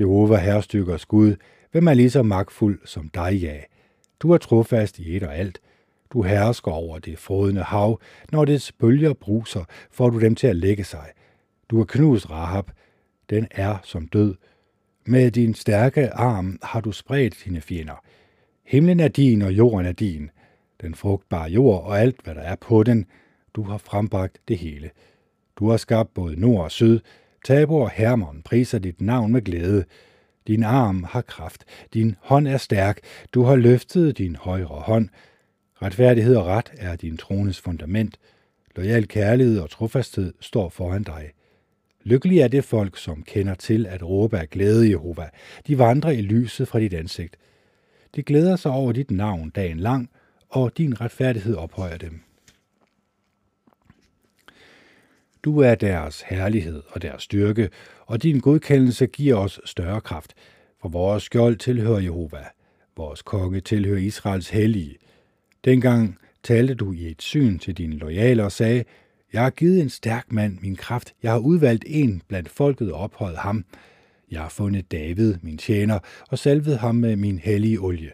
Jehova 0.00 0.36
herstykker 0.36 1.04
Gud. 1.08 1.36
Hvem 1.72 1.88
er 1.88 1.94
lige 1.94 2.10
så 2.10 2.22
magtfuld 2.22 2.78
som 2.84 3.08
dig, 3.08 3.34
ja? 3.34 3.56
Du 4.20 4.30
er 4.30 4.38
trofast 4.38 4.98
i 4.98 5.16
et 5.16 5.22
og 5.22 5.36
alt. 5.36 5.60
Du 6.12 6.22
hersker 6.22 6.72
over 6.72 6.98
det 6.98 7.18
frodende 7.18 7.62
hav. 7.62 8.00
Når 8.32 8.44
dets 8.44 8.72
bølger 8.72 9.12
bruser, 9.12 9.64
får 9.90 10.10
du 10.10 10.20
dem 10.20 10.34
til 10.34 10.46
at 10.46 10.56
lægge 10.56 10.84
sig. 10.84 11.06
Du 11.70 11.76
har 11.76 11.84
knust 11.84 12.30
Rahab. 12.30 12.70
Den 13.30 13.48
er 13.50 13.76
som 13.82 14.08
død. 14.08 14.34
Med 15.10 15.30
din 15.30 15.54
stærke 15.54 16.10
arm 16.10 16.58
har 16.62 16.80
du 16.80 16.92
spredt 16.92 17.36
dine 17.44 17.60
fjender. 17.60 18.04
Himlen 18.64 19.00
er 19.00 19.08
din, 19.08 19.42
og 19.42 19.52
jorden 19.52 19.86
er 19.86 19.92
din. 19.92 20.30
Den 20.80 20.94
frugtbare 20.94 21.50
jord 21.50 21.84
og 21.84 22.00
alt, 22.00 22.16
hvad 22.24 22.34
der 22.34 22.40
er 22.40 22.56
på 22.56 22.82
den. 22.82 23.06
Du 23.54 23.62
har 23.62 23.78
frembragt 23.78 24.38
det 24.48 24.58
hele. 24.58 24.90
Du 25.56 25.70
har 25.70 25.76
skabt 25.76 26.14
både 26.14 26.40
nord 26.40 26.64
og 26.64 26.70
syd. 26.70 27.00
Tabor 27.44 27.84
og 27.84 27.90
Hermon 27.90 28.42
priser 28.44 28.78
dit 28.78 29.00
navn 29.00 29.32
med 29.32 29.42
glæde. 29.42 29.84
Din 30.46 30.62
arm 30.62 31.04
har 31.04 31.22
kraft. 31.22 31.64
Din 31.94 32.16
hånd 32.20 32.48
er 32.48 32.56
stærk. 32.56 33.00
Du 33.34 33.42
har 33.42 33.56
løftet 33.56 34.18
din 34.18 34.36
højre 34.36 34.66
hånd. 34.66 35.08
Retfærdighed 35.82 36.36
og 36.36 36.46
ret 36.46 36.72
er 36.78 36.96
din 36.96 37.16
trones 37.16 37.60
fundament. 37.60 38.18
Loyal 38.76 39.08
kærlighed 39.08 39.58
og 39.58 39.70
trofasthed 39.70 40.34
står 40.40 40.68
foran 40.68 41.02
dig. 41.02 41.30
Lykkelige 42.08 42.42
er 42.42 42.48
det 42.48 42.64
folk, 42.64 42.96
som 42.98 43.22
kender 43.22 43.54
til 43.54 43.86
at 43.86 44.02
råbe 44.02 44.38
af 44.38 44.50
glæde, 44.50 44.90
Jehova. 44.90 45.28
De 45.66 45.78
vandrer 45.78 46.10
i 46.10 46.22
lyset 46.22 46.68
fra 46.68 46.80
dit 46.80 46.94
ansigt. 46.94 47.36
De 48.14 48.22
glæder 48.22 48.56
sig 48.56 48.70
over 48.70 48.92
dit 48.92 49.10
navn 49.10 49.50
dagen 49.50 49.80
lang, 49.80 50.10
og 50.48 50.78
din 50.78 51.00
retfærdighed 51.00 51.54
ophøjer 51.54 51.96
dem. 51.96 52.20
Du 55.44 55.58
er 55.58 55.74
deres 55.74 56.20
herlighed 56.20 56.82
og 56.88 57.02
deres 57.02 57.22
styrke, 57.22 57.70
og 58.06 58.22
din 58.22 58.40
godkendelse 58.40 59.06
giver 59.06 59.36
os 59.36 59.60
større 59.64 60.00
kraft. 60.00 60.34
For 60.80 60.88
vores 60.88 61.22
skjold 61.22 61.56
tilhører 61.56 62.00
Jehova. 62.00 62.44
Vores 62.96 63.22
konge 63.22 63.60
tilhører 63.60 63.98
Israels 63.98 64.48
hellige. 64.48 64.96
Dengang 65.64 66.18
talte 66.42 66.74
du 66.74 66.92
i 66.92 67.10
et 67.10 67.22
syn 67.22 67.58
til 67.58 67.74
dine 67.74 67.96
loyale 67.96 68.44
og 68.44 68.52
sagde, 68.52 68.84
jeg 69.32 69.42
har 69.42 69.50
givet 69.50 69.80
en 69.80 69.88
stærk 69.88 70.32
mand 70.32 70.58
min 70.60 70.76
kraft. 70.76 71.14
Jeg 71.22 71.32
har 71.32 71.38
udvalgt 71.38 71.84
en 71.86 72.22
blandt 72.28 72.48
folket 72.48 72.92
og 72.92 73.00
ophøjet 73.00 73.36
ham. 73.36 73.64
Jeg 74.30 74.40
har 74.40 74.48
fundet 74.48 74.92
David, 74.92 75.34
min 75.42 75.58
tjener, 75.58 75.98
og 76.30 76.38
salvet 76.38 76.78
ham 76.78 76.94
med 76.94 77.16
min 77.16 77.38
hellige 77.38 77.80
olie. 77.80 78.10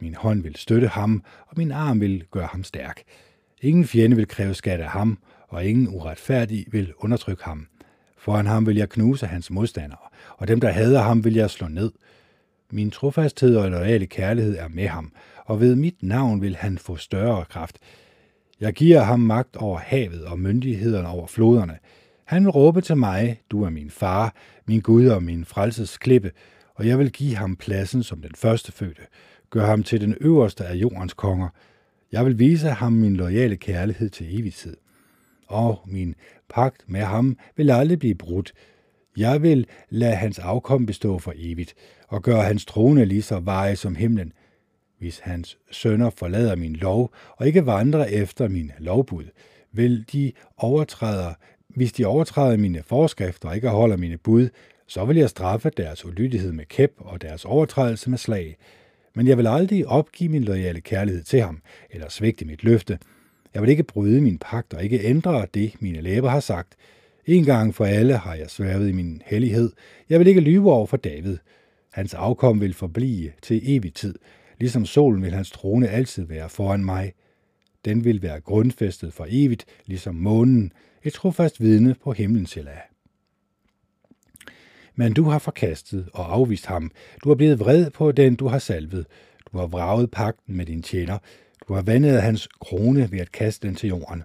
Min 0.00 0.14
hånd 0.14 0.42
vil 0.42 0.56
støtte 0.56 0.88
ham, 0.88 1.22
og 1.46 1.54
min 1.56 1.72
arm 1.72 2.00
vil 2.00 2.24
gøre 2.30 2.48
ham 2.52 2.64
stærk. 2.64 3.02
Ingen 3.62 3.84
fjende 3.84 4.16
vil 4.16 4.28
kræve 4.28 4.54
skat 4.54 4.80
af 4.80 4.88
ham, 4.88 5.18
og 5.48 5.64
ingen 5.64 5.88
uretfærdig 5.88 6.66
vil 6.70 6.92
undertrykke 6.98 7.44
ham. 7.44 7.66
Foran 8.18 8.46
ham 8.46 8.66
vil 8.66 8.76
jeg 8.76 8.88
knuse 8.88 9.26
hans 9.26 9.50
modstandere, 9.50 9.98
og 10.36 10.48
dem, 10.48 10.60
der 10.60 10.68
hader 10.68 11.02
ham, 11.02 11.24
vil 11.24 11.34
jeg 11.34 11.50
slå 11.50 11.68
ned. 11.68 11.90
Min 12.70 12.90
trofasthed 12.90 13.56
og 13.56 13.70
loyale 13.70 14.06
kærlighed 14.06 14.56
er 14.58 14.68
med 14.68 14.88
ham, 14.88 15.12
og 15.44 15.60
ved 15.60 15.76
mit 15.76 16.02
navn 16.02 16.40
vil 16.40 16.56
han 16.56 16.78
få 16.78 16.96
større 16.96 17.44
kraft. 17.44 17.78
Jeg 18.60 18.72
giver 18.72 19.00
ham 19.00 19.20
magt 19.20 19.56
over 19.56 19.78
havet 19.78 20.24
og 20.24 20.38
myndighederne 20.38 21.08
over 21.08 21.26
floderne. 21.26 21.78
Han 22.24 22.44
vil 22.44 22.50
råbe 22.50 22.80
til 22.80 22.96
mig, 22.96 23.40
du 23.50 23.62
er 23.62 23.70
min 23.70 23.90
far, 23.90 24.34
min 24.66 24.80
Gud 24.80 25.06
og 25.06 25.22
min 25.22 25.44
frelses 25.44 25.98
klippe, 25.98 26.32
og 26.74 26.86
jeg 26.86 26.98
vil 26.98 27.12
give 27.12 27.36
ham 27.36 27.56
pladsen 27.56 28.02
som 28.02 28.22
den 28.22 28.34
første 28.36 28.72
fødte, 28.72 29.02
gør 29.50 29.66
ham 29.66 29.82
til 29.82 30.00
den 30.00 30.16
øverste 30.20 30.64
af 30.64 30.74
jordens 30.74 31.14
konger. 31.14 31.48
Jeg 32.12 32.26
vil 32.26 32.38
vise 32.38 32.68
ham 32.68 32.92
min 32.92 33.16
loyale 33.16 33.56
kærlighed 33.56 34.10
til 34.10 34.40
evighed. 34.40 34.76
Og 35.46 35.80
min 35.86 36.14
pagt 36.48 36.84
med 36.86 37.00
ham 37.00 37.36
vil 37.56 37.70
aldrig 37.70 37.98
blive 37.98 38.14
brudt. 38.14 38.52
Jeg 39.16 39.42
vil 39.42 39.66
lade 39.88 40.14
hans 40.14 40.38
afkom 40.38 40.86
bestå 40.86 41.18
for 41.18 41.32
evigt, 41.36 41.74
og 42.08 42.22
gøre 42.22 42.42
hans 42.42 42.64
trone 42.64 43.04
lige 43.04 43.22
så 43.22 43.40
veje 43.40 43.76
som 43.76 43.94
himlen. 43.94 44.32
Hvis 45.00 45.18
hans 45.18 45.58
sønner 45.70 46.10
forlader 46.10 46.56
min 46.56 46.76
lov 46.76 47.14
og 47.36 47.46
ikke 47.46 47.66
vandrer 47.66 48.04
efter 48.04 48.48
min 48.48 48.72
lovbud, 48.78 49.24
vil 49.72 50.04
de 50.12 50.32
overtræder, 50.56 51.34
hvis 51.68 51.92
de 51.92 52.04
overtræder 52.04 52.56
mine 52.56 52.82
forskrifter 52.82 53.48
og 53.48 53.54
ikke 53.54 53.68
holder 53.68 53.96
mine 53.96 54.18
bud, 54.18 54.48
så 54.86 55.04
vil 55.04 55.16
jeg 55.16 55.30
straffe 55.30 55.70
deres 55.76 56.04
ulydighed 56.04 56.52
med 56.52 56.64
kæp 56.64 56.92
og 56.98 57.22
deres 57.22 57.44
overtrædelse 57.44 58.10
med 58.10 58.18
slag. 58.18 58.56
Men 59.14 59.26
jeg 59.26 59.38
vil 59.38 59.46
aldrig 59.46 59.86
opgive 59.86 60.28
min 60.28 60.44
loyale 60.44 60.80
kærlighed 60.80 61.22
til 61.22 61.40
ham, 61.40 61.62
eller 61.90 62.08
svigte 62.08 62.44
mit 62.44 62.64
løfte. 62.64 62.98
Jeg 63.54 63.62
vil 63.62 63.70
ikke 63.70 63.82
bryde 63.82 64.20
min 64.20 64.38
pagt 64.38 64.74
og 64.74 64.84
ikke 64.84 65.04
ændre 65.04 65.46
det, 65.54 65.72
mine 65.80 66.00
læber 66.00 66.28
har 66.28 66.40
sagt. 66.40 66.76
En 67.26 67.44
gang 67.44 67.74
for 67.74 67.84
alle 67.84 68.16
har 68.16 68.34
jeg 68.34 68.50
sværvet 68.50 68.88
i 68.88 68.92
min 68.92 69.22
hellighed. 69.26 69.72
Jeg 70.08 70.18
vil 70.18 70.26
ikke 70.26 70.40
lyve 70.40 70.72
over 70.72 70.86
for 70.86 70.96
David. 70.96 71.36
Hans 71.92 72.14
afkom 72.14 72.60
vil 72.60 72.74
forblive 72.74 73.32
til 73.42 73.76
evig 73.76 73.94
tid. 73.94 74.14
Ligesom 74.60 74.86
solen 74.86 75.22
vil 75.22 75.32
hans 75.32 75.50
trone 75.50 75.88
altid 75.88 76.24
være 76.24 76.48
foran 76.48 76.84
mig. 76.84 77.12
Den 77.84 78.04
vil 78.04 78.22
være 78.22 78.40
grundfæstet 78.40 79.12
for 79.12 79.26
evigt, 79.28 79.64
ligesom 79.86 80.14
månen, 80.14 80.72
et 81.02 81.12
trofast 81.12 81.60
vidne 81.60 81.94
på 82.04 82.12
himlens 82.12 82.54
hella. 82.54 82.80
Men 84.94 85.12
du 85.12 85.24
har 85.24 85.38
forkastet 85.38 86.08
og 86.12 86.34
afvist 86.34 86.66
ham. 86.66 86.90
Du 87.24 87.30
er 87.30 87.34
blevet 87.34 87.60
vred 87.60 87.90
på 87.90 88.12
den, 88.12 88.34
du 88.34 88.48
har 88.48 88.58
salvet. 88.58 89.06
Du 89.52 89.58
har 89.58 89.66
vraget 89.66 90.10
pagten 90.10 90.56
med 90.56 90.66
din 90.66 90.82
tjener. 90.82 91.18
Du 91.68 91.74
har 91.74 91.82
vandet 91.82 92.22
hans 92.22 92.48
krone 92.60 93.12
ved 93.12 93.20
at 93.20 93.32
kaste 93.32 93.68
den 93.68 93.76
til 93.76 93.88
jorden. 93.88 94.22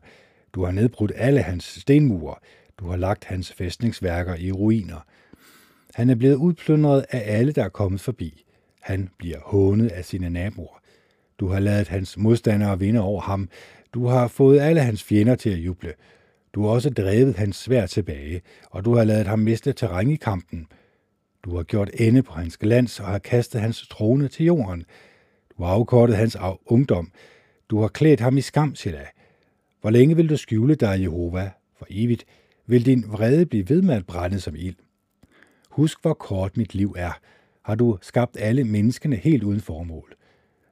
Du 0.53 0.63
har 0.63 0.71
nedbrudt 0.71 1.11
alle 1.15 1.41
hans 1.41 1.63
stenmure. 1.63 2.35
Du 2.79 2.89
har 2.89 2.97
lagt 2.97 3.25
hans 3.25 3.53
fæstningsværker 3.53 4.35
i 4.35 4.51
ruiner. 4.51 5.05
Han 5.93 6.09
er 6.09 6.15
blevet 6.15 6.35
udplyndret 6.35 7.05
af 7.09 7.23
alle, 7.37 7.51
der 7.51 7.63
er 7.63 7.69
kommet 7.69 8.01
forbi. 8.01 8.44
Han 8.85 9.09
bliver 9.17 9.37
hånet 9.43 9.91
af 9.91 10.05
sine 10.05 10.29
naboer. 10.29 10.81
Du 11.39 11.47
har 11.47 11.59
ladet 11.59 11.87
hans 11.87 12.17
modstandere 12.17 12.79
vinde 12.79 13.01
over 13.01 13.21
ham. 13.21 13.49
Du 13.93 14.07
har 14.07 14.27
fået 14.27 14.59
alle 14.59 14.81
hans 14.81 15.03
fjender 15.03 15.35
til 15.35 15.49
at 15.49 15.57
juble. 15.57 15.93
Du 16.53 16.63
har 16.63 16.69
også 16.69 16.89
drevet 16.89 17.35
hans 17.35 17.55
svær 17.55 17.85
tilbage, 17.85 18.41
og 18.71 18.85
du 18.85 18.95
har 18.95 19.03
ladet 19.03 19.27
ham 19.27 19.39
miste 19.39 19.73
terræn 19.73 20.09
i 20.09 20.15
kampen. 20.15 20.67
Du 21.43 21.55
har 21.55 21.63
gjort 21.63 21.89
ende 21.93 22.23
på 22.23 22.33
hans 22.33 22.57
glans 22.57 22.99
og 22.99 23.05
har 23.05 23.19
kastet 23.19 23.61
hans 23.61 23.87
trone 23.87 24.27
til 24.27 24.45
jorden. 24.45 24.85
Du 25.57 25.63
har 25.63 25.71
afkortet 25.71 26.17
hans 26.17 26.37
ungdom. 26.65 27.11
Du 27.69 27.81
har 27.81 27.87
klædt 27.87 28.19
ham 28.19 28.37
i 28.37 28.41
skam, 28.41 28.75
Silla. 28.75 29.05
Hvor 29.81 29.89
længe 29.89 30.15
vil 30.15 30.29
du 30.29 30.37
skjule 30.37 30.75
dig, 30.75 31.01
Jehova? 31.01 31.51
For 31.77 31.87
evigt 31.89 32.25
vil 32.65 32.85
din 32.85 33.05
vrede 33.07 33.45
blive 33.45 33.69
ved 33.69 33.81
med 33.81 33.95
at 33.95 34.05
brænde 34.05 34.39
som 34.39 34.55
ild. 34.55 34.75
Husk, 35.69 36.01
hvor 36.01 36.13
kort 36.13 36.57
mit 36.57 36.75
liv 36.75 36.95
er. 36.97 37.19
Har 37.65 37.75
du 37.75 37.97
skabt 38.01 38.37
alle 38.39 38.63
menneskene 38.63 39.15
helt 39.15 39.43
uden 39.43 39.61
formål? 39.61 40.15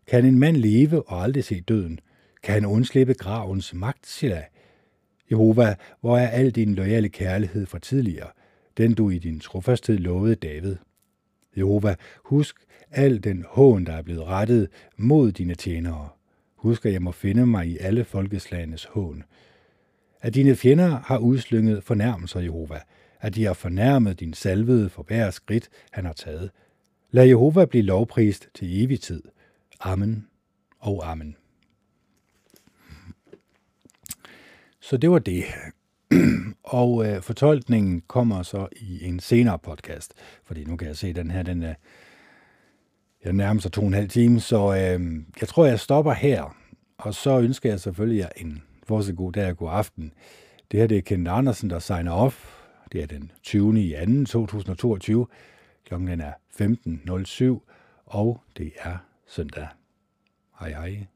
Kan 0.08 0.26
en 0.26 0.40
mand 0.40 0.58
leve 0.58 1.10
og 1.10 1.24
aldrig 1.24 1.44
se 1.44 1.62
døden? 1.62 2.00
Kan 2.44 2.54
han 2.54 2.66
undslippe 2.66 3.14
gravens 3.14 3.74
magt, 3.74 4.08
Silla? 4.08 4.44
Jehova, 5.32 5.76
hvor 6.02 6.18
er 6.18 6.28
al 6.28 6.52
din 6.52 6.76
loyale 6.76 7.10
kærlighed 7.10 7.66
fra 7.66 7.80
tidligere, 7.80 8.28
den 8.78 8.94
du 8.94 9.10
i 9.10 9.18
din 9.18 9.40
trofasthed 9.40 9.98
lovede 9.98 10.36
David? 10.36 10.76
Jehova, 11.58 11.96
husk 12.26 12.56
al 12.92 13.24
den 13.24 13.46
hån, 13.50 13.86
der 13.86 13.94
er 13.94 14.02
blevet 14.02 14.24
rettet 14.24 14.68
mod 14.98 15.32
dine 15.32 15.56
tjenere. 15.56 16.10
Husk, 16.56 16.86
at 16.86 16.94
jeg 16.94 17.02
må 17.02 17.12
finde 17.12 17.46
mig 17.46 17.68
i 17.68 17.78
alle 17.78 18.04
folkeslagenes 18.04 18.86
hån. 18.86 19.24
At 20.22 20.36
dine 20.36 20.56
fjender 20.56 21.00
har 21.06 21.18
udslynget 21.18 21.84
fornærmelser, 21.84 22.40
Jehova. 22.40 22.80
At 23.22 23.36
de 23.36 23.46
har 23.46 23.54
fornærmet 23.54 24.20
din 24.20 24.34
salvede 24.34 24.90
for 24.90 25.04
hver 25.04 25.30
skridt, 25.30 25.70
han 25.92 26.06
har 26.06 26.14
taget. 26.14 26.50
Lad 27.16 27.28
Jehova 27.28 27.66
blive 27.66 27.84
lovprist 27.84 28.50
til 28.54 28.84
evig 28.84 29.02
tid. 29.02 29.24
Amen 29.80 30.28
og 30.80 31.12
amen. 31.12 31.36
Så 34.80 34.98
det 34.98 35.12
var 35.12 35.20
det. 35.20 35.44
og 36.64 37.08
øh, 37.08 37.22
fortolkningen 37.22 38.02
kommer 38.08 38.44
så 38.44 38.68
i 38.76 39.04
en 39.04 39.20
senere 39.20 39.60
podcast, 39.60 40.14
fordi 40.44 40.64
nu 40.64 40.76
kan 40.76 40.88
jeg 40.88 40.98
se, 40.98 41.08
at 41.08 41.16
den 41.16 41.32
her, 41.32 41.44
den 41.44 41.64
øh, 41.64 41.70
er, 41.70 41.74
jeg 43.24 43.34
nærmer 43.34 43.62
sig 43.62 43.72
to 43.72 43.82
og 43.82 43.88
en 43.88 43.94
halv 43.94 44.10
time, 44.10 44.40
så 44.40 44.58
øh, 44.58 45.24
jeg 45.42 45.48
tror, 45.48 45.66
jeg 45.66 45.80
stopper 45.80 46.14
her. 46.14 46.58
Og 46.98 47.14
så 47.14 47.40
ønsker 47.40 47.70
jeg 47.70 47.80
selvfølgelig 47.80 48.20
jer 48.20 48.30
en 48.38 48.64
fortsat 48.84 49.16
god 49.16 49.32
dag 49.32 49.50
og 49.50 49.58
god 49.58 49.70
aften. 49.72 50.14
Det 50.72 50.80
her 50.80 50.88
det 50.88 50.98
er 50.98 51.02
Kent 51.02 51.28
Andersen, 51.28 51.70
der 51.70 51.80
signer 51.80 52.12
off. 52.12 52.60
Det 52.92 53.04
er 53.04 53.08
den 53.08 53.32
20. 53.44 53.82
i 53.82 53.96
2. 54.26 54.26
2022. 54.26 55.28
Klokken 55.86 56.22
er 56.22 56.34
15.07, 56.62 57.60
og 58.06 58.44
det 58.58 58.74
er 58.78 58.98
søndag. 59.28 59.68
Hej 60.60 60.70
hej. 60.70 61.08